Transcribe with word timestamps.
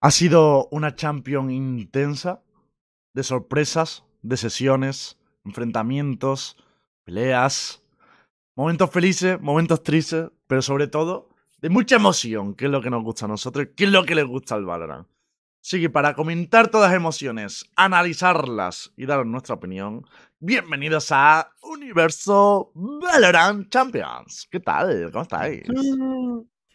Ha 0.00 0.12
sido 0.12 0.68
una 0.70 0.94
champion 0.94 1.50
intensa, 1.50 2.42
de 3.14 3.24
sorpresas, 3.24 4.04
de 4.22 4.36
sesiones, 4.36 5.18
enfrentamientos, 5.44 6.56
peleas, 7.04 7.82
momentos 8.54 8.90
felices, 8.90 9.40
momentos 9.40 9.82
tristes, 9.82 10.30
pero 10.46 10.62
sobre 10.62 10.86
todo 10.86 11.30
de 11.60 11.68
mucha 11.68 11.96
emoción, 11.96 12.54
que 12.54 12.66
es 12.66 12.70
lo 12.70 12.80
que 12.80 12.90
nos 12.90 13.02
gusta 13.02 13.24
a 13.24 13.28
nosotros, 13.28 13.68
que 13.76 13.84
es 13.84 13.90
lo 13.90 14.04
que 14.04 14.14
les 14.14 14.24
gusta 14.24 14.54
al 14.54 14.64
Valorant. 14.64 15.08
Así 15.60 15.80
que 15.80 15.90
para 15.90 16.14
comentar 16.14 16.68
todas 16.68 16.90
las 16.90 16.96
emociones, 16.96 17.68
analizarlas 17.74 18.92
y 18.96 19.04
dar 19.04 19.26
nuestra 19.26 19.56
opinión, 19.56 20.06
bienvenidos 20.38 21.08
a 21.10 21.50
Universo 21.62 22.70
Valorant 22.74 23.68
Champions. 23.68 24.46
¿Qué 24.48 24.60
tal? 24.60 25.10
¿Cómo 25.10 25.22
estáis? 25.22 25.64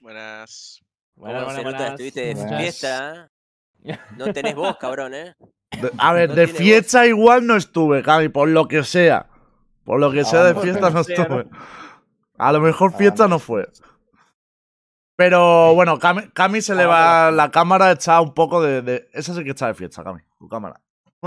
Buenas. 0.02 0.84
Bueno, 1.16 1.40
¿Cómo 1.42 1.52
se 1.52 1.62
buenas, 1.62 1.74
nota? 1.74 1.88
Estuviste 1.92 2.22
de 2.22 2.34
Buenas. 2.36 2.62
fiesta. 2.62 3.32
No 4.18 4.34
tenés 4.34 4.56
voz, 4.56 4.78
cabrón, 4.78 5.14
¿eh? 5.14 5.36
De- 5.82 5.92
a 5.98 6.14
ver, 6.14 6.30
No 6.30 6.36
de 6.36 6.48
fiesta 6.48 7.06
igual 7.06 7.46
no 7.46 7.56
estuve, 7.56 8.02
Cami, 8.04 8.30
por 8.30 8.48
lo 8.50 8.68
que 8.68 8.84
sea. 8.84 9.28
Por 9.84 10.00
lo 10.00 10.12
que 10.12 10.24
sea 10.24 10.44
de 10.44 10.56
fiesta 10.56 10.90
no 10.90 11.02
estuve. 11.02 11.48
A 12.38 12.52
lo 12.52 12.60
mejor 12.62 12.92
Ah, 12.94 12.98
fiesta 12.98 13.24
no. 13.24 13.30
no 13.30 13.40
fue. 13.40 13.70
Pero 15.16 15.74
bueno, 15.76 16.00
Cami, 16.00 16.30
Cami 16.30 16.62
se 16.62 16.74
le 16.76 16.84
Ah, 16.84 16.88
va. 16.88 17.32
La 17.32 17.52
cámara 17.52 17.92
está 17.92 18.20
un 18.22 18.34
poco 18.34 18.62
de, 18.62 18.82
de- 18.82 19.10
Esa 19.14 19.34
sí 19.34 19.44
que 19.44 19.52
está 19.52 19.68
de 19.68 19.74
fiesta, 19.76 20.04
Cami. 20.04 20.22
Tu 20.40 20.48
cámara. 20.48 20.80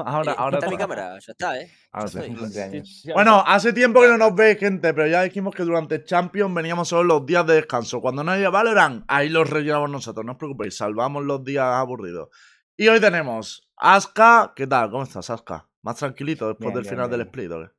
Ahora, 0.05 0.33
Eh, 0.33 0.35
ahora 0.39 0.59
está 0.59 0.71
mi 0.71 0.77
cámara, 0.77 1.19
ya 1.19 1.33
está, 1.33 1.61
¿eh? 1.61 1.71
Ahora 1.93 2.07
Ya 2.07 2.13
sí. 2.13 2.19
estoy. 2.19 2.37
Cumpleaños. 2.37 3.03
Bueno, 3.15 3.43
hace 3.47 3.73
tiempo 3.73 4.01
que 4.01 4.09
no 4.09 4.19
nos 4.19 4.35
veis, 4.35 4.59
gente, 4.59 4.93
pero 4.95 5.07
ya 5.09 5.23
dijimos 5.23 5.55
que 5.55 5.63
durante 5.63 6.05
Champions 6.05 6.55
veníamos 6.55 6.89
solo 6.89 7.05
los 7.05 7.27
días 7.27 7.47
de 7.47 7.55
descanso. 7.55 8.01
Cuando 8.01 8.23
no 8.23 8.33
haya 8.33 8.51
Valorant, 8.51 9.05
ahí 9.09 9.29
los 9.29 9.49
rellenamos 9.49 9.91
nosotros, 9.91 10.25
no 10.27 10.33
os 10.33 10.39
preocupéis, 10.39 10.77
salvamos 10.77 11.25
los 11.25 11.43
días 11.45 11.65
aburridos. 11.65 12.29
Y 12.77 12.89
hoy 12.89 13.01
tenemos 13.01 13.71
Aska, 13.77 14.53
¿qué 14.55 14.67
tal? 14.67 14.91
¿Cómo 14.91 15.05
estás, 15.05 15.31
Aska? 15.31 15.69
¿Más 15.83 15.97
tranquilito 15.97 16.49
después 16.49 16.67
Bien, 16.69 16.75
del 16.75 16.83
bien, 16.83 16.95
final 16.95 17.11
del 17.11 17.21
split 17.23 17.51
o 17.53 17.61
qué? 17.63 17.71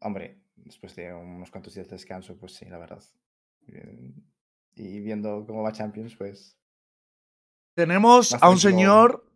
Hombre, 0.00 0.40
después 0.56 0.96
de 0.96 1.12
unos 1.12 1.50
cuantos 1.50 1.74
días 1.74 1.86
de 1.88 1.92
descanso, 1.96 2.36
pues 2.38 2.54
sí, 2.54 2.64
la 2.66 2.78
verdad. 2.78 3.02
Y 4.74 5.00
viendo 5.00 5.44
cómo 5.46 5.62
va 5.62 5.72
Champions, 5.72 6.16
pues. 6.16 6.56
Tenemos 7.74 8.34
a 8.34 8.48
un 8.48 8.58
señor. 8.58 9.27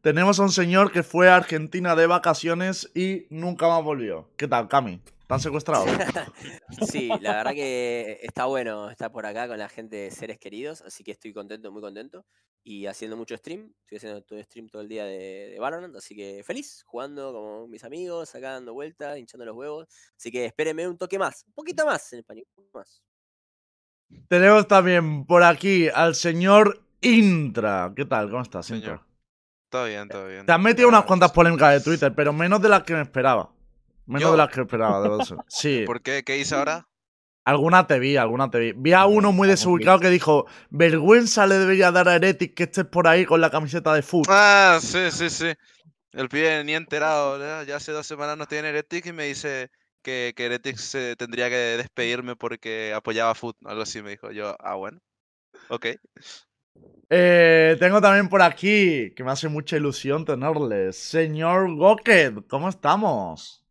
Tenemos 0.00 0.38
a 0.38 0.44
un 0.44 0.52
señor 0.52 0.92
que 0.92 1.02
fue 1.02 1.28
a 1.28 1.34
Argentina 1.34 1.96
de 1.96 2.06
vacaciones 2.06 2.88
y 2.94 3.26
nunca 3.30 3.66
más 3.66 3.82
volvió. 3.82 4.30
¿Qué 4.36 4.46
tal, 4.46 4.68
Cami? 4.68 5.00
¿Están 5.22 5.40
secuestrados? 5.40 5.88
Sí, 6.90 7.08
la 7.20 7.36
verdad 7.36 7.52
que 7.52 8.20
está 8.22 8.44
bueno 8.44 8.90
estar 8.90 9.10
por 9.10 9.26
acá 9.26 9.48
con 9.48 9.58
la 9.58 9.68
gente 9.68 9.96
de 9.96 10.10
seres 10.12 10.38
queridos, 10.38 10.82
así 10.82 11.02
que 11.02 11.10
estoy 11.10 11.32
contento, 11.32 11.72
muy 11.72 11.82
contento. 11.82 12.24
Y 12.62 12.86
haciendo 12.86 13.16
mucho 13.16 13.36
stream, 13.36 13.72
estoy 13.80 13.96
haciendo 13.96 14.22
todo 14.22 14.40
stream 14.42 14.68
todo 14.68 14.82
el 14.82 14.88
día 14.88 15.04
de, 15.04 15.50
de 15.50 15.58
Valorant, 15.58 15.96
así 15.96 16.14
que 16.14 16.42
feliz, 16.44 16.82
jugando 16.86 17.32
con 17.32 17.70
mis 17.70 17.82
amigos, 17.82 18.34
acá 18.34 18.52
dando 18.52 18.74
vueltas, 18.74 19.18
hinchando 19.18 19.46
los 19.46 19.56
huevos. 19.56 19.88
Así 20.16 20.30
que 20.30 20.44
espérenme 20.44 20.86
un 20.86 20.96
toque 20.96 21.18
más, 21.18 21.44
un 21.46 21.54
poquito 21.54 21.84
más 21.84 22.12
en 22.12 22.20
español, 22.20 22.46
un 22.50 22.54
poquito 22.54 22.78
más. 22.78 23.02
Tenemos 24.28 24.68
también 24.68 25.26
por 25.26 25.42
aquí 25.42 25.88
al 25.88 26.14
señor 26.14 26.84
Intra. 27.00 27.92
¿Qué 27.96 28.04
tal? 28.04 28.30
¿Cómo 28.30 28.42
estás, 28.42 28.66
Señor. 28.66 28.82
Intra? 28.82 29.07
Todo 29.70 29.84
bien, 29.84 30.08
todo 30.08 30.26
bien. 30.26 30.46
Te 30.46 30.52
has 30.52 30.60
metido 30.60 30.88
unas 30.88 31.02
Ah, 31.02 31.06
cuantas 31.06 31.32
polémicas 31.32 31.72
de 31.72 31.80
Twitter, 31.80 32.12
pero 32.14 32.32
menos 32.32 32.60
de 32.62 32.68
las 32.68 32.82
que 32.84 32.94
me 32.94 33.02
esperaba. 33.02 33.50
Menos 34.06 34.22
¿Yo? 34.22 34.30
de 34.32 34.38
las 34.38 34.48
que 34.48 34.60
esperaba, 34.62 35.02
debo 35.02 35.22
ser. 35.24 35.38
Sí. 35.48 35.82
¿Por 35.86 36.00
qué? 36.00 36.22
¿Qué 36.24 36.38
hice 36.38 36.54
ahora? 36.54 36.86
Alguna 37.44 37.86
te 37.86 37.98
vi, 37.98 38.16
alguna 38.16 38.50
te 38.50 38.58
vi. 38.58 38.72
Vi 38.76 38.92
a 38.92 39.06
uno 39.06 39.32
muy 39.32 39.48
desubicado 39.48 40.00
que 40.00 40.10
dijo: 40.10 40.46
Vergüenza 40.70 41.46
le 41.46 41.56
debería 41.56 41.90
dar 41.90 42.08
a 42.08 42.16
Heretic 42.16 42.54
que 42.54 42.64
estés 42.64 42.84
por 42.84 43.08
ahí 43.08 43.24
con 43.24 43.40
la 43.40 43.50
camiseta 43.50 43.94
de 43.94 44.02
foot. 44.02 44.26
Ah, 44.30 44.78
sí, 44.82 45.10
sí, 45.10 45.30
sí. 45.30 45.52
El 46.12 46.28
pibe 46.28 46.64
ni 46.64 46.74
enterado, 46.74 47.38
¿verdad? 47.38 47.64
ya 47.66 47.76
hace 47.76 47.92
dos 47.92 48.06
semanas 48.06 48.36
no 48.36 48.44
estoy 48.44 48.58
en 48.58 48.64
Heretic 48.66 49.06
y 49.06 49.12
me 49.12 49.24
dice 49.24 49.70
que, 50.02 50.32
que 50.36 50.46
Heretic 50.46 50.76
se 50.76 51.16
tendría 51.16 51.48
que 51.50 51.56
despedirme 51.56 52.36
porque 52.36 52.92
apoyaba 52.94 53.34
Foot, 53.34 53.56
algo 53.66 53.82
así 53.82 54.02
me 54.02 54.10
dijo. 54.10 54.30
Yo, 54.30 54.56
ah, 54.60 54.74
bueno. 54.74 54.98
Ok. 55.68 55.86
Eh, 57.10 57.76
tengo 57.80 58.00
también 58.00 58.28
por 58.28 58.42
aquí, 58.42 59.12
que 59.14 59.24
me 59.24 59.30
hace 59.30 59.48
mucha 59.48 59.76
ilusión 59.76 60.24
tenerle, 60.24 60.92
señor 60.92 61.74
Goked, 61.76 62.44
¿cómo 62.48 62.68
estamos? 62.68 63.64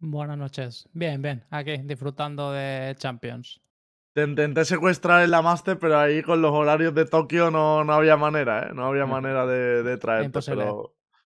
Buenas 0.00 0.36
noches. 0.36 0.86
Bien, 0.92 1.22
bien. 1.22 1.44
Aquí, 1.50 1.78
disfrutando 1.78 2.52
de 2.52 2.94
Champions. 2.98 3.62
Te 4.14 4.24
intenté 4.24 4.64
secuestrar 4.66 5.22
en 5.24 5.30
la 5.30 5.40
Master, 5.40 5.78
pero 5.78 5.98
ahí 5.98 6.22
con 6.22 6.42
los 6.42 6.52
horarios 6.52 6.94
de 6.94 7.06
Tokio 7.06 7.50
no, 7.50 7.82
no 7.84 7.94
había 7.94 8.16
manera, 8.16 8.68
¿eh? 8.68 8.74
No 8.74 8.86
había 8.86 9.06
manera 9.06 9.46
de, 9.46 9.82
de 9.82 9.96
traerte, 9.96 10.26
Imposible. 10.26 10.64
pero 10.64 10.94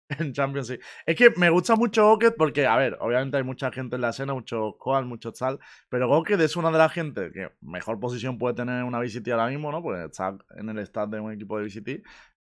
en 0.08 0.32
Champions 0.32 0.68
sí. 0.68 0.78
Es 1.06 1.16
que 1.16 1.30
me 1.36 1.50
gusta 1.50 1.76
mucho 1.76 2.04
Goked 2.04 2.34
porque, 2.36 2.66
a 2.66 2.76
ver, 2.76 2.96
obviamente 3.00 3.36
hay 3.36 3.42
mucha 3.44 3.70
gente 3.70 3.96
en 3.96 4.02
la 4.02 4.10
escena, 4.10 4.34
muchos 4.34 4.74
Koal, 4.78 5.06
muchos 5.06 5.38
tal, 5.38 5.58
pero 5.88 6.08
Goked 6.08 6.40
es 6.40 6.56
una 6.56 6.70
de 6.70 6.78
las 6.78 6.92
gente 6.92 7.32
que 7.32 7.50
mejor 7.60 7.98
posición 8.00 8.38
puede 8.38 8.54
tener 8.54 8.80
en 8.80 8.84
una 8.84 8.98
VCT 8.98 9.28
ahora 9.28 9.48
mismo, 9.48 9.72
¿no? 9.72 9.82
Porque 9.82 10.04
está 10.04 10.36
en 10.56 10.68
el 10.68 10.86
stat 10.86 11.10
de 11.10 11.20
un 11.20 11.32
equipo 11.32 11.58
de 11.58 11.64
VCT. 11.64 12.04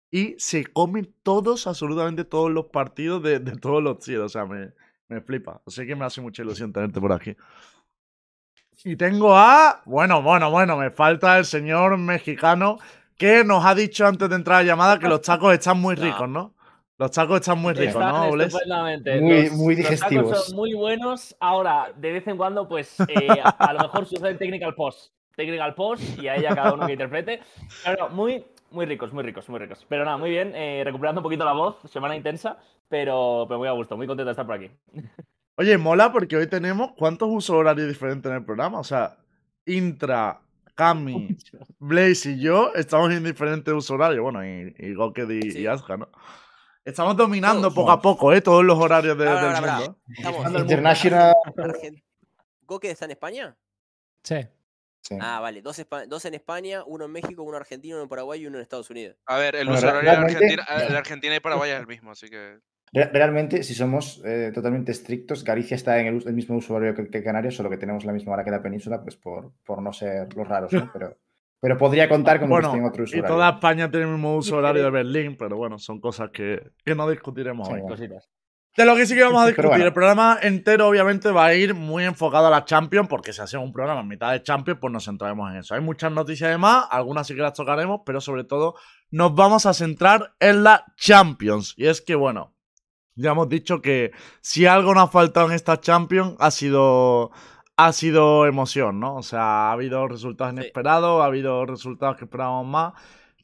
Y 0.09 0.35
se 0.37 0.65
come 0.65 1.03
todos, 1.23 1.67
absolutamente 1.67 2.23
todos 2.23 2.49
los 2.49 2.67
partidos 2.67 3.21
de, 3.23 3.39
de 3.39 3.57
todos 3.57 3.83
los 3.83 3.99
tiros. 3.99 4.27
O 4.27 4.29
sea, 4.29 4.45
me, 4.45 4.71
me 5.09 5.21
flipa. 5.21 5.61
Así 5.65 5.85
que 5.85 5.95
me 5.95 6.05
hace 6.05 6.21
mucha 6.21 6.43
ilusión 6.43 6.71
tenerte 6.71 6.99
por 6.99 7.11
aquí. 7.11 7.35
Y 8.83 8.95
tengo 8.95 9.35
a. 9.35 9.81
Bueno, 9.85 10.21
bueno, 10.21 10.51
bueno, 10.51 10.77
me 10.77 10.91
falta 10.91 11.37
el 11.37 11.45
señor 11.45 11.97
mexicano 11.97 12.77
que 13.17 13.43
nos 13.43 13.65
ha 13.65 13.73
dicho 13.73 14.05
antes 14.05 14.29
de 14.29 14.35
entrar 14.35 14.57
a 14.57 14.61
la 14.61 14.67
llamada 14.67 14.99
que 14.99 15.07
los 15.07 15.21
tacos 15.21 15.53
están 15.53 15.79
muy 15.79 15.95
ricos, 15.95 16.29
¿no? 16.29 16.55
Los 16.99 17.11
tacos 17.11 17.39
están 17.41 17.59
muy 17.59 17.73
ricos, 17.73 17.95
Están 17.95 18.11
¿no, 18.35 18.41
estupendamente. 18.41 19.21
Muy- 19.21 19.43
Los- 19.43 19.51
muy 19.53 19.75
los 19.75 19.85
tacos 19.85 19.99
digestivos. 20.09 20.45
son 20.47 20.55
muy 20.55 20.73
buenos. 20.73 21.35
Ahora, 21.39 21.91
de 21.95 22.11
vez 22.11 22.27
en 22.27 22.37
cuando, 22.37 22.67
pues 22.67 22.99
eh, 23.01 23.27
a, 23.43 23.49
a 23.49 23.73
lo 23.73 23.79
mejor 23.81 24.05
sucede 24.07 24.33
technical 24.35 24.73
post. 24.73 25.13
Technical 25.35 25.75
post 25.75 26.01
y 26.19 26.27
ahí 26.27 26.45
a 26.45 26.55
cada 26.55 26.73
uno 26.73 26.87
que 26.87 26.93
interprete. 26.93 27.39
Pero 27.85 28.07
no, 28.09 28.15
muy, 28.15 28.43
muy 28.71 28.85
ricos, 28.87 29.13
muy 29.13 29.23
ricos, 29.23 29.47
muy 29.49 29.59
ricos. 29.59 29.85
Pero 29.87 30.03
nada, 30.05 30.17
muy 30.17 30.31
bien. 30.31 30.53
eh, 30.55 30.81
recuperando 30.83 31.21
un 31.21 31.23
poquito 31.23 31.45
la 31.45 31.53
voz. 31.53 31.75
Semana 31.91 32.15
intensa. 32.15 32.57
Pero, 32.89 33.45
pero 33.47 33.59
muy 33.59 33.67
a 33.67 33.71
gusto. 33.73 33.95
Muy 33.95 34.07
contento 34.07 34.25
de 34.25 34.31
estar 34.31 34.45
por 34.47 34.55
aquí. 34.55 34.71
Oye, 35.55 35.77
mola 35.77 36.11
porque 36.11 36.35
hoy 36.37 36.47
tenemos 36.47 36.93
cuántos 36.97 37.29
usos 37.29 37.55
horarios 37.55 37.87
diferentes 37.87 38.27
en 38.31 38.37
el 38.37 38.43
programa. 38.45 38.79
O 38.79 38.83
sea, 38.83 39.17
Intra, 39.67 40.39
Cami, 40.73 41.37
Blaze 41.79 42.31
y 42.31 42.39
yo 42.41 42.71
estamos 42.73 43.11
en 43.11 43.23
diferentes 43.23 43.71
usos 43.71 43.91
horarios. 43.91 44.23
Bueno, 44.23 44.43
y, 44.43 44.73
y 44.79 44.93
Goked 44.95 45.29
y, 45.29 45.51
Sí. 45.51 45.59
y 45.61 45.67
Asuka, 45.67 45.97
¿no? 45.97 46.07
Estamos 46.87 47.17
dominando 47.17 47.63
Todos. 47.63 47.73
poco 47.75 47.91
a 47.91 48.01
poco, 48.01 48.33
¿eh? 48.33 48.41
Todos 48.41 48.63
los 48.63 48.77
horarios 48.79 49.17
de- 49.17 49.25
del 49.25 49.61
mundo. 49.61 49.99
Estamos 50.17 50.61
International. 50.61 51.33
¿Goke 52.65 52.89
está 52.91 53.05
en 53.05 53.11
España? 53.11 53.57
Sí. 54.23 54.37
Sí. 55.01 55.17
Ah, 55.21 55.39
vale. 55.41 55.61
Dos, 55.61 55.85
dos 56.07 56.25
en 56.25 56.33
España, 56.33 56.83
uno 56.85 57.05
en 57.05 57.11
México, 57.11 57.43
uno 57.43 57.57
en 57.57 57.61
Argentina, 57.61 57.95
uno 57.95 58.03
en 58.03 58.09
Paraguay 58.09 58.41
y 58.41 58.47
uno 58.47 58.57
en 58.57 58.61
Estados 58.63 58.89
Unidos. 58.89 59.17
A 59.25 59.37
ver, 59.37 59.55
el 59.55 59.69
horario 59.69 60.01
de 60.01 60.09
Argentina, 60.09 60.65
eh, 60.69 60.95
Argentina 60.97 61.35
y 61.35 61.39
Paraguay 61.39 61.71
es 61.71 61.79
el 61.79 61.87
mismo, 61.87 62.11
así 62.11 62.29
que. 62.29 62.59
Re- 62.93 63.09
Realmente, 63.11 63.63
si 63.63 63.73
somos 63.75 64.21
eh, 64.25 64.51
totalmente 64.53 64.91
estrictos, 64.93 65.43
Galicia 65.43 65.75
está 65.75 65.99
en 65.99 66.07
el, 66.07 66.33
mismo 66.33 66.57
que, 66.95 67.09
que 67.09 67.23
Canarias, 67.23 67.55
solo 67.55 67.69
que 67.69 67.77
tenemos 67.77 68.05
la 68.05 68.13
misma 68.13 68.33
hora 68.33 68.43
que 68.45 68.51
la 68.51 68.61
península, 68.61 69.01
pues 69.03 69.15
por, 69.17 69.51
por 69.65 69.81
no 69.81 69.91
ser 69.91 70.33
los 70.35 70.47
raros, 70.47 70.71
¿no? 70.71 70.89
Pero, 70.93 71.17
pero 71.59 71.77
podría 71.77 72.07
contar 72.09 72.39
como 72.39 72.49
Bueno, 72.55 72.69
que 72.71 72.77
esté 72.77 72.77
en 72.79 72.85
otro 72.85 73.03
uso 73.03 73.15
y 73.15 73.19
horario. 73.19 73.35
toda 73.35 73.49
España 73.51 73.89
tiene 73.91 74.05
el 74.05 74.11
mismo 74.13 74.35
uso 74.37 74.57
horario 74.57 74.83
de 74.83 74.89
Berlín, 74.91 75.35
pero 75.37 75.57
bueno, 75.57 75.79
son 75.79 75.99
cosas 75.99 76.29
que, 76.31 76.71
que 76.85 76.95
no 76.95 77.09
discutiremos 77.09 77.67
Sí, 77.67 77.73
hoy. 77.73 77.81
Cositas. 77.87 78.29
De 78.75 78.85
lo 78.85 78.95
que 78.95 79.07
sí 79.07 79.15
que 79.15 79.23
vamos 79.23 79.41
a 79.41 79.47
discutir, 79.47 79.69
bueno. 79.69 79.85
el 79.85 79.93
programa 79.93 80.37
entero 80.41 80.87
obviamente 80.87 81.31
va 81.31 81.45
a 81.47 81.55
ir 81.55 81.73
muy 81.73 82.03
enfocado 82.03 82.45
a 82.47 82.51
la 82.51 82.63
Champions, 82.63 83.07
porque 83.09 83.33
si 83.33 83.41
hacemos 83.41 83.65
un 83.65 83.73
programa 83.73 84.01
en 84.01 84.07
mitad 84.07 84.31
de 84.31 84.43
Champions, 84.43 84.79
pues 84.79 84.93
nos 84.93 85.05
centraremos 85.05 85.49
en 85.51 85.57
eso. 85.57 85.73
Hay 85.73 85.81
muchas 85.81 86.11
noticias 86.11 86.49
además, 86.49 86.85
algunas 86.91 87.25
sí 87.25 87.33
que 87.35 87.41
las 87.41 87.53
tocaremos, 87.53 88.01
pero 88.05 88.21
sobre 88.21 88.43
todo 88.43 88.75
nos 89.09 89.33
vamos 89.33 89.65
a 89.65 89.73
centrar 89.73 90.35
en 90.39 90.63
la 90.63 90.85
Champions. 90.95 91.73
Y 91.75 91.87
es 91.87 92.01
que, 92.01 92.13
bueno, 92.13 92.53
ya 93.15 93.31
hemos 93.31 93.49
dicho 93.49 93.81
que 93.81 94.11
si 94.41 94.67
algo 94.67 94.93
nos 94.93 95.05
ha 95.05 95.11
faltado 95.11 95.47
en 95.47 95.53
esta 95.53 95.79
Champions 95.79 96.35
ha 96.37 96.51
sido, 96.51 97.31
ha 97.77 97.93
sido 97.93 98.45
emoción, 98.47 98.99
¿no? 98.99 99.15
O 99.15 99.23
sea, 99.23 99.69
ha 99.69 99.71
habido 99.73 100.07
resultados 100.07 100.53
Sí. 100.53 100.57
inesperados, 100.61 101.21
ha 101.21 101.25
habido 101.25 101.65
resultados 101.65 102.17
que 102.17 102.25
esperábamos 102.25 102.65
más. 102.67 102.93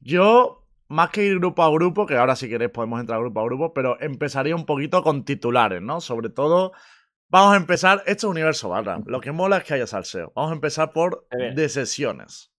Yo, 0.01 0.65
más 0.87 1.09
que 1.11 1.23
ir 1.25 1.37
grupo 1.39 1.63
a 1.63 1.71
grupo, 1.71 2.05
que 2.05 2.17
ahora 2.17 2.35
si 2.35 2.49
queréis 2.49 2.71
podemos 2.71 2.99
entrar 2.99 3.19
grupo 3.19 3.39
a 3.41 3.43
grupo, 3.45 3.73
pero 3.73 3.97
empezaría 4.01 4.55
un 4.55 4.65
poquito 4.65 5.03
con 5.03 5.23
titulares, 5.25 5.81
¿no? 5.81 6.01
Sobre 6.01 6.29
todo, 6.29 6.71
vamos 7.29 7.53
a 7.53 7.57
empezar, 7.57 8.03
esto 8.05 8.27
es 8.27 8.31
universo 8.31 8.69
barra. 8.69 8.99
Lo 9.05 9.21
que 9.21 9.31
mola 9.31 9.57
es 9.57 9.63
que 9.65 9.75
haya 9.75 9.87
salseo. 9.87 10.31
Vamos 10.35 10.51
a 10.51 10.55
empezar 10.55 10.91
por 10.91 11.27
de 11.55 11.69
sesiones. 11.69 12.52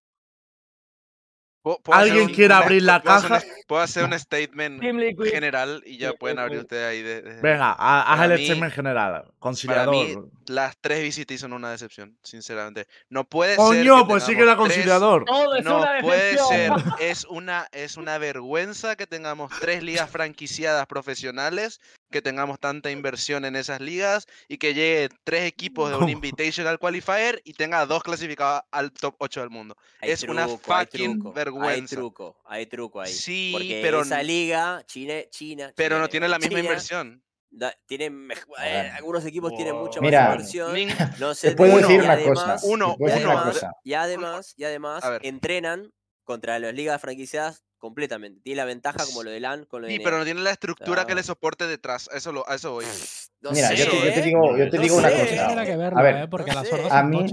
Puedo- 1.64 1.80
puedo 1.82 1.98
hacer 1.98 2.12
¿Alguien 2.12 2.28
un- 2.30 2.36
quiere 2.36 2.54
un- 2.54 2.62
abrir 2.62 2.84
la 2.84 3.02
puedo 3.02 3.16
hacer 3.16 3.32
un- 3.32 3.38
caja? 3.40 3.48
Puedo 3.68 3.82
hacer 3.82 4.04
un 4.04 4.20
statement 4.20 4.84
general 5.32 5.82
y 5.86 5.98
ya 5.98 6.12
pueden 6.14 6.38
abrir 6.38 6.60
ustedes 6.60 6.86
ahí. 6.86 7.02
De, 7.02 7.22
de- 7.22 7.42
Venga, 7.42 7.72
ha- 7.80 8.02
haz 8.02 8.20
Para 8.20 8.34
el 8.36 8.40
mí- 8.42 8.46
statement 8.46 8.74
general. 8.74 9.12
Para 9.24 9.32
Conciliador. 9.40 9.96
mí, 9.96 10.16
las 10.48 10.76
tres 10.82 11.00
VCT 11.00 11.38
son 11.38 11.54
una 11.54 11.72
decepción, 11.72 12.18
sinceramente. 12.22 12.86
No 13.10 13.24
puede 13.24 13.52
ser. 13.56 13.64
Coño, 13.66 14.00
que 14.00 14.10
pues 14.10 14.24
sí 14.26 14.36
que 14.36 14.42
era 14.42 14.56
tres- 14.56 14.58
conciliador. 14.58 15.24
Todo 15.24 15.56
es 15.56 15.64
No 15.64 15.78
una 15.80 16.02
puede 16.02 16.38
ser. 16.38 16.72
Es 17.00 17.24
una, 17.30 17.68
es 17.72 17.96
una 17.96 18.18
vergüenza 18.18 18.98
que 18.98 19.08
tengamos 19.08 19.50
tres 19.62 19.82
ligas 19.84 20.10
franquiciadas 20.10 20.86
profesionales, 20.86 21.80
que 22.14 22.22
tengamos 22.22 22.60
tanta 22.60 22.90
inversión 22.92 23.44
en 23.44 23.58
esas 23.58 23.82
ligas 23.82 24.28
y 24.48 24.58
que 24.58 24.74
llegue 24.74 25.10
tres 25.26 25.44
equipos 25.44 25.90
de 25.90 25.96
un 25.96 26.02
¿Cómo? 26.04 26.12
Invitational 26.14 26.80
Qualifier 26.80 27.42
y 27.44 27.54
tenga 27.54 27.86
dos 27.86 28.02
clasificados 28.04 28.62
al 28.72 28.94
top 28.94 29.16
8 29.18 29.42
del 29.42 29.50
mundo. 29.50 29.76
Hay 30.00 30.12
Es 30.12 30.24
una 30.24 30.46
hay 30.46 30.58
fucking 30.62 31.14
truco, 31.20 31.30
Hay 31.30 31.36
vergüenza. 31.36 31.96
truco, 31.98 32.42
hay 32.46 32.66
truco 32.68 33.02
ahí. 33.02 33.12
Sí, 33.12 33.50
Porque 33.52 33.80
pero, 33.84 34.04
esa 34.04 34.24
liga, 34.24 34.82
China, 34.86 35.16
China, 35.30 35.74
pero 35.76 36.00
no 36.00 36.08
tiene 36.08 36.30
la 36.30 36.38
misma 36.40 36.50
China, 36.52 36.60
inversión. 36.62 37.24
da- 37.50 37.76
tienen 37.86 38.30
eh, 38.64 38.92
algunos 38.96 39.26
equipos 39.26 39.54
tienen 39.56 39.76
mucha 39.76 40.00
más 40.00 40.12
inversión. 40.14 40.74
Nin- 40.76 41.18
No 41.20 41.34
sé, 41.36 41.50
Te 41.50 41.56
puedo 41.58 41.74
Uno, 41.74 41.82
decir 41.88 42.02
y 42.02 42.04
una 42.06 42.14
además- 42.14 42.40
cosa. 42.44 42.60
uno, 42.64 42.96
y 43.00 43.04
una 43.04 43.14
además, 43.16 43.44
cosa. 43.54 43.72
y 43.84 43.94
además, 43.94 44.54
y 44.58 44.64
además 44.64 45.04
A 45.04 45.10
ver. 45.10 45.26
entrenan 45.26 45.92
contra 46.24 46.58
las 46.60 46.74
ligas 46.74 47.00
franquiciadas 47.02 47.64
completamente. 47.78 48.40
Tiene 48.42 48.58
la 48.58 48.66
ventaja 48.66 49.04
como 49.06 49.24
lo 49.24 49.32
de 49.32 49.40
LAN 49.42 49.66
con 49.66 49.82
lo 49.82 49.88
de 49.88 49.94
Sí, 49.94 50.00
NA. 50.00 50.04
pero 50.06 50.18
no 50.18 50.24
tiene 50.24 50.42
la 50.42 50.52
estructura 50.52 51.06
que 51.06 51.16
le 51.16 51.24
soporte 51.24 51.68
detrás. 51.68 52.10
A 52.14 52.18
eso, 52.18 52.32
lo, 52.32 52.48
a 52.50 52.56
eso 52.56 52.72
voy. 52.72 52.86
No 53.42 53.52
Mira, 53.52 53.68
sé, 53.68 53.76
yo 53.76 53.90
te, 53.92 53.98
yo 54.06 54.14
te 54.14 54.22
digo, 54.22 54.58
yo 54.58 54.70
te 54.70 54.78
No 54.78 54.84
digo 54.84 54.96
una 54.96 55.10
cosa. 55.12 55.48
Habrá 55.50 55.66
que 55.66 55.76
verlo, 55.76 56.00
A 56.00 56.02
ver, 56.02 56.16
¿eh? 56.16 56.28
Porque 56.30 56.52
no 56.52 56.62
las 56.62 56.72
hordas 56.72 56.92
A 56.94 57.04
mí-. 57.04 57.26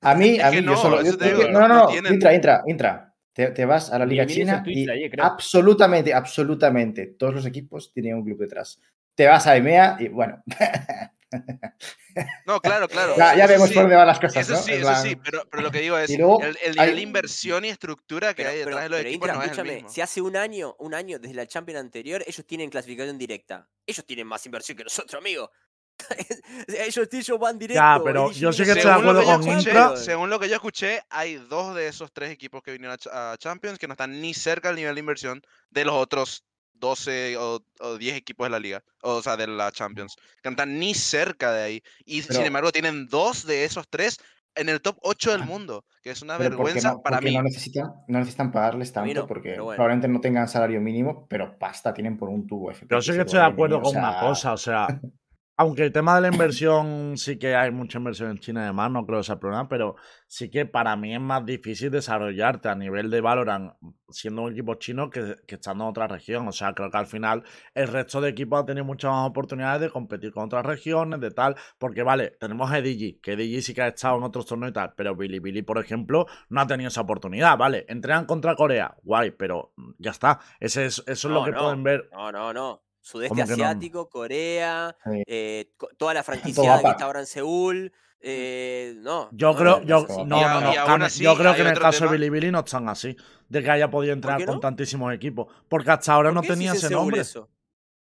A 0.00 0.14
mí, 0.16 0.40
a 0.40 0.50
mí, 0.50 0.56
yo 0.56 0.62
no, 0.62 0.76
solo. 0.76 1.02
yo- 1.04 1.12
digo, 1.12 1.44
no, 1.50 1.60
no, 1.60 1.68
no 1.68 1.86
tienen- 1.86 2.14
Intra, 2.14 2.34
intra, 2.34 2.62
intra. 2.66 3.14
Te, 3.32 3.52
te 3.52 3.64
vas 3.64 3.90
a 3.92 3.98
la 4.00 4.04
Liga 4.04 4.24
hizo 4.24 4.34
China 4.34 4.62
y 4.66 4.86
absolutamente, 5.20 6.12
absolutamente 6.12 7.06
todos 7.16 7.32
los 7.34 7.46
equipos 7.46 7.92
tienen 7.92 8.16
un 8.16 8.24
club 8.24 8.38
detrás. 8.38 8.80
Te 9.14 9.26
vas 9.28 9.46
a 9.46 9.56
EMEA 9.56 9.96
y 10.00 10.08
bueno, 10.08 10.42
No, 12.46 12.60
claro, 12.60 12.88
claro. 12.88 13.14
ya, 13.16 13.34
ya 13.36 13.46
vemos 13.46 13.68
sí, 13.68 13.74
por 13.74 13.84
dónde 13.84 13.96
van 13.96 14.06
las 14.06 14.20
cosas, 14.20 14.36
Eso 14.36 14.52
¿no? 14.52 14.62
sí, 14.62 14.72
eso 14.72 14.80
plan, 14.82 15.02
sí, 15.02 15.16
pero, 15.16 15.44
pero 15.50 15.62
lo 15.62 15.70
que 15.70 15.80
digo 15.80 15.96
es, 15.98 16.10
luego 16.16 16.42
el, 16.42 16.58
el 16.62 16.78
hay- 16.78 16.86
nivel 16.86 16.96
de 16.96 17.02
inversión 17.02 17.64
y 17.64 17.68
estructura 17.70 18.34
que 18.34 18.42
Pero, 18.42 18.50
hay 18.50 18.56
pero- 18.64 18.66
detrás 18.70 18.82
de 18.84 18.88
los 18.90 18.98
pero, 18.98 19.08
equipos 19.08 19.28
no 19.28 19.34
es 19.34 19.38
el 19.40 19.44
escúchame, 19.50 19.74
mismo. 19.76 19.88
si 19.88 20.00
hace 20.00 20.20
un 20.20 20.36
año, 20.36 20.76
un 20.78 20.94
año 20.94 21.18
desde 21.18 21.34
la 21.34 21.46
Champions 21.46 21.80
anterior, 21.80 22.22
ellos 22.26 22.44
tienen 22.46 22.68
clasificación 22.70 23.16
directa. 23.18 23.68
Ellos 23.86 24.04
tienen 24.04 24.26
más 24.26 24.44
inversión 24.46 24.76
que 24.76 24.84
nosotros, 24.84 25.14
amigo. 25.14 25.50
ellos, 26.68 27.08
ellos 27.12 27.38
van 27.38 27.58
directo. 27.58 28.02
pero 28.04 28.24
ellos 28.30 28.36
yo 28.38 28.52
sí 28.52 28.64
que 28.64 28.72
se 28.72 28.78
estoy 28.80 28.90
de 28.90 28.96
Según 28.98 29.04
lo, 29.04 29.10
acuerdo 29.10 29.20
que 29.20 29.26
yo 29.26 29.38
con 29.40 29.48
escuché, 29.58 29.70
Intra. 29.70 29.96
según 29.96 30.30
lo 30.30 30.40
que 30.40 30.48
yo 30.48 30.54
escuché, 30.56 31.02
hay 31.10 31.34
dos 31.36 31.74
de 31.74 31.86
esos 31.88 32.12
tres 32.12 32.30
equipos 32.30 32.62
que 32.62 32.72
vinieron 32.72 32.96
a, 33.12 33.36
Champions 33.38 33.78
que 33.78 33.86
no 33.86 33.92
están 33.94 34.20
ni 34.20 34.34
cerca 34.34 34.68
del 34.68 34.76
nivel 34.76 34.94
de 34.94 35.00
inversión 35.00 35.42
de 35.70 35.84
los 35.84 35.94
otros 35.94 36.44
12 36.82 37.36
o, 37.36 37.60
o 37.80 37.96
10 37.96 38.16
equipos 38.16 38.44
de 38.44 38.50
la 38.50 38.58
liga, 38.58 38.82
o 39.02 39.22
sea, 39.22 39.36
de 39.36 39.46
la 39.46 39.70
Champions, 39.70 40.16
que 40.42 40.50
no 40.50 40.50
están 40.50 40.78
ni 40.78 40.94
cerca 40.94 41.52
de 41.52 41.62
ahí. 41.62 41.82
Y 42.04 42.22
sin 42.22 42.42
embargo 42.42 42.72
tienen 42.72 43.06
dos 43.06 43.46
de 43.46 43.64
esos 43.64 43.88
tres 43.88 44.18
en 44.56 44.68
el 44.68 44.82
top 44.82 44.98
8 45.02 45.32
del 45.32 45.44
mundo, 45.44 45.84
que 46.02 46.10
es 46.10 46.20
una 46.22 46.36
vergüenza 46.36 46.90
no, 46.90 47.02
para 47.02 47.20
mí. 47.20 47.34
no 47.34 47.44
necesitan, 47.44 47.92
no 48.08 48.18
necesitan 48.18 48.50
pagarles 48.50 48.92
tanto 48.92 49.14
no, 49.14 49.26
porque 49.26 49.60
bueno. 49.60 49.76
probablemente 49.76 50.08
no 50.08 50.20
tengan 50.20 50.48
salario 50.48 50.80
mínimo, 50.80 51.26
pero 51.28 51.56
pasta 51.56 51.94
tienen 51.94 52.18
por 52.18 52.28
un 52.28 52.46
tubo. 52.48 52.72
Pero 52.86 53.00
sí 53.00 53.12
que 53.12 53.20
estoy 53.20 53.38
de 53.38 53.46
acuerdo 53.46 53.80
con 53.80 53.96
una 53.96 54.18
cosa, 54.18 54.52
o 54.52 54.58
sea, 54.58 54.88
aunque 55.56 55.84
el 55.84 55.92
tema 55.92 56.14
de 56.14 56.22
la 56.22 56.28
inversión 56.28 57.16
sí 57.16 57.38
que 57.38 57.54
hay 57.54 57.70
mucha 57.70 57.98
inversión 57.98 58.30
en 58.30 58.38
China 58.38 58.62
y 58.62 58.66
demás, 58.66 58.90
no 58.90 59.04
creo 59.06 59.20
que 59.20 59.24
sea 59.24 59.34
el 59.34 59.40
problema, 59.40 59.68
pero 59.68 59.96
sí 60.26 60.50
que 60.50 60.66
para 60.66 60.96
mí 60.96 61.14
es 61.14 61.20
más 61.20 61.44
difícil 61.44 61.90
desarrollarte 61.90 62.68
a 62.68 62.74
nivel 62.74 63.10
de 63.10 63.20
Valorant 63.20 63.74
siendo 64.08 64.42
un 64.42 64.52
equipo 64.52 64.74
chino 64.74 65.10
que, 65.10 65.36
que 65.46 65.56
estando 65.56 65.84
en 65.84 65.90
otra 65.90 66.08
región. 66.08 66.48
O 66.48 66.52
sea, 66.52 66.74
creo 66.74 66.90
que 66.90 66.96
al 66.96 67.06
final 67.06 67.42
el 67.74 67.88
resto 67.88 68.20
de 68.20 68.30
equipos 68.30 68.62
ha 68.62 68.66
tenido 68.66 68.84
muchas 68.84 69.10
más 69.10 69.28
oportunidades 69.28 69.80
de 69.82 69.90
competir 69.90 70.32
con 70.32 70.44
otras 70.44 70.64
regiones, 70.64 71.20
de 71.20 71.30
tal, 71.30 71.56
porque 71.78 72.02
vale, 72.02 72.30
tenemos 72.40 72.70
a 72.70 72.78
EDG, 72.78 73.20
que 73.20 73.32
EDG 73.32 73.62
sí 73.62 73.74
que 73.74 73.82
ha 73.82 73.88
estado 73.88 74.16
en 74.18 74.24
otros 74.24 74.46
torneos 74.46 74.70
y 74.70 74.74
tal, 74.74 74.94
pero 74.96 75.14
Bilibili, 75.14 75.62
por 75.62 75.78
ejemplo, 75.78 76.26
no 76.48 76.60
ha 76.60 76.66
tenido 76.66 76.88
esa 76.88 77.02
oportunidad, 77.02 77.56
vale, 77.58 77.84
entrenan 77.88 78.26
contra 78.26 78.54
Corea, 78.54 78.96
guay, 79.02 79.32
pero 79.32 79.72
ya 79.98 80.10
está, 80.10 80.40
Ese 80.60 80.86
es, 80.86 81.02
eso 81.06 81.28
es 81.28 81.34
lo 81.34 81.44
que 81.44 81.52
no. 81.52 81.58
pueden 81.58 81.82
ver. 81.82 82.08
No, 82.12 82.32
no, 82.32 82.52
no. 82.52 82.82
Sudeste 83.02 83.42
asiático, 83.42 84.08
Corea, 84.08 84.96
Sí. 85.04 85.22
eh, 85.26 85.72
toda 85.98 86.14
la 86.14 86.22
franquicia 86.72 86.80
que 86.80 86.88
está 86.88 87.04
ahora 87.04 87.20
en 87.20 87.26
Seúl. 87.26 87.92
eh, 88.24 88.94
no. 88.98 89.28
Yo 89.32 89.54
creo, 89.56 89.82
yo, 89.82 90.06
no, 90.08 90.24
no, 90.24 90.60
no, 90.98 91.04
así 91.04 91.24
yo 91.24 91.36
que 91.36 91.42
en 91.42 91.66
el 91.66 91.78
caso 91.80 91.98
tema- 92.04 92.12
de 92.12 92.18
Bilibili 92.18 92.52
no 92.52 92.60
están 92.60 92.88
así, 92.88 93.16
de 93.48 93.62
que 93.64 93.70
haya 93.70 93.90
podido 93.90 94.12
entrar 94.12 94.44
con 94.44 94.60
tantísimos 94.60 95.12
equipos, 95.12 95.48
porque 95.68 95.90
hasta 95.90 96.12
ahora 96.14 96.28
¿Por 96.30 96.36
no 96.36 96.42
tenía 96.42 96.72
es 96.72 96.78
en 96.80 96.86
ese 96.86 96.94
nombre, 96.94 97.20
eso? 97.20 97.50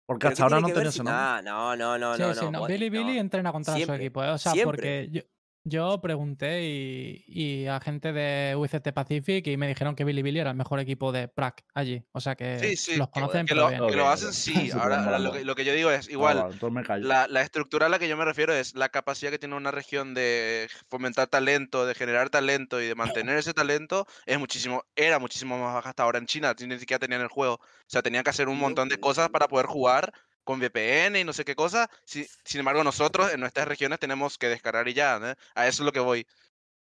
porque 0.06 0.26
¿Pero 0.26 0.32
hasta 0.34 0.42
ahora 0.44 0.60
no 0.60 0.68
tenía 0.68 0.88
ese 0.88 0.98
nombre. 0.98 1.14
Ah, 1.16 1.40
no, 1.42 1.74
no, 1.76 1.98
no, 1.98 2.14
Sí, 2.14 2.22
no. 2.22 2.34
sí, 2.34 2.44
no, 2.50 2.50
no. 2.52 3.10
entrena 3.20 3.50
contra 3.50 3.72
su 3.72 3.78
Siempre, 3.78 3.96
equipo. 3.96 4.22
¿eh? 4.22 4.30
O 4.30 4.38
sea, 4.38 4.52
siempre. 4.52 4.76
porque 4.76 5.08
yo, 5.10 5.22
yo 5.64 6.00
pregunté 6.00 6.62
y, 6.64 7.24
y 7.26 7.66
a 7.66 7.80
gente 7.80 8.12
de 8.12 8.54
UCT 8.54 8.92
Pacific 8.92 9.46
y 9.46 9.56
me 9.56 9.66
dijeron 9.66 9.96
que 9.96 10.04
Billy 10.04 10.22
Billy 10.22 10.38
era 10.40 10.50
el 10.50 10.56
mejor 10.56 10.78
equipo 10.78 11.10
de 11.10 11.28
Prague 11.28 11.64
allí. 11.74 12.04
O 12.12 12.20
sea 12.20 12.36
que 12.36 12.58
Sí, 12.58 12.76
sí, 12.76 12.96
los 12.96 13.08
conocen, 13.08 13.46
que 13.46 13.54
pero 13.54 13.62
lo, 13.62 13.68
bien. 13.70 13.86
que 13.88 13.96
lo 13.96 14.08
hacen, 14.08 14.32
sí. 14.32 14.70
Ahora, 14.74 15.02
ahora 15.04 15.18
lo, 15.18 15.32
que, 15.32 15.44
lo 15.44 15.54
que 15.54 15.64
yo 15.64 15.72
digo 15.72 15.90
es, 15.90 16.08
igual. 16.10 16.50
La, 17.00 17.26
la 17.28 17.40
estructura 17.42 17.86
a 17.86 17.88
la 17.88 17.98
que 17.98 18.08
yo 18.08 18.16
me 18.16 18.24
refiero 18.24 18.52
es 18.52 18.74
la 18.74 18.90
capacidad 18.90 19.30
que 19.30 19.38
tiene 19.38 19.56
una 19.56 19.70
región 19.70 20.14
de 20.14 20.68
fomentar 20.88 21.28
talento, 21.28 21.86
de 21.86 21.94
generar 21.94 22.30
talento 22.30 22.80
y 22.80 22.86
de 22.86 22.94
mantener 22.94 23.38
ese 23.38 23.54
talento 23.54 24.06
es 24.26 24.38
muchísimo, 24.38 24.84
era 24.96 25.18
muchísimo 25.18 25.58
más 25.58 25.74
baja 25.74 25.90
hasta 25.90 26.02
ahora 26.02 26.18
en 26.18 26.26
China, 26.26 26.54
ni 26.60 26.78
siquiera 26.78 26.98
tenían 26.98 27.22
el 27.22 27.28
juego. 27.28 27.54
O 27.54 27.60
sea, 27.86 28.02
tenían 28.02 28.24
que 28.24 28.30
hacer 28.30 28.48
un 28.48 28.58
montón 28.58 28.88
de 28.88 28.98
cosas 28.98 29.30
para 29.30 29.48
poder 29.48 29.66
jugar 29.66 30.12
con 30.44 30.58
VPN 30.60 31.20
y 31.20 31.24
no 31.24 31.32
sé 31.32 31.44
qué 31.44 31.54
cosa. 31.56 31.90
Si- 32.04 32.26
sin 32.44 32.60
embargo, 32.60 32.84
nosotros 32.84 33.32
en 33.32 33.40
nuestras 33.40 33.66
regiones 33.68 33.98
tenemos 33.98 34.38
que 34.38 34.48
descargar 34.48 34.88
y 34.88 34.94
ya. 34.94 35.16
A 35.54 35.66
eso 35.66 35.82
es 35.82 35.86
lo 35.86 35.92
que 35.92 36.00
voy. 36.00 36.26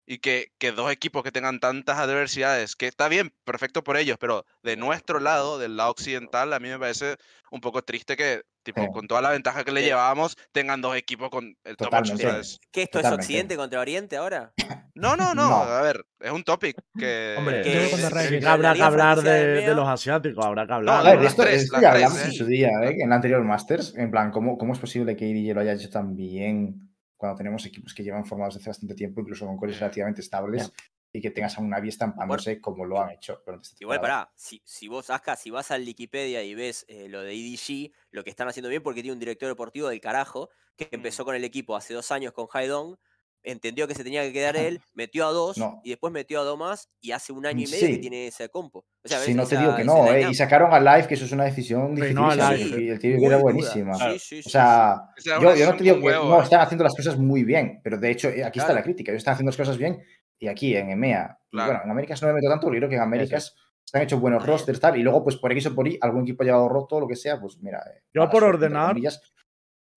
Y 0.04 0.19
que, 0.19 0.49
que 0.58 0.72
dos 0.72 0.90
equipos 0.90 1.22
que 1.22 1.31
tengan 1.31 1.60
tantas 1.60 1.96
adversidades, 1.99 2.75
que 2.75 2.88
está 2.88 3.08
bien, 3.08 3.32
perfecto 3.44 3.84
por 3.84 3.96
ellos, 3.96 4.16
pero 4.19 4.44
de 4.62 4.76
nuestro 4.76 5.20
lado, 5.20 5.58
del 5.58 5.76
lado 5.76 5.93
occidental, 5.93 6.52
a 6.52 6.58
mí 6.58 6.69
me 6.69 6.78
parece 6.78 7.16
un 7.52 7.60
poco 7.60 7.82
triste 7.82 8.16
que, 8.16 8.43
tipo, 8.64 8.82
Sí. 8.82 8.88
con 8.93 9.06
toda 9.06 9.20
la 9.22 9.31
ventaja 9.31 9.62
que 9.62 9.70
le 9.70 9.82
llevábamos, 9.82 10.37
tengan 10.50 10.81
dos 10.81 10.96
equipos 10.96 11.31
con 11.31 11.56
el 11.64 11.76
top 11.76 11.88
8, 11.93 11.96
Totalmente. 12.14 12.22
¿sabes? 12.22 12.60
¿Qué 12.72 12.82
esto 12.82 12.99
Totalmente. 12.99 13.22
es 13.22 13.26
Occidente 13.28 13.56
contra 13.56 13.81
Oriente 13.81 14.16
ahora? 14.16 14.52
No, 14.94 15.16
no, 15.16 15.34
no, 15.34 15.49
No. 15.49 15.56
a 15.62 15.82
ver, 15.82 16.04
es 16.20 16.32
un 16.32 16.43
topic 16.43 16.76
que... 16.99 17.37
Hombre, 17.38 17.62
que 17.62 18.40
que 18.40 18.46
habrá 18.46 18.75
que 18.75 18.82
hablar 18.82 19.22
de 19.22 19.72
los 19.75 19.87
asiáticos, 19.88 20.44
habrá 20.44 20.66
que 20.66 20.72
A 20.72 20.76
hablar. 20.76 20.99
No, 20.99 21.10
ver, 21.10 21.16
las 21.22 21.26
esto, 21.32 21.43
tres, 21.44 21.62
esto 21.62 21.81
ya 21.81 21.93
tres, 21.93 22.04
hablamos 22.04 22.25
en 22.26 22.32
su 22.32 22.44
día, 22.46 22.69
¿eh? 22.82 22.96
en 22.99 23.06
el 23.06 23.12
anterior 23.12 23.43
Masters, 23.44 23.94
en 23.96 24.10
plan, 24.10 24.32
¿cómo, 24.32 24.58
cómo 24.58 24.73
es 24.73 24.80
posible 24.80 25.16
que 25.16 25.26
IDG 25.28 25.54
lo 25.54 25.61
haya 25.61 25.75
hecho 25.75 25.90
tan 25.90 26.16
bien 26.16 26.91
cuando 27.23 27.38
tenemos 27.38 27.64
equipos 27.64 27.95
que 27.95 28.02
llevan 28.02 28.25
formados 28.26 28.55
desde 28.55 28.64
hace 28.64 28.71
bastante 28.71 28.95
tiempo, 28.97 29.21
incluso 29.21 29.47
con 29.47 29.57
cores 29.57 29.79
relativamente 29.79 30.21
estables, 30.21 30.73
y 31.12 31.21
que 31.21 31.31
tengas 31.31 31.57
a 31.57 31.61
un 31.61 31.71
Navi 31.71 31.88
estampándose 31.88 32.61
como 32.61 32.85
lo 32.85 33.00
han 33.00 33.11
hecho 33.11 33.45
esta 33.47 33.76
Igual, 33.79 34.00
pará, 34.00 34.33
si, 34.35 34.61
si 34.64 34.88
vos, 34.88 35.09
Aska, 35.09 35.37
si 35.37 35.50
vas 35.50 35.71
al 35.71 35.85
Wikipedia 35.85 36.43
y 36.43 36.57
ves 36.57 36.85
eh, 36.88 37.09
lo 37.09 37.23
de 37.23 37.33
EDG, 37.35 37.93
lo 38.11 38.25
que 38.25 38.31
están 38.31 38.49
haciendo 38.49 38.69
bien 38.69 38.83
porque 38.83 39.02
tiene 39.02 39.12
un 39.12 39.21
director 39.21 39.49
deportivo 39.49 39.88
del 39.88 40.00
carajo, 40.00 40.50
que 40.76 40.87
Mm. 40.87 40.97
empezó 40.97 41.25
con 41.25 41.37
el 41.37 41.45
equipo 41.45 41.76
hace 41.76 41.95
dos 41.95 42.11
años 42.11 42.33
con 42.33 42.49
Haidong, 42.52 42.97
entendió 43.42 43.88
que 43.88 43.94
se 43.94 44.04
tenía 44.04 44.22
que 44.22 44.32
quedar 44.32 44.56
él, 44.56 44.80
metió 44.94 45.26
a 45.26 45.30
dos, 45.32 45.58
No. 45.58 45.80
y 45.84 45.90
después 45.90 46.12
metió 46.12 46.40
a 46.40 46.44
dos 46.44 46.58
más, 46.58 46.88
y 47.00 47.11
hace 47.12 47.32
un 47.32 47.44
año 47.46 47.61
y 47.66 47.70
medio 47.70 47.87
que 47.88 47.94
Sí. 47.94 47.99
tiene 48.00 48.26
ese 48.28 48.49
compo. 48.49 48.84
O 49.04 49.08
sea, 49.08 49.18
Si 49.18 49.28
ves 49.28 49.37
no 49.37 49.46
te 49.46 49.56
digo 49.58 49.75
que 49.75 49.84
no, 49.84 50.06
¿eh? 50.12 50.28
Y 50.30 50.34
sacaron 50.34 50.72
a 50.72 50.78
Live, 50.80 51.08
que 51.08 51.14
eso 51.14 51.25
es 51.25 51.32
una 51.32 51.44
decisión 51.44 51.96
Sí, 51.96 52.14
no, 52.14 52.32
y 52.56 52.88
el 52.88 52.99
tío 53.00 53.16
era 53.26 53.38
buenísima. 53.38 53.94
Sí, 53.94 54.18
sí, 54.18 54.42
sí, 54.42 54.49
O 54.49 54.50
sea, 54.50 55.02
yo, 55.25 55.54
yo 55.56 55.66
no 55.70 55.76
te 55.76 55.82
digo 55.84 55.96
que 55.96 56.02
huevo, 56.06 56.28
no 56.28 56.42
están 56.42 56.61
haciendo 56.61 56.84
las 56.84 56.94
cosas 56.94 57.18
muy 57.18 57.42
bien, 57.44 57.80
pero 57.82 57.99
de 57.99 58.11
hecho 58.11 58.28
eh, 58.28 58.44
aquí 58.44 58.58
está 58.61 58.72
la 58.72 58.75
Claro. 58.80 58.84
crítica. 58.84 59.11
Ellos 59.12 59.20
están 59.20 59.34
haciendo 59.34 59.50
las 59.50 59.56
cosas 59.56 59.76
bien 59.76 60.00
y 60.38 60.46
aquí 60.49 60.76
en 60.76 60.90
EMEA, 60.90 61.38
Claro. 61.50 61.68
bueno, 61.72 61.84
en 61.84 61.90
Américas 61.90 62.22
no 62.22 62.28
me 62.28 62.34
meto 62.34 62.49
tanto, 62.49 62.66
porque 62.66 62.78
creo 62.78 62.88
que 62.88 62.96
en 62.96 63.02
Américas 63.02 63.54
se 63.84 63.96
han 63.99 64.04
hecho 64.04 64.20
buenos 64.20 64.46
rosters 64.46 64.78
tal, 64.80 64.96
y 64.96 65.02
luego 65.02 65.22
pues 65.25 65.37
por 65.37 65.50
X 65.52 65.66
o 65.66 65.75
por 65.75 65.87
Y 65.88 65.99
algún 66.00 66.22
equipo 66.22 66.42
ha 66.44 66.46
llevado 66.46 66.68
roto, 66.68 67.00
lo 67.00 67.08
que 67.08 67.16
sea, 67.16 67.40
pues 67.40 67.58
mira. 67.61 67.78
eh, 67.92 68.02
Yo 68.14 68.28
por 68.30 68.44
ordenar- 68.44 68.88
comillas, 68.90 69.20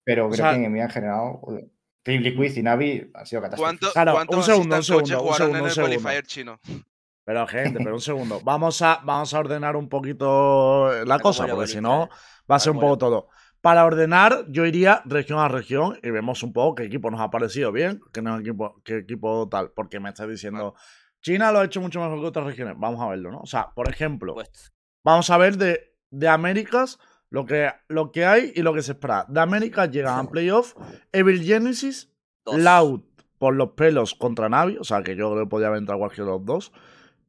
pero 0.04 0.26
o 0.26 0.30
creo 0.30 0.36
sea- 0.44 0.50
que 0.50 0.56
en 0.58 0.64
EMEA 0.64 0.84
en 0.84 0.90
general, 0.90 1.32
joder, 1.40 1.64
Team 2.06 2.22
Liquid 2.22 2.56
y 2.56 2.62
Navi 2.62 3.10
han 3.12 3.26
sido 3.26 3.42
catástrofe. 3.42 3.62
¿Cuánto- 3.78 3.92
Claro, 3.92 4.12
¿Cuántos 4.12 4.36
un 4.36 4.42
segundo, 4.44 4.76
un 4.76 4.82
segundo, 4.84 5.14
un 5.14 5.18
jugaron 5.18 5.36
segundo, 5.36 5.56
en 5.58 5.62
un 5.62 5.68
el 5.68 5.74
segundo. 5.74 6.20
chino? 6.26 6.60
Pero 7.24 7.46
gente, 7.48 7.78
pero 7.82 7.94
un 7.96 8.00
segundo. 8.12 8.40
Vamos 8.44 8.80
a, 8.82 9.00
vamos 9.04 9.34
a 9.34 9.38
ordenar 9.40 9.74
un 9.76 9.88
poquito 9.88 11.04
la 11.04 11.18
cosa, 11.18 11.46
porque 11.48 11.66
si 11.66 11.80
no 11.80 12.08
va 12.50 12.56
a 12.56 12.60
ser 12.60 12.72
un 12.72 12.80
poco 12.80 12.96
todo. 12.98 13.28
Para 13.60 13.84
ordenar, 13.84 14.44
yo 14.48 14.64
iría 14.64 15.02
región 15.06 15.40
a 15.40 15.48
región 15.48 15.98
y 16.02 16.10
vemos 16.10 16.44
un 16.44 16.52
poco 16.52 16.76
qué 16.76 16.84
equipo 16.84 17.10
nos 17.10 17.20
ha 17.20 17.30
parecido 17.30 17.72
bien, 17.72 18.00
qué, 18.12 18.22
no 18.22 18.38
equipo, 18.38 18.80
qué 18.84 18.98
equipo 18.98 19.48
tal, 19.48 19.72
porque 19.74 19.98
me 19.98 20.08
estás 20.10 20.28
diciendo, 20.28 20.76
China 21.20 21.50
lo 21.50 21.58
ha 21.58 21.64
hecho 21.64 21.80
mucho 21.80 21.98
mejor 22.00 22.20
que 22.20 22.26
otras 22.26 22.46
regiones. 22.46 22.76
Vamos 22.78 23.00
a 23.00 23.08
verlo, 23.08 23.32
¿no? 23.32 23.40
O 23.40 23.46
sea, 23.46 23.70
por 23.74 23.88
ejemplo, 23.90 24.32
Supuesto. 24.34 24.70
vamos 25.02 25.28
a 25.30 25.36
ver 25.38 25.56
de, 25.56 25.96
de 26.10 26.28
Américas 26.28 27.00
lo 27.30 27.44
que, 27.46 27.70
lo 27.88 28.12
que 28.12 28.24
hay 28.24 28.52
y 28.54 28.62
lo 28.62 28.72
que 28.74 28.82
se 28.82 28.92
espera. 28.92 29.24
De 29.28 29.40
Américas 29.40 29.90
llegan 29.90 30.18
a 30.26 30.30
playoff 30.30 30.74
Evil 31.12 31.42
Genesis, 31.42 32.10
Dos. 32.44 32.56
Loud 32.58 33.00
por 33.38 33.54
los 33.54 33.70
pelos 33.70 34.14
contra 34.14 34.48
Navi, 34.48 34.78
o 34.78 34.84
sea 34.84 35.02
que 35.02 35.14
yo 35.16 35.30
creo 35.32 35.44
que 35.44 35.50
podía 35.50 35.66
haber 35.66 35.78
entrado 35.80 35.98
cualquiera 35.98 36.24
de 36.26 36.30
los 36.38 36.44
dos. 36.46 36.72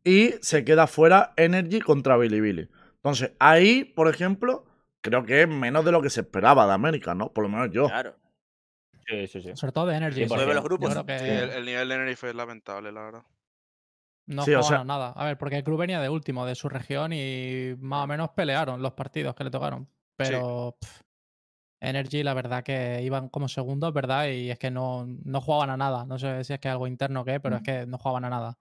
y 0.03 0.35
se 0.41 0.63
queda 0.63 0.87
fuera 0.87 1.33
Energy 1.35 1.81
contra 1.81 2.15
Bilibili. 2.17 2.69
Entonces, 2.95 3.31
ahí, 3.39 3.83
por 3.83 4.07
ejemplo, 4.07 4.65
creo 5.01 5.25
que 5.25 5.41
es 5.43 5.47
menos 5.49 5.83
de 5.85 5.91
lo 5.91 6.01
que 6.01 6.09
se 6.09 6.21
esperaba 6.21 6.65
de 6.67 6.73
América, 6.73 7.13
¿no? 7.13 7.33
Por 7.33 7.43
lo 7.43 7.49
menos 7.49 7.71
yo. 7.71 7.87
Claro. 7.87 8.15
Sí, 9.07 9.27
sí, 9.27 9.41
sí. 9.41 9.51
Sobre 9.55 9.71
todo 9.73 9.87
de 9.87 9.95
Energy. 9.97 10.23
Sí, 10.23 10.29
porque 10.29 10.45
los 10.45 10.55
yo 10.55 10.63
grupos. 10.63 10.91
creo 10.91 11.05
que 11.05 11.19
Sí, 11.19 11.25
el, 11.25 11.49
el 11.51 11.65
nivel 11.65 11.89
de 11.89 11.95
Energy 11.95 12.15
fue 12.15 12.33
lamentable, 12.33 12.91
la 12.91 13.01
verdad. 13.01 13.23
No 14.27 14.43
Sí, 14.43 14.51
o 14.53 14.57
jugaban 14.61 14.69
sea- 14.69 14.81
a 14.81 14.83
nada. 14.83 15.09
A 15.15 15.25
ver, 15.25 15.37
porque 15.37 15.57
el 15.57 15.63
club 15.63 15.79
venía 15.79 15.99
de 15.99 16.09
último 16.09 16.45
de 16.45 16.55
su 16.55 16.69
región 16.69 17.11
y 17.13 17.75
más 17.79 18.03
o 18.03 18.07
menos 18.07 18.29
pelearon 18.31 18.81
los 18.81 18.93
partidos 18.93 19.33
que 19.35 19.43
le 19.43 19.49
tocaron. 19.51 19.89
Pero 20.15 20.77
Energy, 21.79 22.23
la 22.23 22.33
verdad 22.33 22.63
que 22.63 23.01
iban 23.03 23.29
como 23.29 23.47
segundos, 23.47 23.93
¿verdad? 23.93 24.27
Y 24.29 24.49
es 24.49 24.57
que 24.57 24.71
no, 24.71 25.05
no 25.05 25.41
jugaban 25.41 25.69
a 25.69 25.77
nada. 25.77 26.05
No 26.05 26.17
sé 26.17 26.43
si 26.43 26.53
es 26.53 26.59
que 26.59 26.69
algo 26.69 26.87
interno 26.87 27.21
o 27.21 27.25
qué, 27.25 27.39
pero 27.39 27.57
es 27.57 27.61
Mm. 27.61 27.65
que 27.65 27.85
no 27.85 27.97
jugaban 27.99 28.25
a 28.25 28.29
nada. 28.29 28.57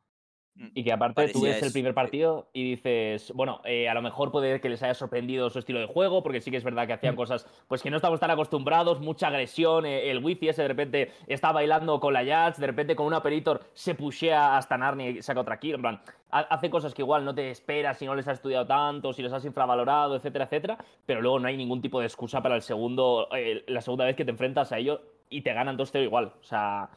Y 0.75 0.85
que 0.85 0.93
aparte 0.93 1.15
tú 1.29 1.41
Parecía 1.41 1.49
ves 1.51 1.63
el 1.65 1.73
primer 1.73 1.93
partido 1.93 2.49
y 2.55 2.71
dices, 2.71 3.31
bueno, 3.35 3.61
eh, 3.65 3.91
a 3.91 3.95
lo 3.95 4.01
mejor 4.01 4.33
puede 4.33 4.59
que 4.59 4.71
les 4.71 4.83
haya 4.83 4.95
sorprendido 4.95 5.51
su 5.51 5.59
estilo 5.59 5.81
de 5.81 5.87
juego, 5.87 6.23
porque 6.23 6.41
sí 6.41 6.51
que 6.51 6.57
es 6.57 6.65
verdad 6.65 6.87
que 6.87 6.95
hacían 6.95 7.13
Mm. 7.13 7.17
cosas 7.19 7.47
pues 7.69 7.83
que 7.83 7.91
no 7.91 7.97
estamos 7.97 8.21
tan 8.21 8.31
acostumbrados, 8.31 8.99
mucha 9.01 9.29
agresión, 9.29 9.85
eh, 9.85 10.11
el 10.11 10.25
wifi 10.25 10.49
ese 10.49 10.63
de 10.63 10.69
repente 10.69 11.13
está 11.27 11.53
bailando 11.53 12.01
con 12.01 12.15
la 12.15 12.25
Jats, 12.25 12.59
de 12.59 12.67
repente 12.69 12.97
con 12.97 13.07
un 13.07 13.13
Aperitor 13.13 13.61
se 13.75 13.95
pushea 13.95 14.57
hasta 14.57 14.79
Narnia 14.79 15.11
y 15.11 15.23
saca 15.23 15.41
otra 15.41 15.59
kill, 15.59 15.75
en 15.75 15.81
plan, 15.83 16.01
ha- 16.31 16.41
hace 16.41 16.71
cosas 16.71 16.95
que 16.95 17.03
igual 17.03 17.23
no 17.27 17.35
te 17.35 17.51
esperas 17.51 17.99
si 17.99 18.07
no 18.07 18.15
les 18.15 18.27
has 18.27 18.39
estudiado 18.39 18.67
tanto, 18.67 19.13
si 19.13 19.23
los 19.23 19.35
has 19.35 19.45
infravalorado, 19.45 20.17
etcétera, 20.17 20.47
etcétera, 20.47 20.79
pero 21.05 21.21
luego 21.21 21.39
no 21.39 21.49
hay 21.49 21.59
ningún 21.59 21.83
tipo 21.83 22.01
de 22.01 22.07
excusa 22.07 22.43
para 22.43 22.57
el 22.57 22.63
segundo, 22.63 23.29
eh, 23.37 23.63
la 23.69 23.83
segunda 23.83 24.07
vez 24.07 24.17
que 24.17 24.25
te 24.25 24.31
enfrentas 24.31 24.73
a 24.73 24.79
ellos 24.79 25.01
y 25.29 25.43
te 25.43 25.53
ganan 25.53 25.77
2-0 25.77 26.03
igual, 26.03 26.33
o 26.41 26.45
sea, 26.45 26.89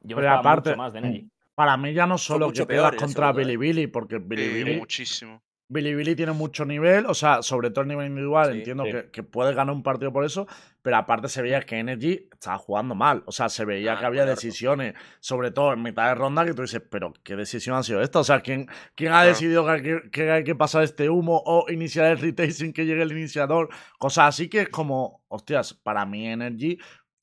yo 0.00 0.16
me 0.16 0.26
aparte- 0.26 0.70
mucho 0.70 0.78
más 0.78 0.92
de 0.92 0.98
Energy. 0.98 1.28
Para 1.58 1.76
mí 1.76 1.92
ya 1.92 2.06
no 2.06 2.18
solo 2.18 2.52
que 2.52 2.64
peor 2.66 2.94
contra 2.94 3.30
¿eh? 3.30 3.32
Bilibili, 3.32 3.88
porque 3.88 4.18
Bilibili, 4.18 4.76
muchísimo. 4.76 5.42
Bilibili 5.70 6.14
tiene 6.14 6.30
mucho 6.32 6.64
nivel, 6.64 7.04
o 7.06 7.14
sea, 7.14 7.42
sobre 7.42 7.70
todo 7.70 7.82
el 7.82 7.88
nivel 7.88 8.06
individual, 8.06 8.52
Sí, 8.52 8.58
entiendo 8.58 8.84
sí. 8.84 8.92
Que, 8.92 9.10
que 9.10 9.22
puede 9.24 9.52
ganar 9.54 9.74
un 9.74 9.82
partido 9.82 10.12
por 10.12 10.24
eso, 10.24 10.46
pero 10.82 10.96
aparte 10.96 11.28
se 11.28 11.42
veía 11.42 11.60
que 11.62 11.76
Energy 11.80 12.28
estaba 12.32 12.56
jugando 12.58 12.94
mal, 12.94 13.24
o 13.26 13.32
sea, 13.32 13.48
se 13.48 13.64
veía 13.64 13.94
Ah, 13.94 13.98
que 13.98 14.06
había 14.06 14.24
decisiones, 14.24 14.94
sobre 15.18 15.50
todo 15.50 15.72
en 15.72 15.82
mitad 15.82 16.06
de 16.08 16.14
ronda, 16.14 16.46
que 16.46 16.54
tú 16.54 16.62
dices, 16.62 16.80
pero 16.88 17.12
¿qué 17.24 17.34
decisión 17.34 17.76
ha 17.76 17.82
sido 17.82 18.00
esta? 18.02 18.20
O 18.20 18.24
sea, 18.24 18.40
¿quién, 18.40 18.68
quién 18.94 19.10
ha 19.10 19.16
Claro. 19.16 19.28
decidido 19.30 19.64
que 19.66 19.70
hay 19.72 19.82
que, 19.82 20.10
que 20.12 20.30
hay 20.30 20.44
que 20.44 20.54
pasar 20.54 20.84
este 20.84 21.10
humo 21.10 21.42
o 21.44 21.66
iniciar 21.70 22.06
el 22.12 22.18
retake 22.18 22.52
sin 22.52 22.72
que 22.72 22.86
llegue 22.86 23.02
el 23.02 23.10
iniciador? 23.12 23.68
Cosas 23.98 24.28
así 24.28 24.48
que 24.48 24.60
es 24.62 24.68
como, 24.70 25.22
hostias, 25.28 25.74
para 25.74 26.06
mí 26.06 26.28
Energy 26.28 26.78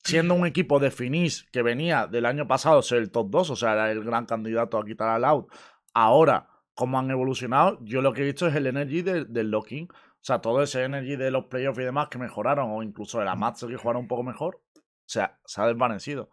siendo 0.06 0.34
un 0.34 0.46
equipo 0.46 0.78
de 0.78 0.90
Finis 0.90 1.44
que 1.52 1.62
venía 1.62 2.06
del 2.06 2.26
año 2.26 2.46
pasado 2.46 2.82
ser 2.82 2.98
el 2.98 3.10
top 3.10 3.28
2, 3.30 3.50
o 3.50 3.56
sea, 3.56 3.72
era 3.72 3.90
el 3.92 4.04
gran 4.04 4.26
candidato 4.26 4.78
a 4.78 4.84
quitar 4.84 5.08
al 5.08 5.24
out, 5.24 5.48
ahora, 5.94 6.48
como 6.74 6.98
han 6.98 7.10
evolucionado, 7.10 7.78
yo 7.82 8.02
lo 8.02 8.12
que 8.12 8.22
he 8.22 8.24
visto 8.24 8.46
es 8.46 8.54
el 8.54 8.66
energy 8.66 9.02
del, 9.02 9.32
del 9.32 9.50
locking. 9.50 9.88
O 9.90 10.26
sea, 10.26 10.40
todo 10.40 10.60
ese 10.62 10.82
energy 10.82 11.14
de 11.14 11.30
los 11.30 11.44
playoffs 11.44 11.78
y 11.78 11.84
demás 11.84 12.08
que 12.08 12.18
mejoraron, 12.18 12.70
o 12.72 12.82
incluso 12.82 13.20
de 13.20 13.24
la 13.26 13.36
que 13.68 13.76
jugaron 13.76 14.02
un 14.02 14.08
poco 14.08 14.24
mejor, 14.24 14.60
o 14.76 14.80
sea, 15.06 15.38
se 15.44 15.60
ha 15.60 15.66
desvanecido. 15.68 16.30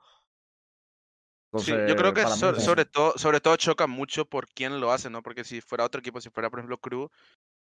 Sí, 1.55 1.71
yo 1.87 1.95
creo 1.95 2.13
que 2.13 2.25
so- 2.25 2.59
sobre, 2.59 2.85
todo, 2.85 3.13
sobre 3.17 3.39
todo 3.39 3.55
choca 3.57 3.85
mucho 3.85 4.25
por 4.25 4.47
quién 4.47 4.79
lo 4.79 4.91
hace, 4.91 5.11
¿no? 5.11 5.21
Porque 5.21 5.43
si 5.43 5.61
fuera 5.61 5.85
otro 5.85 5.99
equipo, 5.99 6.19
si 6.19 6.31
fuera, 6.31 6.49
por 6.49 6.59
ejemplo, 6.59 6.79
Crew, 6.79 7.09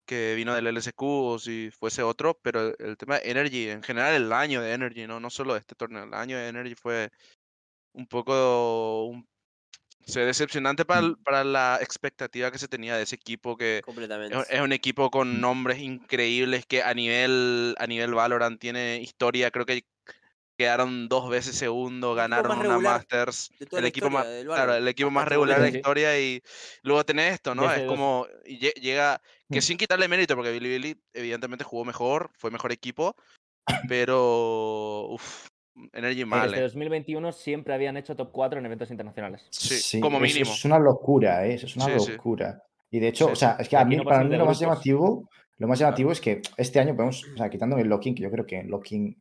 que 0.06 0.34
vino 0.36 0.54
del 0.54 0.68
LSQ, 0.68 1.02
o 1.02 1.38
si 1.38 1.70
fuese 1.70 2.02
otro, 2.02 2.38
pero 2.42 2.74
el 2.78 2.96
tema 2.96 3.18
de 3.18 3.30
Energy, 3.30 3.68
en 3.68 3.82
general 3.82 4.14
el 4.14 4.32
año 4.32 4.62
de 4.62 4.72
Energy, 4.72 5.06
¿no? 5.06 5.20
No 5.20 5.30
solo 5.30 5.56
este 5.56 5.74
torneo, 5.74 6.04
el 6.04 6.14
año 6.14 6.38
de 6.38 6.48
Energy 6.48 6.74
fue 6.74 7.10
un 7.92 8.06
poco 8.06 9.06
un- 9.06 9.28
o 10.08 10.12
sea, 10.12 10.24
decepcionante 10.24 10.84
para, 10.84 11.00
el- 11.00 11.16
para 11.18 11.42
la 11.44 11.78
expectativa 11.82 12.50
que 12.52 12.58
se 12.58 12.68
tenía 12.68 12.96
de 12.96 13.02
ese 13.02 13.16
equipo 13.16 13.56
que 13.56 13.82
Completamente. 13.84 14.36
es, 14.38 14.46
es 14.50 14.60
un 14.60 14.72
equipo 14.72 15.10
con 15.10 15.40
nombres 15.40 15.80
increíbles 15.80 16.64
que 16.66 16.82
a 16.82 16.94
nivel 16.94 17.74
a 17.78 17.86
nivel 17.86 18.14
Valorant 18.14 18.60
tiene 18.60 19.00
historia, 19.00 19.50
creo 19.50 19.66
que 19.66 19.84
quedaron 20.56 21.08
dos 21.08 21.28
veces 21.28 21.54
segundo, 21.56 22.14
ganaron 22.14 22.52
una 22.52 22.62
regular 22.62 22.80
Masters, 22.80 23.50
el 23.72 23.84
equipo 23.84 24.06
historia 24.06 24.44
más 24.44 24.44
claro, 24.44 24.74
el 24.74 24.88
equipo 24.88 25.10
más 25.10 25.28
regular 25.28 25.60
de 25.60 25.70
la 25.70 25.76
historia 25.76 26.18
y 26.18 26.42
luego 26.82 27.04
tenés 27.04 27.34
esto, 27.34 27.54
¿no? 27.54 27.70
Es 27.70 27.82
como 27.82 28.26
lle- 28.44 28.74
llega 28.80 29.20
que 29.50 29.60
sin 29.60 29.76
quitarle 29.78 30.08
mérito 30.08 30.34
porque 30.34 30.52
Bilibili 30.52 30.96
evidentemente 31.12 31.64
jugó 31.64 31.84
mejor, 31.84 32.30
fue 32.38 32.50
mejor 32.50 32.72
equipo, 32.72 33.14
pero 33.88 35.08
uf, 35.10 35.48
Energy 35.92 36.24
mal, 36.24 36.48
Desde 36.50 36.60
eh. 36.60 36.68
2021 36.68 37.32
siempre 37.32 37.74
habían 37.74 37.96
hecho 37.98 38.16
top 38.16 38.30
4 38.32 38.58
en 38.58 38.66
eventos 38.66 38.90
internacionales. 38.90 39.46
Sí, 39.50 40.00
como 40.00 40.16
es- 40.24 40.34
mínimo. 40.34 40.52
Es, 40.52 40.64
una 40.64 40.78
locura, 40.78 41.46
¿eh? 41.46 41.54
Eso 41.54 41.66
es 41.66 41.76
una 41.76 41.84
Sí, 41.86 42.00
sí. 42.00 42.12
locura. 42.12 42.62
Y 42.90 42.98
de 42.98 43.08
hecho, 43.08 43.26
Sí. 43.26 43.32
o 43.32 43.36
sea, 43.36 43.56
es 43.60 43.68
que 43.68 43.76
a 43.76 43.84
mí, 43.84 43.96
no 43.96 44.04
para 44.04 44.24
mí 44.24 44.34
lo 44.36 44.46
más 44.46 44.58
llamativo, 44.58 45.28
lo 45.58 45.68
más 45.68 45.78
llamativo 45.78 46.12
es 46.12 46.20
que 46.20 46.40
este 46.56 46.80
año 46.80 46.94
podemos, 46.96 47.24
o 47.24 47.36
sea, 47.36 47.50
quitando 47.50 47.76
el 47.76 47.88
locking, 47.88 48.14
que 48.14 48.22
yo 48.22 48.30
creo 48.30 48.46
que 48.46 48.60
en 48.60 48.70
locking 48.70 49.20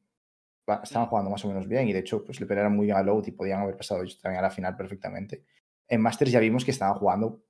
estaban 0.84 1.08
jugando 1.08 1.30
más 1.32 1.44
o 1.46 1.48
menos 1.48 1.68
bien 1.68 1.88
y 1.88 1.94
de 1.94 2.00
hecho, 2.00 2.24
pues 2.24 2.40
le 2.40 2.46
pelearon 2.46 2.76
muy 2.76 2.86
bien 2.88 2.98
a 2.98 3.04
Load 3.04 3.28
y 3.28 3.32
podían 3.32 3.62
haber 3.62 3.78
pasado 3.78 4.02
ellos 4.02 4.20
también 4.20 4.40
a 4.40 4.44
la 4.44 4.52
final 4.52 4.76
perfectamente. 4.76 5.44
En 5.88 6.02
Masters 6.02 6.32
ya 6.32 6.40
vimos 6.40 6.66
que 6.66 6.72
estaban 6.72 6.96
jugando 6.96 7.42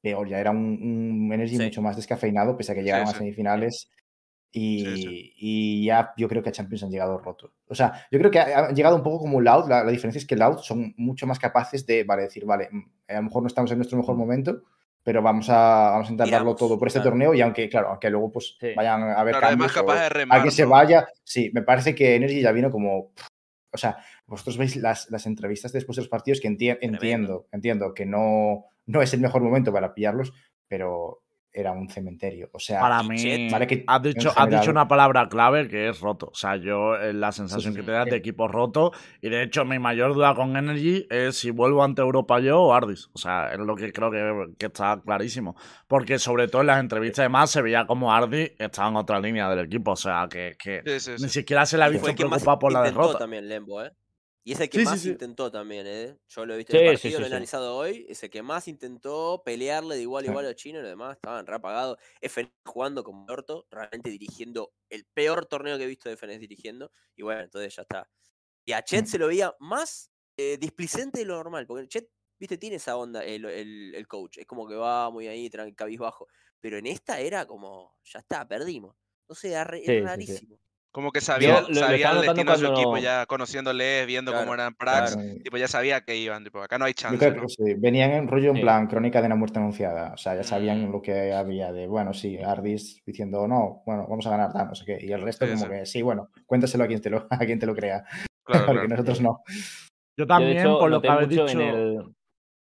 peor, 0.00 0.28
ya 0.28 0.40
era 0.40 0.50
un, 0.50 0.58
un 0.58 1.32
Energy 1.32 1.56
Sí. 1.56 1.62
mucho 1.64 1.82
más 1.82 1.96
descafeinado, 1.96 2.56
pese 2.56 2.72
a 2.72 2.74
que 2.74 2.80
Sí, 2.80 2.86
llegaron 2.86 3.08
a 3.08 3.12
sí. 3.12 3.18
semifinales. 3.18 3.88
Y, 4.54 5.84
ya 5.84 6.12
yo 6.16 6.28
creo 6.28 6.42
que 6.42 6.50
a 6.50 6.52
Champions 6.52 6.82
han 6.82 6.90
llegado 6.90 7.16
rotos. 7.18 7.52
O 7.68 7.74
sea, 7.74 8.06
yo 8.10 8.18
creo 8.18 8.30
que 8.30 8.38
ha- 8.38 8.66
han 8.66 8.74
llegado 8.76 8.96
un 8.96 9.02
poco 9.02 9.20
como 9.20 9.40
Loud. 9.40 9.68
La, 9.68 9.82
la 9.84 9.90
diferencia 9.90 10.18
es 10.18 10.26
que 10.26 10.36
Loud 10.36 10.58
son 10.58 10.92
mucho 10.98 11.26
más 11.26 11.38
capaces 11.38 11.86
de 11.86 12.04
vale, 12.04 12.22
decir, 12.24 12.44
vale, 12.44 12.68
mm, 12.70 12.82
a 13.08 13.14
lo 13.14 13.22
mejor 13.22 13.42
no 13.42 13.46
estamos 13.46 13.70
en 13.70 13.78
nuestro 13.78 13.96
mejor 13.98 14.16
momento, 14.16 14.62
pero 15.02 15.20
vamos 15.22 15.48
a, 15.50 15.90
vamos 15.92 16.08
a 16.08 16.12
intentar 16.12 16.30
darlo 16.32 16.54
todo 16.54 16.78
por 16.78 16.88
este 16.88 17.00
claro. 17.00 17.10
torneo. 17.10 17.34
Y 17.34 17.40
aunque, 17.40 17.68
claro, 17.68 17.88
aunque 17.90 18.10
luego 18.10 18.30
pues 18.32 18.56
Sí. 18.60 18.68
vayan 18.76 19.02
a 19.02 19.14
haber 19.20 19.32
Claro, 19.34 19.46
es 19.46 19.50
cambios 19.50 19.66
más 19.68 19.76
capaz 19.76 19.92
o 19.94 20.00
de 20.02 20.08
remar, 20.08 20.36
alguien 20.38 20.52
se 20.52 20.62
¿no? 20.62 20.68
vaya, 20.70 21.06
sí, 21.24 21.50
me 21.52 21.62
parece 21.62 21.94
que 21.94 22.14
Energy 22.16 22.40
ya 22.40 22.52
vino 22.52 22.70
como. 22.70 23.12
O 23.74 23.78
sea, 23.78 23.96
vosotros 24.26 24.58
veis 24.58 24.76
las, 24.76 25.10
las 25.10 25.24
entrevistas 25.26 25.72
después 25.72 25.96
de 25.96 26.02
los 26.02 26.08
partidos 26.10 26.40
que 26.40 26.48
enti- 26.48 26.76
entiendo, 26.82 27.46
entiendo 27.52 27.94
que 27.94 28.04
no, 28.04 28.66
no 28.86 29.00
es 29.02 29.14
el 29.14 29.20
mejor 29.20 29.40
momento 29.42 29.72
para 29.72 29.94
pillarlos, 29.94 30.32
pero 30.68 31.22
era 31.52 31.72
un 31.72 31.88
cementerio. 31.88 32.48
O 32.52 32.58
sea, 32.58 32.80
Para 32.80 33.02
mí, 33.02 33.16
Chet, 33.16 33.50
Vale 33.52 33.66
que 33.66 33.84
has, 33.86 34.02
dicho, 34.02 34.32
has 34.34 34.48
dicho 34.48 34.70
una 34.70 34.88
palabra 34.88 35.28
clave 35.28 35.68
que 35.68 35.88
es 35.88 36.00
roto. 36.00 36.28
O 36.32 36.34
sea, 36.34 36.56
yo 36.56 36.96
eh, 36.96 37.12
la 37.12 37.30
sensación 37.32 37.72
sí, 37.72 37.76
que 37.76 37.82
sí. 37.82 37.86
te 37.86 37.92
da 37.92 38.04
de 38.04 38.10
Sí. 38.12 38.16
equipo 38.16 38.48
roto. 38.48 38.92
Y 39.20 39.28
de 39.28 39.42
hecho, 39.42 39.64
mi 39.64 39.78
mayor 39.78 40.14
duda 40.14 40.34
con 40.34 40.56
Energy 40.56 41.06
es 41.10 41.36
si 41.36 41.50
vuelvo 41.50 41.84
ante 41.84 42.00
Europa 42.02 42.40
yo 42.40 42.60
o 42.62 42.72
Ardis. 42.72 43.10
O 43.12 43.18
sea, 43.18 43.52
es 43.52 43.58
lo 43.58 43.74
que 43.76 43.92
creo 43.92 44.10
que, 44.10 44.54
que 44.58 44.66
está 44.66 45.00
clarísimo. 45.04 45.54
Porque 45.86 46.18
sobre 46.18 46.48
todo 46.48 46.62
en 46.62 46.68
las 46.68 46.80
entrevistas 46.80 47.24
demás 47.24 47.50
se 47.50 47.60
veía 47.62 47.86
como 47.86 48.12
Ardis 48.12 48.52
estaba 48.58 48.88
en 48.88 48.96
otra 48.96 49.20
línea 49.20 49.48
del 49.50 49.66
equipo. 49.66 49.92
O 49.92 49.96
sea, 49.96 50.26
que, 50.30 50.56
que 50.58 50.82
Sí, 50.86 51.00
sí, 51.00 51.10
ni 51.12 51.28
sí. 51.28 51.40
siquiera 51.40 51.66
se 51.66 51.76
le 51.76 51.84
ha 51.84 51.88
visto 51.88 52.12
preocupado 52.14 52.58
por 52.58 52.72
la 52.72 52.82
derrota. 52.82 53.18
también 53.18 53.48
Lembo, 53.48 53.82
¿eh? 53.82 53.92
Y 54.44 54.52
es 54.52 54.60
el 54.60 54.68
que 54.70 54.78
Sí, 54.78 54.84
más 54.84 55.04
sí. 55.04 55.08
intentó 55.08 55.50
también, 55.52 55.86
¿eh? 55.86 56.18
Yo 56.28 56.44
lo 56.46 56.54
he 56.54 56.56
visto 56.56 56.72
en 56.72 56.78
el 56.78 56.82
partido, 56.82 57.20
lo 57.20 57.26
he 57.26 57.28
analizado 57.28 57.76
hoy. 57.76 58.06
Es 58.08 58.22
el 58.24 58.30
que 58.30 58.42
más 58.42 58.66
intentó 58.68 59.42
pelearle 59.44 59.94
de 59.96 60.02
igual 60.02 60.24
a 60.24 60.26
igual 60.26 60.44
a 60.46 60.48
los 60.48 60.56
chinos 60.56 60.80
y 60.80 60.82
los 60.82 60.90
demás 60.90 61.14
estaban 61.16 61.46
reapagados. 61.46 61.98
FN 62.20 62.52
jugando 62.66 63.04
como 63.04 63.24
orto, 63.26 63.66
realmente 63.70 64.10
dirigiendo 64.10 64.72
el 64.90 65.06
peor 65.14 65.46
torneo 65.46 65.78
que 65.78 65.84
he 65.84 65.86
visto 65.86 66.08
de 66.08 66.14
FN 66.16 66.38
dirigiendo. 66.40 66.90
Y 67.16 67.22
bueno, 67.22 67.42
entonces 67.42 67.76
ya 67.76 67.82
está. 67.82 68.10
Y 68.64 68.72
a 68.72 68.82
Chet 68.82 69.06
Mm. 69.06 69.06
se 69.06 69.18
lo 69.18 69.28
veía 69.28 69.54
más 69.60 70.10
eh, 70.38 70.56
displicente 70.58 71.20
de 71.20 71.26
lo 71.26 71.34
normal, 71.36 71.66
porque 71.66 71.86
Chet, 71.88 72.10
viste, 72.40 72.58
tiene 72.58 72.76
esa 72.76 72.96
onda 72.96 73.24
el, 73.24 73.44
el- 73.44 73.94
el 73.94 74.08
coach. 74.08 74.38
Es 74.38 74.46
como 74.46 74.66
que 74.68 74.74
va 74.76 75.10
muy 75.10 75.28
ahí, 75.28 75.50
cabizbajo. 75.76 76.26
Pero 76.60 76.78
en 76.78 76.86
esta 76.86 77.20
era 77.20 77.46
como, 77.46 77.98
ya 78.04 78.20
está, 78.20 78.46
perdimos. 78.48 78.96
No 79.28 79.34
sé, 79.34 79.62
re- 79.64 79.94
sí. 79.96 80.02
rarísimo. 80.02 80.58
Como 80.92 81.10
que 81.10 81.22
sabía, 81.22 81.62
lo- 81.62 81.68
lo 81.70 81.74
sabía 81.74 82.10
el 82.10 82.20
destino 82.20 82.52
de 82.52 82.58
su 82.58 82.66
equipo 82.66 82.98
ya 82.98 83.24
conociéndoles, 83.24 84.06
viendo 84.06 84.32
cómo 84.34 84.52
eran 84.52 84.74
Prax, 84.74 85.14
claro. 85.16 85.28
Tipo 85.42 85.56
ya 85.56 85.66
sabía 85.66 86.02
que 86.02 86.16
iban, 86.16 86.44
tipo, 86.44 86.60
acá 86.62 86.76
no 86.78 86.84
hay 86.84 86.92
Yo 86.92 86.96
chance, 86.96 87.18
creo 87.18 87.34
¿no? 87.34 87.42
que 87.42 87.48
sí, 87.48 87.74
venían 87.78 88.10
en 88.10 88.28
rollo 88.28 88.50
en 88.50 88.56
Sí. 88.56 88.60
plan 88.62 88.86
crónica 88.88 89.20
de 89.22 89.26
una 89.28 89.36
muerte 89.36 89.58
anunciada. 89.58 90.12
O 90.12 90.18
sea, 90.18 90.34
ya 90.36 90.42
sabían 90.44 90.86
Mm. 90.88 90.92
lo 90.92 91.00
que 91.00 91.32
había 91.32 91.72
de, 91.72 91.86
bueno, 91.86 92.12
sí, 92.12 92.36
Ardis 92.36 93.00
diciendo, 93.06 93.48
no, 93.48 93.82
bueno, 93.86 94.06
vamos 94.06 94.26
a 94.26 94.30
ganar, 94.30 94.52
tal, 94.52 94.68
no 94.68 94.74
sé 94.74 94.84
qué. 94.84 94.98
Y 95.00 95.12
el 95.12 95.22
resto 95.22 95.46
Sí, 95.46 95.52
como 95.52 95.64
sí. 95.64 95.70
que, 95.70 95.86
sí, 95.86 96.02
bueno, 96.02 96.28
cuéntaselo 96.46 96.84
a 96.84 96.86
quien 96.86 97.00
te 97.00 97.08
lo, 97.08 97.26
a 97.30 97.38
quien 97.38 97.58
te 97.58 97.64
lo 97.66 97.74
crea. 97.74 98.04
Claro, 98.04 98.26
Porque 98.66 98.80
claro. 98.86 98.88
nosotros 98.88 99.20
no. 99.22 99.42
Yo 99.48 99.54
Yo, 100.18 100.26
también, 100.26 100.58
hecho, 100.58 100.78
por 100.78 100.90
lo 100.90 101.00
que 101.00 101.08
habéis 101.08 101.30
dicho. 101.30 101.48
en 101.48 101.60
el. 101.62 102.14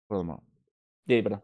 Perdón. 0.08 0.40
Sí, 1.08 1.22
perdón. 1.24 1.44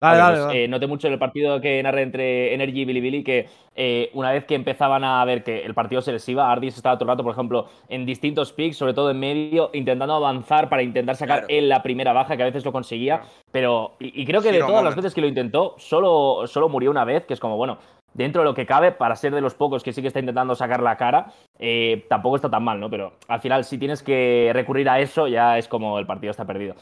Dale, 0.00 0.20
pues, 0.22 0.46
dale. 0.46 0.64
eh, 0.64 0.68
noté 0.68 0.86
mucho 0.86 1.06
en 1.06 1.14
el 1.14 1.18
partido 1.18 1.60
que 1.60 1.82
narré 1.82 2.02
entre 2.02 2.52
Energy 2.54 2.82
y 2.82 2.84
Bilibili 2.84 3.24
que 3.24 3.48
eh, 3.74 4.10
una 4.12 4.30
vez 4.30 4.44
que 4.44 4.54
empezaban 4.54 5.04
a 5.04 5.24
ver 5.24 5.42
que 5.42 5.64
el 5.64 5.72
partido 5.74 6.02
se 6.02 6.12
les 6.12 6.28
iba, 6.28 6.50
Ardis 6.52 6.76
estaba 6.76 6.96
todo 6.96 7.04
el 7.04 7.14
rato, 7.14 7.22
por 7.22 7.32
ejemplo, 7.32 7.66
en 7.88 8.04
distintos 8.04 8.52
picks, 8.52 8.76
sobre 8.76 8.92
todo 8.92 9.10
en 9.10 9.18
medio, 9.18 9.70
intentando 9.72 10.14
avanzar 10.14 10.68
para 10.68 10.82
intentar 10.82 11.16
sacar 11.16 11.38
Claro. 11.40 11.54
él 11.54 11.68
la 11.68 11.82
primera 11.82 12.12
baja, 12.12 12.36
que 12.36 12.42
a 12.42 12.46
veces 12.46 12.64
lo 12.64 12.72
conseguía, 12.72 13.22
pero. 13.50 13.96
Y, 13.98 14.22
y 14.22 14.26
creo 14.26 14.42
que 14.42 14.52
de 14.52 14.60
todas 14.60 14.84
las 14.84 14.96
veces 14.96 15.14
que 15.14 15.20
lo 15.22 15.28
intentó, 15.28 15.74
solo, 15.78 16.46
solo 16.46 16.68
murió 16.68 16.90
una 16.90 17.04
vez, 17.04 17.24
que 17.24 17.32
es 17.34 17.40
como, 17.40 17.56
bueno, 17.56 17.78
dentro 18.12 18.42
de 18.42 18.48
lo 18.48 18.54
que 18.54 18.66
cabe, 18.66 18.92
para 18.92 19.16
ser 19.16 19.34
de 19.34 19.40
los 19.40 19.54
pocos 19.54 19.82
que 19.82 19.92
sí 19.92 20.02
que 20.02 20.08
está 20.08 20.20
intentando 20.20 20.54
sacar 20.54 20.82
la 20.82 20.96
cara, 20.96 21.32
eh, 21.58 22.04
tampoco 22.08 22.36
está 22.36 22.50
tan 22.50 22.62
mal, 22.64 22.78
¿no? 22.80 22.88
Pero 22.90 23.14
al 23.28 23.40
final, 23.40 23.64
si 23.64 23.78
tienes 23.78 24.02
que 24.02 24.50
recurrir 24.52 24.88
a 24.90 25.00
eso, 25.00 25.26
ya 25.26 25.56
es 25.58 25.68
como 25.68 25.98
el 25.98 26.06
partido 26.06 26.30
está 26.30 26.44
perdido. 26.46 26.74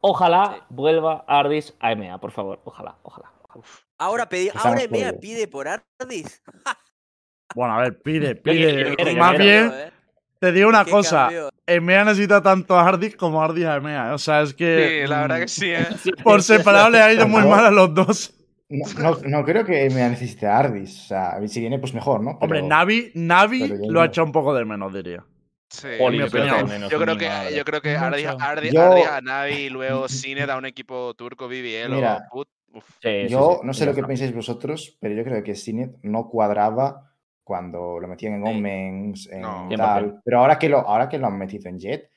Ojalá 0.00 0.54
Sí. 0.56 0.62
vuelva 0.70 1.24
Ardis 1.28 1.74
a 1.80 1.92
EMEA, 1.92 2.18
por 2.18 2.32
favor. 2.32 2.60
Ojalá, 2.64 2.96
ojalá. 3.02 3.30
ojalá. 3.42 3.64
Ahora, 3.98 4.28
pedí, 4.28 4.50
ahora 4.54 4.82
EMEA 4.82 5.18
pide 5.20 5.46
por 5.48 5.68
Ardis. 5.68 6.42
Bueno, 7.54 7.74
a 7.74 7.82
ver, 7.82 8.00
pide, 8.00 8.36
pide. 8.36 8.60
yo 8.90 8.94
quiero- 8.96 9.10
yo 9.12 9.18
Más 9.18 9.36
bien, 9.36 9.72
¿eh? 9.74 9.90
te 10.38 10.52
digo 10.52 10.68
una 10.68 10.84
Qué 10.84 10.92
cosa. 10.92 11.22
cambio. 11.24 11.50
EMEA 11.66 12.04
necesita 12.04 12.40
tanto 12.40 12.76
a 12.78 12.86
Ardis 12.88 13.16
como 13.16 13.42
Ardis 13.42 13.64
a 13.64 13.74
EMEA. 13.76 14.14
O 14.14 14.18
sea, 14.18 14.42
es 14.42 14.54
que. 14.54 15.00
Sí, 15.02 15.08
la 15.10 15.22
verdad 15.22 15.40
que 15.40 15.48
sí, 15.48 15.72
¿eh? 15.72 15.84
Por 16.24 16.44
separado 16.44 16.90
le 16.90 17.00
ha 17.02 17.12
ido 17.12 17.26
muy 17.26 17.42
mal 17.42 17.64
a 17.66 17.70
los 17.72 17.92
dos. 17.92 18.34
No, 18.68 18.86
no, 19.02 19.18
no 19.26 19.44
creo 19.44 19.64
que 19.64 19.90
me 19.90 20.08
necesite 20.08 20.46
a 20.46 20.58
Ardis. 20.60 20.96
O 20.96 21.06
sea, 21.08 21.40
si 21.48 21.58
viene, 21.58 21.80
pues 21.80 21.92
mejor, 21.92 22.22
¿no? 22.22 22.38
Hombre, 22.40 22.62
Navi, 22.62 23.10
Navi 23.16 23.66
lo 23.88 24.00
ha 24.00 24.04
hecho 24.06 24.22
un 24.22 24.30
poco 24.30 24.54
de 24.54 24.64
menos, 24.64 24.94
diría. 24.94 25.24
Sí. 25.70 25.88
Oli, 26.00 26.18
mi 26.18 26.24
yo 26.24 26.30
creo 26.30 26.44
que 26.66 26.88
Yo 26.90 26.98
creo 27.00 27.16
que, 27.16 27.54
yo 27.56 27.64
creo 27.64 27.80
que 27.80 27.96
Ardi. 27.96 28.24
Ardi, 28.24 28.70
Yo- 28.72 28.82
Ardi 28.82 29.02
a 29.02 29.20
Navi 29.20 29.52
y 29.54 29.68
luego 29.70 30.08
Cine 30.08 30.44
da 30.46 30.56
un 30.58 30.66
equipo 30.66 31.14
turco 31.14 31.46
BBL 31.46 31.94
Mira, 31.94 32.26
o 32.30 32.34
Put. 32.34 32.48
Uf. 32.72 32.84
Sí, 33.02 33.28
Yo 33.28 33.58
sí, 33.60 33.66
no 33.66 33.72
sé 33.74 33.86
lo 33.86 33.94
que 33.94 34.02
pensáis 34.04 34.34
vosotros, 34.34 34.96
pero 35.00 35.14
yo 35.14 35.24
creo 35.24 35.42
que 35.42 35.54
Sinet 35.56 35.96
no 36.02 36.28
cuadraba 36.28 37.12
cuando 37.42 37.98
lo 37.98 38.06
metían 38.06 38.34
en. 38.34 38.46
Omens, 38.46 39.28
en 39.28 39.40
No. 39.42 39.68
tal. 39.76 40.04
100%. 40.04 40.20
Pero 40.24 40.38
ahora 40.40 40.58
que, 40.58 40.68
lo, 40.68 40.78
ahora 40.78 41.08
que 41.08 41.18
lo 41.18 41.26
han 41.26 41.36
metido 41.38 41.68
en 41.68 41.78
Jet, 41.80 42.10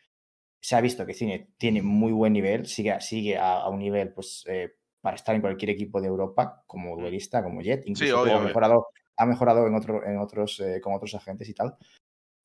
se 0.60 0.76
ha 0.76 0.82
visto 0.82 1.06
que 1.06 1.14
Sinet 1.14 1.50
tiene 1.58 1.82
muy 1.82 2.12
buen 2.12 2.34
nivel, 2.34 2.66
sigue, 2.68 3.00
sigue 3.02 3.38
a, 3.38 3.62
a 3.62 3.70
un 3.70 3.80
nivel 3.80 4.14
pues, 4.14 4.44
eh, 4.48 4.74
para 5.02 5.16
estar 5.16 5.34
en 5.36 5.42
cualquier 5.42 5.72
equipo 5.72 6.00
de 6.00 6.08
Europa, 6.08 6.64
como 6.68 6.96
duelista, 6.96 7.44
como 7.44 7.62
Jet. 7.62 7.84
Incluso 7.88 8.22
obvio, 8.22 8.34
ha 8.34 8.36
obvio. 8.38 8.48
mejorado, 8.48 8.88
ha 9.18 9.26
mejorado 9.26 9.66
en, 9.68 9.74
otro, 9.76 10.06
en 10.06 10.18
otros, 10.20 10.60
eh, 10.60 10.80
con 10.82 10.94
otros 10.94 11.16
agentes 11.16 11.50
y 11.50 11.54
tal. 11.56 11.76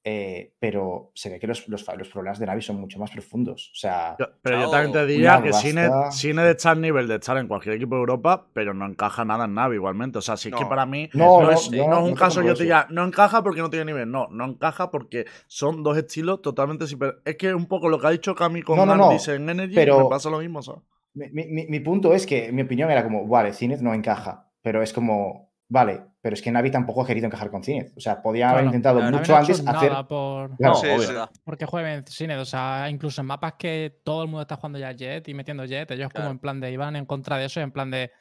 Eh, 0.05 0.55
pero 0.59 1.11
se 1.15 1.29
ve 1.29 1.39
que 1.39 1.47
los, 1.47 1.69
los, 1.69 1.83
problemas 1.85 2.39
de 2.39 2.47
Navi 2.47 2.63
son 2.63 2.81
mucho 2.81 2.99
más 2.99 3.11
profundos. 3.11 3.71
O 3.75 3.77
sea, 3.77 4.17
Yo- 4.19 4.27
pero 4.41 4.61
yo 4.63 4.71
también 4.71 4.93
te 4.93 5.05
diría 5.07 5.43
que 5.43 5.53
Cine. 5.53 5.91
Cine 6.13 6.43
de 6.43 6.53
estar 6.53 6.77
nivel 6.77 7.09
de 7.09 7.17
estar 7.17 7.37
en 7.37 7.49
cualquier 7.49 7.75
equipo 7.75 7.97
de 7.97 8.01
Europa, 8.01 8.47
pero 8.55 8.73
no 8.73 8.87
encaja 8.87 9.25
nada 9.25 9.45
en 9.47 9.55
Navi 9.55 9.75
igualmente. 9.75 10.19
O 10.19 10.23
sea, 10.23 10.37
sí 10.37 10.51
que 10.51 10.63
No. 10.63 10.69
para 10.69 10.87
mí 10.87 11.11
No, 11.13 11.41
no, 11.41 11.47
no, 11.47 11.51
es, 11.51 11.71
no 11.71 11.99
es 11.99 12.05
un 12.11 12.15
caso 12.15 12.41
yo 12.43 12.55
te 12.55 12.63
diga, 12.63 12.87
no 12.91 13.05
encaja 13.05 13.43
porque 13.43 13.61
no 13.61 13.69
tiene 13.71 13.87
nivel. 13.87 14.11
No, 14.11 14.29
no 14.31 14.45
encaja 14.47 14.91
porque 14.91 15.27
son 15.47 15.83
dos 15.83 15.99
estilos 15.99 16.41
totalmente 16.43 16.87
super. 16.87 17.21
Es 17.25 17.37
que 17.37 17.53
un 17.53 17.67
poco 17.67 17.89
lo 17.89 17.99
que 18.01 18.07
ha 18.07 18.11
dicho 18.11 18.35
Cami 18.35 18.63
con 18.63 18.77
No, 18.77 18.87
no, 18.87 18.97
no, 18.97 19.07
Ardis 19.09 19.29
en 19.29 19.49
Energy 19.51 19.75
pero- 19.75 20.05
me 20.05 20.09
pasa 20.09 20.31
lo 20.31 20.39
mismo, 20.39 20.63
¿sabes? 20.63 20.83
Mi, 21.15 21.29
mi- 21.47 21.67
mi 21.67 21.81
punto 21.81 22.15
es 22.15 22.25
que 22.27 22.53
mi 22.53 22.63
opinión 22.63 22.91
era 22.91 23.03
como, 23.03 23.27
vale, 23.27 23.53
Cinet 23.53 23.81
no 23.81 23.93
encaja, 23.93 24.49
pero 24.63 24.81
es 24.83 24.93
como, 24.93 25.51
vale, 25.69 26.03
pero 26.29 26.35
es 26.35 26.43
que 26.43 26.53
Navi 26.53 26.71
tampoco 26.71 27.01
ha 27.03 27.07
querido 27.07 27.25
encajar 27.27 27.51
con 27.51 27.65
Cinet. 27.65 27.91
O 27.97 28.01
sea, 28.01 28.21
podía 28.21 28.51
haber 28.51 28.67
intentado 28.67 29.01
no 29.01 29.13
mucho 29.13 29.23
hecho 29.33 29.37
antes 29.37 29.67
hacer... 29.67 29.91
nada 29.91 30.07
por, 30.07 30.55
Claro, 30.59 30.75
No, 30.75 30.99
Sí, 31.01 31.39
porque 31.43 31.65
jueguen 31.65 32.07
Cine. 32.07 32.37
O 32.37 32.45
sea, 32.45 32.91
incluso 32.91 33.23
en 33.23 33.29
mapas 33.29 33.55
que 33.59 34.03
todo 34.05 34.25
el 34.25 34.29
mundo 34.29 34.43
está 34.43 34.57
jugando 34.57 34.79
ya 34.79 34.93
Jet 34.93 35.27
y 35.27 35.33
metiendo 35.33 35.65
Jet, 35.65 35.91
ellos 35.91 36.11
como 36.11 36.25
Claro. 36.25 36.31
en 36.33 36.39
plan 36.39 36.61
de 36.61 36.71
iban 36.71 36.97
en 36.97 37.07
contra 37.07 37.39
de 37.39 37.47
eso 37.47 37.61
y 37.61 37.63
en 37.63 37.73
plan 37.73 37.91
de. 37.91 38.13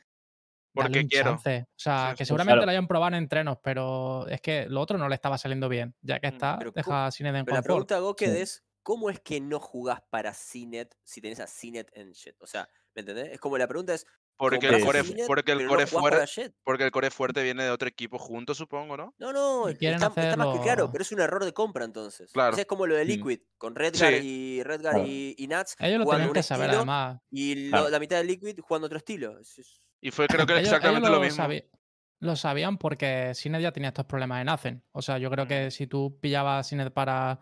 Porque 0.73 1.05
quiero. 1.05 1.31
chance. 1.31 1.65
O 1.67 1.73
sea, 1.75 2.11
Sí, 2.11 2.15
que 2.19 2.23
sí, 2.23 2.27
seguramente 2.29 2.53
claro. 2.59 2.65
lo 2.67 2.71
hayan 2.71 2.87
probado 2.87 3.09
en 3.09 3.15
entrenos, 3.15 3.57
pero 3.61 4.25
es 4.29 4.39
que 4.39 4.67
lo 4.69 4.79
otro 4.79 4.97
no 4.97 5.09
le 5.09 5.15
estaba 5.15 5.37
saliendo 5.37 5.67
bien. 5.67 5.93
Ya 6.01 6.21
que 6.21 6.27
Mm, 6.29 6.33
está, 6.33 6.57
pero 6.59 6.71
deja 6.71 7.07
a 7.07 7.11
Cine 7.11 7.27
en 7.37 7.43
Pero 7.43 7.57
la 7.57 7.61
pregunta, 7.61 7.99
Goked, 7.99 8.33
Sí. 8.33 8.39
es: 8.41 8.63
¿cómo 8.83 9.09
es 9.09 9.19
que 9.19 9.41
no 9.41 9.59
jugás 9.59 9.99
para 10.09 10.31
CNET 10.33 10.95
si 11.03 11.19
tenés 11.19 11.41
a 11.41 11.47
CNET 11.47 11.91
en 11.93 12.13
Jet? 12.13 12.41
O 12.41 12.47
sea, 12.47 12.69
¿me 12.95 13.01
entendés? 13.01 13.33
Es 13.33 13.39
como 13.41 13.57
la 13.57 13.67
pregunta 13.67 13.93
es: 13.93 14.05
Porque 14.37 14.67
¿comprás 14.69 14.79
el 14.79 14.85
core, 14.85 15.25
porque 15.25 15.51
el 15.53 15.67
core 15.67 15.87
fuerte, 15.87 16.53
porque 16.63 16.83
el 16.83 16.91
core 16.91 17.09
fuerte 17.09 17.41
viene 17.41 17.63
de 17.63 17.71
otro 17.71 17.87
equipo 17.89 18.19
junto, 18.19 18.53
supongo, 18.53 18.95
¿no? 18.95 19.15
No, 19.17 19.33
no, 19.33 19.69
Y 19.69 19.75
quieren 19.75 19.95
está, 20.01 20.07
está 20.21 20.35
más 20.37 20.55
que 20.55 20.61
claro, 20.63 20.91
pero 20.91 21.01
es 21.01 21.11
un 21.11 21.19
error 21.21 21.43
de 21.43 21.53
compra 21.53 21.85
entonces. 21.85 22.31
Claro. 22.33 22.53
Sea, 22.53 22.61
es 22.61 22.67
como 22.67 22.85
lo 22.85 22.95
de 22.95 23.03
Mm. 23.03 23.07
Liquid, 23.07 23.39
con 23.57 23.73
Redgar 23.75 24.13
Sí. 24.13 24.19
y 24.59 24.63
Redgar 24.63 24.93
Claro. 24.93 25.07
y, 25.07 25.33
y 25.39 25.47
Nats 25.47 25.75
Ellos 25.79 25.99
lo 25.99 26.03
jugando 26.05 26.19
tenían 26.19 26.29
un 26.29 26.33
que 26.35 26.43
saber, 26.43 26.65
estilo 26.65 26.77
además. 26.81 27.21
y 27.31 27.55
lo- 27.55 27.69
Claro. 27.77 27.89
la 27.89 27.99
mitad 27.99 28.17
de 28.17 28.23
Liquid 28.25 28.59
jugando 28.61 28.85
otro 28.85 28.97
estilo. 28.99 29.39
Es- 29.39 29.57
es- 29.57 29.81
Y 30.01 30.11
fue 30.11 30.27
creo 30.27 30.45
que 30.45 30.53
Ellos, 30.53 30.65
exactamente 30.65 31.07
ellos 31.07 31.17
lo 31.19 31.23
mismo. 31.23 31.47
lo 32.19 32.35
sabían 32.35 32.77
porque 32.77 33.33
Sinet 33.33 33.61
ya 33.61 33.71
tenía 33.71 33.89
estos 33.89 34.05
problemas 34.05 34.41
en 34.41 34.49
Azen. 34.49 34.83
O 34.91 35.01
sea, 35.01 35.17
yo 35.17 35.31
creo 35.31 35.45
Mm. 35.45 35.47
que 35.47 35.71
si 35.71 35.87
tú 35.87 36.19
pillabas 36.21 36.67
Sinet 36.67 36.93
para, 36.93 37.39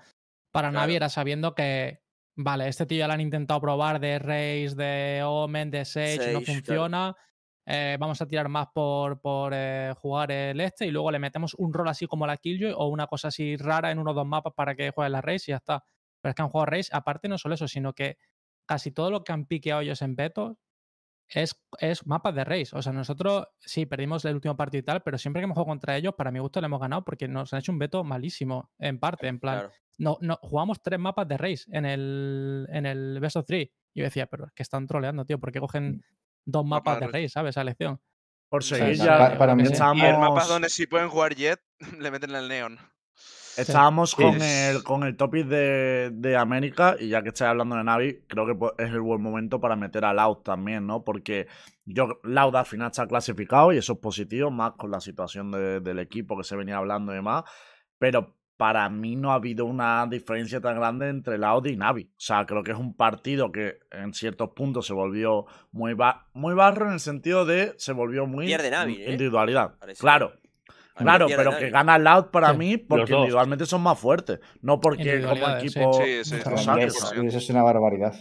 para 0.52 0.70
Claro. 0.70 0.82
Navi 0.84 0.96
era 0.96 1.10
sabiendo 1.10 1.54
que, 1.56 2.05
vale, 2.36 2.68
este 2.68 2.86
tío 2.86 3.00
ya 3.00 3.08
lo 3.08 3.14
han 3.14 3.22
intentado 3.22 3.62
probar 3.62 4.00
de 4.00 4.20
Raze, 4.20 4.76
de 4.76 5.24
Omen, 5.26 5.72
de 5.72 5.86
Sage, 5.86 6.32
no 6.32 6.42
Sage, 6.42 6.64
claro. 6.66 6.86
funciona. 6.86 7.16
eh, 7.66 7.98
vamos 8.00 8.22
a 8.22 8.28
tirar 8.28 8.48
más 8.50 8.68
por, 8.74 9.20
por 9.22 9.52
eh, 9.56 9.94
jugar 9.98 10.32
el 10.32 10.62
este 10.62 10.86
y 10.86 10.92
luego 10.92 11.12
le 11.12 11.20
metemos 11.20 11.56
un 11.56 11.74
rol 11.74 11.88
así 11.88 12.06
como 12.08 12.28
la 12.28 12.38
Killjoy 12.38 12.74
o 12.76 12.88
una 12.88 13.08
cosa 13.08 13.30
así 13.30 13.58
rara 13.58 13.92
en 13.92 14.00
uno 14.00 14.12
o 14.12 14.14
dos 14.14 14.26
mapas 14.28 14.54
para 14.56 14.76
que 14.76 14.92
juegue 14.92 15.10
la 15.10 15.22
Raze 15.22 15.46
y 15.48 15.52
ya 15.54 15.58
está. 15.58 15.84
Pero 16.22 16.30
es 16.32 16.36
que 16.36 16.42
han 16.44 16.50
jugado 16.50 16.68
Raze, 16.68 16.90
aparte 16.94 17.28
no 17.28 17.38
solo 17.38 17.56
eso, 17.56 17.68
sino 17.68 17.94
que 17.94 18.18
casi 18.68 18.92
todo 18.92 19.12
lo 19.12 19.24
que 19.24 19.34
han 19.34 19.46
piqueado 19.46 19.82
ellos 19.82 20.02
en 20.02 20.16
Beto 20.16 20.58
es, 21.28 21.56
es 21.80 22.06
mapas 22.08 22.36
de 22.36 22.44
race. 22.44 22.76
O 22.76 22.82
sea, 22.82 22.94
nosotros 22.94 23.48
sí 23.60 23.86
perdimos 23.86 24.26
el 24.26 24.36
último 24.36 24.56
partido 24.58 24.80
y 24.82 24.84
tal, 24.84 25.02
pero 25.04 25.18
siempre 25.18 25.42
que 25.42 25.46
hemos 25.46 25.56
jugado 25.56 25.68
contra 25.70 25.98
ellos, 25.98 26.14
para 26.16 26.32
mi 26.32 26.40
gusto 26.40 26.62
le 26.62 26.68
hemos 26.68 26.80
ganado 26.80 27.04
porque 27.04 27.28
nos 27.28 27.54
han 27.54 27.60
hecho 27.60 27.72
un 27.72 27.80
veto 27.80 28.04
malísimo, 28.04 28.72
en 28.80 29.00
parte. 29.00 29.28
En 29.28 29.40
plan, 29.40 29.62
Claro. 29.62 29.74
No, 29.98 30.18
no, 30.22 30.38
jugamos 30.42 30.82
tres 30.82 31.00
mapas 31.00 31.28
de 31.28 31.38
race 31.38 31.64
en 31.72 31.86
el, 31.86 32.68
en 32.70 32.86
el 32.86 33.20
Best 33.20 33.36
of 33.38 33.46
Three. 33.46 33.72
Y 33.94 34.00
yo 34.00 34.06
decía, 34.06 34.26
pero 34.28 34.46
es 34.46 34.52
que 34.54 34.64
están 34.64 34.88
troleando, 34.88 35.26
tío, 35.26 35.40
¿por 35.40 35.52
qué 35.52 35.60
cogen 35.60 36.04
dos 36.46 36.66
mapas 36.66 37.00
de 37.00 37.08
race. 37.08 37.30
¿sabes? 37.30 37.52
Esa 37.52 37.62
elección. 37.62 38.00
Por 38.50 38.64
seguir 38.64 38.96
ya. 38.96 39.18
pa- 39.18 39.38
para 39.38 39.56
mí 39.56 39.64
estábamos, 39.64 40.04
Y 40.04 40.06
el 40.08 40.18
mapa 40.20 40.46
donde 40.46 40.70
sí 40.70 40.86
pueden 40.86 41.10
jugar 41.10 41.34
Jet, 41.36 41.60
le 42.00 42.12
meten 42.12 42.36
el 42.36 42.48
neón. 42.48 42.78
estábamos 43.58 44.12
Sí. 44.12 44.18
con, 44.22 44.42
el, 44.42 44.84
con 44.84 45.04
el 45.04 45.16
topic 45.18 45.48
de, 45.48 46.12
de 46.14 46.36
América 46.38 46.96
y 47.00 47.08
ya 47.10 47.24
que 47.24 47.30
estáis 47.30 47.50
hablando 47.50 47.76
de 47.78 47.84
Navi, 47.84 48.24
creo 48.28 48.46
que 48.46 48.54
pues, 48.54 48.74
es 48.78 48.90
el 48.90 49.02
buen 49.02 49.22
momento 49.22 49.60
para 49.60 49.76
meter 49.76 50.04
a 50.06 50.14
Loud 50.14 50.38
también, 50.44 50.86
¿no? 50.86 51.04
Porque 51.04 51.48
yo, 51.86 52.20
Loud 52.24 52.56
al 52.56 52.66
final 52.66 52.88
está 52.92 53.08
clasificado 53.08 53.72
y 53.74 53.78
eso 53.78 53.94
es 53.94 54.00
positivo, 54.00 54.52
más 54.52 54.74
con 54.74 54.92
la 54.92 55.00
situación 55.00 55.52
de- 55.52 55.80
del 55.80 56.00
equipo 56.00 56.38
que 56.38 56.44
se 56.44 56.56
venía 56.56 56.78
hablando 56.78 57.12
y 57.14 57.16
demás. 57.16 57.44
Pero 57.98 58.36
para 58.58 58.90
mí 58.90 59.16
no 59.16 59.32
ha 59.32 59.36
habido 59.36 59.66
una 59.66 60.06
diferencia 60.08 60.62
tan 60.62 60.76
grande 60.76 61.10
entre 61.10 61.38
Loud 61.38 61.66
y 61.66 61.76
Navi. 61.76 62.04
O 62.06 62.14
sea, 62.18 62.46
creo 62.46 62.64
que 62.64 62.72
es 62.72 62.78
un 62.78 62.96
partido 62.96 63.52
que 63.52 63.80
en 63.92 64.14
ciertos 64.14 64.50
puntos 64.56 64.88
se 64.88 64.94
volvió 64.94 65.46
muy, 65.72 65.94
ba- 65.94 66.28
muy 66.34 66.54
barro 66.54 66.88
en 66.88 66.94
el 66.94 67.00
sentido 67.00 67.46
de 67.46 67.74
se 67.78 67.92
volvió 67.94 68.26
muy 68.28 68.46
Pierde 68.46 68.72
Navi, 68.72 68.94
¿eh? 69.02 69.12
individualidad. 69.12 69.76
Claro, 70.00 70.34
claro, 70.96 71.28
pero 71.28 71.52
que 71.58 71.70
gana 71.70 71.98
Loud 71.98 72.26
para 72.32 72.52
Sí, 72.52 72.58
mí 72.58 72.78
porque 72.78 73.14
individualmente 73.14 73.66
son 73.66 73.82
más 73.82 74.00
fuertes, 74.00 74.40
no 74.62 74.80
porque 74.80 75.22
como 75.22 75.50
equipo... 75.50 75.94
Sí, 76.02 76.24
sí, 76.24 76.36
sí, 77.22 77.28
eso 77.28 77.38
es 77.38 77.50
una 77.50 77.64
barbaridad. 77.64 78.16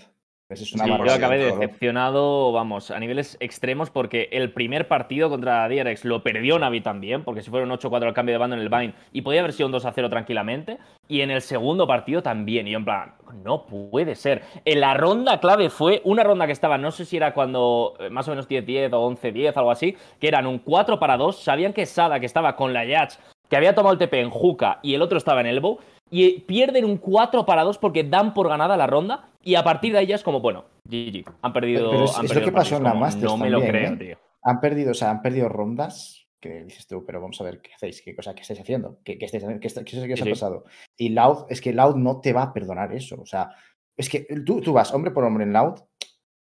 Eso 0.54 0.64
es 0.64 0.72
una 0.72 0.84
Sí, 0.84 0.90
yo 1.04 1.12
acabé 1.12 1.38
decepcionado, 1.38 2.52
vamos, 2.52 2.90
a 2.90 2.98
niveles 2.98 3.36
extremos, 3.40 3.90
porque 3.90 4.28
el 4.32 4.52
primer 4.52 4.88
partido 4.88 5.28
contra 5.28 5.68
DRX 5.68 6.04
lo 6.04 6.22
perdió 6.22 6.58
Navi 6.58 6.80
también, 6.80 7.24
porque 7.24 7.42
si 7.42 7.50
fueron 7.50 7.70
8-4 7.70 8.06
al 8.06 8.14
cambio 8.14 8.34
de 8.34 8.38
bando 8.38 8.56
en 8.56 8.62
el 8.62 8.68
Vine, 8.68 8.94
y 9.12 9.22
podía 9.22 9.40
haber 9.40 9.52
sido 9.52 9.66
un 9.66 9.74
2-0 9.74 10.08
tranquilamente, 10.08 10.78
y 11.08 11.20
en 11.20 11.30
el 11.30 11.42
segundo 11.42 11.86
partido 11.86 12.22
también, 12.22 12.68
y 12.68 12.70
yo 12.70 12.78
en 12.78 12.84
plan, 12.84 13.14
no 13.42 13.66
puede 13.66 14.14
ser. 14.14 14.42
En 14.64 14.80
la 14.80 14.94
ronda 14.94 15.40
clave 15.40 15.70
fue 15.70 16.00
una 16.04 16.22
ronda 16.22 16.46
que 16.46 16.52
estaba, 16.52 16.78
no 16.78 16.92
sé 16.92 17.04
si 17.04 17.16
era 17.16 17.34
cuando 17.34 17.94
eh, 17.98 18.08
más 18.10 18.28
o 18.28 18.30
menos 18.30 18.48
10-10 18.48 18.92
o 18.92 19.10
11-10, 19.10 19.56
algo 19.56 19.72
así, 19.72 19.96
que 20.20 20.28
eran 20.28 20.46
un 20.46 20.58
4 20.60 21.00
para 21.00 21.16
2, 21.16 21.42
sabían 21.42 21.72
que 21.72 21.84
Sada, 21.84 22.20
que 22.20 22.26
estaba 22.26 22.54
con 22.54 22.72
la 22.72 22.84
Yach, 22.84 23.16
que 23.48 23.56
había 23.56 23.74
tomado 23.74 23.92
el 23.92 23.98
TP 23.98 24.14
en 24.14 24.30
Juca 24.30 24.78
y 24.82 24.94
el 24.94 25.02
otro 25.02 25.18
estaba 25.18 25.40
en 25.40 25.46
Elbow, 25.46 25.78
y 26.10 26.40
pierden 26.40 26.84
un 26.84 26.98
4 26.98 27.46
para 27.46 27.62
2 27.64 27.78
porque 27.78 28.04
dan 28.04 28.34
por 28.34 28.48
ganada 28.48 28.76
la 28.76 28.86
ronda, 28.86 29.30
y 29.42 29.54
a 29.56 29.64
partir 29.64 29.92
de 29.92 29.98
ahí 29.98 30.06
ya 30.06 30.14
es 30.16 30.22
como, 30.22 30.40
bueno, 30.40 30.64
GG, 30.84 31.24
han 31.42 31.52
perdido. 31.52 31.90
Pero 31.90 32.04
es- 32.04 32.16
han 32.16 32.24
es 32.24 32.30
lo 32.30 32.34
perdido 32.34 32.44
que 32.44 32.48
el 32.50 32.54
pasó 32.54 32.76
en 32.76 32.82
la 32.84 32.94
Masters 32.94 33.24
No 33.32 33.36
me 33.36 33.50
lo 33.50 33.60
creo, 33.60 33.92
¿eh? 33.92 33.96
tío. 33.96 34.18
Han 34.42 34.60
perdido, 34.60 34.90
o 34.90 34.94
sea, 34.94 35.10
han 35.10 35.22
perdido 35.22 35.48
rondas 35.48 36.26
que 36.40 36.64
dices 36.64 36.86
tú, 36.86 37.04
pero 37.06 37.22
vamos 37.22 37.40
a 37.40 37.44
ver 37.44 37.62
qué 37.62 37.72
hacéis, 37.74 38.02
qué 38.02 38.14
cosa, 38.14 38.34
qué 38.34 38.42
estáis 38.42 38.60
haciendo, 38.60 38.98
qué, 39.02 39.16
qué, 39.16 39.24
estáis, 39.24 39.44
qué, 39.60 39.66
está- 39.66 39.82
qué, 39.82 39.96
os 40.12 40.20
ha 40.20 40.24
Sí, 40.24 40.30
pasado. 40.30 40.64
Y 40.96 41.08
Loud, 41.08 41.46
es 41.48 41.62
que 41.62 41.72
Loud 41.72 41.96
no 41.96 42.20
te 42.20 42.34
va 42.34 42.42
a 42.42 42.52
perdonar 42.52 42.92
eso. 42.92 43.18
O 43.20 43.24
sea, 43.24 43.50
es 43.96 44.10
que 44.10 44.26
tú, 44.44 44.60
tú 44.60 44.74
vas 44.74 44.92
hombre 44.92 45.10
por 45.10 45.24
hombre 45.24 45.44
en 45.44 45.54
Loud 45.54 45.80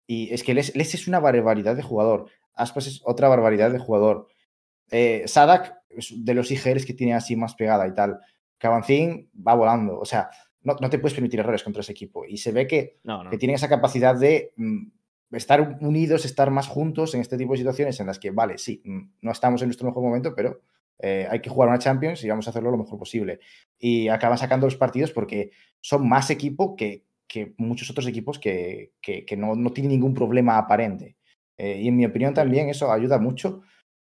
y 0.06 0.32
es 0.34 0.42
que 0.44 0.52
Les, 0.52 0.76
Les 0.76 0.94
es 0.94 1.08
una 1.08 1.18
barbaridad 1.18 1.74
de 1.76 1.82
jugador. 1.82 2.26
Aspas 2.54 2.86
es 2.86 3.00
otra 3.06 3.28
barbaridad 3.28 3.70
de 3.70 3.78
jugador. 3.78 4.28
Eh, 4.90 5.22
Sadak 5.26 5.74
de 6.14 6.34
los 6.34 6.50
IGRs 6.50 6.84
que 6.84 6.92
tiene 6.92 7.14
así 7.14 7.34
más 7.34 7.54
pegada 7.54 7.88
y 7.88 7.94
tal. 7.94 8.20
Cabancín 8.58 9.30
va 9.46 9.54
volando. 9.54 9.98
O 9.98 10.04
sea, 10.04 10.28
no, 10.62 10.76
no 10.80 10.90
te 10.90 10.98
puedes 10.98 11.14
permitir 11.14 11.40
errores 11.40 11.62
contra 11.62 11.80
ese 11.80 11.92
equipo. 11.92 12.24
Y 12.24 12.38
se 12.38 12.52
ve 12.52 12.66
que 12.66 12.98
No, 13.04 13.24
no. 13.24 13.30
que 13.30 13.38
tienen 13.38 13.54
esa 13.56 13.68
capacidad 13.68 14.18
de 14.18 14.52
mm, 14.56 14.86
estar 15.32 15.78
unidos, 15.80 16.24
estar 16.24 16.50
más 16.50 16.66
juntos 16.68 17.14
en 17.14 17.20
este 17.20 17.36
tipo 17.36 17.52
de 17.52 17.58
situaciones 17.58 17.98
en 18.00 18.06
las 18.06 18.18
que, 18.18 18.30
vale, 18.30 18.58
sí, 18.58 18.82
mm, 18.84 19.00
no 19.22 19.30
estamos 19.32 19.62
en 19.62 19.68
nuestro 19.68 19.86
mejor 19.86 20.02
momento, 20.02 20.34
pero 20.34 20.60
eh, 20.98 21.26
hay 21.30 21.40
que 21.40 21.50
jugar 21.50 21.68
una 21.68 21.78
Champions 21.78 22.24
y 22.24 22.28
vamos 22.28 22.46
a 22.46 22.50
hacerlo 22.50 22.70
lo 22.70 22.78
mejor 22.78 22.98
posible. 22.98 23.40
Y 23.78 24.08
acaban 24.08 24.38
sacando 24.38 24.66
los 24.66 24.76
partidos 24.76 25.12
porque 25.12 25.50
son 25.80 26.08
más 26.08 26.30
equipo 26.30 26.74
que, 26.74 27.04
que 27.28 27.54
muchos 27.58 27.90
otros 27.90 28.06
equipos 28.06 28.38
que, 28.38 28.92
que- 29.02 29.24
que 29.26 29.36
no, 29.36 29.54
no 29.54 29.72
tienen 29.72 29.90
ningún 29.92 30.14
problema 30.14 30.56
aparente. 30.58 31.16
Eh, 31.58 31.80
y 31.82 31.88
en 31.88 31.96
mi 31.96 32.06
opinión 32.06 32.32
también 32.34 32.68
eso 32.68 32.90
ayuda 32.92 33.18
mucho 33.18 33.62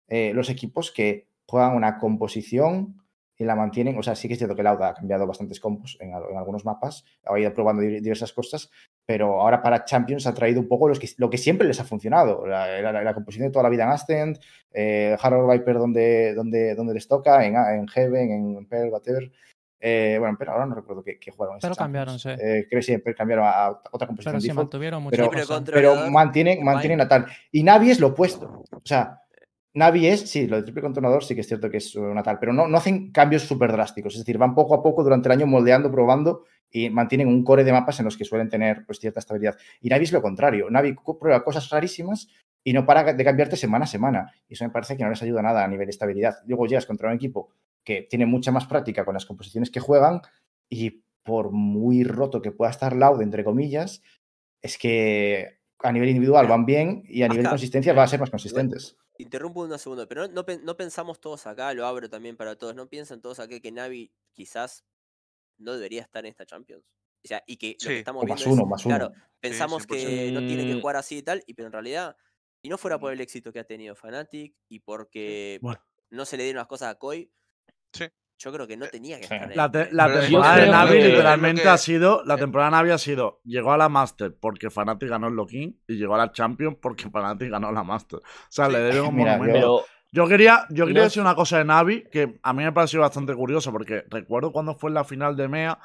eh, 0.08 0.32
los 0.34 0.50
equipos 0.50 0.90
que 0.90 1.28
juegan 1.46 1.74
una 1.76 1.98
composición 1.98 3.01
y 3.38 3.44
la 3.44 3.54
mantienen. 3.56 3.98
O 3.98 4.02
sea, 4.02 4.14
sí 4.14 4.28
que 4.28 4.34
es 4.34 4.38
cierto 4.38 4.54
que 4.54 4.62
Lauda 4.62 4.88
ha 4.90 4.94
cambiado 4.94 5.26
bastantes 5.26 5.58
compos 5.60 5.96
en, 6.00 6.10
en 6.10 6.36
algunos 6.36 6.64
mapas, 6.64 7.04
ha 7.24 7.38
ido 7.38 7.52
probando 7.52 7.82
di- 7.82 8.00
diversas 8.00 8.32
cosas, 8.32 8.70
pero 9.06 9.40
ahora 9.40 9.62
para 9.62 9.84
Champions 9.84 10.26
ha 10.26 10.34
traído 10.34 10.60
un 10.60 10.68
poco 10.68 10.88
los 10.88 10.98
que, 10.98 11.08
lo 11.18 11.28
que 11.30 11.38
siempre 11.38 11.66
les 11.66 11.80
ha 11.80 11.84
funcionado, 11.84 12.46
la, 12.46 12.80
la- 12.82 13.02
la 13.02 13.14
composición 13.14 13.48
de 13.48 13.52
toda 13.52 13.62
la 13.64 13.68
vida 13.70 13.84
en 13.84 13.90
Ascent, 13.90 14.38
eh, 14.72 15.16
Harold 15.20 15.50
Viper 15.50 15.78
donde, 15.78 16.34
donde, 16.34 16.74
donde 16.74 16.94
les 16.94 17.08
toca, 17.08 17.44
en, 17.44 17.56
en 17.56 17.88
Heaven, 17.88 18.30
en 18.58 18.66
Pearl, 18.66 18.90
whatever. 18.90 19.30
Eh, 19.84 20.16
bueno, 20.20 20.36
pero 20.38 20.52
ahora 20.52 20.64
no 20.66 20.76
recuerdo 20.76 21.02
qué, 21.02 21.18
qué 21.18 21.32
jugaron. 21.32 21.58
Pero 21.60 21.74
cambiaron, 21.74 22.16
sí. 22.16 22.28
Eh, 22.28 22.66
creo 22.68 22.78
que 22.78 22.82
sí, 22.82 22.98
pero 22.98 23.16
cambiaron 23.16 23.44
a, 23.46 23.64
a 23.66 23.70
otra 23.90 24.06
composición 24.06 24.34
Pero 24.34 24.40
default, 24.40 24.56
mantuvieron 24.66 25.02
mucho. 25.02 25.16
pero, 25.18 25.64
pero 25.64 26.10
mantienen, 26.12 26.62
mantienen 26.62 27.00
a 27.00 27.08
tal. 27.08 27.26
Y 27.50 27.64
Navi 27.64 27.90
es 27.90 27.98
lo 27.98 28.08
opuesto. 28.08 28.62
O 28.70 28.80
sea, 28.84 29.21
Navi 29.74 30.06
es, 30.06 30.28
sí, 30.28 30.46
lo 30.46 30.56
de 30.56 30.64
triple 30.64 30.82
controlador 30.82 31.24
sí 31.24 31.34
que 31.34 31.40
es 31.40 31.46
cierto 31.46 31.70
que 31.70 31.78
es 31.78 31.94
una 31.96 32.22
tal, 32.22 32.38
pero 32.38 32.52
no, 32.52 32.68
no 32.68 32.76
hacen 32.76 33.10
cambios 33.10 33.42
súper 33.42 33.72
drásticos. 33.72 34.14
Es 34.14 34.20
decir, 34.20 34.36
van 34.36 34.54
poco 34.54 34.74
a 34.74 34.82
poco 34.82 35.02
durante 35.02 35.28
el 35.28 35.32
año 35.32 35.46
moldeando, 35.46 35.90
probando 35.90 36.44
y 36.70 36.90
mantienen 36.90 37.28
un 37.28 37.42
core 37.42 37.64
de 37.64 37.72
mapas 37.72 37.98
en 37.98 38.04
los 38.04 38.16
que 38.16 38.24
suelen 38.24 38.48
tener 38.48 38.84
pues, 38.86 38.98
cierta 38.98 39.20
estabilidad. 39.20 39.56
Y 39.80 39.88
Navi 39.88 40.04
es 40.04 40.12
lo 40.12 40.20
contrario. 40.20 40.68
Navi 40.70 40.94
prueba 41.18 41.42
cosas 41.42 41.68
rarísimas 41.70 42.28
y 42.64 42.72
no 42.72 42.84
para 42.84 43.12
de 43.14 43.24
cambiarte 43.24 43.56
semana 43.56 43.84
a 43.84 43.88
semana. 43.88 44.32
Y 44.48 44.54
eso 44.54 44.64
me 44.64 44.70
parece 44.70 44.96
que 44.96 45.04
no 45.04 45.10
les 45.10 45.22
ayuda 45.22 45.42
nada 45.42 45.64
a 45.64 45.68
nivel 45.68 45.86
de 45.86 45.90
estabilidad. 45.90 46.36
Luego 46.46 46.66
llegas 46.66 46.86
contra 46.86 47.08
un 47.08 47.14
equipo 47.14 47.50
que 47.84 48.06
tiene 48.08 48.26
mucha 48.26 48.52
más 48.52 48.66
práctica 48.66 49.04
con 49.04 49.14
las 49.14 49.26
composiciones 49.26 49.70
que 49.70 49.80
juegan 49.80 50.20
y 50.68 51.02
por 51.24 51.50
muy 51.50 52.04
roto 52.04 52.42
que 52.42 52.52
pueda 52.52 52.70
estar 52.70 52.94
Loud, 52.94 53.22
entre 53.22 53.44
comillas, 53.44 54.02
es 54.60 54.78
que 54.78 55.61
a 55.82 55.92
nivel 55.92 56.08
individual 56.10 56.46
van 56.46 56.66
bien 56.66 57.02
y 57.08 57.22
a 57.22 57.28
nivel 57.28 57.44
de 57.44 57.50
consistencia 57.50 57.92
van 57.92 58.04
a 58.04 58.08
ser 58.08 58.20
más 58.20 58.30
consistentes. 58.30 58.96
Interrumpo 59.18 59.60
un 59.62 59.78
segundo, 59.78 60.08
pero 60.08 60.26
no, 60.28 60.42
no, 60.42 60.44
no 60.62 60.76
pensamos 60.76 61.20
todos 61.20 61.46
acá, 61.46 61.74
lo 61.74 61.86
abro 61.86 62.08
también 62.08 62.36
para 62.36 62.56
todos, 62.56 62.74
¿no 62.74 62.88
piensan 62.88 63.20
todos 63.20 63.40
acá 63.40 63.60
que 63.60 63.70
Navi 63.70 64.10
quizás 64.32 64.84
no 65.58 65.74
debería 65.74 66.02
estar 66.02 66.24
en 66.24 66.30
esta 66.30 66.46
Champions? 66.46 66.84
O 67.24 67.28
sea, 67.28 67.42
y 67.46 67.56
que 67.58 67.78
lo 67.80 67.90
Sí. 67.90 67.92
que 67.92 67.98
estamos 67.98 68.24
O 68.24 68.26
más 68.26 68.38
viendo 68.38 68.46
es, 68.46 68.62
uno, 68.62 68.66
más 68.66 68.86
uno. 68.86 68.96
claro, 68.98 69.12
pensamos 69.40 69.86
que 69.86 70.30
no 70.32 70.44
tiene 70.44 70.66
que 70.66 70.74
100%. 70.74 70.80
jugar 70.80 70.96
así 70.96 71.18
y 71.18 71.22
tal, 71.22 71.42
y 71.46 71.54
pero 71.54 71.66
en 71.68 71.72
realidad, 71.74 72.16
si 72.62 72.68
no 72.70 72.78
fuera 72.78 72.98
por 73.00 73.12
el 73.12 73.20
éxito 73.20 73.52
que 73.52 73.60
ha 73.60 73.64
tenido 73.64 73.94
Fnatic 73.96 74.56
y 74.68 74.80
porque 74.80 75.62
Bueno. 75.62 75.82
no 76.10 76.24
se 76.26 76.36
le 76.38 76.44
dieron 76.44 76.58
las 76.60 76.68
cosas 76.68 76.90
a 76.94 76.98
Koi, 76.98 77.32
Sí. 77.94 78.12
Yo 78.38 78.52
creo 78.52 78.66
que 78.66 78.76
no 78.76 78.86
tenía 78.88 79.16
que 79.18 79.22
estar 79.24 79.50
en 79.50 79.56
La, 79.56 79.64
el- 79.66 79.70
te- 79.70 79.88
la 79.92 80.20
temporada 80.20 80.56
de 80.56 80.60
creo 80.62 80.72
Navi 80.72 80.90
que- 80.90 80.98
es 80.98 81.04
lo 81.04 81.10
literalmente 81.10 81.62
que- 81.62 81.68
ha 81.68 81.78
sido. 81.78 82.22
La 82.24 82.34
eh. 82.34 82.38
temporada 82.38 82.70
de 82.70 82.76
Navi 82.76 82.90
ha 82.90 82.98
sido. 82.98 83.40
Llegó 83.44 83.72
a 83.72 83.76
la 83.76 83.88
Master 83.88 84.34
porque 84.40 84.70
Fnatic 84.70 85.08
ganó 85.08 85.28
el 85.28 85.34
Lock-in 85.34 85.78
y 85.86 85.94
llegó 85.96 86.14
a 86.14 86.18
la 86.18 86.32
Champions 86.32 86.76
porque 86.80 87.08
Fnatic 87.08 87.50
ganó 87.50 87.70
la 87.72 87.84
Master. 87.84 88.18
O 88.18 88.22
sea, 88.48 88.66
Sí. 88.66 88.72
le 88.72 88.78
deben 88.80 89.02
un 89.06 89.14
Mira, 89.16 89.36
monumento. 89.38 89.58
Pero 89.58 89.84
Yo 90.14 90.28
quería, 90.28 90.66
yo 90.68 90.84
quería 90.84 91.00
No 91.00 91.04
decir 91.04 91.22
una 91.22 91.34
cosa 91.34 91.56
de 91.56 91.64
Navi 91.64 92.04
que 92.10 92.38
a 92.42 92.52
mí 92.52 92.62
me 92.64 92.72
pareció 92.72 93.00
bastante 93.00 93.34
curioso 93.34 93.72
porque 93.72 94.04
recuerdo 94.10 94.52
cuando 94.52 94.74
fue 94.74 94.90
la 94.90 95.04
final 95.04 95.36
de 95.36 95.48
MEA 95.48 95.78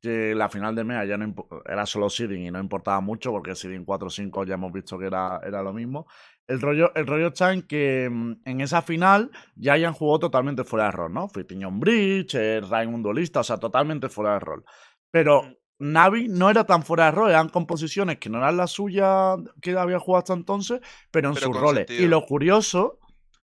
que 0.00 0.34
la 0.34 0.48
final 0.48 0.74
de 0.74 0.84
MEA 0.84 1.04
ya 1.04 1.16
no 1.16 1.34
era 1.66 1.86
solo 1.86 2.08
seeding 2.08 2.46
y 2.46 2.50
no 2.50 2.60
importaba 2.60 3.00
mucho 3.00 3.30
porque 3.32 3.54
seeding 3.54 3.84
4-5 3.84 4.46
ya 4.46 4.54
hemos 4.54 4.72
visto 4.72 4.98
que 4.98 5.06
era, 5.06 5.40
era 5.44 5.62
lo 5.62 5.72
mismo. 5.72 6.06
El 6.46 6.60
rollo, 6.60 6.94
el 6.94 7.06
rollo 7.06 7.28
está 7.28 7.52
en 7.52 7.62
que 7.62 8.08
mm, 8.10 8.42
en 8.44 8.60
esa 8.60 8.82
final 8.82 9.30
ya 9.56 9.74
hayan 9.74 9.92
jugado 9.92 10.20
totalmente 10.20 10.64
fuera 10.64 10.86
de 10.86 10.92
rol, 10.92 11.12
¿no? 11.12 11.28
Fitiñón 11.28 11.80
Bridge, 11.80 12.34
eh, 12.34 12.60
un 12.86 13.02
duelista, 13.02 13.40
o 13.40 13.44
sea, 13.44 13.58
totalmente 13.58 14.08
fuera 14.08 14.34
de 14.34 14.40
rol. 14.40 14.64
Pero 15.10 15.42
Navi 15.78 16.28
no 16.28 16.50
era 16.50 16.64
tan 16.64 16.82
fuera 16.82 17.06
de 17.06 17.10
rol, 17.12 17.30
eran 17.30 17.48
composiciones 17.48 18.18
que 18.18 18.30
no 18.30 18.38
eran 18.38 18.56
las 18.56 18.72
suyas 18.72 19.38
que 19.60 19.76
había 19.76 19.98
jugado 19.98 20.20
hasta 20.20 20.32
entonces, 20.32 20.80
pero 21.10 21.28
en 21.28 21.34
Pero 21.34 21.46
sus 21.46 21.56
roles. 21.56 21.90
Y 21.90 22.06
lo 22.06 22.24
curioso 22.24 22.98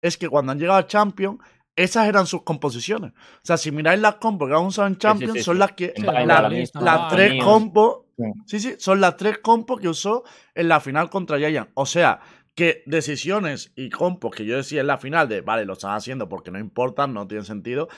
es 0.00 0.16
que 0.16 0.28
cuando 0.28 0.52
han 0.52 0.58
llegado 0.58 0.78
a 0.78 0.86
Champions, 0.86 1.38
esas 1.76 2.06
eran 2.06 2.26
sus 2.26 2.42
composiciones. 2.42 3.12
O 3.12 3.40
sea, 3.42 3.56
si 3.56 3.70
miráis 3.72 4.00
las 4.00 4.16
combos 4.16 4.48
que 4.48 4.54
han 4.54 4.64
usado 4.64 4.86
en 4.88 4.96
Champions, 4.96 5.32
sí, 5.34 5.42
son 5.42 5.56
sí. 5.56 5.58
las 5.60 5.72
que. 5.72 5.92
La- 5.98 6.24
la 6.24 6.48
las 6.80 7.08
tres 7.08 7.42
combos. 7.42 7.98
Sí. 8.46 8.60
Sí, 8.60 8.74
son 8.78 9.00
las 9.00 9.16
tres 9.16 9.38
compos 9.38 9.80
que 9.80 9.88
usó 9.88 10.22
en 10.54 10.68
la 10.68 10.80
final 10.80 11.10
contra 11.10 11.38
Giant. 11.38 11.70
O 11.74 11.84
sea, 11.84 12.20
que 12.54 12.84
decisiones 12.86 13.72
y 13.74 13.90
compos 13.90 14.32
que 14.34 14.44
yo 14.44 14.56
decía 14.56 14.82
en 14.82 14.86
la 14.86 14.98
final 14.98 15.28
de, 15.28 15.40
vale, 15.40 15.64
lo 15.64 15.72
están 15.72 15.92
haciendo 15.96 16.28
porque 16.28 16.52
no 16.52 16.58
importan, 16.60 17.12
no 17.12 17.26
tienen 17.26 17.44
sentido, 17.44 17.88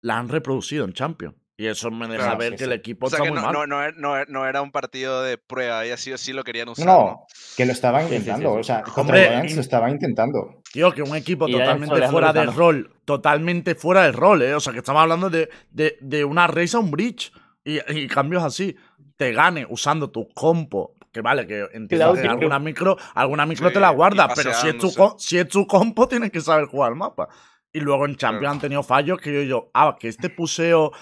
la 0.00 0.16
han 0.18 0.28
reproducido 0.30 0.86
en 0.86 0.94
Champions. 0.94 1.34
Y 1.60 1.66
eso 1.66 1.90
me 1.90 2.08
deja 2.08 2.22
Claro, 2.24 2.38
ver 2.38 2.52
sí, 2.52 2.56
que 2.56 2.58
sí. 2.58 2.64
el 2.64 2.72
equipo 2.72 3.06
O 3.06 3.10
sea 3.10 3.18
está 3.18 3.24
que 3.24 3.30
muy 3.32 3.38
no, 3.40 3.46
mal. 3.46 3.52
no, 3.52 3.66
no, 3.66 3.82
era- 3.82 3.92
no, 3.98 4.16
era- 4.16 4.26
no 4.30 4.46
era 4.46 4.62
un 4.62 4.70
partido 4.72 5.22
de 5.22 5.36
prueba, 5.36 5.84
y 5.86 5.90
así 5.90 6.10
o 6.10 6.16
sí 6.16 6.32
lo 6.32 6.42
querían 6.42 6.70
usar. 6.70 6.86
No, 6.86 7.26
que 7.56 7.66
lo 7.66 7.72
estaban 7.72 8.02
Sí, 8.04 8.08
sí, 8.08 8.14
sí, 8.14 8.16
intentando. 8.20 8.54
sí. 8.54 8.60
O 8.60 8.64
sea, 8.64 8.82
contra 8.82 9.02
Hombre, 9.02 9.28
Giants 9.28 9.54
lo 9.56 9.60
estaban 9.60 9.90
intentando. 9.90 10.62
Tío, 10.72 10.90
que 10.92 11.02
un 11.02 11.14
equipo 11.16 11.46
Y 11.48 11.52
totalmente 11.52 12.08
fuera 12.08 12.32
de 12.32 12.44
Lozano. 12.46 12.58
rol, 12.58 12.94
totalmente 13.04 13.74
fuera 13.74 14.04
de 14.04 14.12
rol, 14.12 14.40
¿eh? 14.42 14.54
O 14.54 14.60
sea, 14.60 14.72
que 14.72 14.78
estamos 14.78 15.02
hablando 15.02 15.28
de, 15.28 15.50
de, 15.70 15.98
de 16.00 16.24
una 16.24 16.46
race 16.46 16.76
a 16.76 16.80
un 16.80 16.90
bridge 16.90 17.30
y, 17.62 17.78
y 17.94 18.06
cambios 18.08 18.42
así. 18.42 18.74
Te 19.18 19.32
gane 19.32 19.66
usando 19.68 20.10
tu 20.10 20.28
compo. 20.30 20.94
Que 21.12 21.20
vale, 21.20 21.46
que 21.46 21.66
entiendo 21.74 22.14
que 22.14 22.26
alguna 22.26 22.58
micro, 22.60 22.96
alguna 23.14 23.44
micro 23.44 23.66
Sí, 23.68 23.74
te 23.74 23.80
la 23.80 23.90
y 23.92 23.96
guarda, 23.96 24.32
pero 24.34 24.54
si 24.54 24.68
es, 24.68 24.78
tu, 24.78 24.90
si 25.18 25.36
es 25.38 25.48
tu 25.48 25.66
compo, 25.66 26.06
tienes 26.08 26.30
que 26.30 26.40
saber 26.40 26.66
jugar 26.66 26.92
el 26.92 26.96
mapa. 26.96 27.28
Y 27.72 27.80
luego 27.80 28.06
en 28.06 28.14
Champions 28.16 28.40
Claro. 28.42 28.52
han 28.54 28.60
tenido 28.60 28.82
fallos 28.84 29.18
que 29.20 29.34
yo 29.34 29.40
digo, 29.40 29.70
ah, 29.74 29.96
que 29.98 30.06
este 30.08 30.30
puseo 30.30 30.92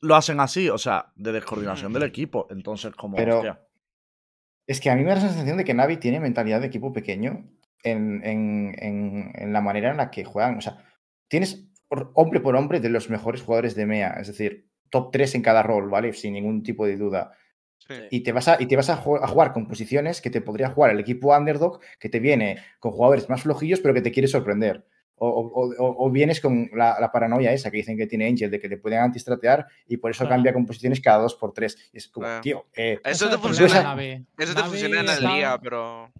lo 0.00 0.14
hacen 0.16 0.40
así, 0.40 0.68
o 0.68 0.78
sea, 0.78 1.12
de 1.16 1.32
descoordinación 1.32 1.92
del 1.92 2.02
equipo. 2.04 2.46
Entonces, 2.50 2.94
como, 2.94 3.16
Pero- 3.16 3.36
hostia. 3.36 3.60
Es 4.66 4.80
que 4.80 4.90
a 4.90 4.96
mí 4.96 5.02
me 5.02 5.08
da 5.08 5.14
la 5.14 5.20
sensación 5.22 5.56
de 5.56 5.64
que 5.64 5.72
Navi 5.72 5.96
tiene 5.96 6.20
mentalidad 6.20 6.60
de 6.60 6.66
equipo 6.66 6.92
pequeño 6.92 7.48
en, 7.82 8.20
en- 8.24 8.74
en- 8.78 9.32
en 9.34 9.52
la 9.52 9.60
manera 9.62 9.90
en 9.90 9.96
la 9.96 10.10
que 10.10 10.24
juegan. 10.24 10.58
O 10.58 10.60
sea, 10.60 10.84
tienes 11.28 11.64
hombre 12.14 12.40
por 12.40 12.54
hombre 12.54 12.80
de 12.80 12.90
los 12.90 13.08
mejores 13.08 13.40
jugadores 13.40 13.74
de 13.74 13.86
MEA, 13.86 14.18
es 14.20 14.26
decir, 14.26 14.68
top 14.90 15.10
3 15.10 15.34
en 15.36 15.42
cada 15.42 15.62
rol, 15.62 15.88
¿vale? 15.88 16.12
Sin 16.12 16.34
ningún 16.34 16.62
tipo 16.62 16.84
de 16.86 16.96
duda. 16.98 17.32
Sí. 17.78 17.94
Y 18.10 18.20
te 18.22 18.32
vas, 18.32 18.48
a, 18.48 18.60
y 18.60 18.66
te 18.66 18.76
vas 18.76 18.90
a, 18.90 18.94
a 18.94 18.96
jugar 19.28 19.52
con 19.54 19.66
posiciones 19.66 20.20
que 20.20 20.28
te 20.28 20.42
podría 20.42 20.68
jugar 20.68 20.90
el 20.90 21.00
equipo 21.00 21.34
underdog, 21.34 21.80
que 21.98 22.10
te 22.10 22.20
viene 22.20 22.58
con 22.78 22.92
jugadores 22.92 23.30
más 23.30 23.42
flojillos, 23.42 23.80
pero 23.80 23.94
que 23.94 24.02
te 24.02 24.10
quiere 24.12 24.28
sorprender. 24.28 24.84
O, 25.20 25.28
o- 25.28 25.74
o- 25.74 26.06
o 26.06 26.10
vienes 26.10 26.40
con 26.40 26.70
la, 26.74 26.98
la 27.00 27.10
paranoia 27.12 27.52
esa 27.52 27.70
que 27.70 27.78
dicen 27.78 27.96
que 27.96 28.06
tiene 28.06 28.26
Angel, 28.28 28.50
de 28.50 28.60
que 28.60 28.68
te 28.68 28.76
pueden 28.78 29.00
antistratear 29.00 29.66
y 29.86 29.96
por 29.96 30.10
eso 30.10 30.20
Claro. 30.24 30.36
cambia 30.36 30.52
composiciones 30.52 31.00
cada 31.00 31.18
dos 31.18 31.34
por 31.34 31.52
tres. 31.52 31.76
Y 31.92 31.98
es 31.98 32.08
como, 32.08 32.26
Claro. 32.26 32.40
tío, 32.40 32.66
eh, 32.74 33.00
Eso 33.04 33.24
es 33.24 33.30
te 33.30 33.36
el 33.36 33.40
funciona, 33.40 33.82
Navi. 33.82 34.26
eso 34.38 34.54
te 34.54 34.60
Navi 34.60 34.68
funciona 34.70 35.00
en 35.00 35.06
la 35.06 35.14
está- 35.14 35.34
liga, 35.34 35.58
pero. 35.60 36.12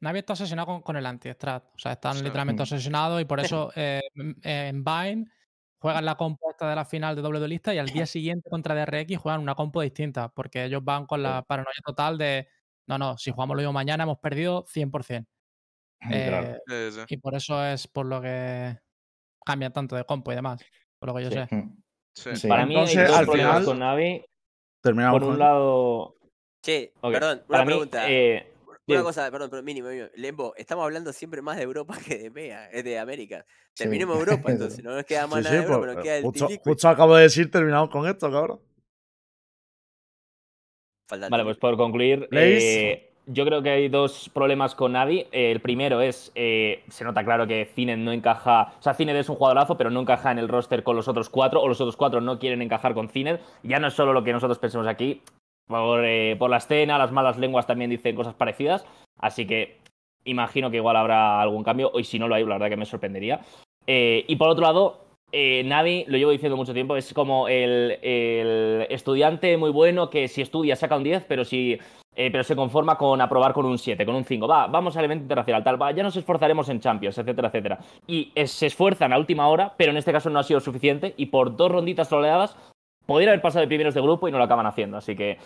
Navi 0.00 0.18
está 0.18 0.32
obsesionado 0.34 0.66
con, 0.66 0.82
con 0.82 0.96
el 0.96 1.06
anti-strat. 1.06 1.64
O 1.74 1.78
sea, 1.78 1.92
están 1.92 2.14
Sí. 2.16 2.24
literalmente 2.24 2.60
Mm. 2.60 2.64
obsesionados 2.64 3.22
y 3.22 3.24
por 3.24 3.40
eso 3.40 3.70
eh, 3.76 4.00
en 4.42 4.84
Vine 4.84 5.26
juegan 5.78 6.04
la 6.04 6.14
compuesta 6.16 6.68
de 6.68 6.76
la 6.76 6.84
final 6.84 7.14
de 7.16 7.22
doble 7.22 7.38
duelista 7.38 7.74
y 7.74 7.78
al 7.78 7.86
día 7.88 8.06
siguiente 8.06 8.48
contra 8.50 8.74
DRX 8.74 9.16
juegan 9.18 9.40
una 9.40 9.54
compo 9.54 9.80
distinta 9.82 10.28
porque 10.28 10.64
ellos 10.64 10.82
van 10.84 11.06
con 11.06 11.22
la 11.22 11.42
paranoia 11.42 11.80
total 11.84 12.16
de 12.18 12.48
no, 12.86 12.98
no, 12.98 13.16
si 13.18 13.30
jugamos 13.30 13.54
lo 13.56 13.60
mismo 13.60 13.72
mañana 13.72 14.04
hemos 14.04 14.18
perdido 14.18 14.64
100%. 14.66 15.26
Eh, 16.10 16.58
sí, 16.66 16.90
sí. 16.92 17.00
y 17.08 17.16
por 17.16 17.34
eso 17.34 17.64
es 17.64 17.86
por 17.88 18.06
lo 18.06 18.20
que 18.20 18.76
cambian 19.44 19.72
tanto 19.72 19.96
de 19.96 20.04
compo 20.04 20.32
y 20.32 20.34
demás. 20.34 20.60
Por 20.98 21.08
lo 21.10 21.14
que 21.16 21.24
yo 21.24 21.30
Sí. 21.30 21.36
sé. 21.36 21.54
Mm. 21.54 21.76
Sí. 22.16 22.36
Sí. 22.36 22.48
para 22.48 22.64
mí 22.66 22.74
Entonces, 22.74 22.96
hay 22.98 23.06
dos 23.08 23.16
al 23.16 23.24
problemas 23.26 23.50
final- 23.52 23.64
con 23.64 23.78
Navi. 23.80 24.24
Terminamos 24.82 25.14
Por 25.18 25.22
un 25.24 25.28
con- 25.30 25.38
lado, 25.38 26.14
Che, 26.64 26.92
ok, 27.00 27.12
perdón, 27.12 27.38
una 27.38 27.46
para 27.48 27.64
mí, 27.64 27.70
pregunta. 27.72 28.10
eh, 28.10 28.52
Una 28.66 28.78
bien. 28.86 29.02
cosa, 29.02 29.30
perdón, 29.30 29.50
pero 29.50 29.62
mínimo, 29.62 29.88
mínimo. 29.88 30.08
Lembo, 30.14 30.54
estamos 30.56 30.84
hablando 30.84 31.12
siempre 31.12 31.40
más 31.42 31.56
de 31.56 31.62
Europa 31.62 31.94
que 32.06 32.18
de 32.18 32.30
MEA, 32.30 32.70
es 32.70 32.84
de 32.84 32.98
América. 32.98 33.44
Sí. 33.74 33.84
Terminemos 33.84 34.18
Europa, 34.18 34.50
entonces. 34.78 34.84
No 34.84 34.94
nos 34.94 35.04
queda 35.04 35.26
más 35.26 35.38
Sí, 35.38 35.44
nada 35.44 35.50
sí, 35.50 35.56
de 35.56 35.62
Europa, 35.62 35.78
pues, 35.80 35.94
nos 35.96 36.02
queda 36.04 36.16
el 36.18 36.22
justo, 36.22 36.48
justo 36.64 36.88
acabo 36.88 37.16
de 37.16 37.22
decir, 37.24 37.50
terminamos 37.50 37.90
con 37.90 38.06
esto, 38.06 38.30
cabrón. 38.30 38.60
Falta 41.08 41.28
Vale, 41.28 41.44
pues 41.44 41.56
por 41.58 41.76
concluir, 41.76 42.28
eh, 42.32 43.13
yo 43.26 43.44
creo 43.44 43.62
que 43.62 43.70
hay 43.70 43.88
dos 43.88 44.30
problemas 44.32 44.74
con 44.74 44.92
Navi. 44.92 45.26
Eh, 45.32 45.50
el 45.50 45.60
primero 45.60 46.00
es, 46.00 46.30
eh, 46.34 46.82
se 46.88 47.04
nota 47.04 47.24
claro 47.24 47.46
que 47.46 47.64
Cined 47.74 47.98
no 47.98 48.12
encaja, 48.12 48.74
o 48.78 48.82
sea, 48.82 48.94
Cined 48.94 49.16
es 49.16 49.28
un 49.28 49.36
jugadorazo, 49.36 49.76
pero 49.76 49.90
no 49.90 50.00
encaja 50.00 50.30
en 50.30 50.38
el 50.38 50.48
roster 50.48 50.82
con 50.82 50.96
los 50.96 51.08
otros 51.08 51.30
cuatro, 51.30 51.62
o 51.62 51.68
los 51.68 51.80
otros 51.80 51.96
cuatro 51.96 52.20
no 52.20 52.38
quieren 52.38 52.62
encajar 52.62 52.94
con 52.94 53.08
Cined. 53.08 53.40
Ya 53.62 53.78
no 53.78 53.88
es 53.88 53.94
solo 53.94 54.12
lo 54.12 54.24
que 54.24 54.32
nosotros 54.32 54.58
pensemos 54.58 54.86
aquí, 54.86 55.22
por, 55.66 56.04
eh, 56.04 56.36
por 56.38 56.50
la 56.50 56.58
escena, 56.58 56.98
las 56.98 57.12
malas 57.12 57.38
lenguas 57.38 57.66
también 57.66 57.90
dicen 57.90 58.16
cosas 58.16 58.34
parecidas, 58.34 58.84
así 59.18 59.46
que 59.46 59.78
imagino 60.24 60.70
que 60.70 60.78
igual 60.78 60.96
habrá 60.96 61.40
algún 61.40 61.64
cambio, 61.64 61.92
y 61.98 62.04
si 62.04 62.18
no 62.18 62.28
lo 62.28 62.34
hay, 62.34 62.44
la 62.44 62.54
verdad 62.54 62.68
que 62.68 62.76
me 62.76 62.86
sorprendería. 62.86 63.40
Eh, 63.86 64.24
y 64.26 64.36
por 64.36 64.48
otro 64.48 64.62
lado, 64.62 65.00
Navi, 65.32 66.04
lo 66.06 66.16
llevo 66.16 66.30
diciendo 66.30 66.56
mucho 66.56 66.72
tiempo, 66.72 66.96
es 66.96 67.12
como 67.12 67.48
el, 67.48 67.98
el 68.02 68.86
estudiante 68.88 69.56
muy 69.56 69.70
bueno 69.70 70.08
que 70.08 70.28
si 70.28 70.42
estudia 70.42 70.76
saca 70.76 70.96
un 70.96 71.02
10, 71.02 71.24
pero 71.26 71.44
si 71.44 71.80
eh, 72.16 72.30
pero 72.30 72.44
se 72.44 72.54
conforma 72.54 72.96
con 72.96 73.20
aprobar 73.20 73.52
con 73.52 73.66
un 73.66 73.78
7, 73.78 74.06
con 74.06 74.14
un 74.14 74.24
5. 74.24 74.46
Va, 74.46 74.66
vamos 74.66 74.96
al 74.96 75.04
evento 75.04 75.22
internacional, 75.24 75.64
tal, 75.64 75.80
va, 75.80 75.90
ya 75.92 76.02
nos 76.02 76.16
esforzaremos 76.16 76.68
en 76.68 76.80
Champions, 76.80 77.18
etcétera, 77.18 77.48
etcétera. 77.48 77.78
Y 78.06 78.30
eh, 78.34 78.46
se 78.46 78.66
esfuerzan 78.66 79.12
a 79.12 79.18
última 79.18 79.48
hora, 79.48 79.74
pero 79.76 79.90
en 79.90 79.96
este 79.96 80.12
caso 80.12 80.30
no 80.30 80.38
ha 80.38 80.44
sido 80.44 80.60
suficiente 80.60 81.14
y 81.16 81.26
por 81.26 81.56
dos 81.56 81.70
ronditas 81.70 82.08
troleadas 82.08 82.56
podrían 83.06 83.30
haber 83.30 83.42
pasado 83.42 83.62
de 83.62 83.68
primeros 83.68 83.94
de 83.94 84.00
grupo 84.00 84.28
y 84.28 84.32
no 84.32 84.38
lo 84.38 84.44
acaban 84.44 84.66
haciendo. 84.66 84.96
Así 84.96 85.16
que 85.16 85.38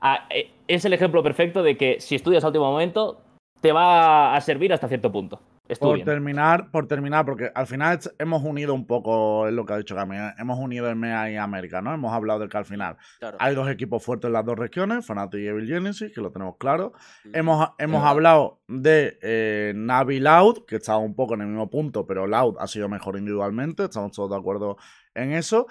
ah, 0.00 0.26
eh, 0.30 0.50
es 0.68 0.84
el 0.84 0.92
ejemplo 0.92 1.22
perfecto 1.22 1.62
de 1.62 1.76
que 1.76 2.00
si 2.00 2.14
estudias 2.14 2.44
a 2.44 2.48
último 2.48 2.70
momento 2.70 3.20
te 3.60 3.72
va 3.72 4.34
a 4.34 4.40
servir 4.40 4.72
hasta 4.72 4.88
cierto 4.88 5.10
punto. 5.10 5.40
Por 5.78 6.02
terminar, 6.04 6.70
por 6.70 6.86
terminar, 6.86 7.24
porque 7.24 7.50
al 7.54 7.66
final 7.66 7.98
hemos 8.18 8.42
unido 8.42 8.74
un 8.74 8.86
poco, 8.86 9.46
es 9.46 9.54
lo 9.54 9.64
que 9.64 9.72
ha 9.72 9.78
dicho 9.78 9.94
Cami, 9.94 10.16
¿eh? 10.16 10.32
hemos 10.38 10.58
unido 10.58 10.88
EMEA 10.90 11.30
y 11.30 11.36
América, 11.36 11.80
¿no? 11.80 11.94
Hemos 11.94 12.12
hablado 12.12 12.40
de 12.40 12.48
que 12.48 12.56
al 12.58 12.64
final 12.66 12.96
Claro. 13.20 13.38
hay 13.40 13.54
dos 13.54 13.70
equipos 13.70 14.02
fuertes 14.04 14.28
en 14.28 14.32
las 14.34 14.44
dos 14.44 14.58
regiones, 14.58 15.06
Fnatic 15.06 15.40
y 15.40 15.46
Evil 15.46 15.66
Genesis, 15.68 16.12
que 16.12 16.20
lo 16.20 16.30
tenemos 16.30 16.56
claro. 16.58 16.92
Hemos, 17.32 17.70
hemos 17.78 18.04
hablado 18.04 18.60
de 18.68 19.18
eh, 19.22 19.72
Navi 19.74 20.20
Loud, 20.20 20.66
que 20.66 20.76
estaba 20.76 20.98
un 20.98 21.14
poco 21.14 21.34
en 21.34 21.42
el 21.42 21.46
mismo 21.46 21.70
punto, 21.70 22.06
pero 22.06 22.26
Loud 22.26 22.56
ha 22.58 22.66
sido 22.66 22.88
mejor 22.88 23.16
individualmente, 23.16 23.84
estamos 23.84 24.12
todos 24.12 24.30
de 24.30 24.36
acuerdo 24.36 24.76
en 25.14 25.32
eso. 25.32 25.66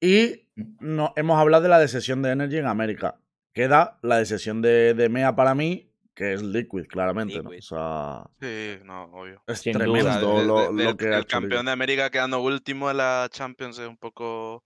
Y 0.00 0.48
no, 0.80 1.12
hemos 1.16 1.38
hablado 1.38 1.62
de 1.62 1.68
la 1.70 1.78
decisión 1.78 2.20
de 2.20 2.32
Energy 2.32 2.58
en 2.58 2.66
América. 2.66 3.20
Queda 3.54 3.98
la 4.02 4.18
decisión 4.18 4.60
de, 4.60 4.92
de 4.92 5.08
MEA 5.08 5.34
para 5.34 5.54
mí, 5.54 5.85
que 6.16 6.32
es 6.32 6.42
Liquid, 6.42 6.86
claramente. 6.88 7.40
¿no? 7.42 7.50
O 7.50 7.62
sea, 7.62 8.24
Sí, 8.40 8.78
no, 8.84 9.04
obvio. 9.12 9.40
es 9.46 9.58
Sin 9.60 9.74
tremendo 9.74 10.32
O 10.32 10.40
de- 10.40 10.46
lo, 10.46 10.58
de- 10.60 10.66
lo 10.72 10.74
del- 10.74 10.96
que 10.96 11.06
ha 11.08 11.16
el 11.16 11.20
hecho 11.20 11.28
campeón 11.28 11.50
Liquid. 11.60 11.66
de 11.66 11.70
América 11.72 12.10
quedando 12.10 12.40
último 12.40 12.88
de 12.88 12.94
la 12.94 13.28
Champions 13.30 13.78
es 13.78 13.86
un 13.86 13.98
poco. 13.98 14.64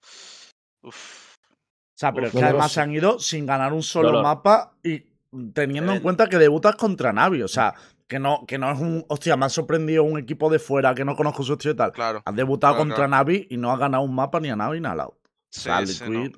Uf. 0.82 1.36
O 1.36 1.98
sea, 2.00 2.12
pero 2.14 2.28
es 2.28 2.32
que 2.32 2.42
además 2.42 2.72
se 2.72 2.80
han 2.80 2.92
ido 2.92 3.18
sin 3.18 3.44
ganar 3.44 3.72
un 3.74 3.82
solo 3.82 4.08
Dolor. 4.08 4.22
mapa 4.22 4.74
y 4.82 5.00
teniendo 5.52 5.92
en 5.92 6.00
cuenta 6.00 6.28
que 6.28 6.38
debutas 6.38 6.76
contra 6.76 7.12
Navi. 7.12 7.42
O 7.42 7.48
sea, 7.48 7.74
que 8.08 8.18
no, 8.18 8.44
que 8.46 8.56
no 8.56 8.72
es 8.72 8.78
un. 8.80 9.04
Hostia, 9.08 9.36
me 9.36 9.44
ha 9.46 9.48
sorprendido 9.50 10.02
un 10.04 10.18
equipo 10.18 10.48
de 10.50 10.58
fuera 10.58 10.94
que 10.94 11.04
no 11.04 11.14
conozco 11.14 11.42
su 11.42 11.52
estilo 11.54 11.74
y 11.74 11.76
tal. 11.76 11.92
Claro. 11.92 12.22
Has 12.24 12.34
debutado 12.34 12.72
Claro, 12.74 12.82
contra 12.88 12.96
claro. 13.06 13.10
Navi 13.10 13.48
y 13.50 13.56
no 13.58 13.70
has 13.72 13.78
ganado 13.78 14.02
un 14.02 14.14
mapa 14.14 14.40
ni 14.40 14.48
a 14.50 14.56
Navi 14.56 14.80
ni 14.80 14.86
a 14.86 14.94
Loud. 14.94 15.12
Sí, 15.52 15.60
sea, 15.62 15.84
sí, 15.84 16.04
no. 16.08 16.30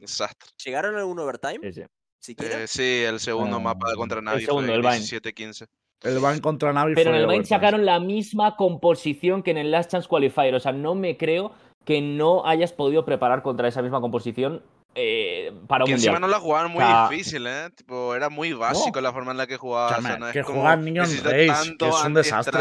¿Llegaron 0.64 0.96
a 0.96 1.00
algún 1.00 1.18
overtime? 1.20 1.58
Sí, 1.72 1.82
sí. 1.82 1.86
¿Siquiera? 2.22 2.62
Eh, 2.62 2.68
sí, 2.68 3.02
el 3.04 3.18
segundo 3.18 3.56
Ah, 3.56 3.60
mapa 3.60 3.90
de 3.90 3.96
contra 3.96 4.22
Navi 4.22 4.44
segundo, 4.44 4.66
fue 4.68 4.76
el 4.76 4.80
Vine. 4.82 4.98
17-15. 4.98 5.66
El 6.02 6.18
Vine 6.20 6.40
contra 6.40 6.72
Navi 6.72 6.94
Pero 6.94 7.10
en 7.10 7.16
el 7.16 7.26
Vine 7.26 7.44
sacaron 7.44 7.84
la 7.84 7.98
misma 7.98 8.54
composición 8.56 9.42
que 9.42 9.50
en 9.50 9.58
el 9.58 9.70
Last 9.72 9.90
Chance 9.90 10.08
Qualifier. 10.08 10.54
O 10.54 10.60
sea, 10.60 10.70
no 10.72 10.94
me 10.94 11.16
creo 11.16 11.52
que 11.84 12.00
no 12.00 12.46
hayas 12.46 12.72
podido 12.72 13.04
preparar 13.04 13.42
contra 13.42 13.66
esa 13.66 13.82
misma 13.82 14.00
composición 14.00 14.62
eh, 14.94 15.52
para 15.66 15.84
un 15.84 15.88
Que 15.88 15.94
encima 15.94 16.12
mundial. 16.12 16.30
no 16.30 16.36
la 16.36 16.40
jugaban 16.40 16.70
muy 16.70 16.84
O 16.84 16.86
sea, 16.86 17.08
difícil, 17.08 17.44
¿eh? 17.46 17.70
Tipo, 17.74 18.14
era 18.14 18.28
muy 18.28 18.52
básico 18.52 19.00
la 19.00 19.12
forma 19.12 19.32
en 19.32 19.38
la 19.38 19.46
que 19.48 19.56
jugaba. 19.56 19.98
o 19.98 20.02
sea, 20.02 20.16
no 20.18 20.28
es 20.28 20.32
que 20.32 20.42
Neon 20.52 20.92
necesita 20.94 21.30
Race, 21.30 21.76
que 21.76 21.88
es 21.88 22.04
un 22.04 22.14
desastre. 22.14 22.60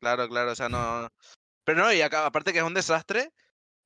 Claro, 0.00 0.28
claro, 0.28 0.52
o 0.52 0.54
sea, 0.54 0.68
no. 0.68 1.08
Pero 1.64 1.82
no, 1.84 1.92
y 1.92 2.00
acá, 2.00 2.26
aparte 2.26 2.52
que 2.52 2.58
es 2.60 2.64
un 2.64 2.74
desastre, 2.74 3.30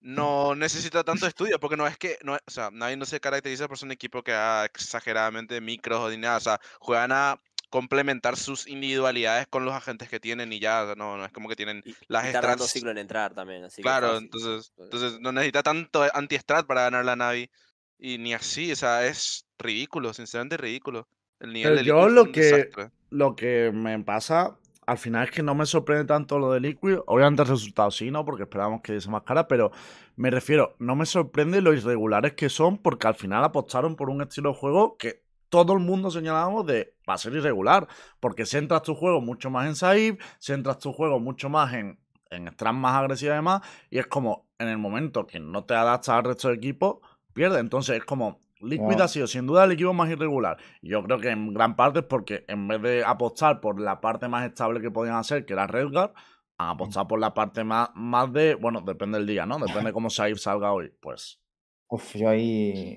no 0.07 0.55
necesita 0.55 1.03
tanto 1.03 1.27
estudio, 1.27 1.59
porque 1.59 1.77
no 1.77 1.87
es 1.87 1.99
que, 1.99 2.16
no, 2.23 2.37
es- 2.37 2.42
o 2.47 2.51
sea, 2.51 2.71
nadie 2.73 2.97
no 2.97 3.05
se 3.05 3.19
caracteriza 3.21 3.66
por 3.66 3.77
ser 3.77 3.87
un 3.87 3.92
equipo 3.92 4.23
que 4.23 4.33
haga 4.33 4.64
exageradamente 4.66 5.61
micros 5.61 5.99
o 6.01 6.09
ni 6.11 6.16
nada, 6.16 6.37
o 6.37 6.40
sea, 6.40 6.61
juegan 6.79 7.11
a 7.12 7.40
complementar 7.71 8.37
sus 8.37 8.69
individualidades 8.69 9.49
con 9.49 9.64
los 9.64 9.75
agentes 9.75 10.09
que 10.09 10.21
tienen 10.21 10.53
y 10.53 10.61
ya, 10.61 10.95
no, 10.97 11.16
no 11.16 11.25
es 11.25 11.33
como 11.33 11.49
que 11.49 11.57
tienen 11.57 11.83
Y, 11.85 11.95
las 12.07 12.29
y 12.29 12.33
tardan 12.33 12.57
dos 12.57 12.71
ciclos 12.71 12.92
en 12.92 12.99
entrar 12.99 13.35
también. 13.35 13.64
Así 13.64 13.83
Claro, 13.83 14.16
entonces, 14.16 14.73
Entonces, 14.79 15.19
no 15.21 15.33
necesita 15.33 15.64
tanto 15.64 16.07
anti-strat 16.14 16.66
para 16.66 16.83
ganar 16.83 17.05
la 17.05 17.16
Navi. 17.16 17.51
Y 17.99 18.19
ni 18.19 18.33
así, 18.35 18.71
o 18.71 18.77
sea, 18.77 19.05
es 19.07 19.47
ridículo, 19.59 20.14
sinceramente 20.14 20.57
ridículo. 20.57 21.09
El 21.40 21.53
nivel 21.53 21.73
Pero 21.73 21.81
de 21.81 21.85
yo 21.85 22.09
lo 22.09 22.31
que- 22.31 22.40
desastre. 22.42 22.90
Lo 23.11 23.35
que 23.35 23.73
me 23.75 23.99
pasa, 24.05 24.57
al 24.87 24.99
final 24.99 25.25
es 25.25 25.33
que 25.33 25.42
no 25.42 25.55
me 25.55 25.66
sorprende 25.66 26.05
tanto 26.05 26.38
lo 26.38 26.53
de 26.53 26.61
Liquid. 26.61 26.99
Obviamente 27.07 27.42
el 27.42 27.49
resultado 27.49 27.90
sí, 27.90 28.11
¿no? 28.11 28.25
Porque 28.25 28.44
esperábamos 28.44 28.83
que 28.83 28.92
diese 28.92 29.11
más 29.11 29.22
cara, 29.22 29.49
pero 29.49 29.72
me 30.14 30.31
refiero, 30.31 30.77
no 30.79 30.94
me 30.94 31.07
sorprende 31.07 31.61
lo 31.61 31.75
irregulares 31.75 32.35
que 32.35 32.49
son, 32.49 32.79
porque 32.79 33.09
al 33.09 33.16
final 33.16 33.42
apostaron 33.42 33.96
por 33.96 34.11
un 34.11 34.22
estilo 34.22 34.51
de 34.51 34.57
juego 34.57 34.96
que 34.96 35.25
todo 35.49 35.72
el 35.72 35.81
mundo 35.81 36.11
señalábamos 36.11 36.66
de 36.66 36.94
va 37.09 37.14
a 37.14 37.18
ser 37.18 37.33
irregular. 37.35 37.88
Porque 38.20 38.46
centras 38.46 38.83
tu 38.83 38.94
juego 38.94 39.20
mucho 39.20 39.51
más 39.51 39.66
en 39.66 39.75
save, 39.75 40.18
centras 40.38 40.79
tu 40.79 40.92
juego 40.92 41.18
mucho 41.18 41.49
más 41.49 41.75
en, 41.75 41.99
en 42.31 42.44
más 42.75 42.94
agresiva 42.94 43.35
y 43.35 43.37
demás, 43.37 43.62
y 43.90 43.99
es 43.99 44.07
como 44.07 44.46
en 44.59 44.68
el 44.68 44.79
momento 44.79 45.27
que 45.27 45.40
no 45.40 45.64
te 45.64 45.75
adaptas 45.75 46.11
al 46.11 46.25
resto 46.25 46.49
del 46.49 46.59
equipo, 46.59 47.03
pierde. 47.33 47.59
Entonces 47.59 47.96
es 47.96 48.05
como. 48.05 48.38
Liquid 48.61 48.95
Wow. 48.97 49.03
ha 49.03 49.09
sido 49.09 49.27
sin 49.27 49.47
duda 49.47 49.64
el 49.64 49.73
equipo 49.73 49.92
más 49.92 50.11
irregular. 50.11 50.57
Yo 50.83 51.03
creo 51.03 51.19
que 51.19 51.31
en 51.31 51.53
gran 51.53 51.77
parte 51.77 52.01
es 52.01 52.05
porque 52.07 52.45
en 52.49 52.66
vez 52.69 52.81
de 52.83 53.05
apostar 53.05 53.61
por 53.61 53.81
la 53.81 54.01
parte 54.01 54.29
más 54.29 54.47
estable 54.47 54.81
que 54.81 54.90
podían 54.90 55.16
hacer, 55.16 55.45
que 55.45 55.53
era 55.53 55.66
Redguard, 55.66 56.12
han 56.59 56.71
apostado 56.71 57.07
por 57.07 57.19
la 57.21 57.35
parte 57.35 57.64
más, 57.64 57.90
más 57.95 58.33
de. 58.33 58.55
Bueno, 58.55 58.81
depende 58.81 59.19
del 59.19 59.27
día, 59.27 59.45
¿no? 59.45 59.59
Depende 59.59 59.88
de 59.88 59.92
cómo 59.92 60.09
Saif 60.09 60.38
salga 60.38 60.73
hoy. 60.73 60.90
Pues. 61.01 61.40
Uf, 61.88 62.14
yo 62.16 62.31
ahí 62.31 62.97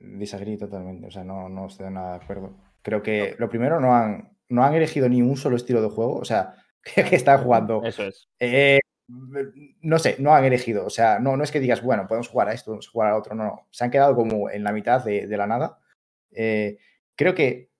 disagrí 0.00 0.56
totalmente. 0.56 1.06
O 1.06 1.10
sea, 1.10 1.22
no, 1.22 1.48
no 1.48 1.66
estoy 1.66 1.90
nada 1.90 2.18
de 2.18 2.24
acuerdo. 2.24 2.56
Creo 2.82 3.02
que 3.02 3.36
lo 3.38 3.48
primero 3.48 3.80
no 3.80 3.94
han, 3.94 4.36
no 4.48 4.64
han 4.64 4.74
elegido 4.74 5.08
ni 5.08 5.20
un 5.22 5.36
solo 5.36 5.56
estilo 5.56 5.82
de 5.82 5.88
juego. 5.90 6.16
O 6.16 6.24
sea, 6.24 6.54
que 6.94 7.14
están 7.14 7.42
jugando. 7.44 7.82
Eso 7.84 8.04
es. 8.04 8.28
Eh, 8.40 8.78
no 9.08 9.98
sé, 9.98 10.16
no 10.18 10.34
han 10.34 10.44
elegido. 10.44 10.86
O 10.86 10.90
sea, 10.90 11.18
no, 11.18 11.36
no 11.36 11.44
es 11.44 11.50
que 11.52 11.60
digas, 11.60 11.82
bueno, 11.82 12.06
podemos 12.06 12.28
jugar 12.28 12.48
a 12.48 12.52
esto, 12.52 12.66
podemos 12.66 12.88
jugar 12.88 13.10
a 13.10 13.16
otro. 13.16 13.34
No, 13.34 13.44
no. 13.44 13.68
Se 13.70 13.84
han 13.84 13.90
quedado 13.90 14.14
como 14.14 14.50
en 14.50 14.64
la 14.64 14.72
mitad 14.72 15.04
de, 15.04 15.26
de 15.26 15.36
la 15.36 15.46
nada. 15.46 15.78
Eh, 16.30 16.78
creo 17.16 17.34
que. 17.34 17.70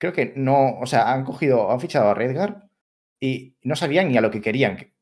Creo 0.00 0.12
que 0.12 0.32
no. 0.36 0.78
O 0.78 0.86
sea, 0.86 1.12
han 1.12 1.24
cogido, 1.24 1.70
han 1.72 1.80
fichado 1.80 2.08
a 2.10 2.14
Redgar 2.14 2.68
y 3.20 3.56
no 3.62 3.74
sabían 3.74 4.08
ni 4.08 4.16
a 4.16 4.20
lo 4.20 4.30
que 4.30 4.40
querían. 4.40 4.76
Que, 4.76 4.92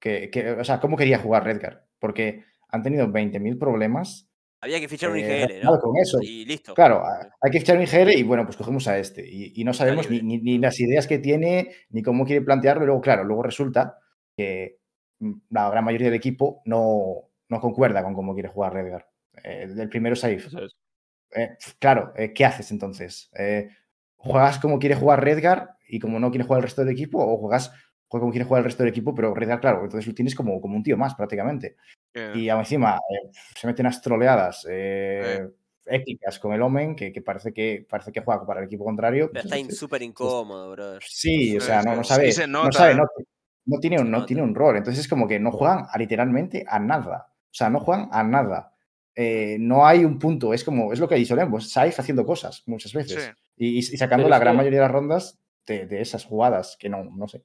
que- 0.00 0.30
que- 0.30 0.50
o 0.52 0.64
sea, 0.64 0.80
cómo 0.80 0.96
quería 0.96 1.18
jugar 1.18 1.44
Redgar. 1.44 1.86
Porque 2.00 2.44
han 2.68 2.82
tenido 2.82 3.06
20.000 3.06 3.58
problemas. 3.58 4.28
Había 4.60 4.80
que 4.80 4.88
fichar 4.88 5.10
un 5.10 5.18
eh, 5.18 5.20
IGL, 5.46 5.64
¿no? 5.64 5.78
con 5.78 5.96
eso. 5.96 6.18
Y 6.22 6.44
listo. 6.44 6.74
Claro, 6.74 7.02
hay 7.40 7.50
que 7.50 7.58
fichar 7.60 7.76
un 7.76 7.82
IGL 7.82 8.12
y 8.16 8.22
bueno, 8.22 8.44
pues 8.44 8.56
cogemos 8.56 8.86
a 8.88 8.98
este. 8.98 9.24
Y, 9.28 9.52
y 9.60 9.64
no 9.64 9.72
sabemos 9.74 10.08
ni, 10.10 10.22
ni- 10.22 10.38
ni 10.38 10.58
las 10.58 10.78
ideas 10.80 11.06
que 11.06 11.18
tiene, 11.18 11.70
ni 11.90 12.02
cómo 12.02 12.24
quiere 12.24 12.42
plantearlo. 12.44 12.82
Y 12.84 12.86
luego, 12.86 13.00
claro, 13.00 13.24
luego 13.24 13.42
resulta 13.44 13.98
que 14.36 14.78
mm, 14.80 14.81
la 15.50 15.70
gran 15.70 15.84
mayoría 15.84 16.06
del 16.08 16.14
equipo 16.16 16.62
no, 16.64 17.28
no 17.48 17.60
concuerda 17.60 18.02
con 18.02 18.14
cómo 18.14 18.34
quiere 18.34 18.48
jugar 18.48 18.72
Redgar. 18.74 19.08
Eh, 19.44 19.66
el 19.76 19.88
primero 19.88 20.14
es 20.14 20.20
Saif. 20.20 20.48
Eh, 21.34 21.56
claro, 21.78 22.12
eh, 22.16 22.32
¿qué 22.32 22.44
haces 22.44 22.70
entonces? 22.70 23.30
Eh, 23.38 23.68
¿Juegas 24.16 24.58
como 24.58 24.78
quiere 24.78 24.94
jugar 24.94 25.24
Redgar 25.24 25.76
y 25.88 25.98
como 25.98 26.18
no 26.20 26.30
quiere 26.30 26.44
jugar 26.44 26.58
el 26.58 26.64
resto 26.64 26.84
del 26.84 26.92
equipo? 26.92 27.18
¿O 27.18 27.38
juegas 27.38 27.68
juegas 28.08 28.20
como 28.22 28.30
quiere 28.30 28.44
jugar 28.44 28.60
el 28.60 28.64
resto 28.66 28.82
del 28.82 28.90
equipo, 28.90 29.14
pero 29.14 29.34
Redgar, 29.34 29.60
claro, 29.60 29.82
entonces 29.84 30.06
lo 30.06 30.14
tienes 30.14 30.34
como, 30.34 30.60
como 30.60 30.76
un 30.76 30.82
tío 30.82 30.98
más 30.98 31.14
prácticamente? 31.14 31.76
Que- 32.12 32.32
Y 32.34 32.48
aún 32.50 32.60
encima 32.60 32.96
eh, 32.96 33.30
se 33.56 33.66
meten 33.66 33.86
unas 33.86 34.02
troleadas 34.02 34.66
eh, 34.70 35.48
épicas 35.86 36.38
con 36.38 36.52
el 36.52 36.60
Omen, 36.60 36.94
que, 36.94 37.10
que 37.10 37.22
parece 37.22 37.54
que 37.54 37.86
parece 37.88 38.12
que 38.12 38.20
juega 38.20 38.44
para 38.46 38.60
el 38.60 38.66
equipo 38.66 38.84
contrario. 38.84 39.30
Pero 39.32 39.48
está 39.48 39.74
súper 39.74 40.02
incómodo, 40.02 40.70
brother. 40.72 41.02
Sí, 41.06 41.56
o 41.56 41.60
sea, 41.62 41.80
no, 41.82 41.96
no 41.96 42.04
sí 42.04 42.08
sabe. 42.10 42.48
no 42.48 42.70
sabe, 42.72 42.94
no, 42.94 43.04
no 43.64 43.78
tiene 43.78 44.00
un, 44.00 44.10
no 44.10 44.24
tiene 44.24 44.42
un 44.42 44.54
rol. 44.54 44.76
Entonces 44.76 45.04
es 45.04 45.08
como 45.08 45.28
que 45.28 45.38
no 45.40 45.52
juegan 45.52 45.84
a, 45.90 45.98
literalmente 45.98 46.64
a 46.68 46.78
nada. 46.78 47.28
O 47.30 47.54
sea, 47.54 47.70
no 47.70 47.80
juegan 47.80 48.08
a 48.12 48.22
nada. 48.22 48.72
Eh, 49.14 49.56
no 49.60 49.86
hay 49.86 50.04
un 50.04 50.18
punto. 50.18 50.54
Es 50.54 50.64
como, 50.64 50.92
es 50.92 50.98
lo 51.00 51.08
que 51.08 51.16
dice 51.16 51.36
Lembos, 51.36 51.70
Saif 51.70 51.98
haciendo 52.00 52.24
cosas 52.24 52.62
muchas 52.66 52.92
veces. 52.92 53.34
Sí. 53.56 53.78
Y, 53.78 53.82
sacando 53.82 54.24
Pero 54.24 54.30
la 54.30 54.38
gran 54.38 54.54
que- 54.54 54.58
mayoría 54.58 54.80
de 54.80 54.84
las 54.86 54.92
rondas 54.92 55.38
de, 55.66 55.86
de 55.86 56.00
esas 56.00 56.24
jugadas 56.24 56.76
que 56.78 56.88
no, 56.88 57.04
no 57.04 57.28
sé. 57.28 57.44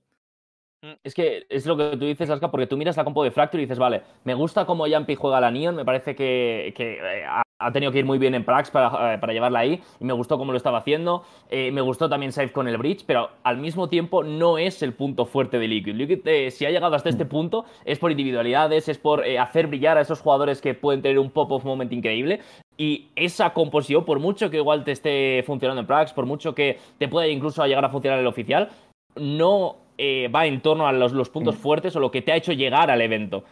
Es 1.03 1.13
que 1.13 1.45
es 1.49 1.65
lo 1.65 1.75
que 1.75 1.97
tú 1.97 2.05
dices, 2.05 2.29
Aska, 2.29 2.51
porque 2.51 2.67
tú 2.67 2.77
miras 2.77 2.95
la 2.95 3.03
compo 3.03 3.23
de 3.23 3.31
Fracture 3.31 3.61
y 3.61 3.65
dices, 3.65 3.79
vale, 3.79 4.03
me 4.23 4.35
gusta 4.35 4.65
cómo 4.65 4.85
Yampi 4.87 5.15
juega 5.15 5.41
la 5.41 5.51
Neon, 5.51 5.75
me 5.75 5.83
parece 5.83 6.15
que, 6.15 6.73
que, 6.77 6.99
eh, 6.99 7.25
ha, 7.59 7.71
tenido 7.71 7.91
que 7.91 7.99
ir 7.99 8.05
muy 8.05 8.17
bien 8.17 8.35
en 8.35 8.43
Prax 8.43 8.71
para, 8.71 9.15
eh, 9.15 9.17
para 9.17 9.33
llevarla 9.33 9.59
ahí, 9.59 9.81
y 9.99 10.05
me 10.05 10.13
gustó 10.13 10.37
cómo 10.37 10.51
lo 10.51 10.57
estaba 10.57 10.79
haciendo, 10.79 11.23
eh, 11.49 11.71
me 11.71 11.81
gustó 11.81 12.09
también 12.09 12.31
Safe 12.31 12.51
con 12.51 12.67
el 12.67 12.77
Bridge, 12.77 13.03
pero 13.05 13.29
al 13.43 13.57
mismo 13.57 13.89
tiempo 13.89 14.23
no 14.23 14.57
es 14.57 14.81
el 14.83 14.93
punto 14.93 15.25
fuerte 15.25 15.59
de 15.59 15.67
Liquid. 15.67 15.95
Liquid, 15.95 16.27
eh, 16.27 16.51
si 16.51 16.65
ha 16.65 16.71
llegado 16.71 16.95
hasta 16.95 17.09
este 17.09 17.25
punto, 17.25 17.65
es 17.85 17.99
por 17.99 18.11
individualidades, 18.11 18.87
es 18.89 18.97
por 18.97 19.25
eh, 19.25 19.39
hacer 19.39 19.67
brillar 19.67 19.97
a 19.97 20.01
esos 20.01 20.21
jugadores 20.21 20.61
que 20.61 20.73
pueden 20.73 21.01
tener 21.01 21.19
un 21.19 21.31
pop-off 21.31 21.63
moment 21.63 21.91
increíble, 21.91 22.41
y 22.77 23.07
esa 23.15 23.53
composición, 23.53 24.05
por 24.05 24.19
mucho 24.19 24.49
que 24.51 24.57
igual 24.57 24.83
te 24.83 24.91
esté 24.91 25.43
funcionando 25.45 25.81
en 25.81 25.87
Prax, 25.87 26.13
por 26.13 26.25
mucho 26.25 26.53
que 26.53 26.77
te 26.99 27.07
pueda 27.07 27.27
incluso 27.27 27.65
llegar 27.65 27.83
a 27.83 27.89
funcionar 27.89 28.19
en 28.19 28.25
el 28.25 28.27
oficial, 28.27 28.69
no 29.15 29.77
eh, 29.97 30.27
va 30.27 30.45
en 30.45 30.61
torno 30.61 30.87
a 30.87 30.91
los, 30.91 31.11
los 31.11 31.29
puntos 31.29 31.55
Mm. 31.55 31.57
fuertes 31.59 31.95
o 31.95 31.99
lo 31.99 32.11
que 32.11 32.21
te 32.21 32.31
ha 32.31 32.35
hecho 32.35 32.53
llegar 32.53 32.91
al 32.91 33.01
evento. 33.01 33.43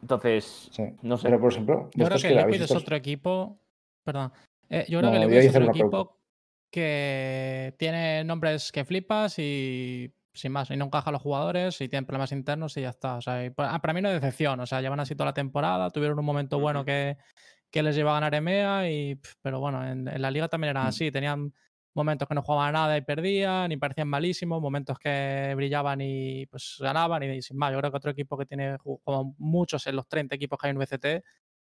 Entonces, 0.00 0.68
Sí. 0.72 0.84
no 1.02 1.16
sé. 1.16 1.28
Pero 1.28 1.40
por 1.40 1.52
ejemplo, 1.52 1.90
Yo 1.94 2.06
creo 2.06 2.18
que 2.18 2.28
que 2.28 2.34
Liquid 2.34 2.62
es 2.62 2.70
otro 2.70 2.96
equipo. 2.96 3.58
Perdón. 4.04 4.32
Eh, 4.70 4.84
yo 4.88 4.98
creo 5.00 5.10
No, 5.10 5.18
que 5.20 5.26
Liquid 5.26 5.36
es 5.38 5.48
otro 5.56 5.64
equipo 5.70 5.88
pregunta. 5.90 6.12
que 6.70 7.74
tiene 7.78 8.24
nombres 8.24 8.72
que 8.72 8.84
flipas 8.84 9.38
y 9.38 10.12
sin 10.32 10.52
más, 10.52 10.70
y 10.70 10.76
no 10.76 10.84
encaja 10.84 11.10
a 11.10 11.12
los 11.12 11.22
jugadores 11.22 11.80
y 11.80 11.88
tienen 11.88 12.06
problemas 12.06 12.30
internos 12.32 12.76
y 12.76 12.82
ya 12.82 12.90
está. 12.90 13.16
O 13.16 13.20
sea, 13.20 13.44
y 13.44 13.52
ah, 13.56 13.78
para 13.80 13.92
mí 13.92 14.00
no 14.00 14.08
es 14.08 14.20
decepción. 14.20 14.60
O 14.60 14.66
sea, 14.66 14.80
llevan 14.80 15.00
así 15.00 15.14
toda 15.16 15.26
la 15.26 15.34
temporada, 15.34 15.90
tuvieron 15.90 16.18
un 16.18 16.24
momento 16.24 16.60
bueno 16.60 16.84
que, 16.84 17.16
que 17.70 17.82
les 17.82 17.96
lleva 17.96 18.12
a 18.12 18.14
ganar 18.14 18.34
EMEA, 18.34 18.88
y, 18.88 19.20
pero 19.42 19.58
bueno, 19.58 19.84
en, 19.84 20.06
en 20.06 20.22
la 20.22 20.30
liga 20.30 20.46
también 20.48 20.70
eran 20.70 20.84
Mm. 20.84 20.88
así. 20.88 21.10
Tenían 21.10 21.52
momentos 21.94 22.28
que 22.28 22.34
no 22.34 22.42
jugaban 22.42 22.72
nada 22.74 22.96
y 22.96 23.00
perdían 23.02 23.72
y 23.72 23.76
parecían 23.76 24.08
malísimos, 24.08 24.60
momentos 24.60 24.98
que 24.98 25.52
brillaban 25.56 26.00
y 26.00 26.46
pues 26.46 26.76
ganaban 26.78 27.22
y 27.22 27.42
sin 27.42 27.56
más. 27.56 27.72
Yo 27.72 27.78
creo 27.78 27.90
que 27.90 27.96
otro 27.96 28.10
equipo 28.10 28.36
que 28.38 28.46
tiene 28.46 28.76
como 28.78 29.34
muchos 29.38 29.86
en 29.86 29.96
los 29.96 30.06
30 30.08 30.34
equipos 30.34 30.58
que 30.58 30.68
hay 30.68 30.70
en 30.72 30.78
VCT, 30.78 31.24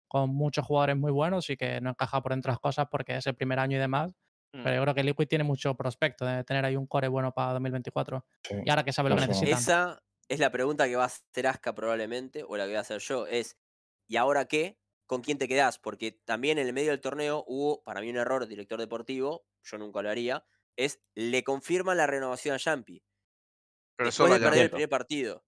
con 0.09 0.31
muchos 0.31 0.65
jugadores 0.65 0.97
muy 0.97 1.13
buenos 1.13 1.49
y 1.51 1.57
que 1.57 1.81
no 1.81 1.91
encaja 1.91 2.21
por 2.23 2.33
dentro 2.33 2.51
las 2.51 2.61
cosas 2.61 2.87
porque 2.91 3.17
es 3.17 3.27
el 3.27 3.35
primer 3.35 3.59
año 3.59 3.77
y 3.77 3.81
demás. 3.81 4.13
Mm. 4.53 4.63
Pero 4.63 4.77
yo 4.77 4.83
creo 4.83 4.95
que 4.95 5.05
Liquid 5.05 5.29
tiene 5.29 5.45
mucho 5.45 5.75
prospecto 5.77 6.25
de 6.25 6.45
tener 6.45 6.65
ahí 6.65 6.77
un 6.77 6.87
core 6.87 7.09
bueno 7.09 7.33
para 7.33 7.53
2024. 7.53 8.25
Sí. 8.43 8.55
Y 8.65 8.71
ahora 8.71 8.85
que 8.85 8.93
sabe 8.93 9.11
lo 9.11 9.17
que 9.17 9.23
Eso. 9.23 9.33
necesitan. 9.33 9.59
Esa 9.59 10.03
es 10.29 10.41
la 10.41 10.51
pregunta 10.51 10.87
que 10.87 10.97
va 10.97 11.05
a 11.05 11.07
hacer 11.07 11.47
Aska 11.47 11.75
probablemente, 11.75 12.45
o 12.47 12.57
la 12.57 12.65
que 12.65 12.71
voy 12.71 12.77
a 12.77 12.81
hacer 12.81 13.01
yo, 13.01 13.27
es 13.27 13.59
¿y 14.09 14.17
ahora 14.17 14.47
qué? 14.47 14.79
¿Con 15.07 15.23
quién 15.23 15.39
te 15.39 15.49
quedás? 15.49 15.79
Porque 15.79 16.13
también 16.13 16.59
en 16.59 16.67
el 16.67 16.73
medio 16.73 16.91
del 16.91 17.01
torneo 17.01 17.45
hubo, 17.47 17.83
para 17.85 18.01
mí, 18.01 18.11
un 18.11 18.17
error, 18.17 18.47
director 18.47 18.79
deportivo, 18.81 19.47
yo 19.71 19.79
nunca 19.79 20.03
lo 20.03 20.11
haría, 20.11 20.45
es 20.77 21.01
le 21.15 21.43
confirman 21.45 21.97
la 21.97 22.07
renovación 22.07 22.55
a 22.55 22.59
Champi. 22.59 23.03
Pero 23.97 24.09
eso 24.11 24.25
Después 24.25 24.41
de 24.41 24.47
perder 24.47 24.65
el 24.65 24.71
primer 24.71 24.89
partido. 24.89 25.45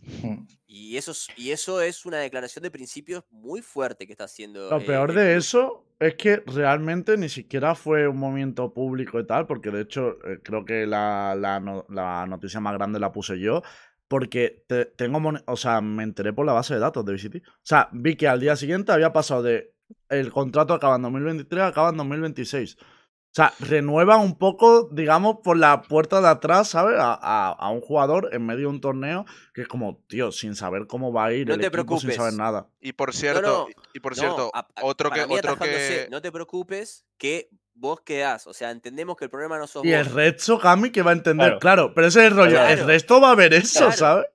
Y 0.72 0.96
eso, 0.96 1.10
es, 1.10 1.26
y 1.36 1.50
eso 1.50 1.82
es 1.82 2.06
una 2.06 2.18
declaración 2.18 2.62
de 2.62 2.70
principios 2.70 3.24
muy 3.30 3.60
fuerte 3.60 4.06
que 4.06 4.12
está 4.12 4.24
haciendo. 4.24 4.70
Lo 4.70 4.78
eh, 4.78 4.84
peor 4.86 5.10
el 5.10 5.16
de 5.16 5.36
eso 5.36 5.84
es 5.98 6.14
que 6.14 6.44
realmente 6.46 7.16
ni 7.16 7.28
siquiera 7.28 7.74
fue 7.74 8.06
un 8.06 8.18
movimiento 8.18 8.72
público 8.72 9.18
y 9.18 9.26
tal, 9.26 9.48
porque 9.48 9.72
de 9.72 9.80
hecho 9.82 10.12
eh, 10.24 10.38
creo 10.44 10.64
que 10.64 10.86
la, 10.86 11.34
la 11.36 11.58
no- 11.58 11.86
la 11.88 12.24
noticia 12.28 12.60
más 12.60 12.74
grande 12.74 13.00
la 13.00 13.10
puse 13.10 13.40
yo, 13.40 13.62
porque 14.06 14.64
te- 14.68 14.84
tengo, 14.86 15.20
o 15.46 15.56
sea, 15.56 15.80
me 15.80 16.04
enteré 16.04 16.32
por 16.32 16.46
la 16.46 16.52
base 16.52 16.74
de 16.74 16.80
datos 16.80 17.04
de 17.04 17.14
VCT. 17.14 17.36
O 17.48 17.50
sea, 17.64 17.88
vi 17.92 18.14
que 18.14 18.28
al 18.28 18.38
día 18.38 18.54
siguiente 18.54 18.92
había 18.92 19.12
pasado 19.12 19.42
de 19.42 19.74
el 20.08 20.30
contrato 20.30 20.72
acaba 20.72 20.94
en 20.96 21.02
2023 21.02 21.64
acaba 21.64 21.90
en 21.90 21.96
2026. 21.96 22.76
O 22.76 22.86
sea, 23.32 23.52
renueva 23.60 24.16
un 24.16 24.36
poco, 24.36 24.88
digamos, 24.90 25.36
por 25.44 25.56
la 25.56 25.82
puerta 25.82 26.20
de 26.20 26.28
atrás, 26.28 26.68
¿sabes? 26.68 26.96
A, 26.98 27.14
a- 27.14 27.52
a 27.52 27.70
un 27.70 27.80
jugador 27.80 28.30
en 28.32 28.44
medio 28.44 28.62
de 28.62 28.66
un 28.66 28.80
torneo 28.80 29.24
que 29.54 29.62
es 29.62 29.68
como, 29.68 30.02
tío, 30.08 30.32
sin 30.32 30.56
saber 30.56 30.86
cómo 30.88 31.12
va 31.12 31.26
a 31.26 31.32
ir 31.32 31.46
No 31.46 31.54
el 31.54 31.60
te 31.60 31.66
equipo, 31.68 31.98
sin 31.98 32.10
saber 32.12 32.16
preocupes. 32.16 32.38
nada. 32.38 32.66
Y 32.80 32.92
por 32.92 33.14
cierto, 33.14 33.42
no. 33.42 33.66
y- 33.68 33.98
y 33.98 34.00
por 34.00 34.16
No, 34.16 34.20
cierto, 34.22 34.50
a- 34.52 34.60
a- 34.60 34.66
otro 34.84 35.10
que, 35.10 35.20
otro 35.22 35.56
que, 35.58 36.08
No 36.10 36.20
te 36.20 36.32
preocupes 36.32 37.04
que 37.18 37.48
vos 37.74 38.00
quedás. 38.02 38.46
O 38.46 38.52
sea, 38.52 38.70
entendemos 38.72 39.16
que 39.16 39.24
el 39.24 39.30
problema 39.30 39.58
no 39.58 39.66
sos 39.66 39.84
Y 39.84 39.92
el 39.92 40.06
resto, 40.06 40.58
Cami, 40.58 40.90
que 40.90 41.02
va 41.02 41.12
a 41.12 41.14
entender, 41.14 41.46
Claro. 41.46 41.60
claro, 41.60 41.94
pero 41.94 42.08
ese 42.08 42.20
es 42.20 42.32
el 42.32 42.36
rollo. 42.36 42.60
El 42.66 42.84
resto 42.84 43.20
va 43.20 43.30
a 43.30 43.34
ver 43.36 43.54
eso, 43.54 43.78
Claro. 43.78 43.92
¿sabes? 43.96 44.26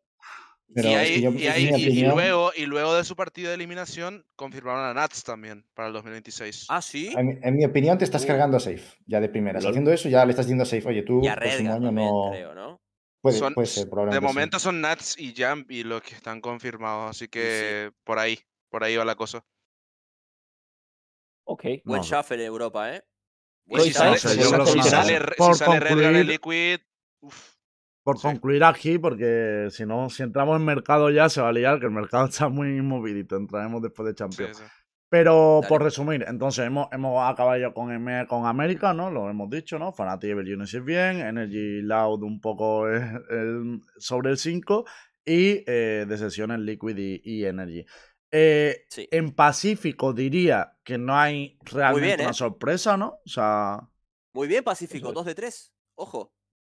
Pero 0.75 0.89
y, 0.89 0.91
es 0.91 0.97
ahí- 0.99 1.13
que 1.15 1.21
yo, 1.21 1.31
y 1.31 1.45
en 1.47 1.51
ahí- 1.53 1.63
mi 1.71 1.79
y- 1.79 1.83
y 1.83 1.87
opinión- 1.87 2.11
luego, 2.15 2.51
y 2.53 2.65
luego 2.65 2.95
de 2.95 3.03
su 3.05 3.15
partido 3.15 3.47
de 3.47 3.55
eliminación, 3.55 4.25
confirmaron 4.35 4.83
a 4.83 4.93
Nats 4.93 5.23
también 5.23 5.65
para 5.73 5.87
el 5.87 5.93
2026. 5.93 6.65
Ah, 6.67 6.81
sí. 6.81 7.13
En, 7.17 7.27
mi- 7.27 7.37
en 7.41 7.55
mi 7.55 7.63
opinión, 7.63 7.97
te 7.97 8.03
estás 8.03 8.25
Uh. 8.25 8.27
cargando 8.27 8.57
a 8.57 8.59
Safe, 8.59 8.83
ya 9.07 9.21
de 9.21 9.29
primeras. 9.29 9.63
Lol. 9.63 9.71
Haciendo 9.71 9.93
eso, 9.93 10.09
ya 10.09 10.25
le 10.25 10.31
estás 10.31 10.47
diciendo 10.47 10.63
a 10.63 10.65
Safe, 10.65 10.85
oye, 10.87 11.03
tú, 11.03 11.23
Y 11.23 11.27
a 11.29 11.35
próximo 11.35 11.57
Redgar 11.59 11.75
año 11.77 11.85
también, 11.87 12.07
no. 12.09 12.29
creo, 12.31 12.53
¿no? 12.55 12.81
Puede, 13.21 13.37
Son- 13.39 13.53
puede 13.53 13.67
ser, 13.67 13.87
de 13.87 14.13
sí. 14.17 14.19
momento 14.21 14.59
son 14.59 14.81
Nats 14.81 15.15
y 15.17 15.33
Jump 15.35 15.71
y 15.71 15.83
los 15.83 16.01
que 16.03 16.13
están 16.13 16.41
confirmados, 16.41 17.09
así 17.11 17.27
que 17.29 17.91
por 18.03 18.19
ahí, 18.19 18.37
por 18.69 18.83
ahí 18.83 18.97
va 18.97 19.05
la 19.05 19.15
cosa. 19.15 19.43
Ok. 21.45 21.63
Buen 21.85 22.01
No. 22.01 22.03
shuffle 22.07 22.35
en 22.35 22.41
Europa, 22.47 22.93
¿eh? 22.95 23.03
Buen 23.65 23.81
si 23.83 23.93
sale, 23.93 24.17
si 24.17 24.27
sale, 24.27 24.43
si 24.65 26.23
Liquid, 26.23 26.79
uf, 27.21 27.54
Por 28.05 28.17
Sí. 28.19 28.27
concluir 28.27 28.63
aquí, 28.63 28.99
porque 28.99 29.67
si 29.71 29.85
no, 29.85 30.09
si 30.09 30.21
entramos 30.23 30.57
en 30.57 30.63
mercado 30.65 31.09
ya 31.09 31.27
se 31.27 31.41
va 31.41 31.49
a 31.49 31.51
liar, 31.51 31.79
que 31.79 31.87
el 31.87 31.91
mercado 31.91 32.25
está 32.29 32.47
muy 32.49 32.81
movidito. 32.81 33.35
Entraremos 33.35 33.81
después 33.81 34.05
de 34.05 34.11
sí, 34.11 34.15
Champions. 34.17 34.57
sí. 34.57 34.63
Pero 35.09 35.59
Dale. 35.61 35.67
por 35.69 35.83
resumir, 35.83 36.23
entonces 36.27 36.65
hemos, 36.65 36.87
hemos 36.91 37.21
acabado 37.31 37.57
ya 37.59 37.73
con, 37.73 37.89
con 38.27 38.45
América, 38.45 38.93
¿no? 38.93 39.09
Lo 39.11 39.29
hemos 39.29 39.49
dicho, 39.49 39.77
¿no? 39.79 39.91
Fanatic 39.91 40.31
Evil 40.31 40.47
Genesis 40.47 40.83
bien, 40.83 41.19
Energy 41.21 41.81
Loud 41.81 42.23
un 42.23 42.39
poco 42.41 42.89
eh, 42.91 43.01
el- 43.29 43.81
sobre 43.97 44.29
el 44.31 44.37
5 44.37 44.85
y 45.25 45.63
eh, 45.67 46.05
de 46.07 46.17
sesiones 46.17 46.59
Liquid 46.59 46.97
y, 46.97 47.21
y 47.23 47.45
Energy. 47.45 47.85
Eh, 48.31 48.85
Sí. 48.89 49.07
En 49.11 49.31
Pacífico 49.33 50.13
diría 50.13 50.73
que 50.83 50.97
no 50.97 51.15
hay 51.17 51.57
realmente 51.63 52.05
bien, 52.07 52.21
una 52.21 52.29
¿eh? 52.31 52.33
sorpresa, 52.33 52.97
¿no? 52.97 53.19
O 53.25 53.29
sea, 53.29 53.79
Muy 54.33 54.47
bien, 54.47 54.63
Pacífico. 54.63 55.07
Eso 55.07 55.09
es. 55.09 55.15
2 55.15 55.25
de 55.25 55.35
3. 55.35 55.73
Ojo. 55.95 56.31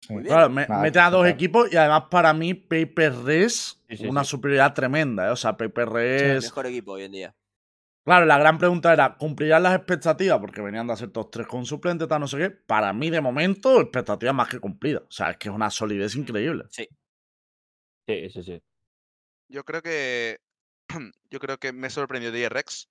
Sí. 0.07 0.13
Claro, 0.23 0.49
me, 0.49 0.67
Nada, 0.67 0.81
meten 0.81 1.01
a 1.01 1.09
dos 1.09 1.21
claro. 1.21 1.33
equipos 1.33 1.73
y 1.73 1.77
además 1.77 2.03
para 2.11 2.33
mí 2.33 2.53
Paper 2.53 3.13
Res 3.23 3.81
Sí, 3.89 3.97
sí, 3.97 4.07
una 4.07 4.23
sí. 4.23 4.31
superioridad 4.31 4.73
tremenda, 4.73 5.27
¿eh? 5.27 5.31
O 5.31 5.35
sea, 5.35 5.57
Paper 5.57 5.87
Es 5.87 5.93
el 5.93 5.93
Res... 5.93 6.43
mejor 6.45 6.67
equipo 6.67 6.91
hoy 6.93 7.03
en 7.03 7.11
día. 7.11 7.35
Claro, 8.05 8.27
la 8.27 8.37
gran 8.37 8.59
pregunta 8.59 8.93
era, 8.93 9.17
¿cumplirán 9.17 9.63
las 9.63 9.75
expectativas? 9.75 10.39
Porque 10.39 10.61
venían 10.61 10.85
de 10.85 10.93
hacer 10.93 11.09
todos 11.09 11.31
tres 11.31 11.47
con 11.47 11.65
suplente, 11.65 12.05
tal, 12.05 12.19
no 12.21 12.27
sé 12.27 12.37
qué. 12.37 12.49
Para 12.51 12.93
mí, 12.93 13.09
de 13.09 13.19
momento, 13.19 13.81
expectativas 13.81 14.35
más 14.35 14.47
que 14.47 14.59
cumplidas. 14.59 15.01
O 15.03 15.11
sea, 15.11 15.31
es 15.31 15.37
que 15.37 15.49
es 15.49 15.55
una 15.55 15.71
solidez 15.71 16.15
increíble. 16.15 16.65
Sí, 16.69 16.87
sí, 18.07 18.43
sí. 18.43 18.61
Yo 19.49 19.63
creo 19.63 19.81
que 19.81 20.39
yo 21.31 21.39
creo 21.39 21.57
que 21.57 21.73
me 21.73 21.89
sorprendió 21.89 22.31
DRX 22.31 22.89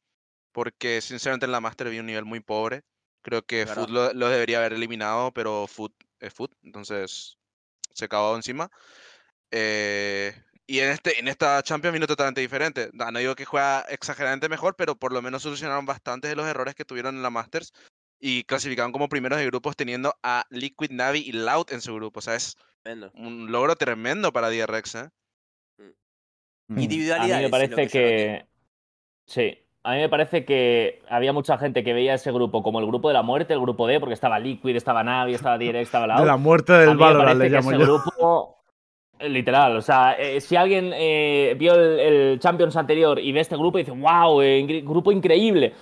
porque 0.52 1.00
sinceramente 1.00 1.46
en 1.46 1.52
la 1.52 1.60
Master 1.60 1.90
vi 1.90 2.00
un 2.00 2.06
nivel 2.06 2.24
muy 2.24 2.40
pobre. 2.40 2.82
Creo 3.22 3.42
que 3.42 3.66
Food 3.66 3.90
lo, 3.90 4.12
lo 4.12 4.28
debería 4.28 4.58
haber 4.58 4.74
eliminado, 4.74 5.32
pero 5.32 5.66
Food 5.66 5.92
Food, 6.30 6.50
entonces 6.62 7.38
se 7.92 8.04
acabó 8.06 8.34
encima. 8.36 8.70
Eh, 9.50 10.34
y 10.66 10.80
en 10.80 10.90
este 10.90 11.18
en 11.18 11.28
esta 11.28 11.62
Champions 11.62 11.92
vino 11.94 12.06
totalmente 12.06 12.40
diferente. 12.40 12.90
No 12.92 13.10
no 13.10 13.18
digo 13.18 13.34
que 13.34 13.44
juega 13.44 13.82
exageradamente 13.82 14.48
mejor, 14.48 14.76
pero 14.76 14.96
por 14.96 15.12
lo 15.12 15.20
menos 15.22 15.42
solucionaron 15.42 15.84
bastantes 15.86 16.30
de 16.30 16.36
los 16.36 16.46
errores 16.46 16.74
que 16.74 16.84
tuvieron 16.84 17.16
en 17.16 17.22
la 17.22 17.30
Masters 17.30 17.72
y 18.18 18.44
clasificaron 18.44 18.90
como 18.92 19.08
primeros 19.08 19.38
de 19.38 19.46
grupos 19.46 19.76
teniendo 19.76 20.14
a 20.22 20.44
Liquid, 20.50 20.90
Navi 20.90 21.20
y 21.20 21.32
Loud 21.32 21.66
en 21.70 21.82
su 21.82 21.94
grupo. 21.94 22.20
O 22.20 22.22
sea, 22.22 22.34
es 22.34 22.56
Tremendo. 22.82 23.12
un 23.14 23.52
logro 23.52 23.76
tremendo 23.76 24.32
para 24.32 24.48
DRX, 24.50 24.94
¿eh? 24.94 25.10
Mm. 26.68 26.78
A 26.78 26.80
Individualidades. 26.80 27.36
mí 27.36 27.42
me 27.44 27.50
parece 27.50 27.88
que. 27.88 28.46
Sí. 29.26 29.58
A 29.86 29.92
mí 29.92 29.98
me 29.98 30.08
parece 30.08 30.46
que 30.46 31.02
había 31.10 31.34
mucha 31.34 31.58
gente 31.58 31.84
que 31.84 31.92
veía 31.92 32.14
ese 32.14 32.32
grupo 32.32 32.62
como 32.62 32.80
el 32.80 32.86
grupo 32.86 33.08
de 33.08 33.14
la 33.14 33.22
muerte, 33.22 33.52
el 33.52 33.60
grupo 33.60 33.86
D, 33.86 34.00
porque 34.00 34.14
estaba 34.14 34.38
Liquid, 34.38 34.74
estaba 34.76 35.04
Navi, 35.04 35.34
estaba 35.34 35.58
Direct, 35.58 35.84
estaba 35.84 36.06
De 36.06 36.14
Loud. 36.14 36.26
la 36.26 36.36
muerte 36.38 36.72
del 36.72 36.96
Valorant, 36.96 37.38
le 37.38 37.50
llamo 37.50 37.70
ese 37.70 37.80
yo. 37.80 37.86
grupo. 37.86 38.56
eh, 39.18 39.28
Literal, 39.28 39.76
o 39.76 39.82
sea, 39.82 40.14
eh, 40.18 40.40
si 40.40 40.56
alguien 40.56 40.90
eh, 40.94 41.54
vio 41.58 41.74
el, 41.74 42.00
el 42.00 42.38
Champions 42.40 42.76
anterior 42.76 43.18
y 43.20 43.30
ve 43.32 43.40
este 43.40 43.56
grupo 43.56 43.78
y 43.78 43.82
dice, 43.82 43.92
wow, 43.92 44.40
grupo 44.84 45.12
increíble. 45.12 45.74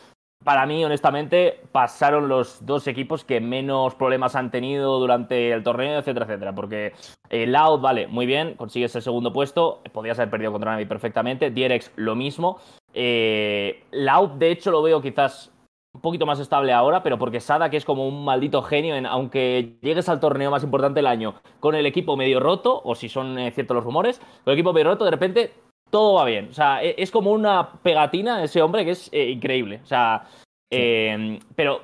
Para 0.45 0.67
mí, 0.67 0.85
honestamente, 0.85 1.61
pasaron 1.71 2.29
los 2.29 2.65
dos 2.67 2.87
equipos 2.87 3.25
que 3.25 3.41
menos 3.41 3.95
problemas 3.95 4.35
han 4.35 4.51
tenido 4.51 4.99
durante 4.99 5.53
el 5.53 5.63
torneo, 5.63 5.99
etcétera, 5.99 6.27
etcétera. 6.27 6.55
Porque 6.55 6.93
eh, 7.31 7.47
Loud, 7.47 7.81
vale, 7.81 8.09
muy 8.09 8.27
bien, 8.27 8.55
consigues 8.55 8.95
el 8.97 9.03
segundo 9.03 9.33
puesto, 9.33 9.83
podías 9.93 10.19
haber 10.19 10.31
perdido 10.31 10.53
contra 10.53 10.73
Navi 10.73 10.87
perfectamente. 10.87 11.51
Dierex, 11.51 11.93
lo 11.97 12.15
mismo. 12.15 12.59
Eh, 12.93 13.85
Loud, 13.93 14.33
de 14.33 14.51
hecho, 14.51 14.71
lo 14.71 14.83
veo 14.83 15.01
quizás 15.01 15.53
un 15.95 16.01
poquito 16.01 16.25
más 16.25 16.41
estable 16.41 16.73
ahora, 16.73 17.03
pero 17.03 17.19
porque 17.19 17.41
Sada, 17.41 17.69
que 17.69 17.77
es 17.77 17.85
como 17.85 18.09
un 18.09 18.25
maldito 18.25 18.63
genio, 18.63 18.97
en, 18.97 19.07
aunque 19.07 19.77
llegues 19.83 20.09
al 20.09 20.21
torneo 20.21 20.51
más 20.51 20.65
importante 20.65 20.99
del 20.99 21.07
año 21.07 21.35
con 21.61 21.75
el 21.75 21.85
equipo 21.87 22.17
medio 22.17 22.41
roto, 22.41 22.81
o 22.83 22.95
si 22.95 23.09
son 23.09 23.39
eh, 23.39 23.51
ciertos 23.53 23.75
los 23.75 23.85
rumores, 23.85 24.19
con 24.19 24.53
el 24.53 24.55
equipo 24.55 24.73
medio 24.73 24.89
roto, 24.89 25.05
de 25.05 25.11
repente 25.11 25.53
todo 25.93 26.15
va 26.15 26.25
bien. 26.25 26.49
O 26.51 26.55
sea, 26.55 26.83
e- 26.83 26.95
es 26.99 27.11
como 27.11 27.31
una 27.33 27.75
pegatina 27.83 28.43
ese 28.43 28.63
hombre 28.63 28.85
que 28.85 28.93
es 28.93 29.09
eh, 29.13 29.29
increíble. 29.31 29.81
O 29.85 29.87
sea, 29.87 30.25
eh, 30.73 31.39
pero 31.55 31.83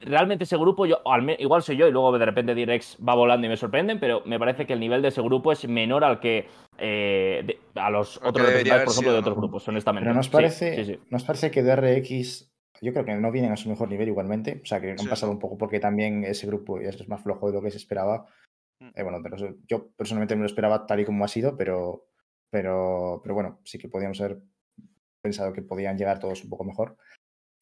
realmente 0.00 0.44
ese 0.44 0.56
grupo, 0.56 0.86
yo, 0.86 1.00
al 1.06 1.22
me- 1.22 1.36
igual 1.40 1.60
soy 1.62 1.76
yo 1.76 1.88
y 1.88 1.90
luego 1.90 2.16
de 2.16 2.24
repente 2.24 2.54
Direx 2.54 2.96
va 3.06 3.14
volando 3.16 3.46
y 3.46 3.50
me 3.50 3.56
sorprenden, 3.56 3.98
pero 3.98 4.22
me 4.24 4.38
parece 4.38 4.64
que 4.64 4.72
el 4.74 4.80
nivel 4.80 5.02
de 5.02 5.08
ese 5.08 5.20
grupo 5.22 5.50
es 5.50 5.66
menor 5.68 6.04
al 6.04 6.20
que 6.20 6.46
eh, 6.78 7.42
de- 7.44 7.58
a 7.80 7.90
los 7.90 8.18
otros 8.18 8.46
representantes, 8.46 8.84
por 8.84 8.92
ejemplo, 8.92 8.92
sido, 9.02 9.12
de 9.14 9.18
otros 9.18 9.36
grupos, 9.36 9.66
honestamente. 9.68 10.04
Pero 10.04 10.14
nos 10.14 10.26
Sí, 10.26 10.32
parece, 10.32 10.76
sí, 10.76 10.84
sí. 10.94 11.00
nos 11.10 11.24
parece 11.24 11.50
que 11.50 11.64
DRX, 11.64 12.52
yo 12.80 12.92
creo 12.92 13.04
que 13.04 13.14
no 13.16 13.32
vienen 13.32 13.50
a 13.50 13.56
su 13.56 13.68
mejor 13.68 13.88
nivel 13.90 14.06
igualmente. 14.06 14.60
O 14.62 14.66
sea, 14.66 14.80
que 14.80 14.92
han 14.92 14.98
Sí, 14.98 15.08
pasado 15.08 15.32
un 15.32 15.40
poco 15.40 15.58
porque 15.58 15.80
también 15.80 16.22
ese 16.22 16.46
grupo 16.46 16.78
es 16.78 17.08
más 17.08 17.20
flojo 17.24 17.48
de 17.48 17.54
lo 17.54 17.62
que 17.62 17.72
se 17.72 17.78
esperaba. 17.78 18.26
Mm. 18.80 18.90
Eh, 18.94 19.02
bueno, 19.02 19.18
pero 19.20 19.36
yo 19.66 19.88
personalmente 19.96 20.36
me 20.36 20.42
lo 20.42 20.46
esperaba 20.46 20.86
tal 20.86 21.00
y 21.00 21.04
como 21.04 21.24
ha 21.24 21.28
sido, 21.28 21.56
pero, 21.56 22.04
pero, 22.50 23.20
pero 23.22 23.34
bueno, 23.34 23.60
sí 23.64 23.78
que 23.78 23.88
podíamos 23.88 24.20
haber 24.20 24.38
pensado 25.22 25.52
que 25.52 25.62
podían 25.62 25.96
llegar 25.98 26.18
todos 26.18 26.42
un 26.44 26.50
poco 26.50 26.64
mejor. 26.64 26.96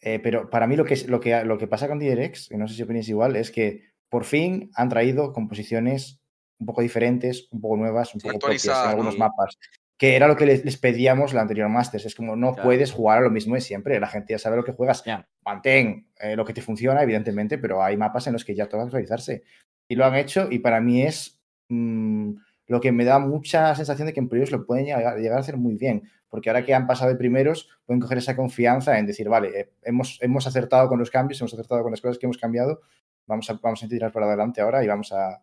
Eh, 0.01 0.19
pero 0.21 0.51
para 0.51 0.67
mí 0.67 0.77
lo 0.77 0.85
que, 0.85 0.95
es- 0.95 1.09
lo, 1.09 1.21
que, 1.21 1.43
lo 1.45 1.59
que 1.59 1.67
pasa 1.67 1.89
con 1.89 1.99
DRX, 1.99 2.51
y 2.51 2.57
no 2.57 2.69
sé 2.69 2.75
si 2.75 2.83
opináis 2.83 3.09
igual, 3.09 3.35
es 3.37 3.51
que 3.51 3.85
por 4.09 4.25
fin 4.25 4.71
han 4.75 4.89
traído 4.89 5.33
composiciones 5.33 6.21
un 6.59 6.67
poco 6.67 6.83
diferentes, 6.83 7.49
un 7.51 7.61
poco 7.61 7.77
nuevas, 7.77 8.15
un 8.15 8.21
Sí, 8.21 8.29
poco 8.29 8.39
propias 8.41 8.65
en 8.67 8.91
algunos 8.91 9.19
mapas. 9.19 9.59
Que 9.99 10.15
era 10.15 10.29
lo 10.29 10.37
que 10.37 10.45
les, 10.45 10.63
les 10.65 10.77
pedíamos 10.77 11.33
la 11.33 11.41
anterior 11.41 11.69
Masters. 11.71 12.05
Es 12.05 12.15
como 12.15 12.37
no 12.37 12.53
Claro. 12.53 12.69
puedes 12.69 12.93
jugar 12.93 13.19
a 13.19 13.21
lo 13.23 13.31
mismo 13.31 13.55
de 13.55 13.63
siempre. 13.63 13.99
La 13.99 14.07
gente 14.07 14.35
ya 14.35 14.39
sabe 14.39 14.57
lo 14.57 14.65
que 14.65 14.73
juegas. 14.73 15.03
Ya. 15.05 15.27
Mantén 15.45 16.09
eh, 16.21 16.37
lo 16.37 16.45
que 16.45 16.53
te 16.53 16.61
funciona, 16.61 17.03
evidentemente, 17.03 17.57
pero 17.57 17.83
hay 17.83 17.97
mapas 17.97 18.27
en 18.27 18.35
los 18.35 18.45
que 18.45 18.55
ya 18.55 18.69
toca 18.69 18.85
actualizarse. 18.85 19.43
Y 19.89 19.95
lo 19.95 20.05
han 20.05 20.15
hecho, 20.17 20.49
y 20.51 20.59
para 20.59 20.81
mí 20.83 21.03
es 21.03 21.41
mm, 21.69 22.33
lo 22.67 22.81
que 22.81 22.93
me 22.93 23.05
da 23.05 23.19
mucha 23.19 23.75
sensación 23.75 24.07
de 24.07 24.13
que 24.13 24.21
en 24.21 24.29
periodos 24.29 24.51
lo 24.51 24.67
pueden 24.67 24.87
llegar, 24.87 25.17
llegar 25.19 25.39
a 25.39 25.41
hacer 25.41 25.57
muy 25.57 25.75
bien. 25.77 26.11
Porque 26.29 26.51
ahora 26.51 26.65
que 26.65 26.75
han 26.75 26.87
pasado 26.87 27.11
de 27.11 27.17
primeros, 27.17 27.69
pueden 27.85 28.01
coger 28.01 28.19
esa 28.19 28.35
confianza 28.35 28.99
en 28.99 29.07
decir, 29.07 29.29
vale, 29.29 29.61
eh, 29.61 29.73
hemos, 29.83 30.19
hemos 30.21 30.47
acertado 30.47 30.89
con 30.89 30.99
los 30.99 31.11
cambios, 31.11 31.41
hemos 31.41 31.55
acertado 31.55 31.83
con 31.83 31.93
las 31.93 32.01
cosas 32.01 32.19
que 32.19 32.27
hemos 32.27 32.37
cambiado. 32.39 32.81
Vamos 33.27 33.49
a, 33.51 33.55
vamos 33.63 33.83
a 33.83 33.89
tirar 33.89 34.11
para 34.13 34.27
adelante 34.27 34.61
ahora 34.61 34.83
y 34.83 34.89
vamos 34.89 35.13
a, 35.13 35.41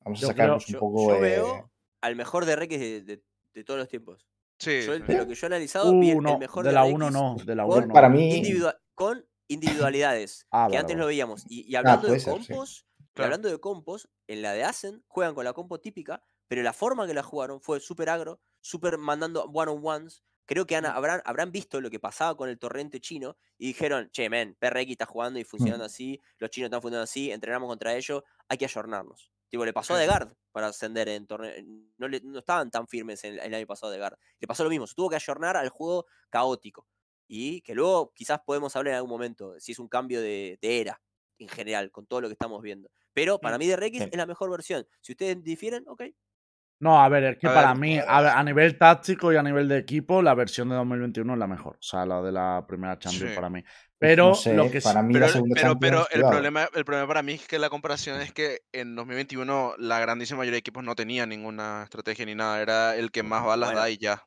vamos 0.00 0.18
a 0.18 0.22
Yo 0.22 0.26
sacarnos 0.28 0.66
Yo, 0.66 0.76
un 0.76 0.80
poco. 0.80 1.08
yo 1.10 1.16
eh, 1.16 1.20
veo 1.20 1.70
al 2.00 2.16
mejor 2.16 2.46
DRX 2.46 2.68
de, 2.70 3.00
de- 3.02 3.22
de 3.54 3.64
todos 3.64 3.78
los 3.78 3.88
tiempos. 3.88 4.26
Sí, 4.58 4.80
Yo, 4.86 4.94
el- 4.94 5.02
sí. 5.06 5.12
de 5.12 5.18
lo 5.18 5.26
que 5.26 5.34
yo 5.34 5.46
he 5.46 5.48
analizado, 5.48 5.92
Uh, 5.92 6.02
el, 6.02 6.18
no, 6.18 6.32
el 6.34 6.38
mejor 6.38 6.64
de 6.64 6.72
la 6.72 6.80
DRX 6.82 6.94
1 6.94 7.10
no, 7.10 7.36
de 7.44 7.54
la 7.54 7.62
con 7.64 7.78
1 7.78 7.86
no. 7.86 7.92
Para 7.94 8.08
mí- 8.08 8.34
individual- 8.36 8.78
con 8.94 9.24
individualidades, 9.48 10.46
Ah, 10.50 10.66
que 10.68 10.76
vale, 10.76 10.78
antes 10.78 10.94
vale. 10.96 11.00
lo 11.02 11.06
veíamos. 11.06 11.44
Y, 11.48 11.70
y 11.70 11.76
hablando 11.76 12.02
puede 12.02 12.14
de 12.14 12.20
ser, 12.20 12.32
sí. 12.34 12.46
compos, 12.48 12.86
y 12.98 13.04
Claro. 13.14 13.26
hablando 13.26 13.48
de 13.50 13.58
compos, 13.60 14.08
en 14.26 14.42
la 14.42 14.52
de 14.52 14.64
Asen 14.64 15.02
juegan 15.06 15.34
con 15.34 15.44
la 15.44 15.52
compo 15.52 15.78
típica, 15.80 16.22
pero 16.48 16.62
la 16.62 16.72
forma 16.72 17.06
que 17.06 17.14
la 17.14 17.22
jugaron 17.22 17.60
fue 17.60 17.80
súper 17.80 18.08
agro, 18.10 18.40
súper 18.60 18.98
mandando 18.98 19.44
one-on-ones. 19.44 20.22
Creo 20.46 20.66
que 20.66 20.76
han- 20.76 20.84
habrán, 20.86 21.22
habrán 21.24 21.52
visto 21.52 21.80
lo 21.80 21.88
que 21.90 21.98
pasaba 22.00 22.36
con 22.36 22.48
el 22.50 22.58
torrente 22.58 23.00
chino 23.00 23.36
y 23.56 23.68
dijeron, 23.68 24.10
che, 24.12 24.28
men, 24.28 24.54
PRX 24.58 24.90
está 24.92 25.06
jugando 25.06 25.38
y 25.38 25.44
funcionando 25.44 25.84
así, 25.86 26.20
los 26.38 26.50
chinos 26.50 26.66
están 26.68 26.82
funcionando 26.82 27.04
así, 27.04 27.30
entrenamos 27.30 27.68
contra 27.68 27.94
ellos, 27.96 28.22
hay 28.48 28.58
que 28.58 28.66
ayornarnos. 28.66 29.30
Tipo, 29.48 29.64
le 29.64 29.72
pasó 29.72 29.94
a 29.94 29.96
Sí. 29.96 30.02
de 30.02 30.06
Guard 30.08 30.34
para 30.52 30.66
ascender 30.66 31.08
en 31.08 31.26
torneo. 31.26 31.52
No, 31.96 32.08
le- 32.08 32.20
no 32.20 32.38
estaban 32.40 32.70
tan 32.70 32.86
firmes 32.88 33.24
en 33.24 33.34
el, 33.34 33.40
el 33.40 33.54
año 33.54 33.66
pasado 33.66 33.92
de 33.92 33.98
Guard. 33.98 34.18
Le 34.40 34.46
pasó 34.46 34.64
lo 34.64 34.70
mismo, 34.70 34.86
se 34.86 34.94
tuvo 34.94 35.08
que 35.10 35.16
ayornar 35.16 35.56
al 35.56 35.68
juego 35.70 36.06
caótico. 36.28 36.86
Y 37.26 37.62
que 37.62 37.74
luego 37.74 38.12
quizás 38.14 38.40
podemos 38.44 38.74
hablar 38.76 38.92
en 38.92 38.96
algún 38.96 39.10
momento 39.10 39.58
si 39.60 39.72
es 39.72 39.78
un 39.78 39.88
cambio 39.88 40.20
de, 40.20 40.58
de 40.60 40.80
era 40.80 41.00
en 41.38 41.48
general, 41.48 41.90
con 41.90 42.06
todo 42.06 42.20
lo 42.20 42.28
que 42.28 42.32
estamos 42.34 42.60
viendo. 42.62 42.90
Pero 43.12 43.40
para 43.40 43.56
Mm, 43.56 43.60
mí 43.60 43.66
de 43.66 43.76
sí. 43.98 44.08
es 44.12 44.16
la 44.16 44.26
mejor 44.26 44.50
versión. 44.50 44.86
Si 45.00 45.12
ustedes 45.12 45.42
difieren, 45.42 45.84
ok. 45.88 46.02
No, 46.84 47.02
a 47.02 47.08
ver, 47.08 47.24
es 47.24 47.38
que 47.38 47.46
A 47.46 47.54
para 47.54 47.68
ver, 47.68 47.78
mí, 47.78 47.98
a, 47.98 48.20
ver, 48.20 48.30
a 48.32 48.44
nivel 48.44 48.76
táctico 48.76 49.32
y 49.32 49.36
a 49.36 49.42
nivel 49.42 49.66
de 49.68 49.78
equipo, 49.78 50.20
la 50.20 50.34
versión 50.34 50.68
de 50.68 50.74
2021 50.74 51.32
es 51.32 51.38
la 51.38 51.46
mejor. 51.46 51.76
O 51.76 51.82
sea, 51.82 52.04
la 52.04 52.20
de 52.20 52.30
la 52.30 52.62
primera 52.68 52.98
Champions 52.98 53.30
Sí. 53.30 53.34
para 53.34 53.48
mí. 53.48 53.64
Pero 53.98 54.28
no 54.28 54.34
sé, 54.34 54.52
lo 54.54 54.70
que 54.70 54.82
sí- 54.82 54.86
para 54.86 55.02
mí 55.02 55.14
Pero, 55.14 55.26
la 55.26 55.32
segunda 55.32 55.54
pero, 55.54 55.78
pero 55.78 55.96
Champions, 56.00 56.14
el, 56.24 56.30
problema, 56.30 56.68
el 56.74 56.84
problema 56.84 57.08
para 57.08 57.22
mí 57.22 57.32
es 57.32 57.46
que 57.48 57.58
la 57.58 57.70
comparación 57.70 58.20
es 58.20 58.32
que 58.34 58.58
en 58.72 58.94
2021 58.94 59.74
la 59.78 59.98
grandísima 59.98 60.38
mayoría 60.38 60.56
de 60.56 60.58
equipos 60.58 60.84
no 60.84 60.94
tenía 60.94 61.24
ninguna 61.24 61.84
estrategia 61.84 62.26
ni 62.26 62.34
nada. 62.34 62.60
Era 62.60 62.96
el 62.96 63.10
que 63.10 63.22
más 63.22 63.42
balas 63.46 63.70
Bueno. 63.70 63.80
da 63.80 63.88
y 63.88 63.96
ya. 63.96 64.22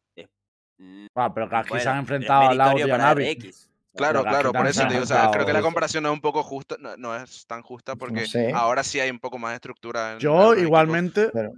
Mm, 0.80 1.06
Ah, 1.16 1.32
pero 1.34 1.48
que 1.50 1.56
aquí 1.56 1.80
se 1.80 1.90
han 1.90 2.00
enfrentado 2.00 2.50
al 2.50 2.58
lado 2.58 2.70
meritorio 2.72 2.94
de 2.96 3.00
para 3.00 3.14
Navi. 3.14 3.34
RX. 3.34 3.70
Claro, 3.96 4.22
claro, 4.24 4.52
por 4.54 4.68
eso 4.68 4.84
te 4.84 4.94
digo, 4.94 5.04
o 5.04 5.08
sea, 5.08 5.30
creo 5.32 5.44
que 5.46 5.54
la 5.54 5.62
comparación 5.64 6.04
no 6.04 6.10
es 6.10 6.14
un 6.14 6.22
poco 6.22 6.44
justa, 6.44 6.76
no, 6.80 6.96
no 6.98 7.16
es 7.16 7.48
tan 7.48 7.64
justa 7.64 7.96
porque 7.96 8.28
sé. 8.28 8.52
ahora 8.54 8.84
sí 8.84 9.00
hay 9.00 9.10
un 9.10 9.18
poco 9.20 9.40
más 9.40 9.52
de 9.52 9.56
estructura. 9.56 10.14
en 10.14 10.20
Yo 10.20 10.54
igualmente 10.56 11.30
Pero- 11.34 11.54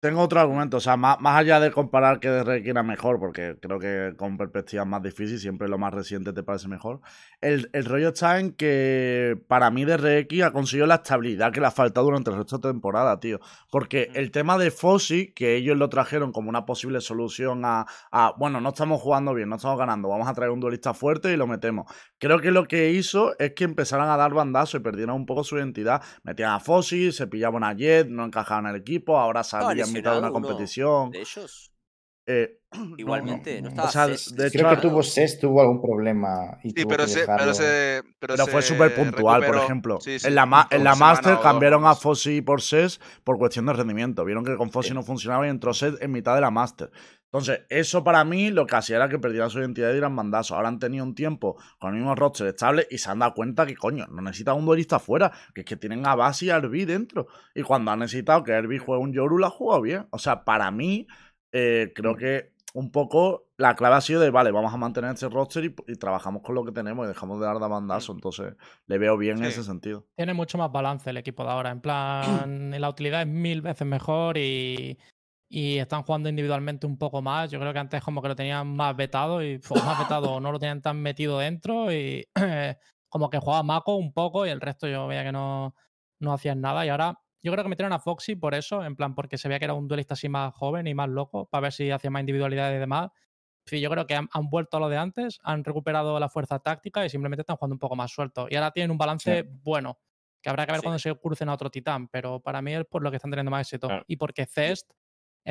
tengo 0.00 0.22
otro 0.22 0.40
argumento. 0.40 0.76
O 0.76 0.80
sea, 0.80 0.96
más, 0.96 1.20
más 1.20 1.36
allá 1.36 1.60
de 1.60 1.72
comparar 1.72 2.20
que 2.20 2.28
DRX 2.28 2.66
era 2.66 2.82
mejor, 2.82 3.18
porque 3.18 3.56
creo 3.60 3.78
que 3.78 4.14
con 4.16 4.36
perspectiva 4.36 4.84
más 4.84 5.02
difícil, 5.02 5.38
siempre 5.38 5.68
lo 5.68 5.78
más 5.78 5.92
reciente 5.92 6.32
te 6.32 6.42
parece 6.42 6.68
mejor. 6.68 7.00
El, 7.40 7.68
el 7.72 7.84
rollo 7.84 8.08
está 8.08 8.38
en 8.38 8.52
que 8.52 9.36
para 9.48 9.70
mí 9.70 9.84
DRX 9.84 10.42
ha 10.42 10.52
conseguido 10.52 10.86
la 10.86 10.96
estabilidad 10.96 11.52
que 11.52 11.60
le 11.60 11.66
ha 11.66 11.70
faltado 11.70 12.06
durante 12.06 12.30
el 12.30 12.36
resto 12.36 12.58
de 12.58 12.68
temporada, 12.68 13.18
tío. 13.18 13.40
Porque 13.70 14.10
el 14.14 14.30
tema 14.30 14.56
de 14.58 14.70
Fossi, 14.70 15.32
que 15.32 15.56
ellos 15.56 15.76
lo 15.76 15.88
trajeron 15.88 16.32
como 16.32 16.48
una 16.48 16.64
posible 16.64 17.00
solución 17.00 17.64
a, 17.64 17.86
a, 18.12 18.34
bueno, 18.38 18.60
no 18.60 18.68
estamos 18.70 19.00
jugando 19.00 19.34
bien, 19.34 19.48
no 19.48 19.56
estamos 19.56 19.78
ganando, 19.78 20.08
vamos 20.08 20.28
a 20.28 20.34
traer 20.34 20.50
un 20.50 20.60
duelista 20.60 20.94
fuerte 20.94 21.32
y 21.32 21.36
lo 21.36 21.46
metemos. 21.46 21.90
Creo 22.18 22.40
que 22.40 22.50
lo 22.50 22.66
que 22.66 22.92
hizo 22.92 23.36
es 23.38 23.52
que 23.54 23.64
empezaran 23.64 24.08
a 24.08 24.16
dar 24.16 24.32
bandazos 24.32 24.80
y 24.80 24.82
perdieran 24.82 25.16
un 25.16 25.26
poco 25.26 25.44
su 25.44 25.56
identidad. 25.56 26.02
Metían 26.22 26.52
a 26.52 26.60
Fossi, 26.60 27.12
se 27.12 27.26
pillaban 27.26 27.64
a 27.64 27.72
Jet, 27.72 28.08
no 28.08 28.24
encajaban 28.24 28.66
en 28.66 28.74
el 28.74 28.80
equipo, 28.80 29.18
ahora 29.18 29.42
salían 29.42 29.87
mitad 29.92 30.12
de 30.12 30.18
una 30.18 30.30
competición. 30.32 31.10
De 31.10 31.20
ellos, 31.20 31.72
Eh, 32.30 32.60
igualmente, 32.98 33.62
no, 33.62 33.62
no. 33.62 33.68
estaba 33.70 33.88
O 33.88 33.92
sea, 33.92 34.06
Cés 34.06 34.36
de 34.36 34.46
hecho, 34.48 34.58
Creo 34.58 34.70
que 34.70 34.76
tuvo 34.76 35.02
SES, 35.02 35.40
tuvo 35.40 35.60
algún 35.62 35.80
problema. 35.80 36.58
Y 36.62 36.70
Sí, 36.70 36.74
tuvo 36.74 36.88
pero 36.90 37.04
que 37.04 37.10
se, 37.10 37.20
pero 37.20 37.32
dejarlo. 37.32 37.54
se, 37.54 38.02
pero 38.18 38.34
Pero 38.34 38.46
fue 38.46 38.60
súper 38.62 38.94
puntual, 38.94 39.44
por 39.46 39.56
ejemplo. 39.56 39.98
Sí, 40.00 40.18
sí, 40.18 40.26
en 40.26 40.34
la, 40.34 40.44
ma- 40.44 40.68
en 40.70 40.84
la 40.84 40.94
Master 40.94 41.38
cambiaron 41.42 41.86
a. 41.86 41.94
Fossi 41.94 42.42
por 42.42 42.60
SES 42.60 43.00
por 43.24 43.38
cuestión 43.38 43.64
de 43.66 43.72
rendimiento. 43.72 44.24
Vieron 44.26 44.44
que 44.44 44.56
con 44.56 44.70
Fossi 44.70 44.88
Sí. 44.90 44.94
no 44.94 45.02
funcionaba 45.02 45.46
y 45.46 45.50
entró 45.50 45.72
SES 45.72 45.94
en 46.02 46.12
mitad 46.12 46.34
de 46.34 46.42
la 46.42 46.50
Master. 46.50 46.90
Entonces, 47.30 47.60
eso 47.68 48.02
para 48.02 48.24
mí 48.24 48.50
lo 48.50 48.66
que 48.66 48.76
hacía 48.76 48.96
era 48.96 49.08
que 49.08 49.18
perdieran 49.18 49.50
su 49.50 49.58
identidad 49.58 49.90
y 49.90 49.92
dieran 49.92 50.16
bandazos. 50.16 50.56
Ahora 50.56 50.68
han 50.68 50.78
tenido 50.78 51.04
un 51.04 51.14
tiempo 51.14 51.60
con 51.78 51.90
el 51.90 51.96
mismo 51.96 52.14
roster 52.14 52.46
estable 52.46 52.86
y 52.90 52.96
se 52.96 53.10
han 53.10 53.18
dado 53.18 53.34
cuenta 53.34 53.66
que, 53.66 53.76
coño, 53.76 54.06
no 54.06 54.22
necesitan 54.22 54.56
un 54.56 54.64
duelista 54.64 54.96
afuera, 54.96 55.30
que 55.54 55.60
es 55.60 55.66
que 55.66 55.76
tienen 55.76 56.06
a 56.06 56.14
Basi 56.14 56.46
y 56.46 56.50
a 56.50 56.56
Herbie 56.56 56.86
dentro. 56.86 57.26
Y 57.54 57.62
cuando 57.62 57.90
han 57.90 57.98
necesitado 57.98 58.42
que 58.44 58.52
Herbie 58.52 58.78
juegue 58.78 59.02
un 59.02 59.12
Yoru, 59.12 59.36
la 59.38 59.48
ha 59.48 59.50
jugado 59.50 59.82
bien. 59.82 60.06
O 60.10 60.18
sea, 60.18 60.44
para 60.44 60.70
mí, 60.70 61.06
eh, 61.52 61.92
creo 61.94 62.14
Mm. 62.14 62.16
que 62.16 62.52
un 62.74 62.90
poco 62.92 63.48
la 63.56 63.74
clave 63.74 63.96
ha 63.96 64.00
sido 64.00 64.20
de, 64.20 64.30
vale, 64.30 64.50
vamos 64.50 64.72
a 64.72 64.76
mantener 64.76 65.12
este 65.12 65.28
roster 65.28 65.64
y, 65.64 65.74
y 65.88 65.96
trabajamos 65.96 66.42
con 66.42 66.54
lo 66.54 66.64
que 66.64 66.72
tenemos 66.72 67.04
y 67.04 67.08
dejamos 67.08 67.40
de 67.40 67.46
dar 67.46 67.58
de 67.58 67.68
bandazo. 67.68 68.12
Entonces, 68.12 68.54
le 68.86 68.98
veo 68.98 69.16
bien 69.16 69.38
en 69.38 69.44
ese 69.44 69.64
sentido. 69.64 70.06
Tiene 70.16 70.32
mucho 70.32 70.58
más 70.58 70.70
balance 70.70 71.10
el 71.10 71.16
equipo 71.16 71.44
de 71.44 71.50
ahora. 71.50 71.70
En 71.70 71.80
plan, 71.80 72.70
la 72.80 72.88
utilidad 72.88 73.22
es 73.22 73.28
mil 73.28 73.62
veces 73.62 73.86
mejor 73.86 74.38
y, 74.38 74.98
y 75.48 75.78
están 75.78 76.02
jugando 76.02 76.28
individualmente 76.28 76.86
un 76.86 76.98
poco 76.98 77.22
más. 77.22 77.50
Yo 77.50 77.58
creo 77.58 77.72
que 77.72 77.78
antes 77.78 78.02
como 78.02 78.20
que 78.20 78.28
lo 78.28 78.36
tenían 78.36 78.74
más 78.76 78.94
vetado 78.96 79.42
y 79.42 79.60
o 79.68 79.74
más 79.76 79.98
vetado 79.98 80.32
o 80.34 80.40
no 80.40 80.52
lo 80.52 80.58
tenían 80.58 80.82
tan 80.82 81.00
metido 81.00 81.38
dentro 81.38 81.92
y 81.92 82.26
como 83.08 83.30
que 83.30 83.38
jugaba 83.38 83.62
Mako 83.62 83.96
un 83.96 84.12
poco 84.12 84.46
y 84.46 84.50
el 84.50 84.60
resto 84.60 84.86
yo 84.86 85.06
veía 85.06 85.24
que 85.24 85.32
no, 85.32 85.74
no 86.20 86.32
hacían 86.32 86.60
nada. 86.60 86.84
Y 86.84 86.90
ahora 86.90 87.18
yo 87.42 87.52
creo 87.52 87.64
que 87.64 87.70
metieron 87.70 87.92
a 87.92 87.98
Foxy 87.98 88.36
por 88.36 88.54
eso, 88.54 88.84
en 88.84 88.96
plan 88.96 89.14
porque 89.14 89.38
se 89.38 89.48
veía 89.48 89.58
que 89.58 89.64
era 89.66 89.74
un 89.74 89.88
duelista 89.88 90.14
así 90.14 90.28
más 90.28 90.52
joven 90.54 90.86
y 90.86 90.94
más 90.94 91.08
loco 91.08 91.46
para 91.46 91.62
ver 91.62 91.72
si 91.72 91.90
hacía 91.90 92.10
más 92.10 92.20
individualidad 92.20 92.72
y 92.74 92.78
demás. 92.78 93.10
Sí, 93.66 93.80
yo 93.80 93.90
creo 93.90 94.06
que 94.06 94.14
han, 94.14 94.28
han 94.32 94.48
vuelto 94.48 94.78
a 94.78 94.80
lo 94.80 94.88
de 94.88 94.96
antes, 94.96 95.38
han 95.42 95.62
recuperado 95.62 96.18
la 96.18 96.28
fuerza 96.28 96.58
táctica 96.58 97.04
y 97.04 97.10
simplemente 97.10 97.42
están 97.42 97.56
jugando 97.56 97.74
un 97.74 97.78
poco 97.78 97.96
más 97.96 98.10
suelto. 98.10 98.48
Y 98.50 98.56
ahora 98.56 98.70
tienen 98.70 98.90
un 98.90 98.98
balance 98.98 99.46
bueno, 99.62 99.98
que 100.42 100.48
habrá 100.50 100.64
que 100.66 100.72
ver 100.72 100.80
Sí. 100.80 100.84
cuando 100.84 100.98
se 100.98 101.14
crucen 101.16 101.48
a 101.48 101.54
otro 101.54 101.70
titán, 101.70 102.08
pero 102.08 102.40
para 102.40 102.62
mí 102.62 102.74
es 102.74 102.84
por 102.86 103.02
lo 103.02 103.10
que 103.10 103.16
están 103.16 103.30
teniendo 103.30 103.50
más 103.50 103.66
éxito. 103.66 103.88
Claro. 103.88 104.04
Y 104.06 104.16
porque 104.16 104.46
Cest 104.46 104.90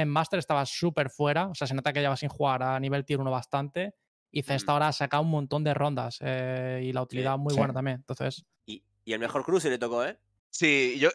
en 0.01 0.09
Master 0.09 0.39
estaba 0.39 0.65
súper 0.65 1.09
fuera, 1.09 1.47
o 1.47 1.55
sea, 1.55 1.67
se 1.67 1.73
nota 1.73 1.91
que 1.93 2.01
lleva 2.01 2.15
sin 2.17 2.29
jugar 2.29 2.63
a 2.63 2.79
nivel 2.79 3.05
tier 3.05 3.19
1 3.19 3.31
bastante. 3.31 3.93
Y 4.31 4.43
Cest 4.43 4.67
Mm. 4.67 4.71
ahora 4.71 4.87
ha 4.89 4.93
sacado 4.93 5.23
un 5.23 5.29
montón 5.31 5.63
de 5.63 5.73
rondas 5.73 6.17
eh, 6.21 6.81
y 6.83 6.91
la 6.93 7.01
utilidad 7.01 7.37
muy 7.37 7.53
sí. 7.53 7.57
buena 7.57 7.73
también. 7.73 7.97
Entonces, 7.97 8.45
Y, 8.67 8.83
y 9.05 9.13
el 9.13 9.19
mejor 9.19 9.43
cruce 9.43 9.69
le 9.69 9.77
tocó, 9.77 10.05
¿eh? 10.05 10.17
Sí, 10.51 10.97
yo, 10.99 11.09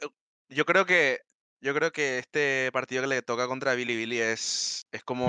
yo 0.49 0.65
creo 0.65 0.87
que 0.87 1.21
yo 1.61 1.75
creo 1.75 1.93
que 1.93 2.19
este 2.19 2.71
partido 2.73 3.03
que 3.03 3.09
le 3.09 3.23
toca 3.23 3.47
contra 3.47 3.75
Billy 3.75 3.95
Billy 3.97 4.19
es, 4.19 4.83
es 4.91 5.05
como 5.05 5.27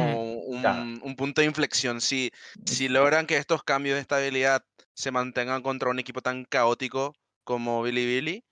un, 0.48 0.62
Claro. 0.62 1.06
un 1.06 1.16
punto 1.16 1.42
de 1.42 1.48
inflexión. 1.48 2.02
Si, 2.02 2.32
si 2.66 2.90
logran 2.90 3.28
que 3.28 3.38
estos 3.38 3.64
cambios 3.64 3.96
de 3.96 4.02
estabilidad 4.02 4.64
se 4.96 5.12
mantengan 5.12 5.62
contra 5.62 5.90
un 5.92 6.00
equipo 6.00 6.22
tan 6.22 6.46
caótico 6.46 7.14
como 7.44 7.84
Billy 7.84 8.06
Billy, 8.08 8.44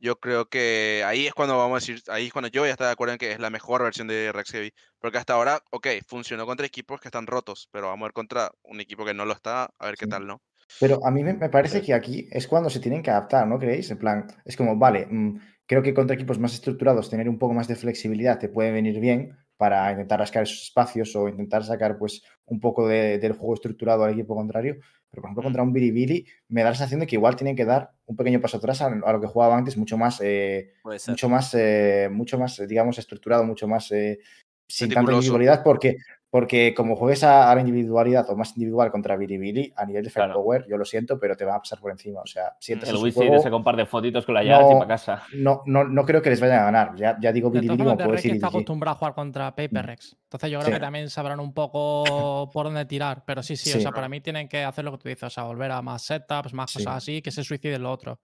yo 0.00 0.18
creo 0.20 0.48
que 0.48 1.02
ahí 1.06 1.26
es 1.26 1.34
cuando 1.34 1.56
vamos 1.58 1.76
a 1.76 1.80
decir, 1.86 2.02
ahí 2.08 2.26
es 2.26 2.32
cuando 2.32 2.48
yo 2.48 2.62
voy 2.62 2.70
a 2.70 2.72
estar 2.72 2.86
de 2.88 2.92
acuerdo 2.92 3.12
en 3.14 3.18
que 3.18 3.32
es 3.32 3.38
la 3.40 3.50
mejor 3.50 3.82
versión 3.82 4.08
de 4.08 4.32
Rex 4.32 4.50
Heavy. 4.52 4.72
Porque 4.98 5.18
hasta 5.18 5.34
ahora, 5.34 5.60
ok, 5.70 5.86
funcionó 6.06 6.46
contra 6.46 6.66
equipos 6.66 7.00
que 7.00 7.08
están 7.08 7.26
rotos, 7.26 7.68
pero 7.72 7.88
vamos 7.88 8.04
a 8.04 8.08
ver 8.08 8.12
contra 8.14 8.50
un 8.62 8.80
equipo 8.80 9.04
que 9.04 9.14
no 9.14 9.24
lo 9.26 9.32
está, 9.34 9.70
a 9.78 9.86
ver 9.86 9.96
qué 9.96 10.06
Sí. 10.06 10.08
tal, 10.08 10.26
¿no? 10.26 10.42
Pero 10.78 11.06
a 11.06 11.10
mí 11.10 11.24
me, 11.24 11.34
me 11.34 11.50
parece 11.50 11.82
que 11.82 11.94
aquí 11.94 12.28
es 12.30 12.48
cuando 12.48 12.70
se 12.70 12.80
tienen 12.80 13.02
que 13.02 13.10
adaptar, 13.10 13.46
¿no 13.48 13.58
creéis? 13.58 13.90
En 13.90 13.98
plan, 13.98 14.26
es 14.44 14.56
como, 14.56 14.76
vale, 14.78 15.06
mm, 15.10 15.40
creo 15.66 15.82
que 15.82 15.94
contra 15.94 16.14
equipos 16.16 16.38
más 16.40 16.54
estructurados 16.54 17.10
tener 17.10 17.28
un 17.28 17.38
poco 17.38 17.54
más 17.54 17.68
de 17.68 17.76
flexibilidad 17.76 18.38
te 18.40 18.48
puede 18.50 18.72
venir 18.72 19.00
bien 19.00 19.36
para 19.60 19.90
intentar 19.92 20.18
rascar 20.18 20.42
esos 20.44 20.62
espacios 20.62 21.14
o 21.14 21.28
intentar 21.28 21.62
sacar 21.62 21.98
pues 21.98 22.22
un 22.46 22.58
poco 22.60 22.88
de- 22.88 23.18
del 23.18 23.34
juego 23.34 23.52
estructurado 23.54 24.04
al 24.04 24.12
equipo 24.14 24.34
contrario. 24.34 24.76
Pero 25.10 25.20
por 25.22 25.28
ejemplo, 25.28 25.42
contra 25.42 25.62
un 25.62 25.72
Billy 25.74 26.24
me 26.48 26.62
da 26.62 26.70
la 26.70 26.74
sensación 26.76 27.00
de 27.00 27.06
que 27.06 27.16
igual 27.16 27.36
tienen 27.36 27.54
que 27.56 27.66
dar 27.66 27.90
un 28.06 28.16
pequeño 28.16 28.40
paso 28.40 28.56
atrás 28.56 28.80
a, 28.80 28.86
a 28.86 29.12
lo 29.12 29.20
que 29.20 29.26
jugaba 29.26 29.58
antes, 29.58 29.76
mucho 29.76 29.98
más, 29.98 30.18
eh, 30.22 30.72
mucho 31.12 31.28
más, 31.28 31.54
eh, 31.54 32.08
mucho 32.10 32.38
más, 32.38 32.58
eh, 32.58 32.66
digamos, 32.66 32.98
estructurado, 32.98 33.44
mucho 33.44 33.68
más 33.68 33.92
eh, 33.92 34.18
sin 34.66 34.88
tanta 34.94 35.00
individualidad, 35.18 35.62
porque, 35.62 35.96
porque 36.30 36.72
como 36.76 36.94
juegues 36.94 37.24
a, 37.24 37.50
a 37.50 37.54
la 37.56 37.60
individualidad 37.60 38.30
o 38.30 38.36
más 38.36 38.56
individual 38.56 38.90
contra 38.92 39.16
Billy 39.16 39.72
a 39.76 39.84
nivel 39.84 40.04
de 40.04 40.10
fair 40.10 40.26
Claro. 40.26 40.40
power, 40.42 40.64
yo 40.68 40.76
lo 40.78 40.84
siento, 40.84 41.18
pero 41.18 41.36
te 41.36 41.44
va 41.44 41.56
a 41.56 41.58
pasar 41.58 41.80
por 41.80 41.90
encima. 41.90 42.20
O 42.20 42.26
sea, 42.26 42.54
sientes 42.60 42.88
El 42.88 42.96
su 42.96 43.02
Wizard 43.02 43.22
juego, 43.24 43.36
ese 43.40 43.50
compar 43.50 43.74
de 43.76 43.84
fotitos 43.84 44.24
con 44.24 44.36
la 44.36 44.44
Yard 44.44 44.62
No. 44.62 44.70
y 44.70 44.74
para 44.74 44.86
casa. 44.86 45.22
no, 45.34 45.62
no, 45.66 45.82
no 45.84 46.04
creo 46.04 46.22
que 46.22 46.30
les 46.30 46.40
vayan 46.40 46.60
a 46.60 46.64
ganar. 46.66 46.94
Ya, 46.94 47.18
ya 47.20 47.32
digo 47.32 47.50
de 47.50 47.60
Billy 47.60 47.76
todas 47.76 47.84
como 47.84 47.96
puedo 47.96 48.12
decir 48.12 48.34
está 48.34 48.46
acostumbrado 48.46 48.94
a 48.94 48.98
jugar 48.98 49.14
contra 49.14 49.50
PaperX. 49.56 50.16
Entonces 50.22 50.50
yo 50.50 50.58
creo 50.60 50.68
Sí. 50.68 50.74
que 50.74 50.80
también 50.80 51.10
sabrán 51.10 51.40
un 51.40 51.52
poco 51.52 52.48
por 52.52 52.64
dónde 52.66 52.84
tirar. 52.84 53.24
Pero 53.26 53.42
sí, 53.42 53.56
sí, 53.56 53.76
o 53.76 53.80
sea, 53.80 53.90
para 53.90 54.08
mí 54.08 54.20
tienen 54.20 54.48
que 54.48 54.62
hacer 54.62 54.84
lo 54.84 54.92
que 54.92 54.98
tú 54.98 55.08
dices, 55.08 55.24
o 55.24 55.30
sea, 55.30 55.42
volver 55.44 55.72
a 55.72 55.82
más 55.82 56.02
setups, 56.02 56.54
más 56.54 56.70
Sí. 56.70 56.78
cosas 56.78 56.96
así, 56.98 57.22
que 57.22 57.32
se 57.32 57.42
suiciden 57.42 57.82
lo 57.82 57.90
otro. 57.90 58.20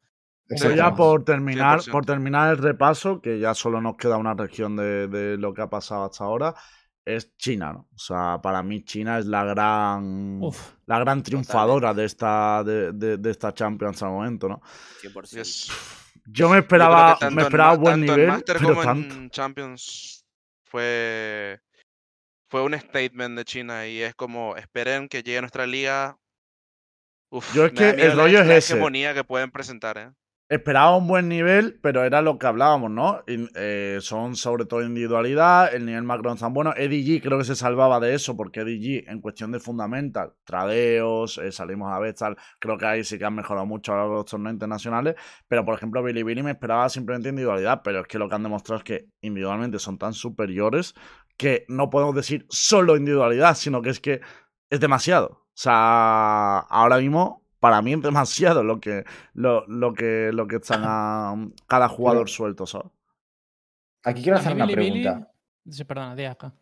Exacto. 0.49 0.77
ya 0.77 0.95
por 0.95 1.25
terminar, 1.25 1.81
100%. 1.81 1.91
por 1.91 2.07
terminar 2.07 2.51
el 2.53 2.59
repaso, 2.59 3.21
que 3.21 3.41
ya 3.41 3.53
solo 3.53 3.81
nos 3.81 3.97
queda 3.97 4.17
una 4.17 4.33
región 4.35 4.77
de, 4.77 5.09
de 5.09 5.37
lo 5.39 5.53
que 5.53 5.63
ha 5.63 5.69
pasado 5.69 6.05
hasta 6.05 6.23
ahora, 6.23 6.55
es 7.07 7.35
China, 7.37 7.73
¿no? 7.73 7.89
O 7.95 7.99
sea, 7.99 8.41
para 8.43 8.63
mí 8.63 8.85
China 8.85 9.19
es 9.19 9.27
la 9.27 9.45
gran 9.45 10.41
Uf, 10.43 10.73
la 10.87 10.99
gran 10.99 11.23
triunfadora 11.23 11.95
de 11.95 12.05
esta 12.05 12.63
de, 12.65 12.93
de- 12.93 13.17
de 13.17 13.31
esta 13.31 13.55
Champions 13.55 14.03
al 14.03 14.11
momento, 14.11 14.49
¿no? 14.49 14.61
100%. 15.01 15.41
Es- 15.41 15.69
Yo 16.27 16.49
me 16.51 16.59
esperaba, 16.59 17.17
me 17.23 17.29
en 17.29 17.39
esperaba 17.39 17.77
buen 17.77 18.01
tanto 18.01 18.13
en 18.13 18.17
nivel, 18.19 18.27
Master 18.33 18.57
pero 18.59 18.69
como 18.71 18.83
tanto. 18.83 19.15
en 19.15 19.31
Champions 19.31 20.27
fue, 20.65 21.61
fue 22.51 22.63
un 22.63 22.75
statement 22.79 23.39
de 23.39 23.45
China 23.45 23.87
y 23.87 24.03
es 24.03 24.15
como, 24.17 24.57
esperen 24.57 25.09
que 25.09 25.23
llegue 25.23 25.39
a 25.39 25.43
nuestra 25.43 25.67
liga. 25.67 26.19
Uf, 27.31 27.55
Yo 27.55 27.67
es 27.67 27.73
que 27.73 27.91
el 27.91 28.09
la- 28.09 28.15
rollo 28.25 28.41
es 28.41 28.47
la 28.49 28.57
ese. 28.57 28.73
hegemonía 28.75 29.15
que 29.15 29.23
pueden 29.23 29.53
presentar, 29.53 29.97
¿eh? 29.99 30.11
Esperaba 30.49 30.97
un 30.97 31.09
buen 31.09 31.29
nivel, 31.29 31.77
pero 31.83 32.05
era 32.05 32.23
lo 32.23 32.39
que 32.39 32.47
hablábamos, 32.47 32.89
¿no? 32.89 33.25
Eh, 33.27 33.99
son 34.01 34.37
sobre 34.37 34.65
todo 34.65 34.81
individualidad, 34.85 35.75
el 35.75 35.85
nivel 35.85 36.05
macro 36.05 36.31
no 36.31 36.37
tan 36.37 36.55
bueno. 36.55 36.73
Eddie 36.77 37.03
G 37.05 37.21
creo 37.21 37.39
que 37.39 37.45
se 37.45 37.57
salvaba 37.57 37.99
de 37.99 38.15
eso, 38.15 38.37
porque 38.37 38.61
Eddie 38.61 38.79
G, 38.79 39.11
en 39.11 39.21
cuestión 39.21 39.51
de 39.51 39.59
fundamental, 39.59 40.35
tradeos, 40.45 41.39
eh, 41.39 41.51
salimos 41.51 41.93
a 41.93 41.99
ver, 41.99 42.15
creo 42.61 42.79
que 42.79 42.87
ahí 42.87 43.03
sí 43.03 43.19
que 43.19 43.25
han 43.25 43.35
mejorado 43.35 43.67
mucho 43.67 43.93
a 43.93 44.07
los 44.07 44.25
torneos 44.27 44.53
internacionales. 44.53 45.17
Pero, 45.49 45.65
por 45.65 45.75
ejemplo, 45.75 46.01
Billy 46.05 46.23
Billy 46.23 46.45
me 46.45 46.53
esperaba 46.53 46.89
simplemente 46.91 47.31
individualidad, 47.31 47.83
pero 47.83 48.03
es 48.03 48.07
que 48.07 48.19
lo 48.19 48.29
que 48.29 48.37
han 48.37 48.45
demostrado 48.45 48.79
es 48.79 48.85
que 48.85 49.09
individualmente 49.23 49.81
son 49.81 49.99
tan 49.99 50.13
superiores 50.15 50.95
que 51.37 51.65
no 51.69 51.91
podemos 51.91 52.15
decir 52.15 52.47
solo 52.49 52.97
individualidad, 52.97 53.57
sino 53.57 53.83
que 53.83 53.91
es 53.91 53.99
que 53.99 54.21
es 54.71 54.79
demasiado. 54.79 55.29
O 55.29 55.59
sea, 55.59 56.59
ahora 56.59 56.99
mismo, 56.99 57.46
para 57.61 57.81
mí 57.83 57.93
es 57.95 58.03
demasiado 58.03 58.63
lo 58.63 58.81
que, 58.81 59.05
lo, 59.35 59.67
lo 59.67 59.93
que, 59.95 60.31
lo 60.33 60.47
que 60.47 60.57
están 60.57 60.83
a 60.85 61.35
cada 61.67 61.89
jugador 61.89 62.29
suelto, 62.29 62.67
¿sabes? 62.67 62.89
Aquí 64.05 64.23
quiero 64.23 64.39
hacer 64.39 64.55
una 64.55 64.67
Billy 64.67 64.77
Billy- 64.91 65.03
pregunta. 65.03 65.33
Sí, 65.69 65.85
perdona, 65.85 66.15
di 66.15 66.25
acá. 66.25 66.53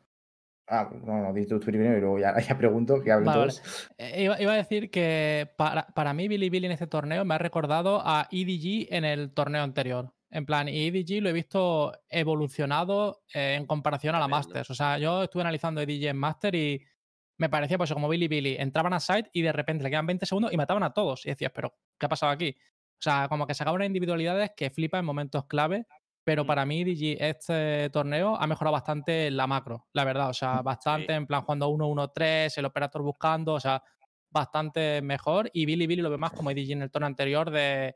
Ah, 0.66 0.88
no, 1.04 1.20
no, 1.22 1.32
di 1.34 1.44
tú 1.46 1.60
tú 1.60 1.66
primero 1.66 1.98
y 1.98 2.00
luego 2.00 2.18
ya, 2.18 2.38
ya 2.40 2.56
pregunto, 2.56 3.02
que 3.02 3.12
hablen 3.12 3.26
Vale, 3.26 3.38
vale. 3.40 3.52
todos. 3.52 3.90
Eh, 3.98 4.24
Iba, 4.24 4.40
iba 4.40 4.52
a 4.54 4.56
decir 4.56 4.90
que 4.90 5.50
para, 5.58 5.86
para 5.88 6.14
mí 6.14 6.26
Billy 6.26 6.48
Billy 6.48 6.66
en 6.66 6.72
este 6.72 6.86
torneo 6.86 7.22
me 7.26 7.34
ha 7.34 7.38
recordado 7.38 8.00
a 8.02 8.28
EDG 8.30 8.86
en 8.94 9.04
el 9.04 9.32
torneo 9.34 9.62
anterior. 9.62 10.14
En 10.30 10.46
plan, 10.46 10.68
y 10.68 10.86
EDG 10.88 11.22
lo 11.22 11.28
he 11.28 11.32
visto 11.34 11.92
evolucionado 12.08 13.22
eh, 13.34 13.54
en 13.56 13.66
comparación 13.66 14.14
a 14.14 14.18
la. 14.20 14.26
Masters. 14.26 14.70
O 14.70 14.74
sea, 14.74 14.96
yo 14.98 15.22
estuve 15.24 15.42
analizando 15.42 15.80
EDG 15.82 16.06
en 16.06 16.16
Master 16.16 16.54
y 16.54 16.82
me 17.38 17.48
parecía 17.48 17.78
pues 17.78 17.92
como 17.92 18.08
Billy 18.08 18.28
Billy. 18.28 18.56
Entraban 18.58 18.92
a 18.92 19.00
site 19.00 19.30
y 19.32 19.42
de 19.42 19.52
repente 19.52 19.84
le 19.84 19.90
quedan 19.90 20.06
20 20.06 20.26
segundos 20.26 20.52
y 20.52 20.56
mataban 20.56 20.82
a 20.82 20.92
todos. 20.92 21.26
Y 21.26 21.30
decías, 21.30 21.52
pero 21.54 21.74
¿qué 21.98 22.06
ha 22.06 22.08
pasado 22.08 22.32
aquí? 22.32 22.56
O 22.58 23.02
sea, 23.04 23.28
como 23.28 23.46
que 23.46 23.54
sacaban 23.54 23.76
unas 23.76 23.86
individualidades 23.88 24.52
que 24.56 24.70
flipa 24.70 24.98
en 24.98 25.04
momentos 25.04 25.44
clave. 25.46 25.86
Pero 26.24 26.44
Mm. 26.44 26.46
para 26.46 26.64
mí, 26.64 26.80
EDG, 26.80 27.16
este 27.22 27.90
torneo 27.90 28.36
ha 28.36 28.46
mejorado 28.46 28.72
bastante 28.72 29.30
la 29.30 29.46
macro, 29.46 29.88
la 29.92 30.04
verdad. 30.04 30.30
O 30.30 30.32
sea, 30.34 30.62
bastante 30.62 31.12
en 31.12 31.26
plan 31.26 31.42
jugando 31.42 31.68
1-1-3, 31.68 32.56
el 32.56 32.64
operator 32.64 33.02
buscando, 33.02 33.52
o 33.54 33.60
sea, 33.60 33.82
bastante 34.30 35.02
mejor. 35.02 35.50
Y 35.52 35.66
Billy 35.66 35.86
Billy 35.86 36.00
lo 36.02 36.10
ve 36.10 36.16
más 36.18 36.32
como 36.32 36.50
EDG 36.50 36.72
en 36.72 36.82
el 36.82 36.90
torneo 36.90 37.08
anterior 37.08 37.50
de, 37.50 37.94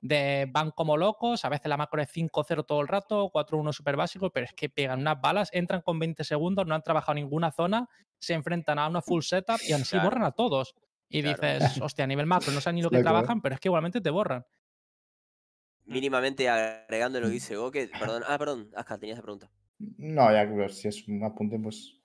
de 0.00 0.46
van 0.50 0.70
como 0.72 0.96
locos. 0.96 1.44
A 1.44 1.48
veces 1.48 1.68
la 1.68 1.76
macro 1.76 2.00
es 2.02 2.10
5-0 2.10 2.64
todo 2.64 2.80
el 2.80 2.88
rato, 2.88 3.30
4-1 3.30 3.72
súper 3.72 3.96
básico, 3.96 4.30
pero 4.30 4.46
es 4.46 4.52
que 4.54 4.68
pegan 4.70 5.00
unas 5.00 5.20
balas, 5.20 5.50
entran 5.52 5.82
con 5.82 5.98
20 5.98 6.24
segundos, 6.24 6.66
no 6.66 6.74
han 6.74 6.82
trabajado 6.82 7.14
ninguna 7.14 7.52
zona, 7.52 7.88
se 8.18 8.34
enfrentan 8.34 8.78
a 8.78 8.88
una 8.88 9.02
full 9.02 9.22
setup 9.22 9.60
y 9.64 9.72
así 9.72 9.98
Claro. 9.98 9.98
borran 9.98 10.24
a 10.24 10.32
todos. 10.32 10.74
Y 11.10 11.22
Claro. 11.22 11.42
dices, 11.42 11.80
hostia, 11.80 12.04
a 12.04 12.08
nivel 12.08 12.26
macro 12.26 12.52
no 12.52 12.60
saben 12.60 12.76
ni 12.76 12.82
lo 12.82 12.90
que 12.90 13.00
trabajan, 13.00 13.40
pero 13.40 13.54
es 13.54 13.60
que 13.60 13.68
igualmente 13.68 14.00
te 14.00 14.10
borran. 14.10 14.44
Mínimamente 15.86 16.48
agregando 16.48 17.20
lo 17.20 17.26
que 17.26 17.32
dice 17.32 17.56
Goke. 17.56 17.96
Perdón, 17.98 18.22
ah, 18.26 18.38
perdón, 18.38 18.70
acá 18.76 18.96
tenías 18.98 19.18
la 19.18 19.22
pregunta. 19.22 19.50
No, 20.14 20.30
ya 20.32 20.68
si 20.68 20.88
es 20.88 21.06
un 21.08 21.22
apunte, 21.24 21.58
pues. 21.58 21.97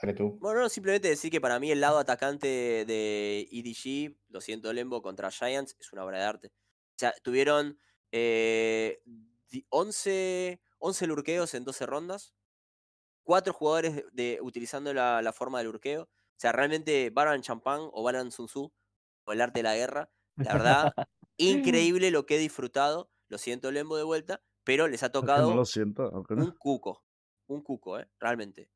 Dale 0.00 0.14
tú. 0.14 0.36
Bueno, 0.40 0.60
no, 0.60 0.68
simplemente 0.68 1.08
decir 1.08 1.30
que 1.30 1.40
para 1.40 1.58
mí 1.58 1.70
el 1.70 1.80
lado 1.80 1.98
atacante 1.98 2.46
de 2.86 3.48
EDG, 3.50 4.16
lo 4.28 4.40
siento 4.40 4.72
Lembo, 4.72 5.00
contra 5.02 5.30
Giants, 5.30 5.76
es 5.80 5.92
una 5.92 6.04
obra 6.04 6.18
de 6.18 6.24
arte. 6.24 6.48
O 6.48 6.98
sea, 6.98 7.14
tuvieron 7.22 7.78
eh, 8.12 9.00
di- 9.48 9.66
11, 9.70 10.60
11 10.78 11.06
lurqueos 11.06 11.54
en 11.54 11.64
12 11.64 11.86
rondas, 11.86 12.34
cuatro 13.22 13.52
jugadores 13.52 13.96
de, 13.96 14.04
de- 14.12 14.38
utilizando 14.42 14.92
la, 14.94 15.22
la 15.22 15.32
forma 15.32 15.58
del 15.58 15.68
lurqueo. 15.68 16.02
O 16.04 16.38
sea, 16.38 16.52
realmente 16.52 17.10
Baran 17.10 17.40
Champagne 17.42 17.88
o 17.92 18.02
Baran 18.02 18.30
Sun 18.30 18.46
Tzu, 18.46 18.72
o 19.24 19.32
el 19.32 19.40
arte 19.40 19.60
de 19.60 19.64
la 19.64 19.76
guerra, 19.76 20.10
la 20.36 20.52
verdad, 20.52 20.92
increíble 21.38 22.10
lo 22.10 22.26
que 22.26 22.36
he 22.36 22.38
disfrutado. 22.38 23.10
Lo 23.28 23.38
siento 23.38 23.72
Lembo 23.72 23.96
de 23.96 24.04
vuelta, 24.04 24.42
pero 24.62 24.86
les 24.88 25.02
ha 25.02 25.10
tocado 25.10 25.50
no 25.50 25.56
lo 25.56 25.64
siento. 25.64 26.02
aunque 26.14 26.34
no- 26.36 26.44
un 26.44 26.52
cuco. 26.52 27.02
Un 27.48 27.62
cuco, 27.62 27.98
¿eh? 27.98 28.08
Realmente. 28.20 28.70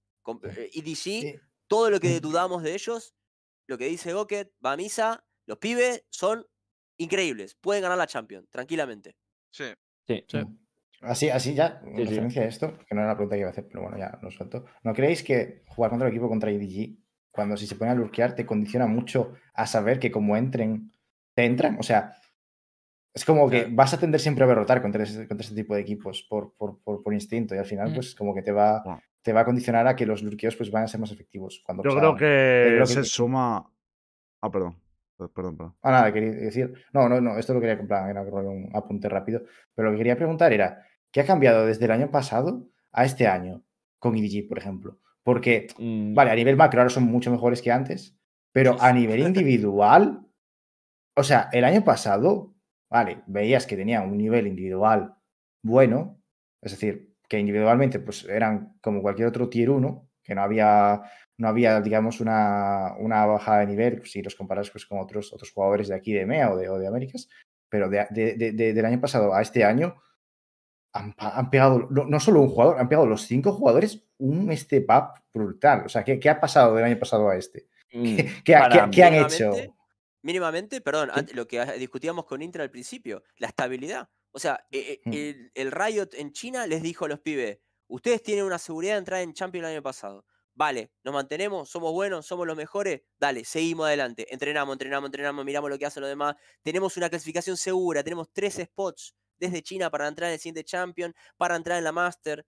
Eh, 0.45 0.71
EDG, 0.75 0.95
Sí. 0.95 1.35
todo 1.67 1.91
lo 1.91 1.99
que 2.01 2.21
dudamos 2.21 2.63
de 2.63 2.75
ellos, 2.75 3.15
lo 3.67 3.79
que 3.79 3.87
dice 3.87 4.13
Goket, 4.13 4.53
va 4.65 4.73
a 4.73 4.77
misa, 4.77 5.25
los 5.47 5.59
pibes 5.59 6.05
son 6.11 6.47
increíbles. 6.99 7.55
Pueden 7.55 7.83
ganar 7.83 7.99
la 7.99 8.07
Champions, 8.07 8.49
tranquilamente. 8.51 9.17
Sí. 9.51 9.65
Sí. 10.07 10.25
Sí. 10.29 10.39
Así, 11.03 11.31
así 11.31 11.55
ya, 11.55 11.81
en 11.85 11.97
Sí, 11.97 12.03
sí. 12.03 12.09
referencia 12.11 12.43
a 12.43 12.47
esto, 12.47 12.77
que 12.87 12.95
no 12.95 13.01
era 13.01 13.09
la 13.11 13.17
pregunta 13.17 13.37
que 13.37 13.41
iba 13.41 13.49
a 13.49 13.53
hacer, 13.53 13.67
pero 13.69 13.83
bueno, 13.83 13.97
ya 13.97 14.19
lo 14.21 14.31
suelto. 14.31 14.67
¿No 14.83 14.93
creéis 14.93 15.23
que 15.23 15.63
jugar 15.69 15.91
contra 15.91 16.09
el 16.09 16.13
equipo 16.15 16.29
contra 16.29 16.51
IDG, 16.53 16.99
cuando 17.31 17.57
si 17.57 17.67
se 17.67 17.77
ponen 17.77 17.93
a 17.93 17.95
lurkear, 17.97 18.35
te 18.35 18.45
condiciona 18.45 18.87
mucho 18.87 19.33
a 19.55 19.67
saber 19.67 19.99
que 19.99 20.11
como 20.11 20.37
entren, 20.37 20.93
te 21.35 21.45
entran? 21.47 21.79
O 21.79 21.83
sea, 21.83 22.17
es 23.15 23.25
como 23.25 23.49
que 23.49 23.67
vas 23.71 23.95
a 23.95 23.99
tender 23.99 24.21
siempre 24.21 24.45
a 24.45 24.47
derrotar 24.49 24.83
contra 24.83 25.03
ese, 25.05 25.27
contra 25.27 25.43
este 25.45 25.55
tipo 25.57 25.75
de 25.75 25.81
equipos 25.81 26.23
por, 26.29 26.55
por, 26.55 26.83
por, 26.83 27.03
por 27.03 27.15
instinto 27.15 27.55
y 27.55 27.59
al 27.59 27.65
final, 27.67 27.91
Mm. 27.93 27.95
pues 27.95 28.15
como 28.15 28.35
que 28.35 28.43
te 28.43 28.53
va. 28.53 28.83
Te 29.23 29.33
va 29.33 29.41
a 29.41 29.45
condicionar 29.45 29.87
a 29.87 29.97
que 29.97 30.07
los 30.07 30.23
lurkeos 30.23 30.57
pues, 30.57 30.71
van 30.71 30.85
a 30.85 30.89
ser 30.89 31.01
más 31.01 31.11
efectivos. 31.13 31.63
Cuando 31.65 31.83
Yo 31.85 31.97
creo 31.97 32.15
que 32.17 32.65
creo 32.75 32.81
que- 32.87 32.87
se 32.93 33.05
suma. 33.05 33.71
Ah, 34.43 34.51
perdón. 34.51 34.77
Perdón, 35.17 35.57
perdón. 35.57 35.75
Ah, 35.83 35.91
nada, 35.91 36.13
quería 36.13 36.31
decir. 36.31 36.73
No, 36.95 37.07
no, 37.09 37.21
no, 37.21 37.37
esto 37.39 37.53
lo 37.53 37.61
quería 37.61 37.77
comprar, 37.77 38.09
era 38.09 38.23
un 38.23 38.71
apunte 38.75 39.07
rápido. 39.09 39.43
Pero 39.75 39.89
lo 39.89 39.93
que 39.93 39.99
quería 39.99 40.17
preguntar 40.17 40.53
era: 40.53 40.83
¿qué 41.13 41.21
ha 41.21 41.27
cambiado 41.27 41.67
desde 41.67 41.85
el 41.85 41.91
año 41.91 42.11
pasado 42.11 42.67
a 42.93 43.05
este 43.05 43.27
año 43.27 43.63
con 43.99 44.17
EDG, 44.17 44.49
por 44.49 44.57
ejemplo? 44.57 44.99
Porque, 45.23 45.67
Mm, 45.79 46.15
vale, 46.15 46.31
a 46.31 46.35
nivel 46.35 46.57
macro 46.57 46.81
ahora 46.81 46.89
son 46.89 47.05
mucho 47.05 47.31
mejores 47.31 47.61
que 47.61 47.71
antes, 47.71 48.17
pero 48.53 48.81
a 48.81 48.93
nivel 48.95 49.21
individual, 49.45 50.27
o 51.15 51.23
sea, 51.23 51.51
el 51.53 51.65
año 51.65 51.85
pasado, 51.85 52.55
vale, 52.89 53.23
veías 53.27 53.67
que 53.67 53.77
tenía 53.77 54.01
un 54.01 54.17
nivel 54.17 54.47
individual 54.47 55.17
bueno, 55.63 56.19
es 56.63 56.73
decir, 56.73 57.10
que 57.31 57.39
individualmente 57.39 58.01
pues 58.01 58.25
eran 58.25 58.75
como 58.83 59.01
cualquier 59.01 59.29
otro 59.29 59.49
tier 59.49 59.71
1, 59.71 60.11
que 60.23 60.35
no 60.35 60.43
había, 60.43 61.01
no 61.39 61.47
había 61.49 61.81
digamos, 61.81 62.21
una, 62.21 62.95
una 62.99 63.25
bajada 63.25 63.61
de 63.61 63.67
nivel, 63.69 63.99
pues, 63.99 64.11
si 64.11 64.21
los 64.21 64.35
comparas 64.35 64.69
pues, 64.71 64.85
con 64.85 64.99
otros, 64.99 65.33
otros 65.33 65.53
jugadores 65.53 65.87
de 65.89 65.95
aquí 65.95 66.13
de 66.13 66.23
EMEA 66.23 66.51
o 66.53 66.57
de, 66.57 66.69
o 66.69 66.77
de 66.77 66.89
Américas, 66.89 67.29
pero 67.69 67.89
de- 67.89 68.07
de- 68.11 68.35
de- 68.35 68.51
de- 68.53 68.73
del 68.75 68.85
año 68.85 69.01
pasado 69.01 69.33
a 69.33 69.41
este 69.43 69.65
año 69.65 69.95
han, 70.93 71.51
pegado, 71.51 71.87
no, 71.89 72.05
no 72.05 72.19
solo 72.19 72.41
un 72.41 72.49
jugador, 72.49 72.81
han 72.81 72.89
pegado 72.89 73.07
los 73.07 73.23
cinco 73.23 73.53
jugadores 73.53 74.05
un 74.19 74.51
step 74.57 74.87
up 74.91 75.23
brutal. 75.33 75.85
O 75.87 75.89
sea, 75.89 76.03
¿qué, 76.03 76.19
qué 76.19 76.29
ha 76.31 76.41
pasado 76.41 76.75
del 76.75 76.85
año 76.85 76.99
pasado 76.99 77.29
a 77.29 77.37
este? 77.37 77.69
mm, 77.93 78.17
¿Qué, 78.45 78.55
para 78.55 78.91
qué- 78.91 79.05
han 79.05 79.15
hecho? 79.15 79.53
Mínimamente, 80.23 80.81
perdón, 80.81 81.11
lo 81.33 81.47
que 81.47 81.65
discutíamos 81.79 82.25
con 82.27 82.43
Intra 82.43 82.65
al 82.65 82.71
principio, 82.71 83.23
la 83.39 83.47
estabilidad. 83.47 84.09
O 84.33 84.39
sea, 84.39 84.67
eh, 84.71 85.01
eh, 85.03 85.03
Mm. 85.07 85.21
el, 85.31 85.51
el 85.55 85.73
Riot 85.73 86.09
en 86.15 86.33
China 86.33 86.67
les 86.67 86.83
dijo 86.83 87.05
a 87.05 87.09
los 87.09 87.21
pibes, 87.21 87.59
ustedes 87.89 88.23
tienen 88.23 88.45
una 88.45 88.59
seguridad 88.59 88.95
de 88.95 88.99
entrar 88.99 89.21
en 89.23 89.35
Champions 89.35 89.67
el 89.67 89.73
año 89.75 89.83
pasado. 89.83 90.25
Vale, 90.55 90.93
nos 91.05 91.15
mantenemos, 91.15 91.71
somos 91.71 91.93
buenos, 91.93 92.27
somos 92.27 92.47
los 92.47 92.57
mejores, 92.57 93.03
dale, 93.19 93.45
seguimos 93.45 93.87
adelante, 93.87 94.33
entrenamos, 94.33 94.75
entrenamos, 94.75 95.09
entrenamos, 95.09 95.45
miramos 95.45 95.71
lo 95.71 95.79
que 95.79 95.87
hacen 95.87 96.03
los 96.03 96.11
demás, 96.11 96.37
tenemos 96.63 96.97
una 96.97 97.09
clasificación 97.09 97.57
segura, 97.57 98.03
tenemos 98.05 98.29
tres 98.33 98.57
spots 98.63 99.15
desde 99.39 99.63
China 99.63 99.91
para 99.91 100.07
entrar 100.09 100.29
en 100.29 100.35
el 100.35 100.41
siguiente 100.41 100.65
Champion, 100.65 101.15
para 101.37 101.57
entrar 101.57 101.79
en 101.79 101.85
la 101.85 101.93
Master. 101.93 102.47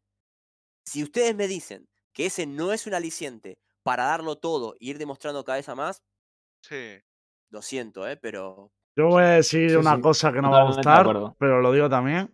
Si 0.85 1.03
ustedes 1.03 1.35
me 1.35 1.49
dicen 1.49 1.89
que 2.13 2.27
ese 2.27 2.47
no 2.47 2.73
es 2.73 2.87
un 2.87 2.95
aliciente 2.95 3.59
para 3.83 4.05
darlo 4.05 4.39
todo 4.39 4.75
e 4.75 4.79
ir 4.81 4.99
demostrando 4.99 5.45
cada 5.45 5.59
vez 5.59 5.69
a 5.69 5.75
más, 5.75 6.03
Sí. 6.63 7.03
lo 7.51 7.63
siento, 7.63 8.07
¿eh? 8.09 8.17
Pero 8.17 8.73
Yo 8.97 9.07
voy 9.09 9.23
a 9.23 9.29
decir 9.29 9.71
Sí, 9.71 9.77
una 9.77 9.97
sí. 9.97 10.01
cosa 10.03 10.33
que 10.33 10.43
no 10.43 10.51
va 10.51 10.63
a 10.63 10.65
gustar, 10.65 11.07
pero 11.39 11.61
lo 11.61 11.73
digo 11.73 11.89
también. 11.89 12.31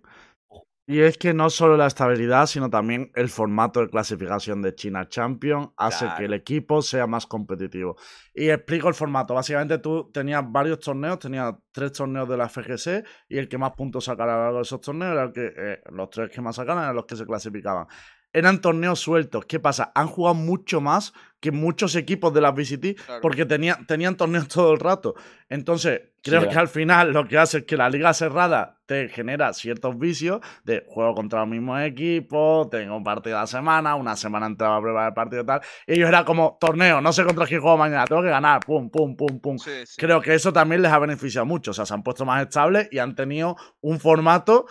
Y 0.91 1.01
es 1.01 1.19
que 1.19 1.35
no 1.35 1.51
solo 1.51 1.77
la 1.77 1.87
estabilidad, 1.87 2.47
sino 2.47 2.71
también 2.71 3.13
el 3.15 3.29
formato 3.29 3.81
de 3.81 3.91
clasificación 3.91 4.63
de 4.63 4.75
China 4.75 5.07
Champion 5.07 5.71
hace 5.77 6.07
que 6.17 6.25
el 6.25 6.33
equipo 6.33 6.81
sea 6.81 7.07
más 7.07 7.27
competitivo. 7.27 7.97
Y 8.33 8.49
explico 8.49 8.89
el 8.89 8.95
formato. 8.95 9.35
Básicamente 9.35 9.77
tú 9.81 10.11
tenías 10.11 10.43
varios 10.51 10.81
torneos, 10.81 11.19
tenías 11.19 11.55
tres 11.73 11.93
torneos 11.93 12.27
de 12.27 12.39
la 12.39 12.49
FGC 12.49 13.05
y 13.29 13.37
el 13.37 13.51
que 13.51 13.59
más 13.59 13.73
puntos 13.73 14.05
sacara 14.07 14.33
a 14.33 14.37
lo 14.39 14.43
largo 14.45 14.57
de 14.61 14.63
esos 14.63 14.81
torneos 14.81 15.13
era 15.13 15.25
el 15.25 15.33
que 15.33 15.53
eh, 15.55 15.81
los 15.93 16.09
tres 16.09 16.31
que 16.31 16.41
más 16.41 16.57
sacaran 16.57 16.83
eran 16.85 16.97
los 16.97 17.05
que 17.05 17.17
se 17.17 17.27
clasificaban. 17.27 17.87
Eran 18.33 18.61
torneos 18.61 19.01
sueltos. 19.01 19.45
¿Qué 19.47 19.59
pasa? 19.59 19.91
Han 19.95 20.07
jugado 20.07 20.35
mucho 20.35 20.81
más 20.81 21.12
que 21.41 21.53
muchos 21.53 21.95
equipos 21.95 22.35
de 22.35 22.41
las 22.41 22.53
VCT 22.53 22.97
Claro. 23.07 23.20
porque 23.22 23.47
tenían, 23.47 23.87
tenían 23.87 24.16
torneos 24.16 24.49
todo 24.49 24.72
el 24.72 24.81
rato. 24.81 25.14
Entonces, 25.49 26.03
creo 26.22 26.49
que 26.49 26.59
al 26.59 26.68
final 26.68 27.12
lo 27.12 27.26
que 27.26 27.39
hace 27.39 27.59
es 27.59 27.64
que 27.64 27.76
la 27.76 27.89
liga 27.89 28.12
cerrada 28.12 28.76
te 28.87 29.09
genera 29.09 29.53
ciertos 29.53 29.99
vicios 29.99 30.41
de 30.64 30.85
juego 30.89 31.14
contra 31.14 31.41
los 31.41 31.49
mismos 31.49 31.81
equipos, 31.83 32.68
tengo 32.70 32.97
un 32.97 33.05
partido 33.05 33.37
a 33.39 33.43
la 33.43 33.47
semana, 33.47 33.95
una 33.95 34.16
semana 34.16 34.47
entera 34.47 34.76
a 34.76 34.81
preparar 34.83 35.09
el 35.09 35.14
partido 35.14 35.43
y 35.43 35.47
tal. 35.47 35.61
Y 35.87 35.93
ellos 35.95 36.09
era 36.09 36.24
como 36.24 36.59
torneo, 36.61 37.01
no 37.01 37.12
sé 37.12 37.24
contra 37.24 37.47
quién 37.47 37.61
juego 37.61 37.79
mañana, 37.79 38.05
tengo 38.05 38.22
que 38.22 38.29
ganar, 38.31 38.61
pum, 38.61 38.91
pum, 38.91 39.16
pum, 39.16 39.41
pum. 39.41 39.59
Sí, 39.59 39.70
sí. 39.87 39.95
Creo 39.97 40.20
que 40.20 40.35
eso 40.35 40.53
también 40.53 40.83
les 40.83 40.91
ha 40.93 40.99
beneficiado 40.99 41.47
mucho. 41.47 41.70
O 41.70 41.74
sea, 41.74 41.87
se 41.87 41.95
han 41.95 42.03
puesto 42.03 42.24
más 42.26 42.43
estables 42.43 42.89
y 42.91 42.99
han 42.99 43.14
tenido 43.14 43.57
un 43.81 44.01
formato 44.01 44.66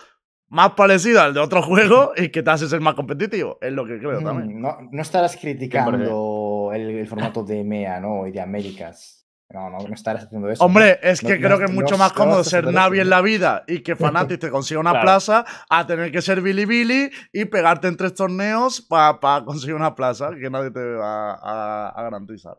más 0.50 0.72
parecido 0.72 1.20
al 1.20 1.34
de 1.34 1.40
otro 1.40 1.62
juego 1.62 2.12
y 2.16 2.30
que 2.30 2.42
te 2.42 2.50
hace 2.50 2.68
ser 2.68 2.80
más 2.80 2.94
competitivo. 2.94 3.58
Es 3.60 3.72
lo 3.72 3.84
que 3.86 3.98
creo 3.98 4.20
también. 4.22 4.58
Mm, 4.58 4.62
No, 4.62 4.78
no 4.90 5.02
estarás 5.02 5.36
criticando 5.36 6.70
el, 6.72 6.90
el 6.90 7.06
formato 7.06 7.42
de 7.44 7.60
EMEA, 7.60 8.00
¿no? 8.00 8.26
Y 8.26 8.32
de 8.32 8.40
Américas. 8.40 9.14
No, 9.50 9.70
no, 9.70 9.78
no 9.78 9.94
estarás 9.94 10.24
haciendo 10.24 10.50
eso. 10.50 10.62
Hombre, 10.62 10.98
es 11.02 11.20
que 11.22 11.38
no- 11.38 11.46
creo 11.46 11.58
que 11.58 11.64
es 11.64 11.72
mucho 11.72 11.94
no 11.94 11.98
más 11.98 12.12
cómodo 12.12 12.44
ser 12.44 12.70
Navi 12.70 13.00
en 13.00 13.08
la 13.08 13.22
vida 13.22 13.64
y 13.66 13.80
que 13.80 13.96
Fnatic 14.36 14.38
te 14.40 14.50
consiga 14.50 14.78
una 14.78 14.90
Claro. 14.90 15.04
plaza 15.06 15.44
a 15.70 15.86
tener 15.86 16.12
que 16.12 16.20
ser 16.20 16.42
Billy 16.42 16.66
Billy 16.66 17.10
y 17.32 17.46
pegarte 17.46 17.88
en 17.88 17.96
tres 17.96 18.12
torneos 18.14 18.82
para 18.82 19.18
conseguir 19.46 19.74
una 19.74 19.94
plaza 19.94 20.32
que 20.38 20.50
nadie 20.50 20.70
te 20.70 20.84
va 20.96 21.32
a, 21.32 21.88
a 21.88 22.02
garantizar. 22.02 22.58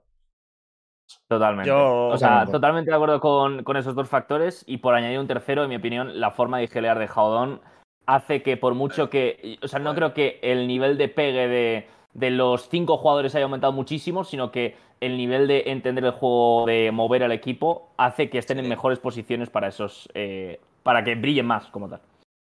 Totalmente. 1.27 1.69
Yo- 1.69 2.07
o 2.07 2.17
sea, 2.17 2.27
Totalmente. 2.29 2.51
totalmente 2.51 2.91
de 2.91 2.95
acuerdo 2.95 3.19
con, 3.19 3.63
con 3.63 3.77
esos 3.77 3.95
dos 3.95 4.09
factores. 4.09 4.63
Y 4.67 4.77
por 4.77 4.93
añadir 4.95 5.19
un 5.19 5.27
tercero, 5.27 5.63
en 5.63 5.69
mi 5.69 5.75
opinión, 5.75 6.19
la 6.19 6.31
forma 6.31 6.57
de 6.59 6.67
gelear 6.67 6.97
de 6.99 7.07
Jaudón 7.07 7.61
hace 8.09 8.41
que 8.41 8.57
por 8.57 8.73
mucho 8.73 9.09
que. 9.09 9.57
O 9.61 9.67
sea, 9.67 9.79
no 9.79 9.93
creo 9.93 10.13
que 10.13 10.39
el 10.41 10.67
nivel 10.67 10.97
de 10.97 11.09
pegue 11.09 11.47
de, 11.47 11.87
de 12.13 12.31
los 12.31 12.69
cinco 12.69 12.97
jugadores 12.97 13.35
haya 13.35 13.45
aumentado 13.45 13.71
muchísimo, 13.73 14.23
sino 14.23 14.51
que 14.51 14.75
el 14.99 15.15
nivel 15.15 15.47
de 15.47 15.63
entender 15.67 16.03
el 16.03 16.11
juego, 16.11 16.65
de 16.65 16.91
mover 16.91 17.23
al 17.23 17.31
equipo, 17.31 17.93
hace 17.97 18.29
que 18.29 18.39
estén 18.39 18.59
en 18.59 18.67
mejores 18.67 18.99
posiciones 18.99 19.49
para 19.49 19.67
esos. 19.67 20.09
eh, 20.13 20.59
para 20.83 21.03
que 21.03 21.15
brillen 21.15 21.45
más 21.45 21.67
como 21.67 21.89
tal. 21.89 22.01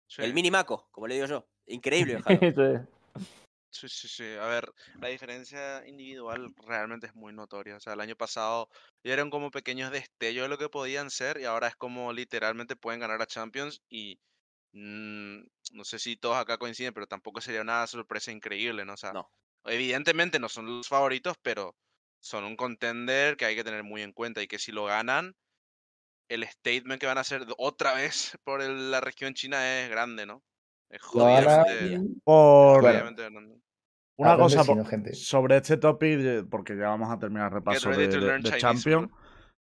Sí. 0.08 0.22
El 0.22 0.34
mini 0.34 0.52
Maco, 0.52 0.88
como 0.92 1.08
le 1.08 1.16
digo 1.16 1.28
yo. 1.28 1.46
Increíble. 1.68 2.20
Sí, 3.72 3.88
sí, 3.88 4.08
sí. 4.08 4.24
A 4.42 4.48
ver, 4.48 4.74
la 5.00 5.10
diferencia 5.10 5.88
individual 5.88 6.52
realmente 6.66 7.06
es 7.06 7.14
muy 7.14 7.34
notoria. 7.34 7.76
O 7.76 7.80
sea, 7.80 7.94
el 7.94 8.02
año 8.02 8.16
pasado 8.16 8.68
ya 9.04 9.14
eran 9.14 9.30
como 9.30 9.52
pequeños 9.52 9.92
destellos 9.92 10.46
de 10.46 10.50
lo 10.50 10.58
que 10.58 10.70
podían 10.70 11.12
ser 11.12 11.40
y 11.40 11.46
ahora 11.46 11.68
es 11.68 11.76
como 11.76 12.12
literalmente 12.12 12.76
pueden 12.76 13.00
ganar 13.00 13.22
a 13.22 13.28
Champions 13.28 13.84
y 13.88 14.20
mm, 14.74 15.40
no 15.74 15.84
sé 15.84 16.00
si 16.00 16.16
todos 16.18 16.38
acá 16.38 16.58
coinciden, 16.58 16.94
pero 16.94 17.08
tampoco 17.08 17.42
sería 17.42 17.62
una 17.62 17.86
sorpresa 17.88 18.32
increíble, 18.32 18.86
¿no? 18.86 18.94
O 18.94 18.98
sea, 18.98 19.14
No. 19.14 19.30
evidentemente 19.66 20.40
no 20.40 20.50
son 20.50 20.66
los 20.66 20.88
favoritos, 20.88 21.36
pero 21.42 21.76
son 22.20 22.44
un 22.44 22.56
contender 22.56 23.38
que 23.38 23.46
hay 23.46 23.56
que 23.56 23.64
tener 23.64 23.84
muy 23.84 24.02
en 24.02 24.14
cuenta 24.14 24.42
y 24.42 24.48
que 24.48 24.60
si 24.60 24.72
lo 24.72 24.86
ganan, 24.86 25.36
el 26.30 26.46
statement 26.48 27.00
que 27.00 27.08
van 27.08 27.18
a 27.18 27.22
hacer 27.22 27.46
de- 27.46 27.56
otra 27.58 27.94
vez 27.94 28.38
por 28.44 28.62
el- 28.62 28.92
la 28.92 29.02
región 29.02 29.34
china 29.34 29.82
es 29.82 29.90
grande, 29.90 30.26
¿no? 30.26 30.44
Es 30.90 31.02
jodidamente, 31.02 32.00
Por 32.24 32.82
Bueno. 32.82 32.88
jodidamente 32.90 33.22
grande. 33.30 33.62
una 34.18 34.36
cosa, 34.38 34.60
de 34.60 34.64
sino, 34.66 34.84
po- 34.84 34.90
gente. 34.90 35.14
sobre 35.14 35.58
este 35.58 35.78
topic, 35.78 36.20
eh, 36.20 36.44
porque 36.50 36.76
ya 36.76 36.90
vamos 36.90 37.10
a 37.10 37.18
terminar 37.18 37.48
el 37.48 37.54
repaso 37.54 37.90
de, 37.90 38.08
Champions. 38.58 39.10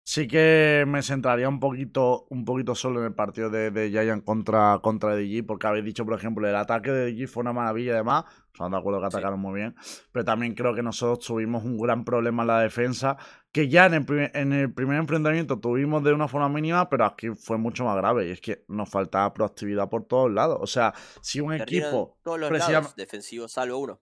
Sí 0.08 0.28
que 0.28 0.84
me 0.86 1.02
centraría 1.02 1.48
un 1.48 1.58
poquito, 1.58 2.28
un 2.30 2.44
poquito 2.44 2.76
solo 2.76 3.00
en 3.00 3.06
el 3.06 3.14
partido 3.14 3.50
de, 3.50 3.72
de 3.72 3.90
Giant 3.90 4.22
contra, 4.24 4.78
contra 4.80 5.16
DG, 5.16 5.44
porque 5.44 5.66
habéis 5.66 5.84
dicho, 5.84 6.04
por 6.04 6.14
ejemplo, 6.14 6.46
el 6.48 6.54
ataque 6.54 6.92
de 6.92 7.12
DG 7.12 7.26
fue 7.26 7.40
una 7.40 7.52
maravilla 7.52 7.90
y 7.90 7.96
demás. 7.96 8.24
Estamos 8.52 8.70
de 8.70 8.78
acuerdo 8.78 9.00
que 9.00 9.06
Sí. 9.10 9.16
atacaron 9.16 9.40
muy 9.40 9.54
bien. 9.58 9.74
Pero 10.12 10.24
también 10.24 10.54
creo 10.54 10.76
que 10.76 10.82
nosotros 10.84 11.26
tuvimos 11.26 11.64
un 11.64 11.76
gran 11.76 12.04
problema 12.04 12.44
en 12.44 12.46
la 12.46 12.60
defensa, 12.60 13.16
que 13.50 13.68
ya 13.68 13.86
en 13.86 13.94
el, 13.94 14.04
primer, 14.04 14.30
en 14.36 14.52
el 14.52 14.72
primer 14.72 14.96
enfrentamiento 14.98 15.58
tuvimos 15.58 16.04
de 16.04 16.12
una 16.12 16.28
forma 16.28 16.48
mínima, 16.48 16.88
pero 16.88 17.04
aquí 17.04 17.30
fue 17.30 17.58
mucho 17.58 17.84
más 17.84 17.96
grave. 17.96 18.28
Y 18.28 18.30
es 18.30 18.40
que 18.40 18.64
nos 18.68 18.88
faltaba 18.88 19.34
proactividad 19.34 19.88
por 19.88 20.04
todos 20.04 20.30
lados. 20.30 20.58
O 20.60 20.68
sea, 20.68 20.94
si 21.20 21.40
un 21.40 21.48
Perdieron 21.48 21.88
equipo. 21.88 22.16
todos 22.22 22.38
los 22.38 22.52
lados 22.52 22.94
defensivos, 22.94 23.50
salvo 23.50 23.78
uno. 23.78 24.00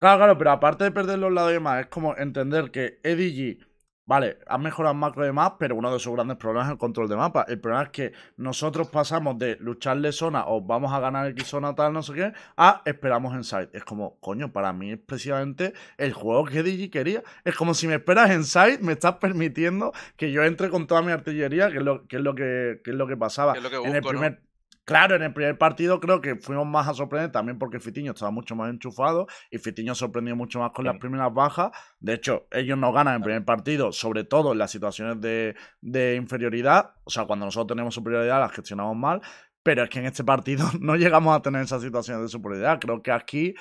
Claro, 0.00 0.18
claro, 0.18 0.38
pero 0.38 0.50
aparte 0.50 0.82
de 0.82 0.90
perder 0.90 1.20
los 1.20 1.32
lados 1.32 1.50
y 1.50 1.54
demás, 1.54 1.82
es 1.82 1.86
como 1.86 2.16
entender 2.16 2.72
que 2.72 3.00
EDG, 3.04 3.67
vale, 4.08 4.38
ha 4.46 4.56
mejorado 4.56 4.94
en 4.94 5.00
macro 5.00 5.22
y 5.22 5.26
demás, 5.26 5.52
pero 5.58 5.76
uno 5.76 5.92
de 5.92 5.98
sus 5.98 6.14
grandes 6.14 6.38
problemas 6.38 6.68
es 6.68 6.72
el 6.72 6.78
control 6.78 7.10
de 7.10 7.16
mapa. 7.16 7.44
El 7.46 7.60
problema 7.60 7.84
es 7.84 7.90
que 7.90 8.12
nosotros 8.38 8.88
pasamos 8.88 9.38
de 9.38 9.58
lucharle 9.60 10.12
zona 10.12 10.44
o 10.46 10.62
vamos 10.62 10.94
a 10.94 10.98
ganar 10.98 11.28
X 11.28 11.46
zona 11.46 11.74
tal, 11.74 11.92
no 11.92 12.02
sé 12.02 12.14
qué, 12.14 12.32
a 12.56 12.80
esperamos 12.86 13.34
en 13.34 13.44
side. 13.44 13.68
Es 13.74 13.84
como, 13.84 14.18
coño, 14.20 14.50
para 14.50 14.72
mí 14.72 14.92
es 14.92 14.98
precisamente 14.98 15.74
el 15.98 16.14
juego 16.14 16.46
que 16.46 16.60
EDG 16.60 16.90
quería. 16.90 17.22
Es 17.44 17.54
como 17.54 17.74
si 17.74 17.86
me 17.86 17.96
esperas 17.96 18.30
en 18.30 18.44
side, 18.44 18.78
me 18.80 18.92
estás 18.92 19.16
permitiendo 19.16 19.92
que 20.16 20.32
yo 20.32 20.42
entre 20.42 20.70
con 20.70 20.86
toda 20.86 21.02
mi 21.02 21.12
artillería, 21.12 21.70
que 21.70 21.76
es 21.76 21.84
lo 21.84 22.06
que, 22.08 22.16
es 22.16 22.22
lo 22.22 22.34
que, 22.34 22.80
que 22.82 22.92
es 22.92 22.96
lo 22.96 23.06
que 23.06 23.16
pasaba. 23.18 23.52
Que 23.52 23.58
es 23.58 23.64
lo 23.64 23.70
que 23.70 23.88
en 23.88 23.94
el 23.94 24.00
busco, 24.00 24.14
¿no? 24.14 24.47
Claro, 24.88 25.16
en 25.16 25.22
el 25.22 25.34
primer 25.34 25.58
partido 25.58 26.00
creo 26.00 26.22
que 26.22 26.36
fuimos 26.36 26.66
más 26.66 26.88
a 26.88 26.94
sorprender 26.94 27.30
también 27.30 27.58
porque 27.58 27.78
Fitiño 27.78 28.12
estaba 28.12 28.30
mucho 28.30 28.56
más 28.56 28.70
enchufado 28.70 29.26
y 29.50 29.58
Fitiño 29.58 29.94
sorprendió 29.94 30.34
mucho 30.34 30.60
más 30.60 30.70
con 30.70 30.86
las 30.86 30.96
primeras 30.96 31.30
bajas. 31.34 31.72
De 32.00 32.14
hecho, 32.14 32.46
ellos 32.50 32.78
no 32.78 32.90
ganan 32.90 33.16
en 33.16 33.20
el 33.20 33.22
primer 33.22 33.44
partido, 33.44 33.92
sobre 33.92 34.24
todo 34.24 34.52
en 34.52 34.58
las 34.58 34.70
situaciones 34.70 35.20
de, 35.20 35.56
de 35.82 36.16
inferioridad. 36.16 36.94
O 37.04 37.10
sea, 37.10 37.26
cuando 37.26 37.44
nosotros 37.44 37.76
tenemos 37.76 37.94
superioridad 37.94 38.40
las 38.40 38.52
gestionamos 38.52 38.96
mal. 38.96 39.20
Pero 39.62 39.82
es 39.82 39.90
que 39.90 39.98
en 39.98 40.06
este 40.06 40.24
partido 40.24 40.64
no 40.80 40.96
llegamos 40.96 41.36
a 41.36 41.42
tener 41.42 41.60
esas 41.60 41.82
situaciones 41.82 42.22
de 42.22 42.28
superioridad. 42.30 42.80
Creo 42.80 43.02
que 43.02 43.12
aquí, 43.12 43.54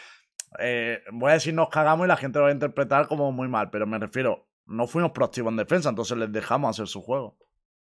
eh, 0.60 1.02
voy 1.12 1.32
a 1.32 1.34
decir 1.34 1.54
nos 1.54 1.68
cagamos 1.68 2.06
y 2.06 2.08
la 2.08 2.16
gente 2.16 2.40
lo 2.40 2.44
va 2.44 2.52
a 2.52 2.54
interpretar 2.54 3.06
como 3.10 3.34
muy 3.34 3.50
mal, 3.50 3.70
pero 3.70 3.86
me 3.86 4.00
refiero, 4.00 4.48
no 4.66 4.88
fuimos 4.88 5.12
proactivos 5.12 5.52
en 5.52 5.58
defensa, 5.58 5.90
entonces 5.90 6.18
les 6.18 6.32
dejamos 6.32 6.70
hacer 6.70 6.88
su 6.88 7.02
juego. 7.02 7.38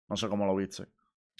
No 0.08 0.16
sé 0.16 0.26
cómo 0.28 0.44
lo 0.44 0.56
viste. 0.56 0.88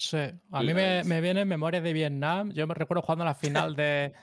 Sí, 0.01 0.17
a 0.51 0.63
mí 0.63 0.73
me, 0.73 1.03
me 1.03 1.19
viene 1.19 1.41
en 1.41 1.47
memoria 1.47 1.81
de 1.81 1.91
Vietnam. 1.91 2.51
Yo 2.53 2.65
me 2.67 2.73
recuerdo 2.73 3.01
jugando 3.01 3.25
la 3.25 3.35
final 3.35 3.75
de. 3.75 4.13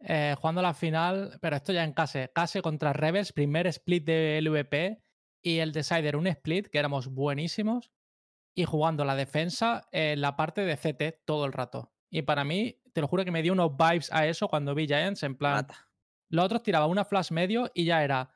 eh, 0.00 0.34
jugando 0.40 0.62
la 0.62 0.72
final, 0.72 1.38
pero 1.42 1.56
esto 1.56 1.72
ya 1.72 1.84
en 1.84 1.92
Case. 1.92 2.30
Case 2.34 2.62
contra 2.62 2.92
Rebels, 2.94 3.32
primer 3.32 3.66
split 3.66 4.04
de 4.06 4.40
LVP 4.40 5.02
y 5.42 5.58
el 5.58 5.72
Decider, 5.72 6.16
un 6.16 6.26
split 6.28 6.68
que 6.68 6.78
éramos 6.78 7.08
buenísimos. 7.08 7.90
Y 8.56 8.64
jugando 8.64 9.04
la 9.04 9.14
defensa 9.14 9.86
en 9.92 10.20
la 10.20 10.34
parte 10.34 10.62
de 10.62 10.76
CT 10.76 11.24
todo 11.26 11.44
el 11.44 11.52
rato. 11.52 11.92
Y 12.10 12.22
para 12.22 12.42
mí, 12.44 12.80
te 12.94 13.00
lo 13.02 13.06
juro 13.06 13.24
que 13.24 13.30
me 13.30 13.42
dio 13.42 13.52
unos 13.52 13.76
vibes 13.76 14.10
a 14.12 14.26
eso 14.26 14.48
cuando 14.48 14.74
vi 14.74 14.86
Giants. 14.86 15.22
En 15.22 15.36
plan, 15.36 15.56
Mata. 15.56 15.88
los 16.30 16.44
otros 16.46 16.62
tiraban 16.62 16.88
una 16.90 17.04
flash 17.04 17.30
medio 17.30 17.70
y 17.74 17.84
ya 17.84 18.02
era 18.02 18.30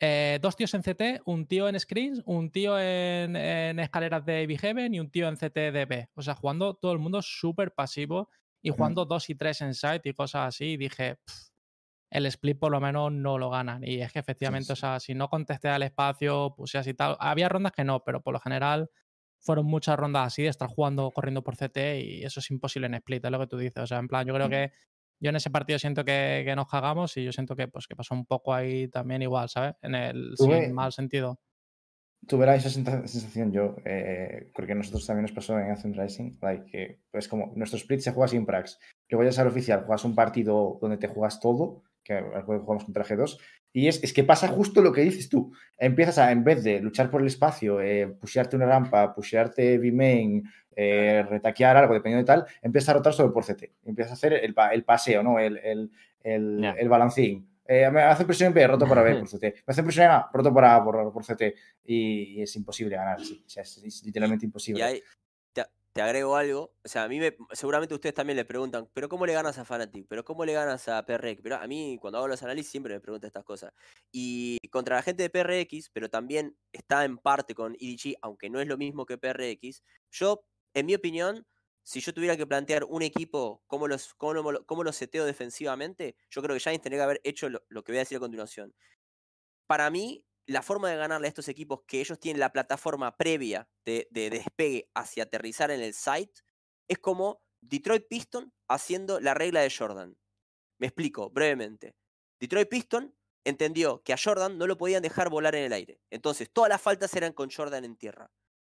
eh, 0.00 0.38
dos 0.42 0.56
tíos 0.56 0.74
en 0.74 0.82
CT, 0.82 1.20
un 1.26 1.46
tío 1.46 1.68
en 1.68 1.78
screens, 1.78 2.22
un 2.24 2.50
tío 2.50 2.78
en, 2.78 3.36
en 3.36 3.78
escaleras 3.78 4.24
de 4.24 4.46
Heaven 4.60 4.94
y 4.94 5.00
un 5.00 5.10
tío 5.10 5.28
en 5.28 5.36
CT 5.36 5.72
de 5.72 5.84
B. 5.86 6.08
O 6.14 6.22
sea, 6.22 6.34
jugando 6.34 6.74
todo 6.74 6.92
el 6.92 6.98
mundo 6.98 7.22
súper 7.22 7.74
pasivo 7.74 8.30
y 8.62 8.70
jugando 8.70 9.04
dos 9.04 9.30
y 9.30 9.34
tres 9.34 9.60
en 9.60 9.74
site 9.74 10.08
y 10.10 10.14
cosas 10.14 10.48
así. 10.48 10.72
Y 10.72 10.76
dije, 10.78 11.16
"Pff, 11.24 11.50
el 12.10 12.26
split 12.26 12.58
por 12.58 12.72
lo 12.72 12.80
menos 12.80 13.12
no 13.12 13.38
lo 13.38 13.50
ganan. 13.50 13.84
Y 13.84 14.00
es 14.00 14.12
que 14.12 14.18
efectivamente, 14.18 14.72
o 14.72 14.76
sí. 14.76 14.76
sea, 14.76 15.00
si 15.00 15.14
no 15.14 15.28
contesté 15.28 15.68
al 15.68 15.82
espacio, 15.82 16.54
puse 16.56 16.78
así 16.78 16.94
tal. 16.94 17.16
Había 17.20 17.48
rondas 17.48 17.72
que 17.72 17.84
no, 17.84 18.02
pero 18.04 18.22
por 18.22 18.32
lo 18.34 18.40
general 18.40 18.90
fueron 19.40 19.66
muchas 19.66 19.96
rondas 19.98 20.26
así 20.26 20.42
de 20.42 20.48
estar 20.48 20.68
jugando, 20.68 21.10
corriendo 21.12 21.42
por 21.42 21.56
CT 21.56 22.00
y 22.00 22.24
eso 22.24 22.40
es 22.40 22.50
imposible 22.50 22.86
en 22.88 22.94
split, 22.94 23.24
es 23.24 23.30
lo 23.30 23.38
que 23.38 23.46
tú 23.46 23.56
dices. 23.58 23.82
O 23.82 23.86
sea, 23.86 23.98
en 23.98 24.08
plan, 24.08 24.26
yo 24.26 24.34
creo 24.34 24.48
que 24.48 24.72
yo 25.20 25.30
en 25.30 25.36
ese 25.36 25.50
partido 25.50 25.78
siento 25.78 26.04
que, 26.04 26.42
que 26.44 26.56
nos 26.56 26.66
cagamos 26.68 27.16
y 27.16 27.24
yo 27.24 27.32
siento 27.32 27.54
que, 27.54 27.68
pues, 27.68 27.86
que 27.86 27.94
pasó 27.94 28.14
un 28.14 28.26
poco 28.26 28.52
ahí 28.54 28.88
también 28.88 29.22
igual, 29.22 29.48
¿sabes? 29.48 29.74
En 29.82 29.94
el 29.94 30.34
Tuve- 30.36 30.64
sin 30.64 30.74
mal 30.74 30.92
sentido. 30.92 31.38
Tuve 32.26 32.54
esa 32.54 32.68
sensación 32.68 33.50
yo, 33.50 33.76
eh, 33.84 34.50
porque 34.54 34.72
a 34.72 34.74
nosotros 34.74 35.06
también 35.06 35.22
nos 35.22 35.32
pasó 35.32 35.58
en 35.58 35.70
Anthem 35.70 35.94
Rising, 35.94 36.36
like, 36.42 36.66
que, 36.66 37.00
pues 37.10 37.26
como 37.28 37.52
nuestro 37.56 37.78
split 37.78 38.00
se 38.00 38.12
juega 38.12 38.28
sin 38.28 38.44
prax, 38.44 38.78
luego 39.08 39.28
ya 39.28 39.40
al 39.40 39.48
oficial, 39.48 39.80
juegas 39.84 40.04
un 40.04 40.14
partido 40.14 40.78
donde 40.82 40.98
te 40.98 41.08
juegas 41.08 41.40
todo, 41.40 41.82
que 42.04 42.20
jugamos 42.44 42.84
contra 42.84 43.04
G2, 43.04 43.38
y 43.72 43.88
es, 43.88 44.02
es 44.04 44.12
que 44.12 44.22
pasa 44.22 44.48
justo 44.48 44.82
lo 44.82 44.92
que 44.92 45.00
dices 45.00 45.30
tú, 45.30 45.52
empiezas 45.78 46.18
a, 46.18 46.30
en 46.30 46.44
vez 46.44 46.62
de 46.62 46.80
luchar 46.80 47.10
por 47.10 47.22
el 47.22 47.26
espacio, 47.26 47.80
eh, 47.80 48.06
pushearte 48.08 48.54
una 48.56 48.66
rampa, 48.66 49.14
pushearte 49.14 49.78
B-main, 49.78 50.44
eh, 50.82 51.22
retaquear 51.28 51.76
algo, 51.76 51.92
dependiendo 51.94 52.22
de 52.32 52.40
tal, 52.42 52.46
empiezas 52.62 52.88
a 52.90 52.92
rotar 52.94 53.12
sobre 53.12 53.32
por 53.32 53.44
CT, 53.44 53.64
empiezas 53.84 54.12
a 54.12 54.14
hacer 54.14 54.32
el, 54.32 54.54
el 54.72 54.84
paseo, 54.84 55.22
¿no? 55.22 55.38
El, 55.38 55.58
el, 55.58 55.90
el, 56.22 56.58
Ya. 56.62 56.72
el 56.72 56.88
balancín. 56.88 57.46
Eh, 57.66 57.88
me 57.90 58.00
hace 58.02 58.24
presión 58.24 58.48
en 58.48 58.54
B, 58.54 58.66
roto 58.66 58.86
para 58.88 59.02
B 59.02 59.14
por 59.20 59.28
CT. 59.28 59.42
Me 59.42 59.72
hace 59.72 59.82
presión 59.82 60.06
en 60.06 60.12
A, 60.12 60.30
roto 60.32 60.52
para 60.52 60.76
A 60.76 60.84
por, 60.84 61.12
por 61.12 61.22
CT. 61.24 61.42
Y, 61.84 62.38
y 62.38 62.42
es 62.42 62.56
imposible 62.56 62.96
ganar, 62.96 63.20
sí. 63.20 63.42
O 63.46 63.48
sea, 63.48 63.62
es, 63.62 63.76
es 63.78 64.02
literalmente 64.04 64.44
imposible. 64.46 64.80
Y 64.80 64.82
ahí 64.82 65.02
te, 65.52 65.64
te 65.92 66.02
agrego 66.02 66.34
algo. 66.34 66.72
O 66.84 66.88
sea, 66.88 67.04
a 67.04 67.08
mí 67.08 67.20
me, 67.20 67.36
seguramente 67.52 67.94
ustedes 67.94 68.14
también 68.14 68.36
le 68.36 68.44
preguntan, 68.44 68.88
¿pero 68.92 69.08
cómo 69.08 69.24
le 69.24 69.34
ganas 69.34 69.56
a 69.58 69.64
Fnatic? 69.64 70.06
¿Pero 70.08 70.24
cómo 70.24 70.44
le 70.44 70.52
ganas 70.52 70.88
a 70.88 71.04
PRX? 71.06 71.42
Pero 71.42 71.56
a 71.56 71.66
mí, 71.68 71.96
cuando 72.00 72.18
hago 72.18 72.26
los 72.28 72.42
análisis, 72.42 72.70
siempre 72.72 72.94
me 72.94 73.00
preguntan 73.00 73.28
estas 73.28 73.44
cosas. 73.44 73.72
Y 74.10 74.58
contra 74.70 74.96
la 74.96 75.02
gente 75.02 75.22
de 75.22 75.30
PRX, 75.30 75.90
pero 75.92 76.08
también 76.10 76.56
está 76.72 77.04
en 77.04 77.18
parte 77.18 77.54
con 77.54 77.76
EDG, 77.78 78.16
aunque 78.22 78.50
no 78.50 78.60
es 78.60 78.66
lo 78.66 78.78
mismo 78.78 79.06
que 79.06 79.16
PRX, 79.18 79.84
yo, 80.10 80.42
en 80.74 80.86
mi 80.86 80.94
opinión, 80.94 81.46
si 81.82 82.00
yo 82.00 82.12
tuviera 82.14 82.36
que 82.36 82.46
plantear 82.46 82.84
un 82.84 83.02
equipo, 83.02 83.62
cómo 83.66 83.88
los, 83.88 84.14
cómo, 84.14 84.92
seteo 84.92 85.24
defensivamente, 85.24 86.16
yo 86.30 86.42
creo 86.42 86.54
que 86.54 86.60
Giants 86.60 86.82
tendría 86.82 87.00
que 87.00 87.04
haber 87.04 87.20
hecho 87.24 87.48
lo, 87.48 87.62
lo 87.68 87.82
que 87.82 87.92
voy 87.92 87.98
a 87.98 88.00
decir 88.00 88.16
a 88.16 88.20
continuación. 88.20 88.74
Para 89.66 89.90
mí, 89.90 90.24
la 90.46 90.62
forma 90.62 90.90
de 90.90 90.96
ganarle 90.96 91.26
a 91.26 91.28
estos 91.28 91.48
equipos 91.48 91.82
que 91.86 92.00
ellos 92.00 92.18
tienen 92.18 92.40
la 92.40 92.52
plataforma 92.52 93.16
previa 93.16 93.68
de, 93.84 94.08
de 94.10 94.30
despegue 94.30 94.90
hacia 94.94 95.24
aterrizar 95.24 95.70
en 95.70 95.80
el 95.80 95.94
site 95.94 96.42
es 96.88 96.98
como 96.98 97.40
Detroit 97.60 98.08
Piston 98.08 98.52
haciendo 98.68 99.20
la 99.20 99.34
regla 99.34 99.60
de 99.60 99.70
Jordan. 99.70 100.16
Me 100.78 100.88
explico 100.88 101.30
brevemente. 101.30 101.94
Detroit 102.40 102.68
Piston 102.68 103.14
entendió 103.44 104.02
que 104.02 104.12
a 104.12 104.18
Jordan 104.22 104.58
no 104.58 104.66
lo 104.66 104.76
podían 104.76 105.02
dejar 105.02 105.30
volar 105.30 105.54
en 105.54 105.64
el 105.64 105.72
aire. 105.72 106.00
Entonces, 106.10 106.50
todas 106.52 106.68
las 106.68 106.80
faltas 106.80 107.14
eran 107.14 107.32
con 107.32 107.50
Jordan 107.50 107.84
en 107.84 107.96
tierra. 107.96 108.30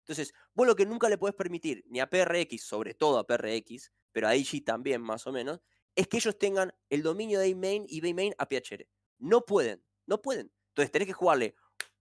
Entonces, 0.08 0.32
vos 0.54 0.66
lo 0.66 0.74
que 0.74 0.86
nunca 0.86 1.08
le 1.10 1.18
podés 1.18 1.34
permitir, 1.34 1.84
ni 1.88 2.00
a 2.00 2.08
PRX, 2.08 2.62
sobre 2.62 2.94
todo 2.94 3.18
a 3.18 3.26
PRX, 3.26 3.92
pero 4.10 4.26
a 4.26 4.34
IG 4.34 4.64
también 4.64 5.02
más 5.02 5.26
o 5.26 5.32
menos, 5.32 5.60
es 5.94 6.08
que 6.08 6.16
ellos 6.16 6.38
tengan 6.38 6.72
el 6.88 7.02
dominio 7.02 7.40
de 7.40 7.52
A-Main 7.52 7.84
y 7.86 8.00
B-Main 8.00 8.34
a 8.38 8.46
PHR. 8.48 8.88
No 9.18 9.44
pueden, 9.44 9.84
no 10.06 10.22
pueden. 10.22 10.50
Entonces 10.70 10.90
tenés 10.92 11.06
que 11.08 11.12
jugarle 11.12 11.54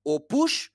o 0.03 0.25
push 0.25 0.69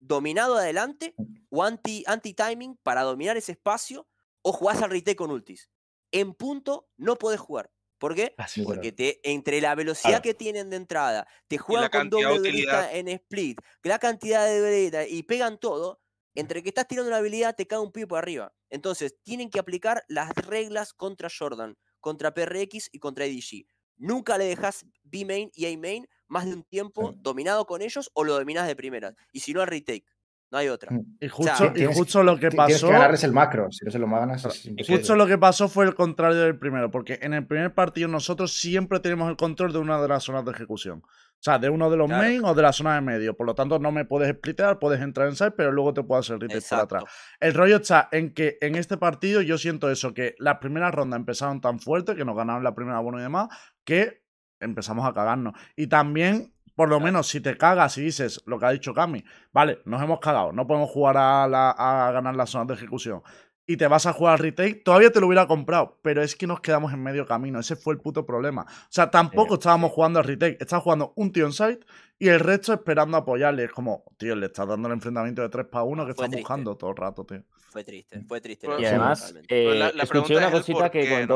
dominado 0.00 0.56
adelante 0.56 1.14
o 1.50 1.62
anti- 1.62 2.04
anti-timing 2.06 2.76
para 2.82 3.02
dominar 3.02 3.36
ese 3.36 3.52
espacio 3.52 4.08
o 4.42 4.52
jugás 4.52 4.80
al 4.80 4.90
retake 4.90 5.16
con 5.16 5.30
ultis. 5.30 5.68
En 6.10 6.32
punto 6.34 6.88
no 6.96 7.16
podés 7.16 7.40
jugar. 7.40 7.70
¿Por 7.98 8.14
qué? 8.14 8.34
Así 8.38 8.60
Literal. 8.60 8.76
Porque 8.76 8.92
te, 8.92 9.20
entre 9.30 9.60
la 9.60 9.74
velocidad 9.74 10.22
que 10.22 10.32
tienen 10.34 10.70
de 10.70 10.76
entrada, 10.76 11.26
te 11.48 11.58
juegan 11.58 11.90
con 11.90 12.10
doble 12.10 12.50
en 12.92 13.08
split, 13.08 13.60
la 13.82 13.98
cantidad 13.98 14.46
de 14.46 14.60
duelista 14.60 15.06
y 15.06 15.24
pegan 15.24 15.58
todo, 15.58 16.00
entre 16.38 16.62
que 16.62 16.68
estás 16.70 16.86
tirando 16.88 17.08
una 17.08 17.18
habilidad 17.18 17.54
te 17.56 17.66
cae 17.66 17.78
un 17.78 17.92
pibe 17.92 18.06
por 18.06 18.18
arriba. 18.18 18.52
Entonces, 18.70 19.16
tienen 19.22 19.50
que 19.50 19.58
aplicar 19.58 20.04
las 20.08 20.34
reglas 20.34 20.92
contra 20.94 21.28
Jordan, 21.36 21.76
contra 22.00 22.32
PRX 22.34 22.88
y 22.92 22.98
contra 22.98 23.24
ADG. 23.24 23.66
Nunca 23.96 24.38
le 24.38 24.44
dejas 24.44 24.86
B 25.02 25.24
main 25.24 25.50
y 25.54 25.66
A 25.66 25.76
main 25.78 26.06
más 26.28 26.44
de 26.46 26.54
un 26.54 26.62
tiempo 26.62 27.10
Sí. 27.12 27.18
dominado 27.20 27.66
con 27.66 27.82
ellos 27.82 28.10
o 28.14 28.22
lo 28.24 28.34
dominas 28.34 28.66
de 28.68 28.76
primeras. 28.76 29.14
Y 29.32 29.40
si 29.40 29.52
no, 29.52 29.60
al 29.62 29.66
retake. 29.68 30.04
No 30.50 30.56
hay 30.56 30.68
otra. 30.68 30.90
Mm. 30.90 31.16
Y 31.20 31.28
sea, 31.28 31.30
justo, 31.30 31.64
y 31.66 31.70
Tienes- 31.74 31.96
justo 31.96 32.22
lo 32.22 32.38
que 32.38 32.50
pasó. 32.50 32.86
que 32.86 32.92
ganarles 32.94 33.22
el 33.24 33.32
macro. 33.32 33.70
Si 33.70 33.84
no 33.84 33.90
se 33.90 33.98
lo 33.98 34.06
ganas, 34.08 34.44
es 34.46 34.64
imposible. 34.66 34.96
Justo 34.98 35.14
lo 35.16 35.26
que 35.26 35.36
pasó 35.36 35.68
fue 35.68 35.84
el 35.84 35.94
contrario 35.94 36.38
del 36.40 36.58
primero, 36.58 36.90
porque 36.90 37.18
en 37.20 37.34
el 37.34 37.46
primer 37.46 37.74
partido 37.74 38.08
nosotros 38.08 38.54
siempre 38.54 39.00
tenemos 39.00 39.28
el 39.28 39.36
control 39.36 39.72
de 39.74 39.78
una 39.80 40.00
de 40.00 40.08
las 40.08 40.24
zonas 40.24 40.46
de 40.46 40.52
ejecución. 40.52 41.02
O 41.40 41.40
sea, 41.40 41.58
de 41.60 41.70
uno 41.70 41.88
de 41.88 41.96
los 41.96 42.08
Claro. 42.08 42.22
main 42.24 42.44
o 42.44 42.52
de 42.52 42.62
la 42.62 42.72
zona 42.72 42.96
de 42.96 43.00
medio. 43.00 43.36
Por 43.36 43.46
lo 43.46 43.54
tanto, 43.54 43.78
no 43.78 43.92
me 43.92 44.04
puedes 44.04 44.28
splitear, 44.34 44.80
puedes 44.80 45.00
entrar 45.00 45.28
en 45.28 45.36
side, 45.36 45.52
pero 45.52 45.70
luego 45.70 45.94
te 45.94 46.02
puedo 46.02 46.18
hacer 46.20 46.38
retake 46.40 46.64
por 46.68 46.78
atrás. 46.80 47.04
El 47.38 47.54
rollo 47.54 47.76
está 47.76 48.08
en 48.10 48.34
que 48.34 48.58
en 48.60 48.74
este 48.74 48.96
partido 48.96 49.40
yo 49.40 49.56
siento 49.56 49.88
eso, 49.90 50.12
que 50.14 50.34
las 50.38 50.58
primeras 50.58 50.92
rondas 50.92 51.18
empezaron 51.20 51.60
tan 51.60 51.78
fuerte, 51.78 52.16
que 52.16 52.24
nos 52.24 52.36
ganaron 52.36 52.64
la 52.64 52.74
primera 52.74 52.98
bono 52.98 53.18
y 53.20 53.22
demás, 53.22 53.48
que 53.84 54.24
empezamos 54.58 55.06
a 55.06 55.12
cagarnos. 55.12 55.54
Y 55.76 55.86
también, 55.86 56.52
por 56.74 56.88
lo 56.88 56.96
Claro. 56.96 57.04
menos, 57.04 57.28
si 57.28 57.40
te 57.40 57.56
cagas 57.56 57.96
y 57.98 58.02
dices 58.02 58.42
lo 58.46 58.58
que 58.58 58.66
ha 58.66 58.70
dicho 58.70 58.92
Cami, 58.92 59.24
vale, 59.52 59.78
nos 59.84 60.02
hemos 60.02 60.18
cagado, 60.18 60.50
no 60.52 60.66
podemos 60.66 60.90
jugar 60.90 61.16
a, 61.16 61.46
la- 61.46 61.70
a 61.70 62.10
ganar 62.10 62.34
las 62.34 62.50
zonas 62.50 62.66
de 62.66 62.74
ejecución. 62.74 63.22
Y 63.70 63.76
te 63.76 63.86
vas 63.86 64.06
a 64.06 64.14
jugar 64.14 64.32
al 64.32 64.38
retake, 64.38 64.82
todavía 64.82 65.10
te 65.12 65.20
lo 65.20 65.26
hubiera 65.26 65.46
comprado, 65.46 65.98
pero 66.00 66.22
es 66.22 66.34
que 66.34 66.46
nos 66.46 66.60
quedamos 66.62 66.90
en 66.94 67.02
medio 67.02 67.26
camino. 67.26 67.60
Ese 67.60 67.76
fue 67.76 67.92
el 67.92 68.00
puto 68.00 68.24
problema. 68.24 68.62
O 68.62 68.86
sea, 68.88 69.10
tampoco 69.10 69.54
estábamos 69.54 69.92
jugando 69.92 70.18
al 70.20 70.24
retake, 70.24 70.56
estaba 70.58 70.80
jugando 70.80 71.12
un 71.16 71.30
tío 71.32 71.44
en 71.44 71.52
side 71.52 71.80
y 72.18 72.28
el 72.28 72.40
resto 72.40 72.72
esperando 72.72 73.18
apoyarle. 73.18 73.64
Es 73.64 73.70
como, 73.72 74.04
tío, 74.16 74.34
le 74.36 74.46
estás 74.46 74.66
dando 74.66 74.88
el 74.88 74.94
enfrentamiento 74.94 75.42
de 75.42 75.50
3 75.50 75.66
para 75.66 75.84
1 75.84 76.06
que 76.06 76.12
están 76.12 76.30
buscando 76.30 76.76
todo 76.78 76.90
el 76.92 76.96
rato, 76.96 77.26
tío. 77.26 77.42
Fue 77.70 77.84
triste, 77.84 78.22
fue 78.26 78.40
triste. 78.40 78.66
La 78.68 78.80
Y 78.80 78.86
además, 78.86 79.34
eh, 79.48 79.64
la- 79.74 79.92
la 79.92 80.02
escuché 80.02 80.08
pregunta 80.08 80.38
una 80.38 80.46
es 80.46 80.52
cosita 80.52 80.90
que. 80.90 81.26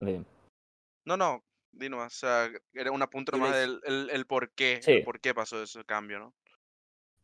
Bien. 0.00 0.26
No, 1.06 1.16
no, 1.16 1.42
di 1.72 1.88
nomás, 1.88 2.14
O 2.14 2.18
sea, 2.26 2.50
era 2.74 2.90
un 2.90 3.00
apunte 3.00 3.34
Is. 3.34 3.52
del 3.54 3.80
el, 3.84 4.10
el 4.10 4.26
por 4.26 4.50
qué. 4.50 4.80
Sí. 4.82 4.92
El 4.92 5.04
por 5.04 5.18
qué 5.18 5.32
pasó 5.32 5.62
ese 5.62 5.82
cambio, 5.86 6.18
¿no? 6.18 6.34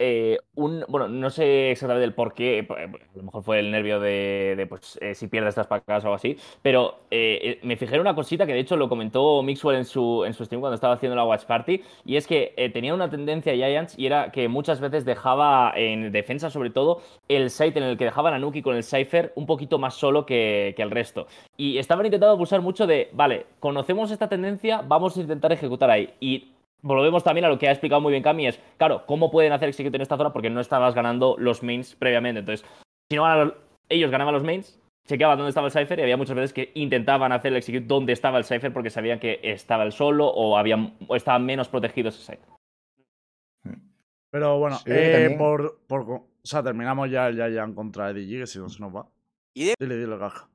Eh, 0.02 0.38
un, 0.54 0.82
bueno, 0.88 1.08
no 1.08 1.28
sé 1.28 1.72
exactamente 1.72 2.06
el 2.06 2.14
por 2.14 2.32
qué, 2.32 2.60
eh, 2.60 2.66
a 2.70 3.16
lo 3.18 3.22
mejor 3.22 3.42
fue 3.42 3.58
el 3.58 3.70
nervio 3.70 4.00
de, 4.00 4.64
pues, 4.66 4.98
eh, 5.02 5.14
si 5.14 5.28
pierdes 5.28 5.50
estas 5.50 5.66
pacas 5.66 6.02
o 6.04 6.06
algo 6.06 6.14
así, 6.14 6.38
pero 6.62 7.00
me 7.10 7.76
fijé 7.76 7.96
en 7.96 8.00
una 8.00 8.14
cosita 8.14 8.46
que 8.46 8.54
de 8.54 8.60
hecho 8.60 8.78
lo 8.78 8.88
comentó 8.88 9.42
Mixwell 9.42 9.76
en 9.76 9.84
su, 9.84 10.24
en 10.24 10.32
su 10.32 10.46
stream 10.46 10.60
cuando 10.62 10.76
estaba 10.76 10.94
haciendo 10.94 11.16
la 11.16 11.24
Watch 11.26 11.44
Party, 11.44 11.82
y 12.06 12.16
es 12.16 12.26
que 12.26 12.54
tenía 12.72 12.94
una 12.94 13.10
tendencia 13.10 13.52
Giants 13.52 13.98
y 13.98 14.06
era 14.06 14.32
que 14.32 14.48
muchas 14.48 14.80
veces 14.80 15.04
dejaba 15.04 15.74
en 15.76 16.12
defensa 16.12 16.48
sobre 16.48 16.70
todo 16.70 17.02
el 17.28 17.50
site 17.50 17.78
en 17.78 17.84
el 17.84 17.98
que 17.98 18.06
dejaban 18.06 18.32
a 18.32 18.38
Nuki 18.38 18.62
con 18.62 18.76
el 18.76 18.84
Cypher 18.84 19.34
un 19.36 19.44
poquito 19.44 19.78
más 19.78 19.94
solo 19.94 20.24
que, 20.24 20.72
que 20.76 20.82
el 20.82 20.90
resto. 20.90 21.26
Y 21.58 21.76
estaban 21.76 22.06
intentando 22.06 22.32
abusar 22.32 22.62
mucho 22.62 22.86
de, 22.86 23.10
vale, 23.12 23.44
conocemos 23.58 24.10
esta 24.10 24.30
tendencia, 24.30 24.80
vamos 24.80 25.18
a 25.18 25.20
intentar 25.20 25.52
ejecutar 25.52 25.90
ahí. 25.90 26.14
Y 26.20 26.52
volvemos 26.82 27.22
también 27.24 27.44
a 27.44 27.48
lo 27.48 27.58
que 27.58 27.68
ha 27.68 27.72
explicado 27.72 28.00
muy 28.00 28.10
bien 28.12 28.22
Cami, 28.22 28.46
es, 28.46 28.60
claro, 28.78 29.04
¿cómo 29.06 29.30
pueden 29.30 29.52
hacer 29.52 29.68
execute 29.68 29.96
en 29.96 30.02
esta 30.02 30.16
zona? 30.16 30.32
Porque 30.32 30.50
no 30.50 30.60
estabas 30.60 30.94
ganando 30.94 31.36
los 31.38 31.62
mains 31.62 31.94
previamente. 31.94 32.40
Entonces, 32.40 32.66
si 33.10 33.16
no 33.16 33.22
ganan 33.24 33.48
los- 33.48 33.54
ellos 33.88 34.10
ganaban 34.10 34.34
los 34.34 34.44
mains, 34.44 34.78
chequeaban 35.06 35.38
dónde 35.38 35.48
estaba 35.48 35.66
el 35.66 35.72
Cypher 35.72 35.98
y 35.98 36.02
había 36.02 36.16
muchas 36.16 36.36
veces 36.36 36.52
que 36.52 36.70
intentaban 36.74 37.32
hacer 37.32 37.52
el 37.52 37.58
execute 37.58 37.86
donde 37.86 38.12
estaba 38.12 38.38
el 38.38 38.44
Cypher 38.44 38.72
porque 38.72 38.90
sabían 38.90 39.18
que 39.18 39.40
estaba 39.42 39.82
el 39.82 39.92
solo 39.92 40.26
o, 40.28 40.56
habían, 40.56 40.94
o 41.08 41.16
estaban 41.16 41.44
menos 41.44 41.68
protegidos 41.68 42.14
ese 42.16 42.32
site. 42.32 42.42
Pero 44.30 44.58
bueno, 44.58 44.76
Sí, 44.76 44.84
eh, 44.86 45.34
por, 45.36 45.80
por. 45.88 46.02
O 46.08 46.24
sea, 46.44 46.62
terminamos 46.62 47.10
ya 47.10 47.26
el 47.26 47.34
Giant 47.34 47.74
contra 47.74 48.10
EDG, 48.10 48.40
que 48.40 48.46
si 48.46 48.58
no 48.60 48.68
se 48.68 48.80
nos 48.80 48.94
va. 48.94 49.06
Y 49.54 49.64
de- 49.66 49.74
Dile, 49.78 49.96
dile, 49.96 50.16
caja. 50.18 50.48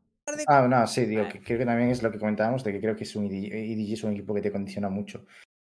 Ah, 0.47 0.65
no, 0.67 0.87
sí, 0.87 1.05
digo, 1.05 1.23
Ah. 1.25 1.29
que 1.29 1.41
creo 1.41 1.59
que 1.59 1.65
también 1.65 1.89
es 1.91 2.01
lo 2.01 2.09
que 2.11 2.17
comentábamos, 2.17 2.63
de 2.63 2.71
que 2.71 2.79
creo 2.79 2.95
que 2.95 3.03
es 3.03 3.15
un 3.15 3.25
EDG, 3.25 3.53
EDG 3.53 3.93
es 3.93 4.03
un 4.03 4.13
equipo 4.13 4.33
que 4.33 4.41
te 4.41 4.51
condiciona 4.51 4.89
mucho. 4.89 5.25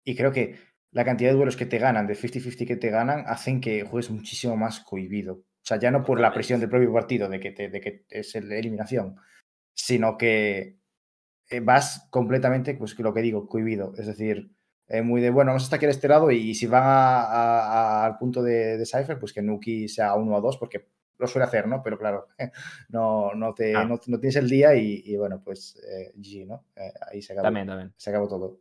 Y 0.05 0.15
creo 0.15 0.31
que 0.31 0.55
la 0.91 1.03
cantidad 1.03 1.31
de 1.31 1.35
duelos 1.35 1.57
que 1.57 1.65
te 1.65 1.77
ganan, 1.79 2.07
de 2.07 2.15
50-50 2.15 2.65
que 2.65 2.77
te 2.77 2.89
ganan, 2.89 3.25
hacen 3.27 3.59
que 3.59 3.83
juegues 3.83 4.09
muchísimo 4.11 4.55
más 4.55 4.79
cohibido. 4.79 5.33
O 5.33 5.67
sea, 5.67 5.77
ya 5.77 5.91
no 5.91 6.03
por 6.03 6.19
la 6.21 6.31
presión 6.31 6.59
del 6.61 6.69
propio 6.69 6.93
partido, 6.93 7.27
de 7.27 7.39
que, 7.39 7.51
te- 7.51 7.69
de 7.69 7.81
que 7.81 8.05
es 8.09 8.35
el- 8.35 8.51
eliminación, 8.51 9.17
sino 9.73 10.17
que 10.17 10.77
eh, 11.49 11.59
vas 11.59 12.07
completamente, 12.09 12.73
pues 12.75 12.97
lo 12.99 13.13
que 13.13 13.21
digo, 13.21 13.47
cohibido. 13.47 13.93
Es 13.97 14.07
decir, 14.07 14.51
eh, 14.87 15.01
muy 15.01 15.21
de, 15.21 15.29
bueno, 15.31 15.49
vamos 15.49 15.63
a 15.63 15.65
estar 15.65 15.77
aquí 15.77 15.85
a 15.85 15.89
este 15.89 16.07
lado 16.07 16.31
y, 16.31 16.55
si 16.55 16.65
van 16.67 16.83
a- 16.83 17.21
a- 17.21 17.61
a- 18.03 18.05
al 18.05 18.17
punto 18.17 18.41
de, 18.41 18.77
de 18.77 18.85
Cypher, 18.85 19.19
pues 19.19 19.31
que 19.33 19.41
Nuki 19.43 19.87
sea 19.87 20.15
uno 20.15 20.35
o 20.37 20.41
dos, 20.41 20.57
porque 20.57 20.87
lo 21.19 21.27
suele 21.27 21.45
hacer, 21.45 21.67
¿no? 21.67 21.81
Pero 21.83 21.97
claro, 21.99 22.27
no, 22.89 23.33
no, 23.35 23.53
te, 23.53 23.75
Ah. 23.75 23.85
no, 23.85 23.99
no 24.07 24.19
tienes 24.19 24.35
el 24.37 24.49
día 24.49 24.75
y, 24.75 25.01
y 25.05 25.17
bueno, 25.17 25.41
pues 25.43 25.75
eh, 25.87 26.11
GG, 26.15 26.47
¿no? 26.47 26.65
Eh, 26.75 26.91
ahí 27.11 27.21
se 27.21 27.33
acabó, 27.33 27.45
También, 27.45 27.67
también. 27.67 27.93
se 27.97 28.09
acabó 28.09 28.27
todo. 28.27 28.59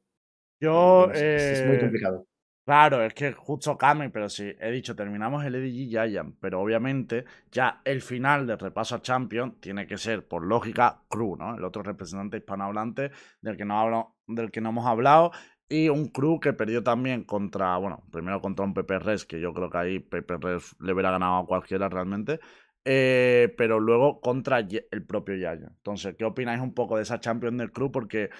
Yo. 0.60 0.72
Y 0.98 1.06
no 1.06 1.14
sé, 1.14 1.26
es- 1.34 1.50
es 1.50 1.64
muy 1.64 1.78
eh, 1.78 1.78
complicado. 1.78 2.26
Claro, 2.64 3.02
es 3.04 3.14
que 3.14 3.32
justo 3.32 3.78
Kame, 3.78 4.10
pero 4.10 4.28
sí, 4.30 4.52
he 4.60 4.70
dicho, 4.72 4.96
terminamos 4.96 5.44
el 5.44 5.54
EDG 5.56 5.88
Giant, 5.90 6.36
pero 6.40 6.60
obviamente 6.62 7.24
ya 7.52 7.82
el 7.84 8.02
final 8.02 8.46
del 8.46 8.58
repaso 8.58 8.96
a 8.96 9.02
Champions 9.02 9.60
tiene 9.60 9.86
que 9.86 9.98
ser, 9.98 10.26
por 10.28 10.44
lógica, 10.46 11.02
Crew, 11.08 11.36
¿no? 11.36 11.56
El 11.56 11.64
otro 11.64 11.82
representante 11.82 12.38
hispanohablante 12.38 13.10
del 13.42 13.56
que 13.56 13.64
no, 13.66 13.80
hablo, 13.80 14.16
del 14.26 14.50
que 14.52 14.60
no 14.62 14.70
hemos 14.70 14.86
hablado, 14.86 15.32
y 15.68 15.88
un 15.90 16.08
Crew 16.08 16.40
que 16.40 16.52
perdió 16.54 16.82
también 16.82 17.24
contra, 17.24 17.76
bueno, 17.78 18.04
primero 18.12 18.40
contra 18.40 18.64
un 18.64 18.74
Pepe 18.74 18.98
Res, 19.00 19.26
que 19.26 19.40
yo 19.40 19.52
creo 19.54 19.70
que 19.70 19.78
ahí 19.78 20.00
Pepe 20.00 20.36
Res 20.38 20.76
le 20.80 20.92
hubiera 20.94 21.10
ganado 21.10 21.38
a 21.38 21.46
cualquiera 21.46 21.88
realmente, 21.90 22.40
eh, 22.84 23.54
pero 23.56 23.80
luego 23.80 24.20
contra 24.20 24.58
el 24.60 25.06
propio 25.06 25.36
Giant. 25.36 25.62
Entonces, 25.64 26.16
¿qué 26.16 26.24
opináis 26.24 26.60
un 26.60 26.74
poco 26.74 26.96
de 26.96 27.02
esa 27.02 27.20
Champions 27.20 27.58
del 27.58 27.72
Crew? 27.72 27.90
Porque 27.90 28.30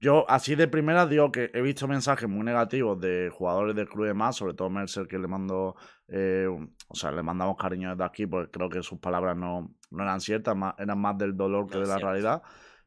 yo, 0.00 0.24
así 0.30 0.54
de 0.54 0.66
primera, 0.68 1.06
digo 1.06 1.30
que 1.30 1.50
he 1.52 1.60
visto 1.60 1.86
mensajes 1.86 2.28
muy 2.28 2.42
negativos 2.44 2.98
de 3.00 3.30
jugadores 3.32 3.76
del 3.76 3.88
club 3.88 4.04
y 4.04 4.08
demás, 4.08 4.36
sobre 4.36 4.54
todo 4.54 4.70
Mercer, 4.70 5.06
que 5.06 5.18
le 5.18 5.28
mando, 5.28 5.76
eh, 6.08 6.46
o 6.88 6.94
sea, 6.94 7.10
le 7.12 7.22
mandamos 7.22 7.56
cariño 7.56 7.90
desde 7.90 8.04
aquí, 8.04 8.26
porque 8.26 8.50
creo 8.50 8.68
que 8.70 8.82
sus 8.82 8.98
palabras 8.98 9.36
no, 9.36 9.74
no 9.90 10.02
eran 10.02 10.20
ciertas, 10.20 10.56
más- 10.56 10.74
eran 10.78 10.98
más 10.98 11.18
del 11.18 11.36
dolor 11.36 11.68
que 11.68 11.76
No, 11.76 11.80
de 11.82 11.86
la 11.88 11.98
realidad. 11.98 12.42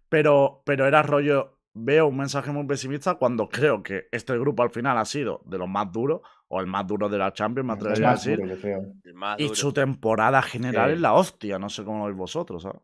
Pero, 0.09 0.61
pero 0.65 0.85
era 0.87 1.03
rollo, 1.03 1.59
veo 1.73 2.07
un 2.07 2.17
mensaje 2.17 2.51
muy 2.51 2.65
pesimista 2.65 3.15
cuando 3.15 3.47
creo 3.49 3.81
que 3.83 4.07
este 4.11 4.37
grupo 4.37 4.63
al 4.63 4.69
final 4.71 4.97
ha 4.97 5.05
sido 5.05 5.41
de 5.45 5.57
los 5.57 5.67
más 5.69 5.91
duros, 5.91 6.21
o 6.47 6.59
el 6.61 6.67
más 6.67 6.85
duro 6.85 7.09
de 7.09 7.17
la 7.17 7.33
Champions, 7.33 7.65
me 7.67 7.73
atrevería 7.73 8.07
a 8.09 8.11
más 8.11 8.23
decir. 8.23 8.37
duro, 8.39 8.53
yo 8.55 8.61
creo. 8.61 8.93
El 9.03 9.13
más 9.15 9.39
Y 9.39 9.43
duro. 9.43 9.55
su 9.55 9.73
temporada 9.73 10.41
general 10.41 10.89
Sí. 10.89 10.95
es 10.95 11.01
la 11.01 11.13
hostia, 11.13 11.57
no 11.59 11.69
sé 11.69 11.83
cómo 11.83 11.99
lo 11.99 12.05
veis 12.05 12.17
vosotros, 12.17 12.63
¿sabes? 12.63 12.81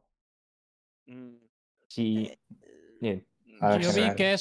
Mm, 1.07 1.35
Sí. 1.87 2.17
Eh, 2.27 2.39
Bien. 3.01 3.25
Yo, 3.79 3.93
vi 3.93 4.15
que 4.15 4.37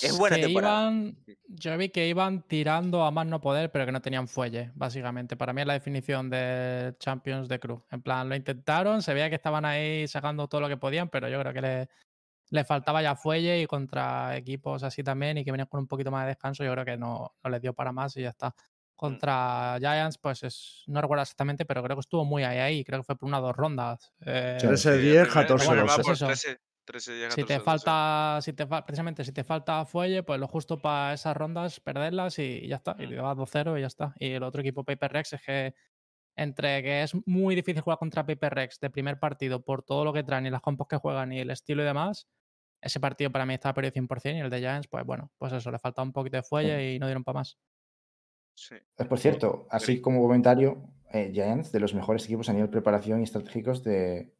iban, 0.48 1.16
yo 1.48 1.76
vi 1.76 1.88
que 1.88 2.08
iban 2.08 2.42
tirando 2.42 3.04
a 3.04 3.10
más 3.10 3.26
no 3.26 3.40
poder, 3.40 3.70
pero 3.70 3.86
que 3.86 3.92
no 3.92 4.00
tenían 4.00 4.28
fuelle, 4.28 4.70
básicamente. 4.74 5.36
Para 5.36 5.52
mí 5.52 5.60
es 5.60 5.66
la 5.66 5.72
definición 5.72 6.30
de 6.30 6.94
Champions 6.98 7.48
de 7.48 7.58
Cruz. 7.58 7.82
En 7.90 8.02
plan, 8.02 8.28
lo 8.28 8.36
intentaron, 8.36 9.02
se 9.02 9.14
veía 9.14 9.28
que 9.28 9.36
estaban 9.36 9.64
ahí 9.64 10.06
sacando 10.08 10.46
todo 10.48 10.60
lo 10.60 10.68
que 10.68 10.76
podían, 10.76 11.08
pero 11.08 11.28
yo 11.28 11.40
creo 11.40 11.52
que 11.52 11.60
les 11.60 11.88
le 12.50 12.64
faltaba 12.64 13.02
ya 13.02 13.14
fuelle 13.14 13.60
y 13.60 13.66
contra 13.66 14.36
equipos 14.36 14.82
así 14.82 15.02
también 15.02 15.38
y 15.38 15.44
que 15.44 15.52
venían 15.52 15.68
con 15.68 15.80
un 15.80 15.86
poquito 15.86 16.10
más 16.10 16.24
de 16.24 16.28
descanso, 16.28 16.64
yo 16.64 16.72
creo 16.72 16.84
que 16.84 16.96
no, 16.96 17.34
no 17.42 17.50
les 17.50 17.60
dio 17.60 17.74
para 17.74 17.92
más 17.92 18.16
y 18.16 18.22
ya 18.22 18.30
está. 18.30 18.54
Contra. 18.96 19.76
Giants, 19.78 20.18
pues 20.18 20.42
es, 20.42 20.82
no 20.88 21.00
recuerdo 21.00 21.22
exactamente, 21.22 21.64
pero 21.64 21.84
creo 21.84 21.96
que 21.96 22.00
estuvo 22.00 22.24
muy 22.24 22.42
ahí, 22.42 22.58
ahí. 22.58 22.84
Creo 22.84 22.98
que 22.98 23.04
fue 23.04 23.16
por 23.16 23.28
una 23.28 23.38
o 23.38 23.42
dos 23.42 23.54
rondas. 23.54 24.12
Eh, 24.26 24.58
13-10, 24.60 25.28
14-12. 25.28 26.58
13, 26.92 27.12
13, 27.12 27.12
10, 27.14 27.34
si 27.34 27.40
14, 27.42 27.46
te 27.46 27.54
12. 27.54 27.64
falta, 27.64 28.38
si 28.42 28.52
te 28.52 28.66
fa- 28.66 28.84
precisamente 28.86 29.24
si 29.24 29.32
te 29.32 29.44
falta 29.44 29.84
fuelle, 29.84 30.22
pues 30.22 30.40
lo 30.40 30.48
justo 30.48 30.80
para 30.80 31.14
esas 31.14 31.36
rondas, 31.36 31.80
perderlas 31.80 32.38
y 32.38 32.66
ya 32.66 32.76
está. 32.76 32.96
Y 32.98 33.06
Mm. 33.06 33.10
te 33.10 33.16
vas 33.20 33.36
2-0 33.36 33.76
y 33.78 33.82
ya 33.82 33.86
está. 33.86 34.14
Y 34.18 34.30
el 34.32 34.42
otro 34.42 34.60
equipo 34.62 34.84
Paper 34.84 35.12
Rex 35.12 35.32
es 35.34 35.42
que 35.42 35.74
entre 36.36 36.82
que 36.82 37.02
es 37.02 37.12
muy 37.26 37.54
difícil 37.54 37.82
jugar 37.82 37.98
contra 37.98 38.24
Paper 38.24 38.54
Rex 38.54 38.78
de 38.80 38.90
primer 38.90 39.18
partido 39.18 39.62
por 39.64 39.82
todo 39.82 40.04
lo 40.04 40.12
que 40.12 40.22
traen 40.22 40.46
y 40.46 40.50
las 40.50 40.60
compos 40.62 40.86
que 40.88 40.96
juegan 40.96 41.32
y 41.32 41.40
el 41.40 41.50
estilo 41.50 41.82
y 41.82 41.86
demás, 41.86 42.28
ese 42.80 43.00
partido 43.00 43.30
para 43.32 43.44
mí 43.44 43.54
estaba 43.54 43.74
perdido 43.74 43.92
100% 43.92 44.36
y 44.36 44.40
el 44.40 44.50
de 44.50 44.58
Giants, 44.60 44.86
pues 44.88 45.04
bueno, 45.04 45.32
pues 45.36 45.52
eso, 45.52 45.70
le 45.72 45.78
faltaba 45.80 46.06
un 46.06 46.12
poquito 46.12 46.36
de 46.36 46.44
fuelle 46.44 46.94
y 46.94 46.98
no 47.00 47.06
dieron 47.06 47.24
para 47.24 47.40
más. 47.40 47.58
Sí. 48.56 48.76
Eh, 48.76 49.04
Por 49.04 49.18
cierto, 49.18 49.66
así 49.70 50.00
como 50.00 50.22
comentario, 50.22 50.92
eh, 51.12 51.30
Giants 51.32 51.72
de 51.72 51.80
los 51.80 51.92
mejores 51.94 52.24
equipos 52.24 52.48
a 52.48 52.52
nivel 52.52 52.70
preparación 52.70 53.20
y 53.20 53.24
estratégicos 53.24 53.82
de. 53.82 54.32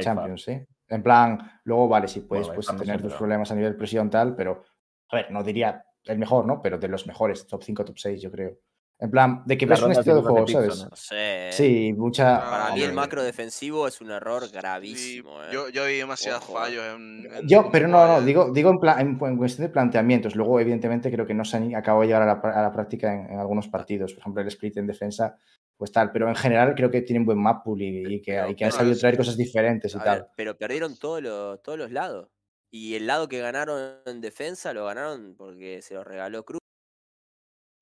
Champions, 0.00 0.48
¿eh? 0.48 0.66
En 0.88 1.02
plan, 1.02 1.60
luego 1.64 1.88
vale, 1.88 2.08
si 2.08 2.20
puedes 2.20 2.48
pues, 2.48 2.66
tener 2.66 3.00
tus 3.00 3.14
problemas 3.14 3.50
a 3.50 3.54
nivel 3.54 3.76
presión 3.76 4.10
tal, 4.10 4.36
pero, 4.36 4.64
a 5.10 5.16
ver, 5.16 5.30
no 5.30 5.42
diría 5.42 5.84
el 6.04 6.18
mejor, 6.18 6.46
¿no? 6.46 6.60
Pero 6.60 6.78
de 6.78 6.88
los 6.88 7.06
mejores, 7.06 7.46
top 7.46 7.62
5, 7.62 7.84
top 7.84 7.98
6, 7.98 8.22
yo 8.22 8.30
creo. 8.30 8.58
En 9.00 9.10
plan, 9.10 9.42
de 9.44 9.58
que 9.58 9.66
La 9.66 9.70
ves 9.74 9.82
un 9.82 9.90
estilo 9.92 10.16
de 10.16 10.22
juego, 10.22 10.46
¿sabes? 10.46 10.78
¿no? 10.84 10.88
No 10.90 10.96
sé. 10.96 11.48
Sí, 11.50 11.92
mucha. 11.96 12.38
Para 12.38 12.66
Ah, 12.68 12.74
mí 12.74 12.82
el 12.82 12.92
macro 12.92 13.22
defensivo 13.24 13.88
es 13.88 14.00
un 14.00 14.10
error 14.12 14.44
Sí, 14.46 14.52
gravísimo. 14.54 15.42
¿eh? 15.42 15.48
yo, 15.52 15.68
yo 15.68 15.84
vi 15.86 15.94
demasiados 15.96 16.44
Ojo, 16.44 16.52
eh. 16.52 16.60
fallos 16.62 16.84
en, 16.94 17.28
en- 17.34 17.48
Yo, 17.48 17.68
pero 17.72 17.88
no, 17.88 18.06
no, 18.06 18.22
digo, 18.22 18.52
digo 18.52 18.70
en, 18.70 18.78
plan, 18.78 19.00
en, 19.00 19.18
en 19.20 19.36
cuestión 19.36 19.66
de 19.66 19.72
planteamientos. 19.72 20.36
Luego, 20.36 20.60
evidentemente, 20.60 21.10
creo 21.10 21.26
que 21.26 21.34
no 21.34 21.44
se 21.44 21.56
han 21.56 21.74
acabado 21.74 22.02
de 22.02 22.06
llegar 22.06 22.22
a 22.22 22.26
la, 22.26 22.40
pra- 22.40 22.54
a 22.56 22.62
la 22.62 22.72
práctica 22.72 23.12
en, 23.12 23.32
en 23.32 23.38
algunos 23.40 23.68
partidos. 23.68 24.12
Por 24.12 24.20
ejemplo, 24.20 24.42
el 24.42 24.48
split 24.48 24.76
en 24.76 24.86
defensa, 24.86 25.36
pues 25.76 25.90
tal. 25.90 26.12
Pero 26.12 26.28
en 26.28 26.36
general 26.36 26.74
creo 26.76 26.90
que 26.90 27.02
tienen 27.02 27.26
buen 27.26 27.38
map 27.42 27.64
pool 27.64 27.82
y, 27.82 28.14
y 28.14 28.22
que, 28.22 28.32
Pero- 28.34 28.50
y 28.50 28.54
que 28.54 28.64
han 28.64 28.72
sabido 28.72 28.96
traer 28.96 29.16
cosas 29.16 29.36
diferentes 29.36 29.92
y 29.92 29.98
A 29.98 30.04
tal. 30.04 30.18
ver, 30.20 30.28
pero 30.36 30.56
perdieron 30.56 30.96
todos 30.96 31.20
los, 31.20 31.60
todos 31.62 31.76
los 31.78 31.90
lados. 31.90 32.28
Y 32.70 32.94
el 32.94 33.06
lado 33.08 33.28
que 33.28 33.40
ganaron 33.40 33.96
en 34.06 34.20
defensa 34.20 34.72
lo 34.72 34.86
ganaron 34.86 35.34
porque 35.36 35.82
se 35.82 35.94
lo 35.94 36.04
regaló 36.04 36.44
Cruz. 36.44 36.60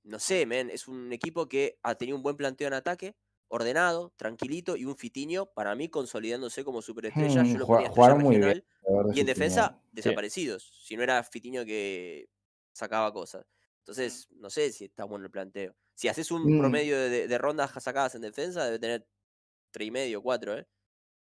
No 0.04 0.18
sé, 0.18 0.46
men, 0.46 0.70
es 0.70 0.88
un 0.88 1.12
equipo 1.12 1.48
que 1.48 1.78
ha 1.82 1.94
tenido 1.96 2.16
un 2.16 2.22
buen 2.22 2.36
planteo 2.36 2.66
en 2.68 2.74
ataque, 2.74 3.16
ordenado, 3.48 4.12
tranquilito 4.16 4.76
y 4.76 4.84
un 4.84 4.96
Fitiño, 4.96 5.46
para 5.54 5.74
mí, 5.76 5.88
consolidándose 5.88 6.64
como 6.64 6.82
superestrella. 6.82 7.44
Hmm, 7.44 7.54
Yo 7.54 7.58
lo 7.58 7.68
ponía 7.68 7.90
jugaron 7.90 8.20
muy 8.20 8.38
bien. 8.38 8.54
regional. 8.54 8.66
verdad, 8.82 9.14
Y 9.14 9.20
en 9.20 9.26
defensa, 9.26 9.80
desaparecidos. 9.92 10.72
Si 10.84 10.96
no 10.96 11.02
era 11.02 11.22
Fitiño 11.22 11.64
que 11.64 12.28
sacaba 12.72 13.12
cosas. 13.12 13.46
Entonces, 13.78 14.28
no 14.30 14.50
sé 14.50 14.72
si 14.72 14.86
está 14.86 15.04
bueno 15.04 15.24
el 15.26 15.30
planteo. 15.30 15.76
Si 15.94 16.08
haces 16.08 16.30
un 16.30 16.50
Mm. 16.50 16.52
promedio 16.54 16.98
de, 16.98 17.28
de 17.28 17.38
rondas 17.38 17.72
sacadas 17.82 18.14
en 18.14 18.22
defensa, 18.22 18.64
debe 18.64 18.78
tener 18.78 19.06
tres 19.72 19.88
y 19.88 19.90
medio, 19.92 20.22
cuatro, 20.22 20.56
¿eh? 20.58 20.66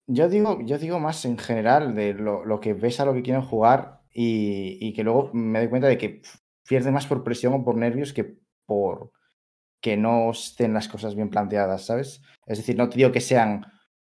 Yo 0.08 0.28
digo, 0.28 0.60
yo 0.64 0.78
digo 0.78 1.00
más 1.00 1.24
en 1.24 1.36
general 1.38 1.94
de 1.96 2.14
lo, 2.14 2.44
lo 2.44 2.60
que 2.60 2.74
ves 2.74 3.00
a 3.00 3.04
lo 3.04 3.12
que 3.12 3.22
quieren 3.22 3.42
jugar 3.42 4.02
y, 4.12 4.78
y 4.80 4.92
que 4.94 5.02
luego 5.02 5.30
me 5.34 5.58
doy 5.58 5.68
cuenta 5.68 5.88
de 5.88 5.98
que 5.98 6.08
pf, 6.10 6.38
pierde 6.68 6.92
más 6.92 7.06
por 7.06 7.24
presión 7.24 7.54
o 7.54 7.64
por 7.64 7.76
nervios 7.76 8.12
que 8.12 8.38
por 8.66 9.12
que 9.80 9.96
no 9.96 10.30
estén 10.30 10.74
las 10.74 10.88
cosas 10.88 11.14
bien 11.14 11.30
planteadas, 11.30 11.86
¿sabes? 11.86 12.20
Es 12.46 12.58
decir, 12.58 12.76
no 12.76 12.88
te 12.88 12.96
digo 12.96 13.12
que 13.12 13.20
sean 13.20 13.64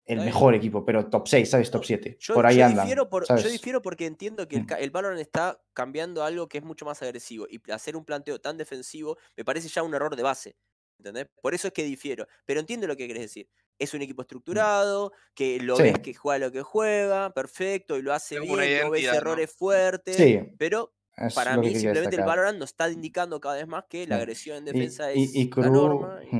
el 0.06 0.22
mejor 0.22 0.56
equipo, 0.56 0.86
pero 0.86 1.10
top 1.10 1.28
6, 1.28 1.50
¿sabes? 1.50 1.70
Top 1.70 1.84
7. 1.84 2.16
Yo, 2.20 2.34
por 2.34 2.46
ahí 2.46 2.58
yo 2.60 2.66
andan. 2.66 2.86
difiero 2.86 3.10
por- 3.10 3.28
yo 3.28 3.50
difiero 3.50 3.82
porque 3.82 4.06
entiendo 4.06 4.48
que 4.48 4.56
el, 4.56 4.66
el 4.80 4.90
Valorant 4.92 5.20
está 5.20 5.62
cambiando 5.74 6.24
a 6.24 6.28
algo 6.28 6.48
que 6.48 6.60
es 6.60 6.64
mucho 6.64 6.86
más 6.86 7.02
agresivo 7.04 7.46
y 7.50 7.60
hacer 7.72 7.98
un 7.98 8.06
planteo 8.06 8.40
tan 8.40 8.56
defensivo 8.58 9.18
me 9.36 9.44
parece 9.44 9.68
ya 9.68 9.84
un 9.84 9.94
error 9.94 10.16
de 10.16 10.24
base. 10.24 10.56
¿Entendés? 10.98 11.28
Por 11.42 11.54
eso 11.54 11.68
es 11.68 11.74
que 11.74 11.84
difiero. 11.84 12.26
Pero 12.46 12.60
entiendo 12.62 12.88
lo 12.88 12.96
que 12.96 13.06
querés 13.08 13.24
decir. 13.24 13.50
Es 13.78 13.94
un 13.94 14.02
equipo 14.02 14.22
estructurado, 14.24 15.12
que 15.36 15.60
lo. 15.60 15.76
Sí. 15.76 15.84
ves 15.84 16.00
que 16.00 16.14
juega 16.14 16.40
lo 16.48 16.52
que 16.52 16.64
juega, 16.64 17.32
perfecto, 17.34 17.98
y 17.98 18.02
lo 18.02 18.14
hace 18.14 18.40
una 18.40 18.64
bien, 18.64 18.82
no 18.86 18.90
ves 18.92 19.04
errores 19.06 19.54
fuertes. 19.54 20.16
Sí, 20.16 20.40
Pero 20.58 20.96
es 21.18 21.34
para 21.34 21.58
mí 21.58 21.74
que 21.74 21.80
simplemente 21.80 22.16
el. 22.16 22.24
Valorant 22.24 22.60
nos 22.60 22.70
está 22.70 22.90
indicando 22.92 23.40
cada 23.40 23.56
vez 23.56 23.68
más 23.68 23.86
que 23.90 24.06
la 24.08 24.18
agresión 24.18 24.58
en 24.58 24.64
Y- 24.68 24.72
defensa 24.72 25.14
y, 25.14 25.24
es 25.24 25.36
y 25.36 25.44
la 25.46 25.50
Crew, 25.50 25.72
norma. 25.74 26.20
y- 26.32 26.38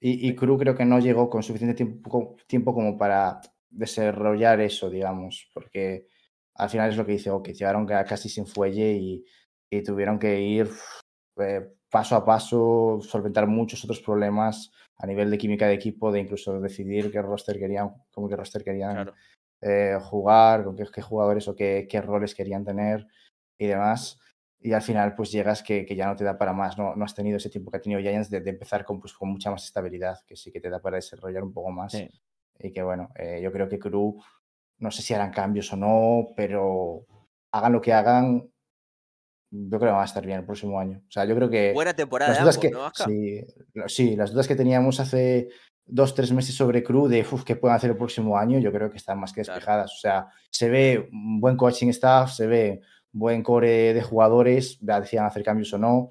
y, 0.00 0.28
y 0.28 0.34
Crew 0.36 0.58
creo 0.58 0.74
que 0.74 0.84
no 0.84 0.98
llegó 0.98 1.30
con 1.30 1.42
suficiente 1.42 1.74
tiempo, 1.74 2.36
tiempo 2.46 2.74
como 2.74 2.98
para 2.98 3.40
desarrollar 3.70 4.60
eso, 4.60 4.90
digamos, 4.90 5.50
porque 5.54 6.06
al 6.54 6.70
final 6.70 6.90
es 6.90 6.96
lo 6.96 7.06
que 7.06 7.12
dice 7.12 7.30
que 7.44 7.54
llegaron 7.54 7.86
ca- 7.86 8.04
casi 8.04 8.28
sin 8.28 8.46
fuelle 8.46 8.92
y, 8.92 9.24
y 9.70 9.82
tuvieron 9.82 10.18
que 10.18 10.40
ir 10.40 10.70
eh, 11.38 11.72
paso 11.90 12.16
a 12.16 12.24
paso, 12.24 12.98
solventar 13.00 13.46
muchos 13.46 13.84
otros 13.84 14.00
problemas 14.00 14.70
a 14.98 15.06
nivel 15.06 15.30
de 15.30 15.38
química 15.38 15.66
de 15.66 15.74
equipo, 15.74 16.10
de 16.10 16.20
incluso 16.20 16.58
decidir 16.60 17.10
qué 17.12 17.20
roster 17.20 17.58
querían, 17.58 17.90
cómo 18.10 18.28
qué 18.28 18.36
roster 18.36 18.64
querían 18.64 18.94
Claro. 18.94 19.14
eh, 19.60 19.98
jugar, 20.02 20.64
con 20.64 20.76
qué, 20.76 20.84
qué 20.92 21.02
jugadores 21.02 21.46
o 21.48 21.54
qué, 21.54 21.86
qué 21.88 22.00
roles 22.00 22.34
querían 22.34 22.64
tener 22.64 23.06
y 23.58 23.66
demás. 23.66 24.18
Y 24.58 24.72
al 24.72 24.82
final, 24.82 25.14
pues 25.14 25.30
llegas 25.30 25.62
que, 25.62 25.84
que 25.84 25.94
ya 25.94 26.06
no 26.06 26.16
te 26.16 26.24
da 26.24 26.38
para 26.38 26.52
más. 26.52 26.76
No, 26.78 26.96
no 26.96 27.04
has 27.04 27.14
tenido 27.14 27.36
ese 27.36 27.50
tiempo 27.50 27.70
que 27.70 27.76
ha 27.76 27.80
tenido 27.80 28.00
Giants 28.00 28.30
de, 28.30 28.40
de 28.40 28.50
empezar 28.50 28.84
con, 28.84 29.00
pues, 29.00 29.12
con 29.12 29.28
mucha 29.28 29.50
más 29.50 29.64
estabilidad, 29.64 30.18
que 30.26 30.34
sí 30.36 30.50
que 30.50 30.60
te 30.60 30.70
da 30.70 30.80
para 30.80 30.96
desarrollar 30.96 31.44
un 31.44 31.52
poco 31.52 31.70
más. 31.70 31.92
Sí. 31.92 32.08
Y 32.58 32.72
que 32.72 32.82
bueno, 32.82 33.10
eh, 33.16 33.40
yo 33.42 33.52
creo 33.52 33.68
que 33.68 33.78
Crew, 33.78 34.18
no 34.78 34.90
sé 34.90 35.02
si 35.02 35.14
harán 35.14 35.30
cambios 35.30 35.72
o 35.72 35.76
no, 35.76 36.28
pero 36.36 37.06
hagan 37.52 37.72
lo 37.72 37.80
que 37.80 37.92
hagan, 37.92 38.50
yo 39.50 39.78
creo 39.78 39.90
que 39.92 39.96
va 39.96 40.02
a 40.02 40.06
estar 40.06 40.24
bien 40.24 40.40
el 40.40 40.46
próximo 40.46 40.80
año. 40.80 41.02
O 41.06 41.10
sea, 41.10 41.24
yo 41.24 41.34
creo 41.36 41.48
que 41.48 41.72
Buena 41.72 41.94
temporada 41.94 42.32
las 42.32 42.40
dudas 42.40 42.56
ambos, 42.56 42.92
que, 42.94 43.04
¿no, 43.74 43.86
sí, 43.86 43.94
sí, 43.94 44.16
las 44.16 44.32
dudas 44.32 44.48
que 44.48 44.56
teníamos 44.56 45.00
hace 45.00 45.48
dos, 45.84 46.14
tres 46.14 46.32
meses 46.32 46.54
sobre 46.54 46.82
Crew 46.82 47.06
de 47.08 47.20
uf, 47.20 47.44
qué 47.44 47.56
pueden 47.56 47.76
hacer 47.76 47.90
el 47.90 47.96
próximo 47.96 48.36
año, 48.36 48.58
yo 48.58 48.72
creo 48.72 48.90
que 48.90 48.96
están 48.96 49.20
más 49.20 49.32
que 49.32 49.42
Claro. 49.42 49.56
despejadas. 49.56 49.92
O 49.92 49.98
sea, 49.98 50.28
se 50.50 50.68
ve 50.68 51.08
un 51.12 51.40
buen 51.40 51.56
coaching 51.56 51.88
staff, 51.88 52.32
se 52.32 52.46
ve 52.46 52.80
buen 53.18 53.42
core 53.42 53.94
de 53.94 54.02
jugadores, 54.02 54.78
decían 54.80 55.24
hacer 55.24 55.42
cambios 55.42 55.72
o 55.74 55.78
no. 55.78 56.10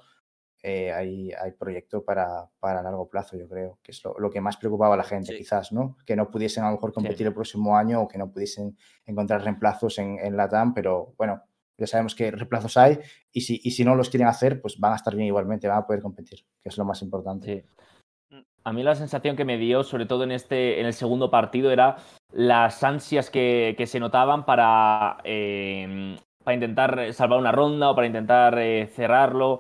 eh, 0.68 0.92
hay, 0.92 1.32
hay 1.32 1.52
proyecto 1.52 2.04
para, 2.04 2.50
para 2.60 2.82
largo 2.82 3.08
plazo, 3.08 3.38
yo 3.38 3.48
creo, 3.48 3.78
que 3.84 3.92
es 3.92 4.04
lo, 4.04 4.16
lo 4.18 4.32
que 4.32 4.42
más 4.42 4.58
preocupaba 4.58 4.96
a 4.96 4.98
la 4.98 5.04
gente, 5.04 5.32
Sí. 5.34 5.38
quizás, 5.38 5.72
¿no? 5.72 5.96
Que 6.08 6.16
no 6.16 6.32
pudiesen 6.32 6.64
a 6.64 6.70
lo 6.70 6.78
mejor 6.78 6.92
competir 6.92 7.28
el 7.28 7.36
próximo 7.36 7.78
año 7.78 8.02
o 8.02 8.08
que 8.08 8.18
no 8.18 8.32
pudiesen 8.32 8.76
encontrar 9.06 9.44
reemplazos 9.44 10.00
en, 10.00 10.18
en 10.18 10.36
la 10.36 10.50
TAM, 10.50 10.74
pero 10.74 11.14
bueno, 11.20 11.44
ya 11.78 11.86
sabemos 11.86 12.16
que 12.16 12.32
reemplazos 12.32 12.78
hay 12.78 12.98
y 13.32 13.42
si, 13.42 13.62
y 13.64 13.72
si 13.72 13.86
no 13.86 13.94
los 13.94 14.10
quieren 14.10 14.28
hacer, 14.28 14.60
pues 14.60 14.80
van 14.80 14.94
a 14.94 14.96
estar 14.96 15.14
bien 15.16 15.28
igualmente, 15.28 15.68
van 15.68 15.78
a 15.78 15.86
poder 15.86 16.02
competir, 16.02 16.40
que 16.64 16.70
es 16.70 16.78
lo 16.80 16.86
más 16.86 17.00
importante. 17.04 17.66
Sí. 18.32 18.44
A 18.64 18.74
mí 18.74 18.82
la 18.82 18.96
sensación 18.96 19.36
que 19.36 19.46
me 19.46 19.60
dio, 19.60 19.84
sobre 19.84 20.08
todo 20.08 20.24
en 20.24 20.32
este, 20.32 20.80
en 20.80 20.88
el 20.88 20.94
segundo 20.94 21.30
partido, 21.30 21.70
era 21.70 21.98
las 22.34 22.84
ansias 22.84 23.30
que, 23.30 23.76
que 23.78 23.86
se 23.86 24.00
notaban 24.00 24.46
para, 24.48 25.18
eh, 25.24 26.18
para 26.46 26.56
intentar 26.56 27.14
salvar 27.14 27.40
una 27.40 27.52
ronda 27.52 27.90
o 27.90 27.96
para 27.96 28.08
intentar 28.08 28.58
eh, 28.60 28.88
cerrarlo, 28.88 29.60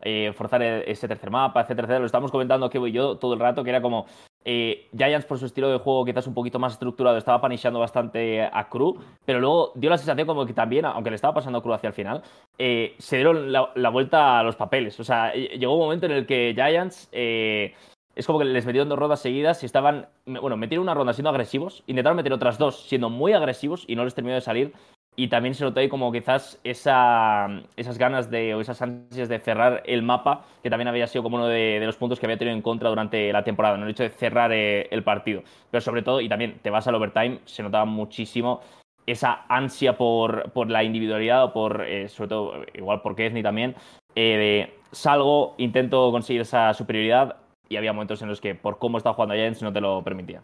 eh, 0.00 0.32
forzar 0.32 0.62
e- 0.62 0.90
ese 0.90 1.08
tercer 1.08 1.30
mapa, 1.30 1.60
etcétera, 1.60 1.86
etcétera. 1.86 1.98
Lo 1.98 2.06
estábamos 2.06 2.30
comentando 2.30 2.70
que 2.70 2.78
voy 2.78 2.92
yo 2.92 3.18
todo 3.18 3.34
el 3.34 3.40
rato, 3.40 3.64
que 3.64 3.70
era 3.70 3.82
como 3.82 4.06
eh, 4.44 4.88
Giants 4.96 5.26
por 5.26 5.38
su 5.38 5.46
estilo 5.46 5.68
de 5.68 5.78
juego 5.78 6.04
quizás 6.04 6.28
un 6.28 6.34
poquito 6.34 6.60
más 6.60 6.74
estructurado, 6.74 7.18
estaba 7.18 7.40
panishando 7.40 7.80
bastante 7.80 8.42
a 8.42 8.68
Crew, 8.68 8.98
pero 9.26 9.40
luego 9.40 9.72
dio 9.74 9.90
la 9.90 9.98
sensación 9.98 10.26
como 10.26 10.46
que 10.46 10.54
también, 10.54 10.84
aunque 10.84 11.10
le 11.10 11.16
estaba 11.16 11.34
pasando 11.34 11.58
a 11.58 11.62
Crew 11.62 11.74
hacia 11.74 11.88
el 11.88 11.94
final, 11.94 12.22
se 12.56 13.16
dieron 13.16 13.50
la, 13.52 13.88
vuelta 13.90 14.38
a 14.38 14.42
los 14.44 14.54
papeles. 14.54 14.98
O 15.00 15.04
sea, 15.04 15.34
llegó 15.34 15.74
un 15.74 15.80
momento 15.80 16.06
en 16.06 16.12
el 16.12 16.26
que 16.26 16.52
Giants... 16.54 17.08
es 17.12 18.26
como 18.26 18.38
que 18.38 18.44
les 18.44 18.64
metieron 18.64 18.88
dos 18.88 18.98
rondas 18.98 19.20
seguidas 19.20 19.62
y 19.62 19.66
estaban. 19.66 20.06
Bueno, 20.26 20.56
metieron 20.56 20.82
una 20.84 20.94
ronda 20.94 21.14
siendo 21.14 21.30
agresivos, 21.30 21.82
intentaron 21.88 22.16
meter 22.16 22.32
otras 22.32 22.58
dos 22.58 22.86
siendo 22.86 23.10
muy 23.10 23.32
agresivos 23.32 23.84
y 23.88 23.96
no 23.96 24.04
les 24.04 24.14
terminó 24.14 24.34
de 24.34 24.40
salir. 24.40 24.72
Y 25.14 25.28
también 25.28 25.54
se 25.54 25.64
notó 25.64 25.80
ahí 25.80 25.88
como 25.90 26.10
quizás 26.10 26.58
esa, 26.64 27.46
esas 27.76 27.98
ganas 27.98 28.30
de, 28.30 28.54
o 28.54 28.60
esas 28.62 28.80
ansias 28.80 29.28
de 29.28 29.38
cerrar 29.40 29.82
el 29.84 30.02
mapa, 30.02 30.46
que 30.62 30.70
también 30.70 30.88
había 30.88 31.06
sido 31.06 31.22
como 31.22 31.36
uno 31.36 31.48
de, 31.48 31.78
de 31.80 31.86
los 31.86 31.96
puntos 31.96 32.18
que 32.18 32.24
había 32.24 32.38
tenido 32.38 32.56
en 32.56 32.62
contra 32.62 32.88
durante 32.88 33.30
la 33.30 33.44
temporada, 33.44 33.76
¿no? 33.76 33.84
el 33.84 33.90
hecho 33.90 34.04
de 34.04 34.08
cerrar 34.08 34.52
eh, 34.52 34.88
el 34.90 35.04
partido. 35.04 35.42
Pero 35.70 35.82
sobre 35.82 36.02
todo, 36.02 36.20
y 36.22 36.28
también 36.30 36.60
te 36.62 36.70
vas 36.70 36.86
al 36.88 36.94
overtime, 36.94 37.40
se 37.44 37.62
notaba 37.62 37.84
muchísimo 37.84 38.62
esa 39.06 39.44
ansia 39.48 39.96
por, 39.98 40.50
por 40.52 40.70
la 40.70 40.84
individualidad 40.84 41.44
o 41.44 41.52
por, 41.52 41.84
eh, 41.84 42.08
sobre 42.08 42.28
todo, 42.28 42.64
igual 42.72 43.02
por 43.02 43.14
Kesney 43.14 43.42
también, 43.42 43.74
eh, 44.14 44.70
de 44.70 44.74
salgo, 44.92 45.54
intento 45.58 46.10
conseguir 46.10 46.42
esa 46.42 46.72
superioridad 46.72 47.36
y 47.68 47.76
había 47.76 47.92
momentos 47.92 48.22
en 48.22 48.28
los 48.28 48.40
que 48.40 48.54
por 48.54 48.78
cómo 48.78 48.98
estaba 48.98 49.14
jugando 49.14 49.34
Giants 49.34 49.62
no 49.62 49.72
te 49.72 49.80
lo 49.80 50.02
permitía. 50.04 50.42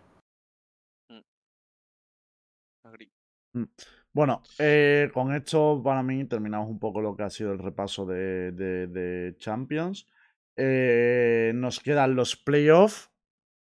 Agree. 2.85 3.11
Bueno, 4.19 4.43
eh, 4.59 5.12
con 5.14 5.33
esto 5.33 5.81
para 5.81 6.03
mí 6.03 6.25
terminamos 6.25 6.69
un 6.69 6.81
poco 6.81 7.01
lo 7.01 7.14
que 7.14 7.23
ha 7.23 7.31
sido 7.31 7.53
el 7.53 7.61
repaso 7.61 8.05
de, 8.05 8.51
de- 8.51 8.89
de 8.89 9.37
Champions. 9.39 10.09
Eh, 10.57 11.53
nos 11.55 11.79
quedan 11.79 12.16
los 12.16 12.35
playoffs. 12.35 13.12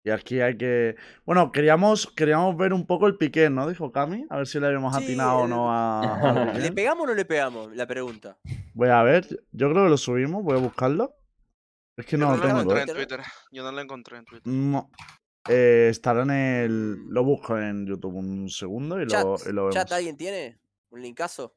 Y 0.03 0.11
aquí 0.11 0.41
hay 0.41 0.55
que. 0.55 0.97
Bueno, 1.25 1.51
queríamos, 1.51 2.05
queríamos 2.05 2.55
ver 2.57 2.73
un 2.73 2.85
poco 2.85 3.07
el 3.07 3.17
piqué, 3.17 3.49
¿no? 3.49 3.67
Dijo 3.67 3.91
Cami. 3.91 4.27
A 4.29 4.37
ver 4.37 4.45
si 4.45 4.59
le 4.59 4.67
habíamos 4.67 4.95
Sí, 4.95 5.03
atinado 5.05 5.37
o 5.39 5.47
no 5.47 5.71
a. 5.73 6.53
¿Le 6.59 6.71
pegamos 6.71 7.05
o 7.05 7.07
no 7.07 7.15
le 7.15 7.25
pegamos? 7.25 7.75
La 7.75 7.87
pregunta. 7.87 8.37
Voy 8.75 8.89
a 8.89 9.01
ver. 9.01 9.25
Yo 9.51 9.71
creo 9.71 9.85
que 9.85 9.89
lo 9.89 9.97
subimos. 9.97 10.43
Voy 10.43 10.59
a 10.59 10.61
buscarlo. 10.61 11.15
Es 11.97 12.05
que 12.05 12.17
Yo 12.17 12.19
no 12.19 12.25
no 12.27 12.31
lo 12.33 12.37
lo 12.37 12.43
tengo. 12.47 12.59
encontré 12.61 12.81
en. 12.83 12.93
Twitter. 12.95 13.19
Yo 13.51 13.63
no 13.63 13.71
lo 13.71 13.81
encontré 13.81 14.17
en 14.19 14.25
Twitter. 14.25 14.53
No. 14.53 14.91
Eh, 15.47 15.87
estará 15.89 16.23
en 16.23 16.31
el. 16.31 17.07
Lo 17.07 17.23
busco 17.23 17.57
en 17.57 17.85
YouTube 17.85 18.15
un 18.15 18.49
segundo 18.49 19.01
y 19.01 19.07
Chat, 19.07 19.23
lo, 19.23 19.35
y 19.47 19.53
lo 19.53 19.61
vemos. 19.63 19.75
chat, 19.75 19.91
¿alguien 19.91 20.17
tiene? 20.17 20.57
¿Un 20.89 21.01
linkazo? 21.01 21.53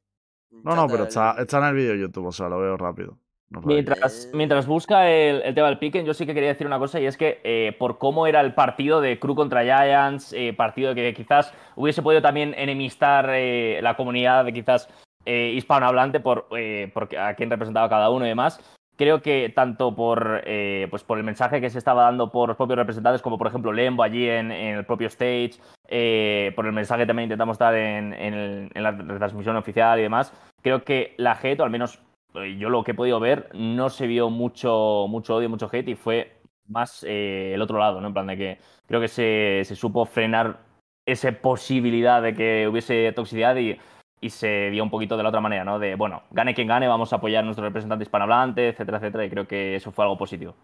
Un 0.50 0.62
No, 0.62 0.76
no, 0.76 0.86
pero 0.86 1.04
está, 1.04 1.36
está 1.38 1.58
en 1.58 1.64
el 1.64 1.74
vídeo 1.74 1.92
de 1.92 2.00
YouTube, 2.00 2.26
o 2.26 2.32
sea, 2.32 2.48
lo 2.48 2.58
veo 2.58 2.76
rápido. 2.76 3.18
No. 3.50 3.62
Mientras, 3.62 4.28
mientras 4.34 4.66
busca 4.66 5.08
el, 5.10 5.40
el 5.40 5.54
tema 5.54 5.68
del 5.68 5.78
piquen, 5.78 6.04
yo 6.04 6.12
sí 6.12 6.26
que 6.26 6.34
quería 6.34 6.50
decir 6.50 6.66
una 6.66 6.78
cosa 6.78 7.00
y 7.00 7.06
es 7.06 7.16
que 7.16 7.40
eh, 7.44 7.74
por 7.78 7.96
cómo 7.96 8.26
era 8.26 8.42
el 8.42 8.54
partido 8.54 9.00
de 9.00 9.18
Crew 9.18 9.34
contra 9.34 9.62
Giants, 9.62 10.34
eh, 10.34 10.52
partido 10.52 10.94
que 10.94 11.14
quizás 11.14 11.54
hubiese 11.74 12.02
podido 12.02 12.20
también 12.20 12.52
enemistar 12.58 13.30
eh, 13.30 13.80
la 13.82 13.96
comunidad 13.96 14.44
de 14.44 14.52
quizás 14.52 14.90
eh, 15.24 15.52
hispanohablante 15.54 16.20
por, 16.20 16.46
eh, 16.58 16.90
por 16.92 17.08
a 17.16 17.34
quién 17.34 17.48
representaba 17.48 17.88
cada 17.88 18.10
uno 18.10 18.26
y 18.26 18.28
demás. 18.28 18.60
Creo 18.98 19.22
que 19.22 19.52
tanto 19.54 19.94
por, 19.94 20.42
eh, 20.44 20.88
pues 20.90 21.04
por 21.04 21.18
el 21.18 21.24
mensaje 21.24 21.60
que 21.60 21.70
se 21.70 21.78
estaba 21.78 22.02
dando 22.02 22.32
por 22.32 22.48
los 22.48 22.56
propios 22.56 22.78
representantes, 22.80 23.22
como 23.22 23.38
por 23.38 23.46
ejemplo 23.46 23.72
Lembo 23.72 24.02
allí 24.02 24.28
en, 24.28 24.50
en 24.50 24.76
el 24.76 24.84
propio 24.84 25.06
stage, 25.06 25.52
eh, 25.86 26.52
por 26.56 26.66
el 26.66 26.72
mensaje 26.72 27.02
que 27.02 27.06
también 27.06 27.26
intentamos 27.28 27.58
dar 27.58 27.76
en, 27.76 28.12
en 28.12 28.34
el- 28.34 28.70
en 28.74 28.82
la 28.82 28.90
retransmisión 28.90 29.54
oficial 29.56 30.00
y 30.00 30.02
demás, 30.02 30.32
creo 30.62 30.82
que 30.82 31.14
la 31.16 31.36
gente, 31.36 31.62
o 31.62 31.64
al 31.64 31.70
menos 31.70 32.02
eh, 32.34 32.56
yo 32.58 32.70
lo 32.70 32.82
que 32.82 32.90
he 32.90 32.94
podido 32.94 33.20
ver, 33.20 33.48
no 33.54 33.88
se 33.88 34.08
vio 34.08 34.30
mucho, 34.30 35.06
mucho 35.08 35.36
odio, 35.36 35.48
mucho 35.48 35.70
hate 35.72 35.90
y 35.90 35.94
fue 35.94 36.32
más 36.66 37.04
eh, 37.08 37.52
el 37.54 37.62
otro 37.62 37.78
lado, 37.78 38.00
¿no? 38.00 38.08
En 38.08 38.14
plan 38.14 38.26
de 38.26 38.36
que 38.36 38.58
creo 38.88 39.00
que 39.00 39.06
se, 39.08 39.62
se 39.64 39.76
supo 39.76 40.06
frenar 40.06 40.58
esa 41.06 41.30
posibilidad 41.30 42.20
de 42.20 42.34
que 42.34 42.66
hubiese 42.68 43.12
toxicidad 43.14 43.54
y, 43.56 43.78
y 44.20 44.30
se 44.30 44.70
dio 44.70 44.82
un 44.82 44.90
poquito 44.90 45.16
de 45.16 45.22
la 45.22 45.28
otra 45.28 45.40
manera, 45.40 45.64
¿no? 45.64 45.78
De, 45.78 45.94
bueno, 45.94 46.22
gane 46.30 46.54
quien 46.54 46.68
gane, 46.68 46.88
vamos 46.88 47.12
a 47.12 47.16
apoyar 47.16 47.42
a 47.42 47.44
nuestro 47.44 47.64
representante 47.64 48.02
hispanohablante, 48.04 48.68
etcétera, 48.68 48.98
etcétera, 48.98 49.24
y 49.24 49.30
creo 49.30 49.46
que 49.46 49.76
eso 49.76 49.92
fue 49.92 50.04
algo 50.04 50.18
positivo. 50.18 50.54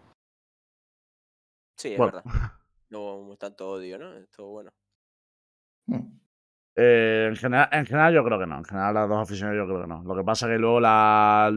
Sí, 1.77 1.91
es 1.93 1.97
Bueno. 1.97 2.13
verdad. 2.23 2.51
No 2.89 3.15
hubo 3.15 3.35
tanto 3.37 3.69
odio, 3.71 3.97
¿no? 3.97 4.13
Estuvo 4.15 4.51
bueno. 4.51 4.71
Hmm. 5.87 6.19
Eh, 6.77 7.27
en, 7.29 7.35
general, 7.35 7.69
en 7.71 7.85
general 7.85 8.13
yo 8.13 8.23
creo 8.23 8.39
que 8.39 8.45
no. 8.45 8.57
En 8.57 8.65
general 8.65 8.93
las 8.93 9.09
dos 9.09 9.21
aficiones 9.21 9.57
yo 9.57 9.65
creo 9.65 9.81
que 9.81 9.87
no. 9.87 10.03
Lo 10.03 10.15
que 10.15 10.23
pasa 10.23 10.45
es 10.45 10.53
que 10.53 10.59
luego 10.59 10.79
la, 10.79 11.51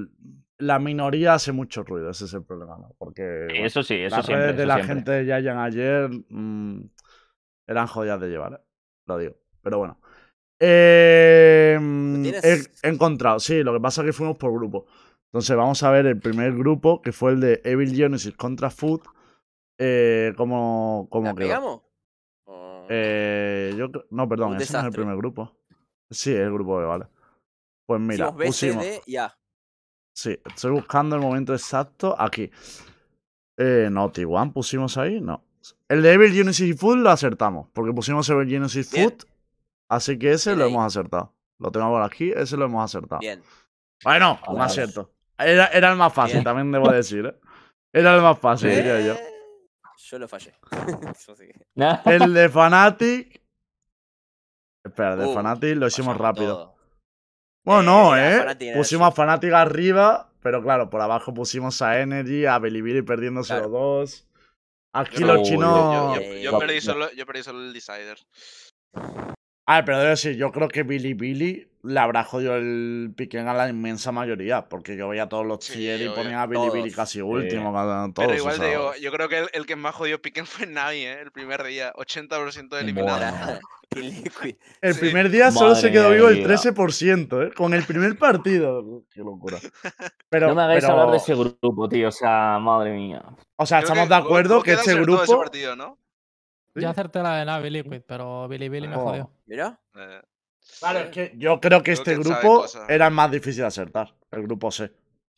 la 0.58 0.78
minoría 0.78 1.34
hace 1.34 1.52
mucho 1.52 1.82
ruido. 1.82 2.10
Ese 2.10 2.24
es 2.24 2.34
el 2.34 2.44
problema, 2.44 2.76
¿no? 2.78 2.94
Porque 2.98 3.46
Sí, 3.50 3.56
eso 3.58 3.82
sí, 3.82 3.94
eso 3.96 4.16
las 4.16 4.26
siempre. 4.26 4.46
redes 4.46 4.56
de 4.56 4.62
eso 4.62 4.68
la 4.68 4.74
siempre. 4.76 4.94
gente 4.94 5.10
de 5.12 5.26
Yayan 5.26 5.58
ayer 5.58 6.10
mm, 6.28 6.80
eran 7.66 7.86
jodidas 7.88 8.20
de 8.20 8.28
llevar, 8.28 8.52
¿eh? 8.54 8.60
Lo 9.06 9.18
digo. 9.18 9.34
Pero 9.62 9.78
bueno. 9.78 10.00
Eh, 10.60 11.76
tienes? 11.78 12.44
he, 12.44 12.88
he 12.88 12.90
encontrado, 12.90 13.38
sí, 13.38 13.62
lo 13.62 13.72
que 13.72 13.80
pasa 13.80 14.02
es 14.02 14.06
que 14.06 14.12
fuimos 14.12 14.36
por 14.36 14.52
grupo. 14.52 14.86
Entonces 15.26 15.56
vamos 15.56 15.82
a 15.82 15.90
ver 15.90 16.06
el 16.06 16.18
primer 16.18 16.54
grupo, 16.54 17.02
que 17.02 17.12
fue 17.12 17.32
el 17.32 17.40
de 17.40 17.60
Evil 17.64 17.94
Genesis 17.94 18.34
contra 18.34 18.70
Food. 18.70 19.02
Eh, 19.78 20.32
¿Cómo, 20.36 21.06
cómo 21.10 21.26
¿La 21.26 21.34
quedó? 21.34 21.84
Eh, 22.88 23.74
yo 23.76 23.88
no, 24.10 24.28
perdón, 24.28 24.56
ese 24.56 24.72
no 24.72 24.80
es 24.80 24.84
el 24.86 24.92
primer 24.92 25.16
grupo. 25.16 25.54
Sí, 26.10 26.32
es 26.32 26.40
el 26.40 26.52
grupo 26.52 26.78
B, 26.78 26.86
vale. 26.86 27.06
Pues 27.86 28.00
mira, 28.00 28.32
Pusimos 28.32 28.38
B, 28.38 28.44
C, 28.46 28.48
pusimos. 28.48 28.84
D 28.84 29.02
y 29.06 29.16
A. 29.16 29.38
Sí, 30.14 30.38
estoy 30.46 30.72
buscando 30.72 31.16
el 31.16 31.22
momento 31.22 31.52
exacto 31.52 32.16
aquí. 32.18 32.50
Eh, 33.58 33.88
no, 33.90 34.10
T1 34.10 34.52
pusimos 34.52 34.96
ahí, 34.96 35.20
no. 35.20 35.44
El 35.88 36.02
de 36.02 36.12
Evil 36.14 36.32
Genesis 36.32 36.78
Food 36.78 36.98
lo 36.98 37.10
acertamos, 37.10 37.68
porque 37.72 37.92
pusimos 37.92 38.28
Evil 38.30 38.48
Genesis. 38.48 38.90
Food, 38.90 39.26
así 39.88 40.18
que 40.18 40.32
ese 40.32 40.54
lo 40.56 40.64
ahí. 40.64 40.70
hemos 40.70 40.84
acertado. 40.86 41.34
Lo 41.60 41.70
tengo 41.70 41.88
por 41.88 42.02
aquí, 42.02 42.30
ese 42.34 42.56
lo 42.56 42.66
hemos 42.66 42.84
acertado. 42.84 43.20
Bien. 43.20 43.42
Bueno, 44.04 44.38
un 44.48 44.60
acierto. 44.60 45.12
Era, 45.38 45.66
era 45.66 45.90
el 45.90 45.96
más 45.96 46.12
fácil, 46.12 46.34
Bien. 46.36 46.44
también 46.44 46.70
debo 46.72 46.90
decir, 46.90 47.26
¿eh? 47.26 47.34
Era 47.92 48.14
el 48.14 48.22
más 48.22 48.38
fácil, 48.38 48.70
diría 48.70 49.00
yo. 49.00 49.14
Eh, 49.14 49.34
Yo 49.96 50.18
lo 50.18 50.28
fallé. 50.28 50.54
El 52.06 52.34
de 52.34 52.48
Fanatic. 52.48 53.42
Espera, 54.84 55.14
el 55.14 55.18
de 55.20 55.26
Uh, 55.26 55.34
Fanatic 55.34 55.76
lo 55.76 55.86
hicimos 55.88 56.16
rápido. 56.16 56.54
todo. 56.56 56.76
Bueno, 57.64 57.82
Eh, 57.82 57.84
no, 57.84 58.16
¿eh? 58.16 58.34
Era 58.62 58.74
pusimos 58.76 59.06
a 59.06 59.08
eso. 59.12 59.22
Fnatic 59.22 59.52
arriba, 59.52 60.32
pero 60.40 60.62
claro, 60.62 60.88
por 60.88 61.00
abajo 61.00 61.34
pusimos 61.34 61.82
a 61.82 62.00
Energy, 62.00 62.46
a 62.46 62.58
Bilibili 62.58 63.02
perdiendo 63.02 63.42
Claro. 63.42 63.68
0-2. 63.68 64.26
Aquí 64.94 65.20
Yo 65.20 65.26
los 65.26 65.36
no- 65.38 65.42
chinos... 65.44 66.16
Yo, 66.16 66.22
yo- 66.22 66.32
yo 66.38 66.56
Eh, 66.56 66.58
perdí 66.60 66.80
solo, 66.80 67.12
yo 67.12 67.26
perdí 67.26 67.42
solo 67.42 67.60
el 67.60 67.72
Decider. 67.72 68.18
A 69.68 69.76
ver, 69.76 69.84
pero 69.84 69.98
debo 69.98 70.10
decir, 70.10 70.34
yo 70.36 70.50
creo 70.50 70.66
que 70.68 70.82
Bilibili 70.82 71.68
le 71.82 72.00
habrá 72.00 72.24
jodido 72.24 72.56
el 72.56 73.12
piquen 73.14 73.48
a 73.48 73.54
la 73.54 73.68
inmensa 73.68 74.12
mayoría, 74.12 74.66
porque 74.68 74.96
yo 74.96 75.08
veía 75.08 75.28
todos 75.28 75.44
los 75.46 75.62
Sí, 75.64 75.84
y 75.84 75.94
obvio. 75.94 76.14
ponía 76.14 76.40
a 76.42 76.46
Bilibili 76.46 76.84
Todos. 76.90 76.96
casi 76.96 77.20
último, 77.20 77.72
cada- 77.72 78.10
todos. 78.12 78.26
Pero 78.28 78.34
igual 78.38 78.58
digo, 78.58 78.92
yo 79.00 79.12
creo 79.12 79.28
que 79.28 79.38
el, 79.40 79.48
el 79.52 79.66
que 79.66 79.76
más 79.76 79.94
jodió 79.94 80.20
Piquen 80.22 80.46
fue 80.46 80.66
Navi, 80.66 81.00
¿eh? 81.04 81.20
El 81.20 81.32
primer 81.32 81.62
día. 81.64 81.92
80% 81.94 82.76
de 82.76 82.80
eliminado. 82.80 83.20
El 84.80 84.94
Sí. 84.94 85.00
primer 85.00 85.30
día 85.30 85.50
solo 85.50 85.74
se 85.74 85.90
quedó 85.90 86.10
vivo 86.10 86.28
el 86.28 86.36
vida. 86.36 86.48
13%, 86.48 87.42
¿eh? 87.46 87.52
Con 87.54 87.72
el 87.74 87.84
primer 87.84 88.16
partido. 88.18 89.02
Qué 89.10 89.20
locura. 89.20 89.58
Pero, 90.28 90.48
no 90.48 90.54
me 90.54 90.62
hagáis 90.62 90.80
pero- 90.84 90.92
hablar 90.92 91.10
de 91.10 91.16
ese 91.16 91.34
grupo, 91.34 91.88
tío. 91.88 92.08
O 92.08 92.12
sea, 92.12 92.58
madre 92.60 92.92
mía. 92.92 93.22
O 93.56 93.64
sea, 93.66 93.78
Creo 93.78 93.88
estamos 93.92 94.08
que 94.08 94.14
de 94.14 94.20
acuerdo 94.20 94.62
que 94.62 94.70
quedaste 94.72 94.90
este 94.92 95.02
grupo... 95.02 95.38
partido, 95.38 95.74
¿no? 95.76 95.98
Sí. 96.80 96.84
Yo 96.84 96.90
acerté 96.90 97.22
la 97.22 97.36
de 97.36 97.44
Navi 97.44 97.70
Liquid, 97.70 98.02
pero 98.06 98.48
Bilibili 98.48 98.88
me 98.88 98.96
Oh. 98.96 99.00
jodió. 99.00 99.30
Mirá. 99.46 99.80
Eh, 99.94 100.20
Claro, 100.80 100.98
es 100.98 101.10
que 101.10 101.32
yo 101.36 101.60
creo 101.60 101.78
que 101.78 101.84
Creo 101.84 101.94
este 101.94 102.10
que 102.14 102.18
grupo 102.18 102.66
era 102.88 103.06
el 103.06 103.14
más 103.14 103.30
difícil 103.30 103.62
de 103.62 103.66
acertar, 103.68 104.14
el 104.30 104.42
grupo 104.42 104.70
C. 104.70 104.84
O 104.84 104.90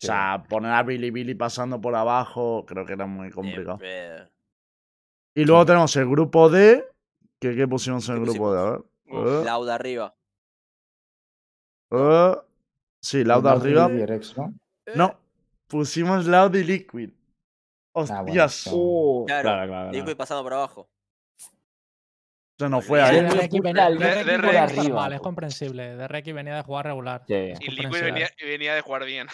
sea, 0.06 0.42
poner 0.48 0.72
a 0.72 0.82
Billy 0.82 1.10
Billy 1.12 1.34
pasando 1.34 1.80
por 1.80 1.94
abajo, 1.94 2.64
creo 2.66 2.84
que 2.84 2.94
era 2.94 3.06
muy 3.06 3.30
complicado. 3.30 3.78
Eh, 3.82 4.26
Y 5.36 5.44
luego 5.44 5.64
tenemos 5.64 5.94
el 5.96 6.08
grupo 6.08 6.48
D. 6.50 6.84
¿Qué, 7.38 7.54
qué 7.54 7.68
pusimos 7.68 8.08
en 8.08 8.16
el 8.16 8.24
¿Qué 8.24 8.30
grupo 8.30 8.52
D? 8.52 8.60
A 8.60 8.70
ver. 8.72 8.80
Uf. 9.06 9.42
Eh, 9.42 9.44
Lauda 9.44 9.74
arriba. 9.76 10.14
eh. 11.92 12.34
Sí, 13.02 13.24
Loud 13.24 13.44
Loud 13.44 13.46
arriba. 13.46 13.90
y 13.90 14.04
Rex, 14.06 14.36
¿no? 14.36 14.52
Eh, 14.86 14.92
No, 14.96 15.18
pusimos 15.68 16.26
Loud 16.26 16.54
y 16.56 16.64
Liquid. 16.64 17.10
bueno, 17.94 18.12
Hostias, 18.24 18.62
claro. 18.64 18.78
Uh, 18.78 19.24
Claro, 19.26 19.42
claro, 19.42 19.66
claro. 19.68 19.92
Liquid 19.92 20.16
pasando 20.16 20.42
por 20.42 20.52
abajo. 20.54 20.88
Se 22.60 22.68
nos 22.68 22.84
fue 22.84 23.00
Sí, 23.00 23.04
ahí. 23.16 23.20
De 23.24 23.48
puta, 23.48 23.88
venía, 23.88 23.90
de 23.90 24.24
de- 24.24 24.24
de 24.24 24.36
Rex. 24.38 24.76
normal, 24.76 25.12
es 25.14 25.20
comprensible. 25.20 25.96
De 25.96 26.06
Reki 26.08 26.32
venía 26.32 26.54
de 26.56 26.62
jugar 26.62 26.86
regular. 26.86 27.22
Sí. 27.26 27.34
Y 27.34 27.70
Liquid 27.70 28.02
venía, 28.02 28.28
venía 28.42 28.74
de 28.74 28.80
jugar 28.82 29.04
bien. 29.04 29.26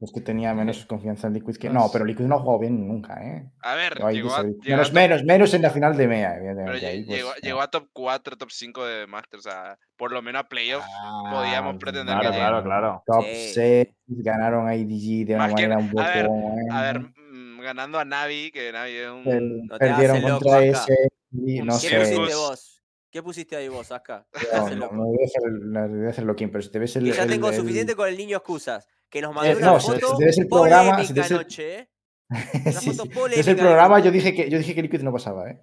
Es 0.00 0.12
que 0.12 0.20
tenía 0.20 0.52
menos 0.52 0.84
confianza 0.84 1.28
en 1.28 1.34
Liquid 1.34 1.54
que. 1.56 1.68
Pues- 1.68 1.72
No, 1.72 1.88
pero 1.90 2.04
Liquid 2.04 2.24
no 2.26 2.34
ha 2.34 2.38
jugado 2.40 2.58
bien 2.58 2.86
nunca, 2.86 3.14
¿eh? 3.24 3.48
A 3.62 3.74
ver, 3.74 3.94
llegó 4.12 4.34
a, 4.34 4.42
dice- 4.42 4.58
llegó 4.62 4.74
a 4.74 4.76
menos, 4.76 4.88
top- 4.88 4.94
menos, 4.94 5.24
menos 5.24 5.54
en 5.54 5.62
la 5.62 5.70
final 5.70 5.96
de 5.96 6.08
MEA, 6.08 6.36
evidentemente. 6.36 6.86
ahí, 6.86 7.04
pues, 7.04 7.16
llegó, 7.16 7.30
no. 7.30 7.36
llegó 7.36 7.60
a 7.62 7.70
top 7.70 7.88
4, 7.92 8.36
top 8.36 8.50
5 8.50 8.84
de 8.84 9.06
Master. 9.06 9.38
O 9.38 9.42
sea, 9.42 9.78
por 9.96 10.12
lo 10.12 10.20
menos 10.20 10.40
a 10.42 10.48
playoffs. 10.48 10.86
podíamos 11.30 11.74
Ah, 11.74 11.78
pretender 11.78 12.14
Claro, 12.18 12.30
que 12.32 12.36
claro, 12.36 12.62
claro. 12.62 13.02
Top 13.06 13.24
Sí. 13.24 13.52
6, 13.54 13.88
ganaron 14.08 14.68
a 14.68 14.74
IDG 14.76 15.24
de 15.26 15.34
una 15.36 15.44
Más 15.46 15.54
que- 15.54 15.62
manera 15.68 15.78
un 15.78 15.88
poco. 15.90 16.02
a 16.02 16.08
ver, 16.08 16.26
eh, 16.26 16.68
A 16.70 16.82
ver, 16.82 17.00
mm, 17.00 17.60
ganando 17.62 17.98
a 17.98 18.04
Navi, 18.04 18.50
que 18.50 18.72
Navi 18.72 18.90
es 18.96 19.08
un. 19.08 19.26
el- 19.28 19.66
No 19.66 19.78
perdieron 19.78 20.20
contra 20.20 20.64
ese. 20.64 21.08
Y 21.34 21.60
no 21.60 21.72
¿Qué 21.80 21.88
sé. 21.88 21.98
pusiste 21.98 22.34
vos? 22.34 22.82
¿Qué 23.10 23.22
pusiste 23.22 23.56
ahí 23.56 23.68
vos, 23.68 23.90
Aska? 23.92 24.26
No, 24.56 24.64
Te 24.66 24.76
no, 24.76 24.90
no 24.92 25.04
debe 25.12 25.28
ser, 25.28 25.42
no 25.50 25.88
debe 25.88 26.12
ser 26.12 26.24
loquín, 26.24 26.50
pero 26.50 26.62
si 26.62 26.70
te 26.70 26.78
ves 26.78 26.96
el. 26.96 27.04
Que 27.04 27.12
ya 27.12 27.22
el- 27.24 27.28
tengo 27.30 27.48
el- 27.50 27.54
suficiente 27.56 27.94
con 27.94 28.08
el 28.08 28.16
niño 28.16 28.36
excusas. 28.38 28.88
Que 29.08 29.20
nos 29.22 29.32
mandó 29.34 29.50
Eh, 29.52 29.56
una 29.56 29.66
no, 29.66 29.80
si- 29.80 29.92
foto 29.92 30.08
si 30.08 30.16
te 30.18 30.24
ves 30.24 30.38
el 30.38 30.48
programa, 30.48 31.04
si 31.04 31.14
te 31.14 31.20
polémica 31.20 31.22
ves 31.22 31.30
el- 31.30 31.36
anoche, 31.38 31.78
¿eh? 31.78 31.90
Una 32.66 32.80
sí, 32.80 32.90
foto 32.94 33.28
sí. 33.28 33.38
el 33.40 33.44
de 33.46 33.54
programa, 33.54 34.00
yo 34.00 34.10
dije 34.10 34.34
que 34.34 34.50
yo 34.50 34.58
dije 34.58 34.74
que 34.74 34.82
Liquid 34.82 35.02
no 35.02 35.12
pasaba, 35.12 35.48
¿eh? 35.50 35.62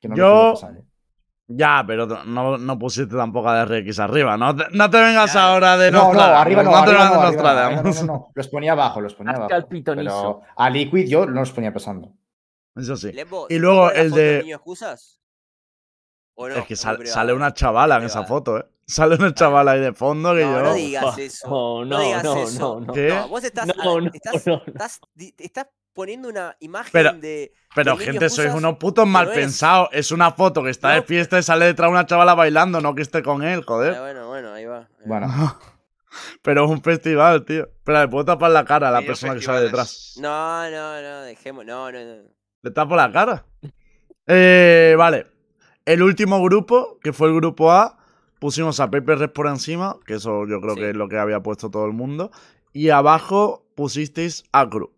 Que 0.00 0.08
no 0.08 0.16
Yo- 0.16 0.50
pasaba, 0.54 0.72
¿eh? 0.78 0.84
Ya, 1.54 1.84
pero 1.86 2.06
no, 2.24 2.56
no 2.56 2.78
pusiste 2.78 3.14
tampoco 3.14 3.48
a 3.50 3.64
DRX 3.66 3.98
arriba. 3.98 4.36
No 4.38 4.56
te, 4.56 4.64
no 4.72 4.88
te 4.88 4.98
vengas 5.00 5.36
ahora 5.36 5.76
de 5.76 5.90
No, 5.90 6.12
no, 6.12 6.20
arriba 6.20 6.24
no, 6.24 6.32
te 6.32 6.36
arriba 6.40 6.62
vengas 6.62 6.64
no, 6.64 6.70
de 6.72 6.90
arriba 6.96 7.04
no, 7.04 7.10
arriba 7.14 7.24
Nostradamus. 7.30 8.00
no, 8.00 8.06
no, 8.06 8.12
no, 8.12 8.30
Los 8.34 8.48
ponía 8.48 8.72
abajo, 8.72 9.00
los 9.02 9.14
ponía 9.14 9.32
Hasta 9.32 9.54
abajo. 9.56 9.68
Pero 9.84 10.42
a 10.56 10.70
Liquid 10.70 11.06
yo 11.08 11.26
no 11.26 11.40
los 11.40 11.52
ponía 11.52 11.72
pasando. 11.72 12.14
Eso 12.76 12.96
sí. 12.96 13.12
Lembo, 13.12 13.46
Y 13.50 13.54
¿se 13.54 13.58
luego 13.60 13.90
el 13.90 14.08
foto 14.10 14.16
del 14.20 14.36
de- 14.38 14.42
niño 14.44 14.56
excusas? 14.56 15.20
¿O 16.34 16.48
no? 16.48 16.54
es 16.56 16.64
que 16.66 16.76
sal- 16.76 16.96
sale 17.06 17.26
privado. 17.32 17.36
una 17.36 17.52
chavala 17.54 17.96
en 17.98 18.04
esa 18.04 18.24
foto, 18.24 18.58
¿eh? 18.58 18.66
Sale 18.86 19.14
una 19.14 19.32
chavala 19.32 19.72
ahí 19.72 19.80
de 19.80 19.92
fondo 19.92 20.34
que 20.34 20.44
No, 20.44 20.52
yo. 20.58 20.62
no 20.64 20.74
digas 20.74 21.16
eso. 21.18 21.48
No, 21.48 21.84
No, 21.84 21.98
no, 21.98 22.00
digas 22.04 22.24
no, 22.24 22.42
eso. 22.42 22.80
no, 22.80 22.86
no. 22.86 22.92
¿Qué? 22.92 23.08
No, 23.08 23.28
vos 23.28 23.44
estás, 23.44 23.66
No, 23.66 24.00
no, 24.00 24.10
estás, 24.12 24.46
no, 24.46 24.56
no. 24.56 24.62
estás, 24.66 25.00
estás 25.38 25.66
poniendo 25.92 26.28
una 26.28 26.56
imagen 26.60 26.90
Pero- 26.92 27.12
de. 27.12 27.52
Pero, 27.74 27.92
niño 27.92 28.04
gente, 28.04 28.28
sois 28.28 28.52
unos 28.52 28.76
putos 28.78 29.06
mal 29.06 29.30
pensados. 29.32 29.88
Es 29.92 30.10
una 30.10 30.32
foto 30.32 30.62
que 30.64 30.70
está 30.70 30.90
de 30.90 30.96
No. 31.00 31.02
fiesta 31.04 31.38
y 31.38 31.42
sale 31.42 31.66
detrás 31.66 31.90
una 31.90 32.04
chavala 32.06 32.34
bailando, 32.34 32.80
no 32.80 32.94
que 32.94 33.02
esté 33.02 33.22
con 33.22 33.42
él, 33.42 33.60
Ah, 33.60 33.64
joder. 33.66 33.98
bueno, 34.00 34.26
bueno, 34.28 34.52
ahí 34.52 34.64
va. 34.66 34.78
ahí 34.78 34.84
va. 34.84 35.06
Bueno, 35.06 35.28
Pero 36.42 36.64
es 36.64 36.70
un 36.70 36.82
festival, 36.82 37.44
tío. 37.44 37.64
Espera, 37.64 38.02
le 38.02 38.08
puedo 38.08 38.24
tapar 38.24 38.50
la 38.50 38.64
cara 38.64 38.88
a 38.88 38.90
la 38.90 39.00
persona 39.02 39.34
que 39.34 39.40
sale 39.42 39.60
detrás. 39.62 40.14
No, 40.18 40.70
no, 40.70 41.00
no, 41.00 41.22
dejemos. 41.22 41.64
No, 41.64 41.90
no, 41.92 41.98
no. 42.04 42.22
Le 42.62 42.70
tapo 42.70 42.96
la 42.96 43.10
cara. 43.12 43.44
Eh, 44.26 44.94
vale. 44.96 45.26
El 45.84 46.02
último 46.02 46.42
grupo, 46.42 46.98
que 47.02 47.12
fue 47.12 47.28
el 47.28 47.34
grupo 47.34 47.72
A, 47.72 47.98
pusimos 48.38 48.78
a 48.80 48.90
Paper 48.90 49.18
Red 49.18 49.30
por 49.30 49.46
encima, 49.48 49.98
que 50.06 50.14
eso 50.14 50.46
yo 50.46 50.60
creo 50.60 50.74
Sí. 50.74 50.80
que 50.80 50.90
es 50.90 50.96
lo 50.96 51.08
que 51.08 51.18
había 51.18 51.40
puesto 51.40 51.70
todo 51.70 51.86
el 51.86 51.92
mundo. 51.92 52.30
Y 52.72 52.90
abajo 52.90 53.66
pusisteis 53.74 54.44
a 54.52 54.68
Cru. 54.68 54.92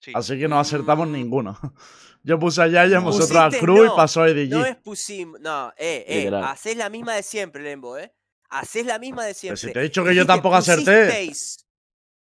Sí. 0.00 0.12
Así 0.14 0.38
que 0.38 0.48
no 0.48 0.58
acertamos 0.58 1.08
Mm. 1.08 1.12
ninguno. 1.12 1.58
Yo 2.22 2.38
puse 2.38 2.60
a 2.62 2.66
Yaya, 2.68 2.98
vosotros 3.00 3.36
a 3.36 3.46
Pusiste, 3.46 3.64
Cru 3.64 3.84
y 3.86 3.88
pasó 3.96 4.22
a 4.22 4.28
EDG. 4.28 4.50
No 4.50 4.64
es 4.66 4.76
pusimos. 4.76 5.40
No, 5.40 5.72
eh, 5.78 6.04
eh. 6.06 6.30
Hacés 6.44 6.76
la 6.76 6.90
misma 6.90 7.14
de 7.14 7.22
siempre, 7.22 7.62
Lembo, 7.62 7.96
eh. 7.96 8.12
Hacés 8.50 8.84
la 8.84 8.98
misma 8.98 9.24
de 9.24 9.30
Pero 9.30 9.38
siempre. 9.56 9.56
si 9.68 9.72
te 9.72 9.80
he 9.80 9.82
dicho 9.84 10.04
que 10.04 10.14
yo 10.14 10.26
tampoco 10.26 10.56
acerté. 10.56 11.04
pusisteis, 11.06 11.66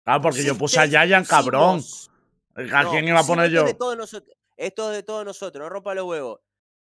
Claro, 0.04 0.20
porque 0.22 0.44
yo 0.44 0.56
puse 0.58 0.78
a 0.80 0.86
Yayan, 0.86 1.24
cabrón. 1.24 1.80
Pusimos. 2.54 2.74
¿A 2.74 2.82
No, 2.82 2.90
quién 2.90 3.08
iba 3.08 3.18
a 3.18 3.20
pusimos, 3.22 3.36
poner 3.36 3.46
esto 3.46 3.54
yo? 3.56 3.60
es 3.66 3.72
de 3.72 3.78
todos 3.78 3.96
nosotros. 3.96 4.36
Esto 4.56 4.90
es 4.90 4.96
de 4.96 5.02
todos 5.02 5.24
nosotros, 5.24 5.62
no 5.62 5.68
rompa 5.68 5.94
los 5.94 6.04
huevos. 6.04 6.40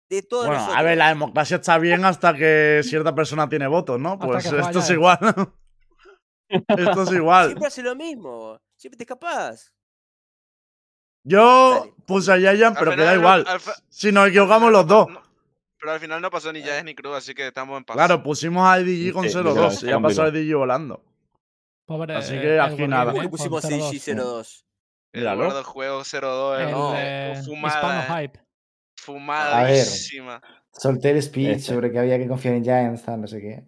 De 0.09 0.21
todos 0.23 0.45
Bueno, 0.47 0.59
nosotros. 0.61 0.79
a 0.79 0.83
ver, 0.83 0.97
la 0.97 1.07
democracia 1.09 1.55
está 1.55 1.77
bien 1.77 2.03
hasta 2.05 2.33
que 2.35 2.81
cierta 2.83 3.15
persona 3.15 3.47
tiene 3.47 3.67
votos, 3.67 3.99
¿no? 3.99 4.19
Pues 4.19 4.45
esto 4.45 4.57
es 4.59 4.67
Yayan. 4.75 4.93
igual. 4.93 5.19
esto 6.49 7.03
es 7.03 7.11
igual. 7.13 7.45
Siempre 7.47 7.67
hace 7.67 7.81
lo 7.83 7.95
mismo. 7.95 8.59
Siempre 8.75 8.97
te 8.97 9.03
escapás. 9.03 9.73
Yo 11.23 11.79
Dale. 11.79 11.93
puse 12.05 12.31
a 12.33 12.37
Yayan, 12.37 12.73
pero 12.73 12.91
que 12.91 12.97
final 12.97 13.03
da 13.05 13.13
no- 13.13 13.19
igual. 13.19 13.45
Si 13.89 14.11
nos 14.11 14.27
equivocamos 14.27 14.69
final 14.69 14.73
los 14.73 14.87
dos. 14.87 15.07
no- 15.09 15.21
pero 15.79 15.93
al 15.93 15.99
final 15.99 16.21
no 16.21 16.29
pasó 16.29 16.53
ni 16.53 16.61
Jazz 16.61 16.83
ni 16.83 16.93
Cruz, 16.93 17.15
así 17.17 17.33
que 17.33 17.47
estamos 17.47 17.75
en 17.77 17.83
paz. 17.83 17.95
Claro, 17.95 18.21
pusimos 18.21 18.67
a 18.67 18.79
IDG 18.79 19.13
con 19.13 19.23
Sí, 19.23 19.29
0-2 19.35 19.71
literal, 19.71 19.99
y 19.99 20.03
pasó 20.03 20.21
complicado. 20.23 20.37
IDG 20.37 20.55
volando. 20.55 21.03
Pobre, 21.87 22.15
Así 22.15 22.35
eh, 22.35 22.41
que 22.41 22.59
aquí 22.59 22.87
nada. 22.87 23.05
¿Cómo 23.11 23.17
eh, 23.17 23.25
que 23.25 23.29
con 23.29 23.37
pusimos 23.37 23.63
0-2. 23.65 24.63
6 25.13 25.23
G02? 25.25 25.57
El 25.57 25.63
juego 25.63 26.01
0-2, 26.01 26.59
El 26.61 26.71
no, 26.71 26.91
de 26.93 27.31
Hispano 27.37 27.43
fumada, 27.45 28.17
Hype. 28.21 28.39
fumadísima. 28.97 30.41
Solté 30.73 31.11
el 31.11 31.21
speech 31.21 31.59
sobre 31.59 31.91
que 31.91 31.99
había 31.99 32.17
que 32.17 32.27
confiar 32.27 32.55
en 32.55 32.63
Giants, 32.63 33.07
no 33.07 33.27
sé 33.27 33.41
qué. 33.41 33.65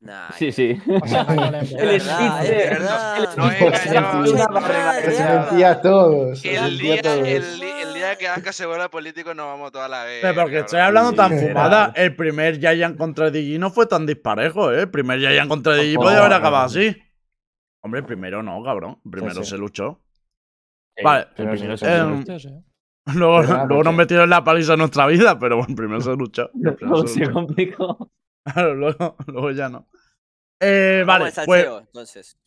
Nah, 0.00 0.30
Sí, 0.36 0.52
sí. 0.52 0.78
O 1.02 1.06
sea, 1.06 1.24
no. 1.24 1.44
El 1.58 1.66
speech 2.00 2.42
de- 2.42 2.64
es 2.64 2.70
verdad. 2.70 3.16
el 3.18 3.28
No 3.36 3.48
de- 3.48 3.56
de 3.56 5.02
Que 5.02 5.24
mentía 5.24 5.70
a 5.70 5.80
todos. 5.82 6.44
El 6.44 6.58
a 6.58 6.68
día, 6.68 7.02
todos. 7.02 7.18
el, 7.26 7.60
di- 7.60 7.66
el 7.82 7.94
día 7.94 8.16
que 8.16 8.28
Aska 8.28 8.52
se 8.52 8.66
vuelva 8.66 8.88
político 8.90 9.34
nos 9.34 9.46
vamos 9.46 9.72
toda 9.72 9.88
la 9.88 10.04
vez. 10.04 10.18
Pero 10.22 10.34
porque 10.34 10.50
cabrón. 10.52 10.64
estoy 10.66 10.80
hablando 10.80 11.12
tan 11.14 11.38
Sí, 11.38 11.46
fumada, 11.48 11.92
el 11.96 12.14
primer 12.14 12.58
Giant 12.60 12.96
contra 12.96 13.30
DJ 13.30 13.58
no 13.58 13.70
fue 13.70 13.86
tan 13.86 14.06
disparejo, 14.06 14.72
¿eh? 14.72 14.82
El 14.82 14.90
primer 14.90 15.18
Giant 15.18 15.48
contra 15.48 15.76
Tampoco, 15.76 16.02
podía 16.04 16.18
haber 16.20 16.32
acabado 16.34 16.66
así. 16.66 16.96
Hombre, 17.82 18.00
el 18.00 18.06
primero 18.06 18.42
no, 18.42 18.62
cabrón. 18.62 19.00
El 19.04 19.10
primero 19.10 19.42
sí. 19.44 19.50
se 19.50 19.58
luchó. 19.58 20.00
Vale. 21.02 21.26
el 21.36 21.50
primero 21.50 21.74
Eh, 21.74 22.38
sí. 22.38 22.48
Luego, 23.14 23.84
nos 23.84 23.94
metieron 23.94 24.28
la 24.28 24.42
paliza 24.42 24.72
en 24.72 24.80
nuestra 24.80 25.06
vida, 25.06 25.38
pero 25.38 25.58
bueno, 25.58 25.74
primero 25.76 26.00
se 26.00 26.16
luchó. 26.16 26.50
El 26.54 26.74
primero 26.74 26.96
Luego 26.96 27.06
se 27.08 27.30
complicó. 27.30 28.10
Claro, 28.46 28.76
luego, 28.76 29.16
luego 29.26 29.50
ya 29.50 29.68
no. 29.68 29.88
Eh, 30.60 31.02
vale, 31.04 31.32
al 31.36 31.46
pues, 31.46 31.66
entonces. 31.66 32.38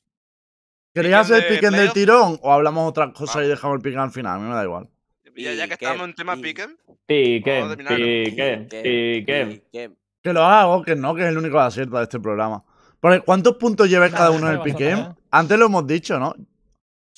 ¿querías 0.94 1.28
¿Piquen 1.28 1.36
hacer 1.36 1.36
el 1.36 1.50
de 1.50 1.56
piquen 1.56 1.72
del 1.74 1.92
tirón 1.92 2.40
o 2.42 2.54
hablamos 2.54 2.90
otra 2.90 3.12
cosa 3.12 3.44
y 3.44 3.50
dejamos 3.50 3.76
el 3.76 3.82
piquen 3.82 4.00
al 4.00 4.12
final? 4.12 4.38
A 4.38 4.40
mí 4.40 4.48
me 4.48 4.56
da 4.56 4.64
igual. 4.64 4.88
Ya, 5.36 5.54
ya 5.54 5.68
que 5.68 5.74
estamos 5.74 6.08
en 6.08 6.16
tema 6.16 6.38
¿Y- 6.38 6.42
piquen, 6.42 6.78
Piquen, 7.06 7.76
piquen, 7.76 8.68
piquen. 8.70 9.50
Piquen. 9.50 9.98
Que 10.22 10.32
lo 10.34 10.44
hago, 10.44 10.84
que 10.84 10.96
no, 10.96 11.14
que 11.16 11.24
es 11.24 11.28
el 11.28 11.38
único 11.38 11.58
que 11.58 11.64
acierta 11.64 11.98
de 11.98 12.04
este 12.04 12.20
programa. 12.22 12.64
Porque, 13.02 13.20
¿cuántos 13.20 13.56
puntos 13.58 13.90
lleváis 13.90 14.14
Nah, 14.14 14.18
cada 14.18 14.32
uno 14.32 14.48
en 14.48 14.54
el 14.54 14.62
piquen? 14.62 15.16
Antes 15.32 15.60
lo 15.60 15.66
hemos 15.66 15.86
dicho, 15.86 16.18
¿no? 16.18 16.34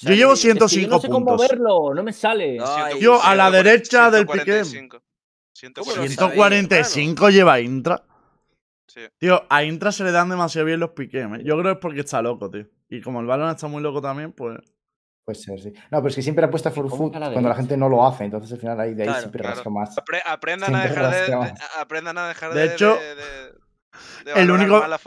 Yo 0.01 0.13
llevo 0.13 0.33
digo. 0.33 0.33
Es 0.33 0.41
que 0.41 0.47
yo 0.47 0.53
105 0.67 0.89
no 0.95 0.99
sé 1.01 1.07
cómo 1.09 1.25
puntos. 1.25 1.47
verlo, 1.49 1.93
no 1.93 2.03
me 2.03 2.13
sale. 2.13 2.57
No, 2.57 2.65
Ay, 2.67 2.99
Yo, 2.99 3.21
a 3.21 3.35
la 3.35 3.51
derecha 3.51 4.09
del 4.11 4.25
piquen. 4.27 4.65
145. 4.65 5.01
¿Cómo 5.75 5.95
lo 5.95 6.07
145 6.07 7.29
lleva 7.29 7.59
Intra. 7.59 8.03
Sí. 8.87 9.01
Tío, 9.17 9.43
a 9.49 9.63
Intra 9.63 9.91
se 9.91 10.03
le 10.03 10.11
dan 10.11 10.29
demasiado 10.29 10.65
bien 10.65 10.79
los 10.79 10.89
piquemes. 10.91 11.41
¿eh? 11.41 11.43
Yo 11.45 11.53
creo 11.53 11.63
que 11.65 11.71
es 11.71 11.77
porque 11.81 11.99
está 12.01 12.21
loco, 12.21 12.49
tío. 12.49 12.65
Y 12.89 13.01
como 13.01 13.21
el 13.21 13.25
balón 13.27 13.49
está 13.49 13.67
muy 13.67 13.81
loco 13.81 14.01
también, 14.01 14.33
pues. 14.33 14.57
Puede 15.23 15.37
ser, 15.39 15.61
sí. 15.61 15.71
No, 15.91 15.99
pero 15.99 16.07
es 16.07 16.15
que 16.15 16.21
siempre 16.23 16.43
apuesta 16.45 16.71
for 16.71 16.89
¿Cómo 16.89 17.03
foot 17.03 17.11
que 17.11 17.17
a 17.17 17.19
la 17.21 17.31
cuando 17.31 17.47
la 17.47 17.55
gente 17.55 17.77
no 17.77 17.87
lo 17.87 18.05
hace. 18.05 18.23
Entonces 18.25 18.51
al 18.51 18.59
final 18.59 18.79
ahí 18.79 18.93
de 18.95 19.03
ahí 19.03 19.07
Claro, 19.07 19.21
siempre 19.21 19.41
claro. 19.41 19.55
rasca 19.55 19.69
más. 19.69 19.95
Apre- 19.97 20.21
aprendan, 20.25 20.75
a 20.75 20.83
dejar 20.83 21.11
de, 21.13 21.21
de- 21.21 21.53
aprendan 21.79 22.17
a 22.17 22.27
dejar 22.27 22.53
De 22.53 22.59
de, 22.67 22.73
hecho, 22.73 22.95
de, 22.95 23.15
de- 23.15 24.33
de 24.33 24.41
el 24.41 24.51
único- 24.51 24.79
la. 24.79 24.97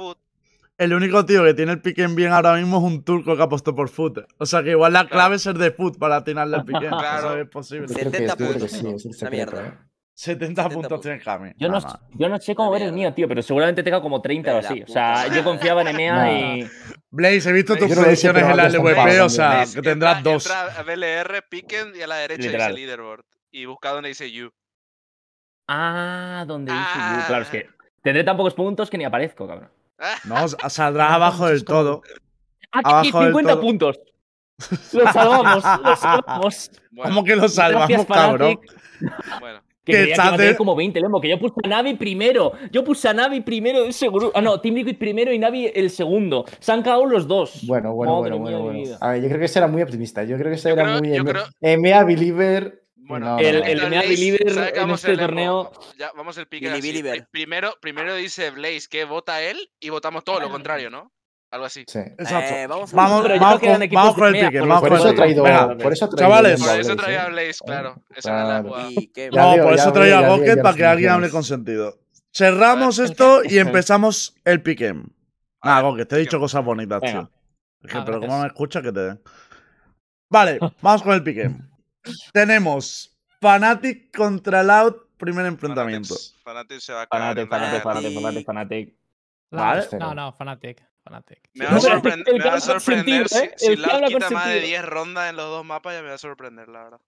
El 0.76 0.92
único 0.92 1.24
tío 1.24 1.44
que 1.44 1.54
tiene 1.54 1.72
el 1.72 1.80
piquen 1.80 2.16
bien 2.16 2.32
ahora 2.32 2.54
mismo 2.54 2.78
es 2.78 2.82
un 2.84 3.04
turco 3.04 3.36
que 3.36 3.42
apostó 3.42 3.74
por 3.76 3.88
foot. 3.88 4.18
O 4.38 4.46
sea 4.46 4.62
que 4.62 4.70
igual 4.70 4.92
la 4.92 5.00
Claro. 5.00 5.12
clave 5.14 5.36
es 5.36 5.42
ser 5.42 5.56
de 5.56 5.70
foot 5.70 5.98
para 5.98 6.16
atinarle 6.16 6.56
el 6.56 6.64
piquen. 6.64 6.88
Claro. 6.90 7.28
Eso 7.30 7.38
es 7.38 7.48
posible. 7.48 7.86
Yo 7.88 7.94
creo 7.94 8.10
que, 8.10 8.18
70 8.18 8.32
yo 8.32 8.36
creo 8.36 8.48
que 8.48 8.54
puntos, 8.54 8.70
sí, 9.02 9.08
es 9.08 9.22
el 9.22 9.28
Una 9.28 9.30
mierda. 9.30 9.66
¿eh? 9.68 9.72
70 10.16 10.62
puntos 10.64 10.82
puntos. 10.82 11.00
tiene 11.00 11.20
Cami. 11.20 11.52
Yo 11.56 11.68
no, 11.68 11.80
yo 12.12 12.38
sé 12.38 12.54
cómo 12.54 12.70
ver 12.70 12.82
el 12.82 12.92
mío, 12.92 13.12
tío, 13.14 13.26
pero 13.28 13.42
seguramente 13.42 13.82
tenga 13.82 14.00
como 14.00 14.20
30 14.22 14.54
o 14.54 14.58
así. 14.58 14.82
O 14.82 14.86
sea, 14.86 15.26
yo 15.28 15.42
confiaba 15.44 15.82
en 15.82 15.88
EMEA 15.88 16.32
y. 16.58 16.70
Blaze, 17.10 17.50
he 17.50 17.52
visto 17.52 17.76
tus 17.76 17.92
predicciones 17.96 18.42
en 18.42 18.56
la 18.56 18.68
LVP, 18.68 19.20
o 19.20 19.28
sea, 19.28 19.48
Blaze, 19.50 19.74
que 19.76 19.82
tendrás 19.82 20.18
entra- 20.18 20.32
dos. 20.32 20.46
entra 20.46 20.80
a 20.80 20.82
BLR, 20.82 21.42
piquen 21.48 21.92
y 21.96 22.02
a 22.02 22.06
la 22.08 22.16
derecha 22.16 22.42
Literal. 22.42 22.74
dice 22.74 22.80
leaderboard. 22.86 23.24
Y 23.52 23.66
busca 23.66 23.90
donde 23.90 24.08
dice 24.08 24.30
you. 24.32 24.50
Ah, 25.68 26.44
donde 26.46 26.72
dice 26.72 26.84
Ah. 26.84 27.16
you. 27.20 27.26
Claro, 27.26 27.42
es 27.44 27.48
que 27.50 27.68
tendré 28.02 28.24
tan 28.24 28.36
pocos 28.36 28.54
puntos 28.54 28.90
que 28.90 28.98
ni 28.98 29.04
aparezco, 29.04 29.46
cabrón. 29.46 29.68
No, 30.24 30.48
saldrás 30.48 31.12
abajo 31.12 31.46
del 31.46 31.64
todo. 31.64 32.02
Aquí 32.72 32.82
Abajo 32.90 33.20
del 33.20 33.28
50 33.28 33.52
todo. 33.52 33.60
puntos. 33.60 34.00
Lo 34.92 35.12
salvamos, 35.12 35.64
lo 35.84 35.96
salvamos. 35.96 36.70
Bueno, 36.92 37.10
¿Cómo 37.14 37.24
que 37.24 37.36
lo 37.36 37.48
salvamos, 37.48 37.88
Gracias, 37.88 38.06
cabrón? 38.06 38.60
Bueno. 39.40 39.60
Que 39.84 39.92
creía 39.92 40.04
que 40.06 40.10
estás 40.12 40.24
iba 40.26 40.34
a 40.34 40.36
tener 40.38 40.52
de- 40.52 40.56
como 40.56 40.74
20, 40.74 40.98
Lemo, 41.00 41.20
que 41.20 41.28
yo 41.28 41.38
puse 41.38 41.54
a 41.62 41.68
Navi 41.68 41.94
primero. 41.94 42.52
Yo 42.72 42.82
puse 42.82 43.06
a 43.06 43.12
Navi 43.12 43.42
primero 43.42 43.84
grupo. 44.10 44.32
Ah, 44.34 44.40
no, 44.40 44.58
Team 44.58 44.76
Liquid 44.76 44.96
primero 44.96 45.30
y 45.30 45.38
Navi 45.38 45.70
el 45.74 45.90
segundo. 45.90 46.46
Se 46.58 46.72
han 46.72 46.82
cagado 46.82 47.04
los 47.04 47.28
dos. 47.28 47.66
Bueno, 47.66 47.92
bueno, 47.92 48.20
Madre 48.22 48.36
bueno, 48.38 48.60
bueno. 48.62 48.78
bueno. 48.80 48.96
A 49.02 49.10
ver, 49.10 49.22
yo 49.22 49.28
creo 49.28 49.38
que 49.40 49.44
ese 49.44 49.58
era 49.58 49.68
muy 49.68 49.82
optimista. 49.82 50.24
Yo 50.24 50.36
creo 50.38 50.48
que 50.48 50.54
ese 50.54 50.70
Yo 50.70 50.74
era 50.74 50.84
creo- 50.84 50.98
muy 51.00 51.24
creo- 51.24 51.44
EMEA 51.60 52.02
Believer. 52.04 52.80
Bueno, 53.06 53.26
No, 53.26 53.38
El- 53.38 53.56
el 53.62 53.76
Blaze, 53.76 53.90
Mea 53.90 54.00
Believer 54.02 54.54
¿sabe 54.54 54.72
qué 54.72 54.80
en 54.80 54.90
este 54.90 55.16
torneo- 55.16 55.72
Ya, 55.98 56.10
vamos 56.16 56.38
el 56.38 56.46
pique 56.46 56.66
Billy 56.66 56.78
así. 56.78 56.88
Believer. 56.88 57.12
Pri- 57.18 57.26
Primero, 57.30 57.74
primero 57.80 58.14
dice 58.14 58.50
Blaze 58.50 58.86
que 58.90 59.04
vota 59.04 59.42
él 59.42 59.70
y 59.80 59.90
votamos 59.90 60.24
todo 60.24 60.40
lo 60.40 60.50
contrario, 60.50 60.90
¿no? 60.90 61.12
Algo 61.50 61.66
así. 61.66 61.84
Sí. 61.86 61.98
Exacto. 62.00 62.54
Eh, 62.54 62.66
vamos 62.66 62.92
a 62.92 62.96
Vamos, 62.96 63.22
Pero 63.22 63.38
vamos, 63.38 63.60
con, 63.60 63.68
vamos 63.68 63.78
el 63.78 64.32
pique. 64.32 64.58
por 64.58 64.68
Vamos 64.68 64.80
Por 64.80 64.88
con 64.88 64.98
eso 64.98 65.06
el 65.08 65.12
he 65.12 65.16
traído, 65.16 65.42
Venga, 65.44 65.76
por 65.76 65.92
eso 65.92 66.04
he 66.04 66.08
traído 66.08 66.16
chavales. 66.16 66.60
Por 66.60 66.68
a 66.68 66.72
eso 66.76 66.82
Blaze, 66.94 66.96
traía 67.04 67.22
a 67.22 67.26
¿eh? 67.26 67.30
Blaze, 67.30 67.64
claro. 67.64 67.94
Esa 68.16 68.30
era 68.30 68.48
la 68.48 68.62
jugada. 68.62 68.90
Y 68.90 69.10
No, 69.32 69.62
por 69.62 69.74
eso 69.74 69.92
traía 69.92 70.18
a 70.18 70.38
ya 70.44 70.62
para 70.62 70.76
que 70.76 70.84
alguien 70.84 71.10
hable 71.10 71.30
con 71.30 71.44
sentido. 71.44 71.98
Cerramos 72.34 72.98
¿El 72.98 73.04
esto 73.04 73.42
y 73.44 73.58
empezamos 73.58 74.34
el 74.44 74.62
piquem. 74.62 75.04
A 75.60 75.76
Ah, 75.78 75.82
ver, 75.82 75.90
Goket, 75.92 76.08
te 76.08 76.16
he 76.16 76.18
dicho 76.20 76.40
cosas 76.40 76.64
bonitas, 76.64 77.00
tío. 77.02 77.30
Ah, 77.92 78.02
pero 78.04 78.18
como 78.18 78.40
me 78.40 78.46
escucha, 78.48 78.82
que 78.82 78.90
te 78.90 79.00
den. 79.00 79.20
Vale, 80.30 80.58
vamos 80.80 81.02
con 81.02 81.12
el 81.14 81.22
piquem. 81.22 81.58
Tenemos 82.32 83.16
Fnatic 83.40 84.16
contra 84.16 84.62
Loud, 84.62 84.94
primer 85.16 85.46
enfrentamiento. 85.46 86.14
Fanatics. 86.14 86.42
Fanatics 86.42 86.84
se 86.84 86.92
va 86.92 87.02
a. 87.02 87.06
Fanatic, 87.06 87.48
Fanatic. 87.48 87.82
Fanatic, 87.82 88.14
Fanatic, 88.14 88.46
Fanatic. 88.46 88.94
Vale. 89.50 89.86
No, 89.98 90.14
no, 90.14 90.32
Fanatic. 90.32 90.82
Fanatic. 91.04 91.50
Me 91.52 91.66
No, 91.66 91.70
va 91.72 91.76
a 91.76 91.80
pero 91.80 91.92
sorprender, 91.92 92.34
el 92.34 92.38
me 92.42 92.44
va 92.50 92.60
sorprender 92.60 93.28
sentido, 93.28 93.44
¿eh? 93.44 93.54
si, 93.58 93.66
si 93.66 93.72
El 93.72 93.82
Loud 93.82 94.04
quita 94.06 94.30
más 94.30 94.46
de 94.46 94.52
sentido. 94.54 94.68
10 94.68 94.84
rondas 94.86 95.30
en 95.30 95.36
los 95.36 95.46
dos 95.46 95.64
mapas, 95.64 95.94
ya 95.94 96.02
me 96.02 96.08
va 96.08 96.14
a 96.14 96.18
sorprender, 96.18 96.68
la 96.68 96.84
verdad. 96.84 97.00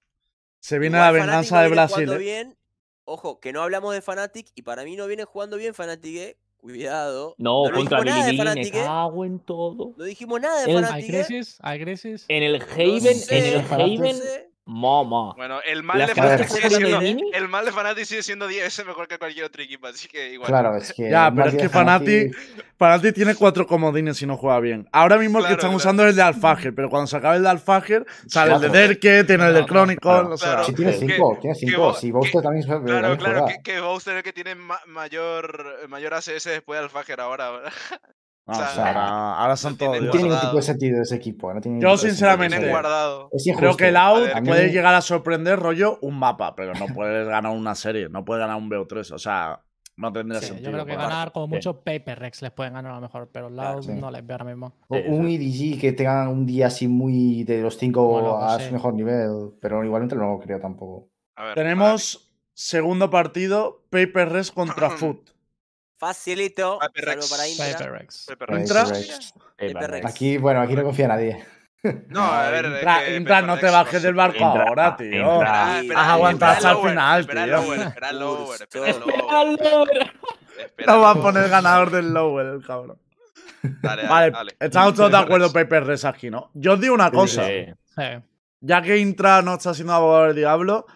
Se 0.60 0.78
viene 0.78 0.98
Igual 0.98 1.14
la 1.14 1.18
venganza 1.18 1.56
no 1.56 1.62
de 1.62 1.68
Brasil. 1.68 2.12
¿eh? 2.12 2.18
bien. 2.18 2.58
Ojo, 3.04 3.40
que 3.40 3.52
no 3.54 3.62
hablamos 3.62 3.94
de 3.94 4.02
Fnatic 4.02 4.48
y 4.54 4.62
para 4.62 4.84
mí 4.84 4.96
no 4.96 5.06
viene 5.06 5.24
jugando 5.24 5.56
bien 5.56 5.72
Fnatic, 5.74 6.16
eh. 6.16 6.36
Cuidado. 6.58 7.36
No, 7.38 7.64
no 7.68 7.74
contra 7.74 8.00
Fnatic, 8.00 8.74
eh. 8.74 8.82
cago 8.84 9.24
en 9.24 9.38
todo. 9.38 9.94
No 9.96 10.04
dijimos 10.04 10.40
nada 10.42 10.62
de 10.64 10.72
El- 10.72 10.76
Hay 10.78 10.84
Fnatic, 10.84 11.04
eh. 11.14 11.24
crisis, 11.26 11.58
hay 11.62 11.80
crisis. 11.80 12.24
En 12.28 12.42
el 12.42 12.58
No 12.58 12.64
Haven, 12.66 13.14
sé, 13.14 13.38
en 13.38 13.60
el. 13.60 13.72
Haven, 13.72 14.00
no 14.02 14.12
sé. 14.14 14.50
Mama. 14.66 15.32
Bueno, 15.36 15.60
el 15.64 15.82
mal 15.84 15.98
de 15.98 16.12
que 16.12 16.48
sigue 16.48 16.70
siendo. 16.70 17.00
El 17.32 17.48
mal 17.48 17.64
de 17.64 17.72
Fnatic 17.72 18.04
sigue 18.04 18.22
siendo 18.22 18.46
10 18.48 18.64
veces 18.64 18.84
mejor 18.86 19.06
que 19.08 19.16
cualquier 19.18 19.46
otro 19.46 19.62
equipo, 19.62 19.86
así 19.86 20.08
que 20.08 20.32
igual. 20.34 20.48
Claro, 20.48 20.76
es 20.76 20.92
que. 20.92 21.08
Ya, 21.08 21.30
pero 21.34 21.48
es 21.48 21.54
que 21.54 21.68
Fnatic, 21.68 22.36
Fnatic 22.76 23.14
tiene 23.14 23.34
cuatro 23.36 23.66
comodines 23.66 24.20
y 24.22 24.26
no 24.26 24.36
juega 24.36 24.58
bien. 24.60 24.88
Ahora 24.92 25.16
mismo 25.18 25.38
el 25.38 25.44
que 25.44 25.48
Claro, 25.48 25.58
están 25.60 25.70
claro. 25.70 25.76
usando 25.76 26.02
es 26.04 26.10
el 26.10 26.16
de 26.16 26.22
Alfager, 26.22 26.74
pero 26.74 26.90
cuando 26.90 27.06
se 27.06 27.16
acabe 27.16 27.36
el 27.36 27.42
de 27.44 27.48
Alfager, 27.48 28.06
sale 28.26 28.54
el 28.54 28.60
de. 28.60 28.68
Derke, 28.68 29.24
tiene 29.24 29.46
el 29.46 29.54
de 29.54 29.64
Chronicle, 29.66 30.00
Claro. 30.00 30.34
o 30.34 30.36
sea. 30.36 30.48
Claro. 30.50 30.64
Si 30.64 30.74
tiene 30.74 30.92
Que- 30.92 30.98
cinco, 30.98 31.38
tiene 31.40 31.54
que 31.58 31.66
cinco. 31.66 31.80
Bo- 31.80 31.94
Si 31.94 32.06
que- 32.08 32.12
Bowster 32.12 32.42
también 32.42 32.66
juega. 32.66 32.84
Claro, 32.84 33.16
claro, 33.16 33.46
que, 33.46 33.62
que 33.62 33.80
Bowser 33.80 34.14
es 34.14 34.18
el 34.18 34.22
que 34.24 34.32
tiene 34.32 34.54
ma- 34.56 34.80
mayor, 34.86 35.88
mayor 35.88 36.12
ACS 36.14 36.44
después 36.50 36.78
de 36.78 36.84
Alfager 36.84 37.20
ahora. 37.20 37.62
No, 38.46 38.52
o 38.54 38.56
o 38.56 38.60
sea, 38.60 38.68
sea, 38.68 38.86
ahora, 38.88 39.34
ahora 39.38 39.56
son 39.56 39.72
no 39.72 39.78
todos 39.78 39.92
tiene 39.92 40.06
No 40.06 40.12
tiene 40.12 40.24
ningún 40.28 40.40
tipo 40.40 40.56
de 40.56 40.62
sentido 40.62 41.02
ese 41.02 41.16
equipo. 41.16 41.52
No 41.52 41.60
tiene 41.60 41.80
Yo, 41.80 41.96
sinceramente, 41.96 42.68
guardado. 42.68 43.28
Creo 43.56 43.76
que 43.76 43.88
el 43.88 43.96
mí- 44.42 44.48
puede 44.48 44.70
llegar 44.70 44.94
a 44.94 45.00
sorprender 45.00 45.58
rollo 45.58 45.98
un 46.02 46.16
mapa, 46.18 46.54
pero 46.54 46.72
no 46.74 46.86
puedes 46.94 47.26
ganar 47.26 47.52
una 47.52 47.74
serie, 47.74 48.08
no 48.08 48.24
puedes 48.24 48.40
ganar 48.40 48.56
un 48.56 48.70
BO3, 48.70 49.10
o 49.12 49.18
sea, 49.18 49.60
no 49.96 50.12
tendría 50.12 50.40
Sí, 50.40 50.46
sentido. 50.48 50.70
yo 50.70 50.74
creo 50.74 50.86
que 50.86 50.94
ganar 50.94 51.32
como 51.32 51.46
Sí. 51.46 51.54
mucho 51.54 51.80
Paper 51.80 52.18
Rex 52.20 52.42
les 52.42 52.52
pueden 52.52 52.74
ganar 52.74 52.92
a 52.92 52.94
lo 52.96 53.00
mejor, 53.00 53.30
pero 53.32 53.50
Loud 53.50 53.82
sí. 53.82 53.92
no 53.94 54.10
les 54.12 54.24
veo 54.24 54.34
ahora 54.34 54.44
mismo. 54.44 54.74
O 54.88 54.96
un 54.96 55.26
EDG 55.26 55.80
que 55.80 55.92
tengan 55.92 56.28
un 56.28 56.46
día 56.46 56.68
así 56.68 56.86
muy 56.86 57.42
de 57.42 57.62
los 57.62 57.76
cinco 57.78 58.06
Bueno, 58.06 58.36
a 58.36 58.60
sí. 58.60 58.66
su 58.66 58.72
mejor 58.74 58.94
nivel, 58.94 59.54
pero 59.60 59.82
igualmente 59.84 60.14
no 60.14 60.30
lo 60.34 60.38
creo 60.38 60.60
tampoco. 60.60 61.08
A 61.34 61.46
ver, 61.46 61.54
Tenemos 61.54 62.32
segundo 62.54 63.10
partido, 63.10 63.82
Paper 63.90 64.28
Res 64.28 64.52
contra 64.52 64.90
Foot. 64.90 65.30
Facilito. 65.98 66.78
Rex. 66.94 67.30
para 67.30 67.48
Intra. 67.48 67.66
Paper 67.72 67.92
Rex. 67.92 68.26
Paper 68.28 68.48
Rex, 68.48 68.60
Intra. 68.62 68.84
Rex. 68.84 69.32
Paper 69.56 69.90
Rex. 69.90 70.06
Aquí, 70.06 70.36
bueno, 70.38 70.60
aquí 70.60 70.74
no 70.74 70.82
confía 70.84 71.08
nadie. 71.08 71.44
No, 72.08 72.24
a 72.24 72.50
ver. 72.50 72.64
es 72.66 72.72
Intra, 72.78 73.04
que 73.04 73.16
Intra, 73.16 73.42
no 73.42 73.58
te 73.58 73.70
bajes 73.70 74.02
del 74.02 74.14
barco 74.14 74.38
Intra, 74.42 74.64
ahora, 74.64 74.96
tío. 74.96 75.34
Intra. 75.34 75.78
Has 75.78 76.08
aguantado 76.08 76.52
hasta 76.52 76.68
el 76.70 76.74
lower, 76.76 76.90
final, 76.90 77.20
espera 77.20 77.44
tío. 77.44 77.52
lower, 77.56 77.80
espera 77.80 78.12
lower, 78.12 78.62
espera 78.62 78.92
Justo. 78.92 79.06
lower. 79.70 80.12
espera 80.58 80.92
No 80.92 81.00
va 81.00 81.10
a 81.10 81.14
lower. 81.14 81.22
poner 81.22 81.48
ganador 81.48 81.90
del 81.90 82.12
Lowell, 82.12 82.46
el 82.54 82.66
cabrón. 82.66 82.98
Dale, 83.62 84.02
dale, 84.02 84.08
Vale, 84.08 84.30
dale. 84.32 84.56
estamos 84.60 84.94
todos 84.94 85.10
de 85.12 85.16
acuerdo, 85.18 85.44
Rex. 85.52 85.54
Paper 85.54 85.84
Res 85.86 86.04
aquí, 86.04 86.28
¿no? 86.30 86.50
Yo 86.54 86.72
os 86.74 86.80
digo 86.80 86.94
una 86.94 87.10
cosa. 87.10 87.46
Sí. 87.46 87.66
Sí. 87.96 88.02
Ya 88.60 88.82
que 88.82 88.98
Intra 88.98 89.42
no 89.42 89.54
está 89.54 89.72
siendo 89.74 89.92
abogado 89.92 90.24
del 90.26 90.36
diablo, 90.36 90.86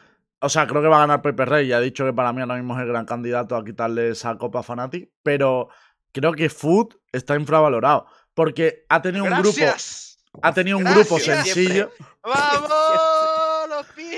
o 0.41 0.49
sea, 0.49 0.67
creo 0.67 0.81
que 0.81 0.89
va 0.89 0.97
a 0.97 1.01
ganar 1.01 1.23
Pepe 1.23 1.45
Rey. 1.45 1.69
Ya 1.69 1.79
he 1.79 1.83
dicho 1.83 2.05
que 2.05 2.13
para 2.13 2.33
mí 2.33 2.41
ahora 2.41 2.57
mismo 2.57 2.75
es 2.75 2.83
el 2.83 2.89
gran 2.89 3.05
candidato 3.05 3.57
a 3.57 3.65
quitarle 3.65 4.11
esa 4.11 4.37
copa 4.39 4.61
a 4.61 4.63
Fnatic. 4.63 5.11
Pero 5.23 5.69
creo 6.13 6.33
que 6.33 6.49
Food 6.49 6.97
está 7.13 7.37
infravalorado. 7.37 8.07
Porque 8.35 8.85
ha 8.89 9.03
tenido 9.03 9.25
un 9.25 9.31
grupo. 9.31 9.59
Ha 10.43 10.55
tenido 10.55 10.79
un 10.79 10.85
grupo 10.85 11.19
sencillo. 11.19 11.91
¡Vamos! 12.23 13.69
¡Los 13.69 13.87
pies! 13.89 14.09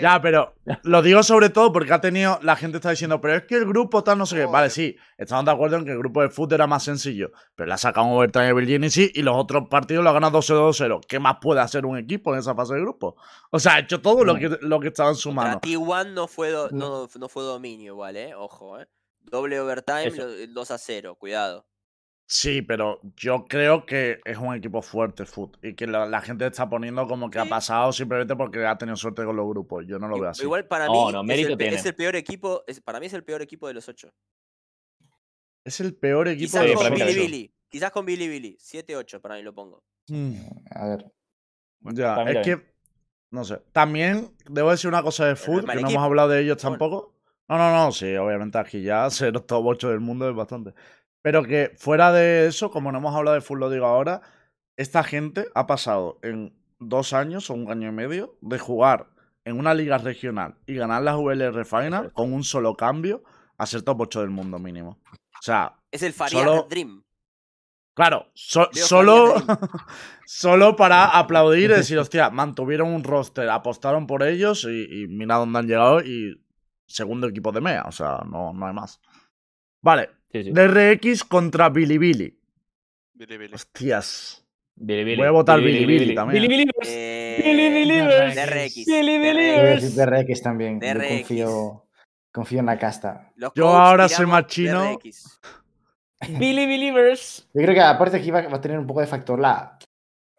Ya, 0.00 0.20
pero 0.20 0.54
lo 0.82 1.02
digo 1.02 1.22
sobre 1.22 1.50
todo 1.50 1.72
porque 1.72 1.92
ha 1.92 2.00
tenido. 2.00 2.38
La 2.42 2.56
gente 2.56 2.78
está 2.78 2.90
diciendo, 2.90 3.20
pero 3.20 3.34
es 3.34 3.42
que 3.44 3.54
el 3.56 3.66
grupo 3.66 4.02
tal, 4.04 4.18
no 4.18 4.26
sé 4.26 4.36
qué. 4.36 4.46
Vale, 4.46 4.70
sí, 4.70 4.96
estamos 5.18 5.44
de 5.44 5.50
acuerdo 5.50 5.76
en 5.76 5.84
que 5.84 5.92
el 5.92 5.98
grupo 5.98 6.22
de 6.22 6.28
fútbol 6.28 6.54
era 6.54 6.66
más 6.66 6.82
sencillo. 6.84 7.30
Pero 7.54 7.66
le 7.68 7.74
ha 7.74 7.78
sacado 7.78 8.06
un 8.06 8.16
overtime 8.16 8.46
a 8.48 8.52
Virginity 8.52 9.10
y 9.14 9.22
los 9.22 9.36
otros 9.36 9.68
partidos 9.68 10.02
lo 10.04 10.10
ha 10.10 10.12
ganado 10.12 10.38
2-0-2-0. 10.38 11.00
¿Qué 11.06 11.18
más 11.18 11.36
puede 11.40 11.60
hacer 11.60 11.86
un 11.86 11.96
equipo 11.98 12.32
en 12.34 12.40
esa 12.40 12.54
fase 12.54 12.74
de 12.74 12.80
grupo? 12.80 13.16
O 13.50 13.58
sea, 13.58 13.74
ha 13.74 13.78
hecho 13.80 14.00
todo 14.00 14.24
lo 14.24 14.34
que, 14.36 14.58
lo 14.60 14.80
que 14.80 14.88
estaba 14.88 15.10
en 15.10 15.16
su 15.16 15.32
mano. 15.32 15.60
T1 15.60 16.12
no 16.12 16.26
fue, 16.28 16.50
do- 16.50 16.68
no, 16.72 17.08
no 17.18 17.28
fue 17.28 17.42
dominio 17.42 17.92
igual, 17.92 18.16
¿eh? 18.16 18.34
Ojo, 18.34 18.78
¿eh? 18.80 18.86
Doble 19.22 19.58
overtime, 19.60 20.06
Eso. 20.06 20.26
lo- 20.26 20.46
2 20.48 20.70
a 20.70 20.78
0, 20.78 21.16
cuidado. 21.16 21.66
Sí, 22.28 22.60
pero 22.60 23.00
yo 23.16 23.44
creo 23.46 23.86
que 23.86 24.18
es 24.24 24.36
un 24.36 24.52
equipo 24.54 24.82
fuerte, 24.82 25.24
Foot. 25.24 25.58
Y 25.62 25.74
que 25.74 25.86
la, 25.86 26.06
la 26.06 26.20
gente 26.20 26.44
está 26.44 26.68
poniendo 26.68 27.06
como 27.06 27.30
que 27.30 27.38
ha 27.38 27.44
pasado 27.44 27.92
simplemente 27.92 28.34
porque 28.34 28.66
ha 28.66 28.76
tenido 28.76 28.96
suerte 28.96 29.24
con 29.24 29.36
los 29.36 29.46
grupos. 29.48 29.84
Yo 29.86 29.98
no 30.00 30.08
lo 30.08 30.18
veo 30.18 30.30
así. 30.30 30.42
Igual 30.42 30.66
para 30.66 30.86
No, 30.86 30.92
mí 31.06 31.12
no, 31.12 31.22
es, 31.32 31.46
el, 31.46 31.60
es 31.62 31.92
peor 31.94 32.16
equipo, 32.16 32.64
es- 32.66 32.80
para 32.80 32.98
mí 32.98 33.06
es 33.06 33.12
el 33.14 33.22
peor 33.22 33.42
equipo 33.42 33.68
de 33.68 33.74
los 33.74 33.88
8. 33.88 34.12
Es 35.64 35.80
el 35.80 35.94
peor 35.94 36.28
equipo 36.28 36.46
Quizás 36.46 36.62
de 36.62 36.74
los 36.74 36.90
Billy 36.90 37.02
ocho. 37.02 37.14
Billy. 37.14 37.54
Quizás 37.68 37.90
con 37.90 38.06
Billy 38.06 38.28
Billy. 38.28 38.56
7-8 38.60 39.20
para 39.20 39.36
mí 39.36 39.42
lo 39.42 39.54
pongo. 39.54 39.84
Mm. 40.08 40.34
A 40.70 40.86
ver. 40.88 41.12
Ya, 41.80 42.22
es 42.22 42.44
que. 42.44 42.76
No 43.30 43.44
sé. 43.44 43.60
También 43.72 44.32
debo 44.48 44.70
decir 44.70 44.88
una 44.88 45.02
cosa 45.02 45.26
de 45.26 45.34
mal 45.34 45.44
que 45.44 45.52
no 45.66 45.72
equipo. 45.72 45.90
hemos 45.90 46.04
hablado 46.04 46.28
de 46.30 46.40
ellos 46.42 46.62
Bueno. 46.62 46.78
tampoco. 46.78 47.14
No, 47.48 47.58
no, 47.58 47.72
no, 47.72 47.92
sí, 47.92 48.14
obviamente 48.16 48.58
aquí 48.58 48.82
ya 48.82 49.08
ser 49.10 49.32
los 49.32 49.46
top 49.46 49.64
8 49.66 49.90
del 49.90 50.00
mundo 50.00 50.28
es 50.28 50.34
bastante. 50.34 50.74
Pero 51.26 51.42
que 51.42 51.72
fuera 51.76 52.12
de 52.12 52.46
eso, 52.46 52.70
como 52.70 52.92
no 52.92 52.98
hemos 52.98 53.12
hablado 53.12 53.34
de 53.34 53.40
Food, 53.40 53.58
lo 53.58 53.68
digo 53.68 53.84
ahora, 53.84 54.20
esta 54.76 55.02
gente 55.02 55.46
ha 55.56 55.66
pasado 55.66 56.20
en 56.22 56.54
dos 56.78 57.12
años 57.12 57.50
o 57.50 57.54
un 57.54 57.68
año 57.68 57.88
y 57.88 57.90
medio 57.90 58.38
de 58.42 58.60
jugar 58.60 59.08
en 59.44 59.58
una 59.58 59.74
liga 59.74 59.98
regional 59.98 60.54
y 60.66 60.76
ganar 60.76 61.02
la 61.02 61.16
VLR 61.16 61.64
Final 61.64 62.12
con 62.12 62.32
un 62.32 62.44
solo 62.44 62.76
cambio 62.76 63.24
a 63.58 63.66
ser 63.66 63.82
top 63.82 64.02
8 64.02 64.20
del 64.20 64.30
mundo 64.30 64.60
mínimo. 64.60 65.00
O 65.10 65.42
sea, 65.42 65.80
Es 65.90 66.04
el 66.04 66.12
Farías 66.12 66.44
Solo- 66.44 66.66
Dream. 66.70 67.02
Claro, 67.96 68.26
so- 68.34 68.70
Leo 68.72 68.86
solo, 68.86 69.34
solo 70.26 70.76
para 70.76 71.06
aplaudir 71.18 71.70
y 71.72 71.74
decir, 71.74 71.98
hostia, 71.98 72.30
mantuvieron 72.30 72.86
un 72.94 73.02
roster, 73.02 73.48
apostaron 73.50 74.06
por 74.06 74.22
ellos 74.22 74.62
y, 74.62 75.02
y 75.02 75.08
mira 75.08 75.38
dónde 75.38 75.58
han 75.58 75.66
llegado 75.66 76.00
y 76.02 76.40
segundo 76.86 77.26
equipo 77.26 77.50
de 77.50 77.62
MEA, 77.62 77.82
o 77.88 77.90
sea, 77.90 78.18
no, 78.30 78.52
no 78.52 78.66
hay 78.68 78.74
más. 78.74 79.00
Vale, 79.86 80.08
Sí, 80.32 80.42
sí. 80.42 80.50
DRX 80.50 81.22
contra 81.22 81.68
Bilibili. 81.68 82.36
Billy, 83.14 83.36
Billy. 83.38 83.54
Hostias. 83.54 84.44
Voy 84.74 85.22
a 85.22 85.30
votar 85.30 85.60
Billy, 85.60 85.86
Billy 85.86 86.12
también. 86.12 86.42
Billy, 86.42 86.48
Billy. 86.48 86.70
Eh, 86.84 87.40
Billy 87.44 87.68
Believers. 87.70 88.34
DRX. 88.34 88.84
Billy 88.84 89.18
DRX. 89.18 89.36
Voy 89.36 89.38
a 89.38 89.62
decir 89.62 89.96
Believers. 89.96 89.96
DRX 89.96 90.42
también. 90.42 90.80
Yo 90.80 91.08
confío, 91.08 91.86
confío 92.32 92.58
en 92.58 92.66
la 92.66 92.78
casta. 92.80 93.30
Los 93.36 93.52
Yo 93.54 93.68
ahora 93.68 94.08
soy 94.08 94.26
más 94.26 94.48
chino. 94.48 94.98
Billy 96.36 96.66
Believers. 96.66 97.48
Yo 97.54 97.62
creo 97.62 97.74
que 97.74 97.80
aparte 97.80 98.16
aquí 98.16 98.32
va, 98.32 98.42
va 98.48 98.56
a 98.56 98.60
tener 98.60 98.80
un 98.80 98.88
poco 98.88 99.02
de 99.02 99.06
factor 99.06 99.38
la, 99.38 99.78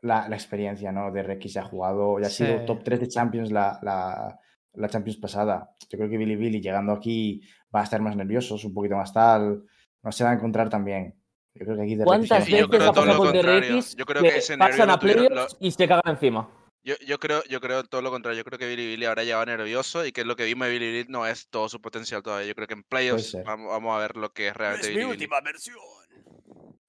la, 0.02 0.28
la 0.28 0.36
experiencia, 0.36 0.92
¿no? 0.92 1.10
DRX 1.10 1.54
ya 1.54 1.62
ha 1.62 1.66
jugado, 1.66 2.20
ya 2.20 2.28
ha 2.28 2.30
sido 2.30 2.66
top 2.66 2.84
3 2.84 3.00
de 3.00 3.08
Champions 3.08 3.50
la, 3.50 3.80
la, 3.82 4.38
la 4.74 4.90
Champions 4.90 5.18
pasada. 5.18 5.72
Yo 5.90 5.98
creo 5.98 6.10
que 6.10 6.18
Billy 6.18 6.36
Billy 6.36 6.60
llegando 6.60 6.92
aquí 6.92 7.42
va 7.76 7.82
a 7.82 7.84
estar 7.84 8.02
más 8.02 8.16
nerviosos, 8.16 8.64
un 8.64 8.74
poquito 8.74 8.96
más 8.96 9.14
tal. 9.14 9.64
No 10.04 10.12
se 10.12 10.24
va 10.24 10.32
a 10.32 10.34
encontrar 10.34 10.70
tan 10.70 10.86
bien. 10.86 11.16
Yo 11.54 11.66
creo 11.66 11.78
que 11.78 11.84
aquí 11.84 11.96
DRX 11.96 12.06
¿Cuántas 12.06 12.46
Sí, 12.46 12.52
yo 12.52 12.68
veces 12.68 12.70
creo 12.70 12.90
ha 12.90 12.94
todo 12.94 13.06
lo 13.06 13.12
pasado 13.12 13.24
con 13.26 13.34
contrario. 13.34 13.76
DRX 13.76 13.96
Yo 13.96 14.06
creo 14.06 14.22
que 14.24 14.30
que 14.30 14.38
ese 14.38 14.58
pasan 14.58 14.70
nervio 14.78 14.84
a 14.84 14.96
lo 14.96 15.00
playoffs 15.00 15.58
y 15.60 15.72
se 15.72 15.88
cagan 15.88 16.04
encima? 16.06 16.50
Yo, 16.84 16.96
yo 17.06 17.20
creo, 17.20 17.44
yo 17.50 17.60
creo 17.60 17.84
todo 17.84 18.02
lo 18.02 18.12
contrario. 18.12 18.38
Yo 18.38 18.46
creo 18.46 18.60
que 18.60 18.68
Billy 18.68 18.88
Billy 18.88 19.06
ahora 19.06 19.24
ya 19.24 19.38
va 19.38 19.46
nervioso 19.46 20.06
y 20.06 20.12
que 20.12 20.24
lo 20.24 20.36
que 20.36 20.46
vimos 20.46 20.68
de 20.68 20.74
Billy 20.74 20.92
Billy 20.92 21.06
no 21.10 21.26
es 21.26 21.50
todo 21.50 21.68
su 21.68 21.82
potencial 21.82 22.22
todavía. 22.24 22.48
Yo 22.48 22.56
creo 22.56 22.68
que 22.68 22.76
en 22.76 22.84
playoffs 22.84 23.36
vamos, 23.46 23.68
vamos 23.72 23.96
a 23.96 24.00
ver 24.00 24.16
lo 24.16 24.32
que 24.32 24.48
es 24.48 24.54
realmente 24.56 24.88
Es 24.88 24.94
mi 24.94 25.00
Billy 25.00 25.06
Billy. 25.12 25.24
última 25.26 25.42
versión. 25.42 25.76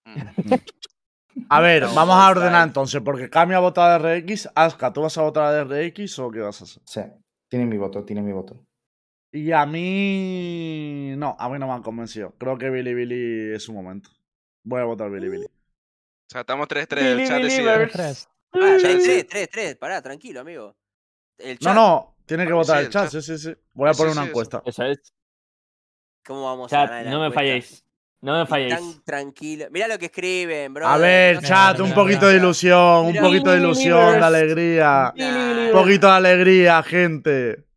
Mm. 0.05 0.55
A 1.51 1.61
ver, 1.61 1.83
No, 1.85 1.95
vamos 1.95 2.17
a 2.17 2.29
ordenar 2.31 2.67
entonces, 2.67 3.01
porque 3.01 3.31
Cami 3.31 3.55
ha 3.55 3.61
votado 3.61 3.95
a 3.95 3.99
DRX. 3.99 4.49
Aska, 4.55 4.93
¿tú 4.93 5.03
vas 5.03 5.17
a 5.19 5.23
votar 5.23 5.45
a 5.45 5.65
DRX 5.65 6.19
o 6.19 6.31
qué 6.31 6.41
vas 6.41 6.61
a 6.61 6.65
hacer? 6.65 6.83
Sí, 6.85 7.01
tiene 7.49 7.65
mi 7.65 7.79
voto, 7.79 8.05
tiene 8.05 8.23
mi 8.23 8.33
voto. 8.33 8.67
Y 9.33 9.53
a 9.53 9.67
mí. 9.67 11.15
No, 11.17 11.37
a 11.39 11.49
mí 11.49 11.59
no 11.59 11.67
me 11.67 11.73
han 11.75 11.83
convencido. 11.83 12.35
Creo 12.39 12.57
que 12.57 12.71
Billy 12.71 12.95
Billy 12.95 13.55
es 13.55 13.63
su 13.63 13.73
momento. 13.73 14.11
Voy 14.65 14.81
a 14.81 14.85
votar 14.85 15.11
Billy 15.11 15.29
Billy. 15.29 15.45
O 15.47 15.51
sea, 16.31 16.43
estamos 16.43 16.67
3-3. 16.69 16.99
El 16.99 17.17
Billy 17.17 17.29
chat 17.29 17.43
decide. 17.43 17.63
Believers. 17.63 17.93
Tres. 17.93 18.29
Ah, 18.53 18.77
Sí, 18.79 18.83
3, 18.83 19.03
sí. 19.05 19.11
3, 19.25 19.27
3, 19.29 19.49
3. 19.51 19.77
Pará, 19.77 20.01
tranquilo, 20.03 20.41
amigo. 20.41 20.75
El 21.39 21.55
No, 21.55 21.59
chat, 21.59 21.75
no, 21.75 22.17
tiene 22.27 22.47
que 22.47 22.53
votar 22.53 22.77
Sí, 22.77 22.81
el 22.81 22.87
el 22.87 22.93
chat, 22.93 23.11
sí, 23.11 23.23
sí, 23.23 23.39
sí. 23.39 23.55
Voy 23.75 23.89
a 23.91 23.93
poner 23.93 24.13
sí, 24.13 24.19
una 24.19 24.23
sí, 24.25 24.29
encuesta. 24.31 24.63
Eso 24.65 24.83
es. 24.85 25.13
¿Cómo 26.27 26.45
vamos 26.45 26.73
a 26.73 26.77
Chat, 26.77 26.89
ganar 26.91 27.05
la 27.05 27.11
no 27.11 27.21
me 27.21 27.27
encuesta? 27.27 27.41
falléis. 27.41 27.85
No 28.21 28.39
me 28.39 28.47
falléis. 28.47 28.75
Tan 28.75 29.05
tranquilo. 29.05 29.67
Mira 29.71 29.87
lo 29.89 29.99
que 29.99 30.07
escriben, 30.07 30.75
bro. 30.75 30.87
A 30.89 30.97
ver, 30.99 31.37
no 31.37 31.43
chat, 31.43 31.79
un 31.81 31.93
poquito 31.95 32.27
de 32.27 32.37
ilusión, 32.37 33.07
un 33.07 33.17
poquito 33.17 33.51
de 33.53 33.59
ilusión, 33.59 34.19
de 34.19 34.25
alegría. 34.25 35.15
Un 35.17 35.73
poquito 35.73 36.07
de 36.09 36.13
alegría, 36.15 36.83
gente. 36.83 37.68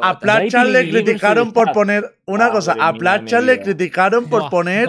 A. 0.00 0.18
Platchan 0.18 0.72
le 0.72 0.88
criticaron 0.88 1.52
por 1.52 1.72
poner. 1.72 2.18
Una 2.24 2.44
Madre 2.44 2.54
cosa, 2.54 2.76
a 2.80 2.92
Platchan 2.94 3.46
le 3.46 3.60
criticaron 3.60 4.28
por 4.28 4.48
poner. 4.50 4.88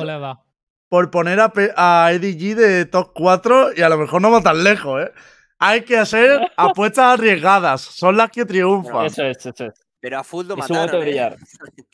Por 0.87 1.11
poner 1.11 1.39
a, 1.39 1.51
a 1.75 2.11
EDG 2.13 2.55
de 2.55 2.85
top 2.85 3.11
4 3.13 3.73
y 3.75 3.81
a 3.81 3.89
lo 3.89 3.97
mejor 3.97 4.21
no 4.21 4.31
va 4.31 4.41
tan 4.41 4.63
lejos, 4.63 5.01
¿eh? 5.03 5.11
Hay 5.57 5.81
que 5.81 5.97
hacer 5.97 6.39
apuestas 6.57 7.19
arriesgadas, 7.19 7.81
son 7.81 8.17
las 8.17 8.29
que 8.29 8.45
triunfan. 8.45 9.05
Eso 9.07 9.23
es, 9.23 9.45
eso 9.45 9.65
es. 9.65 9.73
Pero 9.99 10.19
a 10.19 10.23
full 10.23 10.45
lo 10.45 10.55
mataron, 10.55 10.95
¿eh? 10.95 10.99
brillar. 10.99 11.35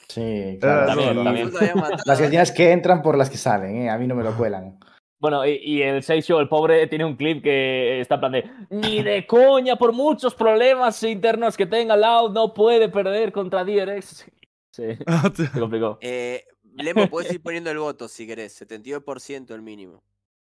Sí, 0.09 0.57
claro. 0.61 0.83
Eh, 0.99 1.05
También, 1.05 1.23
también. 1.23 1.51
Las 2.05 2.19
¿eh? 2.19 2.23
gallinas 2.23 2.51
que 2.51 2.71
entran 2.71 3.01
por 3.01 3.17
las 3.17 3.29
que 3.29 3.37
salen, 3.37 3.83
¿eh? 3.83 3.89
A 3.89 3.97
mí 3.97 4.07
no 4.07 4.15
me 4.15 4.23
lo 4.23 4.35
cuelan. 4.35 4.77
Bueno, 5.21 5.45
y, 5.45 5.51
y 5.63 5.81
el 5.83 6.01
Seisho, 6.01 6.39
el 6.39 6.49
pobre, 6.49 6.87
tiene 6.87 7.05
un 7.05 7.15
clip 7.15 7.43
que 7.43 8.01
está 8.01 8.15
en 8.15 8.19
plan 8.19 8.31
de 8.31 8.51
ni 8.71 9.03
de 9.03 9.27
coña, 9.27 9.75
por 9.75 9.93
muchos 9.93 10.33
problemas 10.33 11.03
internos 11.03 11.55
que 11.55 11.67
tenga 11.67 11.95
Loud, 11.95 12.31
no 12.31 12.55
puede 12.55 12.89
perder 12.89 13.31
contra 13.31 13.63
DRX. 13.63 14.25
Sí, 14.73 14.83
se 15.35 15.59
complicó. 15.59 15.97
Eh, 15.99 16.45
Lemo, 16.75 17.05
puedes 17.09 17.33
ir 17.33 17.43
poniendo 17.43 17.69
el 17.69 17.77
voto 17.77 18.07
si 18.07 18.25
querés. 18.25 18.61
72% 18.61 19.53
el 19.53 19.61
mínimo. 19.61 20.01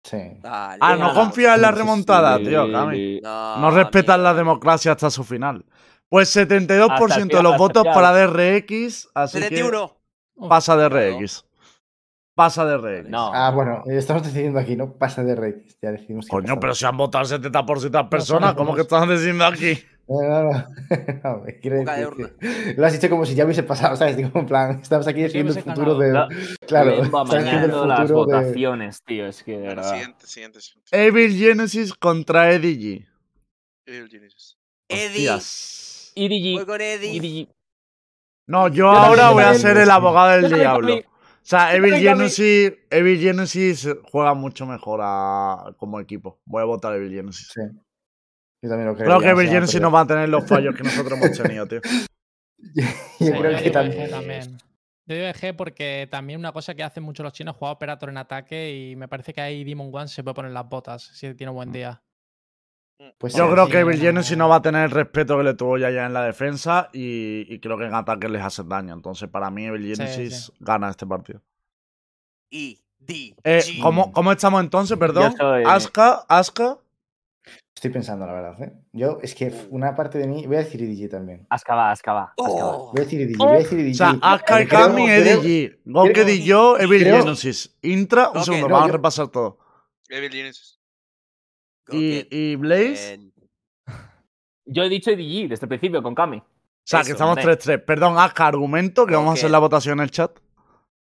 Sí. 0.04 0.18
Dale, 0.42 0.76
ah, 0.82 0.96
no 0.96 1.06
vamos. 1.06 1.14
confías 1.14 1.56
en 1.56 1.62
la 1.62 1.68
Sí, 1.68 1.72
sí, 1.72 1.78
sí, 1.78 1.82
remontada, 1.82 2.36
Sí, 2.36 2.44
tío, 2.44 2.70
Cami. 2.70 3.20
No, 3.22 3.56
No 3.56 3.70
respetan 3.70 4.22
la 4.22 4.34
democracia 4.34 4.92
hasta 4.92 5.08
su 5.08 5.24
final. 5.24 5.64
Pues 6.10 6.36
72% 6.36 6.90
Hasta 6.90 7.22
el 7.22 7.28
de 7.28 7.42
los 7.42 7.56
votos 7.56 7.84
para 7.86 8.12
DRX, 8.12 9.08
así 9.14 9.38
que 9.38 9.44
71. 9.44 9.96
pasa 10.46 10.76
DRX. 10.76 11.46
Pasa 12.42 12.64
DRX. 12.64 13.08
No. 13.08 13.30
Ah, 13.32 13.50
bueno, 13.50 13.84
estamos 13.86 14.22
decidiendo 14.24 14.58
aquí, 14.58 14.74
¿no? 14.76 14.92
Pasa 14.94 15.22
de 15.22 15.34
Rex. 15.36 15.78
Ya 15.80 15.92
decidimos 15.92 16.26
que 16.26 16.30
Coño, 16.30 16.46
pasa. 16.48 16.60
pero 16.60 16.74
si 16.74 16.84
han 16.86 16.96
votado 16.96 17.24
el 17.24 17.30
70% 17.42 17.80
de 17.82 17.90
las 17.90 18.08
personas, 18.08 18.54
¿cómo 18.54 18.74
que 18.74 18.80
están 18.82 19.08
diciendo 19.08 19.44
aquí? 19.44 19.78
No, 20.08 20.20
no, 20.20 20.42
no. 20.42 20.50
no 21.24 21.42
me 21.44 21.52
de 21.52 21.70
decir 21.84 22.08
que- 22.40 22.74
Lo 22.74 22.84
has 22.86 22.92
dicho 22.92 23.08
como 23.08 23.24
si 23.24 23.36
ya 23.36 23.44
hubiese 23.44 23.62
pasado, 23.62 23.94
¿sabes? 23.94 24.16
Digo, 24.16 24.30
en 24.34 24.46
plan, 24.46 24.80
estamos 24.82 25.06
aquí 25.06 25.22
decidiendo 25.22 25.52
el 25.54 25.62
futuro 25.62 25.94
de. 25.98 26.08
ganado. 26.08 26.28
Claro, 26.66 26.90
estamos 27.02 27.30
decidiendo 27.30 27.86
las 27.86 28.08
de. 28.08 28.14
votaciones, 28.14 29.02
tío, 29.04 29.26
es 29.26 29.42
que 29.44 29.52
de 29.58 29.68
verdad. 29.68 29.88
siguiente, 29.90 30.26
siguiente. 30.26 30.60
siguiente. 30.60 31.06
Evil 31.06 31.36
Genesis 31.38 31.94
contra 31.94 32.50
EDG. 32.52 33.06
Evil 33.86 34.08
Geniuses. 34.10 34.58
Eddie. 34.88 36.56
Voy 36.56 36.66
con 36.66 36.80
Eddie. 36.80 37.16
EDG. 37.44 37.48
No, 38.48 38.66
yo 38.68 38.74
Yo 38.74 38.90
ahora 38.90 39.30
voy 39.30 39.44
a 39.44 39.54
ser 39.54 39.76
el 39.76 39.88
abogado 39.90 40.30
del 40.42 40.52
diablo. 40.52 40.96
O 41.42 41.44
sea, 41.44 41.74
Evil. 41.74 41.94
Genesis, 41.96 42.72
Evil 42.90 43.18
Genesis 43.20 43.88
juega 44.10 44.32
mucho 44.34 44.64
mejor 44.66 45.00
a- 45.02 45.74
como 45.76 45.98
equipo. 46.00 46.40
Voy 46.44 46.62
a 46.62 46.66
votar 46.66 46.94
Evil 46.94 47.12
Genesis. 47.12 47.48
Sí. 47.52 47.60
Yo 48.62 48.70
también 48.70 48.88
lo 48.88 48.94
creo. 48.94 49.06
Creo 49.08 49.20
que 49.20 49.28
Evil 49.30 49.48
Genesis 49.48 49.80
no 49.80 49.90
va 49.90 50.02
a 50.02 50.06
tener 50.06 50.28
los 50.28 50.46
fallos 50.46 50.74
que 50.76 50.84
nosotros 50.84 51.18
hemos 51.18 51.36
tenido, 51.42 51.66
tío. 51.66 51.80
Yo 52.58 52.84
Sí, 53.18 53.30
creo 53.32 53.50
yo 53.50 53.56
que 53.58 53.62
digo 53.64 53.72
también. 53.72 54.10
También. 54.10 54.58
Yo 55.06 55.16
digo 55.16 55.26
EG 55.26 55.56
porque 55.56 56.06
también 56.08 56.38
una 56.38 56.52
cosa 56.52 56.74
que 56.74 56.84
hacen 56.84 57.02
mucho 57.02 57.24
los 57.24 57.32
chinos 57.32 57.54
es 57.54 57.58
jugar 57.58 57.74
Operator 57.74 58.08
en 58.08 58.18
ataque 58.18 58.70
y 58.72 58.94
me 58.94 59.08
parece 59.08 59.32
que 59.32 59.40
ahí 59.40 59.64
Demon 59.64 59.90
One 59.92 60.06
se 60.06 60.22
puede 60.22 60.34
poner 60.34 60.52
las 60.52 60.68
botas 60.68 61.02
si 61.02 61.34
tiene 61.34 61.52
buen 61.52 61.72
día. 61.72 62.00
Pues 63.18 63.34
Yo 63.34 63.46
sí, 63.46 63.52
creo 63.52 63.66
sí, 63.66 63.72
que 63.72 63.78
Evil 63.80 63.96
no. 63.98 64.02
Genesis 64.02 64.36
no 64.36 64.48
va 64.48 64.56
a 64.56 64.62
tener 64.62 64.84
el 64.84 64.90
respeto 64.90 65.36
que 65.38 65.44
le 65.44 65.54
tuvo 65.54 65.78
ya, 65.78 65.90
ya 65.90 66.06
en 66.06 66.12
la 66.12 66.24
defensa 66.24 66.88
y, 66.92 67.46
y 67.52 67.58
creo 67.60 67.78
que 67.78 67.84
en 67.84 67.94
ataque 67.94 68.28
les 68.28 68.42
hace 68.42 68.62
daño. 68.64 68.94
Entonces, 68.94 69.28
para 69.28 69.50
mí, 69.50 69.64
Genesis 69.64 70.46
sí. 70.46 70.52
gana 70.60 70.90
este 70.90 71.06
partido. 71.06 71.40
E. 72.50 72.78
D. 72.98 73.34
Eh. 73.42 73.62
¿cómo, 73.82 74.12
¿Cómo 74.12 74.30
estamos 74.30 74.62
entonces? 74.62 74.96
Perdón. 74.96 75.34
soy- 75.36 75.64
Aska, 75.66 76.24
Aska. 76.28 76.78
Estoy 77.74 77.90
pensando, 77.90 78.24
la 78.26 78.32
verdad. 78.32 78.62
¿eh? 78.62 78.72
Yo, 78.92 79.18
es 79.22 79.34
que 79.34 79.52
una 79.70 79.96
parte 79.96 80.18
de 80.18 80.28
mí. 80.28 80.46
Voy 80.46 80.54
a 80.56 80.60
decir 80.60 80.80
EDG 80.82 81.10
también. 81.10 81.46
Ascaba, 81.50 81.90
ascaba. 81.90 82.32
Oh. 82.36 82.90
Voy 82.92 83.00
a 83.00 83.04
decir 83.04 83.20
EDG. 83.22 83.38
Voy 83.38 83.48
a 83.56 83.58
decir 83.58 83.78
EDG. 83.80 83.90
O 83.90 83.94
sea, 83.94 84.18
Aska 84.22 84.62
y 84.62 84.66
Kami, 84.66 85.10
EDG. 85.10 85.80
Gonked 85.84 86.12
creo- 86.12 86.28
y 86.28 86.44
yo, 86.44 86.78
Evil 86.78 87.02
creo- 87.02 87.22
Genesis. 87.24 87.76
Intra, 87.82 88.30
un 88.30 88.44
segundo, 88.44 88.68
no, 88.68 88.74
vamos 88.74 88.90
a 88.90 88.92
repasar 88.92 89.28
todo. 89.28 89.58
Evil 90.08 90.30
Geniuses. 90.30 90.78
Y, 91.88 92.56
Blaze. 92.56 93.20
Yo 94.64 94.84
he 94.84 94.88
dicho 94.88 95.10
EDG 95.10 95.48
desde 95.48 95.66
el 95.66 95.68
principio 95.68 96.02
con 96.02 96.14
Kami. 96.14 96.38
O 96.38 96.44
sea, 96.84 97.02
que 97.02 97.12
estamos 97.12 97.36
hombre. 97.36 97.58
3-3. 97.58 97.84
Perdón, 97.84 98.18
Aska, 98.18 98.46
argumento 98.46 99.06
que 99.06 99.14
vamos 99.14 99.30
a 99.30 99.34
hacer 99.34 99.50
la 99.50 99.58
votación 99.58 99.98
en 99.98 100.04
el 100.04 100.10
chat. 100.10 100.38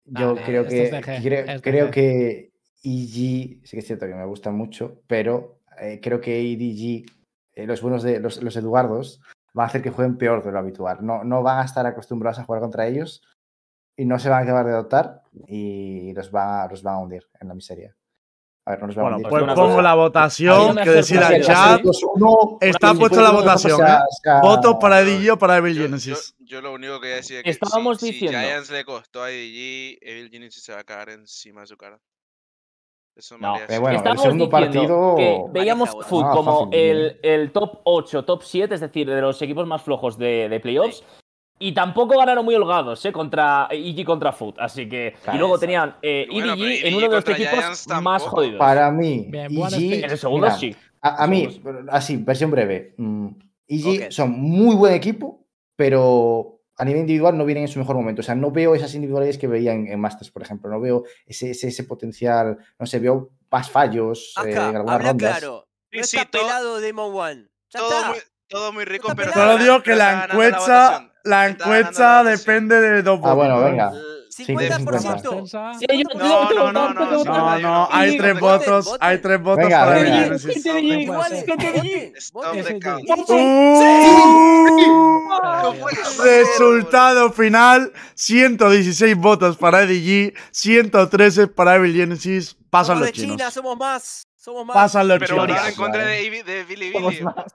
Yo 0.05 0.35
Vale, 0.35 0.45
creo 0.45 0.67
que 0.67 1.61
creo, 1.63 1.91
que 1.91 2.53
EG 2.83 3.61
sí 3.65 3.71
que 3.71 3.79
es 3.79 3.87
cierto 3.87 4.07
que 4.07 4.15
me 4.15 4.27
gusta 4.27 4.51
mucho, 4.51 5.01
pero 5.07 5.61
eh, 5.81 5.99
creo 6.03 6.21
que 6.21 6.41
EDG, 6.41 7.07
eh, 7.55 7.67
los 7.67 7.81
buenos 7.81 8.03
de 8.03 8.21
los, 8.21 8.43
los 8.43 8.55
Eduardos, 8.57 9.21
van 9.55 9.65
a 9.65 9.69
hacer 9.69 9.83
que 9.83 9.91
jueguen 9.91 10.19
peor 10.19 10.45
de 10.45 10.53
lo 10.53 10.59
habitual. 10.59 10.99
No, 11.01 11.25
no 11.25 11.43
van 11.43 11.61
a 11.61 11.65
estar 11.65 11.87
acostumbrados 11.87 12.39
a 12.39 12.45
jugar 12.45 12.61
contra 12.61 12.87
ellos 12.87 13.23
y 13.97 14.05
no 14.05 14.19
se 14.19 14.29
van 14.29 14.41
a 14.41 14.43
acabar 14.43 14.67
de 14.67 14.73
adoptar 14.73 15.23
y 15.47 16.13
los 16.13 16.31
van 16.31 16.61
a, 16.61 16.69
los 16.69 16.83
van 16.83 16.95
a 16.95 16.99
hundir 16.99 17.27
en 17.41 17.49
la 17.49 17.55
miseria. 17.55 17.97
A 18.67 18.71
ver, 18.71 18.83
no 18.83 19.03
van 19.03 19.21
Bueno, 19.23 19.29
pues 19.29 19.55
pongo 19.57 19.69
cosa. 19.71 19.83
la 19.83 19.91
Hay 19.93 19.97
votación 19.99 20.77
que 20.77 20.91
decida 20.91 21.29
el 21.37 21.43
chat. 21.45 21.83
sí. 21.83 22.07
Está 22.63 22.95
puesta 22.95 23.21
la 23.21 23.31
después 23.31 23.45
votación, 23.45 23.81
¿eh? 23.87 23.99
Votos 24.43 24.77
para 24.81 25.03
Yo- 25.03 25.09
Edillo, 25.09 25.39
para 25.39 25.59
Evil 25.59 25.75
Yo, 25.77 25.83
Genesis. 25.83 26.35
yo 26.39 26.63
lo 26.63 26.73
único 26.73 26.95
que 26.95 27.09
voy 27.09 27.13
a 27.13 27.17
decir 27.17 27.37
es 27.39 27.43
que 27.45 27.51
Estábamos 27.51 27.99
si, 28.01 28.13
diciendo- 28.13 28.39
si 28.39 28.45
Giants 28.45 28.71
le 28.71 28.85
costó 28.87 29.23
a 29.23 29.31
IDG, 29.31 29.99
Evil 30.01 30.31
Genesis 30.31 30.63
se 30.63 30.73
va 30.73 30.81
a 30.81 30.85
cagar 30.85 31.11
encima 31.11 31.61
de 31.61 31.67
su 31.67 31.77
cara. 31.77 32.01
Eso 33.17 33.37
me 33.37 33.43
No, 33.43 33.55
haría 33.55 33.67
eh, 33.67 33.79
bueno, 33.79 33.91
el 33.91 33.97
Estábamos 33.97 34.23
segundo 34.23 34.49
partido- 34.49 35.15
que 35.17 35.43
veíamos 35.53 35.91
ah, 35.91 36.31
como 36.33 36.69
el, 36.73 37.21
el 37.23 37.53
top 37.53 37.81
8, 37.85 38.25
top 38.25 38.43
7, 38.43 38.75
es 38.75 38.81
decir, 38.81 39.07
de 39.09 39.21
los 39.21 39.41
equipos 39.43 39.67
más 39.67 39.83
flojos 39.83 40.17
de, 40.19 40.49
de 40.49 40.59
playoffs. 40.61 41.05
Y 41.59 41.73
tampoco 41.73 42.19
ganaron 42.19 42.45
muy 42.45 42.55
holgados, 42.55 43.05
¿eh? 43.05 43.13
Contra 43.13 43.69
EG 43.71 44.05
contra 44.05 44.33
Foot. 44.33 44.57
Así 44.59 44.89
que. 44.89 45.15
Claro, 45.23 45.37
y 45.37 45.39
luego 45.39 45.55
exacto. 45.55 45.61
tenían 45.67 45.97
eh, 46.03 46.27
Bueno, 46.31 46.55
en 46.59 46.95
uno 46.95 47.09
de 47.09 47.15
los 47.17 47.29
equipos 47.29 47.87
más 48.03 48.23
jodidos. 48.23 48.59
Para 48.59 48.91
mí, 48.91 49.27
Bien, 49.29 49.49
speech. 49.71 50.05
En 50.05 50.11
el 50.11 50.19
segundo 50.19 50.47
mira, 50.49 50.59
sí. 50.59 50.75
A, 51.01 51.25
a 51.25 51.27
mí, 51.27 51.61
así, 51.91 52.17
versión 52.17 52.51
breve. 52.51 52.95
mm, 52.99 53.29
EG 53.69 54.05
Ok. 54.07 54.11
son 54.11 54.31
muy 54.33 54.75
buen 54.75 54.95
equipo, 54.95 55.47
pero 55.77 56.61
a 56.77 56.85
nivel 56.85 57.03
individual 57.03 57.39
no 57.39 57.45
vienen 57.45 57.65
en 57.65 57.69
su 57.69 57.79
mejor 57.79 57.95
momento. 57.97 58.21
O 58.21 58.25
sea, 58.25 58.35
no 58.35 58.51
veo 58.51 58.75
esas 58.75 58.95
individualidades 58.95 59.39
que 59.39 59.47
veía 59.47 59.73
en, 59.73 59.87
en 59.87 60.01
Masters, 60.01 60.31
por 60.33 60.43
ejemplo. 60.43 60.69
No 60.71 60.81
veo 60.81 61.05
ese, 61.25 61.53
ese, 61.53 61.69
ese 61.69 61.85
potencial, 61.85 62.59
no 62.79 62.87
sé, 62.87 62.99
veo 62.99 63.31
más 63.51 63.71
fallos 63.71 64.35
eh, 64.45 64.51
en 64.51 64.59
algunas 64.59 64.97
habla 64.97 65.09
rondas. 65.11 65.39
claro. 65.39 65.69
No 65.93 66.01
está 66.01 66.25
todo- 66.25 66.43
pelado 66.43 66.81
Demon 66.81 67.15
One. 67.15 67.47
Todo, 67.71 68.07
muy, 68.09 68.19
todo 68.49 68.73
muy 68.73 68.85
rico, 68.85 69.13
pero. 69.17 69.33
Solo 69.33 69.57
digo 69.59 69.83
que 69.83 69.95
la 69.95 70.25
encuesta. 70.25 71.11
La 71.25 71.49
encuesta 71.49 72.23
depende 72.25 72.81
de 72.81 73.03
dos 73.03 73.19
votos. 73.21 73.33
Ah, 73.33 73.35
bueno, 73.35 73.57
¿no? 73.61 73.65
venga. 73.65 73.93
Eh, 73.95 74.01
50. 74.31 74.79
50%. 74.79 75.79
Sí, 75.79 75.87
yo- 75.89 76.19
No, 76.19 76.51
no, 76.51 76.73
no, 76.73 76.93
no, 76.93 77.25
no, 77.25 77.59
No, 77.61 77.89
hay 77.91 78.17
tres 78.19 78.39
votos, 78.41 78.97
hay 79.01 79.19
tres 79.19 79.41
votos 79.41 79.65
Venga, 79.65 79.85
para 79.85 79.99
venga. 80.01 80.37
¡Uh! 83.29 85.25
Resultado 86.23 87.33
final: 87.33 87.93
116 88.15 89.17
votos 89.17 89.57
para 89.57 89.83
EDG, 89.83 90.35
113 90.51 91.49
para 91.49 91.77
Evil 91.77 91.95
Genesis. 91.95 92.57
Pasan 92.71 92.97
Somos 92.97 93.01
los 93.09 93.13
China, 93.13 93.37
chinos. 93.37 93.55
somos 93.55 93.77
más. 93.77 94.27
Somos 94.37 94.67
más. 94.67 94.75
Pasan 94.75 95.09
los 95.09 95.19
Pero 95.21 95.37
votaron 95.37 95.67
en 95.69 95.75
contra 95.75 96.05
de, 96.07 96.23
Billy 96.29 96.65
Billy. 96.65 96.93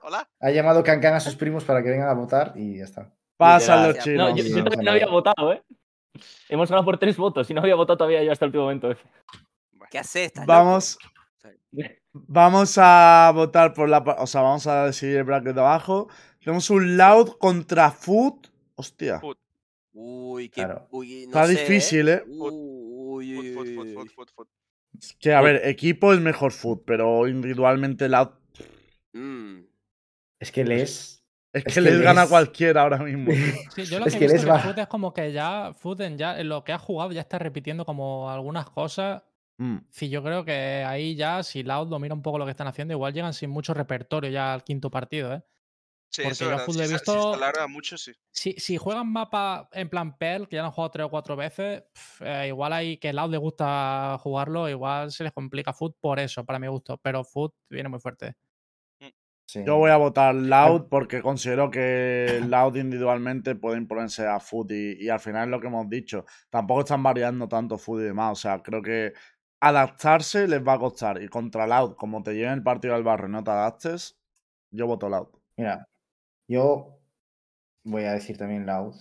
Hola. 0.02 0.28
Ha 0.40 0.50
llamado 0.50 0.82
Cancan 0.82 1.14
a 1.14 1.20
sus 1.20 1.36
primos 1.36 1.64
para 1.64 1.82
que 1.82 1.90
vengan 1.90 2.08
a 2.08 2.14
votar 2.14 2.52
y 2.56 2.78
ya 2.78 2.84
está. 2.84 3.10
Literal. 3.40 3.94
los 3.94 4.06
No, 4.06 4.36
yo, 4.36 4.44
yo 4.44 4.64
no 4.82 4.90
había 4.90 5.06
votado, 5.06 5.52
¿eh? 5.52 5.62
Hemos 6.48 6.68
ganado 6.68 6.84
por 6.84 6.98
tres 6.98 7.16
votos 7.16 7.48
y 7.50 7.54
no 7.54 7.60
había 7.60 7.74
votado 7.74 7.98
todavía 7.98 8.22
yo 8.22 8.32
hasta 8.32 8.44
el 8.44 8.48
último 8.50 8.64
momento. 8.64 8.90
F. 8.90 9.02
¿Qué 9.90 9.98
haces? 9.98 10.26
¿Estás 10.26 10.46
Vamos. 10.46 10.98
loco? 11.72 11.94
Vamos 12.12 12.76
a 12.76 13.30
votar 13.34 13.72
por 13.72 13.88
la. 13.88 13.98
O 13.98 14.26
sea, 14.26 14.42
vamos 14.42 14.66
a 14.66 14.86
decidir 14.86 15.18
el 15.18 15.24
bracket 15.24 15.54
de 15.54 15.60
abajo. 15.60 16.08
Tenemos 16.40 16.68
un 16.70 16.96
Loud 16.96 17.38
contra 17.38 17.90
Food. 17.90 18.48
Hostia. 18.74 19.20
Food. 19.20 19.36
Uy, 19.92 20.48
qué. 20.48 20.62
Claro. 20.62 20.88
Uy, 20.90 21.22
no 21.22 21.28
Está 21.28 21.46
sé, 21.46 21.52
difícil, 21.52 22.08
¿eh? 22.08 22.24
Uy, 22.26 23.36
uy, 23.38 23.52
Food, 23.54 23.74
food, 23.74 24.08
food, 24.10 24.28
food. 24.34 24.48
Que 25.18 25.32
a 25.34 25.40
ver, 25.40 25.66
equipo 25.68 26.12
es 26.12 26.20
mejor 26.20 26.52
Food, 26.52 26.82
pero 26.84 27.26
individualmente 27.28 28.08
Loud. 28.08 28.30
Mm. 29.12 29.60
Es 30.40 30.52
que 30.52 30.64
les. 30.64 31.19
Es 31.52 31.64
Es 31.66 31.74
que 31.74 31.74
que 31.74 31.80
les 31.80 32.00
gana 32.00 32.22
les- 32.22 32.30
cualquiera 32.30 32.82
ahora 32.82 32.98
mismo. 32.98 33.30
Sí, 33.74 33.84
yo 33.86 33.98
lo 33.98 34.06
Es 34.06 34.12
que, 34.14 34.18
que 34.20 34.24
he 34.26 34.28
visto 34.28 34.36
les 34.36 34.44
de 34.44 34.50
va- 34.50 34.58
Food 34.60 34.78
es 34.78 34.86
como 34.86 35.12
que 35.12 35.32
ya 35.32 35.72
Fooden 35.74 36.16
ya 36.16 36.38
en 36.38 36.48
lo 36.48 36.62
que 36.64 36.72
ha 36.72 36.78
jugado 36.78 37.12
ya 37.12 37.20
está 37.22 37.38
repitiendo 37.38 37.84
como 37.84 38.30
algunas 38.30 38.70
cosas. 38.70 39.22
Mm. 39.58 39.78
Sí, 39.90 40.08
yo 40.08 40.22
creo 40.22 40.44
que 40.44 40.84
ahí 40.86 41.16
ya, 41.16 41.42
si 41.42 41.62
Loud 41.62 41.88
domina 41.88 42.14
un 42.14 42.22
poco 42.22 42.38
lo 42.38 42.44
que 42.44 42.52
están 42.52 42.66
haciendo, 42.68 42.94
igual 42.94 43.12
llegan 43.12 43.34
sin 43.34 43.50
mucho 43.50 43.74
repertorio 43.74 44.30
ya 44.30 44.54
al 44.54 44.64
quinto 44.64 44.90
partido, 44.90 45.34
¿eh? 45.34 45.42
Sí, 46.12 46.22
Porque 46.22 46.32
eso 46.32 46.44
yo 46.50 46.56
es. 46.56 46.62
Food 46.62 46.80
he 46.80 46.88
visto- 46.88 47.30
se 47.32 47.36
alarga 47.36 47.66
mucho, 47.68 47.96
sí. 47.98 48.12
Si, 48.32 48.52
si 48.54 48.76
juegan 48.78 49.12
mapa 49.12 49.68
en 49.72 49.88
plan 49.88 50.16
PEL, 50.18 50.48
que 50.48 50.56
ya 50.56 50.62
lo 50.62 50.66
han 50.68 50.72
jugado 50.72 50.90
tres 50.90 51.06
o 51.06 51.10
cuatro 51.10 51.36
veces, 51.36 51.84
eh, 52.20 52.46
igual 52.48 52.72
ahí 52.72 52.96
que 52.96 53.12
Loud 53.12 53.30
le 53.30 53.36
gusta 53.38 54.16
jugarlo, 54.20 54.68
igual 54.68 55.12
se 55.12 55.24
les 55.24 55.32
complica 55.32 55.72
Food 55.72 55.94
por 56.00 56.18
eso, 56.18 56.44
para 56.44 56.58
mi 56.58 56.66
gusto. 56.68 56.96
Pero 56.98 57.22
Food 57.22 57.52
viene 57.68 57.88
muy 57.88 58.00
fuerte. 58.00 58.34
Sí. 59.52 59.64
Yo 59.66 59.76
voy 59.76 59.90
a 59.90 59.96
votar 59.96 60.34
Loud 60.34 60.88
porque 60.88 61.22
considero 61.22 61.70
que 61.70 62.40
Loud 62.48 62.76
individualmente 62.76 63.54
puede 63.54 63.78
imponerse 63.78 64.26
a 64.26 64.40
Food 64.40 64.70
y, 64.72 65.04
y 65.04 65.08
al 65.08 65.20
final 65.20 65.44
es 65.44 65.50
lo 65.50 65.60
que 65.60 65.66
hemos 65.66 65.88
dicho. 65.88 66.24
Tampoco 66.50 66.80
están 66.80 67.02
variando 67.02 67.48
tanto 67.48 67.78
Food 67.78 68.02
y 68.02 68.04
demás. 68.04 68.32
O 68.32 68.40
sea, 68.40 68.62
creo 68.62 68.82
que 68.82 69.12
adaptarse 69.60 70.48
les 70.48 70.66
va 70.66 70.74
a 70.74 70.78
costar. 70.78 71.22
Y 71.22 71.28
contra 71.28 71.66
Loud, 71.66 71.94
como 71.96 72.22
te 72.22 72.34
lleven 72.34 72.54
el 72.54 72.62
partido 72.62 72.94
al 72.94 73.02
barrio 73.02 73.28
y 73.28 73.32
no 73.32 73.44
te 73.44 73.50
adaptes, 73.50 74.18
yo 74.70 74.86
voto 74.86 75.08
Loud. 75.08 75.28
Mira, 75.56 75.88
yo 76.48 76.98
voy 77.84 78.04
a 78.04 78.12
decir 78.12 78.36
también 78.36 78.66
Loud, 78.66 78.94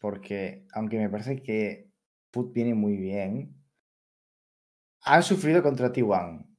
porque 0.00 0.66
aunque 0.72 0.98
me 0.98 1.08
parece 1.08 1.42
que 1.42 1.90
Foot 2.32 2.52
viene 2.52 2.74
muy 2.74 2.96
bien, 2.96 3.56
han 5.04 5.22
sufrido 5.22 5.62
contra 5.62 5.92
T1. 5.92 6.51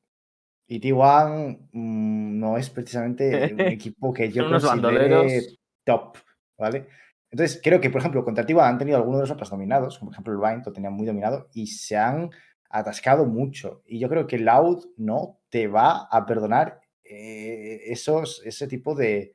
Y 0.67 0.79
T1 0.79 1.69
mm, 1.71 2.39
no 2.39 2.57
es 2.57 2.69
precisamente 2.69 3.53
un 3.53 3.59
equipo 3.67 4.13
que 4.13 4.31
yo 4.31 4.43
considere 4.49 5.41
top, 5.83 6.17
¿vale? 6.57 6.87
Entonces, 7.29 7.59
creo 7.63 7.81
que, 7.81 7.89
por 7.89 7.99
ejemplo, 7.99 8.23
contra 8.23 8.45
T1 8.45 8.61
han 8.61 8.77
tenido 8.77 8.97
algunos 8.97 9.19
de 9.19 9.23
los 9.23 9.31
mapas 9.31 9.49
dominados, 9.49 9.97
como 9.97 10.11
por 10.11 10.15
ejemplo 10.15 10.33
el 10.33 10.39
Bind, 10.39 10.65
lo 10.65 10.71
tenían 10.71 10.93
muy 10.93 11.05
dominado, 11.05 11.49
y 11.53 11.67
se 11.67 11.97
han 11.97 12.29
atascado 12.69 13.25
mucho. 13.25 13.81
Y 13.85 13.99
yo 13.99 14.07
creo 14.09 14.27
que 14.27 14.37
Loud 14.39 14.85
no 14.97 15.39
te 15.49 15.67
va 15.67 16.07
a 16.09 16.25
perdonar 16.25 16.79
eh, 17.03 17.81
esos, 17.87 18.41
ese 18.45 18.67
tipo 18.67 18.95
de, 18.95 19.33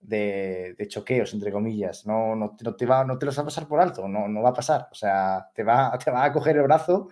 de, 0.00 0.74
de 0.78 0.88
choqueos, 0.88 1.34
entre 1.34 1.50
comillas. 1.52 2.06
No, 2.06 2.36
no, 2.36 2.56
no 2.62 2.76
te 2.76 2.86
va, 2.86 3.04
no 3.04 3.18
te 3.18 3.26
los 3.26 3.36
va 3.38 3.42
a 3.42 3.46
pasar 3.46 3.66
por 3.66 3.80
alto, 3.80 4.06
no, 4.08 4.28
no 4.28 4.42
va 4.42 4.50
a 4.50 4.54
pasar. 4.54 4.88
O 4.92 4.94
sea, 4.94 5.50
te 5.54 5.64
va, 5.64 5.98
te 6.04 6.10
va 6.10 6.24
a 6.24 6.32
coger 6.32 6.56
el 6.56 6.62
brazo 6.64 7.08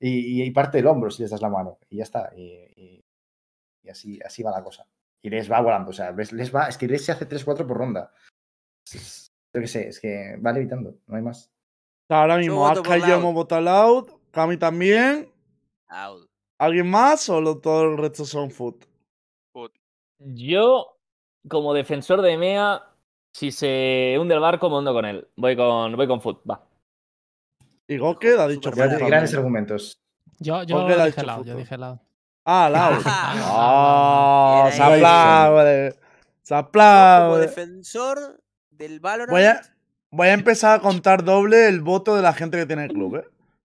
y, 0.00 0.42
y 0.42 0.50
parte 0.50 0.78
del 0.78 0.86
hombro 0.86 1.10
si 1.10 1.22
les 1.22 1.30
das 1.30 1.42
la 1.42 1.50
mano. 1.50 1.78
Y 1.88 1.98
ya 1.98 2.02
está. 2.04 2.30
Y, 2.34 2.42
y- 2.76 3.03
y 3.84 3.90
así, 3.90 4.18
así 4.24 4.42
va 4.42 4.50
la 4.50 4.62
cosa. 4.64 4.86
Y 5.22 5.30
les 5.30 5.50
va 5.50 5.60
volando. 5.60 5.90
O 5.90 5.92
sea, 5.92 6.10
les 6.12 6.54
va, 6.54 6.68
es 6.68 6.76
que 6.78 6.86
les 6.88 7.04
se 7.04 7.12
hace 7.12 7.26
3-4 7.28 7.66
por 7.66 7.76
ronda. 7.76 8.12
Yo 8.92 9.60
qué 9.60 9.66
sé, 9.68 9.88
es 9.88 10.00
que 10.00 10.36
va 10.44 10.52
levitando, 10.52 10.96
no 11.06 11.16
hay 11.16 11.22
más. 11.22 11.50
Ahora 12.10 12.36
mismo, 12.36 12.66
Aska 12.68 12.98
y 12.98 13.00
yo 13.02 13.14
hemos 13.14 13.34
votado 13.34 13.60
Loud. 13.62 14.10
Cami 14.30 14.56
también. 14.56 15.32
Loud. 15.88 16.26
¿Alguien 16.58 16.90
más 16.90 17.28
o 17.28 17.40
lo- 17.40 17.58
todo 17.58 17.84
el 17.84 17.96
resto 17.98 18.24
son 18.24 18.50
Food? 18.50 18.84
Yo, 20.18 20.96
como 21.48 21.74
defensor 21.74 22.22
de 22.22 22.32
EMEA, 22.32 22.82
si 23.32 23.50
se 23.50 24.16
hunde 24.18 24.34
el 24.34 24.40
barco, 24.40 24.70
me 24.70 24.78
hundo 24.78 24.92
con 24.92 25.04
él. 25.04 25.28
Voy 25.36 25.56
con, 25.56 25.96
voy 25.96 26.06
con 26.06 26.20
Foot, 26.20 26.42
va. 26.48 26.66
Y 27.88 27.98
Goke 27.98 28.36
ha 28.38 28.46
dicho 28.48 28.70
Food. 28.70 29.06
Grandes 29.06 29.34
argumentos. 29.34 29.98
Yo, 30.38 30.62
yo 30.62 30.76
¿Por 30.76 30.86
qué 30.86 30.96
le 30.96 31.02
ha 31.02 31.06
dije 31.06 31.20
dicho 31.20 31.26
Loud, 31.26 31.38
Food? 31.38 31.46
yo 31.46 31.56
dije 31.56 31.76
Loud. 31.78 31.98
Ah, 32.46 32.68
Loud. 32.70 33.02
Ah, 33.06 33.34
¡Oh! 33.50 34.62
bien 34.64 34.76
¡Se 34.76 34.82
ahí. 34.82 34.92
aplaude! 35.00 35.92
¡Se 36.42 36.54
Yo 36.54 36.56
como 36.56 36.58
aplaude! 36.68 37.40
defensor 37.40 38.40
del 38.70 39.00
Valorant. 39.00 39.30
Voy 39.30 39.44
a, 39.44 39.60
voy 40.10 40.28
a 40.28 40.32
empezar 40.34 40.78
a 40.78 40.82
contar 40.82 41.24
doble 41.24 41.68
el 41.68 41.80
voto 41.80 42.16
de 42.16 42.22
la 42.22 42.32
gente 42.34 42.58
que 42.58 42.66
tiene 42.66 42.84
el 42.84 42.92
club, 42.92 43.16
¿eh? 43.16 43.24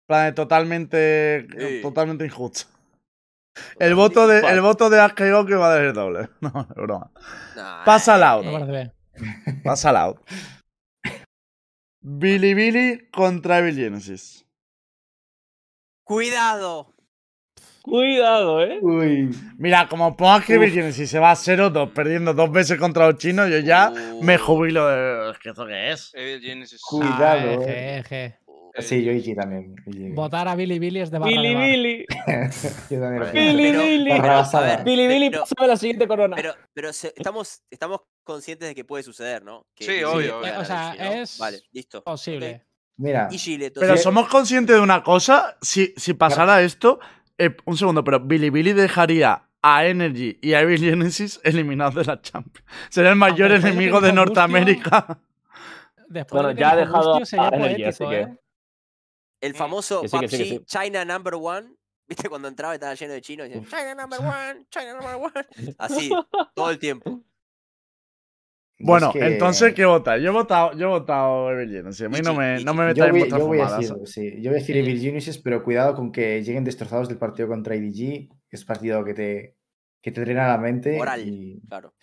Plan, 0.07 0.35
totalmente, 0.35 1.47
Sí. 1.57 1.81
totalmente 1.83 2.25
injusto. 2.27 2.69
El 3.79 3.95
voto 3.95 4.27
de, 4.27 4.41
el 4.41 4.61
voto 4.61 4.91
de 4.91 4.99
Goke 4.99 5.55
va 5.55 5.73
a 5.73 5.77
ser 5.77 5.93
doble. 5.93 6.29
No, 6.41 6.61
es 6.69 6.75
broma. 6.75 7.11
Nah, 7.55 7.85
Pasa 7.85 8.19
Loud. 8.19 8.67
Bien. 8.69 8.93
Pasa 9.63 9.93
Loud. 9.93 10.17
Billy 12.03 12.53
Billy 12.55 13.09
contra 13.11 13.59
Evil 13.61 13.77
Genesis. 13.77 14.45
Cuidado. 16.05 16.94
Cuidado, 17.89 18.63
eh. 18.63 18.79
Uy. 18.81 19.29
Mira, 19.59 19.87
como 19.89 20.17
pongas 20.17 20.43
que 20.47 20.55
Evil 20.55 20.71
Uf. 20.71 20.75
Genesis 20.75 21.11
se 21.11 21.19
va 21.19 21.33
a 21.33 21.37
0-2 21.37 21.93
perdiendo 21.93 22.33
dos 22.33 22.51
veces 22.51 22.79
contra 22.79 23.07
los 23.09 23.19
chinos, 23.19 23.51
yo 23.51 23.59
ya 23.59 23.93
me 24.23 24.37
Uh. 24.37 24.39
jubilo 24.39 24.89
de. 24.89 25.35
¿Qué 25.43 25.51
esto 25.51 25.67
qué 25.67 25.91
es? 25.93 26.11
Genesis. 26.15 26.81
Cuidado, 26.81 27.23
Ah, 27.23 27.37
eh. 27.47 27.99
eje, 27.99 27.99
eje. 27.99 28.39
Sí, 28.79 29.05
yo 29.05 29.13
EG 29.13 29.37
también. 29.37 29.77
Votar 30.15 30.49
a 30.49 30.55
Billy 30.57 30.79
Billy 30.79 31.01
es 31.01 31.11
de 31.11 31.19
barra 31.19 31.31
Billy 31.31 31.55
de. 31.55 31.61
Billy. 31.61 32.07
Yo 32.91 33.01
también. 33.01 33.33
Billy 33.33 33.71
Pero- 33.71 33.83
Billy. 33.85 34.11
A 34.11 34.61
ver, 34.63 34.83
Billy 34.83 35.07
Billy, 35.07 35.31
pásame 35.31 35.69
la 35.69 35.77
siguiente 35.77 36.09
corona. 36.09 36.35
Pero, 36.37 36.55
pero 36.73 36.93
se- 36.93 37.13
estamos, 37.15 37.63
estamos 37.71 38.01
conscientes 38.25 38.67
de 38.67 38.75
que 38.75 38.85
puede 38.85 39.05
suceder, 39.05 39.45
¿no? 39.45 39.67
Que 39.77 39.85
Sí, 39.85 39.91
Billy 39.93 40.05
obvio, 40.05 40.45
Eh, 40.45 40.53
o 40.59 40.65
sea, 40.65 40.91
a 40.91 40.95
¿no? 40.97 41.03
es 41.05 41.39
Vale, 41.39 41.61
listo. 41.71 42.03
Posible. 42.03 42.65
Mira, 42.97 43.29
Y 43.31 43.39
Gile, 43.39 43.71
Pero 43.71 43.97
somos 43.97 44.27
conscientes 44.29 44.75
de 44.75 44.81
una 44.83 45.03
cosa. 45.05 45.57
Si, 45.61 45.93
si 45.97 46.15
pasara 46.15 46.63
esto. 46.63 46.99
Eh, 47.39 47.57
un 47.65 47.77
segundo, 47.77 48.05
pero 48.05 48.21
Billy 48.21 48.51
Billy 48.51 48.73
dejaría 48.73 49.49
a 49.63 49.87
Energy 49.87 50.39
y 50.43 50.53
a 50.55 50.61
Evil 50.61 50.79
Genesis 50.81 51.41
eliminados 51.43 51.95
de 51.95 52.05
la 52.05 52.21
Champions. 52.21 52.67
Sería 52.91 53.11
el 53.11 53.17
mayor 53.17 53.51
enemigo 53.53 54.01
de 54.01 54.13
Norteamérica. 54.13 55.19
Después 56.09 56.43
Bueno, 56.43 56.55
de 56.55 56.61
ya 56.61 56.71
ha 56.73 56.77
dejado 56.77 57.17
a 57.17 57.49
Energy, 57.49 57.85
así 57.85 58.07
que- 58.07 58.21
¿eh? 58.21 58.39
El 59.41 59.55
famoso 59.55 60.03
Que 60.03 60.09
sí, 60.09 60.19
que 60.21 60.27
PUBG 60.27 60.31
sí, 60.31 60.39
que 60.39 60.45
sí. 60.45 60.65
China 60.67 61.05
Number 61.05 61.35
One, 61.35 61.69
¿viste? 62.09 62.29
Cuando 62.29 62.49
entraba 62.49 62.75
y 62.75 62.77
estaba 62.77 62.95
lleno 62.95 63.13
de 63.15 63.21
chinos. 63.23 63.47
y 63.47 63.51
decía, 63.51 63.63
Uf. 63.63 63.71
China 63.71 63.95
Number 63.95 64.21
One, 64.21 64.67
China 64.71 64.93
Number 64.95 65.15
One. 65.17 65.75
Así, 65.79 66.11
todo 66.55 66.71
el 66.71 66.79
tiempo. 66.79 67.21
Bueno, 68.81 69.07
es 69.09 69.13
que- 69.13 69.27
entonces, 69.27 69.73
¿qué 69.75 69.85
vota? 69.85 70.19
Yo 70.19 70.29
he 70.31 70.33
votado, 70.33 70.73
yo 70.77 70.87
he 70.87 70.91
votado 70.91 71.51
Evil 71.53 71.71
Genesis. 71.71 72.07
A 72.07 72.09
mí 72.09 72.19
no 72.23 72.35
me, 72.35 72.63
no 72.65 72.75
me 72.75 72.83
Yo 72.95 73.05
metáis 73.05 73.05
en 73.07 73.11
voy, 73.11 73.19
vuestras 73.21 73.41
yo 73.41 73.47
voy 73.47 73.61
a 73.61 73.77
decir, 73.77 73.95
sí, 74.07 74.43
yo 74.43 74.51
voy 74.51 74.59
a 74.59 74.61
decir 74.61 74.77
Evil 74.77 75.01
Geniuses, 75.01 75.39
pero 75.39 75.63
cuidado 75.63 75.95
con 75.95 76.11
que 76.11 76.43
lleguen 76.43 76.65
destrozados 76.65 77.09
del 77.09 77.19
partido 77.19 77.49
contra 77.49 77.77
IDG. 77.77 78.29
Es 78.51 78.65
partido 78.65 79.05
que 79.05 79.15
te, 79.15 79.57
que 80.03 80.11
te 80.13 80.21
drena 80.21 80.49
la 80.49 80.59
mente. 80.59 80.97
Moral. 80.97 81.27
Y, 81.27 81.61
Claro. 81.69 81.95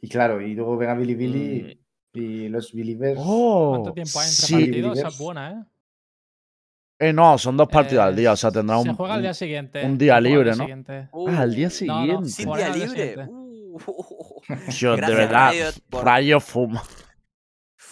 y 0.00 0.08
claro, 0.08 0.40
y 0.40 0.54
luego 0.54 0.76
venga 0.76 0.94
Billy 0.94 1.14
Billy 1.14 1.80
y 2.12 2.48
los 2.48 2.72
Believers. 2.72 3.18
Oh, 3.22 3.70
¿Cuánto 3.76 3.92
tiempo 3.94 4.20
hay 4.20 4.28
entre 4.28 4.46
sí. 4.46 4.54
partidos? 4.54 4.98
Esa 4.98 5.08
es 5.08 5.18
buena, 5.18 5.50
¿eh? 5.52 5.64
Eh, 7.00 7.12
no, 7.12 7.38
son 7.38 7.56
dos 7.56 7.68
partidos 7.68 8.04
al 8.04 8.14
Eh, 8.14 8.20
día, 8.22 8.32
o 8.32 8.36
sea, 8.36 8.50
tendrá 8.50 8.82
Se 8.82 8.88
un, 8.90 8.96
juega 8.96 9.14
al 9.14 9.22
día 9.22 9.32
siguiente. 9.34 9.84
un 9.86 9.96
día 9.96 10.16
al 10.16 10.24
libre, 10.24 10.44
día 10.44 10.52
¿no? 10.56 10.64
siguiente. 10.64 11.08
Ah, 11.12 11.40
al 11.42 11.54
día 11.54 11.68
Uh, 11.68 11.84
No, 11.86 11.94
no, 12.06 12.24
siguiente. 12.26 12.28
Sin 12.30 12.52
día 12.52 12.66
al 12.66 12.72
libre. 12.72 12.88
siguiente. 12.88 13.26
Uh, 13.30 13.78
Dios, 14.78 15.00
de 15.00 15.14
verdad, 15.14 15.52
por- 15.90 16.04
rayo 16.04 16.40
fuma. 16.40 16.82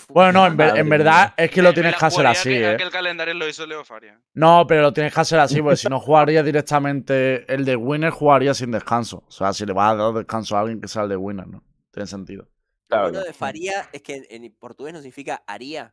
Bueno, 0.08 0.32
no, 0.32 0.46
en, 0.46 0.56
ver- 0.56 0.76
en 0.78 0.88
verdad 0.88 1.34
es 1.36 1.50
que 1.50 1.60
lo 1.62 1.74
tienes 1.74 1.96
que 1.96 2.06
hacer 2.06 2.26
así, 2.26 2.48
que 2.50 2.60
¿eh? 2.62 2.74
Aquel 2.74 2.90
calendario 2.90 3.34
lo 3.34 3.48
hizo 3.48 3.66
Leo 3.66 3.84
Faria. 3.84 4.20
No, 4.34 4.64
pero 4.66 4.82
lo 4.82 4.92
tienes 4.92 5.12
que 5.12 5.20
hacer 5.20 5.38
así, 5.40 5.60
porque 5.60 5.76
si 5.76 5.88
no 5.88 5.98
jugaría 5.98 6.42
directamente 6.44 7.52
el 7.52 7.64
de 7.64 7.74
Winner, 7.74 8.10
jugaría 8.10 8.54
sin 8.54 8.70
descanso. 8.70 9.24
O 9.26 9.30
sea, 9.30 9.52
si 9.52 9.66
le 9.66 9.72
vas 9.72 9.92
a 9.92 9.96
dar 9.96 10.12
descanso 10.14 10.56
a 10.56 10.60
alguien 10.60 10.80
que 10.80 10.86
sea 10.88 11.02
el 11.02 11.08
de 11.08 11.16
Winner, 11.16 11.46
¿no? 11.48 11.64
Tiene 11.90 12.06
sentido. 12.06 12.42
Lo 12.44 12.48
Claro, 12.88 13.10
claro. 13.10 13.26
de 13.26 13.32
Faría 13.32 13.88
es 13.92 14.00
que 14.02 14.26
en, 14.30 14.54
portugués 14.54 14.94
no 14.94 15.00
significa 15.00 15.42
haría. 15.46 15.92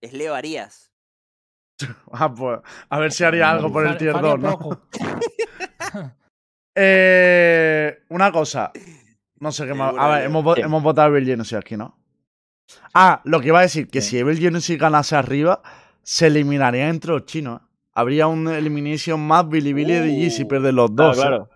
Es 0.00 0.12
Leo 0.12 0.34
Arias. 0.34 0.90
Ah, 2.12 2.32
pues, 2.34 2.60
a 2.88 2.98
ver 2.98 3.12
si 3.12 3.22
haría 3.24 3.50
algo 3.50 3.72
por 3.72 3.86
el 3.86 3.96
tier 3.96 4.12
Faria 4.12 4.30
2, 4.30 4.40
¿no? 4.40 4.82
Eh, 6.74 8.02
una 8.08 8.32
cosa. 8.32 8.72
No 9.42 9.50
sé 9.50 9.66
qué 9.66 9.74
más. 9.74 9.92
A 9.98 10.08
ver, 10.08 10.24
hemos, 10.26 10.56
hemos 10.56 10.82
votado 10.84 11.08
a 11.08 11.10
Evil 11.16 11.26
Genesis 11.28 11.54
aquí, 11.54 11.76
¿no? 11.76 11.98
Ah, 12.94 13.20
lo 13.24 13.40
que 13.40 13.48
iba 13.48 13.58
a 13.58 13.62
decir, 13.62 13.88
que 13.88 14.00
si 14.00 14.16
Evil 14.16 14.38
Genesis 14.38 14.78
ganase 14.78 15.16
arriba, 15.16 15.60
se 16.02 16.28
eliminaría 16.28 16.88
entre 16.88 17.10
los 17.10 17.24
chinos. 17.26 17.60
¿eh? 17.60 17.64
Habría 17.94 18.28
un 18.28 18.46
elimination 18.48 19.20
más 19.20 19.48
Billy 19.48 19.72
Billy 19.72 19.94
de 19.94 20.06
G 20.10 20.30
si 20.30 20.44
Uh, 20.44 20.48
pierden 20.48 20.76
los 20.76 20.90
Claro, 20.92 21.08
dos. 21.08 21.18
¿eh? 21.18 21.20
claro. 21.20 21.50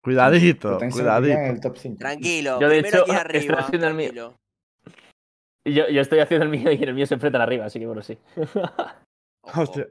Cuidadito, 0.00 0.78
cuidadito. 0.90 1.38
en 1.38 1.44
el 1.46 1.60
top 1.60 1.76
5. 1.76 1.98
Tranquilo. 1.98 2.58
Yo, 2.60 2.68
de 2.68 2.80
primero 2.82 3.04
hecho, 3.04 3.12
estoy 3.12 3.16
arriba. 3.16 3.58
haciendo 3.60 3.86
el 3.88 3.94
mío. 3.94 4.34
Yo, 5.66 5.88
yo 5.88 6.00
estoy 6.00 6.20
haciendo 6.20 6.44
el 6.44 6.50
mío 6.50 6.72
y 6.72 6.82
el 6.82 6.94
mío 6.94 7.06
se 7.06 7.14
enfrentan 7.14 7.42
arriba, 7.42 7.66
así 7.66 7.78
que 7.80 7.86
bueno, 7.86 8.02
sí. 8.02 8.16
Hostia. 9.54 9.86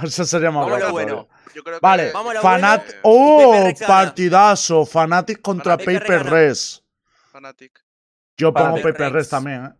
Eso 0.04 0.24
sería 0.24 0.50
más 0.50 0.66
guapo 0.68 0.90
bueno. 0.92 1.08
todavía. 1.12 1.40
Yo 1.54 1.64
creo 1.64 1.78
Vale, 1.80 2.12
que. 2.12 2.12
Lo 2.34 2.40
Fanat. 2.40 2.82
bueno. 2.84 3.00
¡Oh! 3.02 3.70
Partidazo. 3.86 4.86
Fanatic 4.86 5.40
contra 5.40 5.78
Fanatic. 5.78 6.00
Paper. 6.02 6.26
Res. 6.26 6.84
Fanatic. 7.32 7.84
Yo 8.36 8.52
pongo 8.52 8.76
Fanatic. 8.76 8.84
Paper 8.92 9.12
Res 9.12 9.28
también, 9.28 9.74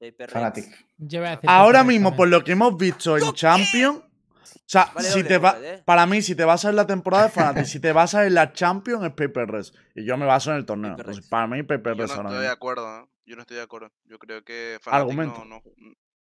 ¿eh? 0.00 0.14
Fanatic. 0.28 0.86
Yo 0.98 1.20
voy 1.20 1.28
a 1.28 1.30
decir 1.32 1.50
Ahora 1.50 1.84
mismo, 1.84 2.14
por 2.14 2.28
lo 2.28 2.44
que 2.44 2.52
hemos 2.52 2.76
visto 2.76 3.16
en 3.16 3.32
Champions. 3.32 3.98
O 3.98 4.68
sea, 4.68 4.90
Vale 4.94 5.08
si 5.08 5.18
doble, 5.22 5.28
te 5.28 5.38
va, 5.38 5.52
doble, 5.54 5.74
¿eh? 5.74 5.82
para 5.84 6.06
mí, 6.06 6.22
si 6.22 6.34
te 6.34 6.44
basas 6.44 6.70
en 6.70 6.76
la 6.76 6.86
temporada 6.86 7.26
es 7.26 7.32
Fanatic. 7.32 7.64
si 7.66 7.78
te 7.80 7.92
basas 7.92 8.26
en 8.26 8.34
la 8.34 8.52
Champions 8.52 9.04
es 9.04 9.12
Paper 9.12 9.46
Res. 9.48 9.72
Y 9.94 10.04
yo 10.04 10.16
me 10.16 10.26
baso 10.26 10.50
en 10.50 10.56
el 10.56 10.66
torneo. 10.66 10.96
Entonces, 10.98 11.26
para 11.28 11.46
mí, 11.46 11.62
Paper 11.62 11.94
Yo 11.94 12.02
no 12.02 12.02
Res 12.02 12.10
ahora 12.16 12.28
estoy 12.30 12.34
de 12.34 12.40
mismo. 12.42 12.52
acuerdo, 12.54 12.98
¿eh? 13.00 13.06
Yo 13.26 13.36
no 13.36 13.42
estoy 13.42 13.56
de 13.56 13.62
acuerdo. 13.62 13.90
Yo 14.04 14.18
creo 14.18 14.44
que 14.44 14.78
Fnatic 14.82 15.00
Argumento. 15.00 15.44
no, 15.44 15.56
no. 15.56 15.62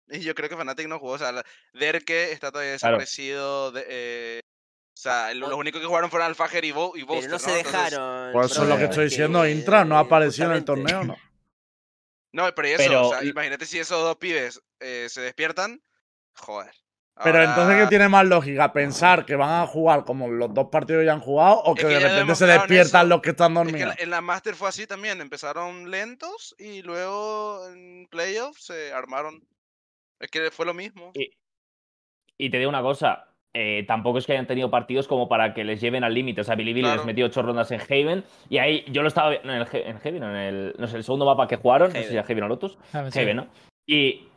Y 0.10 0.20
yo 0.20 0.36
creo 0.36 0.50
que 0.50 0.56
Fnatic 0.58 0.88
no 0.88 1.00
jugó. 1.00 1.14
O 1.14 1.18
sea, 1.18 1.32
la- 1.32 1.46
Derke 1.74 2.32
está 2.32 2.52
todavía 2.52 2.78
Claro. 2.78 2.98
desaparecido. 2.98 3.72
de- 3.72 3.86
eh, 3.88 4.40
o 4.96 4.98
sea, 5.02 5.34
lo- 5.34 5.48
los 5.50 5.58
únicos 5.58 5.82
que 5.82 5.88
jugaron 5.88 6.10
fueron 6.10 6.28
Alfajer 6.28 6.66
y, 6.66 6.72
Bo 6.72 6.92
y 6.96 7.00
Pero 7.02 7.08
Boaster, 7.08 7.32
no 7.32 7.40
se 7.40 7.58
Entonces- 7.60 7.72
dejaron. 7.74 8.34
Por 8.34 8.46
eso 8.46 8.64
es 8.64 8.70
lo 8.70 8.78
que 8.78 8.84
estoy 8.84 8.98
que- 9.06 9.10
diciendo. 9.10 9.48
Intra 9.48 9.86
no 9.86 9.98
ha 9.98 10.02
aparecido 10.02 10.48
en 10.52 10.58
el 10.58 10.66
torneo, 10.66 11.04
¿no? 11.04 11.18
No, 12.32 12.54
pero 12.56 12.68
y 12.68 12.72
eso, 12.72 12.84
Pero- 12.84 13.08
o 13.08 13.10
sea, 13.12 13.24
imagínate 13.24 13.66
si 13.66 13.80
esos 13.80 14.02
dos 14.02 14.18
pibes 14.18 14.62
eh, 14.80 15.08
se 15.10 15.22
despiertan. 15.22 15.82
Joder. 16.36 16.72
Pero 17.24 17.44
entonces, 17.44 17.80
¿qué 17.80 17.88
tiene 17.88 18.10
más 18.10 18.26
lógica? 18.26 18.74
¿Pensar 18.74 19.24
que 19.24 19.36
van 19.36 19.62
a 19.62 19.68
jugar 19.68 20.04
como 20.04 20.28
los 20.30 20.52
dos 20.52 20.70
partidos 20.72 21.06
ya 21.06 21.14
han 21.14 21.20
jugado 21.20 21.58
o 21.64 21.76
que, 21.76 21.84
Es 21.84 21.88
que 21.88 21.94
de 21.94 22.00
repente 22.10 22.36
se 22.36 22.48
despiertan 22.48 23.02
eso. 23.02 23.10
los 23.10 23.22
que 23.22 23.30
están 23.30 23.52
Es 23.52 23.58
que 23.60 23.64
dormidos? 23.72 23.96
en 24.00 24.10
la 24.10 24.22
Master 24.22 24.56
fue 24.56 24.70
así 24.70 24.88
también. 24.88 25.22
Empezaron 25.22 25.92
lentos 25.92 26.56
y 26.58 26.82
luego 26.82 27.68
en 27.70 28.08
playoffs 28.10 28.66
se 28.66 28.92
armaron. 28.94 29.42
Es 30.24 30.32
que 30.32 30.50
fue 30.52 30.66
lo 30.66 30.74
mismo. 30.74 31.12
Y, 31.14 31.32
y 32.38 32.50
te 32.50 32.58
digo 32.58 32.70
una 32.70 32.82
cosa, 32.82 33.28
eh, 33.54 33.84
tampoco 33.88 34.18
es 34.20 34.26
que 34.26 34.32
hayan 34.32 34.48
tenido 34.48 34.72
partidos 34.72 35.08
como 35.08 35.28
para 35.28 35.54
que 35.54 35.64
les 35.64 35.82
lleven 35.82 36.04
al 36.04 36.14
límite. 36.14 36.42
O 36.42 36.44
sea, 36.46 36.56
Billy 36.56 36.72
Billy 36.74 36.86
Claro. 36.86 36.98
les 36.98 37.06
metió 37.06 37.26
ocho 37.26 37.42
rondas 37.42 37.70
en 37.72 37.82
Haven 37.82 38.24
y 38.50 38.58
ahí 38.58 38.86
yo 38.88 39.02
lo 39.02 39.10
estaba 39.10 39.30
viendo 39.32 39.54
en 39.54 39.62
el 39.62 39.68
en 39.74 39.98
Haven, 39.98 40.24
en 40.24 40.36
el, 40.36 40.76
no 40.80 40.88
sé, 40.88 40.98
el 40.98 41.04
segundo 41.04 41.26
mapa 41.26 41.48
que 41.48 41.58
jugaron, 41.58 41.90
no 41.90 41.96
sé 41.96 42.04
si 42.04 42.06
Haven. 42.08 42.18
era 42.18 42.26
Haven 42.26 42.44
o 42.44 42.48
Lotus, 42.48 42.78
A 42.94 43.02
ver, 43.02 43.12
sí. 43.12 43.20
Haven, 43.20 43.36
¿no? 43.38 43.48
Y, 43.86 44.28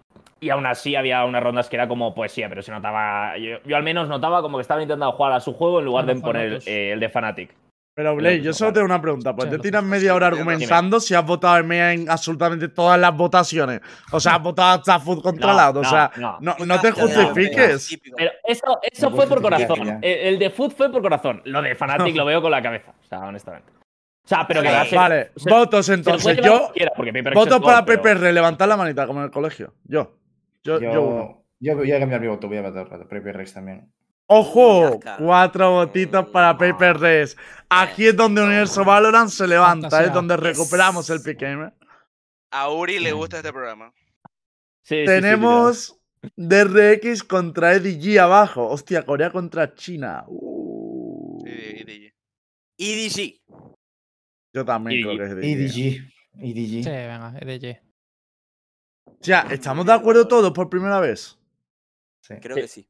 y 0.41 0.51
aún 0.51 0.67
así 0.67 0.97
había 0.97 1.25
unas 1.25 1.43
rondas 1.43 1.69
que 1.69 1.77
era 1.77 1.87
como 1.87 2.15
poesía, 2.15 2.49
pero 2.49 2.63
se 2.63 2.73
notaba, 2.73 3.39
yo, 3.39 3.59
yo 3.65 3.77
al 3.77 3.83
menos 3.85 4.09
notaba 4.09 4.43
como 4.43 4.59
que 4.59 4.63
estaban 4.63 4.83
intentando 4.83 5.13
jugar 5.13 5.33
a 5.33 5.41
su 5.41 5.53
juego 5.55 5.79
en 5.79 5.85
lugar 5.85 6.05
de 6.07 6.17
poner 6.17 6.59
eh, 6.67 6.93
el 6.93 7.01
de 7.01 7.09
Fnatic. 7.09 7.55
Pero 7.97 8.14
Blake, 8.14 8.43
yo 8.43 8.52
se 8.52 8.59
solo 8.59 8.74
tengo 8.74 8.85
una 8.85 9.01
pregunta. 9.01 9.35
Pues 9.35 9.48
Sí, 9.48 9.56
te 9.56 9.59
tiras 9.62 9.82
media 9.82 10.14
hora 10.14 10.27
argumentando 10.27 11.01
si 11.01 11.14
has 11.14 11.24
votado 11.24 11.56
en 11.56 11.66
media 11.66 11.93
en 11.94 12.10
absolutamente 12.10 12.68
todas 12.68 13.01
las 13.01 13.16
votaciones. 13.16 13.81
O 14.12 14.20
sea, 14.20 14.35
has 14.35 14.43
votado 14.43 14.78
hasta 14.78 15.01
Food 15.01 15.23
contra 15.23 15.52
No, 15.55 15.56
Loud. 15.73 15.77
O 15.78 15.85
sea, 15.85 16.10
no. 16.18 16.36
no, 16.43 16.55
no 16.66 16.78
te 16.81 16.93
justifiques. 16.93 17.98
Pero 18.14 18.31
eso, 18.44 18.78
eso 18.82 19.10
fue 19.10 19.27
por 19.27 19.40
corazón. 19.40 19.82
ya. 19.86 19.98
El, 20.02 20.35
el 20.35 20.39
de 20.39 20.51
Food 20.51 20.73
fue 20.73 20.93
por 20.93 21.01
corazón. 21.01 21.40
Lo 21.47 21.62
de 21.62 21.74
Fnatic 21.74 22.14
lo 22.16 22.27
veo 22.27 22.43
con 22.43 22.51
la 22.51 22.60
cabeza. 22.60 22.93
O 23.02 23.05
sea, 23.09 23.20
honestamente. 23.20 23.73
O 23.73 24.28
sea, 24.28 24.47
pero 24.47 24.60
que 24.60 24.68
Vale, 24.68 24.90
ser- 24.90 24.98
Vale, 24.98 25.31
se- 25.36 25.48
votos 25.51 25.86
se 25.86 25.94
entonces. 25.94 26.36
Yo 26.43 26.59
cualquiera, 26.60 26.93
porque 26.94 27.12
Paper 27.12 27.24
Rex 27.32 27.35
voto 27.35 27.56
es 27.56 27.62
para 27.62 27.78
God, 27.81 27.86
pero- 27.86 28.02
PPR, 28.02 28.32
levantar 28.35 28.68
la 28.68 28.77
manita 28.77 29.06
como 29.06 29.20
en 29.20 29.24
el 29.27 29.31
colegio. 29.31 29.73
Yo. 29.85 30.12
Yo, 30.62 30.81
Yo, 30.81 30.93
yo 30.93 31.02
uno. 31.02 31.44
yo 31.60 31.77
voy 31.77 31.90
a 31.93 31.98
cambiar 31.98 32.20
mi 32.20 32.27
voto, 32.27 32.47
voy 32.48 32.59
a 32.59 32.62
votar 32.62 32.89
para 32.89 33.05
Paper 33.05 33.36
Rex 33.39 33.55
también. 33.55 33.90
¡Ojo! 34.28 34.90
Uy, 34.97 35.01
Cuatro 35.19 35.70
votitos 35.73 36.28
para 36.31 36.57
Paper 36.59 36.98
Res. 36.98 37.36
Aquí 37.69 38.07
es 38.07 38.16
donde 38.16 38.43
Universo 38.43 38.85
Valorant 38.85 39.31
se 39.31 39.47
levanta, 39.47 40.05
es 40.05 40.12
donde 40.12 40.36
recuperamos 40.36 41.09
el 41.11 41.20
pick. 41.23 41.43
A 42.51 42.70
Uri 42.70 42.98
le 42.98 43.12
gusta 43.12 43.39
este 43.39 43.53
programa. 43.53 43.93
Sí, 44.82 44.94
sí, 44.94 45.01
sí, 45.01 45.07
Tenemos 45.07 46.01
DRX 46.36 47.24
contra 47.24 47.74
EDG 47.74 48.19
abajo. 48.20 48.69
Hostia, 48.69 49.05
Corea 49.05 49.31
contra 49.31 49.74
China. 49.74 50.24
Uh. 50.28 51.43
Sí, 51.44 51.51
y 51.78 51.85
DJ. 51.85 52.15
EDG. 52.78 53.40
Yo 54.53 54.65
también 54.65 55.03
creo 55.03 55.19
que 55.19 55.24
es 55.24 55.31
EDG. 55.32 55.43
EDG. 55.44 56.12
EDG. 56.40 56.85
Sí, 56.85 56.90
venga, 56.90 57.35
EDG. 57.40 57.81
O 59.07 59.19
sea, 59.20 59.47
¿estamos 59.51 59.86
de 59.86 59.93
acuerdo 59.93 60.27
todos 60.28 60.53
por 60.53 60.69
primera 60.69 61.01
vez? 61.01 61.39
Sí. 62.23 62.35
Creo 62.40 62.57
Sí. 62.57 62.62
que 62.62 62.69
sí. 62.69 62.89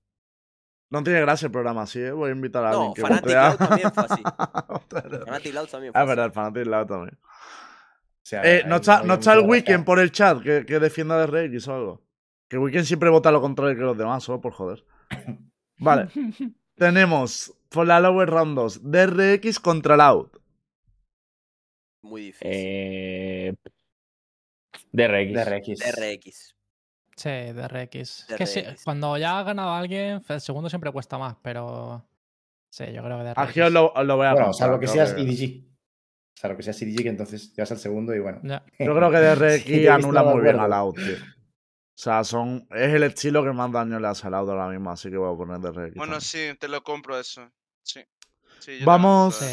No 0.88 1.02
tiene 1.02 1.20
gracia 1.20 1.46
el 1.46 1.52
programa 1.52 1.82
así, 1.82 2.00
¿eh? 2.00 2.12
Voy 2.12 2.30
a 2.30 2.32
invitar 2.32 2.64
a 2.64 2.70
alguien 2.70 2.88
No, 2.88 2.94
que 2.94 3.02
Fanatic 3.02 3.32
Loud 3.32 3.56
también 3.68 3.92
fue 3.92 4.04
así. 4.04 4.22
Ah, 4.24 4.80
Fanatic 5.26 5.54
Loud 5.54 5.66
también 5.66 5.92
fue 5.92 6.00
es 6.00 6.02
así. 6.02 6.08
verdad, 6.08 6.24
el 6.26 6.32
Fanatic 6.32 6.66
Loud 6.66 6.86
también. 6.86 7.18
O 7.22 8.28
sea, 8.28 8.42
Eh, 8.44 8.64
no 8.66 8.76
está, 8.76 9.02
no 9.02 9.14
está 9.14 9.34
el 9.34 9.40
Weekend 9.40 9.84
por 9.84 9.98
el 9.98 10.12
chat 10.12 10.42
que, 10.42 10.64
que 10.64 10.78
defienda 10.78 11.26
de 11.26 11.58
o 11.58 11.74
algo. 11.74 12.02
Que 12.48 12.58
Weekend 12.58 12.84
siempre 12.84 13.10
vota 13.10 13.32
lo 13.32 13.40
contrario 13.40 13.76
que 13.76 13.82
los 13.82 13.98
demás, 13.98 14.22
solo 14.22 14.40
por 14.40 14.52
joder. 14.52 14.84
Vale. 15.78 16.08
Tenemos 16.76 17.52
por 17.68 17.86
la 17.86 18.00
Lower 18.00 18.28
Round 18.28 18.56
2 18.56 18.90
DRX 18.90 19.60
contra 19.60 19.96
Loud. 19.96 20.28
Muy 22.02 22.22
difícil. 22.26 22.48
Eh... 22.50 23.54
DRX. 24.92 25.32
DRX. 25.32 25.78
DRX. 25.78 26.55
Sí, 27.16 27.30
DRX. 27.30 28.26
Es 28.30 28.36
que 28.36 28.46
sí, 28.46 28.62
cuando 28.84 29.16
ya 29.16 29.38
ha 29.38 29.42
ganado 29.42 29.72
alguien, 29.72 30.22
el 30.28 30.40
segundo 30.40 30.68
siempre 30.68 30.92
cuesta 30.92 31.16
más, 31.18 31.34
pero. 31.42 32.04
Sí, 32.68 32.84
yo 32.92 33.02
creo 33.02 33.18
que 33.18 33.24
DRX. 33.24 33.38
Aquí 33.38 33.60
os 33.62 33.72
lo, 33.72 33.92
os 33.92 34.04
lo 34.06 34.16
voy 34.16 34.26
a 34.26 34.32
Bueno, 34.32 34.46
contar, 34.46 34.58
salvo 34.66 34.78
que 34.80 34.86
seas 34.86 35.14
que- 35.14 35.22
EDG. 35.22 35.64
Salvo 36.34 36.56
que 36.58 36.62
seas 36.62 36.82
EDG, 36.82 37.02
que 37.02 37.08
entonces 37.08 37.52
te 37.54 37.62
vas 37.62 37.70
al 37.72 37.78
segundo 37.78 38.14
y 38.14 38.18
bueno. 38.18 38.40
Ya. 38.42 38.62
Yo 38.78 38.94
creo 38.94 39.10
que 39.10 39.16
DRX 39.18 39.62
Sí, 39.64 39.70
te 39.70 39.74
he 39.76 39.78
visto 39.78 39.92
anula 39.94 40.22
de 40.22 40.34
muy 40.34 40.42
bien 40.42 40.60
a. 40.60 40.68
Loud, 40.68 40.94
tío. 40.94 41.14
O 41.14 41.98
sea, 41.98 42.22
son, 42.24 42.66
es 42.72 42.92
el 42.92 43.04
estilo 43.04 43.42
que 43.42 43.52
más 43.52 43.72
daño 43.72 43.98
le 43.98 44.08
ha 44.08 44.14
salado 44.14 44.52
ahora 44.52 44.68
mismo, 44.68 44.90
así 44.90 45.08
que 45.08 45.16
voy 45.16 45.32
a 45.32 45.36
poner 45.38 45.58
DRX. 45.60 45.94
Bueno, 45.94 46.18
también. 46.18 46.20
sí, 46.20 46.58
te 46.60 46.68
lo 46.68 46.82
compro 46.82 47.18
eso. 47.18 47.50
Sí. 47.82 48.00
Sí, 48.58 48.80
yo 48.80 48.84
Vamos- 48.86 49.36
Sí. 49.36 49.46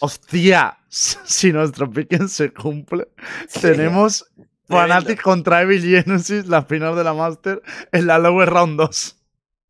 Hostia, 0.00 0.78
si 0.88 1.52
nuestro 1.52 1.90
piquen 1.90 2.28
se 2.28 2.52
cumple, 2.52 3.08
Sí. 3.48 3.60
tenemos 3.62 4.30
Fnatic 4.70 5.20
contra 5.22 5.62
Evil 5.62 5.82
Genesis, 5.82 6.46
la 6.46 6.62
final 6.62 6.94
de 6.96 7.04
la 7.04 7.12
Master, 7.14 7.60
en 7.92 8.06
la 8.06 8.18
Lower 8.18 8.48
Round 8.48 8.78
2. 8.78 9.16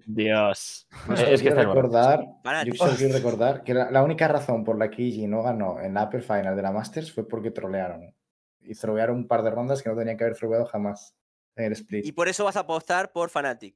Dios. 0.07 0.89
Pues 1.07 1.21
es 1.21 1.43
que 1.43 1.51
recordar, 1.51 2.25
Fanatic. 2.43 2.75
yo 2.75 2.79
solo 2.85 2.97
quiero 2.97 3.15
recordar 3.15 3.63
que 3.63 3.75
la, 3.75 3.91
la 3.91 4.03
única 4.03 4.27
razón 4.29 4.65
por 4.65 4.77
la 4.79 4.91
que 4.91 5.07
EG 5.07 5.29
no 5.29 5.43
ganó 5.43 5.81
en 5.81 5.95
la 5.95 6.05
Upper 6.05 6.23
Final 6.23 6.57
de 6.57 6.63
la 6.63 6.73
Masters 6.73 7.13
fue 7.13 7.27
porque 7.29 7.51
trolearon. 7.51 8.13
Y 8.63 8.75
trolearon 8.75 9.17
un 9.17 9.29
par 9.29 9.43
de 9.43 9.51
rondas 9.51 9.83
que 9.83 9.89
no 9.89 9.97
tenían 9.97 10.17
que 10.17 10.25
haber 10.25 10.37
troleado 10.37 10.67
jamás 10.67 11.15
en 11.57 11.65
el 11.67 11.73
split. 11.73 12.05
Y 12.05 12.13
por 12.13 12.29
eso 12.29 12.45
vas 12.45 12.57
a 12.57 12.61
apostar 12.61 13.13
por 13.13 13.31
Fnatic. 13.31 13.75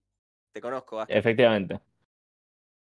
Te 0.53 0.61
conozco, 0.61 1.01
Aska. 1.01 1.15
Efectivamente. 1.15 1.81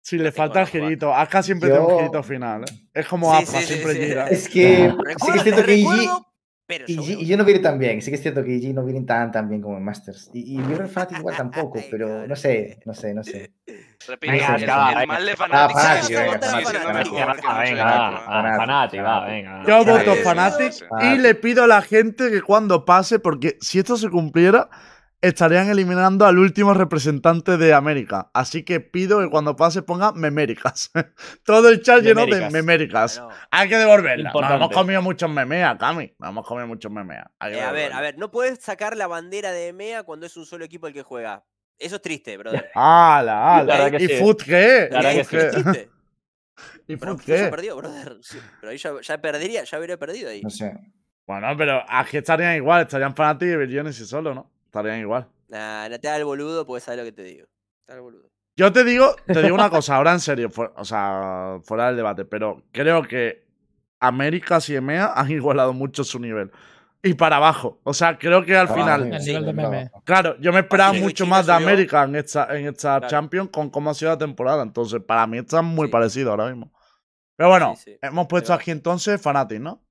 Si 0.01 0.17
le 0.17 0.31
falta 0.31 0.61
el 0.61 0.67
girito, 0.67 1.13
Aka 1.13 1.43
siempre 1.43 1.69
tiene 1.69 1.83
un 1.83 1.91
Yo- 1.91 1.97
girito 1.99 2.23
final. 2.23 2.63
¿eh? 2.63 2.87
Es 2.93 3.07
como 3.07 3.31
Sí, 3.31 3.43
APA, 3.43 3.45
sí, 3.45 3.57
sí, 3.65 3.73
siempre 3.73 3.93
sí. 3.93 3.99
gira. 4.07 4.27
Es 4.29 4.49
que 4.49 4.51
sí 4.51 4.55
que 4.55 4.87
Recuerdo, 5.03 5.35
es 5.35 5.43
cierto 5.43 5.65
que 5.65 5.73
EG, 5.73 5.77
recuerdo, 5.79 6.25
pero 6.69 6.85
EG, 6.87 7.03
seguro. 7.03 7.19
EG 7.19 7.35
no 7.35 7.45
viene 7.45 7.59
tan 7.61 7.79
bien. 7.79 7.99
Sí 7.99 8.11
que 8.11 8.17
es 8.17 8.21
cierto 8.21 8.43
que 8.43 8.55
EG 8.55 8.75
no 8.75 8.85
viene 8.85 9.01
tan, 9.01 9.31
tan 9.31 9.49
bien 9.49 9.59
como 9.59 9.77
en 9.77 9.83
Masters. 9.83 10.29
Y, 10.33 10.53
y 10.53 10.61
River 10.61 10.87
Fnatic 10.93 11.17
igual 11.17 11.35
tampoco, 11.35 11.79
pero 11.89 12.27
no 12.27 12.35
sé, 12.35 12.79
no 12.85 12.93
sé, 12.93 13.11
no 13.15 13.23
sé. 13.23 13.53
Repito, 14.07 14.31
Venga, 14.31 14.55
el, 14.55 15.01
el 15.01 15.07
mal 15.07 15.25
de 15.25 15.35
sigue 16.03 16.19
venga, 16.19 16.37
Fanatic, 18.55 19.03
va, 19.03 19.25
venga. 19.25 19.63
Yo 19.67 19.83
voto 19.83 20.13
sí. 20.61 20.85
y 21.01 21.17
le 21.17 21.33
pido 21.33 21.63
a 21.63 21.67
la 21.67 21.81
gente 21.81 22.29
que 22.29 22.43
cuando 22.43 22.85
pase, 22.85 23.17
porque 23.17 23.57
si 23.59 23.79
esto 23.79 23.97
se 23.97 24.11
cumpliera, 24.11 24.69
estarían 25.21 25.69
eliminando 25.69 26.25
al 26.25 26.37
último 26.37 26.73
representante 26.73 27.57
de 27.57 27.73
América. 27.73 28.29
Así 28.33 28.63
que 28.63 28.79
pido 28.79 29.19
que 29.19 29.29
cuando 29.29 29.55
pase 29.55 29.81
ponga 29.81 30.11
Meméricas. 30.13 30.91
Todo 31.43 31.69
el 31.69 31.81
chat 31.81 32.01
lleno 32.03 32.25
de 32.25 32.49
Meméricas. 32.49 33.19
Bueno, 33.19 33.35
Hay 33.51 33.69
que 33.69 33.77
devolverla. 33.77 34.31
Nos 34.33 34.51
hemos 34.51 34.71
comido 34.71 35.01
muchos 35.01 35.29
memeas, 35.29 35.77
Cami. 35.77 36.13
Nos 36.19 36.29
hemos 36.29 36.47
comido 36.47 36.67
muchos 36.67 36.91
memeas. 36.91 37.27
Eh, 37.41 37.59
a 37.61 37.71
ver, 37.71 37.93
a 37.93 38.01
ver, 38.01 38.17
no 38.17 38.31
puedes 38.31 38.59
sacar 38.59 38.95
la 38.95 39.07
bandera 39.07 39.51
de 39.51 39.67
EMEA 39.67 40.03
cuando 40.03 40.25
es 40.25 40.37
un 40.37 40.45
solo 40.45 40.65
equipo 40.65 40.87
el 40.87 40.93
que 40.93 41.03
juega. 41.03 41.43
Eso 41.77 41.95
es 41.97 42.01
triste, 42.01 42.37
brother. 42.37 42.69
¡Hala, 42.75 43.57
hala! 43.57 43.63
La 43.63 43.83
verdad 43.83 43.97
que 43.97 44.03
¿Y 44.03 44.07
sí. 44.07 44.15
Foot 44.15 44.43
qué? 44.43 44.87
La 44.91 45.01
verdad 45.01 45.11
¿Y 45.13 45.17
que 45.17 45.23
sí. 45.23 45.47
Triste. 45.51 45.89
¿Y 46.87 46.97
Pero 46.97 47.13
Foot 47.13 47.25
qué? 47.25 47.43
perdió, 47.49 47.77
brother. 47.77 48.17
Sí, 48.21 48.37
Pero 48.59 48.71
ahí 48.71 48.77
ya, 48.77 48.91
ya 49.01 49.17
perdería, 49.21 49.63
ya 49.63 49.77
hubiera 49.77 49.97
perdido 49.97 50.29
ahí. 50.29 50.41
No 50.41 50.49
sé. 50.49 50.73
Bueno, 51.25 51.47
pero 51.57 51.83
aquí 51.87 52.17
estarían 52.17 52.55
igual. 52.55 52.81
Estarían 52.81 53.15
Fnatic 53.15 53.47
y 53.47 53.55
Billones 53.55 53.99
y 53.99 54.05
solo, 54.05 54.33
¿no? 54.33 54.51
Estarían 54.69 54.99
igual. 54.99 55.27
Nah, 55.47 55.89
no 55.89 55.99
te 55.99 56.07
da 56.07 56.15
el 56.17 56.25
boludo, 56.25 56.63
pues 56.65 56.83
sabes 56.83 56.99
lo 56.99 57.03
que 57.05 57.11
te 57.11 57.23
digo. 57.23 57.47
Te 57.85 57.93
da 57.93 57.95
el 57.95 58.01
boludo. 58.01 58.29
Yo 58.55 58.71
te 58.71 58.83
digo, 58.83 59.15
te 59.25 59.41
digo 59.41 59.55
una 59.55 59.69
cosa, 59.71 59.95
ahora 59.95 60.13
en 60.13 60.19
serio, 60.19 60.49
fu- 60.51 60.69
o 60.75 60.85
sea, 60.85 61.59
fuera 61.63 61.87
del 61.87 61.95
debate, 61.95 62.25
pero 62.25 62.61
creo 62.71 63.01
que 63.01 63.47
América 63.99 64.59
y 64.67 64.75
EMEA 64.75 65.13
han 65.15 65.31
igualado 65.31 65.73
mucho 65.73 66.03
su 66.03 66.19
nivel. 66.19 66.51
Y 67.01 67.13
para 67.13 67.37
abajo. 67.37 67.79
O 67.83 67.93
sea, 67.93 68.17
creo 68.19 68.43
que 68.45 68.55
al 68.57 68.67
Ah, 68.69 68.73
final. 68.73 69.03
sí, 69.03 69.09
El 69.15 69.21
sí, 69.21 69.29
nivel 69.39 69.55
de 69.55 69.91
claro. 70.03 70.37
yo 70.39 70.51
me 70.51 70.59
esperaba 70.59 70.93
Sí, 70.93 71.01
mucho 71.01 71.25
más 71.25 71.47
de 71.47 71.53
subió. 71.53 71.67
América 71.67 72.03
en 72.03 72.15
esta, 72.17 72.57
en 72.57 72.67
esta 72.67 72.97
Claro. 72.99 73.07
Champions 73.07 73.49
con 73.51 73.69
cómo 73.69 73.89
ha 73.89 73.93
sido 73.93 74.11
la 74.11 74.17
temporada. 74.17 74.61
Entonces, 74.63 75.01
para 75.01 75.25
mí 75.25 75.37
están 75.37 75.63
muy 75.65 75.87
Sí. 75.87 75.91
parecidos 75.93 76.29
ahora 76.31 76.47
mismo. 76.49 76.71
Pero 77.37 77.49
bueno, 77.49 77.73
Sí, 77.77 77.91
sí. 77.93 77.97
hemos 78.01 78.27
puesto 78.27 78.53
aquí 78.53 78.69
entonces 78.71 79.19
Fanatic, 79.21 79.61
¿no? 79.61 79.81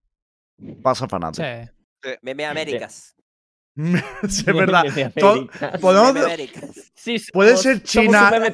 Pasa 0.83 1.09
Fanatic. 1.09 1.43
Sí. 2.03 2.11
Meme 2.21 2.45
Américas. 2.45 3.17
Sí, 4.29 4.45
es 4.47 4.55
verdad. 4.55 4.85
Meme 4.85 5.13
podemos- 5.81 6.13
Meme. 6.15 6.51
Sí, 6.95 7.17
Puede 7.33 7.57
ser 7.57 7.83
China- 7.83 8.31
meme. 8.31 8.53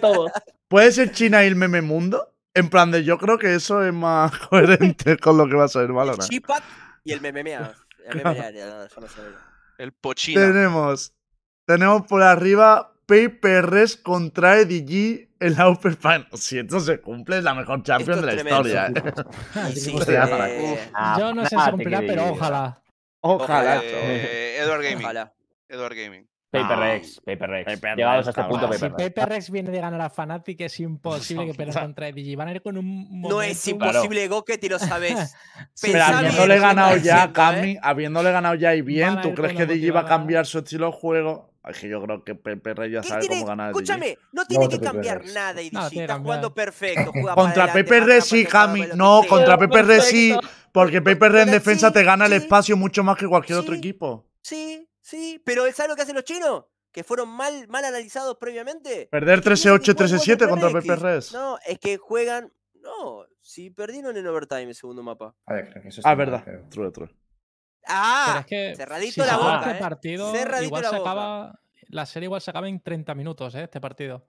¿Puede 0.68 0.92
ser 0.92 1.12
China 1.12 1.42
y 1.44 1.46
el 1.46 1.56
meme 1.56 1.80
mundo? 1.82 2.30
En 2.52 2.68
plan 2.68 2.90
de, 2.90 3.02
yo 3.04 3.18
creo 3.18 3.38
que 3.38 3.54
eso 3.54 3.82
es 3.84 3.92
más 3.92 4.32
coherente 4.50 5.16
con 5.18 5.36
lo 5.38 5.48
que 5.48 5.54
va 5.56 5.64
a 5.64 5.68
ser 5.68 5.82
El 5.82 5.92
Valorant. 5.92 6.28
Chipat 6.30 6.62
y 7.04 7.12
el. 7.12 7.24
El 7.24 8.22
no 8.22 8.34
sé. 8.34 9.22
El 9.78 9.92
Pochina. 9.92 10.40
Tenemos, 10.40 11.14
tenemos 11.66 12.02
por 12.06 12.22
arriba 12.22 12.92
PPRS 13.06 13.96
contra 13.96 14.58
EDG 14.60 15.28
en 15.40 15.54
la 15.56 15.68
Upper 15.68 15.96
Final. 15.96 16.28
Si 16.34 16.58
esto 16.58 16.80
se 16.80 17.00
cumple, 17.00 17.38
es 17.38 17.44
la 17.44 17.54
mejor 17.54 17.82
champion 17.82 18.20
de 18.20 18.26
la 18.26 18.32
tremendo. 18.32 18.60
historia. 18.68 18.86
¿eh? 18.86 19.72
Sí, 19.74 19.92
Yo 21.18 21.34
no 21.34 21.42
sé 21.46 21.56
si 21.56 21.62
se 21.64 21.70
cumplirá, 21.70 22.00
pero 22.00 22.28
ojalá. 22.28 22.80
Ojalá. 23.26 23.80
Eh, 23.82 24.58
Edward 24.62 24.82
Gaming. 24.82 25.04
ojalá. 25.04 25.32
Edward 25.68 25.94
Gaming. 25.96 26.28
Paper 26.50 26.76
Ah. 26.78 26.80
Rex, 26.80 27.20
Paper 27.24 27.50
Rex. 27.50 27.64
Paper 27.74 27.96
Llegados 27.96 28.26
a 28.28 28.30
este 28.30 28.42
punto, 28.44 28.72
Si 28.72 28.78
Paper 28.78 28.92
Rex. 28.92 29.08
Paper 29.10 29.28
Rex 29.28 29.50
viene 29.50 29.70
de 29.72 29.80
ganar 29.80 30.00
a 30.02 30.08
Fnatic, 30.08 30.60
es 30.60 30.78
imposible 30.78 31.46
que 31.46 31.54
pierdan 31.54 31.82
contra 31.86 32.06
EDG. 32.08 32.36
Van 32.36 32.46
a 32.46 32.52
ir 32.52 32.62
con 32.62 32.78
un 32.78 33.22
No 33.22 33.42
es 33.42 33.66
imposible, 33.66 34.28
Goket, 34.28 34.62
y 34.62 34.68
lo 34.68 34.78
sabes. 34.78 35.34
Pero 35.82 36.04
habiéndole 36.04 36.60
ganado 36.60 36.90
¿qué 36.90 36.96
estás 36.98 37.04
ya, 37.16 37.24
eh? 37.24 37.32
Cami, 37.32 37.78
habiéndole 37.82 38.30
ganado 38.30 38.54
ya 38.54 38.72
y 38.74 38.82
bien, 38.82 39.20
¿tú 39.20 39.34
crees 39.34 39.54
que 39.56 39.66
DG 39.66 39.92
va 39.96 40.00
a 40.00 40.06
cambiar 40.06 40.46
su 40.46 40.58
estilo 40.58 40.86
de 40.86 40.92
juego? 40.92 41.50
Es 41.68 41.78
que 41.78 41.88
yo 41.88 42.00
creo 42.02 42.22
que 42.22 42.34
PPRS 42.34 42.90
ya 42.92 43.00
¿Qué 43.00 43.08
sabe 43.08 43.20
tiene- 43.22 43.36
cómo 43.36 43.46
ganar 43.46 43.66
el 43.70 43.72
Escúchame, 43.72 44.18
no 44.32 44.44
tiene 44.44 44.64
No 44.66 44.70
que 44.70 44.80
cambiar 44.80 45.24
nada 45.24 45.62
y 45.62 45.68
está 45.68 46.18
jugando 46.20 46.54
perfecto. 46.54 47.10
Juega 47.10 47.34
Contra 47.34 47.72
PPR 47.72 48.20
sí, 48.20 48.44
Cami. 48.44 48.84
No, 48.94 49.22
contra. 49.28 49.56
PPR 49.58 50.00
sí. 50.02 50.36
Porque 50.74 51.00
PPR 51.00 51.26
en 51.26 51.44
Pero 51.44 51.50
defensa 51.52 51.86
sí, 51.86 51.92
te 51.94 52.02
gana 52.02 52.26
el 52.26 52.32
espacio 52.32 52.76
mucho 52.76 53.04
más 53.04 53.16
que 53.16 53.28
cualquier 53.28 53.58
otro 53.60 53.76
equipo. 53.76 54.26
Sí, 54.42 54.88
sí, 55.00 55.40
pero 55.46 55.62
¿sabes 55.72 55.88
lo 55.88 55.94
que 55.94 56.02
hacen 56.02 56.16
los 56.16 56.24
chinos? 56.24 56.64
Que 56.90 57.04
fueron 57.04 57.28
mal, 57.28 57.68
mal 57.68 57.84
analizados 57.84 58.36
previamente. 58.40 59.06
Perder 59.08 59.40
¿Qué 59.40 59.50
piensan 59.50 59.78
13-8 59.78 59.80
y 59.80 59.94
que 59.94 59.94
juegan 59.94 60.18
13-7 60.18 60.48
contra 60.48 60.70
FNX? 60.70 60.84
PPRS. 60.84 61.32
No, 61.32 61.58
es 61.64 61.78
que 61.78 61.96
juegan. 61.96 62.52
No, 62.82 63.24
si 63.40 63.70
perdieron 63.70 64.16
en 64.16 64.26
overtime 64.26 64.62
el 64.64 64.74
segundo 64.74 65.04
mapa. 65.04 65.36
A 65.46 65.54
ver, 65.54 65.70
creo 65.70 65.82
que 65.84 65.88
eso 65.90 66.00
Ah, 66.04 66.10
está 66.12 66.16
mal, 66.16 66.16
verdad. 66.16 66.44
True, 66.70 66.90
true. 66.90 67.06
Pero 67.06 67.20
¡Ah! 67.86 68.36
es 68.40 68.46
que 68.46 68.74
cerradito 68.74 69.12
si 69.12 69.20
la 69.30 69.36
boca, 69.36 69.60
este 69.60 69.70
¿eh? 69.76 69.80
partido, 69.80 70.32
Cerradito 70.32 70.66
igual 70.66 70.82
la 70.82 70.90
se 70.90 70.98
boca. 70.98 71.10
acaba. 71.12 71.60
La 71.88 72.06
serie 72.06 72.26
igual 72.26 72.40
se 72.40 72.50
acaba 72.50 72.68
en 72.68 72.80
30 72.80 73.14
minutos, 73.14 73.54
¿eh? 73.54 73.62
Este 73.62 73.80
partido. 73.80 74.26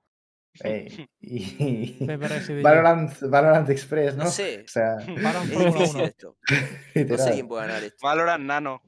Y-. 1.22 2.06
Valorant, 2.62 3.20
Valorant 3.22 3.70
Express, 3.70 4.16
¿no? 4.16 4.24
No 4.26 4.30
sé. 4.30 4.64
O 4.66 4.68
sea, 4.68 4.96
Valorant 4.96 5.46
Es 5.52 5.54
Fórmula 5.54 5.72
difícil 5.72 5.96
1. 5.96 6.06
esto. 6.06 6.38
No 6.50 6.58
sé 6.58 7.00
literal. 7.00 7.34
quién 7.34 7.48
puede 7.48 7.68
ganar 7.68 7.84
esto. 7.84 7.98
Valorant 8.08 8.44
Nano. 8.44 8.82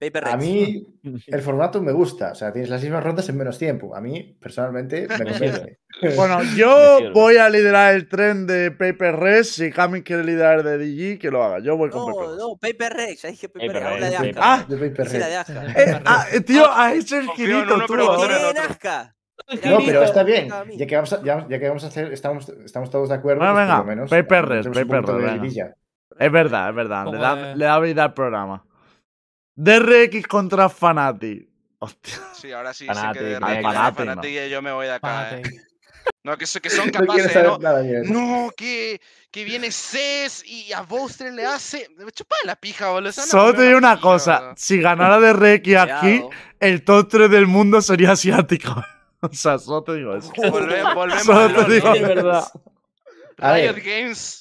Paper 0.00 0.24
A 0.26 0.32
Rex. 0.36 0.42
mí 0.44 0.84
el 1.28 1.42
formato 1.42 1.80
me 1.80 1.92
gusta. 1.92 2.32
O 2.32 2.34
sea, 2.34 2.52
tienes 2.52 2.68
las 2.68 2.82
mismas 2.82 3.04
rondas 3.04 3.28
en 3.28 3.36
menos 3.36 3.56
tiempo. 3.56 3.94
A 3.94 4.00
mí, 4.00 4.36
personalmente, 4.40 5.06
me 5.06 5.16
convence. 5.16 5.78
Bueno, 6.16 6.40
yo 6.56 7.12
voy 7.14 7.36
a 7.36 7.48
liderar 7.48 7.94
el 7.94 8.08
tren 8.08 8.44
de 8.48 8.72
Paper 8.72 9.14
Res. 9.14 9.50
Si 9.54 9.70
Cami 9.70 10.02
quiere 10.02 10.24
liderar 10.24 10.64
de 10.64 10.76
DG, 10.78 11.20
que 11.20 11.30
lo 11.30 11.44
haga. 11.44 11.60
Yo 11.60 11.76
voy 11.76 11.88
con 11.90 12.00
No, 12.00 12.06
Paper 12.16 12.28
Res. 12.30 12.38
no, 12.38 12.56
Paper 12.56 12.92
Rex. 12.94 13.22
Ya 13.22 13.28
dije 13.30 13.48
Paper 13.48 13.66
Paper 13.68 13.82
Rex. 13.84 13.92
Habla 13.94 14.10
de 14.10 14.18
Rex, 14.18 14.36
Aska. 14.38 14.52
Ah, 14.54 14.66
Yo 14.68 14.78
Paper 14.80 15.06
Esa 15.06 15.16
es 15.42 15.48
la 15.48 15.60
de. 15.62 15.70
Eh, 15.92 16.00
ah, 16.04 16.26
eh, 16.32 16.40
tío, 16.40 16.66
ese 16.88 16.98
es 16.98 17.12
el 17.12 17.28
girito, 17.30 17.78
tú. 17.78 17.84
pero 17.86 18.04
Lo 18.04 18.10
otro 18.14 18.26
No, 19.64 19.78
pero 19.84 20.02
está 20.02 20.22
bien. 20.22 20.48
Ya 20.76 20.86
que 20.86 20.94
vamos 20.94 21.12
a, 21.12 21.22
ya, 21.22 21.46
ya 21.48 21.58
que 21.58 21.68
vamos 21.68 21.84
a 21.84 21.88
hacer, 21.88 22.12
estamos, 22.12 22.48
estamos 22.64 22.90
todos 22.90 23.08
de 23.08 23.14
acuerdo. 23.16 23.40
Bueno, 23.40 23.54
pues 23.54 23.62
por 23.62 23.66
venga, 23.68 23.78
lo 23.78 23.84
menos, 23.84 24.10
de. 25.60 25.74
Es 26.18 26.32
verdad, 26.32 26.68
es 26.70 26.74
verdad. 26.74 27.06
Le 27.10 27.18
da, 27.18 27.34
de- 27.34 27.56
le 27.56 27.64
da 27.64 27.78
vida 27.80 28.04
al 28.04 28.14
programa. 28.14 28.64
DRX 29.54 30.26
contra 30.26 30.68
Fanati. 30.68 31.48
Hostia. 31.78 32.14
Sí, 32.34 32.52
ahora 32.52 32.72
sí 32.72 32.86
sé 32.86 32.92
que 33.12 33.24
de 33.24 33.40
Rey, 33.40 33.62
Fanatic, 33.62 33.96
Fanatic 34.06 34.30
y 34.30 34.50
yo 34.50 34.62
me 34.62 34.72
voy 34.72 34.86
de 34.86 34.92
acá. 34.92 35.38
eh. 35.38 35.42
No, 36.24 36.36
que, 36.36 36.46
que 36.62 36.70
son 36.70 36.90
capaces, 36.92 37.32
saber 37.32 37.48
¿no? 37.48 37.58
nada 37.58 37.80
bien. 37.82 38.02
No, 38.12 38.50
que, 38.56 39.00
que 39.30 39.44
viene 39.44 39.70
Cés 39.72 40.44
y 40.46 40.72
a 40.72 40.82
Boster 40.82 41.32
le 41.32 41.44
hace. 41.44 41.88
Me 41.98 42.10
chupa 42.12 42.36
la 42.44 42.54
pija, 42.56 42.90
boludo. 42.90 43.12
Solo 43.12 43.54
te 43.54 43.62
digo 43.62 43.78
una 43.78 43.94
pija, 43.96 44.02
cosa. 44.02 44.38
boludo. 44.38 44.54
Si 44.56 44.80
ganara 44.80 45.18
DRX 45.18 45.74
aquí, 45.76 46.20
Cuidado. 46.20 46.30
el 46.60 46.84
top 46.84 47.08
3 47.08 47.30
del 47.30 47.46
mundo 47.46 47.80
sería 47.82 48.12
asiático. 48.12 48.84
O 49.22 49.28
sea, 49.32 49.58
solo 49.58 49.82
te 49.84 49.94
digo 49.94 50.14
eso. 50.16 50.32
Volve- 50.32 50.82
volvemos 50.94 51.22
Solo 51.24 51.60
al 51.60 51.66
te 51.66 51.72
digo 51.72 51.92
verdad. 51.92 52.44
A 53.38 53.52
ver. 53.52 53.74
Riot 53.74 53.84
Games. 53.84 54.38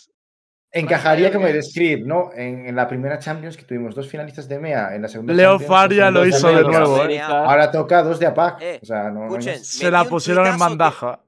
Encajaría 0.74 1.28
Riot 1.30 1.34
como 1.38 1.48
el 1.48 1.62
script, 1.64 2.06
¿no? 2.06 2.32
En, 2.34 2.66
en 2.66 2.76
la 2.76 2.88
primera 2.88 3.20
Champions 3.20 3.58
que 3.58 3.64
tuvimos 3.66 3.94
dos 3.94 4.08
finalistas 4.08 4.48
de 4.48 4.58
MEA, 4.58 4.96
en 4.96 5.02
la 5.02 5.08
segunda 5.10 5.34
Leo 5.34 5.52
Champions, 5.60 5.68
Faria 5.70 6.12
lo 6.12 6.26
hizo 6.26 6.48
de 6.48 6.62
dos 6.62 6.72
nuevo. 6.72 7.06
¿eh? 7.06 7.20
Ahora 7.20 7.70
toca 7.72 8.02
dos 8.04 8.20
de 8.20 8.28
APAC. 8.28 8.62
Eh, 8.62 8.80
o 8.82 8.86
sea, 8.86 9.10
no, 9.10 9.12
no 9.12 9.22
hay 9.24 9.28
Escuchen, 9.40 9.58
más. 9.60 9.68
Se 9.68 9.92
la 9.92 10.06
pusieron 10.06 10.46
en 10.48 10.54
que- 10.54 10.60
bandaja. 10.60 11.24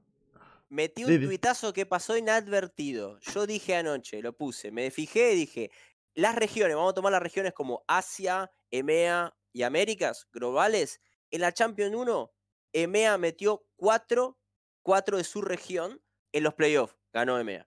Metí 0.70 1.04
un 1.04 1.20
tuitazo 1.20 1.72
que 1.72 1.84
pasó 1.86 2.16
inadvertido. 2.16 3.18
Yo 3.20 3.46
dije 3.46 3.76
anoche, 3.76 4.20
lo 4.22 4.32
puse, 4.32 4.72
me 4.72 4.90
fijé 4.90 5.34
y 5.34 5.36
dije, 5.36 5.70
las 6.14 6.34
regiones, 6.34 6.74
vamos 6.76 6.92
a 6.92 6.94
tomar 6.94 7.12
las 7.12 7.22
regiones 7.22 7.52
como 7.52 7.84
Asia, 7.86 8.50
EMEA 8.70 9.32
y 9.52 9.62
Américas 9.62 10.26
globales. 10.32 11.00
En 11.30 11.42
la 11.42 11.52
Champions 11.52 11.94
1, 11.94 12.32
EMEA 12.74 13.16
metió 13.16 13.64
4, 13.76 14.36
4 14.82 15.16
de 15.16 15.24
su 15.24 15.40
región 15.40 16.02
en 16.32 16.42
los 16.42 16.52
playoffs, 16.54 16.96
ganó 17.12 17.38
EMEA. 17.38 17.66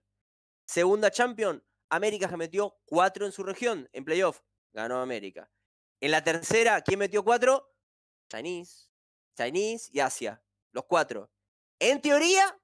Segunda 0.66 1.10
Champion, 1.10 1.64
Américas 1.90 2.30
que 2.30 2.36
metió 2.36 2.76
4 2.84 3.24
en 3.26 3.32
su 3.32 3.42
región 3.42 3.88
en 3.92 4.04
playoff, 4.04 4.42
ganó 4.74 5.00
América. 5.00 5.50
En 6.00 6.10
la 6.10 6.22
tercera, 6.22 6.80
¿quién 6.82 6.98
metió 6.98 7.24
4? 7.24 7.66
Chinese. 8.30 8.88
Chinese 9.36 9.88
y 9.92 10.00
Asia. 10.00 10.42
Los 10.72 10.84
cuatro. 10.84 11.30
En 11.80 12.00
teoría, 12.02 12.58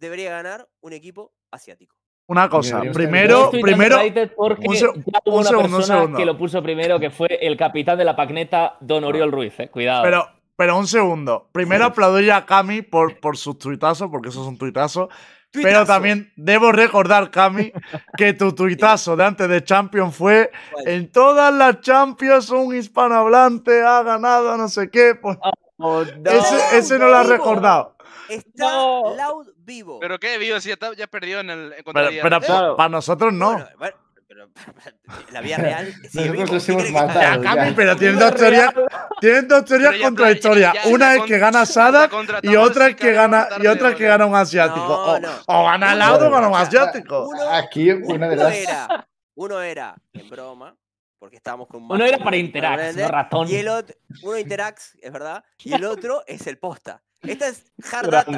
debería 0.00 0.30
ganar 0.30 0.68
un 0.80 0.92
equipo 0.92 1.32
asiático. 1.52 1.96
Una 2.26 2.48
cosa, 2.50 2.80
primero, 2.92 3.50
primero, 3.50 3.98
porque 4.36 4.68
un 4.68 4.76
se- 4.76 4.88
una 4.88 5.20
segundo, 5.24 5.50
un 5.60 5.62
persona 5.62 5.84
segundo. 5.86 6.18
que 6.18 6.24
lo 6.26 6.36
puso 6.36 6.62
primero, 6.62 6.98
que 7.00 7.10
fue 7.10 7.28
el 7.40 7.56
capitán 7.56 7.96
de 7.96 8.04
la 8.04 8.16
pagneta, 8.16 8.76
Don 8.80 9.04
Oriol 9.04 9.30
Ruiz. 9.32 9.58
eh. 9.60 9.68
Cuidado. 9.70 10.02
pero, 10.02 10.28
pero 10.58 10.76
un 10.76 10.88
segundo. 10.88 11.48
Primero 11.52 11.84
aplaudir 11.84 12.32
a 12.32 12.44
Cami 12.44 12.82
por, 12.82 13.20
por 13.20 13.36
sus 13.36 13.56
tuitazos, 13.58 14.10
porque 14.10 14.30
eso 14.30 14.42
es 14.42 14.48
un 14.48 14.58
tuitazo. 14.58 15.08
Pero 15.52 15.86
también 15.86 16.32
debo 16.36 16.72
recordar, 16.72 17.30
Cami, 17.30 17.72
que 18.18 18.32
tu 18.34 18.52
tuitazo 18.52 19.14
de 19.16 19.24
antes 19.24 19.48
de 19.48 19.62
Champions 19.62 20.14
fue 20.16 20.50
¿Cuál? 20.72 20.88
en 20.88 21.12
todas 21.12 21.54
las 21.54 21.80
Champions 21.80 22.50
un 22.50 22.74
hispanohablante 22.76 23.82
ha 23.82 24.02
ganado 24.02 24.56
no 24.56 24.68
sé 24.68 24.90
qué. 24.90 25.14
Pues, 25.14 25.38
Oh, 25.80 26.02
no. 26.04 26.30
ese, 26.32 26.76
ese 26.78 26.98
no 26.98 27.06
lo 27.06 27.16
has 27.18 27.28
recordado. 27.28 27.96
Está 28.28 28.64
No. 28.66 29.14
Loud 29.16 29.46
vivo. 29.58 30.00
Pero 30.00 30.18
qué, 30.18 30.36
vivo, 30.36 30.58
si 30.60 30.68
ya, 30.70 30.74
está- 30.74 30.92
ya 30.94 31.06
perdió 31.06 31.38
en 31.38 31.50
el 31.50 31.72
en 31.72 31.84
contra 31.84 32.08
Pero, 32.08 32.40
pero 32.40 32.76
para 32.76 32.88
nosotros 32.88 33.32
no. 33.32 33.52
Bueno, 33.52 33.66
bueno, 33.78 33.96
pero, 34.38 34.96
la 35.32 35.40
vida 35.40 35.56
real 35.58 35.92
vivo. 36.12 36.34
Nosotros 36.34 36.64
¿Qué 36.64 36.72
hemos 36.72 36.84
que 36.84 36.92
matado. 36.92 37.20
Ya, 37.20 37.40
Cami, 37.40 37.72
pero 37.72 37.96
tienen 37.96 38.18
dos 38.18 38.34
teorías, 38.34 38.74
tienen 39.20 39.48
dos 39.48 39.64
teorías 39.64 39.94
contradictorias. 40.00 40.86
Una 40.86 41.16
es 41.16 41.22
que 41.24 41.38
gana 41.38 41.66
contra 42.08 42.38
y 42.42 42.56
otra 42.56 42.88
es 42.88 42.96
que 42.96 43.12
gana 43.12 43.48
y 43.60 43.66
otra 43.66 43.90
es 43.90 43.96
que 43.96 44.06
gana 44.06 44.26
un 44.26 44.32
No, 44.32 44.38
asiático. 44.38 44.86
O, 44.86 45.18
no. 45.18 45.28
o 45.46 45.64
gana 45.64 45.94
Laudo 45.94 46.28
o 46.28 46.30
gana 46.30 46.48
un 46.48 46.54
asiático. 46.56 47.28
uno- 47.28 47.50
Aquí 47.50 47.90
una 47.92 48.28
de 48.28 48.36
las. 48.36 48.54
era, 48.54 49.08
uno 49.34 49.60
era 49.60 49.94
en 50.12 50.28
broma, 50.30 50.76
porque 51.18 51.36
estábamos 51.36 51.68
con 51.68 51.84
Uno 51.84 52.04
era 52.04 52.18
para 52.18 52.36
Brandon, 52.36 52.96
no 52.96 53.08
ratón. 53.08 53.48
Y 53.48 53.56
el 53.56 53.68
otro, 53.68 53.94
uno 54.22 54.38
Interax, 54.38 54.96
es 55.00 55.12
verdad, 55.12 55.44
y 55.58 55.72
el 55.74 55.84
otro 55.84 56.22
es 56.26 56.46
el 56.46 56.58
posta. 56.58 57.02
Esta 57.22 57.48
es 57.48 57.64
hard 57.92 58.10
data. 58.10 58.30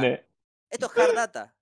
Esto 0.71 0.87
es 0.87 0.99
hard 0.99 1.15
data. 1.15 1.55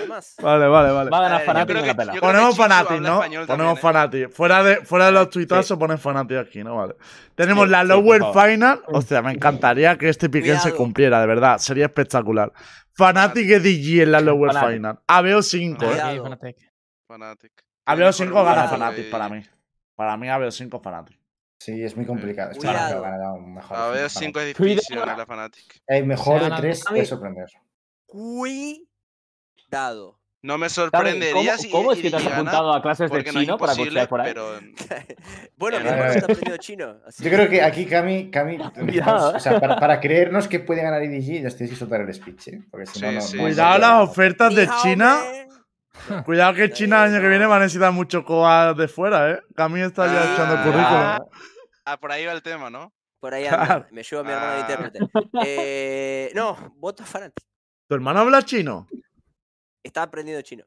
No 0.00 0.06
más. 0.06 0.34
Vale, 0.40 0.66
vale, 0.66 0.92
vale. 0.92 1.10
Va 1.10 1.18
a 1.18 1.22
ganar 1.22 1.44
Fanatic 1.44 1.76
en 1.76 1.86
la 1.86 1.94
pela. 1.94 2.14
Ponemos 2.14 2.56
Fanatic, 2.56 2.90
habla 2.92 3.08
¿no? 3.08 3.18
Ponemos 3.20 3.46
también, 3.46 3.70
¿eh? 3.70 3.76
Fanatic. 3.76 4.30
Fuera 4.30 4.62
de, 4.62 4.76
fuera 4.84 5.06
de 5.06 5.12
los 5.12 5.30
tuitazos, 5.30 5.78
ponen 5.78 5.98
Fanatic 5.98 6.38
aquí, 6.38 6.64
¿no? 6.64 6.76
Vale. 6.76 6.94
Tenemos 7.34 7.64
Sí, 7.66 7.70
la 7.70 7.82
sí, 7.82 7.88
Lower 7.88 8.20
favor. 8.20 8.48
Final. 8.50 8.82
Hostia, 8.88 9.22
me 9.22 9.32
encantaría 9.32 9.96
que 9.98 10.08
este 10.08 10.28
piquen 10.30 10.58
se 10.58 10.72
cumpliera, 10.74 11.20
de 11.20 11.26
verdad. 11.26 11.58
Sería 11.58 11.86
espectacular. 11.86 12.52
Fanatic 12.94 13.44
y 13.46 13.58
DG 13.58 14.02
en 14.02 14.12
la 14.12 14.20
Lower 14.20 14.50
Fnatic. 14.52 14.70
Final. 14.76 14.98
ABO 15.06 15.42
5, 15.42 15.84
¿eh? 15.84 16.20
Fnatic. 16.24 16.56
Fanatic. 17.06 17.52
ABO 17.86 18.12
5 18.12 18.44
gana. 18.44 18.68
Fanatic 18.68 19.10
para 19.10 19.28
mí. 19.28 19.42
Para 19.94 20.16
mí 20.16 20.28
ABO 20.28 20.50
5 20.50 20.80
Fanatic. 20.80 21.18
Sí, 21.60 21.82
es 21.82 21.96
muy 21.96 22.06
complicado. 22.06 22.52
Está 22.52 22.68
Cuidado. 22.68 23.02
ganado, 23.02 23.18
ganado, 23.34 23.40
mejor. 23.40 23.76
A 23.76 23.86
ver, 23.88 23.94
mejor. 24.04 24.10
5 24.10 24.40
es 24.40 24.46
difícil 24.56 24.96
ganar 24.98 25.18
la 25.18 25.26
Fanatic. 25.26 25.82
El 25.86 26.06
mejor 26.06 26.40
de 26.40 26.48
ganan- 26.48 26.60
tres 26.60 26.86
A 26.86 26.90
puede 26.90 27.00
mí- 27.02 27.06
sorprender. 27.06 27.46
Cuidado. 28.06 28.87
No 30.40 30.56
me 30.56 30.68
sorprendería 30.68 31.32
¿Cómo, 31.52 31.58
si 31.62 31.70
cómo 31.70 31.92
es 31.92 31.98
que 32.00 32.10
te 32.10 32.16
has 32.16 32.24
apuntado 32.26 32.72
a 32.72 32.80
clases 32.80 33.10
de 33.10 33.16
porque 33.16 33.32
no 33.32 33.40
chino 33.40 33.58
para 33.58 33.74
cochear 33.74 34.08
por 34.08 34.20
ahí? 34.20 34.28
pero 34.32 34.60
Bueno, 35.56 35.78
Eh, 35.78 35.80
mi 35.82 35.88
a 35.88 35.92
hermano 35.92 36.12
está 36.12 36.24
aprendiendo 36.26 36.56
chino. 36.58 36.96
así 37.06 37.24
Yo 37.24 37.30
creo 37.30 37.48
que 37.48 37.60
aquí 37.60 37.86
Cami, 37.86 38.30
Cami 38.30 38.56
Cuidado, 38.74 39.36
o 39.36 39.40
sea, 39.40 39.58
para, 39.60 39.76
para 39.80 39.98
creernos 40.00 40.46
que 40.46 40.60
puede 40.60 40.82
ganar 40.82 41.02
IDG, 41.02 41.42
nos 41.42 41.56
tienes 41.56 41.72
que 41.72 41.76
soltar 41.78 42.02
el 42.02 42.14
speech, 42.14 42.48
¿eh? 42.48 42.62
Porque 42.70 42.86
si 42.86 43.00
no, 43.00 43.08
Sí, 43.08 43.14
no. 43.16 43.20
sí. 43.20 43.36
no- 43.36 43.42
Cuidado 43.42 43.72
no- 43.74 43.78
las 43.78 44.08
ofertas 44.10 44.54
de 44.54 44.68
China. 44.82 45.18
Cuidado 46.24 46.54
que 46.54 46.70
China 46.70 47.04
el 47.04 47.12
año 47.12 47.20
que 47.22 47.28
viene 47.28 47.46
va 47.46 47.56
a 47.56 47.60
necesitar 47.60 47.90
mucho 47.92 48.24
coa 48.24 48.72
de 48.74 48.86
fuera, 48.86 49.32
¿eh? 49.32 49.40
Cami 49.56 49.80
está 49.80 50.06
ya 50.06 50.22
Ah. 50.22 50.32
echando 50.34 50.54
Ah, 50.56 50.62
currículum. 50.62 51.32
ah, 51.84 51.96
por 51.98 52.12
ahí 52.12 52.24
va 52.24 52.32
el 52.32 52.42
tema, 52.42 52.70
¿no? 52.70 52.92
Por 53.18 53.34
ahí 53.34 53.44
anda. 53.46 53.66
Claro. 53.66 53.86
Me 53.90 54.04
llevo 54.04 54.20
a 54.20 54.24
mi 54.24 54.30
hermano 54.30 54.52
de 54.52 54.58
Ah. 54.58 54.60
intérprete. 54.60 54.98
Eh, 55.44 56.30
no, 56.36 56.72
voto 56.76 57.04
Fanatic. 57.04 57.44
¿Tu 57.88 57.94
hermano 57.96 58.20
habla 58.20 58.42
chino? 58.42 58.86
Está 59.88 60.02
aprendiendo 60.02 60.42
chino. 60.42 60.64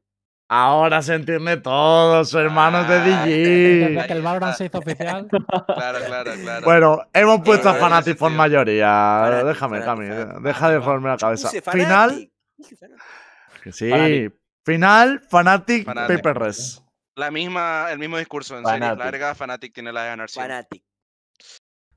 Ahora 0.50 1.02
se 1.02 1.14
entiende 1.14 1.58
todo, 1.58 2.26
su 2.26 2.38
hermano 2.40 2.82
es 2.82 2.88
de 2.90 2.96
Ah. 2.96 3.26
Desde 3.26 3.96
DG. 3.96 4.08
que 4.08 4.14
el 4.14 4.22
Valorant 4.22 4.56
se 4.58 4.66
hizo 4.66 4.80
oficial. 4.80 5.28
Claro, 5.68 6.00
claro, 6.06 6.32
claro. 6.42 6.66
Bueno, 6.66 7.02
hemos 7.14 7.42
puesto 7.42 7.70
a 7.70 7.76
Fanatic 7.76 8.06
tiene 8.06 8.20
por 8.20 8.32
mayoría. 8.32 9.24
Fnatic, 9.28 9.46
Déjame, 9.48 9.78
Fnatic, 9.82 9.86
Cami. 9.86 10.06
Fnatic. 10.08 10.42
Deja 10.44 10.70
de 10.70 10.74
Fnatic, 10.76 10.84
formarme 10.84 11.10
la 11.10 11.18
cabeza. 11.18 11.48
Puse 11.50 11.62
Final. 11.62 12.10
Fnatic. 12.10 12.32
Fnatic. 12.80 13.74
sí. 13.74 13.90
Fnatic. 13.90 14.34
Final, 14.66 15.22
Fanatic, 15.30 15.84
Fnatic. 15.86 16.16
Paper 16.18 16.38
Res. 16.40 16.84
La 17.16 17.32
misma, 17.32 17.88
el 17.92 18.00
mismo 18.00 18.18
discurso 18.18 18.58
en 18.58 18.66
series 18.66 18.80
Fnatic. 18.80 19.00
largas, 19.00 19.38
Fanatic 19.38 19.74
tiene 19.74 19.94
la 19.94 20.02
de 20.04 20.08
ganar. 20.10 20.30
Fanatic. 20.30 20.84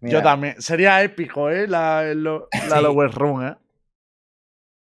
Mira, 0.00 0.18
Yo 0.18 0.22
también. 0.22 0.60
Sería 0.62 1.02
épico, 1.02 1.48
¿eh? 1.50 1.66
La, 1.66 2.04
lo- 2.14 2.48
la 2.68 2.76
Sí. 2.76 2.82
Lower 2.82 3.10
Room, 3.10 3.46
¿eh? 3.46 3.56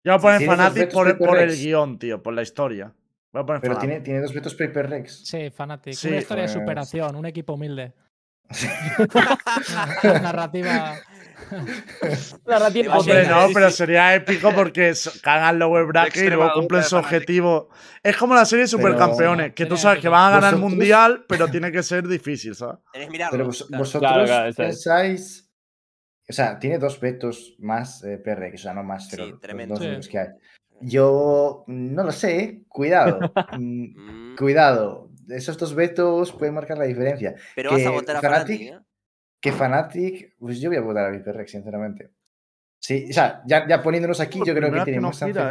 Yo 0.04 0.12
voy 0.12 0.18
a 0.18 0.20
poner 0.20 0.46
Fanatic 0.46 0.92
por, 0.92 1.38
el 1.40 1.56
guion, 1.56 1.98
tío, 1.98 2.22
por 2.22 2.34
la 2.34 2.42
historia. 2.42 2.94
Voy 3.32 3.42
a 3.42 3.46
poner 3.46 3.62
Pero 3.62 3.74
Fnatic. 3.76 3.90
tiene, 3.90 4.04
tiene 4.04 4.20
dos 4.22 4.34
vetos 4.34 4.54
Paper 4.54 4.90
Rex. 4.90 5.26
Sí, 5.26 5.50
Fnatic. 5.50 5.94
Sí, 5.94 6.08
una 6.10 6.18
historia 6.18 6.44
de 6.44 6.50
pues- 6.50 6.60
superación, 6.62 7.16
un 7.16 7.26
equipo 7.26 7.54
humilde. 7.54 7.94
Narrativa. 10.04 10.96
Narrativa 12.46 12.98
Hombre, 12.98 13.28
no, 13.28 13.48
pero 13.54 13.72
sería 13.72 14.14
épico 14.16 14.52
porque 14.54 14.94
cagan 15.22 15.60
lower 15.60 15.86
bracket 15.86 16.24
y 16.26 16.30
luego 16.30 16.52
cumplen 16.54 16.84
su 16.84 16.96
objetivo. 16.98 17.70
Es 18.02 18.16
como 18.18 18.36
la 18.36 18.46
serie 18.46 18.66
de 18.66 18.72
Pero- 18.72 18.84
supercampeones, 18.84 19.54
que 19.54 19.66
tú 19.66 19.78
sabes 19.78 20.00
que 20.02 20.10
van 20.10 20.32
a 20.32 20.36
ganar 20.36 20.54
el 20.54 20.60
mundial, 20.60 21.26
pero 21.28 21.48
tiene 21.48 21.72
que 21.72 21.82
ser 21.84 22.08
difícil, 22.08 22.56
¿sabes? 22.56 22.80
Pero 23.32 23.46
vos- 23.46 23.66
claro. 23.68 23.80
vosotros 23.84 24.12
Claro, 24.12 24.26
claro, 24.26 24.54
pensáis. 24.54 25.50
O 26.30 26.34
sea, 26.34 26.58
tiene 26.60 26.78
dos 26.80 27.00
vetos 27.00 27.56
más 27.60 28.04
eh, 28.04 28.18
PRX, 28.18 28.54
o 28.62 28.64
sea, 28.64 28.74
no 28.74 28.84
más, 28.84 29.06
Sí, 29.06 29.10
pero 29.12 29.28
los 29.30 29.41
tremendo. 29.41 29.76
dos 29.78 30.06
Sí. 30.06 30.12
que 30.12 30.20
hay. 30.20 30.28
Yo 30.82 31.64
no 31.68 32.04
lo 32.04 32.12
sé, 32.12 32.40
¿eh? 32.40 32.62
cuidado. 32.68 33.20
Mm, 33.60 34.32
Mm, 34.32 34.36
cuidado. 34.36 35.10
Esos 35.30 35.58
dos 35.58 35.74
vetos 35.76 36.32
pueden 36.34 36.54
marcar 36.56 36.78
la 36.78 36.86
diferencia. 36.86 37.36
Pero 37.56 37.72
vas 37.72 37.86
a 37.86 37.90
votar 37.91 38.16
a 38.18 38.22
Fnatic- 38.22 38.45
Fnatic. 38.58 38.74
¿no? 38.74 38.86
Que 39.41 39.52
Fnatic, 39.52 40.36
pues 40.40 40.60
yo 40.60 40.70
voy 40.70 40.78
a 40.78 40.82
votar 40.82 41.06
a 41.06 41.12
ViperRex, 41.12 41.52
sinceramente. 41.52 42.12
Sí, 42.82 43.08
o 43.10 43.14
sea, 43.14 43.41
ya, 43.45 43.66
ya 43.68 43.82
poniéndonos 43.82 44.20
aquí, 44.20 44.40
Por 44.40 44.48
yo 44.48 44.54
creo 44.56 44.72
que 44.72 44.82
tiene 44.84 45.00
no 45.00 45.08
más 45.08 45.20
chance 45.20 45.34
gira, 45.40 45.50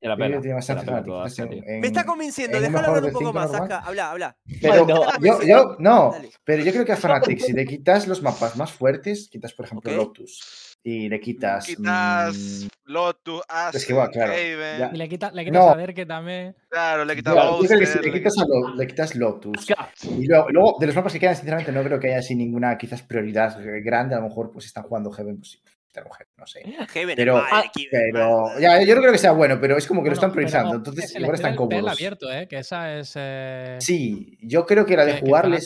¿eh? 0.00 0.08
Pena. 0.16 0.40
tiene 0.40 0.60
pena 0.60 1.62
en- 1.66 1.80
Me 1.80 1.86
está 1.86 2.04
convenciendo, 2.04 2.60
déjalo 2.60 2.88
hablar 2.88 3.04
un 3.04 3.10
poco 3.12 3.18
cinco 3.20 3.32
más. 3.32 3.50
Saca, 3.50 3.78
habla, 3.80 4.10
habla. 4.10 4.36
Pero 4.60 4.86
yo, 4.86 5.42
yo, 5.42 5.76
no, 5.78 6.14
pero 6.44 6.62
yo 6.62 6.72
creo 6.72 6.84
que 6.84 6.92
a 6.92 6.96
Fnatic, 7.34 7.38
si 7.40 7.52
le 7.52 7.64
quitas 7.64 8.06
los 8.06 8.22
mapas 8.22 8.56
más 8.56 8.72
fuertes, 8.72 9.28
quitas, 9.30 9.52
por 9.54 9.66
ejemplo, 9.66 9.90
Ok. 9.92 9.96
Lotus 9.96 10.78
y 10.82 11.08
le 11.08 11.18
quitas. 11.18 11.66
Quitas 11.66 12.36
mm, 12.36 12.66
Lotus, 12.84 13.42
Es 13.72 13.84
que 13.86 13.92
va, 13.92 14.08
claro, 14.08 14.32
ya. 14.32 14.90
Y 14.92 14.96
le 14.96 15.08
quitas 15.08 15.32
le 15.34 15.44
quitas 15.44 15.64
No. 15.64 15.70
a 15.72 15.76
Derke 15.76 16.06
también. 16.06 16.54
Claro, 16.68 17.04
le 17.04 17.16
quitas 17.16 17.34
yo 17.34 17.40
creo 17.40 17.78
que 17.80 17.86
si 17.86 17.94
Bowser, 17.94 18.04
le 18.04 18.12
quitas, 18.12 18.38
a 18.38 18.44
Lo- 18.46 18.74
le 18.76 18.86
quitas 18.86 19.14
Lotus. 19.16 19.66
Y 20.18 20.26
luego, 20.26 20.48
luego, 20.50 20.76
de 20.78 20.86
los 20.86 20.94
mapas 20.94 21.12
que 21.12 21.18
quedan, 21.18 21.34
sinceramente, 21.34 21.72
no 21.72 21.82
creo 21.82 21.98
que 21.98 22.08
haya 22.08 22.18
así 22.18 22.36
ninguna 22.36 22.78
quizás 22.78 23.02
prioridad 23.02 23.58
grande. 23.82 24.14
A 24.14 24.18
lo 24.20 24.28
mejor, 24.28 24.52
pues 24.52 24.66
están 24.66 24.84
jugando 24.84 25.10
Heaven, 25.10 25.38
pues 25.38 25.60
Heaven, 26.04 26.26
no 26.36 26.46
sé. 26.46 26.62
Pero- 27.16 27.42
Pero 27.90 28.58
ya, 28.60 28.82
yo 28.82 28.94
no 28.94 29.00
creo 29.00 29.12
que 29.12 29.18
sea 29.18 29.32
bueno, 29.32 29.58
pero 29.60 29.76
es 29.76 29.86
como 29.86 30.02
que 30.02 30.08
lo 30.10 30.14
están 30.14 30.32
priorizando. 30.32 30.74
Entonces, 30.76 31.12
que 31.12 31.18
igual 31.18 31.34
están 31.34 31.56
cómodos. 31.56 31.92
abierto, 31.92 32.30
¿eh? 32.32 32.46
Que 32.48 32.58
esa 32.58 32.96
es. 32.98 33.12
Eh, 33.16 33.76
Sí, 33.80 34.38
yo 34.42 34.66
creo 34.66 34.84
que 34.86 34.96
la 34.96 35.04
de 35.04 35.12
que- 35.14 35.20
que 35.20 35.26
jugarles 35.26 35.64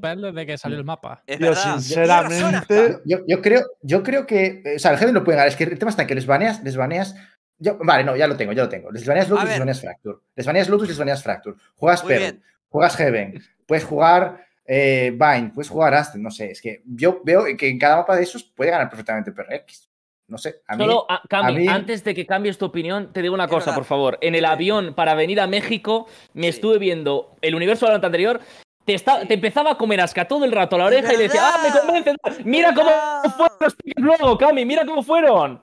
Pearl 0.00 0.22
desde 0.22 0.46
que 0.46 0.58
salió 0.58 0.78
el 0.78 0.84
mapa. 0.84 1.22
Es 1.26 1.38
Tío, 1.38 1.48
verdad. 1.48 1.62
Tienes 1.62 1.84
sinceramente. 1.84 2.98
Yo, 3.04 3.18
yo 3.26 3.42
creo, 3.42 3.62
yo 3.82 4.02
creo 4.02 4.26
que. 4.26 4.62
eh, 4.64 4.76
O 4.76 4.78
sea, 4.78 4.92
el 4.92 4.98
Heaven 4.98 5.14
lo 5.14 5.24
pueden 5.24 5.38
ganar. 5.38 5.48
Es 5.48 5.56
que 5.56 5.64
el 5.64 5.78
tema 5.78 5.90
está 5.90 6.02
en 6.02 6.08
que 6.08 6.14
les 6.14 6.26
baneas, 6.26 6.62
les 6.62 6.76
baneas. 6.76 7.14
yo- 7.58 7.78
vale, 7.80 8.04
no, 8.04 8.14
ya 8.16 8.26
lo 8.26 8.36
tengo, 8.36 8.52
ya 8.52 8.64
lo 8.64 8.68
tengo. 8.68 8.90
Les 8.90 9.06
baneas 9.06 9.28
Lotus, 9.28 9.44
les 9.44 9.58
baneas 9.60 9.80
Fracture. 9.80 10.18
Les 10.34 10.46
baneas 10.46 10.68
Lotus, 10.68 10.88
les 10.88 10.98
baneas 10.98 11.22
Fracture. 11.22 11.56
Juegas 11.76 12.06
bien. 12.06 12.42
juegas 12.68 12.96
Heaven, 12.96 13.42
puedes 13.66 13.84
jugar 13.84 14.45
eh, 14.66 15.10
Bind, 15.16 15.52
puedes 15.54 15.68
jugar 15.70 15.94
Aston, 15.94 16.22
no 16.22 16.30
sé. 16.30 16.50
Es 16.50 16.60
que 16.60 16.82
yo 16.86 17.20
veo 17.24 17.44
que 17.56 17.68
en 17.68 17.78
cada 17.78 17.96
mapa 17.96 18.16
de 18.16 18.22
esos 18.22 18.42
puede 18.44 18.70
ganar 18.70 18.88
perfectamente 18.88 19.32
PRX. 19.32 19.90
No 20.28 20.38
sé, 20.38 20.56
a 20.66 20.74
mí. 20.76 20.82
Solo, 20.82 21.06
a- 21.08 21.22
Cami, 21.28 21.54
a 21.54 21.56
mí- 21.56 21.68
antes 21.68 22.02
de 22.02 22.12
que 22.12 22.26
cambies 22.26 22.58
tu 22.58 22.64
opinión, 22.64 23.12
te 23.12 23.22
digo 23.22 23.32
una 23.32 23.46
cosa, 23.46 23.66
verdad. 23.66 23.74
por 23.76 23.84
favor. 23.84 24.18
En 24.20 24.34
el 24.34 24.44
avión 24.44 24.92
para 24.94 25.14
venir 25.14 25.40
a 25.40 25.46
México, 25.46 26.08
me 26.34 26.44
Sí. 26.44 26.48
estuve 26.48 26.78
viendo 26.78 27.36
el 27.42 27.54
universo 27.54 27.86
Valorant 27.86 28.04
anterior. 28.06 28.40
Te, 28.86 28.94
está- 28.94 29.20
Sí. 29.22 29.26
te 29.28 29.34
empezaba 29.34 29.72
a 29.72 29.76
comer 29.76 30.00
asca 30.00 30.26
todo 30.28 30.44
el 30.44 30.52
rato 30.52 30.76
a 30.76 30.78
la 30.78 30.84
oreja 30.86 31.12
y 31.12 31.16
le 31.16 31.24
decía, 31.24 31.40
ah, 31.42 31.58
me 31.58 31.64
verdad! 31.70 31.80
convences. 31.84 32.46
Mira 32.46 32.72
cómo 32.72 32.88
fueron 33.36 33.56
los 33.60 33.74
piques 33.74 34.02
luego, 34.04 34.38
Cami, 34.38 34.64
mira 34.64 34.86
cómo 34.86 35.02
fueron. 35.02 35.60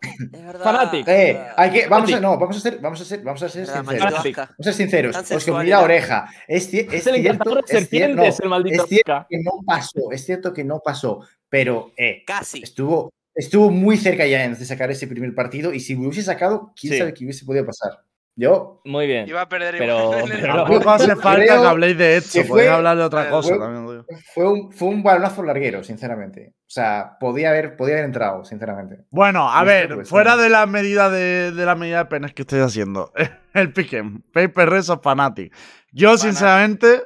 Fnatic. 0.62 1.08
Eh, 1.08 1.42
hay 1.56 1.72
que, 1.72 1.88
vamos 1.88 2.12
a, 2.14 2.20
no, 2.20 2.38
vamos 2.38 2.58
a 2.58 2.60
ser, 2.60 2.80
vamos 2.80 3.02
a 3.02 3.06
ser, 3.06 3.22
vamos 3.24 3.42
a 3.42 3.50
ser 3.50 3.66
sinceros. 3.66 3.86
Vamos 4.04 4.58
a 4.60 4.64
ser 4.64 4.74
sinceros. 4.74 5.32
Os 5.32 5.46
comí 5.46 5.70
la 5.70 5.82
oreja. 5.82 6.28
Es, 6.48 6.74
es 6.74 6.74
Es 6.94 7.08
el 7.08 7.16
cierto, 7.16 7.20
encantador 7.20 7.66
de 7.66 8.08
no, 8.10 8.24
el 8.24 8.50
maldito 8.50 8.84
es 8.84 8.90
cierto 8.90 9.14
Asca. 9.14 9.28
que 9.30 9.38
no 9.42 9.52
pasó. 9.66 10.12
Es 10.12 10.26
cierto 10.26 10.54
que 10.54 10.64
no 10.64 10.80
pasó. 10.84 11.22
Pero 11.50 11.92
eh, 11.98 12.24
Casi. 12.26 12.62
estuvo, 12.62 13.10
estuvo 13.34 13.70
muy 13.70 13.98
cerca 13.98 14.26
ya 14.26 14.48
de 14.50 14.66
sacar 14.66 14.92
ese 14.92 15.08
primer 15.08 15.34
partido. 15.34 15.74
Y 15.74 15.80
si 15.80 15.96
hubiese 15.96 16.24
sacado, 16.24 16.74
quién 16.80 16.94
Sí. 16.94 17.00
sabe 17.00 17.14
qué 17.14 17.24
hubiese 17.24 17.46
podido 17.46 17.66
pasar. 17.66 18.00
Yo, 18.36 18.82
Muy 18.86 19.06
bien. 19.06 19.28
Iba 19.28 19.42
a 19.42 19.50
perder 19.50 19.76
Pero- 19.78 20.12
pero-. 20.28 20.56
Tampoco 20.66 20.90
hace 20.90 21.16
falta 21.16 21.46
Creo 21.46 21.62
que 21.62 21.68
habléis 21.68 21.98
de 21.98 22.24
que 22.34 22.44
Podéis 22.46 22.72
hablar 22.72 22.98
de 22.98 23.04
otra 23.04 23.30
cosa 23.30 23.50
fue- 23.50 23.60
también. 23.60 24.06
Fue 24.34 24.50
un, 24.52 24.72
fue 24.72 24.88
un 24.88 25.04
balonazo 25.04 25.44
larguero, 25.44 25.84
sinceramente. 25.84 26.54
O 26.62 26.70
sea, 26.74 27.18
podía 27.20 27.50
haber, 27.50 27.76
podía 27.78 27.94
haber 27.96 28.06
entrado, 28.06 28.44
sinceramente. 28.44 29.06
Bueno, 29.12 29.48
a 29.52 29.62
esto, 29.72 29.98
ver, 29.98 30.06
fuera 30.08 30.36
de 30.36 30.50
la 30.50 30.66
medida 30.66 31.12
de, 31.12 31.52
de 31.52 31.66
la 31.66 31.76
medida 31.76 32.00
de 32.00 32.06
penes 32.06 32.34
que 32.34 32.42
estoy 32.42 32.62
haciendo, 32.62 33.12
el 33.54 33.72
piquen, 33.72 34.24
Paper 34.34 34.68
Res 34.70 34.90
o 34.90 35.00
Fanatic. 35.00 35.54
Yo, 35.92 36.08
Fanatic. 36.10 36.24
sinceramente, 36.32 37.04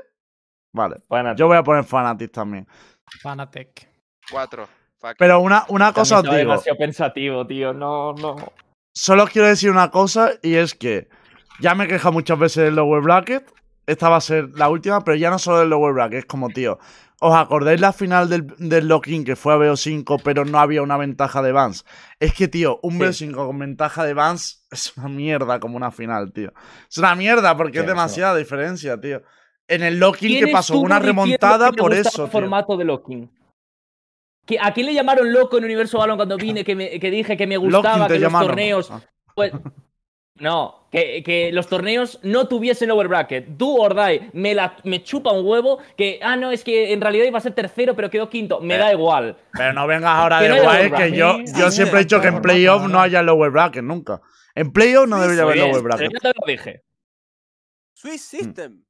vale, 0.73 0.95
Bueno, 1.09 1.35
yo 1.35 1.47
voy 1.47 1.57
a 1.57 1.63
poner 1.63 1.83
Fanatic 1.83 2.31
también. 2.31 2.65
Fanatic. 3.21 3.89
Cuatro. 4.31 4.67
Fuck. 4.99 5.15
Pero 5.19 5.41
una, 5.41 5.65
una 5.67 5.91
cosa 5.91 6.17
os 6.19 6.23
digo, 6.23 6.35
demasiado 6.35 6.77
pensativo, 6.77 7.45
tío. 7.45 7.73
No, 7.73 8.13
no. 8.13 8.35
solo 8.95 9.27
quiero 9.27 9.47
decir 9.49 9.69
una 9.69 9.91
cosa 9.91 10.31
y 10.41 10.55
es 10.55 10.73
que 10.73 11.09
ya 11.59 11.75
me 11.75 11.85
he 11.85 11.87
quejado 11.87 12.11
muchas 12.13 12.37
veces 12.39 12.63
del 12.65 12.75
lower 12.75 13.01
bracket. 13.01 13.51
Esta 13.85 14.09
va 14.09 14.17
a 14.17 14.21
ser 14.21 14.49
la 14.55 14.69
última, 14.69 15.03
pero 15.03 15.15
ya 15.15 15.29
no 15.29 15.39
solo 15.39 15.59
del 15.59 15.69
lower 15.69 15.93
bracket, 15.93 16.19
es 16.19 16.25
como, 16.25 16.49
tío. 16.49 16.77
¿Os 17.19 17.33
acordáis 17.35 17.79
la 17.81 17.93
final 17.93 18.29
del, 18.29 18.45
del 18.59 18.87
lock-in 18.87 19.23
que 19.25 19.35
fue 19.35 19.53
a 19.53 19.57
BO5, 19.57 20.21
pero 20.23 20.45
no 20.45 20.59
había 20.59 20.83
una 20.83 20.97
ventaja 20.97 21.41
de 21.41 21.51
Vans? 21.51 21.83
Es 22.19 22.33
que, 22.33 22.47
tío, 22.47 22.79
un 22.83 22.93
Sí. 23.13 23.27
BO5 23.31 23.33
con 23.47 23.57
ventaja 23.57 24.03
de 24.03 24.13
Vans 24.13 24.67
es 24.71 24.95
una 24.97 25.07
mierda 25.09 25.59
como 25.59 25.77
una 25.77 25.89
final, 25.89 26.31
tío. 26.31 26.51
Es 26.89 26.97
una 26.99 27.15
mierda 27.15 27.55
porque 27.57 27.73
Sí, 27.73 27.77
es 27.79 27.83
eso. 27.85 27.89
demasiada 27.91 28.35
diferencia, 28.35 28.99
tío. 29.01 29.23
En 29.67 29.81
el 29.83 29.97
lock-in 29.99 30.29
¿Quién 30.29 30.45
que 30.45 30.51
pasó 30.51 30.77
una 30.79 30.99
remontada 30.99 31.71
que 31.71 31.77
por 31.77 31.93
eso, 31.93 32.25
el 32.25 32.29
tío. 32.29 32.39
formato 32.39 32.77
de 32.77 32.85
locking? 32.85 33.31
¿Que- 34.45 34.59
¿A 34.61 34.71
quién 34.73 34.85
le 34.85 34.93
llamaron 34.93 35.33
loco 35.33 35.57
en 35.57 35.65
Universo 35.65 35.97
Balón 35.97 36.17
cuando 36.17 36.37
vine? 36.37 36.63
Que, 36.63 36.75
me- 36.75 36.99
que 36.99 37.09
dije 37.09 37.35
que 37.35 37.47
me 37.47 37.57
gustaba 37.57 38.07
que 38.07 38.13
los 38.13 38.21
llamaron. 38.21 38.47
torneos. 38.49 38.91
Pues, 39.33 39.51
no, 40.39 40.87
que, 40.91 41.21
que 41.23 41.51
los 41.51 41.67
torneos 41.67 42.19
no 42.23 42.47
tuviesen 42.47 42.89
lower 42.89 43.07
bracket. 43.07 43.47
Do 43.47 43.67
or 43.75 43.93
die. 43.95 44.29
Me, 44.33 44.53
la, 44.55 44.75
me 44.83 45.03
chupa 45.03 45.31
un 45.31 45.45
huevo 45.45 45.79
que, 45.97 46.19
ah, 46.21 46.35
no, 46.35 46.51
es 46.51 46.63
que 46.63 46.93
en 46.93 47.01
realidad 47.01 47.25
iba 47.25 47.37
a 47.37 47.41
ser 47.41 47.53
tercero, 47.53 47.95
pero 47.95 48.09
quedó 48.09 48.29
quinto. 48.29 48.59
Me 48.61 48.75
Eh, 48.75 48.77
da 48.77 48.93
igual. 48.93 49.35
Pero 49.53 49.73
no 49.73 49.87
vengas 49.87 50.11
ahora 50.11 50.39
de 50.41 50.49
no 50.49 50.61
guay, 50.63 50.91
que 50.91 51.11
yo, 51.11 51.39
yo 51.39 51.69
Sí, 51.71 51.77
siempre 51.77 51.99
he 51.99 52.03
dicho 52.03 52.21
que 52.21 52.27
en 52.27 52.41
playoff 52.41 52.87
no 52.87 52.99
haya 53.01 53.21
lower 53.21 53.51
bracket 53.51 53.83
nunca. 53.83 54.21
En 54.55 54.71
playoff 54.71 55.07
no 55.07 55.19
debería 55.19 55.43
haber 55.43 55.55
bien, 55.55 55.71
pero 55.71 55.83
bracket. 55.83 56.11
yo 56.13 56.19
te 56.19 56.27
lo 56.29 56.45
dije. 56.47 56.83
Swiss 57.93 58.21
System. 58.25 58.83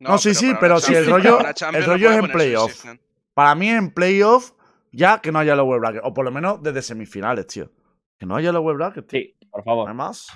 No, 0.00 0.18
sí, 0.18 0.34
sí, 0.34 0.52
pero 0.60 0.80
si 0.80 0.94
el 0.94 1.06
rollo- 1.06 1.38
el 1.40 1.80
no 1.80 1.86
rollo 1.86 2.10
es 2.10 2.18
en 2.18 2.30
playoff. 2.30 2.84
Para 3.32 3.54
mí 3.54 3.68
en 3.68 3.90
playoff, 3.92 4.52
ya 4.92 5.20
que 5.20 5.32
no 5.32 5.38
haya 5.38 5.54
lower 5.56 5.80
bracket. 5.80 6.02
O 6.04 6.12
por 6.12 6.24
lo 6.24 6.30
menos 6.30 6.62
desde 6.62 6.82
semifinales, 6.82 7.46
tío. 7.46 7.70
Que 8.18 8.26
no 8.26 8.36
haya 8.36 8.52
lower 8.52 8.76
bracket, 8.76 9.06
tío. 9.06 9.20
Sí, 9.20 9.36
por 9.54 9.60
¿No 9.60 9.64
favor. 9.64 9.88
hay 9.88 9.94
más? 9.94 10.26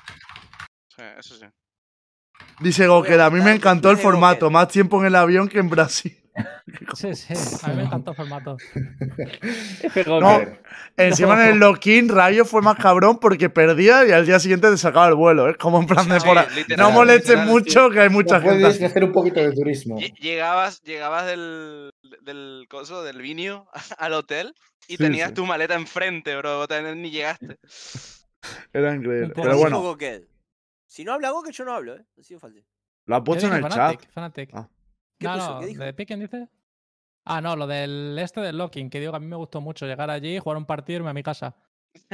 Sí, 0.97 1.03
eso 1.19 1.35
sí. 1.35 1.47
Dice 2.61 2.86
Voy 2.86 2.95
a 2.97 2.99
Goker, 3.01 3.20
a 3.20 3.31
mí 3.31 3.40
me 3.40 3.53
encantó 3.53 3.90
el 3.90 3.97
formato. 3.99 4.49
Más 4.51 4.69
tiempo 4.69 5.01
en 5.01 5.07
el 5.09 5.16
avión 5.16 5.49
que 5.49 5.59
en 5.59 5.69
Brasil. 5.70 6.15
Sí, 6.95 7.12
sí. 7.16 7.35
A 7.65 7.69
mí 7.70 7.77
me 7.77 7.82
encantó 7.82 8.12
el 8.12 8.16
formato. 8.16 8.57
No. 10.07 10.40
Encima 10.97 11.35
en 11.45 11.51
el 11.55 11.59
lock-in, 11.61 12.09
Rayo 12.09 12.45
fue 12.45 12.62
más 12.62 12.77
cabrón 12.77 13.19
porque 13.20 13.51
perdía 13.51 14.07
y 14.07 14.12
al 14.12 14.24
día 14.27 14.39
siguiente 14.39 14.70
te 14.70 14.77
sacaba 14.77 15.09
el 15.09 15.15
vuelo. 15.15 15.49
Es 15.49 15.57
como 15.57 15.81
en 15.81 15.86
plan 15.86 16.09
de 16.09 16.20
Sí, 16.20 16.27
por 16.27 16.78
No 16.78 16.90
molestes 16.93 17.39
mucho, 17.45 17.90
que 17.90 18.01
hay 18.01 18.09
mucha 18.09 18.40
gente. 18.40 18.61
puedes 18.61 18.82
hacer 18.82 19.03
un 19.05 19.12
poquito 19.12 19.40
de 19.40 19.53
turismo. 19.53 19.97
Lle- 19.99 20.15
Llegabas, 20.20 20.81
llegabas 20.82 21.27
del, 21.27 21.90
del 22.23 22.66
coso, 22.69 23.03
del 23.03 23.20
vinio 23.20 23.66
al 23.99 24.12
hotel 24.12 24.55
y 24.86 24.93
Sí, 24.97 24.99
tenías 24.99 25.28
sí. 25.31 25.35
tu 25.35 25.47
maleta 25.47 25.74
enfrente, 25.74 26.36
bro. 26.36 26.66
ni 26.97 27.11
llegaste. 27.11 27.57
Era 28.73 28.94
increíble. 28.94 29.32
Pero 29.35 29.51
así. 29.51 29.60
bueno. 29.60 29.97
Si 30.86 31.05
no 31.05 31.12
habla 31.12 31.31
Goquet, 31.31 31.52
yo 31.52 31.65
no 31.65 31.74
hablo, 31.74 31.97
¿eh? 31.97 32.06
Así 32.19 32.35
de 32.35 32.40
fácil. 32.40 32.65
lo 33.05 33.16
ha 33.16 33.24
puesto 33.24 33.47
en 33.47 33.52
el 33.55 33.69
chat. 33.69 34.01
Fnatic. 34.12 34.51
Ah. 34.55 34.69
¿Qué 35.19 35.27
no, 35.27 35.35
puso? 35.35 35.55
no, 35.55 35.60
¿Qué 35.60 35.66
dijo? 35.66 35.85
¿de 35.85 35.93
Piquen 35.93 36.20
dice? 36.20 36.48
Ah, 37.24 37.40
no, 37.43 37.56
lo 37.56 37.66
del 37.66 38.19
este 38.19 38.40
del 38.40 38.56
locking, 38.56 38.89
que 38.89 39.01
digo 39.01 39.12
que 39.12 39.16
a 39.16 39.20
mí 39.20 39.27
me 39.27 39.36
gustó 39.36 39.60
mucho 39.60 39.86
llegar 39.86 40.09
allí, 40.09 40.39
jugar 40.39 40.56
un 40.56 40.65
partido 40.65 40.94
y 40.94 41.01
irme 41.01 41.10
a 41.10 41.15
mi 41.15 41.23
casa. 41.23 41.55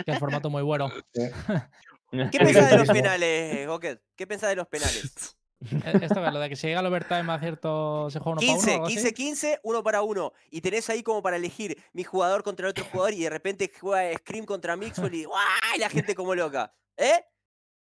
Que 0.04 0.10
es 0.10 0.18
formato 0.18 0.50
muy 0.50 0.62
bueno. 0.62 0.90
¿Qué 2.32 2.38
pensás 2.38 2.70
de 2.70 2.78
los 2.78 2.88
penales, 2.88 3.66
Goquet? 3.66 4.02
¿Qué 4.16 4.26
pensás 4.26 4.50
de 4.50 4.56
los 4.56 4.66
penales? 4.66 5.36
Esto 6.02 6.26
es 6.26 6.32
lo 6.32 6.40
de 6.40 6.48
que 6.48 6.56
si 6.56 6.66
llega 6.66 6.80
el 6.80 6.86
overtime 6.86 7.32
a 7.32 7.38
cierto. 7.38 8.10
se 8.10 8.18
juega 8.18 8.32
uno 8.32 8.40
para 8.40 8.52
uno. 8.52 8.60
15, 8.60 8.72
algo 8.72 8.86
así. 8.86 8.94
15, 8.94 9.14
15, 9.14 9.60
uno 9.62 9.82
para 9.82 10.02
uno. 10.02 10.32
Y 10.50 10.60
tenés 10.60 10.90
ahí 10.90 11.02
como 11.02 11.22
para 11.22 11.36
elegir 11.36 11.82
mi 11.92 12.04
jugador 12.04 12.42
contra 12.42 12.66
el 12.66 12.70
otro 12.70 12.84
jugador 12.84 13.14
y 13.14 13.22
de 13.22 13.30
repente 13.30 13.70
juega 13.80 14.16
Scream 14.18 14.44
contra 14.44 14.76
Mixwell 14.76 15.14
y 15.14 15.24
¡guau! 15.24 15.40
Y 15.76 15.78
la 15.78 15.88
gente 15.88 16.14
como 16.14 16.34
loca. 16.34 16.74
¿Eh? 16.96 17.24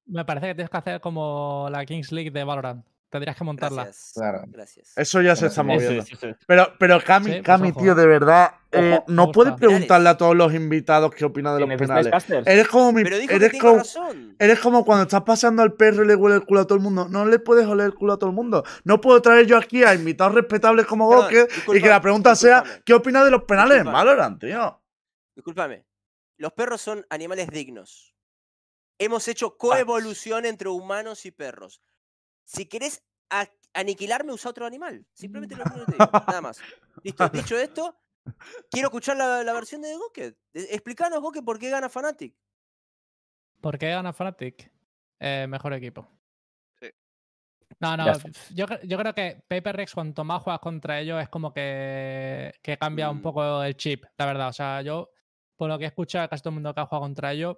Me 0.05 0.26
parece 0.26 0.47
que 0.47 0.55
tienes 0.55 0.69
que 0.69 0.77
hacer 0.77 1.01
como 1.01 1.68
la 1.72 1.85
Kings 1.85 2.11
League 2.11 2.31
de 2.31 2.43
Valorant. 2.43 2.85
Tendrías 3.14 3.38
que 3.38 3.44
montarla. 3.44 3.84
Gracias. 3.84 4.11
Claro. 4.15 4.44
Gracias. 4.48 4.98
Eso 4.98 5.22
ya 5.22 5.35
se 5.35 5.45
está 5.45 5.61
moviendo. 5.61 6.02
Sí, 6.02 6.15
sí, 6.15 6.18
sí. 6.19 6.35
Pero, 6.48 6.73
pero 6.80 6.99
Cami, 6.99 7.26
Sí, 7.27 7.31
pues 7.34 7.44
Cami, 7.44 7.72
tío, 7.72 7.94
de 7.94 8.07
verdad, 8.07 8.56
eh, 8.72 8.95
Ojo, 8.98 9.06
no 9.07 9.31
puedes 9.31 9.53
preguntarle 9.53 10.10
a 10.10 10.18
todos 10.18 10.35
los 10.35 10.52
invitados 10.52 11.14
qué 11.14 11.23
opinan 11.23 11.53
de 11.53 11.60
los 11.60 11.69
¿Necesitáis 11.69 12.23
penales. 12.26 12.48
Eres 12.48 12.68
como 12.68 12.91
mi, 12.91 13.03
Pero 13.03 13.19
dijo 13.19 13.31
eres 13.31 13.61
como, 13.61 13.77
razón. 13.77 14.35
eres 14.40 14.60
como 14.60 14.84
cuando 14.84 15.03
estás 15.03 15.22
paseando 15.22 15.61
al 15.61 15.73
perro 15.73 16.03
y 16.03 16.07
le 16.07 16.15
huele 16.15 16.38
el 16.38 16.44
culo 16.44 16.61
a 16.61 16.65
todo 16.65 16.76
el 16.76 16.84
mundo. 16.84 17.07
No 17.07 17.23
le 17.23 17.38
puedes 17.38 17.68
oler 17.68 17.85
el 17.85 17.94
culo 17.94 18.14
a 18.14 18.18
todo 18.18 18.31
el 18.31 18.35
mundo. 18.35 18.64
No 18.84 18.99
puedo 18.99 19.22
traer 19.22 19.45
yo 19.45 19.57
aquí 19.57 19.84
a 19.84 19.94
invitados 19.94 20.34
respetables 20.34 20.88
como 20.88 21.06
Goke 21.06 21.48
y 21.68 21.81
que 21.84 21.88
la 21.88 22.02
pregunta 22.02 22.35
sea. 22.35 22.64
¿qué 22.84 22.95
opinas 22.95 23.26
de 23.26 23.30
los 23.30 23.44
penales 23.44 23.81
en. 23.81 23.91
Valorant, 23.91 24.41
tío? 24.41 24.81
Discúlpame. 25.35 25.85
Los 26.38 26.52
perros 26.53 26.81
son 26.81 27.06
animales 27.11 27.48
dignos. 27.52 28.15
Hemos 28.98 29.27
hecho 29.27 29.56
coevolución 29.56 30.48
entre 30.48 30.69
humanos 30.69 31.27
y 31.27 31.31
perros. 31.31 31.80
Si 32.44 32.65
querés 32.65 33.03
aniquilarme, 33.74 34.34
usa 34.34 34.52
otro 34.52 34.65
animal. 34.65 35.06
Simplemente 35.14 35.56
lo 35.56 35.64
que 35.64 35.70
te 35.72 35.91
digo. 35.94 36.10
Nada 36.28 36.41
más. 36.41 36.60
Listo. 37.03 37.30
Dicho 37.34 37.57
esto, 37.57 37.98
quiero 38.70 38.88
escuchar 38.90 39.18
la, 39.18 39.44
la 39.44 39.53
versión 39.53 39.82
de 39.82 39.95
Goket. 39.95 40.38
De- 40.53 40.64
Explícanos, 40.74 41.20
Goket, 41.22 41.44
por 41.44 41.57
qué 41.60 41.70
gana 41.70 41.90
Fnatic. 41.90 42.36
¿Por 43.61 43.78
qué 43.78 43.90
gana 43.90 44.14
Fnatic? 44.14 44.72
Eh, 45.20 45.48
mejor 45.48 45.74
equipo. 45.74 46.07
Sí. 46.80 46.88
No, 47.80 47.95
no, 47.98 48.06
yo, 48.52 48.68
cre- 48.68 48.82
yo 48.86 48.98
creo 48.98 49.14
que 49.15 49.44
Paper 49.48 49.76
Rex, 49.78 49.94
cuanto 49.94 50.24
más 50.24 50.41
juegas 50.44 50.60
contra 50.60 50.99
ellos, 50.99 51.22
es 51.22 51.30
como 51.30 51.53
que, 51.53 52.53
que 52.61 52.78
cambia 52.78 53.10
un 53.10 53.20
Mm. 53.20 53.22
poco 53.22 53.64
el 53.64 53.76
chip, 53.78 54.03
la 54.18 54.26
verdad. 54.26 54.49
O 54.49 54.53
sea, 54.53 54.82
yo, 54.82 55.10
por 55.56 55.70
lo 55.70 55.78
que 55.80 55.86
he 55.86 55.88
escuchado, 55.88 56.28
casi 56.30 56.44
todo 56.44 56.49
el 56.49 56.56
mundo 56.56 56.74
que 56.74 56.82
ha 56.82 56.86
jugado 56.86 57.03
contra 57.06 57.32
ellos, 57.32 57.57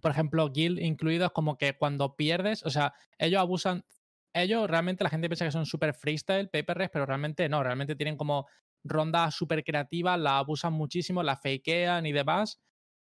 por 0.00 0.10
ejemplo, 0.12 0.48
Guild 0.50 0.78
incluido, 0.78 1.26
es 1.26 1.32
como 1.32 1.58
que 1.58 1.76
cuando 1.76 2.16
pierdes, 2.16 2.64
o 2.64 2.70
sea, 2.70 2.94
ellos 3.18 3.40
abusan. 3.40 3.84
Ellos 4.34 4.68
realmente 4.68 5.04
la 5.04 5.10
gente 5.10 5.28
piensa 5.28 5.44
que 5.44 5.50
son 5.52 5.66
súper 5.66 5.94
freestyle, 5.94 6.48
Paper 6.50 6.78
Rex, 6.78 6.90
pero 6.92 7.06
realmente 7.06 7.48
no, 7.48 7.62
realmente 7.62 7.96
tienen 7.96 8.16
como 8.16 8.46
rondas 8.84 9.34
súper 9.34 9.64
creativas, 9.64 10.18
la 10.18 10.38
abusan 10.38 10.72
muchísimo, 10.72 11.22
la 11.22 11.36
fakean 11.36 12.06
y 12.06 12.12
demás. 12.12 12.60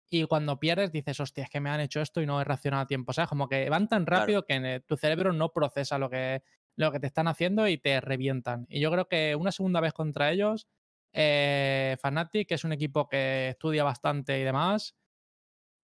Y 0.10 0.26
cuando 0.26 0.60
pierdes 0.60 0.92
dices, 0.92 1.20
hostia, 1.20 1.44
es 1.46 1.50
que 1.50 1.60
me 1.60 1.70
han 1.70 1.80
hecho 1.82 2.00
esto 2.02 2.22
y 2.22 2.26
no 2.26 2.40
he 2.40 2.44
reaccionado 2.44 2.84
a 2.84 2.88
tiempo. 2.88 3.12
¿Sabes? 3.14 3.30
Como 3.30 3.48
que 3.50 3.70
van 3.70 3.88
tan 3.90 4.06
Claro. 4.12 4.34
rápido 4.34 4.46
que 4.46 4.56
eh, 4.56 4.82
tu 4.88 4.98
cerebro 4.98 5.34
no 5.34 5.50
procesa 5.52 5.98
lo 5.98 6.10
que, 6.10 6.44
lo 6.76 6.92
que 6.92 7.00
te 7.00 7.08
están 7.08 7.28
haciendo 7.28 7.68
y 7.68 7.78
te 7.80 8.00
revientan. 8.02 8.66
Y 8.70 8.80
yo 8.82 8.92
creo 8.92 9.08
que 9.08 9.36
una 9.36 9.52
segunda 9.52 9.82
vez 9.82 9.94
contra 9.94 10.32
ellos, 10.32 10.68
eh, 11.14 11.98
Fnatic, 12.02 12.48
que 12.48 12.56
es 12.56 12.64
un 12.64 12.74
equipo 12.74 13.08
que 13.08 13.50
estudia 13.50 13.84
bastante 13.84 14.40
y 14.40 14.44
demás, 14.44 14.96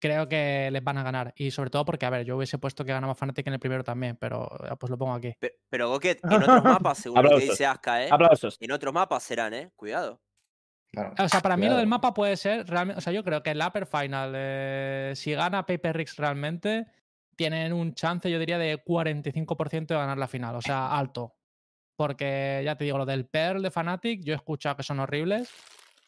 creo 0.02 0.28
que 0.28 0.70
les 0.72 0.84
van 0.84 0.98
a 0.98 1.04
ganar. 1.04 1.34
Y 1.38 1.52
sobre 1.52 1.70
todo 1.70 1.86
porque, 1.86 2.06
a 2.06 2.10
ver, 2.10 2.26
yo 2.26 2.36
hubiese 2.36 2.58
puesto 2.58 2.84
que 2.84 2.92
ganaba 2.92 3.16
Fnatic 3.16 3.48
en 3.48 3.54
el 3.54 3.60
primero 3.60 3.84
también, 3.84 4.18
pero 4.18 4.50
eh, 4.66 4.76
pues 4.78 4.90
lo 4.90 4.98
pongo 4.98 5.14
aquí. 5.14 5.34
Pe- 5.40 5.60
Pero 5.70 5.88
Goket, 5.90 6.20
en 6.26 6.34
otros 6.34 6.64
mapas, 6.64 6.98
según 6.98 7.24
lo 7.24 7.30
que 7.38 7.46
dice 7.46 7.66
Aska, 7.66 8.04
¿eh? 8.04 8.10
Aplausos. 8.12 8.58
En 8.60 8.72
otros 8.72 8.94
mapas 8.94 9.24
serán, 9.24 9.54
¿eh? 9.54 9.72
Cuidado. 9.78 10.20
Claro. 10.92 11.14
O 11.18 11.30
sea, 11.30 11.40
para 11.40 11.56
mí 11.56 11.70
lo 11.70 11.78
del 11.78 11.88
mapa 11.88 12.14
puede 12.14 12.36
ser 12.36 12.68
realmente. 12.68 12.98
O 12.98 13.02
sea, 13.02 13.14
yo 13.14 13.24
creo 13.24 13.42
que 13.42 13.52
el 13.52 13.62
Upper 13.66 13.86
Final, 13.86 14.34
eh, 14.36 15.14
si 15.16 15.32
gana 15.34 15.66
Paper 15.66 15.96
Rix 15.96 16.18
realmente, 16.18 16.86
tienen 17.38 17.72
un 17.72 17.94
chance, 17.94 18.30
yo 18.30 18.38
diría, 18.40 18.58
de 18.58 18.84
45% 18.84 19.88
de 19.88 19.96
ganar 19.96 20.18
la 20.18 20.28
final. 20.28 20.54
O 20.58 20.62
sea, 20.62 20.98
alto. 20.98 21.36
Porque 21.96 22.62
ya 22.66 22.76
te 22.76 22.84
digo, 22.84 22.98
lo 22.98 23.06
del 23.06 23.26
Pearl 23.26 23.62
de 23.62 23.72
Fnatic, 23.72 24.22
yo 24.24 24.34
he 24.34 24.36
escuchado 24.36 24.76
que 24.76 24.84
son 24.84 25.00
horribles. 25.00 25.50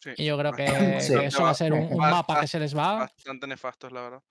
Sí, 0.04 0.10
Y 0.18 0.26
yo 0.26 0.36
creo 0.38 0.52
que, 0.52 1.00
Sí. 1.00 1.14
que 1.14 1.26
eso 1.26 1.42
va 1.42 1.50
a 1.50 1.54
ser 1.54 1.72
un, 1.72 1.96
mapa 1.96 2.40
que 2.40 2.46
se 2.46 2.58
les 2.60 2.76
va. 2.76 2.98
Bastante 2.98 3.46
nefastos, 3.46 3.90
la 3.90 4.02
verdad. 4.02 4.22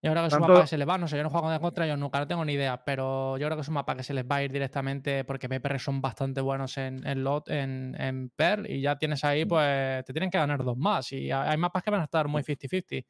Yo 0.00 0.12
creo 0.12 0.22
que 0.22 0.28
es 0.28 0.32
un 0.34 0.40
mapa 0.40 0.60
que 0.62 0.66
se 0.66 0.78
les 0.78 0.88
va. 0.88 0.98
No 0.98 1.06
sé, 1.08 1.16
yo 1.16 1.22
no 1.22 1.30
juego 1.30 1.50
de 1.50 1.58
contra 1.60 1.84
ellos 1.84 1.98
nunca, 1.98 2.18
no 2.20 2.26
tengo 2.28 2.44
ni 2.44 2.52
idea. 2.54 2.84
Pero 2.84 3.36
yo 3.38 3.46
creo 3.46 3.56
que 3.56 3.62
es 3.62 3.68
un 3.68 3.74
mapa 3.74 3.96
que 3.96 4.02
se 4.02 4.12
les 4.14 4.24
va 4.24 4.36
a 4.36 4.42
ir 4.42 4.52
directamente 4.52 5.24
porque 5.24 5.48
PPR 5.48 5.78
son 5.78 6.00
bastante 6.00 6.40
buenos 6.40 6.76
en, 6.78 7.04
en 7.06 7.22
LOT, 7.24 7.48
en, 7.50 7.96
en 8.00 8.30
Pearl. 8.30 8.68
Y 8.70 8.80
ya 8.80 8.96
tienes 8.98 9.24
ahí, 9.24 9.44
Mm. 9.44 9.48
pues 9.48 10.04
te 10.04 10.12
tienen 10.12 10.30
que 10.30 10.38
ganar 10.38 10.62
dos 10.64 10.76
más. 10.76 11.10
Y 11.12 11.30
hay 11.30 11.56
mapas 11.56 11.82
que 11.82 11.90
van 11.90 12.00
a 12.00 12.04
estar 12.04 12.26
muy 12.28 12.42
50-50. 12.42 13.04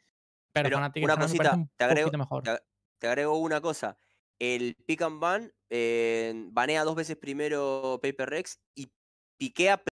Pero, 0.52 0.64
Pero 0.68 0.76
Fnatic 0.78 1.02
en 1.02 1.10
una 1.10 1.16
cosita, 1.16 1.54
un 1.54 1.70
te 1.76 1.84
agrego- 1.84 2.04
poquito 2.06 2.18
mejor. 2.18 2.42
te, 2.42 2.58
te 2.98 3.06
agrego 3.06 3.36
una 3.38 3.60
cosa. 3.60 3.96
El 4.38 4.74
pick 4.86 5.02
and 5.02 5.20
ban 5.20 5.52
eh, 5.70 6.32
banea 6.52 6.84
dos 6.84 6.94
veces 6.96 7.16
primero 7.16 7.98
Paper 8.02 8.30
Rex 8.30 8.58
y 8.74 8.90
piquea. 9.38 9.82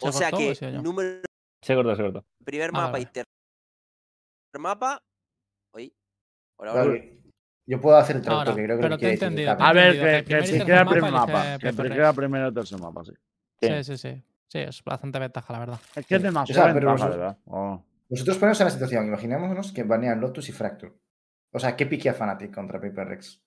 ¿Se 0.00 0.08
O 0.08 0.12
sea 0.12 0.30
cortó 0.30 0.50
o 0.50 0.54
que 0.54 0.70
número 0.72 1.20
Se 1.62 1.74
cortó, 1.74 1.94
se 1.96 2.02
cortó. 2.02 2.24
primer 2.44 2.70
Ah, 2.70 2.72
mapa 2.72 2.92
vale. 2.92 3.02
y 3.02 3.06
tercer 3.06 3.26
mapa. 4.58 5.02
Oye, 5.72 5.92
hola, 6.58 6.72
hola. 6.72 6.84
Vale. 6.84 7.16
Yo 7.66 7.80
puedo 7.80 7.96
hacer 7.96 8.16
el 8.16 8.22
No, 8.22 8.42
traductor 8.42 8.54
no, 8.54 8.56
que 8.56 8.64
creo 8.64 8.76
que 8.76 8.82
pero 8.82 8.94
lo 8.94 8.98
te 8.98 9.06
he 9.08 9.12
entendido. 9.12 9.56
A 9.58 9.72
ver, 9.72 9.92
que, 9.92 10.00
que 10.00 10.02
que 10.02 10.16
el 10.16 10.24
te 10.24 10.24
primer 10.48 10.62
y 10.62 10.64
queda 10.66 10.84
primer 10.86 11.12
mapa 11.12 11.26
mapa. 11.26 11.58
Que 11.58 11.72
PPR. 11.72 11.92
queda 11.94 12.12
primero 12.12 12.46
el 12.48 12.54
tercer 12.54 12.80
mapa, 12.80 13.04
sí. 13.04 13.12
Sí, 13.60 13.84
sí, 13.84 13.96
sí. 13.98 14.22
Sí, 14.48 14.58
es 14.58 14.82
bastante 14.82 15.18
ventaja, 15.20 15.52
la 15.52 15.58
verdad. 15.60 15.80
Es 15.94 16.06
que 16.06 16.16
es 16.16 16.22
demasiado 16.22 16.70
O 16.70 16.74
ventaja, 16.74 17.08
¿verdad? 17.08 17.38
Oh. 17.44 17.84
Vosotros 18.08 18.38
poneros 18.38 18.60
en 18.60 18.64
la 18.64 18.70
situación, 18.72 19.06
imaginémonos 19.06 19.70
que 19.70 19.84
banean 19.84 20.20
Lotus 20.20 20.48
y 20.48 20.52
Fracture. 20.52 20.92
O 21.52 21.60
sea, 21.60 21.76
¿qué 21.76 21.86
piquea 21.86 22.14
Fnatic 22.14 22.52
contra 22.52 22.80
Paper 22.80 23.06
Rex? 23.06 23.40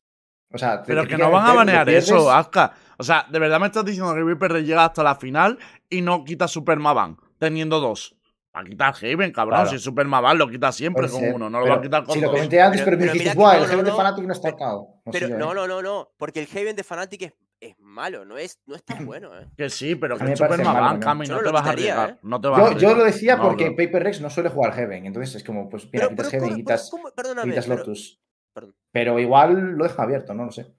O 0.54 0.58
sea, 0.58 0.82
te- 0.84 0.88
Pero 0.88 1.08
que 1.08 1.18
no 1.18 1.32
van 1.32 1.46
a 1.46 1.50
lo 1.50 1.56
banear 1.56 1.90
eso, 1.90 2.32
Azka. 2.32 2.74
O 2.98 3.04
sea, 3.04 3.26
¿de 3.30 3.40
verdad 3.40 3.60
me 3.60 3.66
estás 3.66 3.84
diciendo 3.84 4.14
que 4.14 4.24
Viper 4.24 4.64
llega 4.64 4.86
hasta 4.86 5.02
la 5.04 5.16
final 5.16 5.58
y 5.90 6.02
no 6.02 6.24
quita 6.24 6.48
Super 6.48 6.78
Mavan 6.78 7.18
teniendo 7.40 7.80
dos? 7.80 8.16
Va 8.56 8.62
a 8.62 8.64
quitar 8.64 8.94
Haven, 8.96 9.32
cabrón. 9.32 9.56
Claro. 9.58 9.70
Si 9.72 9.76
es 9.78 9.82
Super 9.82 10.06
Mavan 10.06 10.38
lo 10.38 10.48
quita 10.48 10.72
siempre 10.72 11.08
puede 11.08 11.12
con 11.12 11.22
ser, 11.22 11.34
uno, 11.34 11.50
no 11.50 11.58
lo 11.58 11.64
pero 11.66 11.76
va 11.76 11.80
a 11.80 11.84
quitar 11.84 12.04
con 12.04 12.14
Sí, 12.14 12.22
lo 12.22 12.30
comenté 12.30 12.62
antes, 12.62 12.82
Pero- 12.82 12.86
pero, 12.86 12.98
me 12.98 13.02
pero 13.02 13.14
dijiste, 13.14 13.30
mira 13.30 13.34
que 13.34 13.38
guau, 13.40 13.52
no, 13.52 13.58
el 13.58 13.64
no, 13.64 13.70
Heaven 13.72 13.86
de. 13.86 13.92
Fnatic 13.92 14.26
no 14.26 14.34
está 14.34 14.52
tocado. 14.52 14.88
No 15.06 15.12
sé 15.12 15.20
Pero 15.20 15.38
no, 15.40 15.52
¿eh? 15.52 15.56
no, 15.56 15.68
no, 15.68 15.82
no. 15.82 16.10
Porque 16.20 16.40
el 16.40 16.48
Haven 16.56 16.76
de 16.76 16.84
Fnatic 16.84 17.22
es, 17.24 17.34
es 17.60 17.80
malo, 17.80 18.26
no 18.26 18.38
es, 18.38 18.60
no 18.68 18.76
es 18.76 18.84
tan 18.86 18.98
bueno, 19.08 19.36
¿eh? 19.40 19.48
Que 19.58 19.72
sí, 19.72 19.96
pero 19.96 20.20
que 20.20 20.24
me 20.26 20.36
Super 20.38 20.64
Mavan. 20.64 21.00
Cami, 21.00 21.26
Yo 21.26 21.34
no 21.34 21.40
te 21.40 21.46
lo 21.46 21.52
vas 21.52 21.66
a 21.66 21.70
arriesgar. 21.72 22.20
No 22.22 22.40
te 22.40 22.48
vas 22.48 22.72
a 22.76 22.78
Yo, 22.78 22.94
lo 22.94 23.04
decía 23.04 23.38
porque. 23.42 23.72
Paper 23.72 24.04
Rex 24.04 24.22
no 24.22 24.30
suele 24.30 24.50
jugar 24.50 24.74
Heaven. 24.74 25.08
Entonces 25.08 25.34
es 25.34 25.44
como, 25.44 25.68
pues 25.68 25.90
mira, 25.92 26.10
quitas 26.10 26.30
Heaven 26.30 26.46
y 26.60 26.64
¿cómo- 26.64 27.10
quitas, 27.44 27.68
Lotus. 27.68 28.20
Perdón. 28.54 28.76
Pero 28.92 29.20
igual 29.20 29.74
lo 29.78 29.84
deja 29.84 30.04
abierto, 30.04 30.34
¿no? 30.34 30.46
No 30.46 30.52
sé. 30.52 30.74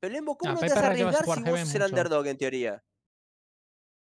pero 0.00 0.12
Lembo, 0.12 0.36
¿cómo 0.36 0.52
no 0.54 0.60
te 0.60 0.66
vas 0.68 0.76
a 0.76 0.86
arriesgar 0.86 1.24
si 1.24 1.42
vos 1.42 1.60
sos 1.60 1.74
el 1.74 1.82
underdog, 1.82 2.26
en 2.26 2.38
teoría? 2.38 2.84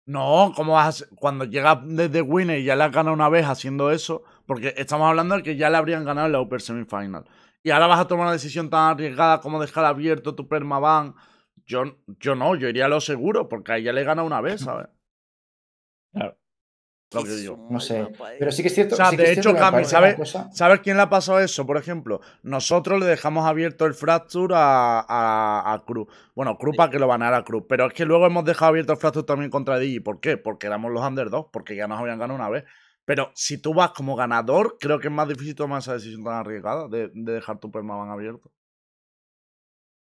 No, 0.06 0.52
¿cómo 0.54 0.74
vas 0.74 1.02
a- 1.02 1.16
Cuando 1.16 1.44
llega 1.44 1.82
desde 1.84 2.22
Winner 2.22 2.58
y 2.60 2.64
ya 2.64 2.76
le 2.76 2.84
has 2.84 2.92
ganado 2.92 3.12
una 3.14 3.28
vez 3.28 3.44
haciendo 3.46 3.90
eso, 3.90 4.22
porque 4.46 4.72
estamos 4.76 5.08
hablando 5.08 5.34
de 5.36 5.42
que 5.42 5.56
ya 5.56 5.68
le 5.68 5.76
habrían 5.78 6.04
ganado 6.04 6.26
en 6.26 6.32
la 6.32 6.40
Upper 6.40 6.60
Semifinal. 6.60 7.24
Y 7.64 7.70
ahora 7.70 7.88
vas 7.88 8.00
a 8.00 8.06
tomar 8.06 8.26
una 8.26 8.32
decisión 8.32 8.70
tan 8.70 8.90
arriesgada 8.92 9.40
como 9.40 9.60
dejar 9.60 9.84
abierto 9.84 10.36
tu 10.36 10.46
permaban. 10.46 11.14
Yo, 11.64 11.82
yo 12.20 12.36
no, 12.36 12.54
yo 12.54 12.68
iría 12.68 12.84
a 12.84 12.88
lo 12.88 13.00
seguro, 13.00 13.48
porque 13.48 13.72
ahí 13.72 13.82
ya 13.82 13.92
le 13.92 14.02
he 14.02 14.04
ganado 14.04 14.26
una 14.26 14.40
vez, 14.40 14.60
¿sabes? 14.60 14.86
Claro. 16.12 16.38
Lo 17.12 17.22
Que 17.22 17.30
digo. 17.30 17.68
No 17.70 17.78
sé. 17.78 18.08
Pero 18.38 18.50
sí 18.50 18.62
que 18.62 18.68
es 18.68 18.74
cierto. 18.74 18.94
O 18.94 18.96
sea, 18.96 19.10
sí 19.10 19.16
que 19.16 19.22
de 19.22 19.32
hecho, 19.32 19.54
Cami, 19.54 19.84
¿sabes? 19.84 20.16
¿Sabes 20.52 20.80
quién 20.80 20.96
le 20.96 21.04
ha 21.04 21.08
pasado 21.08 21.38
eso? 21.38 21.64
Por 21.64 21.76
ejemplo, 21.76 22.20
nosotros 22.42 22.98
le 22.98 23.06
dejamos 23.06 23.46
abierto 23.46 23.86
el 23.86 23.94
Fracture 23.94 24.54
a, 24.56 25.04
a, 25.08 25.72
a 25.72 25.84
Cruz. 25.84 26.08
Bueno, 26.34 26.58
Cruz 26.58 26.76
para 26.76 26.90
que 26.90 26.98
lo 26.98 27.06
banara 27.06 27.38
a 27.38 27.44
Cruz. 27.44 27.64
Pero 27.68 27.86
es 27.86 27.92
que 27.92 28.04
luego 28.04 28.26
hemos 28.26 28.44
dejado 28.44 28.70
abierto 28.70 28.92
el 28.92 28.98
Fracture 28.98 29.24
también 29.24 29.50
contra 29.50 29.78
Digi. 29.78 30.00
¿Por 30.00 30.20
qué? 30.20 30.36
Porque 30.36 30.66
éramos 30.66 30.90
los 30.90 31.02
underdogs, 31.02 31.50
porque 31.52 31.76
ya 31.76 31.86
nos 31.86 32.00
habían 32.00 32.18
ganado 32.18 32.38
una 32.38 32.48
vez. 32.50 32.64
Pero 33.04 33.30
si 33.34 33.58
tú 33.58 33.72
vas 33.72 33.92
como 33.92 34.16
ganador, 34.16 34.76
creo 34.80 34.98
que 34.98 35.06
es 35.06 35.14
más 35.14 35.28
difícil 35.28 35.54
tomar 35.54 35.78
esa 35.78 35.94
decisión 35.94 36.24
tan 36.24 36.34
arriesgada 36.34 36.88
de, 36.88 37.10
de 37.14 37.32
dejar 37.32 37.60
tu 37.60 37.70
permaban 37.70 38.10
abierto. 38.10 38.50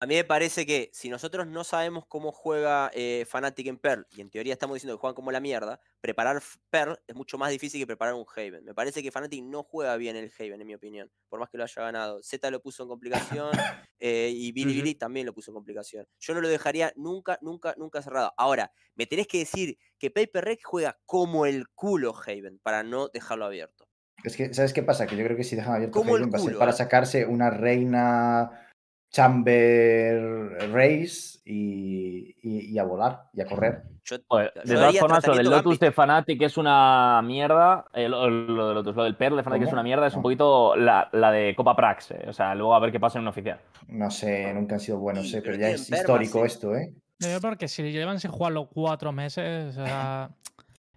A 0.05 0.07
mí 0.07 0.13
me 0.13 0.23
parece 0.23 0.67
que 0.67 0.91
si 0.93 1.09
nosotros 1.09 1.47
no 1.47 1.63
sabemos 1.63 2.05
cómo 2.05 2.31
juega 2.31 2.91
eh, 2.93 3.25
Fnatic 3.27 3.65
en 3.65 3.79
Pearl, 3.79 4.05
y 4.15 4.21
en 4.21 4.29
teoría 4.29 4.53
estamos 4.53 4.75
diciendo 4.75 4.95
que 4.95 4.99
juegan 4.99 5.15
como 5.15 5.31
la 5.31 5.39
mierda, 5.39 5.79
preparar 5.99 6.43
Pearl 6.69 6.99
es 7.07 7.15
mucho 7.15 7.39
más 7.39 7.49
difícil 7.49 7.81
que 7.81 7.87
preparar 7.87 8.13
un 8.13 8.23
Haven. 8.35 8.63
Me 8.63 8.75
parece 8.75 9.01
que 9.01 9.09
Fnatic 9.09 9.43
no 9.43 9.63
juega 9.63 9.97
bien 9.97 10.15
el 10.15 10.31
Haven, 10.37 10.61
en 10.61 10.67
mi 10.67 10.75
opinión, 10.75 11.11
por 11.27 11.39
más 11.39 11.49
que 11.49 11.57
lo 11.57 11.63
haya 11.63 11.81
ganado. 11.81 12.21
Z 12.21 12.51
lo 12.51 12.61
puso 12.61 12.83
en 12.83 12.89
complicación 12.89 13.49
eh, 13.99 14.31
y 14.31 14.51
Billy. 14.51 14.75
Billy 14.75 14.93
también 14.93 15.25
lo 15.25 15.33
puso 15.33 15.49
en 15.49 15.55
complicación. 15.55 16.07
Yo 16.19 16.35
no 16.35 16.41
lo 16.41 16.49
dejaría 16.49 16.93
nunca, 16.95 17.39
nunca, 17.41 17.73
nunca 17.75 18.03
cerrado. 18.03 18.31
Ahora, 18.37 18.71
me 18.93 19.07
tenés 19.07 19.25
que 19.25 19.39
decir 19.39 19.79
que 19.97 20.11
Paper 20.11 20.45
Rex 20.45 20.65
juega 20.65 20.99
como 21.07 21.47
el 21.47 21.67
culo 21.69 22.13
Haven 22.15 22.59
para 22.61 22.83
no 22.83 23.07
dejarlo 23.07 23.45
abierto. 23.45 23.89
Es 24.23 24.35
que, 24.35 24.53
¿sabes 24.53 24.71
qué 24.71 24.83
pasa? 24.83 25.07
Que 25.07 25.17
yo 25.17 25.23
creo 25.23 25.35
que 25.35 25.43
si 25.43 25.55
dejan 25.55 25.73
abierto 25.73 25.99
Haven 25.99 26.31
va 26.31 26.37
a 26.37 26.39
ser 26.39 26.49
culo, 26.49 26.59
para 26.59 26.71
¿eh? 26.71 26.75
sacarse 26.75 27.25
una 27.25 27.49
reina 27.49 28.64
Chamber 29.11 30.71
Race 30.73 31.39
y, 31.45 32.35
y- 32.41 32.71
y 32.73 32.79
a 32.79 32.83
volar 32.83 33.23
y 33.33 33.41
a 33.41 33.45
correr. 33.45 33.83
Yo, 34.03 34.17
yo 34.29 34.37
de 34.37 34.75
todas 34.75 34.97
formas, 34.99 35.27
lo 35.27 35.35
del 35.35 35.45
Lotus 35.49 35.79
Gambit. 35.79 35.81
de 35.81 35.91
Fnatic 35.91 36.41
es 36.43 36.57
una 36.57 37.21
mierda. 37.23 37.85
eh, 37.93 38.07
lo, 38.07 38.29
lo 38.29 38.67
de 38.69 38.73
Lotus, 38.75 38.95
lo 38.95 39.03
del 39.03 39.15
Pearl 39.15 39.35
de 39.37 39.43
Fnatic 39.43 39.63
es 39.67 39.73
una 39.73 39.83
mierda. 39.83 40.07
Es 40.07 40.13
un 40.13 40.19
Ah. 40.19 40.23
poquito 40.23 40.75
la, 40.75 41.09
la 41.13 41.31
de 41.31 41.55
Copa 41.55 41.75
Prax. 41.75 42.11
eh, 42.11 42.25
O 42.27 42.33
sea, 42.33 42.53
luego 42.55 42.75
a 42.75 42.79
ver 42.79 42.91
qué 42.91 42.99
pasa 42.99 43.17
en 43.17 43.23
un 43.23 43.29
oficial. 43.29 43.59
No 43.87 44.11
sé, 44.11 44.53
nunca 44.53 44.75
han 44.75 44.79
sido 44.81 44.99
buenos, 44.99 45.29
Sí, 45.29 45.37
eh, 45.37 45.41
pero 45.43 45.55
ya 45.57 45.69
es 45.69 45.89
histórico 45.89 46.39
sí. 46.41 46.45
esto, 46.45 46.75
¿eh? 46.75 46.93
Yo 47.19 47.39
porque 47.41 47.67
si 47.67 47.81
llevan 47.91 48.19
sin 48.19 48.29
jugarlo 48.31 48.67
cuatro 48.67 49.11
meses, 49.11 49.77
o 49.77 49.85
sea, 49.85 50.29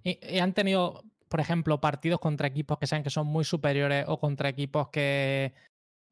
y, 0.02 0.18
y 0.34 0.38
han 0.40 0.52
tenido, 0.52 1.04
por 1.28 1.38
ejemplo, 1.40 1.80
partidos 1.80 2.18
contra 2.20 2.48
equipos 2.48 2.76
que 2.78 2.86
saben 2.88 3.04
que 3.04 3.10
son 3.10 3.26
muy 3.28 3.44
superiores 3.44 4.04
o 4.08 4.18
contra 4.18 4.48
equipos 4.48 4.88
que, 4.88 5.54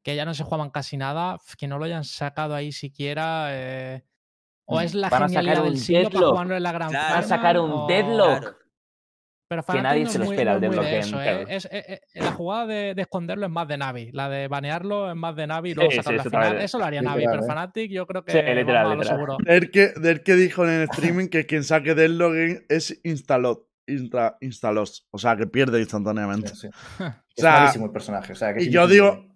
que 0.06 0.14
ya 0.14 0.24
no 0.24 0.34
se 0.34 0.44
jugaban 0.44 0.70
casi 0.70 0.96
nada, 0.96 1.36
que 1.58 1.66
no 1.66 1.78
lo 1.78 1.84
hayan 1.84 2.04
sacado 2.04 2.54
ahí 2.54 2.70
siquiera. 2.70 3.48
eh, 3.50 4.04
o 4.64 4.76
Mm. 4.78 4.82
es 4.82 4.94
la 4.94 5.08
Van 5.08 5.22
a 5.24 5.28
sacar 5.28 5.42
genialidad 5.44 5.64
del 5.64 5.78
siglo 5.78 6.02
para 6.02 6.10
deadlock. 6.12 6.30
jugarlo 6.30 6.56
en 6.56 6.62
la 6.62 6.72
gran 6.72 6.88
Claro. 6.90 7.14
Van 7.14 7.18
a 7.18 7.26
sacar 7.26 7.58
un 7.60 7.70
o- 7.72 7.86
deadlock. 7.88 8.38
Claro. 8.40 8.56
Pero 9.48 9.62
que 9.64 9.82
nadie 9.82 10.04
no 10.04 10.10
se 10.10 10.18
lo 10.20 10.24
muy- 10.26 10.34
espera, 10.36 10.52
el 10.54 10.60
deadlock 10.60 10.84
de 10.84 10.98
eso. 11.00 11.20
¿eh? 11.22 11.44
Es- 11.48 11.68
eh, 11.72 12.00
la 12.14 12.30
jugada 12.32 12.66
de, 12.66 12.94
de 12.94 13.02
esconderlo 13.02 13.46
es 13.46 13.52
más 13.52 13.66
de 13.66 13.78
Navi. 13.78 14.10
La 14.12 14.28
de 14.28 14.46
banearlo 14.46 15.10
es 15.10 15.16
más 15.16 15.34
de 15.34 15.46
Navi 15.48 15.70
y 15.70 15.74
luego 15.74 15.90
Sí, 15.90 15.96
sacarlo 15.96 16.22
sí, 16.22 16.28
al 16.28 16.30
final. 16.30 16.60
Eso 16.62 16.78
lo 16.78 16.84
haría 16.84 17.02
Navi, 17.02 17.20
Literal, 17.22 17.40
pero 17.40 17.50
¿eh? 17.50 17.52
Fnatic 17.52 17.90
yo 17.90 18.06
creo 18.06 18.24
que 18.24 18.30
Sí, 18.32 18.38
vamos 18.38 18.54
literal, 18.54 18.86
a 18.86 18.88
lo 18.90 18.94
literal. 18.94 19.16
seguro. 19.16 19.36
Del 19.44 20.22
que, 20.22 20.34
dijo 20.36 20.64
en 20.64 20.70
el 20.70 20.82
streaming 20.90 21.26
que 21.28 21.46
quien 21.46 21.64
saque 21.64 21.94
login 22.08 22.64
es 22.68 23.00
instalot. 23.02 23.66
Insta, 23.88 24.36
instalos. 24.40 25.06
O 25.12 25.18
sea, 25.18 25.36
que 25.36 25.46
pierde 25.48 25.78
instantáneamente. 25.80 26.48
Sí, 26.54 26.68
sí. 26.68 26.68
O 26.98 27.04
Es 27.36 27.44
malísimo 27.44 27.86
el 27.86 27.92
personaje. 27.92 28.32
O 28.32 28.36
sea, 28.36 28.54
que 28.54 28.62
y 28.64 28.70
yo 28.70 28.86
digo. 28.88 29.26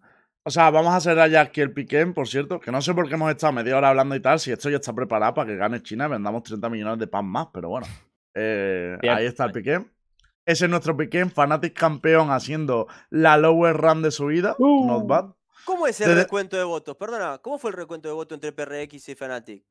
O 0.43 0.51
sea, 0.51 0.71
vamos 0.71 0.93
a 0.93 0.97
hacer 0.97 1.19
allá 1.19 1.43
aquí 1.43 1.61
el 1.61 1.73
piquén, 1.73 2.15
por 2.15 2.27
cierto, 2.27 2.61
que 2.61 2.73
no 2.73 2.81
sé 2.81 2.95
por 2.95 3.07
qué 3.09 3.15
hemos 3.15 3.31
estado 3.31 3.53
media 3.53 3.77
hora 3.77 3.91
hablando 3.91 4.15
y 4.15 4.21
tal, 4.21 4.41
si 4.41 4.51
esto 4.51 4.71
ya 4.71 4.77
está 4.77 4.93
preparado 4.95 5.35
para 5.35 5.47
que 5.49 5.57
gane 5.57 5.83
China 5.83 6.07
y 6.07 6.11
vendamos 6.11 6.43
30 6.45 6.69
millones 6.71 6.99
de 6.99 7.07
pan 7.07 7.27
más, 7.27 7.49
pero 7.53 7.69
bueno. 7.69 7.87
Eh, 8.35 8.97
ahí 9.03 9.27
está 9.27 9.45
el 9.45 9.53
piquén. 9.53 9.91
Ese 10.47 10.65
es 10.65 10.71
nuestro 10.71 10.97
piquén, 10.97 11.31
Fnatic 11.31 11.75
campeón 11.79 12.31
haciendo 12.31 12.87
la 13.11 13.37
lower 13.37 13.77
run 13.77 14.01
de 14.03 14.11
su 14.11 14.27
vida, 14.27 14.57
Uh. 14.59 14.87
not 14.87 15.07
bad. 15.07 15.25
¿Cómo 15.67 15.87
es 15.87 16.01
el 16.01 16.09
Desde- 16.09 16.23
recuento 16.23 16.57
de 16.57 16.65
votos? 16.65 16.97
Perdona, 16.97 17.39
¿cómo 17.39 17.59
fue 17.59 17.71
el 17.71 17.77
recuento 17.77 18.09
de 18.09 18.15
votos 18.15 18.35
entre 18.37 18.53
PRX 18.53 19.11
y 19.11 19.15
Fnatic? 19.15 19.63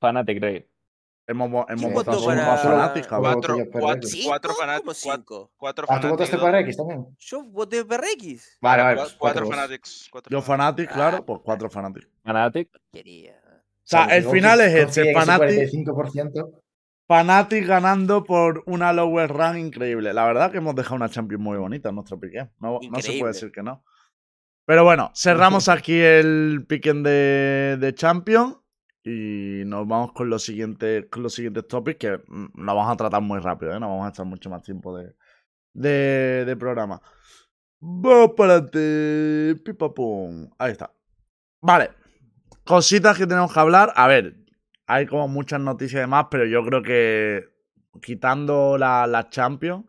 Fnatic 0.00 0.42
Rey. 0.42 0.66
Hemos, 1.30 1.48
vo- 1.48 1.64
hemos 1.68 1.80
¿Quién 1.82 1.94
votado 1.94 2.18
solo 2.18 2.36
para- 2.40 2.56
Fnatic, 2.58 3.08
Cuatro- 3.08 3.08
cabrón. 3.08 3.32
Cuatro, 3.34 3.70
por 3.70 3.80
cuatro, 3.82 4.08
cuatro 4.24 4.50
¿Cómo 4.50 4.60
Fanatics. 4.60 5.02
Cuatro, 5.04 5.50
cuatro 5.56 5.86
Ah, 5.88 6.00
tú 6.00 6.08
votaste 6.08 6.36
Fanatics, 6.36 6.42
para 6.42 6.60
X 6.60 6.76
también. 6.76 7.06
Yo 7.18 7.42
voté 7.44 7.84
PRX. 7.84 8.58
Vale, 8.60 8.82
vale. 8.82 8.96
cua- 8.96 9.02
pues 9.04 9.14
Cuatro 9.14 9.44
votos. 9.44 9.56
Fanatics. 9.60 10.08
cuatro 10.10 10.30
Yo 10.30 10.42
Fanatics. 10.42 10.86
Fnatic, 10.88 10.94
claro, 10.96 11.16
Ah. 11.18 11.24
pues 11.26 11.40
cuatro 11.44 11.70
Fnatic. 11.70 12.08
Fnatic. 12.24 12.68
Quería. 12.92 13.40
O 13.46 13.82
sea, 13.90 14.04
el 14.06 14.24
final 14.24 14.60
es 14.60 14.66
este, 14.74 14.82
consigue 14.84 15.10
ese 15.10 15.20
Fnatic, 15.22 15.48
45%. 15.48 16.50
Fnatic 17.06 17.66
ganando 17.66 18.24
por 18.24 18.62
una 18.66 18.92
lower 18.92 19.30
run 19.30 19.58
increíble. 19.58 20.12
La 20.12 20.24
verdad 20.26 20.50
que 20.50 20.58
hemos 20.58 20.74
dejado 20.74 20.96
una 20.96 21.08
Champions 21.08 21.42
muy 21.42 21.58
bonita 21.58 21.88
en 21.88 21.94
nuestro 21.96 22.18
piquén. 22.18 22.50
No, 22.60 22.78
no 22.90 23.00
se 23.00 23.18
puede 23.18 23.32
decir 23.32 23.50
que 23.52 23.62
no. 23.62 23.84
Pero 24.64 24.84
bueno, 24.84 25.10
cerramos 25.14 25.68
aquí 25.68 25.98
el 26.00 26.64
piquen 26.68 27.02
de, 27.02 27.76
de 27.80 27.94
Champions 27.94 28.56
y 29.02 29.62
nos 29.66 29.86
vamos 29.86 30.12
con 30.12 30.28
los 30.28 30.42
siguientes, 30.42 31.06
con 31.10 31.22
los 31.22 31.34
siguientes 31.34 31.66
topics 31.66 31.98
que 31.98 32.20
nos 32.28 32.76
vamos 32.76 32.90
a 32.90 32.96
tratar 32.96 33.22
muy 33.22 33.38
rápido, 33.40 33.74
¿eh? 33.74 33.80
no 33.80 33.88
vamos 33.88 34.06
a 34.06 34.10
estar 34.10 34.26
mucho 34.26 34.50
más 34.50 34.62
tiempo 34.62 34.96
de, 34.96 35.14
de, 36.44 36.56
programa. 36.56 37.00
Vamos 37.80 38.32
para 38.36 38.54
adelante. 38.54 39.62
Pipa 39.64 39.94
pum. 39.94 40.50
Ahí 40.58 40.72
está. 40.72 40.92
Vale. 41.62 41.90
Cositas 42.64 43.16
que 43.16 43.26
tenemos 43.26 43.52
que 43.52 43.60
hablar. 43.60 43.92
A 43.96 44.06
ver, 44.06 44.36
hay 44.86 45.06
como 45.06 45.28
muchas 45.28 45.60
noticias 45.60 46.02
de 46.02 46.06
más, 46.06 46.26
pero 46.30 46.44
yo 46.44 46.64
creo 46.64 46.82
que 46.82 47.48
quitando 48.02 48.76
la, 48.76 49.06
la 49.06 49.28
Champions, 49.30 49.86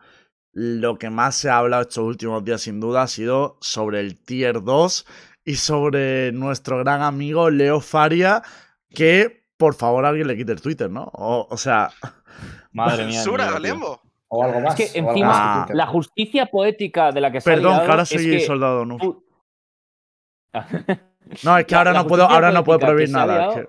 lo 0.53 0.97
que 0.97 1.09
más 1.09 1.35
se 1.35 1.49
ha 1.49 1.57
hablado 1.57 1.83
estos 1.83 2.05
últimos 2.05 2.43
días 2.43 2.61
sin 2.61 2.79
duda 2.79 3.03
ha 3.03 3.07
sido 3.07 3.57
sobre 3.61 3.99
el 3.99 4.21
Tier 4.23 4.63
2 4.63 5.05
y 5.45 5.55
sobre 5.55 6.31
nuestro 6.33 6.79
gran 6.79 7.01
amigo 7.01 7.49
Leo 7.49 7.79
Faria, 7.79 8.43
que 8.93 9.45
por 9.57 9.75
favor 9.75 10.05
alguien 10.05 10.27
le 10.27 10.35
quite 10.37 10.51
el 10.51 10.61
Twitter, 10.61 10.89
¿no? 10.89 11.03
O, 11.13 11.47
o 11.49 11.57
sea, 11.57 11.89
Madre 12.71 13.05
mía. 13.05 13.15
Censura. 13.21 13.59
Lembo. 13.59 14.01
O 14.29 14.43
algo 14.43 14.61
más. 14.61 14.79
Es 14.79 14.91
que 14.93 14.99
encima 14.99 15.63
Ah. 15.63 15.67
La 15.73 15.85
justicia 15.87 16.45
poética 16.45 17.11
de 17.11 17.19
la 17.21 17.31
que 17.31 17.41
se 17.41 17.49
ha 17.51 17.55
perdón, 17.55 17.79
que 17.81 17.91
ahora 17.91 18.03
es 18.03 18.09
soy 18.09 18.25
que- 18.29 18.39
soldado 18.41 18.85
no. 18.85 18.97
Fu- 18.97 19.23
No, 21.43 21.57
es 21.57 21.65
que 21.65 21.71
La- 21.73 21.77
ahora 21.79 21.93
la 21.93 22.01
no 22.03 22.07
puedo, 22.07 22.23
ahora 22.29 22.51
no 22.51 22.63
puedo 22.63 22.79
prohibir 22.79 23.09
nada. 23.09 23.53
que- 23.53 23.67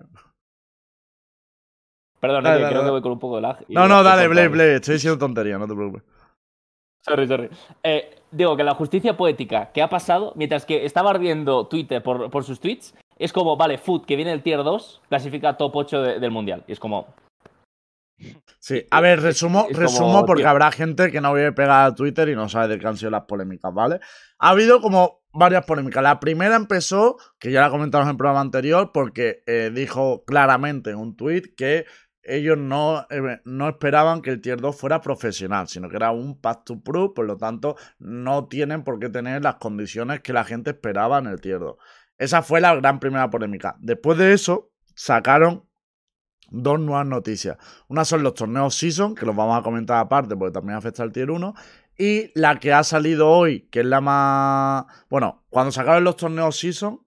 Perdón, 2.21 2.45
Dale, 2.45 2.57
que 2.59 2.63
dale, 2.63 2.73
creo 2.73 2.79
dale. 2.83 2.85
que 2.85 2.91
voy 2.93 3.03
con 3.03 3.13
un 3.13 3.19
poco 3.19 3.37
de 3.37 3.43
lag. 3.43 3.65
No, 3.69 3.89
no, 3.89 4.03
dale. 4.03 4.29
Blade, 4.29 4.49
Blade, 4.49 4.75
estoy 4.77 4.95
diciendo 4.95 5.19
tontería, 5.19 5.59
no 5.59 5.67
te 5.67 5.75
preocupes. 5.75 6.03
Sorry, 7.05 7.27
sorry. 7.27 7.51
Eh, 7.83 8.21
digo 8.31 8.57
que 8.57 8.63
la 8.63 8.75
justicia 8.75 9.17
poética 9.17 9.73
que 9.73 9.83
ha 9.83 9.89
pasado, 9.91 10.33
mientras 10.37 10.65
que 10.65 10.85
estaba 10.85 11.11
ardiendo 11.11 11.67
Twitter 11.67 12.01
por, 12.01 12.31
por 12.31 12.45
sus 12.45 12.61
tweets, 12.61 12.95
es 13.25 13.33
como, 13.33 13.57
vale, 13.57 13.79
Food, 13.79 14.05
que 14.07 14.17
viene 14.17 14.33
el 14.33 14.43
tier 14.43 14.63
2, 14.63 15.03
clasifica 15.09 15.57
top 15.57 15.77
8 15.77 16.03
de- 16.03 16.21
del 16.21 16.31
mundial. 16.31 16.65
Y 16.67 16.73
es 16.73 16.81
como. 16.81 17.07
Sí, 18.61 18.87
a 18.91 19.01
ver, 19.01 19.21
resumo, 19.21 19.67
es 19.69 19.75
como, 19.75 19.81
resumo 19.81 20.27
porque 20.27 20.43
tío. 20.43 20.51
habrá 20.51 20.71
gente 20.71 21.11
que 21.11 21.21
no 21.21 21.35
vive 21.35 21.53
pegada 21.53 21.87
a 21.87 21.95
Twitter 21.95 22.29
y 22.29 22.37
no 22.37 22.49
sabe 22.49 22.69
de 22.69 22.79
qué 22.79 22.87
han 22.87 22.97
sido 22.97 23.11
las 23.11 23.25
polémicas, 23.25 23.75
¿vale? 23.75 23.99
Ha 24.39 24.51
habido 24.51 24.81
como 24.81 25.23
varias 25.33 25.65
polémicas. 25.65 26.03
La 26.05 26.21
primera 26.21 26.55
empezó, 26.55 27.17
que 27.41 27.51
ya 27.51 27.63
la 27.63 27.71
comentamos 27.71 28.07
en 28.07 28.13
el 28.13 28.17
programa 28.17 28.41
anterior, 28.41 28.93
porque 28.95 29.43
eh, 29.47 29.71
dijo 29.75 30.25
claramente 30.25 30.91
en 30.91 30.99
un 30.99 31.17
tweet 31.17 31.55
que 31.57 31.85
ellos 32.23 32.57
no, 32.57 33.05
eh, 33.11 33.41
no 33.45 33.69
esperaban 33.69 34.23
que 34.23 34.31
el 34.31 34.41
Tier 34.41 34.61
2 34.61 34.77
fuera 34.79 35.01
profesional, 35.01 35.67
sino 35.67 35.89
que 35.89 35.97
era 35.97 36.13
un 36.13 36.41
path 36.41 36.65
to 36.65 36.81
proof, 36.81 37.15
por 37.17 37.27
lo 37.27 37.37
tanto, 37.37 37.75
no 37.99 38.47
tienen 38.47 38.85
por 38.85 39.01
qué 39.01 39.09
tener 39.09 39.43
las 39.43 39.57
condiciones 39.57 40.21
que 40.21 40.33
la 40.33 40.45
gente 40.45 40.71
esperaba 40.71 41.19
en 41.19 41.27
el 41.27 41.41
Tier 41.41 41.59
2. 41.59 41.75
Esa 42.23 42.41
fue 42.43 42.61
la 42.61 42.77
gran 42.77 43.01
primera 43.01 43.29
polémica. 43.31 43.75
Después 43.81 44.17
de 44.17 44.33
eso, 44.33 44.71
sacaron 44.95 45.69
dos 46.51 46.79
nuevas 46.79 47.05
noticias. 47.05 47.57
Una 47.89 48.05
son 48.05 48.23
los 48.23 48.35
torneos 48.35 48.77
Season, 48.77 49.17
que 49.17 49.27
los 49.27 49.35
vamos 49.35 49.59
a 49.59 49.63
comentar 49.65 49.99
aparte 49.99 50.37
porque 50.37 50.53
también 50.53 50.79
afecta 50.79 51.03
al 51.03 51.11
Tier 51.11 51.33
1. 51.33 51.53
Y 51.99 52.31
la 52.39 52.61
que 52.61 52.73
ha 52.73 52.85
salido 52.85 53.29
hoy, 53.29 53.63
que 53.73 53.81
es 53.81 53.87
la 53.87 54.01
más... 54.01 54.85
Bueno, 55.11 55.45
cuando 55.51 55.73
sacaron 55.73 56.05
los 56.05 56.17
torneos 56.17 56.57
Season, 56.57 57.05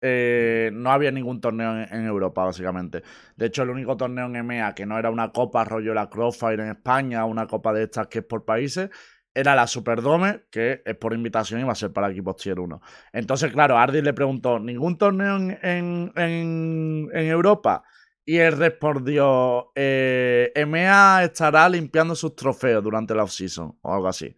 eh, 0.00 0.70
no 0.72 0.90
había 0.90 1.12
ningún 1.12 1.40
torneo 1.40 1.86
en, 1.88 2.04
Europa, 2.04 2.44
básicamente. 2.44 3.04
De 3.36 3.46
hecho, 3.46 3.62
el 3.62 3.70
único 3.70 3.96
torneo 3.96 4.26
en 4.26 4.34
EMEA 4.34 4.74
que 4.74 4.84
no 4.84 4.98
era 4.98 5.10
una 5.10 5.30
copa 5.30 5.64
rollo 5.64 5.94
la 5.94 6.10
Crossfire 6.10 6.60
en 6.60 6.70
España, 6.70 7.24
una 7.24 7.46
copa 7.46 7.72
de 7.72 7.84
estas 7.84 8.08
que 8.08 8.18
es 8.18 8.24
por 8.24 8.44
países, 8.44 8.90
era 9.36 9.54
la 9.54 9.66
Superdome, 9.66 10.44
que 10.50 10.82
es 10.84 10.96
por 10.96 11.12
invitación 11.12 11.60
y 11.60 11.64
va 11.64 11.72
a 11.72 11.76
ser 11.76 11.92
para 11.92 12.10
equipos 12.10 12.36
Tier 12.36 12.58
1. 12.58 12.80
Entonces, 13.12 13.52
claro, 13.52 13.76
Ardi 13.78 14.00
le 14.02 14.12
preguntó, 14.14 14.58
¿ningún 14.58 14.96
torneo 14.98 15.36
en, 15.36 15.58
en, 15.62 16.12
en- 16.16 17.08
en 17.12 17.26
Europa? 17.26 17.82
Y 18.24 18.38
él 18.38 18.56
respondió, 18.56 19.70
eh, 19.76 20.50
EMEA 20.54 21.22
estará 21.24 21.68
limpiando 21.68 22.14
sus 22.16 22.34
trofeos 22.34 22.82
durante 22.82 23.14
la 23.14 23.22
off-season 23.22 23.78
o 23.82 23.94
algo 23.94 24.08
así. 24.08 24.34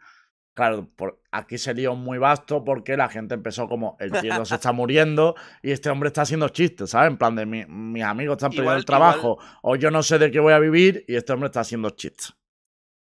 Claro, 0.54 0.88
por, 0.96 1.22
aquí 1.30 1.56
se 1.56 1.72
lió 1.72 1.94
muy 1.94 2.18
vasto 2.18 2.64
porque 2.64 2.96
la 2.96 3.08
gente 3.08 3.34
empezó 3.34 3.68
como, 3.68 3.96
el 4.00 4.10
tío 4.10 4.44
se 4.44 4.56
está 4.56 4.72
muriendo 4.72 5.36
y 5.62 5.70
este 5.70 5.88
hombre 5.88 6.08
está 6.08 6.22
haciendo 6.22 6.48
chistes, 6.48 6.90
¿sabes? 6.90 7.12
En 7.12 7.16
plan 7.16 7.36
de, 7.36 7.46
mi- 7.46 7.64
mis 7.66 8.02
amigos 8.02 8.38
están 8.38 8.50
perdiendo 8.56 8.72
el 8.80 8.84
trabajo 8.84 9.38
o 9.62 9.76
yo 9.76 9.90
no 9.92 10.02
sé 10.02 10.18
de 10.18 10.32
qué 10.32 10.40
voy 10.40 10.52
a 10.52 10.58
vivir 10.58 11.04
y 11.06 11.14
este 11.14 11.32
hombre 11.32 11.46
está 11.46 11.60
haciendo 11.60 11.90
chistes. 11.90 12.34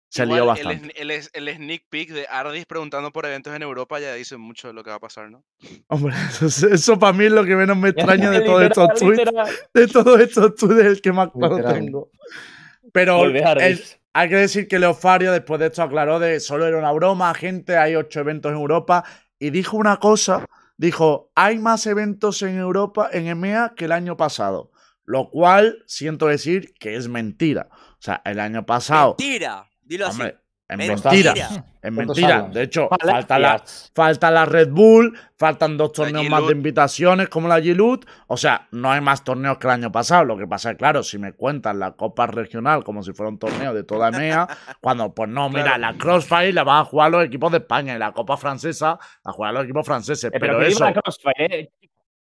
Se 0.09 0.23
Igual 0.23 0.37
lió 0.37 0.43
el 0.45 0.49
bastante. 0.49 1.03
El, 1.35 1.55
sneak 1.55 1.83
peek 1.91 2.11
de 2.11 2.27
Ardis 2.29 2.65
preguntando 2.65 3.13
por 3.13 3.27
eventos 3.27 3.55
en 3.55 3.63
Europa 3.63 4.01
ya 4.01 4.15
dice 4.15 4.37
mucho 4.39 4.69
de 4.69 4.75
lo 4.75 4.83
que 4.83 4.91
va 4.91 4.97
a 4.97 5.01
pasar, 5.01 5.31
¿no? 5.31 5.45
Hombre, 5.89 6.15
eso, 6.41 6.99
para 6.99 7.13
mí 7.13 7.27
es 7.27 7.33
lo 7.33 7.45
que 7.45 7.57
menos 7.57 7.77
me 7.77 7.89
extraña 7.91 8.31
de 8.31 8.41
todos 8.41 8.63
estos 8.63 8.95
tweets. 8.95 9.31
De 9.75 9.87
todos 9.87 10.21
estos 10.21 10.55
tweets 10.55 10.81
es 10.81 10.87
el 10.87 11.01
que 11.03 11.13
más 11.13 11.31
claro 11.31 11.63
tengo. 11.63 12.11
Pero 12.93 13.25
el- 13.25 13.85
hay 14.15 14.29
que 14.29 14.37
decir 14.37 14.67
que 14.67 14.79
Leofario 14.79 15.31
después 15.31 15.61
de 15.61 15.67
esto 15.67 15.83
aclaró 15.83 16.19
de 16.19 16.41
solo 16.41 16.67
era 16.67 16.79
una 16.79 16.91
broma, 16.93 17.33
gente, 17.35 17.77
hay 17.77 17.95
ocho 17.95 18.21
eventos 18.21 18.51
en 18.51 18.59
Europa. 18.59 19.05
Y 19.39 19.51
dijo 19.51 19.77
una 19.77 19.99
cosa, 19.99 20.47
dijo, 20.77 21.31
hay 21.35 21.59
más 21.59 21.87
eventos 21.87 22.43
en 22.43 22.57
Europa, 22.57 23.11
en 23.13 23.29
EMEA, 23.29 23.75
que 23.77 23.85
el 23.85 23.93
año 23.93 24.17
pasado. 24.17 24.73
Lo 25.05 25.31
cual 25.31 25.85
siento 25.87 26.27
decir 26.27 26.75
que 26.81 26.97
es 26.97 27.09
mentira. 27.09 27.69
O 27.73 28.01
sea, 28.01 28.21
el 28.25 28.41
año 28.41 28.67
pasado... 28.67 29.15
Mentira. 29.19 29.68
Dilo 29.89 30.07
así. 30.07 30.21
Hombre, 30.21 30.39
es 30.71 30.77
Mentira. 30.77 31.33
mentira. 31.33 31.65
Es 31.81 31.95
¿Cuántos 31.95 32.17
mentira. 32.19 32.43
De 32.53 32.63
hecho, 32.65 32.89
falta 33.01 33.39
la, 33.39 33.63
falta 33.95 34.31
la 34.31 34.45
Red 34.45 34.69
Bull, 34.69 35.19
faltan 35.39 35.79
dos 35.79 35.93
torneos 35.93 36.29
más 36.29 36.47
de 36.47 36.53
invitaciones 36.53 37.31
como 37.31 37.49
la 37.49 37.59
G-Loot. 37.59 38.05
O 38.27 38.37
sea, 38.37 38.69
no 38.73 38.91
hay 38.93 39.01
más 39.01 39.25
torneos 39.25 39.57
que 39.57 39.67
el 39.67 39.73
año 39.73 39.91
pasado. 39.91 40.25
Lo 40.25 40.37
que 40.37 40.47
pasa 40.47 40.73
es, 40.73 40.77
claro, 40.77 41.03
si 41.03 41.17
me 41.17 41.33
cuentan 41.33 41.79
la 41.79 41.93
Copa 41.93 42.27
Regional 42.27 42.85
como 42.85 43.03
si 43.03 43.15
fuera 43.15 43.31
un 43.31 43.39
torneo 43.39 43.73
de 43.73 43.83
toda 43.85 44.09
EMEA, 44.09 44.47
cuando, 44.83 45.15
pues 45.15 45.31
no, 45.31 45.49
mira, 45.49 45.63
Claro. 45.77 45.81
la 45.81 45.95
Crossfire 45.97 46.53
la 46.53 46.65
van 46.65 46.83
a 46.83 46.85
jugar 46.85 47.13
los 47.13 47.25
equipos 47.25 47.51
de 47.51 47.59
España 47.59 47.95
y 47.97 47.99
la 47.99 48.13
Copa 48.13 48.37
Francesa 48.37 48.99
la 49.25 49.33
juegan 49.33 49.55
los 49.55 49.65
equipos 49.65 49.87
franceses. 49.87 50.31
Eh, 50.35 50.37
pero 50.39 50.59
que 50.59 50.67
eso, 50.67 50.85
Crossfire, 50.93 51.61
eh. 51.61 51.73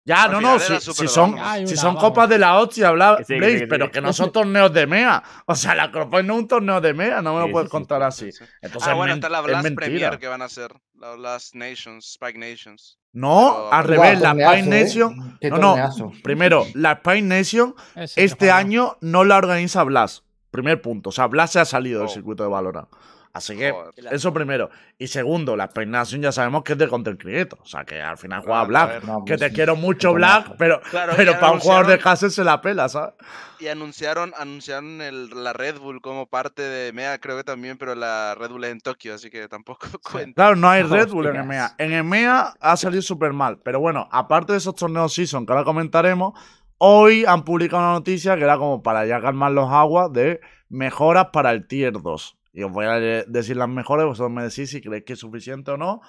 Ya, 0.05 0.23
Al 0.23 0.31
no, 0.33 0.41
no, 0.41 0.59
si, 0.59 0.79
si 0.79 1.07
son. 1.07 1.37
Hay 1.39 1.65
si 1.65 1.73
una, 1.73 1.81
son 1.81 1.95
copas 1.95 2.27
de 2.27 2.37
la 2.37 2.57
hostia, 2.59 2.89
habla 2.89 3.15
Que 3.17 3.23
sí, 3.23 3.33
que 3.33 3.39
Blaze, 3.39 3.53
sí, 3.53 3.59
que 3.61 3.67
pero 3.67 3.85
sí. 3.85 3.91
que 3.91 4.01
no 4.01 4.11
son 4.13 4.31
torneos 4.31 4.73
de 4.73 4.85
MEA. 4.85 5.23
O 5.45 5.55
sea, 5.55 5.75
la 5.75 5.91
Crossfire 5.91 6.23
no 6.23 6.33
es 6.33 6.39
un 6.41 6.47
torneo 6.47 6.81
de 6.81 6.93
MEA, 6.93 7.21
no 7.21 7.33
me 7.35 7.39
lo 7.39 7.45
Sí, 7.47 7.51
puedes 7.53 7.69
contar 7.69 8.01
sí, 8.11 8.27
así. 8.27 8.31
Sí. 8.33 8.43
Entonces, 8.61 8.89
ah, 8.91 8.95
bueno, 8.95 9.13
está 9.13 9.29
la 9.29 9.41
Blast. 9.41 9.67
Premier 9.75 10.19
que 10.19 10.27
van 10.27 10.41
a 10.41 10.45
hacer. 10.45 10.73
La 10.99 11.13
Blast 11.15 11.55
Nations, 11.55 12.05
Spike 12.11 12.37
Nations. 12.37 12.97
No, 13.13 13.53
Pero- 13.55 13.73
al 13.73 13.83
revés, 13.85 14.19
la 14.19 14.29
torneazo, 14.29 14.53
Spine 14.57 14.77
¿eh? 14.79 14.83
Nation. 14.83 15.37
Qué 15.39 15.49
No, 15.51 15.57
no, 15.77 16.11
primero, 16.23 16.65
la 16.73 16.95
Spine 16.95 17.21
Nation 17.21 17.75
este 18.15 18.51
año 18.51 18.97
no 19.01 19.23
la 19.23 19.37
organiza 19.37 19.83
Blast. 19.83 20.23
Primer 20.51 20.81
punto. 20.81 21.09
O 21.09 21.11
sea, 21.11 21.27
Blast 21.27 21.53
se 21.53 21.59
ha 21.61 21.65
salido 21.65 21.99
del 21.99 22.09
Oh. 22.09 22.11
circuito 22.11 22.43
de 22.43 22.49
Valorant. 22.49 22.87
Así 23.35 23.57
que, 23.57 23.71
Joder. 23.71 24.13
Eso 24.13 24.31
primero. 24.31 24.69
Y 24.99 25.07
segundo, 25.07 25.55
la 25.55 25.67
Nation 25.87 26.21
ya 26.21 26.31
sabemos 26.31 26.61
que 26.63 26.73
es 26.73 26.77
de 26.77 26.87
Content 26.87 27.19
Creator. 27.19 27.57
O 27.61 27.65
sea, 27.65 27.83
que 27.83 27.99
al 27.99 28.15
final 28.17 28.41
juega 28.41 28.59
Claro, 28.59 28.67
Black. 28.67 28.83
a 28.89 28.93
ver. 28.93 29.05
No, 29.05 29.25
Que 29.25 29.31
pues 29.33 29.39
te 29.39 29.49
sí, 29.49 29.55
quiero 29.55 29.75
mucho, 29.75 30.13
Black, 30.13 30.53
pero, 30.59 30.79
Claro, 30.91 31.13
pero 31.17 31.39
para 31.39 31.51
un 31.53 31.59
jugador 31.59 31.87
de 31.87 31.99
Hassel 32.03 32.29
se 32.29 32.43
la 32.43 32.61
pela, 32.61 32.87
¿sabes? 32.89 33.15
Y 33.59 33.69
anunciaron, 33.69 34.33
anunciaron 34.37 35.01
el- 35.01 35.29
la 35.43 35.51
Red 35.51 35.79
Bull 35.79 35.99
como 36.01 36.27
parte 36.27 36.61
de 36.61 36.93
MEA, 36.93 37.17
creo 37.19 37.35
que 37.35 37.43
también, 37.43 37.77
pero 37.79 37.95
la 37.95 38.35
Red 38.35 38.51
Bull 38.51 38.65
es 38.65 38.71
en 38.71 38.81
Tokio, 38.81 39.15
así 39.15 39.31
que 39.31 39.47
tampoco 39.47 39.87
cuenta. 40.11 40.35
Claro, 40.35 40.55
no 40.55 40.69
hay 40.69 40.83
Red 40.83 41.09
Bull 41.09 41.25
en. 41.27 41.37
EMEA. 41.37 41.73
En 41.79 41.91
EMEA 41.91 42.53
ha 42.59 42.77
salido 42.77 43.01
súper 43.01 43.33
mal. 43.33 43.57
Pero 43.63 43.79
bueno, 43.79 44.07
aparte 44.11 44.51
de 44.51 44.59
esos 44.59 44.75
torneos 44.75 45.11
Season 45.11 45.45
que 45.47 45.53
ahora 45.53 45.65
comentaremos, 45.65 46.33
hoy 46.77 47.25
han 47.25 47.43
publicado 47.43 47.81
una 47.81 47.93
noticia 47.93 48.35
que 48.37 48.43
era 48.43 48.57
como 48.59 48.83
para 48.83 49.07
ya 49.07 49.19
calmar 49.19 49.51
los 49.53 49.71
aguas 49.71 50.13
de 50.13 50.39
mejoras 50.69 51.27
para 51.33 51.49
el 51.51 51.65
Tier 51.67 51.93
2. 51.93 52.37
Y 52.53 52.63
os 52.63 52.71
voy 52.71 52.85
a 52.85 52.99
decir 52.99 53.57
las 53.57 53.67
mejores, 53.69 54.05
vosotros 54.05 54.31
me 54.31 54.43
decís 54.43 54.69
si 54.69 54.79
creéis 54.79 55.03
que 55.05 55.13
es 55.13 55.19
suficiente 55.19 55.71
o 55.71 55.77
no 55.77 56.01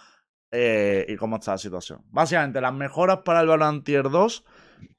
eh, 0.51 1.07
y 1.09 1.17
cómo 1.17 1.37
está 1.37 1.53
la 1.53 1.59
situación. 1.59 2.03
Básicamente, 2.11 2.61
las 2.61 2.73
mejoras 2.75 3.21
para 3.25 3.41
el 3.41 3.49
Valorant 3.49 3.85
Tier 3.85 4.09
2 4.11 4.45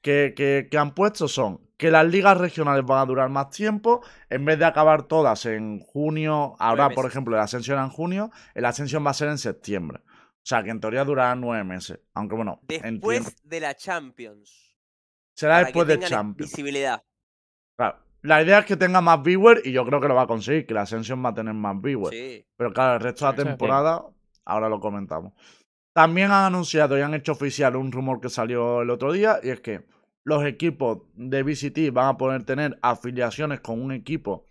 que, 0.02 0.34
que- 0.36 0.68
que 0.70 0.78
han 0.78 0.94
puesto 0.94 1.28
son 1.28 1.60
que 1.76 1.90
las 1.90 2.06
ligas 2.06 2.36
regionales 2.38 2.84
van 2.84 2.98
a 3.00 3.04
durar 3.06 3.28
más 3.28 3.50
tiempo, 3.50 4.02
en 4.30 4.44
vez 4.44 4.58
de 4.58 4.64
acabar 4.64 5.02
todas 5.04 5.44
en 5.46 5.78
junio, 5.80 6.56
ahora 6.58 6.88
por 6.94 7.06
ejemplo 7.06 7.36
el 7.36 7.42
Ascension 7.42 7.78
en 7.78 7.90
junio, 7.90 8.30
el 8.54 8.64
Ascension 8.64 9.04
va 9.06 9.10
a 9.10 9.14
ser 9.14 9.28
en 9.28 9.38
septiembre. 9.38 10.00
O 10.06 10.48
sea 10.48 10.62
que 10.62 10.70
en 10.70 10.80
teoría 10.80 11.04
durará 11.04 11.34
nueve 11.36 11.64
meses. 11.64 12.00
Aunque 12.14 12.34
bueno, 12.34 12.60
entiendo- 12.68 13.06
Después 13.08 13.36
de 13.44 13.60
la 13.60 13.74
Champions. 13.74 14.76
será 15.34 15.58
después 15.64 15.86
de 15.86 15.98
Champions. 16.00 16.50
visibilidad. 16.50 17.02
La 18.26 18.42
idea 18.42 18.58
es 18.58 18.66
que 18.66 18.76
tenga 18.76 19.00
más 19.00 19.22
viewers 19.22 19.64
y 19.64 19.70
yo 19.70 19.84
creo 19.86 20.00
que 20.00 20.08
lo 20.08 20.16
va 20.16 20.22
a 20.22 20.26
conseguir, 20.26 20.66
que 20.66 20.74
la 20.74 20.82
Ascension 20.82 21.24
va 21.24 21.28
a 21.28 21.34
tener 21.34 21.54
más 21.54 21.80
viewers. 21.80 22.16
Sí. 22.16 22.44
Pero 22.56 22.72
claro, 22.72 22.94
el 22.94 23.00
resto 23.00 23.24
de 23.24 23.30
la 23.30 23.44
temporada, 23.44 24.04
ahora 24.44 24.68
lo 24.68 24.80
comentamos. 24.80 25.32
También 25.92 26.32
han 26.32 26.44
anunciado 26.44 26.98
y 26.98 27.02
han 27.02 27.14
hecho 27.14 27.32
oficial 27.32 27.76
un 27.76 27.92
rumor 27.92 28.20
que 28.20 28.28
salió 28.28 28.82
el 28.82 28.90
otro 28.90 29.12
día, 29.12 29.38
y 29.44 29.50
es 29.50 29.60
que 29.60 29.86
los 30.24 30.44
equipos 30.44 31.02
de 31.14 31.44
VCT 31.44 31.92
van 31.92 32.08
a 32.08 32.16
poder 32.16 32.42
tener 32.42 32.76
afiliaciones 32.82 33.60
con 33.60 33.80
un 33.80 33.92
equipo 33.92 34.44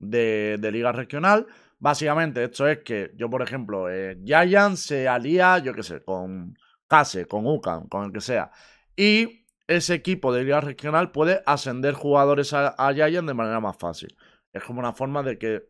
de, 0.00 0.58
de 0.58 0.72
liga 0.72 0.90
regional. 0.90 1.46
Básicamente, 1.78 2.42
esto 2.42 2.66
es 2.66 2.78
que 2.80 3.12
yo, 3.14 3.30
por 3.30 3.42
ejemplo, 3.42 3.88
eh, 3.88 4.18
Giant 4.24 4.76
se 4.76 5.06
alía, 5.06 5.58
yo 5.58 5.72
qué 5.72 5.84
sé, 5.84 6.02
con 6.02 6.58
Case, 6.88 7.26
con 7.26 7.46
UCAN, 7.46 7.86
con 7.86 8.06
el 8.06 8.12
que 8.12 8.20
sea. 8.20 8.50
Y 8.96 9.39
ese 9.70 9.94
equipo 9.94 10.32
de 10.32 10.44
liga 10.44 10.60
regional 10.60 11.12
puede 11.12 11.42
ascender 11.46 11.94
jugadores 11.94 12.52
a, 12.52 12.68
a 12.68 12.92
Giant 12.92 13.26
de 13.28 13.34
manera 13.34 13.60
más 13.60 13.76
fácil. 13.76 14.14
Es 14.52 14.62
como 14.64 14.80
una 14.80 14.92
forma 14.92 15.22
de 15.22 15.38
que 15.38 15.68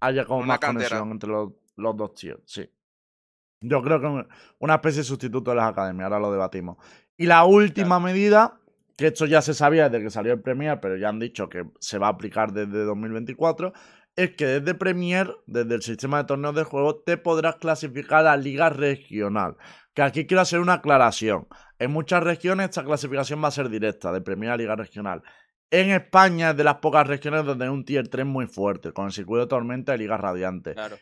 haya 0.00 0.24
como 0.24 0.38
Una 0.40 0.46
más 0.46 0.58
cantera. 0.60 0.88
conexión 0.88 1.10
entre 1.10 1.30
los, 1.30 1.50
los 1.76 1.96
dos 1.96 2.14
tiers, 2.14 2.40
sí. 2.46 2.70
Yo 3.60 3.82
creo 3.82 4.00
que 4.00 4.06
un- 4.06 4.28
una 4.58 4.74
especie 4.76 5.00
de 5.00 5.04
sustituto 5.04 5.50
de 5.50 5.56
las 5.56 5.70
academias, 5.70 6.04
ahora 6.06 6.18
lo 6.20 6.32
debatimos. 6.32 6.76
Y 7.16 7.26
la 7.26 7.44
última 7.44 8.00
medida, 8.00 8.58
que 8.96 9.08
esto 9.08 9.26
ya 9.26 9.40
se 9.42 9.54
sabía 9.54 9.88
desde 9.88 10.04
que 10.04 10.10
salió 10.10 10.32
el 10.32 10.40
Premier, 10.40 10.80
pero 10.80 10.96
ya 10.96 11.08
han 11.08 11.18
dicho 11.20 11.48
que 11.48 11.64
se 11.78 11.98
va 11.98 12.08
a 12.08 12.10
aplicar 12.10 12.52
desde 12.52 12.84
2024, 12.84 13.72
es 14.16 14.32
que 14.32 14.46
desde 14.46 14.74
Premier, 14.74 15.34
desde 15.46 15.74
el 15.76 15.82
sistema 15.82 16.18
de 16.18 16.24
torneos 16.24 16.54
de 16.54 16.64
juego, 16.64 16.96
te 16.96 17.16
podrás 17.16 17.56
clasificar 17.56 18.26
a 18.26 18.36
liga 18.36 18.68
regional. 18.68 19.56
Que 19.94 20.02
aquí 20.02 20.26
quiero 20.26 20.40
hacer 20.40 20.60
una 20.60 20.74
aclaración. 20.74 21.46
En 21.78 21.90
muchas 21.90 22.22
regiones 22.22 22.70
esta 22.70 22.84
clasificación 22.84 23.42
va 23.42 23.48
a 23.48 23.52
ser 23.52 23.68
directa, 23.68 24.12
de 24.12 24.20
Premier 24.20 24.52
a 24.52 24.56
liga 24.56 24.76
regional. 24.76 25.22
En 25.70 25.90
España 25.90 26.50
es 26.50 26.56
de 26.56 26.64
las 26.64 26.76
pocas 26.76 27.06
regiones 27.06 27.44
donde 27.44 27.64
hay 27.64 27.70
un 27.70 27.84
tier 27.84 28.08
3 28.08 28.26
muy 28.26 28.46
fuerte, 28.46 28.92
con 28.92 29.06
el 29.06 29.12
circuito 29.12 29.40
de 29.40 29.46
tormenta 29.48 29.94
y 29.94 29.98
liga 29.98 30.16
radiante. 30.16 30.74
Claro. 30.74 30.96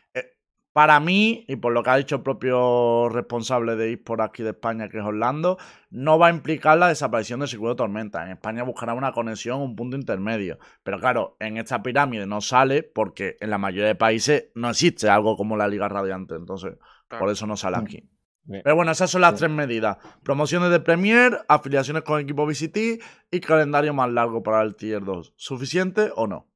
Para 0.73 1.01
mí, 1.01 1.43
y 1.49 1.57
por 1.57 1.73
lo 1.73 1.83
que 1.83 1.89
ha 1.89 1.97
dicho 1.97 2.15
el 2.15 2.21
propio 2.21 3.09
responsable 3.09 3.75
de 3.75 3.91
eSport 3.91 4.21
aquí 4.21 4.41
de 4.41 4.51
España, 4.51 4.87
que 4.87 4.99
es 4.99 5.03
Orlando, 5.03 5.57
no 5.89 6.17
va 6.17 6.27
a 6.27 6.29
implicar 6.29 6.77
la 6.77 6.87
desaparición 6.87 7.41
del 7.41 7.49
circuito 7.49 7.71
de 7.71 7.75
tormenta. 7.75 8.23
En 8.23 8.31
España 8.31 8.63
buscará 8.63 8.93
una 8.93 9.11
conexión, 9.11 9.59
un 9.59 9.75
punto 9.75 9.97
intermedio. 9.97 10.59
Pero 10.83 10.97
claro, 11.01 11.35
en 11.41 11.57
esta 11.57 11.83
pirámide 11.83 12.25
no 12.25 12.39
sale 12.39 12.83
porque 12.83 13.35
en 13.41 13.49
la 13.49 13.57
mayoría 13.57 13.87
de 13.87 13.95
países 13.95 14.47
no 14.55 14.69
existe 14.69 15.09
algo 15.09 15.35
como 15.35 15.57
la 15.57 15.67
Liga 15.67 15.89
Radiante. 15.89 16.35
Entonces, 16.35 16.77
Claro. 17.09 17.25
por 17.25 17.31
eso 17.33 17.45
no 17.45 17.57
sale 17.57 17.75
Mm. 17.75 17.81
aquí. 17.81 18.09
Bien. 18.43 18.61
Pero 18.63 18.75
bueno, 18.75 18.91
esas 18.91 19.11
son 19.11 19.21
las 19.21 19.35
tres 19.35 19.51
medidas. 19.51 19.97
Promociones 20.23 20.71
de 20.71 20.79
Premier, 20.79 21.39
afiliaciones 21.47 22.03
con 22.03 22.19
equipo 22.19 22.45
VCT 22.45 23.01
y 23.31 23.39
calendario 23.39 23.93
más 23.93 24.09
largo 24.11 24.41
para 24.41 24.61
el 24.61 24.75
Tier 24.75 25.03
2. 25.03 25.33
¿Suficiente 25.35 26.11
o 26.15 26.27
no? 26.27 26.47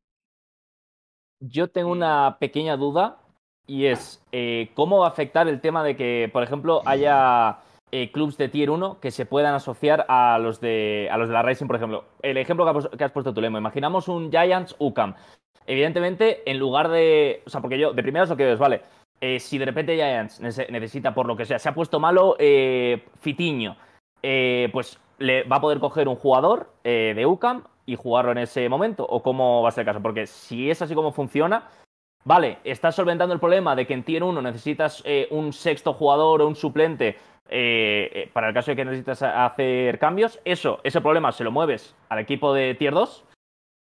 Yo 1.40 1.70
tengo 1.70 1.92
una 1.92 2.38
pequeña 2.40 2.76
duda 2.78 3.20
y 3.68 3.86
es 3.86 4.24
eh, 4.32 4.72
cómo 4.74 5.00
va 5.00 5.08
a 5.08 5.10
afectar 5.10 5.48
el 5.48 5.62
tema 5.62 5.84
de 5.84 5.96
que, 5.96 6.30
por 6.32 6.44
ejemplo, 6.44 6.82
haya 6.86 7.60
eh, 7.92 8.12
clubs 8.12 8.38
de 8.38 8.50
tier 8.50 8.70
1 8.70 9.00
que 9.00 9.12
se 9.12 9.26
puedan 9.26 9.54
asociar 9.54 10.06
a 10.10 10.38
los 10.40 10.60
de 10.60 11.08
a 11.12 11.18
los 11.18 11.28
de 11.28 11.34
la 11.34 11.44
Racing, 11.44 11.68
por 11.68 11.76
ejemplo. 11.76 12.06
El 12.22 12.38
ejemplo 12.38 12.66
que 12.66 12.78
has, 12.78 12.90
que 12.98 13.04
has 13.04 13.12
puesto 13.12 13.34
tú, 13.34 13.42
Lemo. 13.42 13.58
Imaginamos 13.58 14.08
un 14.08 14.32
Giants 14.32 14.76
UCAM. 14.80 15.16
Evidentemente, 15.68 16.50
en 16.50 16.60
lugar 16.60 16.90
de. 16.90 17.42
O 17.46 17.50
sea, 17.50 17.62
porque 17.62 17.80
yo, 17.80 17.94
de 17.94 18.04
primeras 18.04 18.30
lo 18.30 18.38
que 18.38 18.44
veo 18.44 18.54
es, 18.54 18.60
vale, 18.60 18.82
eh, 19.22 19.40
si 19.40 19.58
de 19.58 19.66
repente 19.66 19.96
Giants 19.96 20.42
nece- 20.42 20.70
necesita, 20.70 21.14
por 21.14 21.26
lo 21.26 21.36
que 21.36 21.46
sea, 21.46 21.60
se 21.60 21.70
ha 21.70 21.74
puesto 21.74 22.00
malo 22.00 22.36
eh, 22.40 23.04
Fitiño, 23.20 23.78
eh, 24.22 24.70
pues 24.72 25.00
le 25.18 25.44
va 25.44 25.58
a 25.58 25.62
poder 25.62 25.80
coger 25.80 26.08
un 26.08 26.16
jugador 26.16 26.74
eh, 26.84 27.14
de 27.16 27.26
UCAM 27.26 27.64
y 27.86 27.96
jugarlo 27.96 28.32
en 28.32 28.40
ese 28.40 28.68
momento. 28.70 29.06
¿O 29.08 29.22
cómo 29.24 29.62
va 29.62 29.70
a 29.70 29.72
ser 29.72 29.82
el 29.84 29.86
caso? 29.86 30.02
Porque 30.02 30.26
si 30.28 30.70
es 30.70 30.82
así 30.82 30.94
como 30.96 31.12
funciona, 31.12 31.70
vale, 32.24 32.58
estás 32.64 32.96
solventando 32.96 33.34
el 33.34 33.40
problema 33.40 33.76
de 33.76 33.86
que 33.88 33.94
en 33.94 34.04
Tier 34.04 34.24
1 34.24 34.42
necesitas 34.42 35.02
eh, 35.06 35.28
un 35.32 35.54
sexto 35.54 35.94
jugador 35.94 36.42
o 36.42 36.48
un 36.48 36.56
suplente 36.56 37.18
eh, 37.48 38.30
para 38.34 38.48
el 38.50 38.54
caso 38.54 38.72
de 38.72 38.76
que 38.76 38.86
necesitas 38.86 39.22
hacer 39.22 40.00
cambios. 40.00 40.40
Eso, 40.44 40.80
ese 40.84 41.00
problema 41.02 41.32
se 41.32 41.44
lo 41.44 41.52
mueves 41.52 41.96
al 42.10 42.20
equipo 42.20 42.54
de 42.54 42.74
Tier 42.74 42.94
2. 42.94 43.24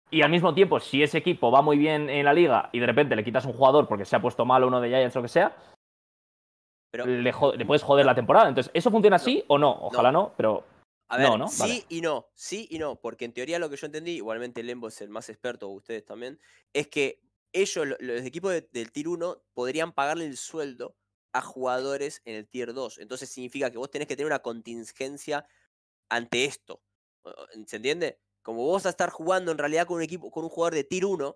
Y 0.09 0.21
al 0.21 0.31
mismo 0.31 0.53
tiempo, 0.53 0.79
si 0.79 1.03
ese 1.03 1.17
equipo 1.17 1.51
va 1.51 1.61
muy 1.61 1.77
bien 1.77 2.09
en 2.09 2.25
la 2.25 2.34
liga 2.34 2.69
y 2.71 2.79
de 2.79 2.85
repente 2.85 3.15
le 3.15 3.23
quitas 3.23 3.45
un 3.45 3.53
jugador 3.53 3.88
porque 3.88 4.05
se 4.05 4.15
ha 4.15 4.21
puesto 4.21 4.45
malo 4.45 4.67
uno 4.67 4.79
de 4.79 4.89
Giants 4.89 5.15
o 5.15 5.19
lo 5.19 5.23
que 5.23 5.29
sea, 5.29 5.55
Pero, 6.91 7.05
le, 7.05 7.65
puedes 7.65 7.84
joder 7.84 8.05
la 8.05 8.15
temporada. 8.15 8.47
Entonces, 8.47 8.71
¿eso 8.73 8.89
funciona 8.89 9.17
así 9.17 9.43
o 9.47 9.57
no? 9.57 9.69
Ojalá 9.69 10.11
no, 10.11 10.34
pero 10.38 10.63
a 11.09 11.17
ver, 11.17 11.29
no, 11.29 11.38
¿no? 11.38 11.47
sí 11.47 11.59
Vale. 11.59 11.85
y 11.89 12.01
no, 12.01 12.29
sí 12.34 12.67
y 12.69 12.79
no, 12.79 12.95
porque 12.95 13.25
en 13.25 13.34
teoría 13.34 13.59
lo 13.59 13.69
que 13.69 13.75
yo 13.75 13.85
entendí, 13.85 14.11
igualmente 14.11 14.63
Lembo 14.63 14.88
es 14.88 15.01
el 15.01 15.09
más 15.09 15.29
experto, 15.29 15.67
ustedes 15.67 16.05
también, 16.05 16.39
es 16.73 16.88
que 16.88 17.21
ellos, 17.53 17.85
lo- 17.88 17.97
los 17.99 18.21
equipos 18.21 18.51
de- 18.51 18.67
del 18.71 18.91
Tier 18.91 19.09
1, 19.09 19.41
podrían 19.53 19.91
pagarle 19.91 20.25
el 20.25 20.38
sueldo 20.38 20.95
a 21.34 21.41
jugadores 21.41 22.21
en 22.25 22.35
el 22.35 22.47
Tier 22.47 22.73
2. 22.73 22.97
Entonces 22.97 23.29
significa 23.29 23.69
que 23.71 23.77
vos 23.77 23.91
tenés 23.91 24.07
que 24.07 24.15
tener 24.15 24.27
una 24.27 24.39
contingencia 24.39 25.45
ante 26.09 26.45
esto. 26.45 26.81
¿Se 27.65 27.75
entiende? 27.75 28.19
Como 28.47 28.63
vos 28.63 28.75
vas 28.75 28.85
a 28.85 28.89
estar 28.91 29.09
jugando 29.09 29.51
en 29.51 29.57
realidad 29.57 29.85
con 29.85 29.97
un 29.97 30.03
equipo, 30.03 30.31
con 30.31 30.45
un 30.45 30.49
jugador 30.49 30.73
de 30.73 30.85
Tier 30.85 31.03
1 31.03 31.35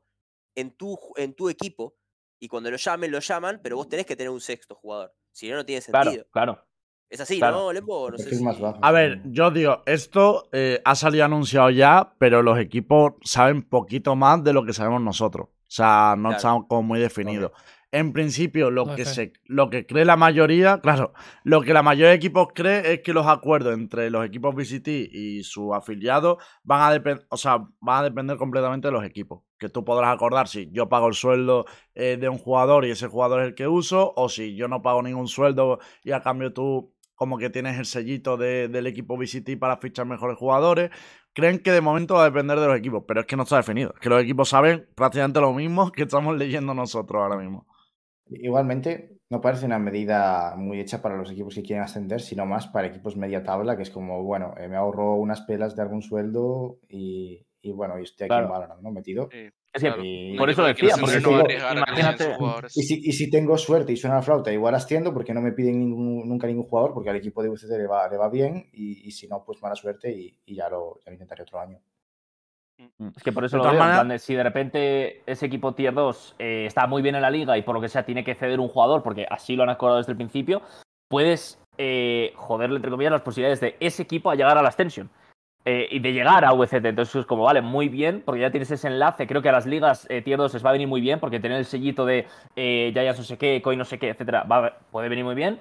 en 0.55 0.71
tu, 0.71 0.97
en 1.17 1.33
tu 1.33 1.49
equipo, 1.49 1.97
y 2.39 2.47
cuando 2.47 2.71
lo 2.71 2.77
llamen, 2.77 3.11
lo 3.11 3.19
llaman, 3.19 3.59
pero 3.61 3.75
vos 3.75 3.89
tenés 3.89 4.05
que 4.05 4.15
tener 4.15 4.29
un 4.29 4.39
sexto 4.39 4.75
jugador. 4.75 5.13
Si 5.33 5.49
no, 5.49 5.57
no 5.57 5.65
tiene 5.65 5.81
claro, 5.81 6.05
sentido. 6.11 6.27
claro. 6.31 6.65
Es 7.09 7.19
así, 7.19 7.37
claro. 7.37 7.57
¿no, 7.63 7.73
Lembo? 7.73 8.09
No 8.11 8.17
sé 8.17 8.33
si- 8.33 8.41
más 8.41 8.57
bajo. 8.57 8.79
A 8.81 8.91
ver, 8.93 9.19
yo 9.25 9.51
digo, 9.51 9.83
esto 9.85 10.47
eh, 10.53 10.81
ha 10.85 10.95
salido 10.95 11.25
anunciado 11.25 11.69
ya, 11.69 12.15
pero 12.17 12.41
los 12.41 12.57
equipos 12.57 13.15
saben 13.25 13.61
poquito 13.63 14.15
más 14.15 14.41
de 14.45 14.53
lo 14.53 14.63
que 14.63 14.71
sabemos 14.71 15.01
nosotros. 15.01 15.47
O 15.49 15.53
sea, 15.67 16.15
no 16.17 16.29
Claro. 16.29 16.37
está 16.37 16.67
como 16.69 16.83
muy 16.83 17.01
definido. 17.01 17.51
En 17.93 18.13
principio, 18.13 18.71
lo 18.71 18.85
No 18.85 18.95
que, 18.95 19.03
se, 19.05 19.33
lo 19.45 19.69
que 19.69 19.85
cree 19.85 20.05
la 20.05 20.15
mayoría, 20.15 20.79
claro, 20.79 21.11
lo 21.43 21.61
que 21.61 21.73
la 21.73 21.83
mayoría 21.83 22.09
de 22.11 22.15
equipos 22.15 22.47
cree 22.55 22.93
es 22.93 23.01
que 23.01 23.11
los 23.11 23.27
acuerdos 23.27 23.73
entre 23.73 24.09
los 24.09 24.25
equipos 24.25 24.55
VCT 24.55 24.87
y 24.87 25.43
sus 25.43 25.73
afiliados 25.73 26.37
van 26.63 26.81
a, 26.81 26.95
depen- 26.95 27.25
o 27.29 27.35
sea, 27.35 27.67
van 27.81 27.99
a 27.99 28.03
depender 28.03 28.37
completamente 28.37 28.87
de 28.87 28.93
los 28.93 29.03
equipos. 29.03 29.41
Que 29.59 29.67
tú 29.67 29.83
podrás 29.83 30.13
acordar 30.13 30.47
si 30.47 30.69
yo 30.71 30.87
pago 30.87 31.07
el 31.09 31.13
sueldo 31.15 31.65
eh, 31.93 32.17
de 32.19 32.29
un 32.29 32.37
jugador 32.37 32.85
y 32.85 32.91
ese 32.91 33.07
jugador 33.07 33.41
es 33.41 33.47
el 33.49 33.55
que 33.55 33.67
uso, 33.67 34.13
o 34.15 34.29
si 34.29 34.55
yo 34.55 34.69
no 34.69 34.81
pago 34.81 35.03
ningún 35.03 35.27
sueldo 35.27 35.79
y 36.03 36.11
a 36.13 36.21
cambio 36.21 36.53
tú 36.53 36.93
como 37.15 37.37
que 37.37 37.49
tienes 37.51 37.77
el 37.77 37.85
sellito 37.85 38.37
de- 38.37 38.67
del 38.69 38.87
equipo 38.87 39.15
VCT 39.17 39.57
para 39.59 39.75
fichar 39.77 40.05
mejores 40.05 40.37
jugadores. 40.37 40.91
Creen 41.33 41.59
que 41.59 41.71
de 41.71 41.81
momento 41.81 42.15
va 42.15 42.21
a 42.23 42.29
depender 42.29 42.59
de 42.59 42.67
los 42.67 42.77
equipos, 42.77 43.03
pero 43.07 43.19
es 43.21 43.25
que 43.27 43.35
no 43.35 43.43
está 43.43 43.57
definido. 43.57 43.91
Es 43.93 43.99
que 43.99 44.09
los 44.09 44.23
equipos 44.23 44.49
saben 44.49 44.87
prácticamente 44.95 45.39
lo 45.41 45.53
mismo 45.53 45.91
que 45.93 46.03
estamos 46.03 46.37
leyendo 46.37 46.73
nosotros 46.73 47.21
ahora 47.21 47.37
mismo. 47.37 47.67
Igualmente, 48.29 49.17
no 49.29 49.41
parece 49.41 49.65
una 49.65 49.79
medida 49.79 50.55
muy 50.57 50.79
hecha 50.79 51.01
para 51.01 51.17
los 51.17 51.31
equipos 51.31 51.55
que 51.55 51.63
quieren 51.63 51.83
ascender, 51.83 52.21
sino 52.21 52.45
más 52.45 52.67
para 52.67 52.87
equipos 52.87 53.17
media 53.17 53.43
tabla, 53.43 53.75
que 53.75 53.83
es 53.83 53.89
como, 53.89 54.23
bueno, 54.23 54.53
eh, 54.57 54.67
me 54.67 54.77
ahorro 54.77 55.15
unas 55.15 55.41
pelas 55.41 55.75
de 55.75 55.81
algún 55.81 56.01
sueldo 56.01 56.79
y, 56.87 57.45
y 57.61 57.71
bueno, 57.71 57.99
y 57.99 58.03
estoy 58.03 58.25
aquí 58.25 58.29
Claro. 58.29 58.45
en 58.45 58.51
Valorant, 58.51 58.81
¿no? 58.81 58.91
Metido. 58.91 59.27
Sí, 59.31 59.49
Es 59.73 59.81
claro. 59.81 60.01
Y- 60.03 60.37
por 60.37 60.49
eso 60.49 60.63
decía, 60.65 60.95
porque 60.99 61.19
no 61.19 61.29
digo, 61.43 61.43
imagínate- 61.75 62.35
jugadores. 62.35 62.77
Y 62.77 62.83
si, 62.83 62.99
y 63.03 63.11
si 63.13 63.29
tengo 63.29 63.57
suerte 63.57 63.91
y 63.93 63.97
suena 63.97 64.17
la 64.17 64.21
flauta, 64.21 64.51
igual 64.51 64.75
asciendo 64.75 65.13
porque 65.13 65.33
no 65.33 65.41
me 65.41 65.51
piden 65.53 65.79
ningún- 65.79 66.27
nunca 66.27 66.47
ningún 66.47 66.65
jugador, 66.65 66.93
porque 66.93 67.09
al 67.09 67.15
equipo 67.17 67.41
de 67.43 67.49
UCT 67.49 67.77
le 67.77 67.87
va, 67.87 68.07
le 68.09 68.17
va 68.17 68.29
bien, 68.29 68.69
y, 68.73 69.07
y 69.07 69.11
si 69.11 69.27
no, 69.27 69.43
pues 69.45 69.61
mala 69.61 69.75
suerte 69.75 70.11
y, 70.11 70.37
y 70.45 70.55
ya, 70.55 70.69
lo, 70.69 70.99
ya 70.99 71.11
lo 71.11 71.13
intentaré 71.13 71.43
otro 71.43 71.59
año. 71.59 71.79
Es 73.15 73.23
que 73.23 73.31
por 73.31 73.45
eso 73.45 73.57
De 73.57 73.63
lo 73.63 73.63
veo, 73.63 73.73
en 73.73 73.79
maneras- 73.79 73.99
plan 73.99 74.07
de 74.09 74.19
si 74.19 74.33
de 74.35 74.43
repente 74.43 75.21
ese 75.25 75.45
equipo 75.45 75.73
tier 75.73 75.93
2 75.93 76.35
eh, 76.39 76.65
está 76.65 76.87
muy 76.87 77.01
bien 77.01 77.15
en 77.15 77.21
la 77.21 77.29
liga 77.29 77.57
y 77.57 77.61
por 77.61 77.75
lo 77.75 77.81
que 77.81 77.89
sea 77.89 78.03
tiene 78.05 78.23
que 78.23 78.35
ceder 78.35 78.59
un 78.59 78.67
jugador, 78.67 79.03
porque 79.03 79.25
así 79.29 79.55
lo 79.55 79.63
han 79.63 79.69
acordado 79.69 79.97
desde 79.99 80.11
el 80.11 80.17
principio, 80.17 80.61
puedes 81.09 81.57
eh, 81.77 82.33
joderle, 82.35 82.75
entre 82.77 82.91
comillas, 82.91 83.11
las 83.11 83.21
posibilidades 83.21 83.59
de 83.59 83.75
ese 83.79 84.03
equipo 84.03 84.29
a 84.29 84.35
llegar 84.35 84.57
a 84.57 84.61
la 84.61 84.69
extension. 84.69 85.09
eh, 85.63 85.87
y 85.91 85.99
de 85.99 86.11
llegar 86.11 86.43
a 86.43 86.53
VCT. 86.53 86.85
Entonces 86.89 87.15
es 87.17 87.25
como, 87.27 87.43
vale, 87.43 87.61
muy 87.61 87.87
bien, 87.87 88.23
porque 88.25 88.41
ya 88.41 88.49
tienes 88.49 88.71
ese 88.71 88.87
enlace. 88.87 89.27
Creo 89.27 89.43
que 89.43 89.49
a 89.49 89.51
las 89.51 89.67
ligas 89.67 90.07
eh, 90.09 90.23
tier 90.23 90.39
2 90.39 90.51
les 90.55 90.65
va 90.65 90.69
a 90.69 90.73
venir 90.73 90.87
muy 90.87 91.01
bien, 91.01 91.19
porque 91.19 91.39
tener 91.39 91.59
el 91.59 91.65
sellito 91.65 92.03
de 92.03 92.25
eh, 92.55 92.89
Giants 92.93 93.19
no 93.19 93.23
sé 93.23 93.37
qué, 93.37 93.61
Coin 93.61 93.77
no 93.77 93.85
sé 93.85 93.99
qué, 93.99 94.09
etcétera, 94.09 94.41
va 94.43 94.65
a- 94.65 94.73
puede 94.91 95.07
venir 95.07 95.23
muy 95.23 95.35
bien. 95.35 95.59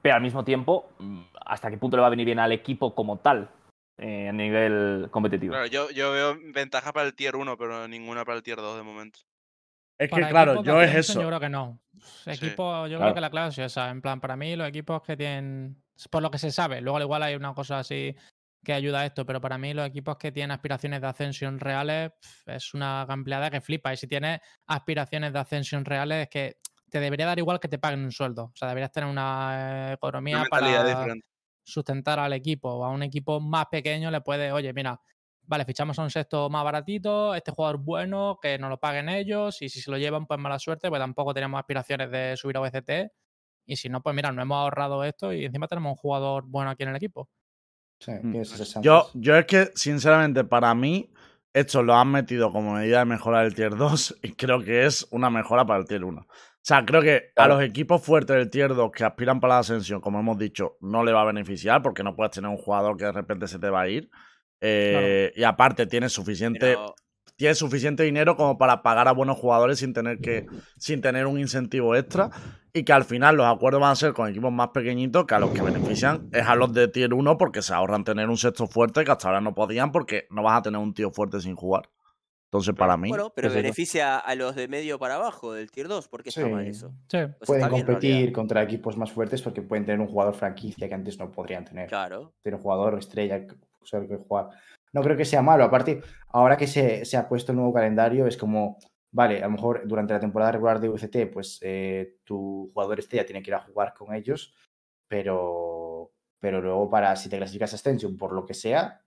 Pero 0.00 0.14
al 0.14 0.22
mismo 0.22 0.42
tiempo, 0.42 0.86
mm, 1.00 1.20
¿hasta 1.44 1.68
qué 1.70 1.76
punto 1.76 1.98
le 1.98 2.00
va 2.00 2.06
a 2.06 2.10
venir 2.10 2.24
bien 2.24 2.38
al 2.38 2.50
equipo 2.52 2.94
como 2.94 3.18
tal? 3.18 3.50
Eh, 3.98 4.28
a 4.28 4.32
nivel 4.32 5.08
competitivo. 5.10 5.52
Claro, 5.52 5.66
yo, 5.66 5.90
yo 5.90 6.12
veo 6.12 6.36
ventaja 6.52 6.92
para 6.92 7.06
el 7.06 7.14
tier 7.14 7.36
1, 7.36 7.56
pero 7.56 7.88
ninguna 7.88 8.24
para 8.24 8.36
el 8.36 8.42
tier 8.42 8.58
2 8.58 8.76
de 8.76 8.82
momento. 8.82 9.20
Es 9.98 10.10
que 10.10 10.20
Para 10.20 10.28
claro, 10.28 10.62
yo 10.62 10.82
es 10.82 10.94
eso. 10.94 11.20
Yo 11.20 11.28
creo 11.28 11.40
que 11.40 11.48
no. 11.48 11.80
Sí, 11.98 12.30
Equipo, 12.30 12.86
yo 12.86 12.98
claro. 12.98 13.04
creo 13.04 13.14
que 13.14 13.20
la 13.20 13.30
clave 13.30 13.48
es 13.48 13.58
esa. 13.58 13.90
En 13.90 14.02
plan, 14.02 14.20
para 14.20 14.36
mí, 14.36 14.54
los 14.54 14.68
equipos 14.68 15.02
que 15.02 15.16
tienen. 15.16 15.82
Por 16.10 16.22
lo 16.22 16.30
que 16.30 16.36
se 16.38 16.50
sabe, 16.50 16.82
luego 16.82 16.98
al 16.98 17.04
igual 17.04 17.22
hay 17.22 17.34
una 17.34 17.54
cosa 17.54 17.78
así 17.78 18.14
que 18.62 18.74
ayuda 18.74 19.00
a 19.00 19.06
esto, 19.06 19.24
pero 19.24 19.40
para 19.40 19.56
mí, 19.56 19.72
los 19.72 19.86
equipos 19.86 20.18
que 20.18 20.32
tienen 20.32 20.50
aspiraciones 20.50 21.00
de 21.00 21.06
ascensión 21.06 21.60
reales 21.60 22.10
es 22.46 22.74
una 22.74 23.02
ampliada 23.02 23.48
que 23.48 23.60
flipa. 23.60 23.94
Y 23.94 23.96
si 23.96 24.08
tienes 24.08 24.40
aspiraciones 24.66 25.32
de 25.32 25.38
ascensión 25.38 25.84
reales, 25.84 26.24
es 26.24 26.28
que 26.28 26.56
te 26.90 27.00
debería 27.00 27.26
dar 27.26 27.38
igual 27.38 27.60
que 27.60 27.68
te 27.68 27.78
paguen 27.78 28.04
un 28.04 28.12
sueldo. 28.12 28.46
O 28.46 28.56
sea, 28.56 28.68
deberías 28.68 28.92
tener 28.92 29.08
una 29.08 29.90
eh, 29.90 29.92
economía 29.94 30.38
Una 30.38 30.48
para 30.48 30.84
diferente. 30.84 31.26
Sustentar 31.66 32.18
al 32.18 32.32
equipo. 32.32 32.70
O 32.70 32.84
a 32.84 32.90
un 32.90 33.02
equipo 33.02 33.40
más 33.40 33.66
pequeño 33.66 34.10
le 34.10 34.20
puede, 34.20 34.52
oye, 34.52 34.72
mira, 34.72 35.00
vale, 35.42 35.64
fichamos 35.64 35.98
a 35.98 36.02
un 36.02 36.10
sexto 36.10 36.48
más 36.48 36.64
baratito, 36.64 37.34
este 37.34 37.50
jugador 37.50 37.78
bueno, 37.78 38.38
que 38.40 38.58
nos 38.58 38.70
lo 38.70 38.78
paguen 38.78 39.08
ellos, 39.08 39.60
y 39.62 39.68
si 39.68 39.80
se 39.80 39.90
lo 39.90 39.98
llevan, 39.98 40.26
pues 40.26 40.40
mala 40.40 40.58
suerte, 40.58 40.88
pues 40.88 41.00
tampoco 41.00 41.34
tenemos 41.34 41.58
aspiraciones 41.58 42.10
de 42.10 42.36
subir 42.36 42.56
a 42.56 42.60
VCT. 42.60 43.12
Y 43.66 43.76
si 43.76 43.88
no, 43.88 44.00
pues 44.02 44.14
mira, 44.14 44.30
nos 44.32 44.42
hemos 44.42 44.56
ahorrado 44.56 45.02
esto 45.04 45.32
y 45.32 45.44
encima 45.44 45.66
tenemos 45.66 45.90
un 45.90 45.96
jugador 45.96 46.44
bueno 46.46 46.70
aquí 46.70 46.84
en 46.84 46.90
el 46.90 46.96
equipo. 46.96 47.28
Sí, 47.98 48.12
Mm. 48.22 48.42
Yo, 48.82 49.08
yo 49.14 49.36
es 49.36 49.46
que, 49.46 49.70
sinceramente, 49.74 50.44
para 50.44 50.74
mí, 50.74 51.10
esto 51.52 51.82
lo 51.82 51.94
han 51.94 52.10
metido 52.10 52.52
como 52.52 52.74
medida 52.74 52.98
de 52.98 53.06
mejorar 53.06 53.46
el 53.46 53.54
tier 53.54 53.74
2 53.74 54.18
y 54.22 54.32
creo 54.34 54.62
que 54.62 54.84
es 54.84 55.08
una 55.10 55.30
mejora 55.30 55.64
para 55.64 55.80
el 55.80 55.86
tier 55.86 56.04
1. 56.04 56.26
O 56.66 56.68
sea, 56.68 56.84
creo 56.84 57.00
que 57.00 57.30
a 57.36 57.46
los 57.46 57.62
equipos 57.62 58.02
fuertes 58.02 58.34
del 58.34 58.50
tier 58.50 58.74
2 58.74 58.90
que 58.90 59.04
aspiran 59.04 59.38
para 59.38 59.54
la 59.54 59.60
ascensión, 59.60 60.00
como 60.00 60.18
hemos 60.18 60.36
dicho, 60.36 60.76
no 60.80 61.04
le 61.04 61.12
va 61.12 61.22
a 61.22 61.24
beneficiar 61.24 61.80
porque 61.80 62.02
no 62.02 62.16
puedes 62.16 62.32
tener 62.32 62.50
un 62.50 62.56
jugador 62.56 62.96
que 62.96 63.04
de 63.04 63.12
repente 63.12 63.46
se 63.46 63.60
te 63.60 63.70
va 63.70 63.82
a 63.82 63.88
ir. 63.88 64.10
Eh, 64.60 65.32
Y 65.36 65.44
aparte, 65.44 65.86
tienes 65.86 66.12
suficiente, 66.12 66.58
Pero, 66.58 66.96
tienes 67.36 67.56
suficiente 67.56 68.02
dinero 68.02 68.36
como 68.36 68.58
para 68.58 68.82
pagar 68.82 69.06
a 69.06 69.12
buenos 69.12 69.38
jugadores 69.38 69.78
sin 69.78 69.92
tener 69.92 70.18
que 70.18 70.46
sin 70.76 71.00
tener 71.00 71.26
un 71.28 71.38
incentivo 71.38 71.94
extra 71.94 72.30
y 72.72 72.82
que 72.82 72.92
al 72.92 73.04
final 73.04 73.36
los 73.36 73.46
acuerdos 73.46 73.80
van 73.80 73.92
a 73.92 73.94
ser 73.94 74.12
con 74.12 74.28
equipos 74.28 74.52
más 74.52 74.70
pequeñitos 74.70 75.24
que 75.24 75.36
a 75.36 75.38
los 75.38 75.50
que 75.50 75.62
benefician 75.62 76.28
es 76.32 76.48
a 76.48 76.56
los 76.56 76.72
de 76.72 76.88
tier 76.88 77.14
1 77.14 77.38
porque 77.38 77.62
se 77.62 77.74
ahorran 77.74 78.02
tener 78.02 78.28
un 78.28 78.38
sexto 78.38 78.66
fuerte 78.66 79.04
que 79.04 79.12
hasta 79.12 79.28
ahora 79.28 79.40
no 79.40 79.54
podían 79.54 79.92
porque 79.92 80.26
no 80.30 80.42
vas 80.42 80.58
a 80.58 80.62
tener 80.62 80.80
un 80.80 80.94
tío 80.94 81.12
fuerte 81.12 81.40
sin 81.40 81.54
jugar. 81.54 81.88
Entonces, 82.46 82.74
para 82.76 82.96
mí, 82.96 83.08
bueno, 83.08 83.32
pero 83.34 83.50
beneficia 83.50 84.18
a 84.18 84.34
los 84.36 84.54
de 84.54 84.68
medio 84.68 84.98
para 84.98 85.16
abajo 85.16 85.52
del 85.52 85.70
tier 85.70 85.88
2. 85.88 86.08
¿Por 86.08 86.22
qué 86.22 86.28
está 86.28 86.46
mal 86.46 86.64
Sí. 86.64 86.70
eso? 86.70 86.88
Sí. 87.08 87.16
O 87.18 87.18
sea, 87.18 87.38
Pueden 87.38 87.70
bien, 87.70 87.86
competir 87.86 88.32
contra 88.32 88.62
equipos 88.62 88.96
más 88.96 89.10
fuertes 89.10 89.42
porque 89.42 89.62
pueden 89.62 89.84
tener 89.84 90.00
un 90.00 90.06
jugador 90.06 90.34
franquicia 90.34 90.88
que 90.88 90.94
antes 90.94 91.18
no 91.18 91.30
podrían 91.32 91.64
tener. 91.64 91.88
Claro. 91.88 92.34
Tener 92.42 92.56
un 92.56 92.62
jugador 92.62 92.98
estrella 92.98 93.46
que 93.46 93.54
usar 93.80 94.06
que 94.06 94.16
jugar. 94.16 94.50
No 94.92 95.02
creo 95.02 95.16
que 95.16 95.24
sea 95.24 95.42
malo. 95.42 95.64
Aparte, 95.64 96.00
ahora 96.28 96.56
que 96.56 96.66
se, 96.68 97.04
se 97.04 97.16
ha 97.16 97.28
puesto 97.28 97.50
el 97.52 97.56
nuevo 97.56 97.72
calendario, 97.72 98.26
es 98.28 98.36
como, 98.36 98.78
vale, 99.10 99.38
a 99.42 99.46
lo 99.46 99.50
mejor 99.50 99.82
durante 99.84 100.14
la 100.14 100.20
temporada 100.20 100.52
regular 100.52 100.80
de 100.80 100.88
UCT, 100.88 101.32
pues 101.32 101.58
eh, 101.62 102.18
tu 102.24 102.70
jugador 102.72 103.00
estrella 103.00 103.26
tiene 103.26 103.42
que 103.42 103.50
ir 103.50 103.56
a 103.56 103.60
jugar 103.60 103.92
con 103.92 104.14
ellos, 104.14 104.54
pero, 105.08 106.12
pero 106.38 106.60
luego 106.62 106.88
para 106.88 107.14
si 107.16 107.28
te 107.28 107.36
clasificas 107.36 107.72
a 107.72 107.76
Ascension 107.76 108.16
por 108.16 108.32
lo 108.32 108.44
que 108.46 108.54
sea, 108.54 109.02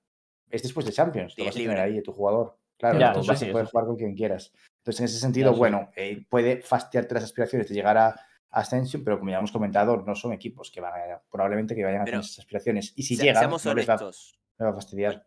es 0.49 0.63
después 0.63 0.85
de 0.85 0.91
Champions, 0.91 1.33
Sí, 1.33 1.41
lo 1.41 1.45
vas 1.45 1.55
a 1.55 1.59
tener 1.59 1.79
ahí, 1.79 2.01
tu 2.01 2.11
jugador. 2.11 2.57
Claro, 2.79 2.97
Ya, 2.99 3.11
vas 3.13 3.25
sí, 3.25 3.45
eso 3.45 3.45
sí. 3.65 3.71
jugar 3.71 3.85
con 3.85 3.97
quien 3.97 4.15
quieras. 4.15 4.51
Entonces, 4.77 4.99
en 5.01 5.05
ese 5.05 5.19
sentido, 5.19 5.51
Ya, 5.51 5.57
bueno, 5.57 5.91
eh, 5.95 6.25
puede 6.29 6.61
fastidiarte 6.61 7.13
las 7.13 7.25
aspiraciones 7.25 7.67
de 7.69 7.75
llegar 7.75 7.97
a 7.97 8.15
Ascension, 8.49 9.03
pero 9.03 9.19
como 9.19 9.29
ya 9.29 9.37
hemos 9.37 9.51
comentado, 9.51 9.97
no 9.97 10.15
son 10.15 10.33
equipos 10.33 10.71
que 10.71 10.81
van 10.81 10.93
a, 11.11 11.21
probablemente 11.29 11.75
que 11.75 11.83
vayan 11.83 12.01
a 12.01 12.05
tener 12.05 12.21
esas 12.21 12.39
aspiraciones. 12.39 12.93
Y 12.95 13.03
si 13.03 13.15
Se- 13.17 13.23
llegan, 13.23 13.41
seamos 13.41 13.65
no 13.65 13.73
les 13.75 13.87
va, 13.87 13.93
honestos. 13.95 14.39
les 14.57 14.65
va 14.65 14.71
a 14.71 14.73
fastidiar. 14.73 15.25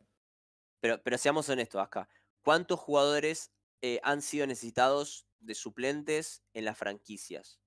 Pero, 0.80 1.00
pero 1.02 1.18
seamos 1.18 1.48
honestos 1.48 1.80
acá. 1.80 2.08
¿Cuántos 2.42 2.80
jugadores 2.80 3.52
eh, 3.84 4.00
han 4.04 4.22
sido 4.22 4.46
necesitados 4.46 5.26
de 5.40 5.54
suplentes 5.56 6.44
en 6.54 6.64
las 6.64 6.78
franquicias. 6.78 7.58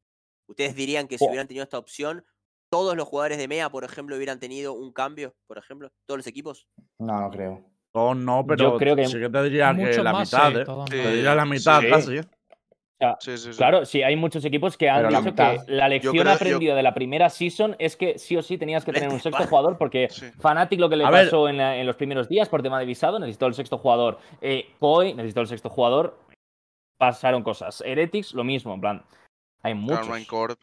¿Ustedes 0.48 0.74
dirían 0.76 1.08
que 1.10 1.18
si 1.18 1.26
Oh. 1.26 1.28
hubieran 1.28 1.48
tenido 1.48 1.64
esta 1.64 1.78
opción, 1.78 2.26
todos 2.70 2.96
los 2.96 3.06
jugadores 3.08 3.38
de 3.38 3.48
MEA, 3.50 3.70
por 3.70 3.84
ejemplo, 3.84 4.16
hubieran 4.16 4.40
tenido 4.40 4.74
un 4.74 4.94
cambio, 4.94 5.36
por 5.46 5.58
ejemplo? 5.58 5.92
¿Todos 6.06 6.20
los 6.20 6.28
equipos? 6.28 6.70
No, 7.00 7.20
no 7.20 7.30
creo. 7.30 7.66
Todos 7.96 8.18
no, 8.18 8.46
pero 8.46 8.76
creo 8.76 8.94
que- 8.94 9.06
sí 9.08 9.18
que 9.18 9.30
te 9.30 9.44
diría 9.44 9.74
que 9.74 10.04
la 10.04 10.12
más, 10.12 10.34
mitad, 10.34 10.52
sí, 10.52 10.58
¿eh? 10.58 10.64
no. 10.68 10.84
Te 10.84 11.12
diría 11.14 11.34
la 11.34 11.46
mitad 11.46 11.80
Sí. 11.80 11.88
casi. 11.90 12.18
¿eh? 12.18 12.20
O 12.20 12.98
sea, 12.98 13.16
Sí, 13.22 13.38
sí, 13.38 13.52
sí. 13.54 13.58
Claro, 13.58 13.86
sí, 13.86 14.04
hay 14.04 14.18
muchos 14.18 14.44
equipos 14.44 14.76
que 14.76 14.90
han 14.90 15.06
Pero 15.08 15.22
dicho 15.22 15.34
que 15.34 15.60
la 15.72 15.88
lección 15.88 16.12
creo- 16.14 16.26
yo- 16.26 16.32
aprendida 16.32 16.76
de 16.76 16.84
la 16.84 16.94
primera 16.94 17.30
season 17.30 17.74
es 17.80 17.96
que 17.96 18.20
sí 18.20 18.36
o 18.36 18.42
sí 18.42 18.58
tenías 18.58 18.84
que 18.84 18.92
tener 18.92 19.08
un 19.10 19.22
sexto 19.22 19.46
jugador 19.48 19.78
porque 19.78 20.10
Sí. 20.10 20.26
Fnatic 20.40 20.78
lo 20.78 20.90
que 20.90 20.98
le 20.98 21.06
A 21.06 21.10
pasó 21.10 21.48
en, 21.48 21.56
la- 21.56 21.78
en 21.78 21.86
los 21.86 21.96
primeros 21.96 22.28
días 22.28 22.50
por 22.50 22.62
tema 22.62 22.78
de 22.78 22.86
visado 22.86 23.18
necesitó 23.18 23.46
el 23.48 23.54
sexto 23.54 23.78
jugador. 23.78 24.20
Eh, 24.42 24.66
Koi 24.78 25.14
necesitó 25.14 25.40
el 25.40 25.48
sexto 25.48 25.70
jugador. 25.70 26.18
Pasaron 26.98 27.44
cosas. 27.44 27.82
Heretics 27.86 28.34
lo 28.34 28.44
mismo, 28.44 28.74
en 28.74 28.82
plan. 28.82 29.04
Hay 29.64 29.74
muchos. 29.74 30.06
Carmine 30.06 30.26
Corp. 30.28 30.60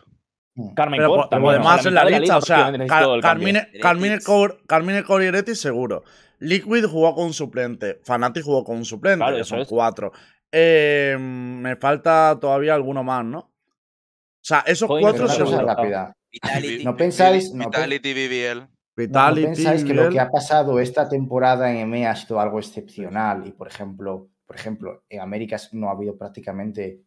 Mm. 0.54 0.74
Carmine 0.74 0.98
Pero 0.98 1.08
Corp 1.14 1.30
también, 1.30 1.48
o 1.48 1.52
sea, 1.54 1.62
podemos 1.62 1.86
en 1.86 1.94
la 1.94 2.04
lista, 2.04 2.36
o 2.36 2.40
sea, 2.42 2.72
Car-. 2.86 3.20
Carmine, 3.22 3.68
Carmine. 3.80 4.18
Core, 4.20 4.54
Carmine 4.66 5.02
Core 5.02 5.24
y 5.24 5.28
Heretics 5.28 5.60
seguro. 5.60 6.04
Liquid 6.42 6.84
jugó 6.86 7.14
con 7.14 7.26
un 7.26 7.32
suplente. 7.32 8.00
Fnatic 8.02 8.44
jugó 8.44 8.64
con 8.64 8.76
un 8.76 8.84
suplente, 8.84 9.18
Claro, 9.18 9.36
que 9.36 9.42
eso 9.42 9.50
son 9.50 9.60
es. 9.60 9.68
cuatro. 9.68 10.12
Eh, 10.50 11.16
me 11.18 11.76
falta 11.76 12.36
todavía 12.40 12.74
alguno 12.74 13.04
más, 13.04 13.24
¿no? 13.24 13.38
O 13.38 14.44
sea, 14.44 14.60
esos 14.66 14.88
Coin, 14.88 15.02
cuatro 15.02 15.28
seguro. 15.28 15.64
rápida. 15.64 16.16
Vitality. 16.30 16.84
No 16.84 16.96
pensáis, 16.96 17.54
no, 17.54 17.66
Vitality, 17.66 18.12
BBL. 18.12 18.60
¿No 18.60 18.68
Vitality, 18.96 19.46
pensáis 19.46 19.84
que 19.84 19.94
lo 19.94 20.10
que 20.10 20.18
ha 20.18 20.28
pasado 20.30 20.80
esta 20.80 21.08
temporada 21.08 21.70
en 21.70 21.78
EMEA 21.78 22.10
ha 22.10 22.16
sido 22.16 22.40
algo 22.40 22.58
excepcional? 22.58 23.46
Y 23.46 23.52
por 23.52 23.68
ejemplo, 23.68 24.28
por 24.44 24.56
ejemplo, 24.56 25.04
en 25.08 25.20
Américas 25.20 25.72
no 25.72 25.88
ha 25.88 25.92
habido 25.92 26.18
prácticamente 26.18 27.02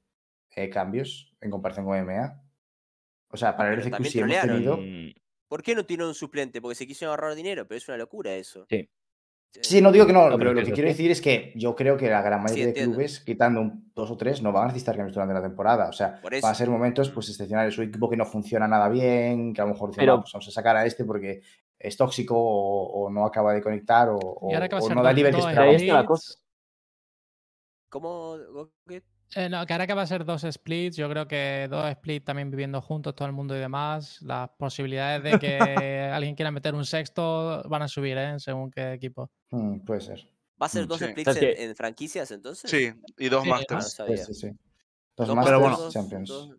eh, 0.55 0.69
cambios 0.69 1.35
en 1.41 1.51
comparación 1.51 1.85
con 1.85 1.97
EMEA. 1.97 2.41
O 3.29 3.37
sea, 3.37 3.57
para 3.57 3.73
el 3.73 3.89
también 3.89 4.11
sí 4.11 4.19
hemos 4.19 4.39
tenido. 4.41 4.77
Mm, 4.77 5.11
¿Por 5.49 5.61
qué 5.61 5.75
no 5.75 5.85
tiene 5.85 6.05
un 6.05 6.15
suplente? 6.15 6.61
Porque 6.61 6.75
se 6.75 6.87
quisieron 6.87 7.11
ahorrar 7.11 7.35
dinero, 7.35 7.67
pero 7.67 7.77
es 7.77 7.87
una 7.89 7.97
locura 7.97 8.33
eso. 8.33 8.65
Sí. 8.69 8.89
Sí, 9.61 9.81
no 9.81 9.91
digo 9.91 10.05
que 10.05 10.11
no, 10.13 10.29
No, 10.29 10.37
pero 10.37 10.53
lo 10.53 10.63
que 10.63 10.71
quiero 10.73 10.89
decir 10.89 11.11
es 11.11 11.21
que 11.21 11.53
yo 11.55 11.75
creo 11.75 11.95
que 11.97 12.09
la 12.09 12.21
gran 12.21 12.39
Sí, 12.39 12.43
mayoría 12.43 12.67
de 12.67 12.73
clubes, 12.73 13.19
quitando 13.21 13.61
un, 13.61 13.91
dos 13.95 14.11
o 14.11 14.17
tres, 14.17 14.41
no 14.41 14.51
van 14.51 14.63
a 14.63 14.67
necesitar 14.67 14.95
cambios 14.97 15.13
durante 15.15 15.33
la 15.33 15.41
temporada. 15.41 15.87
O 15.87 15.93
sea, 15.93 16.19
van 16.43 16.51
a 16.51 16.55
ser 16.55 16.69
momentos 16.69 17.09
pues 17.09 17.29
excepcionales. 17.29 17.77
Un 17.77 17.85
equipo 17.85 18.09
que 18.09 18.17
no 18.17 18.25
funciona 18.25 18.67
nada 18.67 18.89
bien, 18.89 19.53
que 19.53 19.61
a 19.61 19.65
lo 19.65 19.71
mejor 19.71 19.89
dicen, 19.91 20.01
Pero- 20.01 20.13
"Ah, 20.15 20.21
pues 20.21 20.33
vamos 20.33 20.47
a 20.47 20.51
sacar 20.51 20.75
a 20.75 20.85
este 20.85 21.05
porque 21.05 21.41
es 21.79 21.95
tóxico 21.97 22.35
o, 22.37 23.05
o 23.05 23.09
no 23.09 23.25
acaba 23.25 23.53
de 23.53 23.61
conectar 23.61 24.09
o, 24.09 24.17
no 24.93 25.03
da 25.03 25.09
el 25.11 25.15
nivel 25.15 25.33
que 25.33 25.39
esperábamos. 25.39 25.81
está 25.81 25.93
la 25.93 25.99
splits. 26.01 26.07
cosa. 26.07 26.39
¿Cómo? 27.89 28.37
Eh, 29.37 29.49
no, 29.49 29.65
que 29.65 29.73
ahora 29.73 29.85
que 29.85 29.93
va 29.93 30.03
a 30.03 30.07
ser 30.07 30.23
dos 30.23 30.45
splits, 30.49 30.95
yo 30.95 31.09
creo 31.09 31.27
que 31.27 31.67
dos 31.69 31.91
splits 31.91 32.23
también 32.23 32.49
viviendo 32.49 32.81
juntos 32.81 33.13
todo 33.15 33.27
el 33.27 33.33
mundo 33.33 33.53
y 33.55 33.59
demás, 33.59 34.21
las 34.21 34.49
posibilidades 34.57 35.23
de 35.23 35.37
que 35.37 36.09
alguien 36.13 36.35
quiera 36.35 36.51
meter 36.51 36.73
un 36.73 36.85
sexto 36.85 37.61
van 37.67 37.81
a 37.81 37.87
subir, 37.89 38.17
¿eh? 38.17 38.39
Según 38.39 38.71
qué 38.71 38.93
equipo. 38.93 39.29
Mm, 39.51 39.79
puede 39.79 39.99
ser. 39.99 40.25
¿Va 40.61 40.67
a 40.67 40.69
ser 40.69 40.85
Mm, 40.85 40.87
dos 40.87 40.99
sí. 40.99 41.05
splits 41.07 41.35
en, 41.35 41.69
en 41.69 41.75
franquicias 41.75 42.31
entonces? 42.31 42.71
Sí, 42.71 42.93
y 43.17 43.27
dos 43.27 43.43
Sí, 43.43 43.49
no 43.49 43.55
Masters. 43.55 44.01
Sí, 44.07 44.17
sí, 44.17 44.33
sí. 44.33 44.51
Dos 45.17 45.35
Masters 45.35 45.45
Pero 45.45 45.59
bueno. 45.59 45.89
Champions. 45.89 46.29
dos-. 46.29 46.55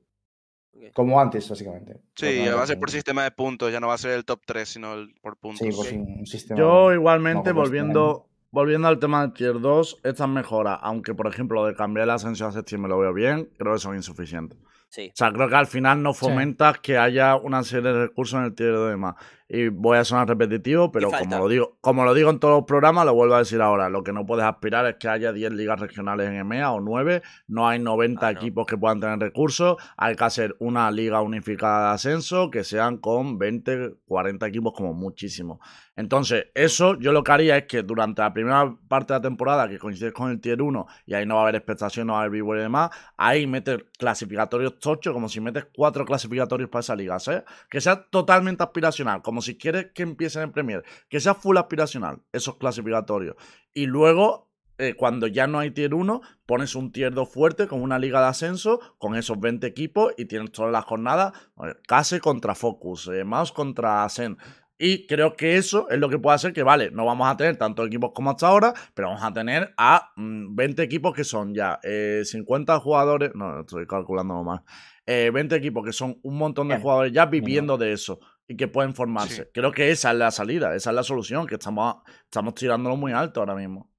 Como 0.93 1.19
antes, 1.19 1.49
básicamente. 1.49 2.01
Sí, 2.15 2.47
va 2.49 2.63
a 2.63 2.67
ser 2.67 2.79
por 2.79 2.91
sistema 2.91 3.25
de 3.25 3.31
puntos, 3.31 3.73
ya 3.73 3.81
no 3.81 3.89
va 3.89 3.95
a 3.95 3.99
ser 3.99 4.11
el 4.11 4.27
top 4.27 4.43
3, 4.45 4.69
sino 4.69 4.93
el 4.95 5.15
por 5.23 5.39
puntos. 5.39 5.67
Sí, 5.67 5.73
por 5.73 5.87
un 6.01 6.27
sistema. 6.27 6.61
Yo 6.61 6.93
igualmente, 6.93 7.49
no, 7.51 7.55
volviendo, 7.55 8.29
volviendo 8.51 8.89
al 8.89 8.99
tema 8.99 9.23
del 9.23 9.33
tier 9.33 9.61
2, 9.61 10.01
estas 10.05 10.29
mejoras, 10.29 10.79
aunque 10.83 11.15
por 11.15 11.27
ejemplo 11.27 11.63
lo 11.63 11.67
de 11.67 11.75
cambiar 11.75 12.05
el 12.05 12.11
ascenso 12.11 12.47
a 12.47 12.53
septiembre 12.53 12.91
lo 12.91 12.99
veo 12.99 13.13
bien, 13.13 13.51
creo 13.59 13.75
que 13.75 13.79
son 13.79 13.97
insuficientes. 13.97 14.59
Sí. 14.89 15.11
O 15.13 15.17
sea, 15.17 15.33
creo 15.33 15.49
que 15.49 15.57
al 15.57 15.67
final 15.67 16.03
no 16.03 16.15
fomentas 16.15 16.79
que 16.79 16.97
haya 16.97 17.37
una 17.37 17.63
serie 17.65 17.93
de 17.93 18.07
recursos 18.07 18.39
en 18.39 18.47
el 18.47 18.55
tier 18.55 18.73
2 18.73 18.87
y 18.87 18.91
demás. 18.91 19.17
Y 19.49 19.69
voy 19.69 19.97
a 19.99 20.05
sonar 20.05 20.27
repetitivo, 20.27 20.91
pero 20.91 21.09
como 21.11 21.39
lo 21.39 21.49
digo, 21.49 21.79
como 21.81 22.05
lo 22.05 22.15
digo 22.15 22.31
en 22.31 22.41
todos 22.41 22.57
los 22.57 22.65
programas, 22.65 23.07
lo 23.07 23.15
vuelvo 23.15 23.37
a 23.37 23.39
decir 23.39 23.63
ahora. 23.63 23.89
Lo 23.89 24.03
que 24.03 24.13
no 24.13 24.27
puedes 24.27 24.45
aspirar 24.45 24.87
es 24.87 24.97
que 24.97 25.09
haya 25.09 25.33
10 25.33 25.53
ligas 25.53 25.79
regionales 25.79 26.29
en 26.29 26.35
EMEA 26.37 26.73
o 26.73 26.81
9. 26.81 27.23
No 27.47 27.69
hay 27.69 27.79
90 27.79 28.27
Ah, 28.27 28.33
no. 28.33 28.39
equipos 28.39 28.67
que 28.67 28.77
puedan 28.77 28.99
tener 28.99 29.21
recursos. 29.21 29.77
Hay 29.97 30.17
que 30.17 30.25
hacer 30.25 30.57
una 30.59 30.91
liga 30.91 31.21
unificada 31.21 31.89
de 31.91 31.95
ascenso 31.95 32.51
que 32.51 32.65
sean 32.65 32.97
con 32.97 33.39
20, 33.39 33.95
40 34.07 34.47
equipos 34.49 34.73
como 34.75 34.95
muchísimo. 34.95 35.61
Entonces, 35.95 36.47
eso 36.55 36.99
yo 36.99 37.13
lo 37.13 37.23
que 37.25 37.33
haría 37.33 37.57
es 37.57 37.65
que 37.67 37.83
durante 37.83 38.21
la 38.23 38.33
primera 38.35 38.77
parte 38.89 39.15
de 39.15 39.19
la 39.19 39.23
temporada, 39.23 39.67
que 39.69 39.79
coincide 39.79 40.13
con 40.13 40.31
el 40.31 40.41
tier 40.41 40.61
1, 40.61 40.87
y 41.07 41.15
ahí 41.15 41.25
no 41.25 41.37
va 41.37 41.41
a 41.41 41.45
haber 41.45 41.55
expectación, 41.55 42.09
no 42.09 42.15
va 42.15 42.19
a 42.19 42.23
haber 42.23 42.33
vivo 42.33 42.55
y 42.55 42.59
demás, 42.59 42.91
ahí 43.17 43.47
meter 43.47 43.87
clasificatorios 43.99 44.79
tochos, 44.79 45.15
como 45.15 45.29
si 45.31 45.41
metes 45.41 45.67
cuatro 45.75 46.05
clasificatorios 46.05 46.69
para 46.69 46.81
esa 46.81 46.95
liga, 46.97 47.19
¿sabes? 47.19 47.45
Que 47.71 47.81
sea 47.81 48.03
totalmente 48.11 48.63
aspiracional, 48.63 49.23
como 49.23 49.36
si 49.43 49.57
quieres 49.57 49.89
que 49.95 50.03
empiecen 50.03 50.43
en 50.43 50.53
Premier, 50.53 50.85
que 51.09 51.21
sea 51.21 51.35
full 51.35 51.57
aspiracional, 51.57 52.23
esos 52.33 52.57
clasificatorios. 52.57 53.37
Y 53.73 53.87
luego, 53.87 54.51
eh, 54.79 54.95
cuando 54.95 55.27
ya 55.27 55.47
no 55.47 55.59
hay 55.59 55.71
tier 55.71 55.95
1, 55.95 56.21
pones 56.47 56.75
un 56.75 56.93
tier 56.93 57.13
2 57.13 57.29
fuerte 57.29 57.67
con 57.67 57.83
una 57.83 57.99
liga 57.99 58.21
de 58.21 58.29
ascenso, 58.29 58.81
con 58.99 59.17
esos 59.17 59.39
20 59.41 59.67
equipos, 59.67 60.13
y 60.17 60.27
tienes 60.27 60.53
todas 60.53 60.73
las 60.73 60.85
jornadas, 60.85 61.33
eh, 61.65 61.75
Case 61.87 62.21
contra 62.21 62.55
Focus, 62.55 63.09
eh, 63.09 63.25
Mouse 63.25 63.53
contra 63.53 64.05
Asen. 64.05 64.39
Y 64.79 65.07
creo 65.07 65.37
que 65.37 65.57
eso 65.57 65.89
es 65.89 65.99
lo 65.99 66.09
que 66.11 66.19
puede 66.19 66.35
hacer 66.35 66.53
que, 66.53 66.63
vale, 66.63 66.91
no 66.91 67.07
vamos 67.07 67.29
a 67.29 67.37
tener 67.37 67.57
tantos 67.57 67.87
equipos 67.87 68.11
como 68.15 68.31
hasta 68.31 68.49
ahora, 68.49 68.75
pero 68.93 69.09
vamos 69.09 69.23
a 69.23 69.33
tener 69.33 69.73
a 69.79 70.13
mm, 70.17 70.55
20 70.55 70.83
equipos 70.83 71.15
que 71.15 71.25
son 71.25 71.55
ya 71.55 71.81
eh, 71.83 72.23
50 72.25 72.79
jugadores, 72.81 73.31
no, 73.35 73.61
estoy 73.61 73.87
calculando 73.87 74.43
mal, 74.45 74.63
eh, 75.07 75.31
20 75.33 75.57
equipos 75.57 75.85
que 75.85 75.93
son 75.93 76.19
un 76.23 76.37
montón 76.37 76.69
de 76.69 76.79
jugadores 76.79 77.13
ya 77.13 77.25
viviendo 77.25 77.79
de 77.79 77.93
eso 77.93 78.21
y 78.49 78.57
que 78.57 78.69
pueden 78.69 78.95
formarse. 78.95 79.45
Sí. 79.45 79.51
Creo 79.53 79.73
que 79.73 79.91
esa 79.91 80.11
es 80.13 80.17
la 80.17 80.31
salida, 80.31 80.75
esa 80.75 80.91
es 80.91 80.97
la 80.97 81.03
solución, 81.03 81.47
que 81.47 81.55
estamos, 81.57 81.97
estamos 82.25 82.55
tirándolo 82.55 82.97
muy 82.97 83.13
alto 83.13 83.41
ahora 83.41 83.55
mismo. 83.55 83.91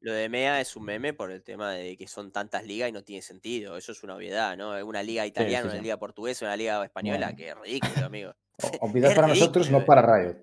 Lo 0.00 0.12
de 0.12 0.28
MEA 0.28 0.60
es 0.60 0.76
un 0.76 0.84
meme 0.84 1.14
por 1.14 1.32
el 1.32 1.42
tema 1.42 1.72
de 1.72 1.96
que 1.96 2.06
son 2.06 2.30
tantas 2.30 2.64
ligas 2.64 2.88
y 2.88 2.92
no 2.92 3.02
tiene 3.02 3.22
sentido. 3.22 3.76
Eso 3.76 3.92
es 3.92 4.02
una 4.04 4.14
obviedad, 4.14 4.56
¿no? 4.56 4.70
Una 4.86 5.02
liga 5.02 5.26
italiana, 5.26 5.62
sí, 5.62 5.68
una 5.68 5.76
sí. 5.78 5.82
liga 5.82 5.96
portuguesa, 5.96 6.44
una 6.44 6.56
liga 6.56 6.84
española, 6.84 7.32
Bueno. 7.32 7.36
que 7.36 7.48
es 7.48 7.54
ridículo, 7.58 8.06
amigo. 8.06 8.34
O- 8.62 8.70
Olvidad 8.86 9.10
Es 9.10 9.16
para 9.16 9.28
nosotros, 9.28 9.70
no 9.70 9.84
para 9.84 10.02
Riot. 10.02 10.42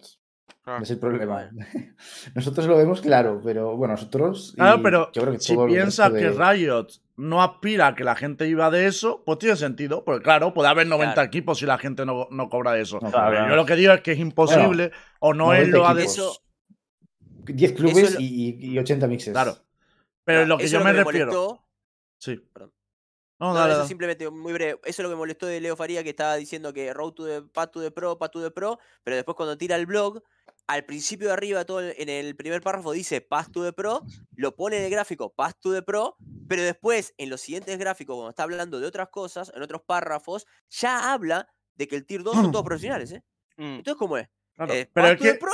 Claro. 0.63 0.83
Es 0.83 0.91
el 0.91 0.99
problema. 0.99 1.49
Nosotros 2.35 2.65
lo 2.67 2.77
vemos 2.77 3.01
claro, 3.01 3.41
pero 3.43 3.75
bueno, 3.75 3.95
nosotros. 3.95 4.51
y 4.53 4.55
Claro, 4.57 4.81
pero 4.81 5.11
yo 5.11 5.21
creo 5.23 5.33
que 5.33 5.39
si 5.39 5.57
piensas 5.57 6.11
resto 6.13 6.31
que 6.31 6.37
de- 6.37 6.53
Riot 6.53 6.87
no 7.17 7.43
aspira 7.43 7.87
a 7.87 7.95
que 7.95 8.03
la 8.05 8.15
gente 8.15 8.45
viva 8.45 8.71
de 8.71 8.87
eso, 8.87 9.23
pues 9.25 9.39
tiene 9.39 9.55
sentido. 9.57 10.03
Porque 10.05 10.23
claro, 10.23 10.53
puede 10.53 10.69
haber 10.69 10.87
90 10.87 11.13
Claro. 11.15 11.27
equipos 11.27 11.59
si 11.59 11.65
la 11.65 11.77
gente 11.77 12.05
no, 12.05 12.27
no 12.31 12.49
cobra 12.49 12.77
eso. 12.79 12.99
No, 13.01 13.11
Claro. 13.11 13.49
Yo 13.49 13.55
lo 13.57 13.65
que 13.65 13.75
digo 13.75 13.91
es 13.93 14.01
que 14.01 14.13
es 14.13 14.19
imposible 14.19 14.91
o 15.19 15.33
no 15.33 15.53
es 15.53 15.67
90 15.69 15.77
lo 15.77 15.83
equipos. 15.99 16.17
adecuado. 16.19 16.31
Eso, 16.31 16.43
10 17.45 17.71
Eso 17.71 17.75
clubes 17.77 17.97
es 17.97 18.13
lo- 18.15 18.19
y, 18.21 18.57
y 18.61 18.79
80 18.79 19.07
mixes. 19.07 19.33
Claro. 19.33 19.57
Pero 20.23 20.45
lo 20.45 20.57
que 20.57 20.67
yo 20.67 20.79
es 20.79 20.85
me, 20.85 20.93
me 20.93 21.03
refiero. 21.03 21.25
molestó. 21.27 21.65
Sí. 22.19 22.37
Perdón. 22.53 22.71
No, 23.39 23.49
No, 23.49 23.55
dale, 23.55 23.73
eso 23.73 23.85
simplemente 23.85 24.29
muy 24.29 24.53
breve. 24.53 24.79
Eso 24.85 24.87
es 24.87 24.99
lo 24.99 25.09
que 25.09 25.15
me 25.15 25.19
molestó 25.19 25.45
de 25.47 25.59
Leo 25.59 25.75
Faría, 25.75 26.03
que 26.03 26.11
estaba 26.11 26.35
diciendo 26.37 26.71
que 26.71 26.93
Road 26.93 27.11
to 27.11 27.25
the 27.25 27.41
Path 27.41 27.71
to 27.71 27.81
the 27.81 27.91
Pro, 27.91 28.17
Path 28.17 28.31
to 28.31 28.41
the 28.41 28.51
Pro, 28.51 28.79
pero 29.03 29.17
después 29.17 29.35
cuando 29.35 29.57
tira 29.57 29.75
el 29.75 29.85
blog, 29.85 30.21
al 30.67 30.85
principio 30.85 31.27
de 31.27 31.33
arriba, 31.33 31.65
todo 31.65 31.81
en 31.81 32.09
el 32.09 32.35
primer 32.35 32.61
párrafo 32.61 32.91
dice 32.91 33.21
Path 33.21 33.51
to 33.51 33.63
the 33.63 33.73
Pro, 33.73 34.01
lo 34.35 34.55
pone 34.55 34.77
en 34.77 34.83
el 34.83 34.91
gráfico 34.91 35.33
Path 35.33 35.57
to 35.59 35.73
the 35.73 35.81
Pro, 35.81 36.17
pero 36.47 36.63
después 36.63 37.13
en 37.17 37.29
los 37.29 37.41
siguientes 37.41 37.77
gráficos, 37.77 38.15
cuando 38.15 38.29
está 38.29 38.43
hablando 38.43 38.79
de 38.79 38.87
otras 38.87 39.09
cosas, 39.09 39.51
en 39.55 39.61
otros 39.61 39.81
párrafos, 39.81 40.45
ya 40.69 41.13
habla 41.13 41.47
de 41.75 41.87
que 41.87 41.95
el 41.95 42.05
Tier 42.05 42.23
2 42.23 42.35
son 42.35 42.51
todos 42.51 42.65
profesionales, 42.65 43.11
¿eh? 43.11 43.23
Mm. 43.57 43.75
Entonces, 43.75 43.99
¿cómo 43.99 44.17
es? 44.17 44.29
Claro. 44.53 44.73
¿Es 44.73 44.87
Pero 44.93 45.17
to 45.17 45.23
the 45.23 45.35
Pro 45.35 45.51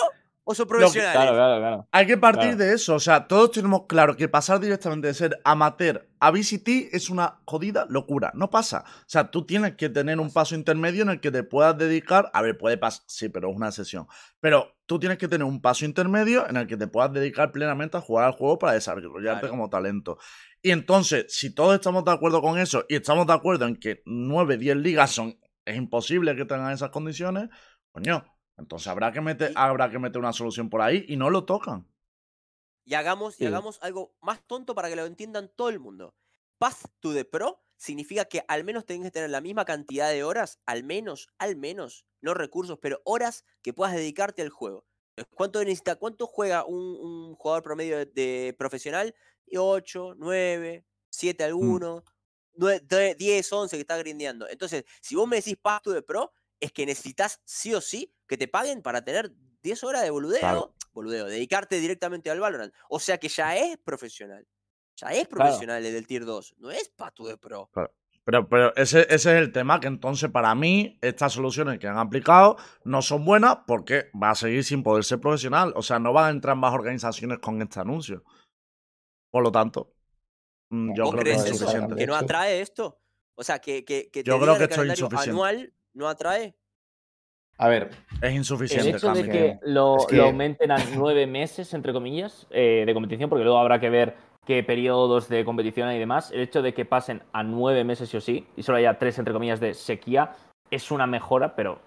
o 0.52 0.56
son 0.56 0.68
que-? 0.68 1.00
Claro, 1.00 1.34
claro, 1.34 1.60
claro. 1.60 1.88
hay 1.92 2.08
que 2.08 2.18
partir 2.18 2.42
Claro. 2.42 2.58
de 2.58 2.74
eso. 2.74 2.96
O 2.96 3.00
sea, 3.00 3.28
todos 3.28 3.52
tenemos 3.52 3.84
claro 3.88 4.16
que 4.18 4.28
pasar 4.28 4.60
directamente 4.60 5.08
de 5.08 5.14
ser 5.14 5.40
amateur 5.44 6.08
a 6.20 6.32
VCT 6.32 6.90
es 6.92 7.10
una 7.10 7.40
jodida 7.46 7.86
locura. 7.90 8.32
No 8.34 8.50
pasa. 8.50 8.84
O 8.88 9.04
sea, 9.06 9.30
tú 9.32 9.46
tienes 9.46 9.76
que 9.76 9.90
tener 9.90 10.20
un 10.20 10.34
paso 10.34 10.56
intermedio 10.56 11.04
en 11.04 11.10
el 11.10 11.20
que 11.20 11.32
te 11.32 11.44
puedas 11.44 11.78
dedicar. 11.78 12.32
A 12.34 12.42
ver, 12.42 12.58
puede 12.58 12.78
pasar. 12.78 13.04
Sí, 13.08 13.30
pero 13.30 13.50
es 13.52 13.56
una 13.56 13.72
sesión. 13.72 14.08
Pero 14.40 14.76
tú 14.86 15.00
tienes 15.00 15.18
que 15.18 15.28
tener 15.28 15.46
un 15.46 15.62
paso 15.62 15.86
intermedio 15.86 16.50
en 16.50 16.58
el 16.58 16.66
que 16.68 16.78
te 16.78 16.88
puedas 16.88 17.14
dedicar 17.14 17.52
plenamente 17.52 17.98
a 17.98 18.02
jugar 18.02 18.26
al 18.26 18.32
juego 18.34 18.58
para 18.58 18.74
desarrollarte 18.74 19.22
Claro. 19.42 19.50
como 19.50 19.70
talento. 19.70 20.18
Y 20.62 20.72
entonces, 20.72 21.26
si 21.30 21.54
todos 21.54 21.76
estamos 21.76 22.04
de 22.04 22.12
acuerdo 22.12 22.42
con 22.42 22.58
eso 22.58 22.86
y 22.90 22.96
estamos 22.96 23.26
de 23.28 23.34
acuerdo 23.34 23.66
en 23.66 23.76
que 23.76 24.02
9, 24.06 24.58
10 24.58 24.78
ligas 24.78 25.12
son. 25.12 25.40
Es 25.64 25.78
imposible 25.78 26.36
que 26.36 26.46
tengan 26.46 26.72
esas 26.72 26.90
condiciones, 26.90 27.50
coño. 27.92 28.26
Entonces 28.60 28.88
habrá 28.88 29.12
que 29.12 29.22
meter, 29.22 29.52
habrá 29.56 29.90
que 29.90 30.00
meter 30.00 30.20
una 30.20 30.34
solución 30.34 30.70
por 30.70 30.82
ahí 30.82 31.06
y 31.08 31.18
no 31.18 31.30
lo 31.30 31.46
tocan. 31.46 31.88
Y 32.86 32.96
hagamos, 32.96 33.40
y 33.40 33.46
hagamos 33.46 33.78
algo 33.82 34.16
más 34.22 34.46
tonto 34.48 34.74
para 34.74 34.90
que 34.90 34.96
lo 34.96 35.06
entiendan 35.06 35.52
todo 35.56 35.70
el 35.70 35.80
mundo. 35.80 36.16
Path 36.58 36.86
to 37.00 37.14
the 37.14 37.24
Pro 37.26 37.64
significa 37.78 38.26
que 38.26 38.44
al 38.48 38.64
menos 38.64 38.86
tenés 38.86 39.04
que 39.06 39.12
tener 39.12 39.30
la 39.30 39.42
misma 39.42 39.64
cantidad 39.64 40.10
de 40.10 40.24
horas, 40.24 40.60
al 40.66 40.84
menos, 40.84 41.30
al 41.38 41.56
menos, 41.56 42.06
no 42.22 42.34
recursos, 42.34 42.80
pero 42.82 43.02
horas 43.06 43.46
que 43.62 43.74
puedas 43.74 43.96
dedicarte 43.96 44.42
al 44.42 44.50
juego. 44.50 44.86
Entonces, 45.16 45.34
¿Cuánto 45.36 45.60
necesita, 45.64 45.96
cuánto 45.98 46.28
juega 46.28 46.66
un, 46.66 46.78
un 47.00 47.36
jugador 47.36 47.64
promedio 47.64 47.98
de, 47.98 48.06
de 48.08 48.56
profesional? 48.58 49.16
8, 49.56 50.16
9, 50.18 50.86
7 51.10 51.44
alguno, 51.44 52.04
de- 52.54 53.16
10, 53.16 53.54
11 53.54 53.78
que 53.78 53.82
está 53.82 53.98
grindeando. 53.98 54.48
Entonces, 54.50 54.84
si 55.02 55.16
vos 55.16 55.28
me 55.28 55.38
decís 55.38 55.58
Path 55.62 55.84
to 55.84 55.94
the 55.94 56.02
Pro, 56.02 56.34
es 56.60 56.72
que 56.72 56.86
necesitas 56.86 57.42
sí 57.46 57.74
o 57.74 57.82
sí 57.82 58.14
que 58.28 58.38
te 58.38 58.48
paguen 58.48 58.82
para 58.82 59.04
tener 59.04 59.32
10 59.62 59.84
horas 59.84 60.04
de 60.04 60.10
boludeo, 60.10 60.40
Claro. 60.40 60.76
boludeo, 60.94 61.26
dedicarte 61.26 61.80
directamente 61.80 62.30
al 62.30 62.40
Valorant. 62.40 62.74
O 62.90 63.00
sea 63.00 63.18
que 63.18 63.28
ya 63.30 63.56
es 63.58 63.78
profesional. 63.78 64.48
Ya 64.98 65.08
es 65.10 65.28
Claro. 65.28 65.46
profesional 65.46 65.86
el 65.86 65.94
del 65.94 66.08
Tier 66.08 66.26
2. 66.26 66.56
No 66.58 66.72
es 66.72 66.90
Path 66.90 67.14
to 67.16 67.28
the 67.28 67.38
Pro. 67.38 67.70
Pero, 68.26 68.48
pero 68.48 68.76
ese, 68.76 69.02
ese 69.10 69.16
es 69.16 69.26
el 69.42 69.52
tema, 69.52 69.80
que 69.80 69.88
entonces 69.88 70.30
para 70.30 70.54
mí 70.54 71.00
estas 71.02 71.34
soluciones 71.34 71.80
que 71.80 71.88
han 71.88 71.98
aplicado 71.98 72.58
no 72.84 73.02
son 73.02 73.26
buenas 73.26 73.60
porque 73.66 74.12
va 74.22 74.32
a 74.32 74.36
seguir 74.36 74.64
sin 74.64 74.84
poder 74.84 75.04
ser 75.04 75.20
profesional. 75.20 75.74
O 75.76 75.82
sea, 75.82 75.98
no 76.00 76.14
van 76.14 76.26
a 76.26 76.30
entrar 76.30 76.56
más 76.56 76.74
organizaciones 76.74 77.40
con 77.40 77.62
este 77.62 77.80
anuncio. 77.80 78.24
Por 79.32 79.44
lo 79.44 79.52
tanto, 79.52 79.94
mm, 80.70 80.94
yo 80.96 81.06
¿Vos 81.06 81.14
creo 81.14 81.24
que 81.24 81.32
es 81.32 81.48
insuficiente. 81.50 81.96
¿Que 81.96 82.06
no 82.06 82.14
De 82.14 82.20
atrae 82.20 82.62
esto? 82.62 83.00
O 83.36 83.44
sea, 83.44 83.60
que, 83.60 83.84
que, 83.86 84.10
que 84.12 84.24
te 84.24 84.30
Yo 84.30 84.40
creo 84.40 84.54
que 84.58 84.64
el 84.66 84.70
esto 84.70 84.74
es 84.74 84.78
calendario 84.78 85.06
insuficiente. 85.06 85.30
anual 85.32 85.74
no 85.94 86.08
atrae. 86.08 86.56
A 87.58 87.68
ver, 87.68 87.90
Es 88.22 88.30
El 88.32 88.36
insuficiente, 88.36 88.90
hecho 88.98 89.12
de 89.14 89.30
que 89.30 89.60
lo, 89.64 89.98
Es 89.98 90.06
que- 90.08 90.16
lo 90.16 90.24
aumenten 90.26 90.72
a 90.72 90.78
nueve 90.96 91.28
meses, 91.28 91.74
entre 91.74 91.92
comillas, 91.92 92.48
eh, 92.52 92.84
de 92.86 92.94
competición, 92.94 93.30
porque 93.30 93.44
luego 93.44 93.60
habrá 93.60 93.80
que 93.80 93.90
ver 93.90 94.16
qué 94.46 94.64
periodos 94.64 95.28
de 95.28 95.44
competición 95.44 95.90
hay 95.90 95.98
y 95.98 96.00
demás, 96.00 96.32
el 96.32 96.40
hecho 96.40 96.62
de 96.62 96.74
que 96.74 96.86
pasen 96.86 97.22
a 97.34 97.44
nueve 97.44 97.84
meses 97.84 98.10
sí 98.10 98.18
o 98.18 98.22
sí, 98.22 98.48
y 98.56 98.64
solo 98.64 98.78
haya 98.78 98.98
tres, 98.98 99.20
entre 99.20 99.34
comillas, 99.34 99.60
de 99.60 99.74
sequía, 99.74 100.36
es 100.72 100.90
una 100.92 101.06
mejora, 101.06 101.56
pero 101.56 101.80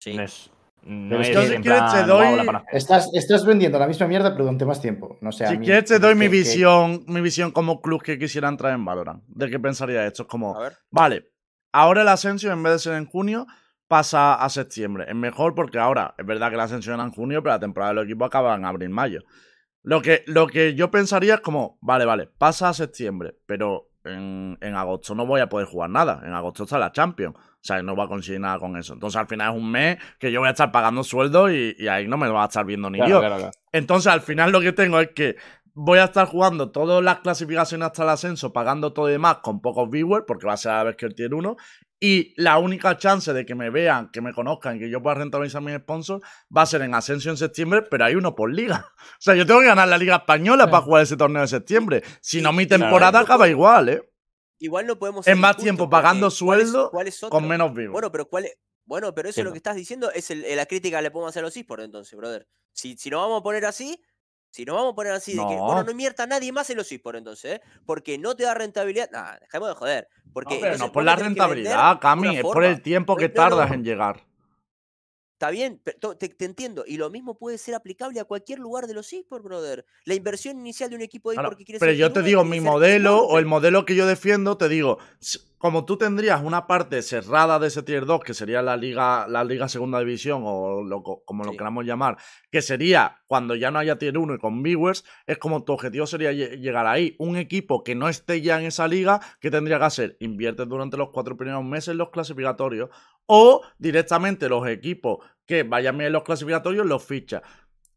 Sí. 0.00 0.14
no 0.14 0.22
es... 0.22 0.50
No 0.84 1.08
Pero 1.18 1.20
es 1.22 1.28
es 1.30 1.36
que 1.36 1.42
si 1.42 1.62
quieres 1.62 1.80
plan, 1.82 1.92
te 1.92 2.06
doy- 2.06 2.62
estás, 2.72 3.10
estás 3.12 3.44
vendiendo 3.44 3.78
la 3.80 3.88
misma 3.88 4.06
mierda, 4.06 4.30
pero 4.30 4.44
durante 4.44 4.64
más 4.64 4.80
tiempo. 4.80 5.18
No 5.20 5.32
sé, 5.32 5.44
a 5.44 5.48
Si 5.48 5.58
mí- 5.58 5.64
quieres 5.66 5.84
te 5.86 5.98
doy 5.98 6.14
mi 6.14 6.26
que- 6.26 6.30
que- 6.30 6.36
visión, 6.38 7.04
mi 7.08 7.20
visión 7.20 7.50
como 7.50 7.82
club 7.82 8.00
que 8.00 8.16
quisiera 8.16 8.48
entrar 8.48 8.72
en 8.72 8.84
Valorant. 8.84 9.24
¿De 9.26 9.50
qué 9.50 9.58
pensaría 9.58 10.06
esto? 10.06 10.22
Es 10.22 10.28
como, 10.28 10.56
A 10.56 10.60
ver. 10.60 10.72
vale, 10.92 11.26
ahora 11.72 12.02
el 12.02 12.08
Ascension 12.08 12.52
en 12.52 12.62
vez 12.62 12.72
de 12.74 12.78
ser 12.78 12.94
en 12.94 13.06
junio 13.06 13.46
pasa 13.86 14.34
a 14.34 14.48
septiembre. 14.50 15.06
Es 15.08 15.14
mejor 15.14 15.54
porque 15.54 15.78
ahora, 15.78 16.14
es 16.18 16.26
verdad 16.26 16.50
que 16.50 16.56
la 16.56 16.64
Ascension 16.64 16.94
era 16.96 17.04
en 17.04 17.10
junio, 17.12 17.42
pero 17.42 17.54
la 17.54 17.60
temporada 17.60 17.94
del 17.94 18.04
equipo 18.04 18.24
acaba 18.24 18.54
en 18.54 18.64
abril-mayo. 18.64 19.22
Lo 19.82 20.02
que, 20.02 20.24
lo 20.26 20.46
que 20.46 20.74
yo 20.74 20.90
pensaría 20.90 21.34
es 21.34 21.40
como, 21.40 21.78
vale, 21.80 22.04
vale, 22.04 22.26
pasa 22.26 22.68
a 22.68 22.74
septiembre, 22.74 23.36
pero 23.46 23.90
en, 24.04 24.58
en 24.60 24.74
agosto 24.74 25.14
no 25.14 25.24
voy 25.24 25.40
a 25.40 25.48
poder 25.48 25.66
jugar 25.66 25.88
nada. 25.90 26.20
En 26.24 26.32
agosto 26.34 26.64
está 26.64 26.78
la 26.78 26.92
Champions. 26.92 27.34
O 27.36 27.60
sea, 27.60 27.82
no 27.82 27.96
va 27.96 28.04
a 28.04 28.08
conseguir 28.08 28.40
nada 28.40 28.58
con 28.58 28.76
eso. 28.76 28.92
Entonces 28.94 29.18
al 29.20 29.26
final 29.26 29.52
es 29.54 29.60
un 29.60 29.70
mes 29.70 29.98
que 30.18 30.30
yo 30.30 30.40
voy 30.40 30.48
a 30.48 30.52
estar 30.52 30.70
pagando 30.70 31.02
sueldo 31.02 31.50
y, 31.50 31.74
y 31.78 31.88
ahí 31.88 32.06
no 32.06 32.16
me 32.16 32.28
va 32.28 32.42
a 32.42 32.46
estar 32.46 32.64
viendo 32.64 32.88
ni 32.90 32.98
Claro, 32.98 33.10
yo. 33.14 33.18
claro, 33.20 33.36
claro. 33.36 33.50
Entonces, 33.72 34.12
al 34.12 34.20
final 34.20 34.52
lo 34.52 34.60
que 34.60 34.72
tengo 34.72 35.00
es 35.00 35.08
que 35.10 35.36
voy 35.80 36.00
a 36.00 36.04
estar 36.04 36.26
jugando 36.26 36.72
todas 36.72 37.02
las 37.04 37.20
clasificaciones 37.20 37.86
hasta 37.86 38.02
el 38.02 38.08
ascenso, 38.08 38.52
pagando 38.52 38.92
todo 38.92 39.08
y 39.08 39.12
demás 39.12 39.38
con 39.42 39.60
pocos 39.60 39.88
viewers, 39.88 40.24
porque 40.26 40.46
va 40.46 40.54
a 40.54 40.56
ser 40.56 40.72
a 40.72 40.78
la 40.78 40.84
vez 40.84 40.96
que 40.96 41.06
el 41.06 41.14
tier 41.14 41.32
1. 41.32 41.56
Y 42.00 42.34
la 42.40 42.58
única 42.58 42.96
chance 42.96 43.32
de 43.32 43.46
que 43.46 43.54
me 43.54 43.70
vean, 43.70 44.10
que 44.10 44.20
me 44.20 44.32
conozcan 44.32 44.78
que 44.78 44.90
yo 44.90 45.00
pueda 45.02 45.14
rentabilizar 45.16 45.62
mis 45.62 45.76
sponsors 45.76 46.20
va 46.56 46.62
a 46.62 46.66
ser 46.66 46.82
en 46.82 46.94
ascenso 46.94 47.30
en 47.30 47.36
septiembre, 47.36 47.82
pero 47.82 48.04
hay 48.04 48.16
uno 48.16 48.34
por 48.34 48.52
liga. 48.52 48.86
O 49.18 49.20
sea, 49.20 49.34
yo 49.36 49.46
tengo 49.46 49.60
que 49.60 49.66
ganar 49.66 49.88
la 49.88 49.98
Liga 49.98 50.16
Española 50.16 50.64
Sí. 50.64 50.70
para 50.70 50.82
jugar 50.82 51.02
ese 51.04 51.16
torneo 51.16 51.42
de 51.42 51.48
septiembre. 51.48 52.02
Si 52.20 52.40
no, 52.42 52.52
mi 52.52 52.66
Claro. 52.66 52.84
temporada 52.84 53.20
acaba 53.20 53.48
igual, 53.48 53.88
¿eh? 53.88 54.02
Igual 54.60 54.86
no 54.86 54.98
podemos. 54.98 55.20
Es 55.20 55.32
ser 55.32 55.36
más 55.36 55.56
tiempo 55.56 55.84
porque 55.84 55.92
pagando 56.02 56.26
¿cuál 56.26 56.60
es- 56.60 56.68
sueldo 56.70 56.90
cuál 56.90 57.06
es 57.08 57.20
Con 57.28 57.46
menos 57.46 57.72
viewers. 57.72 57.92
Bueno, 57.92 58.10
pero 58.12 58.28
¿cuál 58.28 58.46
es? 58.46 58.56
Bueno, 58.84 59.14
pero 59.14 59.28
eso 59.28 59.36
Sí, 59.36 59.42
lo 59.42 59.50
no. 59.50 59.52
que 59.52 59.58
estás 59.58 59.76
diciendo 59.76 60.10
es 60.12 60.30
el- 60.32 60.44
la 60.56 60.66
crítica 60.66 60.96
que 60.98 61.02
le 61.04 61.10
podemos 61.12 61.30
hacer 61.30 61.44
a 61.44 61.46
los 61.46 61.56
esports, 61.56 61.84
entonces, 61.84 62.16
brother. 62.16 62.48
Si, 62.72 62.96
si 62.96 63.10
nos 63.10 63.20
vamos 63.20 63.40
a 63.40 63.42
poner 63.44 63.64
así, 63.64 64.00
si 64.50 64.64
nos 64.64 64.76
vamos 64.76 64.92
a 64.92 64.96
poner 64.96 65.12
así, 65.12 65.32
de 65.32 65.38
que, 65.38 65.56
bueno, 65.56 65.82
No. 65.84 65.90
invierta 65.90 66.26
nadie 66.26 66.52
más 66.52 66.68
en 66.70 66.76
los 66.78 66.90
esports, 66.90 67.18
entonces, 67.18 67.54
¿eh? 67.56 67.60
Porque 67.84 68.18
no 68.18 68.34
te 68.34 68.44
da 68.44 68.54
rentabilidad. 68.54 69.10
Nah, 69.10 69.38
dejemos 69.40 69.68
de 69.68 69.74
joder. 69.74 70.08
Porque 70.32 70.54
No, 70.56 70.60
pero 70.60 70.78
no 70.78 70.92
por 70.92 71.04
la 71.04 71.16
rentabilidad, 71.16 71.98
Cami, 72.00 72.36
es 72.36 72.42
por 72.42 72.64
el 72.64 72.82
tiempo 72.82 73.16
que 73.16 73.28
No, 73.28 73.34
no, 73.34 73.42
no. 73.50 73.56
tardas 73.56 73.72
en 73.72 73.84
llegar. 73.84 74.27
Está 75.38 75.50
bien, 75.50 75.80
te, 75.84 75.92
te 76.30 76.44
entiendo. 76.44 76.82
Y 76.84 76.96
lo 76.96 77.10
mismo 77.10 77.38
puede 77.38 77.58
ser 77.58 77.76
aplicable 77.76 78.18
a 78.18 78.24
cualquier 78.24 78.58
lugar 78.58 78.88
de 78.88 78.94
los 78.94 79.12
esports, 79.12 79.44
brother. 79.44 79.86
La 80.04 80.14
inversión 80.14 80.58
inicial 80.58 80.90
de 80.90 80.96
un 80.96 81.02
equipo 81.02 81.30
de 81.30 81.36
Claro, 81.36 81.50
esports 81.50 81.64
que 81.64 81.78
pero 81.78 81.92
yo 81.92 82.12
te 82.12 82.22
digo, 82.24 82.42
mi 82.42 82.60
modelo 82.60 83.24
o 83.24 83.38
el 83.38 83.46
modelo 83.46 83.84
que 83.84 83.94
yo 83.94 84.04
defiendo, 84.08 84.56
te 84.56 84.68
digo, 84.68 84.98
como 85.58 85.84
tú 85.84 85.96
tendrías 85.96 86.42
una 86.42 86.66
parte 86.66 87.02
cerrada 87.02 87.60
de 87.60 87.68
ese 87.68 87.84
tier 87.84 88.04
2, 88.04 88.20
que 88.24 88.34
sería 88.34 88.62
la 88.62 88.76
liga, 88.76 89.28
la 89.28 89.44
liga 89.44 89.68
segunda 89.68 90.00
división 90.00 90.42
o 90.44 90.82
lo, 90.82 91.04
co- 91.04 91.22
como 91.24 91.44
lo 91.44 91.52
Sí. 91.52 91.56
queramos 91.56 91.84
llamar, 91.84 92.16
que 92.50 92.60
sería 92.60 93.22
cuando 93.28 93.54
ya 93.54 93.70
no 93.70 93.78
haya 93.78 93.96
tier 93.96 94.18
1 94.18 94.34
y 94.34 94.38
con 94.38 94.60
viewers, 94.64 95.04
es 95.28 95.38
como 95.38 95.62
tu 95.62 95.72
objetivo 95.72 96.06
sería 96.08 96.32
lle- 96.32 96.58
llegar 96.58 96.86
ahí. 96.88 97.14
Un 97.20 97.36
equipo 97.36 97.84
que 97.84 97.94
no 97.94 98.08
esté 98.08 98.40
ya 98.40 98.58
en 98.60 98.66
esa 98.66 98.88
liga, 98.88 99.20
que 99.40 99.52
tendría 99.52 99.78
que 99.78 99.84
hacer? 99.84 100.16
Invierte 100.18 100.64
durante 100.66 100.96
los 100.96 101.10
cuatro 101.10 101.36
primeros 101.36 101.64
meses 101.64 101.94
los 101.94 102.10
clasificatorios 102.10 102.90
o 103.28 103.62
directamente 103.78 104.48
los 104.48 104.66
equipos 104.66 105.18
que 105.46 105.62
vayan 105.62 105.96
bien 105.96 106.08
en 106.08 106.12
los 106.12 106.24
clasificatorios 106.24 106.86
los 106.86 107.04
ficha. 107.04 107.42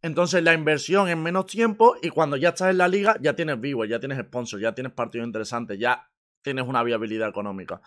Entonces 0.02 0.44
la 0.44 0.54
inversión 0.54 1.10
en 1.10 1.22
menos 1.22 1.46
tiempo 1.46 1.96
y 2.02 2.10
cuando 2.10 2.38
ya 2.38 2.50
estás 2.50 2.72
en 2.72 2.78
la 2.78 2.88
liga 2.88 3.16
ya 3.22 3.36
tienes 3.36 3.60
viewers, 3.60 3.90
ya 3.90 4.00
tienes 4.00 4.20
sponsors, 4.20 4.62
ya 4.62 4.74
tienes 4.74 4.94
partidos 4.94 5.28
interesantes, 5.28 5.78
ya 5.80 6.10
tienes 6.44 6.68
una 6.68 6.84
viabilidad 6.84 7.30
económica. 7.30 7.82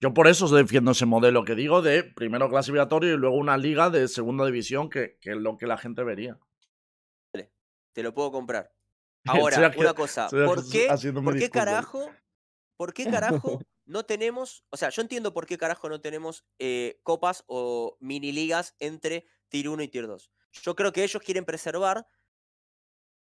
Yo 0.00 0.12
por 0.12 0.28
eso 0.28 0.46
defiendo 0.48 0.90
ese 0.90 1.06
modelo 1.06 1.44
que 1.44 1.54
digo 1.54 1.80
de 1.80 2.04
primero 2.04 2.50
clasificatorio 2.50 3.14
y 3.14 3.16
luego 3.16 3.36
una 3.36 3.56
liga 3.56 3.88
de 3.88 4.06
segunda 4.08 4.44
división 4.44 4.90
que, 4.90 5.16
que 5.20 5.30
es 5.30 5.36
lo 5.36 5.56
que 5.56 5.66
la 5.66 5.78
gente 5.78 6.02
vería. 6.02 6.38
Te 7.94 8.02
lo 8.02 8.12
puedo 8.12 8.32
comprar. 8.32 8.72
Ahora, 9.26 9.72
una 9.76 9.94
cosa, 9.94 10.28
¿por 10.28 10.68
qué, 10.68 10.88
por 11.14 11.38
qué 11.38 11.48
carajo, 11.48 12.10
por 12.76 12.92
qué 12.92 13.04
carajo 13.06 13.60
no 13.86 14.04
tenemos, 14.04 14.64
o 14.70 14.76
sea, 14.76 14.90
yo 14.90 15.02
entiendo 15.02 15.32
por 15.32 15.46
qué 15.46 15.58
carajo 15.58 15.88
no 15.88 16.00
tenemos 16.00 16.44
eh, 16.58 17.00
copas 17.02 17.44
o 17.46 17.96
mini 18.00 18.32
ligas 18.32 18.74
entre 18.78 19.26
Tier 19.48 19.68
1 19.68 19.82
y 19.82 19.88
Tier 19.88 20.06
2. 20.06 20.30
Yo 20.62 20.74
creo 20.74 20.92
que 20.92 21.04
ellos 21.04 21.22
quieren 21.22 21.44
preservar, 21.44 22.06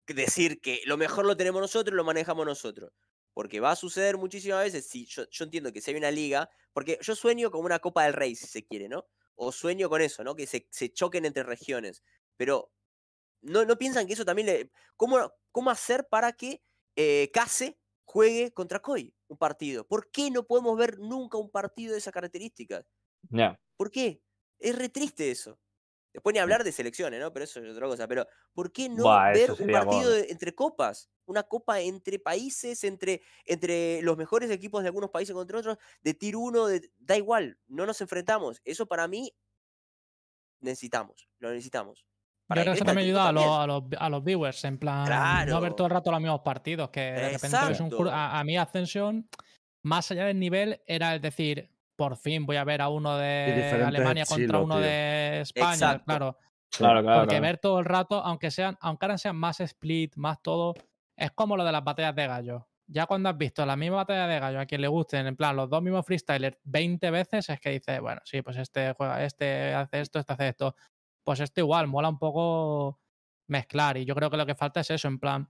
decir 0.08 0.62
que 0.62 0.82
lo 0.86 0.98
mejor 0.98 1.26
lo 1.26 1.36
tenemos 1.36 1.62
nosotros, 1.62 1.96
lo 1.96 2.04
manejamos 2.04 2.46
nosotros. 2.46 2.92
Porque 3.34 3.60
va 3.60 3.72
a 3.72 3.76
suceder 3.76 4.18
muchísimas 4.18 4.64
veces, 4.64 4.88
si 4.88 5.06
yo, 5.06 5.26
entiendo 5.40 5.74
que 5.74 5.82
si 5.82 5.92
hay 5.92 5.98
una 5.98 6.12
liga, 6.12 6.50
porque 6.72 6.98
yo 7.02 7.16
sueño 7.16 7.52
con 7.52 7.66
una 7.66 7.80
Copa 7.80 8.06
del 8.06 8.14
Rey, 8.14 8.36
si 8.36 8.48
se 8.48 8.66
quiere, 8.66 8.88
¿no? 8.88 9.08
O 9.36 9.52
sueño 9.52 9.90
con 9.90 10.02
eso, 10.02 10.24
¿no? 10.24 10.36
Que 10.36 10.48
se, 10.48 10.68
se 10.72 10.94
choquen 10.94 11.26
entre 11.26 11.44
regiones. 11.44 12.02
Pero 12.38 12.72
no, 13.42 13.66
no 13.66 13.78
piensan 13.78 14.08
que 14.08 14.14
eso 14.14 14.24
también 14.24 14.46
le. 14.46 14.72
¿Cómo, 14.96 15.34
cómo 15.52 15.70
hacer 15.70 16.08
para 16.08 16.32
que 16.32 16.64
eh, 16.96 17.30
Case 17.34 17.78
juegue 18.06 18.54
contra 18.54 18.80
Koi 18.82 19.14
un 19.28 19.38
partido? 19.38 19.88
¿Por 19.88 20.12
qué 20.12 20.32
no 20.32 20.46
podemos 20.48 20.78
ver 20.78 21.00
nunca 21.00 21.38
un 21.38 21.52
partido 21.52 21.94
de 21.94 22.00
esas 22.00 22.14
características? 22.14 22.86
Ya. 23.32 23.60
¿Por 23.78 23.92
qué? 23.92 24.22
Es 24.60 24.78
re 24.78 24.90
triste 24.90 25.32
eso. 25.32 25.60
Después 26.14 26.34
ni 26.34 26.40
hablar 26.40 26.64
de 26.64 26.72
selecciones, 26.72 27.20
¿no? 27.22 27.34
Pero 27.34 27.46
eso 27.46 27.60
es 27.62 27.72
otra 27.72 27.88
cosa. 27.88 28.08
Pero, 28.08 28.26
¿por 28.54 28.72
qué 28.72 28.90
no 28.90 29.22
ver 29.30 29.54
un 29.60 29.70
partido 29.70 30.12
de- 30.12 30.28
entre 30.32 30.56
copas? 30.56 31.10
Una 31.26 31.44
copa 31.44 31.82
entre 31.82 32.20
países, 32.20 32.84
entre, 32.86 33.22
entre 33.46 34.02
los 34.02 34.18
mejores 34.18 34.50
equipos 34.52 34.82
de 34.84 34.90
algunos 34.90 35.12
países 35.12 35.36
contra 35.36 35.60
otros, 35.60 35.78
de 36.02 36.14
Tier 36.14 36.38
1, 36.38 36.68
de, 36.68 36.92
da 36.98 37.18
igual, 37.18 37.60
no 37.68 37.86
nos 37.86 38.02
enfrentamos. 38.02 38.62
Eso 38.66 38.88
para 38.88 39.08
mí 39.10 39.34
necesitamos, 40.60 41.30
lo 41.40 41.50
necesitamos. 41.52 42.06
Yo 42.46 42.50
Para 42.50 42.62
creo 42.62 42.74
que 42.74 42.78
eso 42.78 42.84
este 42.84 42.86
también 42.86 43.08
ayuda 43.08 43.30
a 43.30 43.32
los, 43.32 43.46
a, 43.46 43.66
los, 43.68 43.84
a 43.98 44.10
los 44.10 44.24
viewers, 44.24 44.64
en 44.66 44.78
plan, 44.78 45.04
no 45.48 45.60
ver 45.62 45.72
Claro. 45.72 45.76
todo 45.76 45.88
el 45.88 45.92
rato 45.94 46.12
los 46.12 46.22
mismos 46.22 46.42
partidos, 46.42 46.90
que 46.90 47.00
de 47.02 47.30
repente 47.32 47.58
ves 47.68 47.80
un... 47.80 47.88
Exacto. 47.88 48.12
A, 48.12 48.40
a 48.40 48.44
mí 48.44 48.56
Ascension, 48.56 49.28
más 49.82 50.12
allá 50.12 50.26
del 50.26 50.40
nivel, 50.40 50.82
era 50.86 51.16
el 51.16 51.22
decir, 51.22 51.72
por 51.96 52.18
fin 52.18 52.46
voy 52.46 52.58
a 52.58 52.64
ver 52.64 52.82
a 52.82 52.90
uno 52.90 53.18
de 53.18 53.82
Alemania 53.84 54.26
contra 54.26 54.44
estilo, 54.44 54.64
uno 54.64 54.76
tío. 54.76 54.84
de 54.84 55.42
España, 55.42 55.74
Exacto. 55.74 56.04
claro. 56.06 56.38
Claro, 56.78 57.02
claro. 57.02 57.20
Porque 57.22 57.36
claro. 57.36 57.42
ver 57.42 57.58
todo 57.58 57.80
el 57.80 57.86
rato, 57.86 58.22
aunque 58.24 58.52
sean, 58.52 58.78
aunque 58.82 59.06
ahora 59.06 59.18
sean 59.18 59.38
más 59.38 59.60
split, 59.62 60.16
más 60.18 60.42
todo, 60.42 60.74
es 61.16 61.32
como 61.32 61.56
lo 61.58 61.64
de 61.64 61.72
las 61.72 61.84
batallas 61.84 62.16
de 62.16 62.28
gallo. 62.28 62.68
Ya 62.88 63.06
cuando 63.08 63.30
has 63.30 63.38
visto 63.38 63.66
la 63.66 63.76
misma 63.76 63.98
batalla 63.98 64.28
de 64.28 64.40
gallo 64.40 64.60
a 64.60 64.66
quien 64.66 64.82
le 64.82 64.88
gusten, 64.88 65.26
en 65.26 65.36
plan, 65.36 65.56
los 65.56 65.70
dos 65.70 65.82
mismos 65.82 66.06
freestylers 66.06 66.58
20 66.66 67.10
veces, 67.12 67.50
es 67.50 67.60
que 67.60 67.70
dices, 67.72 68.00
bueno, 68.02 68.22
sí, 68.26 68.42
pues 68.42 68.58
este 68.58 68.94
juega, 68.94 69.24
este 69.24 69.74
hace 69.74 70.02
esto, 70.02 70.20
este 70.20 70.34
hace 70.34 70.50
esto. 70.50 70.76
Pues 71.26 71.40
esto 71.42 71.60
igual, 71.60 71.88
mola 71.88 72.08
un 72.08 72.20
poco 72.20 73.02
mezclar. 73.48 73.98
Y 73.98 74.06
yo 74.06 74.16
creo 74.16 74.30
que 74.30 74.38
lo 74.38 74.46
que 74.46 74.56
falta 74.56 74.82
es 74.82 74.92
eso, 74.92 75.08
en 75.08 75.20
plan. 75.20 75.50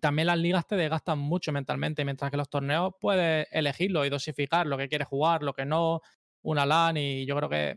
También 0.00 0.26
las 0.26 0.38
ligas 0.38 0.66
te 0.66 0.76
desgastan 0.76 1.18
mucho 1.18 1.52
mentalmente, 1.52 2.04
mientras 2.04 2.30
que 2.30 2.38
los 2.38 2.48
torneos 2.48 2.94
puedes 3.00 3.46
elegirlo 3.52 4.04
y 4.04 4.10
dosificar 4.10 4.66
lo 4.66 4.78
que 4.78 4.88
quieres 4.88 5.06
jugar, 5.06 5.42
lo 5.42 5.52
que 5.52 5.66
no, 5.66 6.00
una 6.42 6.66
LAN, 6.66 6.96
y 6.96 7.26
yo 7.26 7.36
creo 7.36 7.48
que 7.48 7.70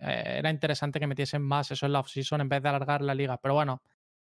eh, 0.00 0.34
era 0.38 0.50
interesante 0.50 1.00
que 1.00 1.06
metiesen 1.06 1.40
más 1.40 1.70
eso 1.70 1.86
en 1.86 1.92
la 1.92 2.00
off-season 2.00 2.40
en 2.40 2.48
vez 2.48 2.62
de 2.62 2.68
alargar 2.68 3.00
la 3.00 3.14
liga. 3.14 3.38
Pero 3.38 3.54
bueno, 3.54 3.82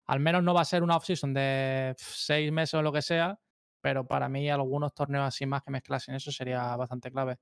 al 0.07 0.19
menos 0.19 0.43
no 0.43 0.53
va 0.53 0.61
a 0.61 0.65
ser 0.65 0.83
una 0.83 0.97
off-season 0.97 1.33
de 1.33 1.95
seis 1.97 2.51
meses 2.51 2.75
o 2.75 2.81
lo 2.81 2.91
que 2.91 3.01
sea, 3.01 3.39
pero 3.81 4.05
para 4.05 4.27
mí 4.27 4.49
algunos 4.49 4.93
torneos 4.93 5.25
así 5.25 5.45
más 5.45 5.63
que 5.63 5.71
mezclasen 5.71 6.15
eso 6.15 6.31
sería 6.31 6.75
bastante 6.75 7.11
clave. 7.11 7.37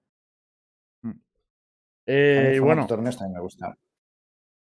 Mí 1.01 1.13
Eh, 2.05 2.59
bueno, 2.61 2.85
torneos 2.85 3.17
también 3.17 3.37
me 3.37 3.41
gusta. 3.41 3.75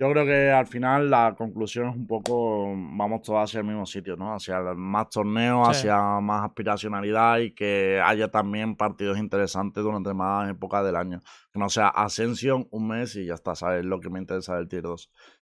Yo 0.02 0.10
creo 0.12 0.26
que 0.26 0.50
al 0.50 0.66
final 0.66 1.12
la 1.12 1.36
conclusión 1.38 1.90
es 1.90 1.96
un 1.96 2.08
poco, 2.08 2.74
vamos 2.76 3.22
todos 3.22 3.44
hacia 3.44 3.60
el 3.60 3.68
mismo 3.68 3.86
sitio, 3.86 4.16
¿no? 4.16 4.34
Hacia 4.34 4.60
más 4.74 5.10
torneos, 5.12 5.68
Sí. 5.78 5.88
hacia 5.88 6.20
más 6.20 6.44
aspiracionalidad 6.44 7.38
y 7.38 7.52
que 7.52 8.02
haya 8.04 8.28
también 8.32 8.76
partidos 8.76 9.20
interesantes 9.20 9.84
durante 9.84 10.12
más 10.16 10.50
épocas 10.50 10.84
del 10.84 10.96
año. 10.96 11.20
Que 11.54 11.60
no 11.60 11.70
sea 11.70 11.90
Ascension 11.90 12.68
un 12.72 12.88
mes 12.88 13.16
y 13.16 13.28
ya 13.28 13.36
está, 13.36 13.54
¿sabes? 13.54 13.86
Lo 13.86 14.00
que 14.00 14.10
me 14.10 14.18
interesa 14.18 14.56
del 14.56 14.68
Tier 14.68 14.82
2. 14.82 15.12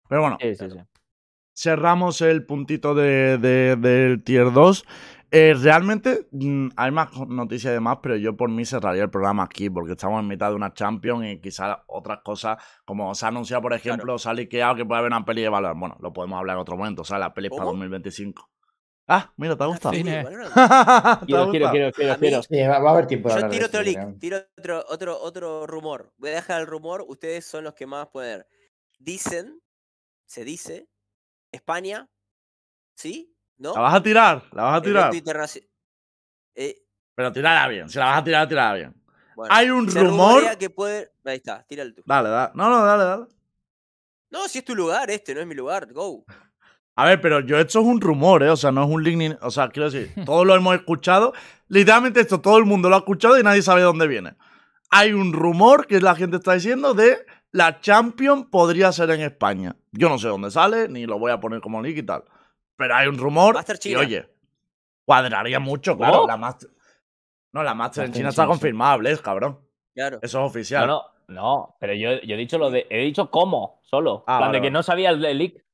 Pero 0.08 0.20
bueno, 0.20 0.38
Sí, 0.40 0.54
sí, 0.54 0.70
sí. 0.70 0.78
cerramos 1.52 2.20
el 2.20 2.46
puntito 2.46 2.94
de, 2.94 3.38
de- 3.38 3.74
del 3.74 4.22
Tier 4.22 4.52
2. 4.52 4.84
Eh, 5.30 5.54
realmente 5.60 6.28
mm, 6.30 6.68
hay 6.76 6.90
más 6.92 7.10
noticias 7.26 7.72
y 7.72 7.74
demás, 7.74 7.98
pero 8.00 8.16
yo 8.16 8.36
por 8.36 8.48
mí 8.48 8.64
cerraría 8.64 9.02
el 9.02 9.10
programa 9.10 9.42
aquí, 9.42 9.68
porque 9.68 9.92
estamos 9.92 10.20
en 10.20 10.28
mitad 10.28 10.50
de 10.50 10.54
una 10.54 10.72
Champions 10.72 11.26
y 11.26 11.40
quizás 11.40 11.78
otras 11.88 12.20
cosas, 12.22 12.62
como 12.84 13.12
se 13.14 13.24
ha 13.24 13.28
anunciado, 13.28 13.62
por 13.62 13.74
ejemplo, 13.74 14.18
se 14.18 14.28
ha 14.28 14.34
liqueado 14.34 14.76
que 14.76 14.84
puede 14.84 15.00
haber 15.00 15.10
una 15.12 15.24
peli 15.24 15.42
de 15.42 15.48
valor. 15.48 15.76
Bueno, 15.76 15.96
lo 16.00 16.12
podemos 16.12 16.38
hablar 16.38 16.56
en 16.56 16.60
otro 16.60 16.76
momento, 16.76 17.02
o 17.02 17.04
sea, 17.04 17.18
la 17.18 17.34
peli 17.34 17.48
es 17.48 17.50
para 17.50 17.64
¿Cómo? 17.64 17.72
2025. 17.72 18.50
Ah, 19.08 19.32
mira, 19.36 19.56
¿te 19.56 19.62
ha 19.62 19.66
gustado? 19.66 19.94
Sí, 19.94 20.00
Cine. 20.00 20.24
Valorant. 20.24 20.54
¿Te 20.54 20.60
ha 20.60 21.20
Quiero, 21.26 21.50
quiero, 21.50 21.70
quiero, 21.70 21.92
quiero, 21.92 22.18
quiero. 22.18 22.42
Sí, 22.42 22.60
va, 22.62 22.78
va 22.80 22.90
a 22.90 22.92
haber 22.92 23.06
tiempo 23.06 23.32
de 23.32 23.40
Yo 23.40 23.48
tiro 23.48 23.66
otro 23.66 23.82
link, 23.82 24.18
tiro 24.18 24.38
otro, 24.58 24.84
otro, 24.88 25.20
otro 25.20 25.66
rumor. 25.66 26.12
Voy 26.18 26.30
a 26.30 26.34
dejar 26.34 26.60
el 26.60 26.66
rumor, 26.66 27.04
ustedes 27.06 27.44
son 27.44 27.64
los 27.64 27.74
que 27.74 27.86
más 27.86 28.08
pueden. 28.08 28.44
Dicen, 28.98 29.60
se 30.26 30.44
dice, 30.44 30.88
España, 31.52 32.08
¿sí? 32.96 33.35
¿No? 33.58 33.74
¿La 33.74 33.80
vas 33.80 33.94
a 33.94 34.02
tirar? 34.02 34.42
¿La 34.52 34.62
vas 34.64 34.78
a 34.78 34.82
tirar? 34.82 35.12
Eh, 36.54 36.76
Pero 37.14 37.32
tirala 37.32 37.68
bien, 37.68 37.88
si 37.88 37.98
la 37.98 38.06
vas 38.06 38.18
a 38.18 38.24
tirar, 38.24 38.48
tirala 38.48 38.74
bien. 38.74 38.94
bueno, 39.34 39.54
Hay 39.54 39.70
un 39.70 39.86
rumor. 39.86 40.56
que 40.58 40.70
puede. 40.70 41.10
Ahí 41.24 41.36
está, 41.36 41.64
tíralo 41.66 41.94
tú. 41.94 42.02
Dale, 42.04 42.28
dale. 42.28 42.52
No, 42.54 42.68
no, 42.70 42.84
dale, 42.84 43.04
dale. 43.04 43.24
No, 44.30 44.48
si 44.48 44.58
es 44.58 44.64
tu 44.64 44.74
lugar, 44.74 45.10
este 45.10 45.34
no 45.34 45.40
es 45.40 45.46
mi 45.46 45.54
lugar, 45.54 45.92
go. 45.92 46.24
A 46.96 47.04
ver, 47.04 47.20
pero 47.20 47.40
yo 47.40 47.58
esto 47.58 47.80
es 47.80 47.86
un 47.86 48.00
rumor, 48.00 48.42
¿eh? 48.42 48.50
O 48.50 48.56
sea, 48.56 48.72
no 48.72 48.82
es 48.84 48.88
un 48.90 49.02
link 49.04 49.16
ni... 49.18 49.28
O 49.42 49.50
sea, 49.50 49.68
quiero 49.68 49.90
decir, 49.90 50.12
todos 50.24 50.46
lo 50.46 50.54
hemos 50.54 50.74
escuchado. 50.74 51.32
Literalmente 51.68 52.20
esto 52.20 52.40
todo 52.40 52.58
el 52.58 52.64
mundo 52.64 52.88
lo 52.88 52.94
ha 52.96 52.98
escuchado 52.98 53.38
y 53.38 53.42
nadie 53.42 53.62
sabe 53.62 53.80
de 53.80 53.86
dónde 53.86 54.06
viene. 54.06 54.34
Hay 54.90 55.12
un 55.12 55.32
rumor 55.32 55.86
que 55.86 56.00
la 56.00 56.14
gente 56.14 56.36
está 56.36 56.54
diciendo 56.54 56.94
de 56.94 57.26
la 57.52 57.80
Champions 57.80 58.46
podría 58.50 58.92
ser 58.92 59.10
en 59.10 59.20
España. 59.20 59.76
Yo 59.92 60.08
no 60.08 60.18
sé 60.18 60.28
dónde 60.28 60.50
sale, 60.50 60.88
ni 60.88 61.06
lo 61.06 61.18
voy 61.18 61.32
a 61.32 61.40
poner 61.40 61.60
como 61.60 61.82
link 61.82 61.98
y 61.98 62.02
tal. 62.02 62.24
Pero 62.76 62.94
hay 62.94 63.08
un 63.08 63.18
rumor 63.18 63.56
y 63.84 63.94
oye, 63.94 64.28
cuadraría 65.04 65.58
mucho, 65.60 65.96
claro. 65.96 66.14
¿Cómo? 66.14 66.26
La 66.26 66.36
Master... 66.36 66.70
No, 67.52 67.62
la 67.62 67.74
Master 67.74 68.04
en 68.04 68.12
China 68.12 68.28
está 68.28 68.46
confirmada, 68.46 68.96
Blaze, 68.96 69.22
cabrón. 69.22 69.60
Claro. 69.94 70.18
Eso 70.20 70.40
es 70.40 70.50
oficial. 70.50 70.86
No, 70.86 71.02
no, 71.28 71.34
no, 71.42 71.76
pero 71.80 71.94
yo, 71.94 72.20
yo 72.20 72.34
he 72.34 72.38
dicho 72.38 72.58
lo 72.58 72.70
de. 72.70 72.86
He 72.90 72.98
dicho 72.98 73.30
cómo, 73.30 73.80
solo. 73.82 74.24
Ah, 74.26 74.34
En 74.34 74.38
plan 74.38 74.40
vale, 74.40 74.52
de 74.52 74.60
que 74.60 74.66
vale. 74.68 74.70
no 74.72 74.82
sabía 74.82 75.10
el, 75.10 75.24
el 75.24 75.38
leak. 75.38 75.64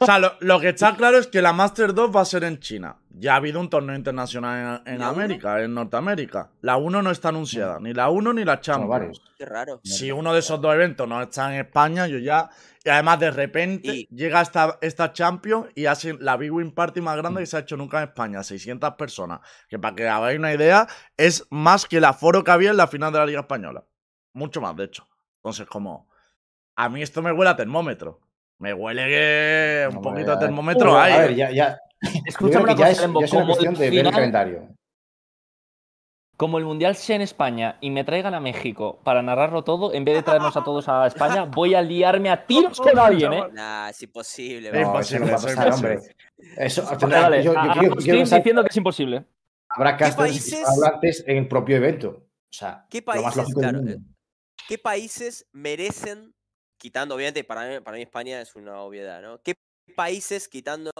O 0.00 0.04
sea, 0.04 0.18
lo, 0.18 0.32
lo 0.40 0.60
que 0.60 0.68
está 0.70 0.94
claro 0.96 1.16
es 1.16 1.26
que 1.28 1.40
la 1.40 1.54
Master 1.54 1.94
2 1.94 2.14
va 2.14 2.20
a 2.20 2.24
ser 2.26 2.44
en 2.44 2.58
China. 2.60 2.96
Ya 3.08 3.32
ha 3.32 3.36
habido 3.36 3.58
un 3.58 3.70
torneo 3.70 3.96
internacional 3.96 4.82
en, 4.84 4.94
en 4.94 5.00
¿La 5.00 5.10
uno? 5.12 5.22
América, 5.22 5.62
en 5.62 5.72
Norteamérica. 5.72 6.50
La 6.60 6.76
1 6.76 7.00
no 7.02 7.10
está 7.10 7.30
anunciada, 7.30 7.78
ni 7.80 7.94
la 7.94 8.10
1 8.10 8.34
ni 8.34 8.44
la 8.44 8.60
Champions. 8.60 8.90
varios. 8.90 9.22
Qué 9.38 9.46
raro. 9.46 9.80
Si 9.82 10.12
uno 10.12 10.34
de 10.34 10.40
esos 10.40 10.60
dos 10.60 10.74
eventos 10.74 11.08
no 11.08 11.22
está 11.22 11.54
en 11.54 11.60
España, 11.60 12.06
yo 12.06 12.18
ya. 12.18 12.50
Y 12.84 12.90
además, 12.90 13.20
de 13.20 13.30
repente, 13.30 13.88
Y- 13.94 14.08
llega 14.14 14.42
esta, 14.42 14.78
esta 14.82 15.12
Champions 15.14 15.68
y 15.74 15.86
hacen 15.86 16.18
la 16.20 16.36
Big 16.36 16.52
Win 16.52 16.72
Party 16.72 17.00
más 17.00 17.16
grande 17.16 17.40
que 17.40 17.46
se 17.46 17.56
ha 17.56 17.60
hecho 17.60 17.76
nunca 17.78 17.98
en 18.02 18.08
España. 18.08 18.42
600 18.42 18.94
personas. 18.96 19.40
Que 19.68 19.78
para 19.78 19.94
que 19.94 20.06
hagáis 20.06 20.38
una 20.38 20.52
idea, 20.52 20.86
es 21.16 21.46
más 21.50 21.86
que 21.86 21.96
el 21.96 22.04
aforo 22.04 22.44
que 22.44 22.50
había 22.50 22.70
en 22.72 22.76
la 22.76 22.88
final 22.88 23.10
de 23.12 23.18
la 23.20 23.26
Liga 23.26 23.40
Española. 23.40 23.84
Mucho 24.34 24.60
más, 24.60 24.76
de 24.76 24.84
hecho. 24.84 25.08
Entonces, 25.36 25.66
como. 25.66 26.10
A 26.76 26.88
mí 26.90 27.02
esto 27.02 27.22
me 27.22 27.32
huele 27.32 27.50
a 27.50 27.56
termómetro. 27.56 28.20
Me 28.62 28.72
huele 28.72 29.06
que 29.08 29.88
un 29.90 29.96
Hombre, 29.96 30.10
poquito 30.12 30.32
a 30.32 30.38
termómetro 30.38 30.96
hay. 30.98 31.12
A 31.12 31.16
¿eh? 31.16 31.20
ver, 31.28 31.34
ya, 31.36 31.50
ya, 31.50 31.78
Escúchame 32.24 32.64
una 32.64 32.72
ya 32.74 32.78
cosa, 32.78 32.90
es, 32.90 33.00
Lembo, 33.00 33.20
ya 33.20 33.26
es 33.26 33.32
una 33.32 33.46
cuestión 33.46 33.74
de 33.74 33.80
ver 33.80 33.92
el 33.92 33.98
final- 33.98 34.12
calendario. 34.14 34.68
Como 36.36 36.58
el 36.58 36.64
mundial 36.64 36.96
sea 36.96 37.16
en 37.16 37.22
España 37.22 37.76
y 37.80 37.90
me 37.90 38.02
traigan 38.04 38.34
a 38.34 38.40
México 38.40 38.98
para 39.04 39.22
narrarlo 39.22 39.62
todo, 39.62 39.92
en 39.92 40.04
vez 40.04 40.14
de 40.16 40.22
traernos 40.22 40.56
a 40.56 40.64
todos 40.64 40.88
a 40.88 41.06
España, 41.06 41.44
voy 41.54 41.74
a 41.74 41.82
liarme 41.82 42.30
a 42.30 42.46
tiros 42.46 42.80
con 42.80 42.98
alguien, 42.98 43.32
¿eh? 43.32 43.44
Nah, 43.52 43.88
es 43.90 44.02
imposible. 44.02 44.72
No, 44.72 44.90
bro. 44.92 45.00
eso 45.00 45.18
no 45.18 45.26
imposible, 45.26 45.26
va 45.26 45.32
a 45.32 45.36
es 45.36 45.44
pasar, 45.44 45.72
hombre. 45.72 45.92
imposible. 45.94 46.16
Eso, 46.56 46.82
tendrá- 46.98 47.20
vale, 47.22 47.42
yo, 47.42 47.52
yo 47.52 47.60
quiero, 47.60 47.60
hagamos 47.72 47.80
quiero 47.82 48.00
stream 48.00 48.18
pensar 48.18 48.38
diciendo 48.38 48.62
que 48.62 48.68
es 48.68 48.76
imposible. 48.76 49.24
habrá 49.68 49.96
casters 49.96 50.16
países? 50.16 50.52
hispanohablantes 50.60 51.24
en 51.26 51.36
el 51.36 51.48
propio 51.48 51.76
evento. 51.76 52.08
O 52.08 52.54
sea, 52.54 52.86
¿Qué 52.90 53.02
lo 53.06 53.22
más 53.22 53.34
países, 53.34 53.54
claro, 53.54 53.78
mundo. 53.78 53.96
¿Qué 54.68 54.78
países 54.78 55.46
merecen, 55.52 56.34
quitando 56.82 57.14
obviamente, 57.14 57.44
para 57.44 57.68
mí, 57.68 57.80
para 57.80 57.96
mí 57.96 58.02
España 58.02 58.40
es 58.40 58.56
una 58.56 58.80
obviedad, 58.80 59.22
¿no? 59.22 59.40
¿Qué 59.40 59.54
países, 59.94 60.48
quitando, 60.48 60.90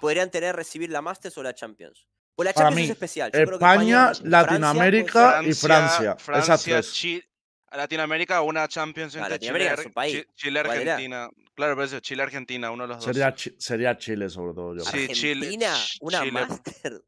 podrían 0.00 0.30
tener 0.30 0.54
recibir 0.54 0.90
la 0.90 1.02
Masters 1.02 1.36
o 1.38 1.42
la 1.42 1.52
Champions? 1.52 2.06
O 2.36 2.44
la 2.44 2.52
Para 2.52 2.66
Champions 2.66 2.76
mí, 2.78 2.84
es 2.84 2.90
especial. 2.90 3.32
Yo 3.32 3.44
creo 3.44 3.58
que 3.58 3.64
España, 3.64 4.14
Francia, 4.14 4.28
Latinoamérica 4.28 5.42
y 5.42 5.52
Francia. 5.54 6.16
Francia, 6.16 6.54
Esas 6.54 6.64
tres. 6.64 6.92
Chi- 6.92 7.22
Latinoamérica, 7.72 8.42
una 8.42 8.68
Champions 8.68 9.16
Ah, 9.16 9.22
entre 9.26 9.40
Chile, 9.40 9.66
es 9.72 9.86
un 9.86 9.92
país. 9.92 10.14
Chi- 10.24 10.34
Chile, 10.36 10.62
¿Cuál 10.64 10.80
era? 10.82 10.92
Argentina. 10.94 11.30
Claro, 11.54 11.74
por 11.74 11.84
eso, 11.84 11.98
Chile, 11.98 12.22
Argentina, 12.22 12.70
uno 12.70 12.84
de 12.84 12.88
los 12.88 12.96
dos. 12.98 13.04
Sería, 13.06 13.34
Chi- 13.34 13.56
sería 13.58 13.98
Chile, 13.98 14.30
sobre 14.30 14.54
todo 14.54 14.76
yo. 14.76 14.84
Sí. 14.84 15.08
Chile- 15.08 15.58
una 16.00 16.18
Chile. 16.20 16.30
Master. 16.32 17.02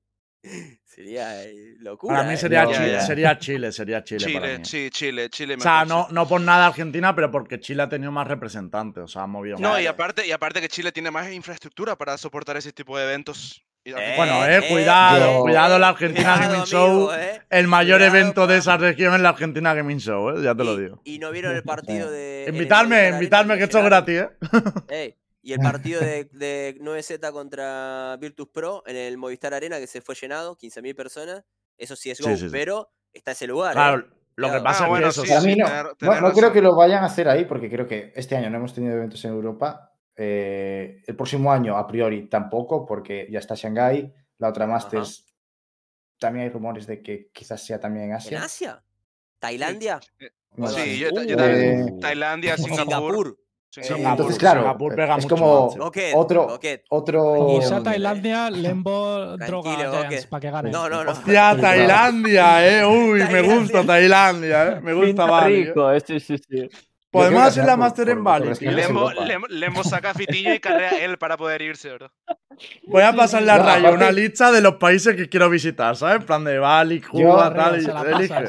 Sería 0.85 1.45
eh, 1.45 1.75
locura. 1.81 2.17
Para 2.17 2.29
mí 2.29 2.35
eh. 2.35 2.37
sería, 2.39 2.65
No, 2.65 2.73
Chile, 2.73 3.01
sería 3.03 3.39
Chile, 3.39 3.73
sería 3.73 4.03
Chile, 4.05 4.33
para 4.33 4.47
Chile, 4.47 4.59
mí. 4.59 4.65
sí, 4.65 4.91
Chile, 4.91 5.29
Chile. 5.31 5.57
O 5.57 5.61
sea, 5.61 5.85
no, 5.85 6.09
no 6.11 6.27
por 6.27 6.41
nada 6.41 6.67
Argentina, 6.69 7.15
pero 7.15 7.31
porque 7.31 7.61
Chile 7.61 7.83
ha 7.83 7.89
tenido 7.89 8.11
más 8.13 8.27
representantes, 8.27 9.03
o 9.05 9.09
sea, 9.09 9.23
ha 9.23 9.27
movido 9.27 9.59
No, 9.59 9.71
más. 9.71 9.83
y 9.83 9.87
aparte, 9.87 10.27
y 10.27 10.33
aparte 10.33 10.61
que 10.61 10.69
Chile 10.69 10.93
tiene 10.93 11.11
más 11.11 11.31
infraestructura 11.31 11.97
para 11.97 12.17
soportar 12.17 12.57
ese 12.57 12.73
tipo 12.73 12.97
de 12.97 13.05
eventos. 13.05 13.63
Eh, 13.85 14.15
Bueno, 14.17 14.45
eh, 14.47 14.57
eh, 14.57 14.69
cuidado, 14.69 15.35
yo- 15.35 15.41
cuidado 15.43 15.79
la 15.79 15.91
Argentina 15.91 16.33
Cuidado, 16.35 16.51
Gaming 16.53 16.67
Show. 16.67 16.91
amigo, 17.11 17.15
eh. 17.15 17.43
El 17.51 17.69
mayor 17.69 17.99
Cuidado, 18.01 18.17
evento 18.17 18.47
de 18.49 18.57
esa 18.57 18.77
región 18.79 19.15
es 19.15 19.21
la 19.21 19.29
Argentina 19.29 19.75
Gaming 19.75 19.99
Show, 20.01 20.31
eh, 20.31 20.43
ya 20.43 20.55
te 20.57 20.65
lo 20.65 20.77
digo. 20.77 21.01
Y 21.05 21.19
no 21.21 21.31
vieron 21.31 21.55
el 21.55 21.63
partido 21.63 22.11
de. 22.11 22.47
Invitarme, 22.49 23.11
invitarme, 23.11 23.57
que 23.59 23.65
esto 23.65 23.79
es 23.79 23.85
gratis, 23.85 24.21
eh. 24.23 24.29
Ey, 24.89 25.15
y 25.47 25.53
el 25.53 25.61
partido 25.61 26.01
de, 26.01 26.25
de 26.33 26.77
9Z 26.81 27.31
contra 27.33 28.17
Virtus 28.21 28.49
Pro 28.49 28.83
en 28.87 28.97
el 28.97 29.17
Movistar 29.17 29.55
Arena 29.55 29.79
que 29.79 29.87
se 29.87 30.01
fue 30.01 30.15
llenado, 30.17 30.57
15.000 30.57 30.95
personas. 30.97 31.45
Eso 31.79 31.95
sí 31.95 32.11
es 32.11 32.21
go, 32.21 32.29
sí, 32.31 32.37
sí. 32.37 32.49
pero 32.51 32.91
está 33.13 33.31
ese 33.31 33.47
lugar. 33.47 33.71
¿eh? 33.73 33.75
Claro, 33.75 34.09
lo 34.35 34.53
que 34.53 34.61
pasa 34.61 34.83
Ah, 34.83 34.87
es 34.87 34.91
bueno, 34.91 35.05
que 35.07 35.11
eso. 35.11 35.23
sí, 35.23 35.29
Para 35.29 35.41
sí, 35.41 35.47
mí 35.47 35.57
no. 35.57 35.67
tener- 35.67 35.85
No- 35.85 35.95
tener 35.95 36.23
no, 36.23 36.33
creo 36.33 36.53
que 36.53 36.61
lo 36.63 36.75
vayan 36.75 37.03
a 37.05 37.07
hacer 37.07 37.29
ahí, 37.29 37.45
porque 37.45 37.71
creo 37.71 37.87
que 37.87 38.13
este 38.17 38.37
año 38.37 38.51
no 38.51 38.57
hemos 38.57 38.75
tenido 38.75 38.95
eventos 38.95 39.25
en 39.25 39.31
Europa. 39.33 39.93
Eh, 40.17 41.03
el 41.07 41.15
próximo 41.15 41.53
año, 41.53 41.77
a 41.77 41.87
priori, 41.87 42.29
tampoco, 42.29 42.85
porque 42.85 43.29
ya 43.31 43.39
está 43.39 43.55
Shanghái. 43.55 44.13
La 44.39 44.49
otra 44.49 44.67
Masters, 44.67 45.33
también 46.19 46.47
hay 46.47 46.51
rumores 46.51 46.87
de 46.87 47.03
que 47.03 47.31
quizás 47.33 47.65
sea 47.65 47.79
también 47.79 48.07
en 48.07 48.11
¿En 48.11 48.17
Asia. 48.17 48.43
Asia? 48.43 48.83
¿Tailandia? 49.39 50.01
Sí, 50.19 50.99
yo, 50.99 51.11
yo 51.11 51.37
también. 51.37 51.89
Eh, 51.89 51.93
Tailandia, 52.01 52.57
Singapur. 52.57 52.81
Singapur. 52.85 53.39
Singapur, 53.83 54.11
Entonces, 54.11 54.39
claro, 54.39 54.61
Singapur 54.61 54.95
pega 54.95 55.17
es 55.17 55.25
mucho 55.25 55.37
como- 55.37 55.71
sí. 55.73 55.79
Otro-. 56.15 56.59
Otro. 56.91 57.47
Quizá 57.61 57.83
Tailandia, 57.83 58.51
droga 59.81 60.01
ok. 60.01 60.29
para 60.29 60.41
que 60.41 60.51
gane. 60.51 60.71
No, 60.71 60.89
no, 60.89 61.05
no. 61.05 61.11
Hostia, 61.13 61.55
Sí, 61.55 61.61
Tailandia, 61.61 62.79
eh. 62.81 62.87
Uy, 62.87 63.23
me 63.31 63.43
gusta 63.43 63.85
Tailandia, 63.85 64.69
eh. 64.69 64.81
Me 64.81 64.93
gusta 64.95 65.25
Bali. 65.27 65.65
rico, 65.67 65.91
eh, 65.93 66.01
sí, 66.01 66.21
sí, 66.21 66.37
sí. 66.39 66.69
Podemos 67.11 67.43
que 67.45 67.49
hacer 67.49 67.65
la 67.65 67.73
por- 67.77 67.79
en 68.11 68.25
Bali, 68.25 68.49
Lembo, 68.61 69.11
Lembo 69.49 69.85
saca 69.85 70.11
a 70.11 70.15
Fitiño 70.15 70.53
y 70.53 70.61
carrea 70.61 70.91
él 71.03 71.17
para 71.17 71.37
poder 71.39 71.63
irse, 71.63 71.93
bro. 71.95 72.11
Voy 72.87 73.03
a 73.03 73.13
pasar 73.15 73.43
la 73.43 73.57
No, 73.59 73.65
raya 73.65 73.91
una 73.91 74.11
lista 74.11 74.51
de 74.53 74.61
los 74.61 74.75
países 74.77 75.15
que 75.17 75.29
quiero 75.29 75.49
visitar, 75.49 75.97
¿sabes? 75.97 76.17
En 76.21 76.27
plan 76.27 76.45
de 76.45 76.59
Bali, 76.59 77.01
Cuba, 77.01 77.49
Yo- 77.49 77.55
tal, 77.55 77.79
y 77.79 77.83
Se 77.85 77.93
la 77.93 78.01
elige. 78.03 78.45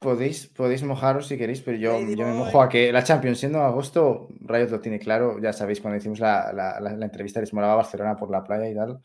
Podéis, 0.00 0.46
podéis 0.46 0.84
mojaros 0.84 1.26
si 1.26 1.36
queréis, 1.36 1.60
pero 1.60 1.76
yo, 1.76 1.98
yo 2.14 2.24
me 2.24 2.32
mojo 2.34 2.62
a 2.62 2.68
que 2.68 2.92
la 2.92 3.02
Champions, 3.02 3.40
siendo 3.40 3.58
en 3.58 3.64
agosto, 3.64 4.28
Riot 4.42 4.68
lo 4.70 4.80
tiene 4.80 5.00
claro. 5.00 5.40
Ya 5.40 5.52
sabéis, 5.52 5.80
cuando 5.80 5.98
hicimos 5.98 6.20
la, 6.20 6.52
la, 6.52 6.78
la- 6.80 6.92
la 6.96 7.04
entrevista, 7.04 7.40
les 7.40 7.52
molaba 7.52 7.74
Barcelona 7.74 8.14
por 8.16 8.30
la 8.30 8.44
playa 8.44 8.68
y 8.70 8.74
tal. 8.76 9.00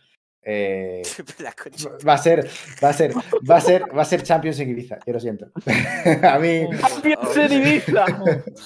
Eh, 0.45 1.01
va 2.07 2.13
a 2.13 2.17
ser, 2.17 2.49
va 2.83 2.89
a 2.89 2.93
ser, 2.93 3.13
va 3.49 3.55
a 3.57 3.61
ser, 3.61 3.83
va 3.97 4.01
a 4.01 4.05
ser 4.05 4.23
Champions 4.23 4.59
en 4.59 4.69
Ibiza, 4.71 4.97
yo 5.05 5.13
lo 5.13 5.19
siento. 5.19 5.47
a 6.23 6.39
mí, 6.39 6.65
¡Champions 6.79 7.37
en 7.37 7.53
Ibiza! 7.53 8.05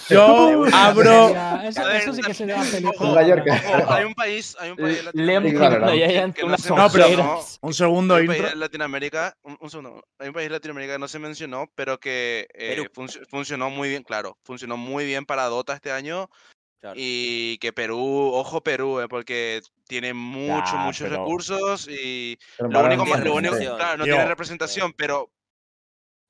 Yo 0.10 0.66
abro. 0.74 1.30
Eso, 1.64 1.82
A 1.82 1.88
ver, 1.88 1.96
eso 2.02 2.14
sí 2.14 2.22
que 2.22 2.34
sería 2.34 2.56
ojo, 2.56 2.72
película. 2.72 3.10
En 3.10 3.16
Mallorca. 3.16 3.96
Hay 3.96 4.06
un 4.06 4.14
país, 4.14 4.56
hay 4.60 4.72
un 4.72 4.78
se 4.78 5.04
segundo 7.74 8.16
hay 8.16 8.22
un 8.22 8.28
país 8.28 8.44
en 8.54 8.60
Latinoamérica, 8.60 9.38
un, 9.44 9.58
un 9.60 9.70
segundo, 9.70 10.04
hay 10.20 10.28
un 10.30 10.34
país 10.34 10.48
en 10.48 10.54
Latinoamérica 10.54 10.94
que 10.94 11.00
no 11.00 11.08
se 11.08 11.20
mencionó, 11.20 11.70
pero 11.76 12.00
que 12.00 12.48
eh, 12.54 12.88
func- 12.94 13.26
funcionó 13.30 13.70
muy 13.70 13.90
bien, 13.90 14.04
claro, 14.04 14.38
funcionó 14.44 14.78
muy 14.78 15.06
bien 15.06 15.26
para 15.26 15.46
Dota 15.46 15.74
este 15.74 15.92
año 15.92 16.30
Claro. 16.80 16.94
y 16.96 17.58
que 17.58 17.74
Perú, 17.74 18.32
ojo 18.34 18.62
Perú, 18.62 19.02
eh, 19.02 19.08
porque 19.10 19.62
tiene 19.88 20.14
muchos, 20.14 20.76
muchos 20.76 21.08
pero- 21.08 21.22
recursos 21.24 21.88
y 21.90 22.38
pero 22.58 22.70
lo 22.70 22.86
único, 22.86 23.06
no 23.06 23.18
lo 23.24 23.36
único, 23.36 23.56
claro, 23.78 23.98
no 23.98 24.04
Tío. 24.04 24.14
tiene 24.14 24.28
representación, 24.28 24.94
pero 24.94 25.32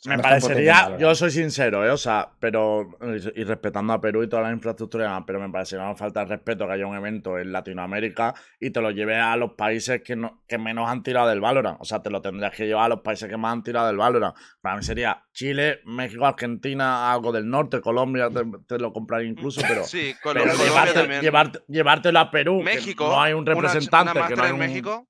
Me 0.05 0.15
no 0.15 0.21
parecería, 0.21 0.95
yo 0.99 1.15
soy 1.15 1.31
sincero, 1.31 1.83
¿eh? 1.83 1.89
o 1.89 1.97
sea, 1.97 2.29
pero 2.39 2.87
y 3.35 3.43
respetando 3.43 3.93
a 3.93 3.99
Perú 3.99 4.21
y 4.23 4.29
toda 4.29 4.43
la 4.43 4.51
infraestructura, 4.51 5.05
y 5.05 5.07
demás, 5.07 5.23
pero 5.25 5.39
me 5.39 5.49
parecería 5.49 5.83
una 5.85 5.95
falta 5.95 6.19
de 6.19 6.27
respeto 6.27 6.67
que 6.67 6.73
haya 6.73 6.85
un 6.85 6.95
evento 6.95 7.39
en 7.39 7.51
Latinoamérica 7.51 8.35
y 8.59 8.69
te 8.69 8.79
lo 8.79 8.91
lleves 8.91 9.17
a 9.17 9.35
los 9.37 9.53
países 9.53 10.03
que, 10.03 10.15
no, 10.15 10.43
que 10.47 10.59
menos 10.59 10.87
han 10.87 11.01
tirado 11.01 11.27
del 11.27 11.41
Valorant. 11.41 11.81
O 11.81 11.83
sea, 11.85 12.01
te 12.03 12.11
lo 12.11 12.21
tendrías 12.21 12.53
que 12.55 12.67
llevar 12.67 12.85
a 12.85 12.89
los 12.89 13.01
países 13.01 13.27
que 13.27 13.37
más 13.37 13.53
han 13.53 13.63
tirado 13.63 13.87
del 13.87 13.97
Valorant. 13.97 14.35
Para 14.61 14.75
mí 14.77 14.83
sería 14.83 15.23
Chile, 15.33 15.79
México, 15.85 16.25
Argentina, 16.27 17.11
algo 17.11 17.31
del 17.31 17.49
norte, 17.49 17.81
Colombia, 17.81 18.29
te, 18.29 18.43
te 18.67 18.77
lo 18.77 18.93
compraría 18.93 19.27
incluso, 19.29 19.61
pero. 19.67 19.83
Sí, 19.83 20.13
pero 20.23 20.41
Colo- 20.41 20.51
Colombia 20.51 20.65
llevarte- 20.69 20.93
también. 20.93 21.21
llevarte- 21.21 21.59
llevártelo 21.67 22.19
a 22.19 22.29
Perú, 22.31 22.59
que 22.59 22.63
México. 22.65 23.07
no 23.07 23.19
hay 23.19 23.33
un 23.33 23.41
una- 23.41 23.53
representante, 23.55 24.19
una 24.19 24.27
que 24.27 24.35
no 24.35 24.43
hay 24.43 24.49
en 24.49 24.53
un- 24.53 24.59
México. 24.59 25.07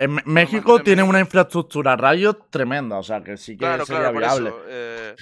En 0.00 0.18
México 0.24 0.82
tiene 0.82 1.02
una 1.02 1.20
infraestructura 1.20 1.94
rayos 1.94 2.36
tremenda, 2.50 2.96
o 2.98 3.02
sea 3.02 3.22
que 3.22 3.36
sí 3.36 3.52
que 3.52 3.58
Claro, 3.58 3.84
sería 3.86 4.10
claro, 4.10 4.18
viable. 4.18 4.48
eso. 4.48 4.58
eh, 4.66 5.14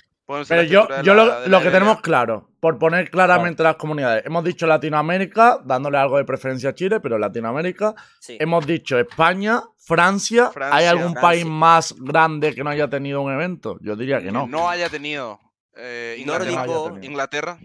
Pero 0.49 0.63
yo, 0.63 0.87
yo 1.03 1.15
la- 1.15 1.25
lo, 1.25 1.49
lo 1.49 1.61
que 1.63 1.71
tenemos 1.71 2.01
claro, 2.03 2.51
por 2.61 2.79
poner 2.79 3.11
claramente 3.11 3.63
las 3.63 3.77
comunidades, 3.77 4.25
hemos 4.27 4.45
dicho 4.45 4.67
Latinoamérica, 4.67 5.59
dándole 5.65 5.97
algo 5.99 6.19
de 6.19 6.25
preferencia 6.25 6.71
a 6.71 6.75
Chile, 6.75 7.01
pero 7.01 7.19
Latinoamérica, 7.19 7.95
Sí. 8.21 8.37
hemos 8.39 8.67
dicho 8.67 8.99
España, 8.99 9.63
Francia, 9.79 10.51
¿hay 10.71 10.85
algún 10.85 11.13
Francia. 11.15 11.21
país 11.23 11.47
más 11.47 11.95
grande 11.99 12.55
que 12.55 12.63
no 12.63 12.71
haya 12.71 12.89
tenido 12.89 13.23
un 13.23 13.33
evento? 13.33 13.79
Yo 13.81 13.97
diría 13.97 14.19
que 14.19 14.27
Que 14.27 14.33
no. 14.33 14.47
no 14.47 14.69
haya 14.69 14.89
tenido. 14.89 15.41
eh, 15.81 16.17
Inglaterra. 16.19 16.67
Nórdico, 16.67 16.99
Inglaterra. 17.07 17.59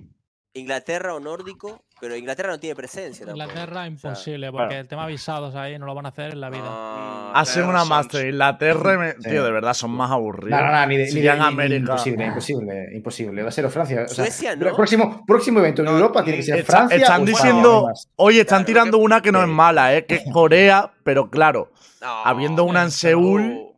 Inglaterra 0.53 1.15
o 1.15 1.19
nórdico, 1.19 1.83
pero 2.03 2.17
Inglaterra 2.17 2.49
no 2.51 2.59
tiene 2.59 2.75
presencia 2.75 3.25
tampoco. 3.25 3.43
Inglaterra 3.49 3.71
O 3.71 3.75
sea, 3.75 3.87
imposible, 3.87 4.51
porque 4.51 4.67
claro. 4.67 4.81
el 4.81 4.87
tema 4.89 5.07
visados 5.07 5.55
ahí 5.55 5.79
no 5.79 5.85
lo 5.85 5.95
van 5.95 6.05
a 6.05 6.09
hacer 6.09 6.33
en 6.33 6.41
la 6.41 6.49
vida. 6.49 6.65
ah, 6.65 7.31
Hace 7.33 7.61
Tenés 7.61 7.69
una 7.69 7.85
Master. 7.85 8.25
Inglaterra, 8.27 8.97
me- 8.97 9.11
Sí. 9.13 9.29
tío, 9.29 9.43
de 9.45 9.51
verdad 9.51 9.73
son 9.73 9.91
más 9.91 10.11
aburridos. 10.11 10.59
No, 10.59 10.65
no, 10.65 10.71
no, 10.73 10.85
ni 10.87 10.97
de, 10.97 11.03
ni 11.03 11.05
de- 11.07 11.11
Serían 11.13 11.37
ni- 11.37 11.43
ni- 11.43 11.47
América. 11.47 11.77
imposible, 11.79 12.25
imposible, 12.25 12.89
imposible. 12.93 13.43
Va 13.43 13.47
a 13.47 13.51
ser 13.53 13.65
o 13.65 13.69
Francia. 13.69 14.01
O 14.03 14.07
sea, 14.09 14.25
Suecia, 14.25 14.51
el 14.51 14.59
¿no? 14.59 14.75
próximo, 14.75 15.23
próximo 15.25 15.59
evento 15.59 15.81
en 15.81 15.85
No, 15.85 15.91
Europa 15.93 16.23
tiene 16.25 16.39
que 16.39 16.43
ser 16.43 16.59
Está- 16.59 16.73
Francia. 16.73 16.97
están 16.97 17.23
diciendo, 17.23 17.87
oye, 18.17 18.41
están 18.41 18.57
Claro, 18.57 18.65
tirando 18.65 18.97
que- 18.97 19.03
una 19.05 19.21
que 19.21 19.31
no 19.31 19.41
es 19.41 19.47
mala, 19.47 19.95
¿eh? 19.95 20.05
que 20.05 20.15
es 20.15 20.23
Corea, 20.33 20.91
pero 21.05 21.29
claro, 21.29 21.71
no, 22.01 22.25
habiendo 22.25 22.65
una 22.65 22.83
en 22.83 22.91
Seúl, 22.91 23.69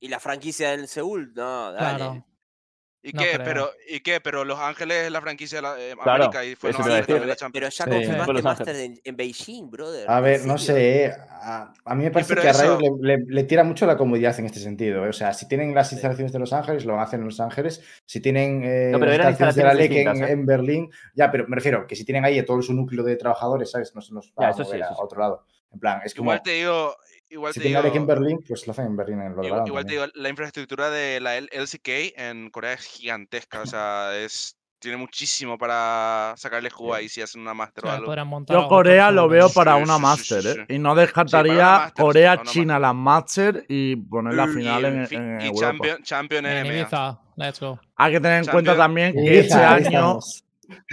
Y 0.00 0.06
la 0.06 0.20
franquicia 0.20 0.74
en 0.74 0.86
Seúl, 0.86 1.32
no, 1.34 1.72
dale. 1.72 1.96
Claro. 1.96 2.24
¿Y 3.00 3.12
No 3.12 3.22
qué? 3.22 3.30
creo. 3.34 3.44
Pero, 3.44 3.70
¿Y 3.88 4.00
qué? 4.00 4.20
Pero 4.20 4.44
Los 4.44 4.58
Ángeles 4.58 5.04
es 5.06 5.12
la 5.12 5.20
franquicia 5.20 5.58
de 5.58 5.62
la, 5.62 5.80
eh, 5.80 5.94
Claro, 6.02 6.24
América 6.24 6.44
y 6.44 6.56
fue 6.56 6.72
también 6.72 6.98
la 6.98 7.06
Pero, 7.06 7.34
Champions. 7.34 7.52
pero 7.52 7.68
ya 7.68 8.10
Sí. 8.14 8.24
Confirmaste 8.26 8.84
en, 8.84 9.00
en 9.04 9.16
Beijing, 9.16 9.70
brother. 9.70 10.10
A 10.10 10.18
¿en 10.18 10.24
ver, 10.24 10.44
no 10.46 10.58
sé. 10.58 11.14
A, 11.40 11.72
a 11.84 11.94
mí 11.94 12.02
me 12.04 12.10
parece 12.10 12.30
pero 12.34 12.42
que 12.42 12.48
a 12.48 12.52
Riot 12.52 12.80
le, 13.00 13.16
le- 13.18 13.24
le 13.26 13.44
tira 13.44 13.62
mucho 13.62 13.86
la 13.86 13.96
comodidad 13.96 14.36
en 14.40 14.46
este 14.46 14.58
sentido. 14.58 15.06
¿eh? 15.06 15.10
O 15.10 15.12
sea, 15.12 15.32
si 15.32 15.46
tienen 15.46 15.72
las 15.74 15.92
instalaciones 15.92 16.32
de 16.32 16.40
Los 16.40 16.52
Ángeles, 16.52 16.84
lo 16.84 17.00
hacer 17.00 17.20
en 17.20 17.26
Los 17.26 17.38
Ángeles. 17.38 17.80
Si 18.04 18.20
tienen 18.20 18.62
eh, 18.64 18.88
No, 18.90 18.98
pero 18.98 19.12
eran 19.12 19.28
instalaciones 19.30 19.54
de 19.54 19.62
la 19.62 19.74
LEC 19.74 19.92
en, 20.26 20.40
¿eh? 20.40 20.44
Berlín, 20.44 20.90
ya, 21.14 21.30
pero 21.30 21.46
me 21.46 21.54
refiero 21.54 21.86
que 21.86 21.94
si 21.94 22.04
tienen 22.04 22.24
ahí 22.24 22.38
a 22.40 22.44
todo 22.44 22.60
su 22.62 22.74
núcleo 22.74 23.04
de 23.04 23.14
trabajadores, 23.14 23.70
¿sabes? 23.70 23.94
No 23.94 24.00
se 24.00 24.12
nos 24.12 24.30
va 24.32 24.46
Ya, 24.46 24.48
a 24.48 24.52
sí, 24.54 24.62
mover 24.62 24.80
eso 24.80 24.90
a 24.90 24.94
sí. 24.96 25.00
otro 25.00 25.20
lado. 25.20 25.44
En 25.72 25.78
plan, 25.78 26.00
es 26.04 26.14
como. 26.14 26.30
Igual 26.32 26.42
te 26.42 26.50
digo, 26.50 26.96
igual 27.30 27.52
si 27.52 27.60
te 27.60 27.68
digo, 27.68 27.80
en 27.80 28.06
Berlín, 28.06 28.44
pues 28.46 28.66
lo 28.66 28.72
hacen 28.72 28.86
en 28.86 28.96
Berlín 28.96 29.20
en 29.20 29.36
lo 29.36 29.44
igual, 29.44 29.66
igual 29.66 29.84
te 29.84 29.94
también. 29.94 30.10
digo, 30.12 30.22
la 30.22 30.28
infraestructura 30.28 30.90
de 30.90 31.20
la 31.20 31.36
LCK 31.36 32.16
en 32.16 32.50
Corea 32.50 32.74
es 32.74 32.82
gigantesca, 32.82 33.62
o 33.62 33.66
sea, 33.66 34.16
es 34.16 34.58
tiene 34.78 34.96
muchísimo 34.96 35.58
para 35.58 36.34
sacarle 36.36 36.70
jugo 36.70 36.94
ahí 36.94 37.08
si 37.08 37.20
hacen 37.20 37.40
una 37.40 37.54
master 37.54 37.86
o 37.86 37.90
algo. 37.90 38.14
Yo 38.48 38.68
Corea 38.68 39.10
lo 39.10 39.28
veo 39.28 39.48
para 39.50 39.76
sí, 39.76 39.82
una 39.82 40.16
sí, 40.16 40.24
sí, 40.42 40.48
¿eh? 40.48 40.66
Y 40.68 40.78
no 40.78 40.94
descartaría 40.94 41.52
una 41.52 41.78
Master, 41.78 42.04
Corea, 42.04 42.30
para 42.30 42.42
una 42.42 42.50
China, 42.50 42.78
la 42.78 42.92
Master 42.92 43.64
y 43.68 43.96
poner 43.96 44.34
la 44.34 44.46
final 44.46 44.84
en, 44.84 45.08
y, 45.10 45.14
en 45.14 45.40
y 45.40 45.46
Europa. 45.46 45.66
Champion, 45.66 46.02
Champion 46.02 46.46
En 46.46 46.64
NMA. 46.64 46.74
Ibiza, 46.74 47.20
let's 47.36 47.60
go. 47.60 47.80
Hay 47.96 48.12
que 48.12 48.20
tener 48.20 48.44
en 48.44 48.50
cuenta 48.50 48.76
también 48.76 49.14
que 49.14 49.40
este 49.40 49.54
año 49.54 50.20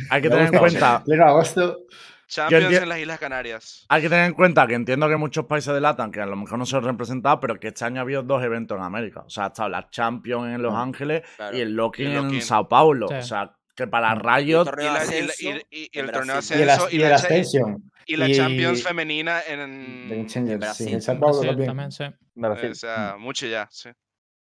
hay 0.10 0.22
que 0.22 0.30
tener 0.30 0.54
en 0.54 0.60
cuenta 0.60 1.04
Pleno 1.04 1.26
agosto. 1.26 1.80
Champions 2.28 2.66
enti- 2.66 2.82
en 2.84 2.90
las 2.90 3.00
Islas 3.00 3.20
Canarias. 3.20 3.86
hay 3.90 4.02
que 4.02 4.10
tener 4.10 4.26
en 4.26 4.34
cuenta 4.34 4.66
que 4.68 4.74
entiendo 4.74 5.08
que 5.08 5.16
muchos 5.18 5.46
países 5.46 5.74
de 5.74 5.82
LATAM 5.82 6.12
que 6.12 6.22
a 6.22 6.26
lo 6.26 6.36
mejor 6.36 6.58
no 6.60 6.66
se 6.66 6.76
han 6.78 6.84
representado, 6.84 7.40
pero 7.40 7.60
que 7.60 7.68
este 7.70 7.86
año 7.86 8.00
ha 8.00 8.02
habido 8.02 8.24
dos 8.24 8.44
eventos 8.44 8.78
en 8.78 8.84
América. 8.84 9.22
O 9.26 9.30
sea, 9.30 9.46
ha 9.46 9.48
estado 9.48 9.70
la 9.70 9.90
Champions 9.90 10.48
en 10.56 10.62
Los 10.62 10.74
Mm. 10.74 10.78
Ángeles 10.78 11.24
Claro. 11.36 11.58
y 11.58 11.62
el 11.62 11.74
Locking 11.76 12.08
en. 12.08 12.42
Sao 12.42 12.68
Paulo. 12.68 13.08
Sí. 13.08 13.14
O 13.16 13.22
sea, 13.24 13.56
que 13.76 13.88
para 13.88 14.16
Mm. 14.16 14.20
Riot 14.22 14.62
Y, 14.62 14.66
torneo 14.66 14.94
la- 14.94 15.06
de 15.06 15.06
y 15.06 15.22
la- 15.22 15.26
y- 15.26 15.30
ascenso 15.30 15.66
y- 15.72 15.90
y 15.94 16.00
en 16.00 16.06
el 16.06 16.12
torneo. 16.12 16.36
Y 16.36 16.40
ascenso 16.40 16.66
la, 16.66 17.16
Ascension. 17.16 17.92
y 18.06 18.16
la 18.16 18.32
Champions 18.32 18.84
femenina 18.84 19.42
en... 19.48 19.60
En 20.12 20.30
sí, 20.30 20.40
Brasil. 20.56 20.94
en 20.94 21.02
Sao 21.02 21.20
Paulo 21.20 21.42
también. 21.42 21.68
también, 21.68 21.92
sí. 21.92 22.04
De 22.36 22.48
Brasil. 22.50 22.72
O 22.72 22.76
sea, 22.76 23.16
mucho 23.20 23.46
ya, 23.48 23.68
sí. 23.72 23.90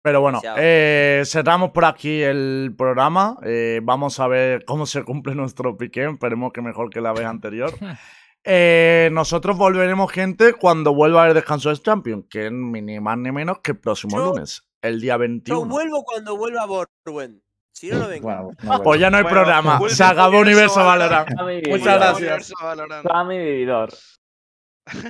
Pero 0.03 0.19
bueno, 0.21 0.41
eh, 0.57 1.21
cerramos 1.25 1.71
por 1.71 1.85
aquí 1.85 2.21
el 2.23 2.73
programa. 2.77 3.37
Eh, 3.43 3.81
vamos 3.83 4.19
a 4.19 4.27
ver 4.27 4.65
cómo 4.65 4.85
se 4.85 5.03
cumple 5.03 5.35
nuestro 5.35 5.77
pique. 5.77 6.05
Esperemos 6.05 6.51
que 6.53 6.61
mejor 6.61 6.89
que 6.89 7.01
la 7.01 7.13
vez 7.13 7.25
anterior. 7.25 7.71
Eh, 8.43 9.09
nosotros 9.11 9.55
volveremos, 9.55 10.11
gente, 10.11 10.53
cuando 10.53 10.95
vuelva 10.95 11.19
a 11.19 11.23
haber 11.25 11.35
descanso 11.35 11.69
de 11.69 11.77
Champions, 11.77 12.25
que 12.27 12.47
es 12.47 12.51
ni 12.51 12.99
más 12.99 13.15
ni 13.19 13.31
menos 13.31 13.59
que 13.59 13.73
el 13.73 13.77
próximo 13.79 14.17
Yo- 14.17 14.25
lunes, 14.33 14.67
el 14.81 14.99
día 14.99 15.13
Yo 15.13 15.19
21. 15.19 15.65
vuelvo 15.67 16.03
cuando 16.03 16.35
vuelva 16.35 16.65
Borwen. 16.65 17.43
Si 17.71 17.89
no, 17.91 17.99
no 17.99 18.07
vengo. 18.07 18.23
Bueno, 18.27 18.49
no, 18.63 18.81
Pues 18.83 18.99
ya 18.99 19.11
no 19.11 19.17
hay 19.17 19.23
Bueno, 19.23 19.35
programa. 19.37 19.79
Se 19.89 20.03
acabó 20.03 20.39
Universo 20.39 20.83
Valorant. 20.83 21.29
Muchas 21.39 21.83
gracias. 21.99 22.17
Universo 22.17 22.53
Valorant. 22.63 23.07
Sammy 23.07 23.37
Vividor. 23.37 23.89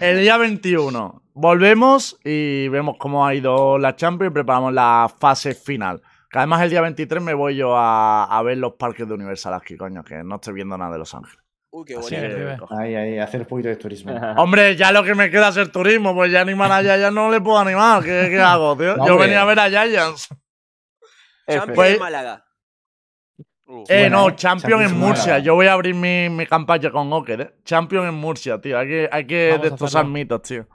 El 0.02 0.19
día 0.22 0.38
21 0.38 1.23
volvemos 1.34 2.19
y 2.23 2.68
vemos 2.68 2.95
cómo 2.99 3.26
ha 3.26 3.34
ido 3.34 3.77
la 3.77 3.95
Champions 3.95 4.31
y 4.31 4.34
preparamos 4.34 4.73
la 4.73 5.11
fase 5.19 5.53
final. 5.56 6.02
Que 6.30 6.38
además 6.39 6.61
el 6.61 6.69
día 6.69 6.81
23 6.81 7.22
me 7.22 7.34
voy 7.34 7.56
yo 7.56 7.76
a, 7.76 8.26
a 8.26 8.41
ver 8.43 8.57
los 8.57 8.73
parques 8.73 9.07
de 9.07 9.14
Universal 9.14 9.53
aquí, 9.53 9.76
coño, 9.77 10.03
que 10.03 10.23
no 10.23 10.35
estoy 10.35 10.53
viendo 10.53 10.77
nada 10.77 10.91
de 10.93 10.99
Los 10.99 11.14
Ángeles. 11.14 11.39
Uy, 11.72 11.85
qué 11.85 11.95
bonito. 11.95 12.10
que-. 12.11 12.57
Ahí, 12.77 12.95
ahí, 12.95 13.18
hacer 13.19 13.41
un 13.41 13.48
poquito 13.48 13.69
de 13.69 13.76
turismo. 13.77 14.14
Hombre, 14.38 14.76
ya 14.76 14.91
lo 14.91 15.03
que 15.03 15.15
me 15.15 15.30
queda 15.30 15.49
es 15.49 15.57
el 15.57 15.72
turismo, 15.72 16.14
pues 16.14 16.31
ya 16.31 16.41
animar 16.41 16.72
a 16.72 16.81
Giants 16.81 17.14
no 17.14 17.31
le 17.31 17.39
puedo 17.41 17.57
animar. 17.60 18.03
¿Qué, 18.03 18.27
qué 18.30 18.39
hago, 18.39 18.76
tío? 18.77 18.95
No, 18.98 19.06
Yo 19.07 19.14
hombre. 19.14 19.27
venía 19.27 19.41
a 19.41 19.45
ver 19.45 19.60
a 19.60 19.69
Giants. 19.69 20.27
Champions 21.48 21.76
Pues- 21.76 21.99
Málaga. 21.99 22.45
Eh, 23.72 23.84
Buena, 23.88 24.10
no, 24.10 24.30
¿eh? 24.30 24.35
Champion 24.35 24.72
Champions 24.81 24.91
en 24.91 24.99
Murcia. 24.99 25.39
Yo 25.39 25.56
voy 25.56 25.68
a 25.68 25.73
abrir 25.73 25.95
mi, 25.95 26.30
mi 26.30 26.45
campaña 26.45 26.91
con 26.91 27.11
Oker, 27.14 27.41
¿eh? 27.41 27.56
Champion 27.64 28.06
en 28.06 28.15
Murcia, 28.15 28.60
tío. 28.60 28.77
Hay 28.77 28.88
que, 28.88 29.10
hay 29.11 29.26
que 29.26 29.49
Vamos 29.52 29.64
destrozar 29.64 30.06
mitos, 30.06 30.41
tío. 30.41 30.68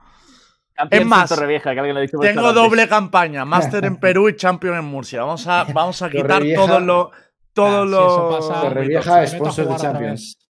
Champions 0.77 1.03
Es 1.03 1.07
más, 1.07 1.29
Torrevieja, 1.29 1.73
que 1.75 1.81
alguien 1.81 1.95
lo 1.95 1.99
ha 1.99 2.03
dicho 2.03 2.17
por 2.17 2.27
Tengo 2.27 2.53
doble 2.53 2.89
campaña, 2.89 3.45
Master 3.47 3.85
en 3.85 3.97
Perú 3.97 4.29
y 4.29 4.37
Champion 4.37 4.77
en 4.77 4.85
Murcia. 4.85 5.23
Vamos 5.23 5.47
a, 5.47 5.65
vamos 5.75 6.01
a 6.03 6.11
quitar 6.11 6.43
todos 6.55 6.83
los. 6.83 7.09
Todos 7.53 7.89
Ah, 7.89 8.39
si 8.41 8.51
los. 8.51 8.61
Torrevieja, 8.63 9.21
a 9.21 9.27
sponsor 9.27 9.69
de 9.69 9.77
Champions. 9.77 10.39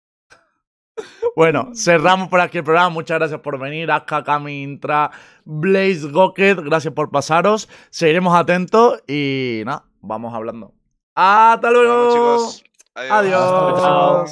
Bueno, 1.36 1.73
cerramos 1.74 2.28
por 2.28 2.40
aquí 2.40 2.56
el 2.56 2.64
programa. 2.64 2.89
Muchas 2.89 3.18
gracias 3.18 3.40
por 3.40 3.59
venir. 3.59 3.90
Aska, 3.90 4.24
Kami, 4.24 4.62
Intra, 4.62 5.10
Blaze, 5.44 6.09
Goket. 6.09 6.59
Gracias 6.60 6.94
por 6.94 7.10
pasaros. 7.10 7.68
Seguiremos 7.90 8.35
atentos 8.35 9.02
y 9.06 9.60
nada, 9.66 9.85
vamos 10.01 10.32
hablando. 10.32 10.76
Hasta 11.17 11.71
luego. 11.71 12.13
Chicos. 12.13 12.65
Adiós. 12.95 13.81
Chao. 13.81 14.25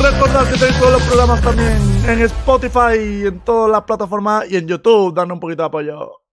Recordad 0.00 0.50
que 0.50 0.58
tenéis 0.58 0.78
todos 0.78 0.92
los 0.92 1.02
programas 1.02 1.42
también 1.42 1.78
en 2.08 2.22
Spotify, 2.22 3.26
en 3.26 3.40
todas 3.40 3.70
las 3.70 3.82
plataformas 3.82 4.50
y 4.50 4.56
en 4.56 4.66
YouTube. 4.66 5.14
Darnos 5.14 5.34
un 5.36 5.40
poquito 5.40 5.62
de 5.62 5.66
apoyo. 5.66 6.25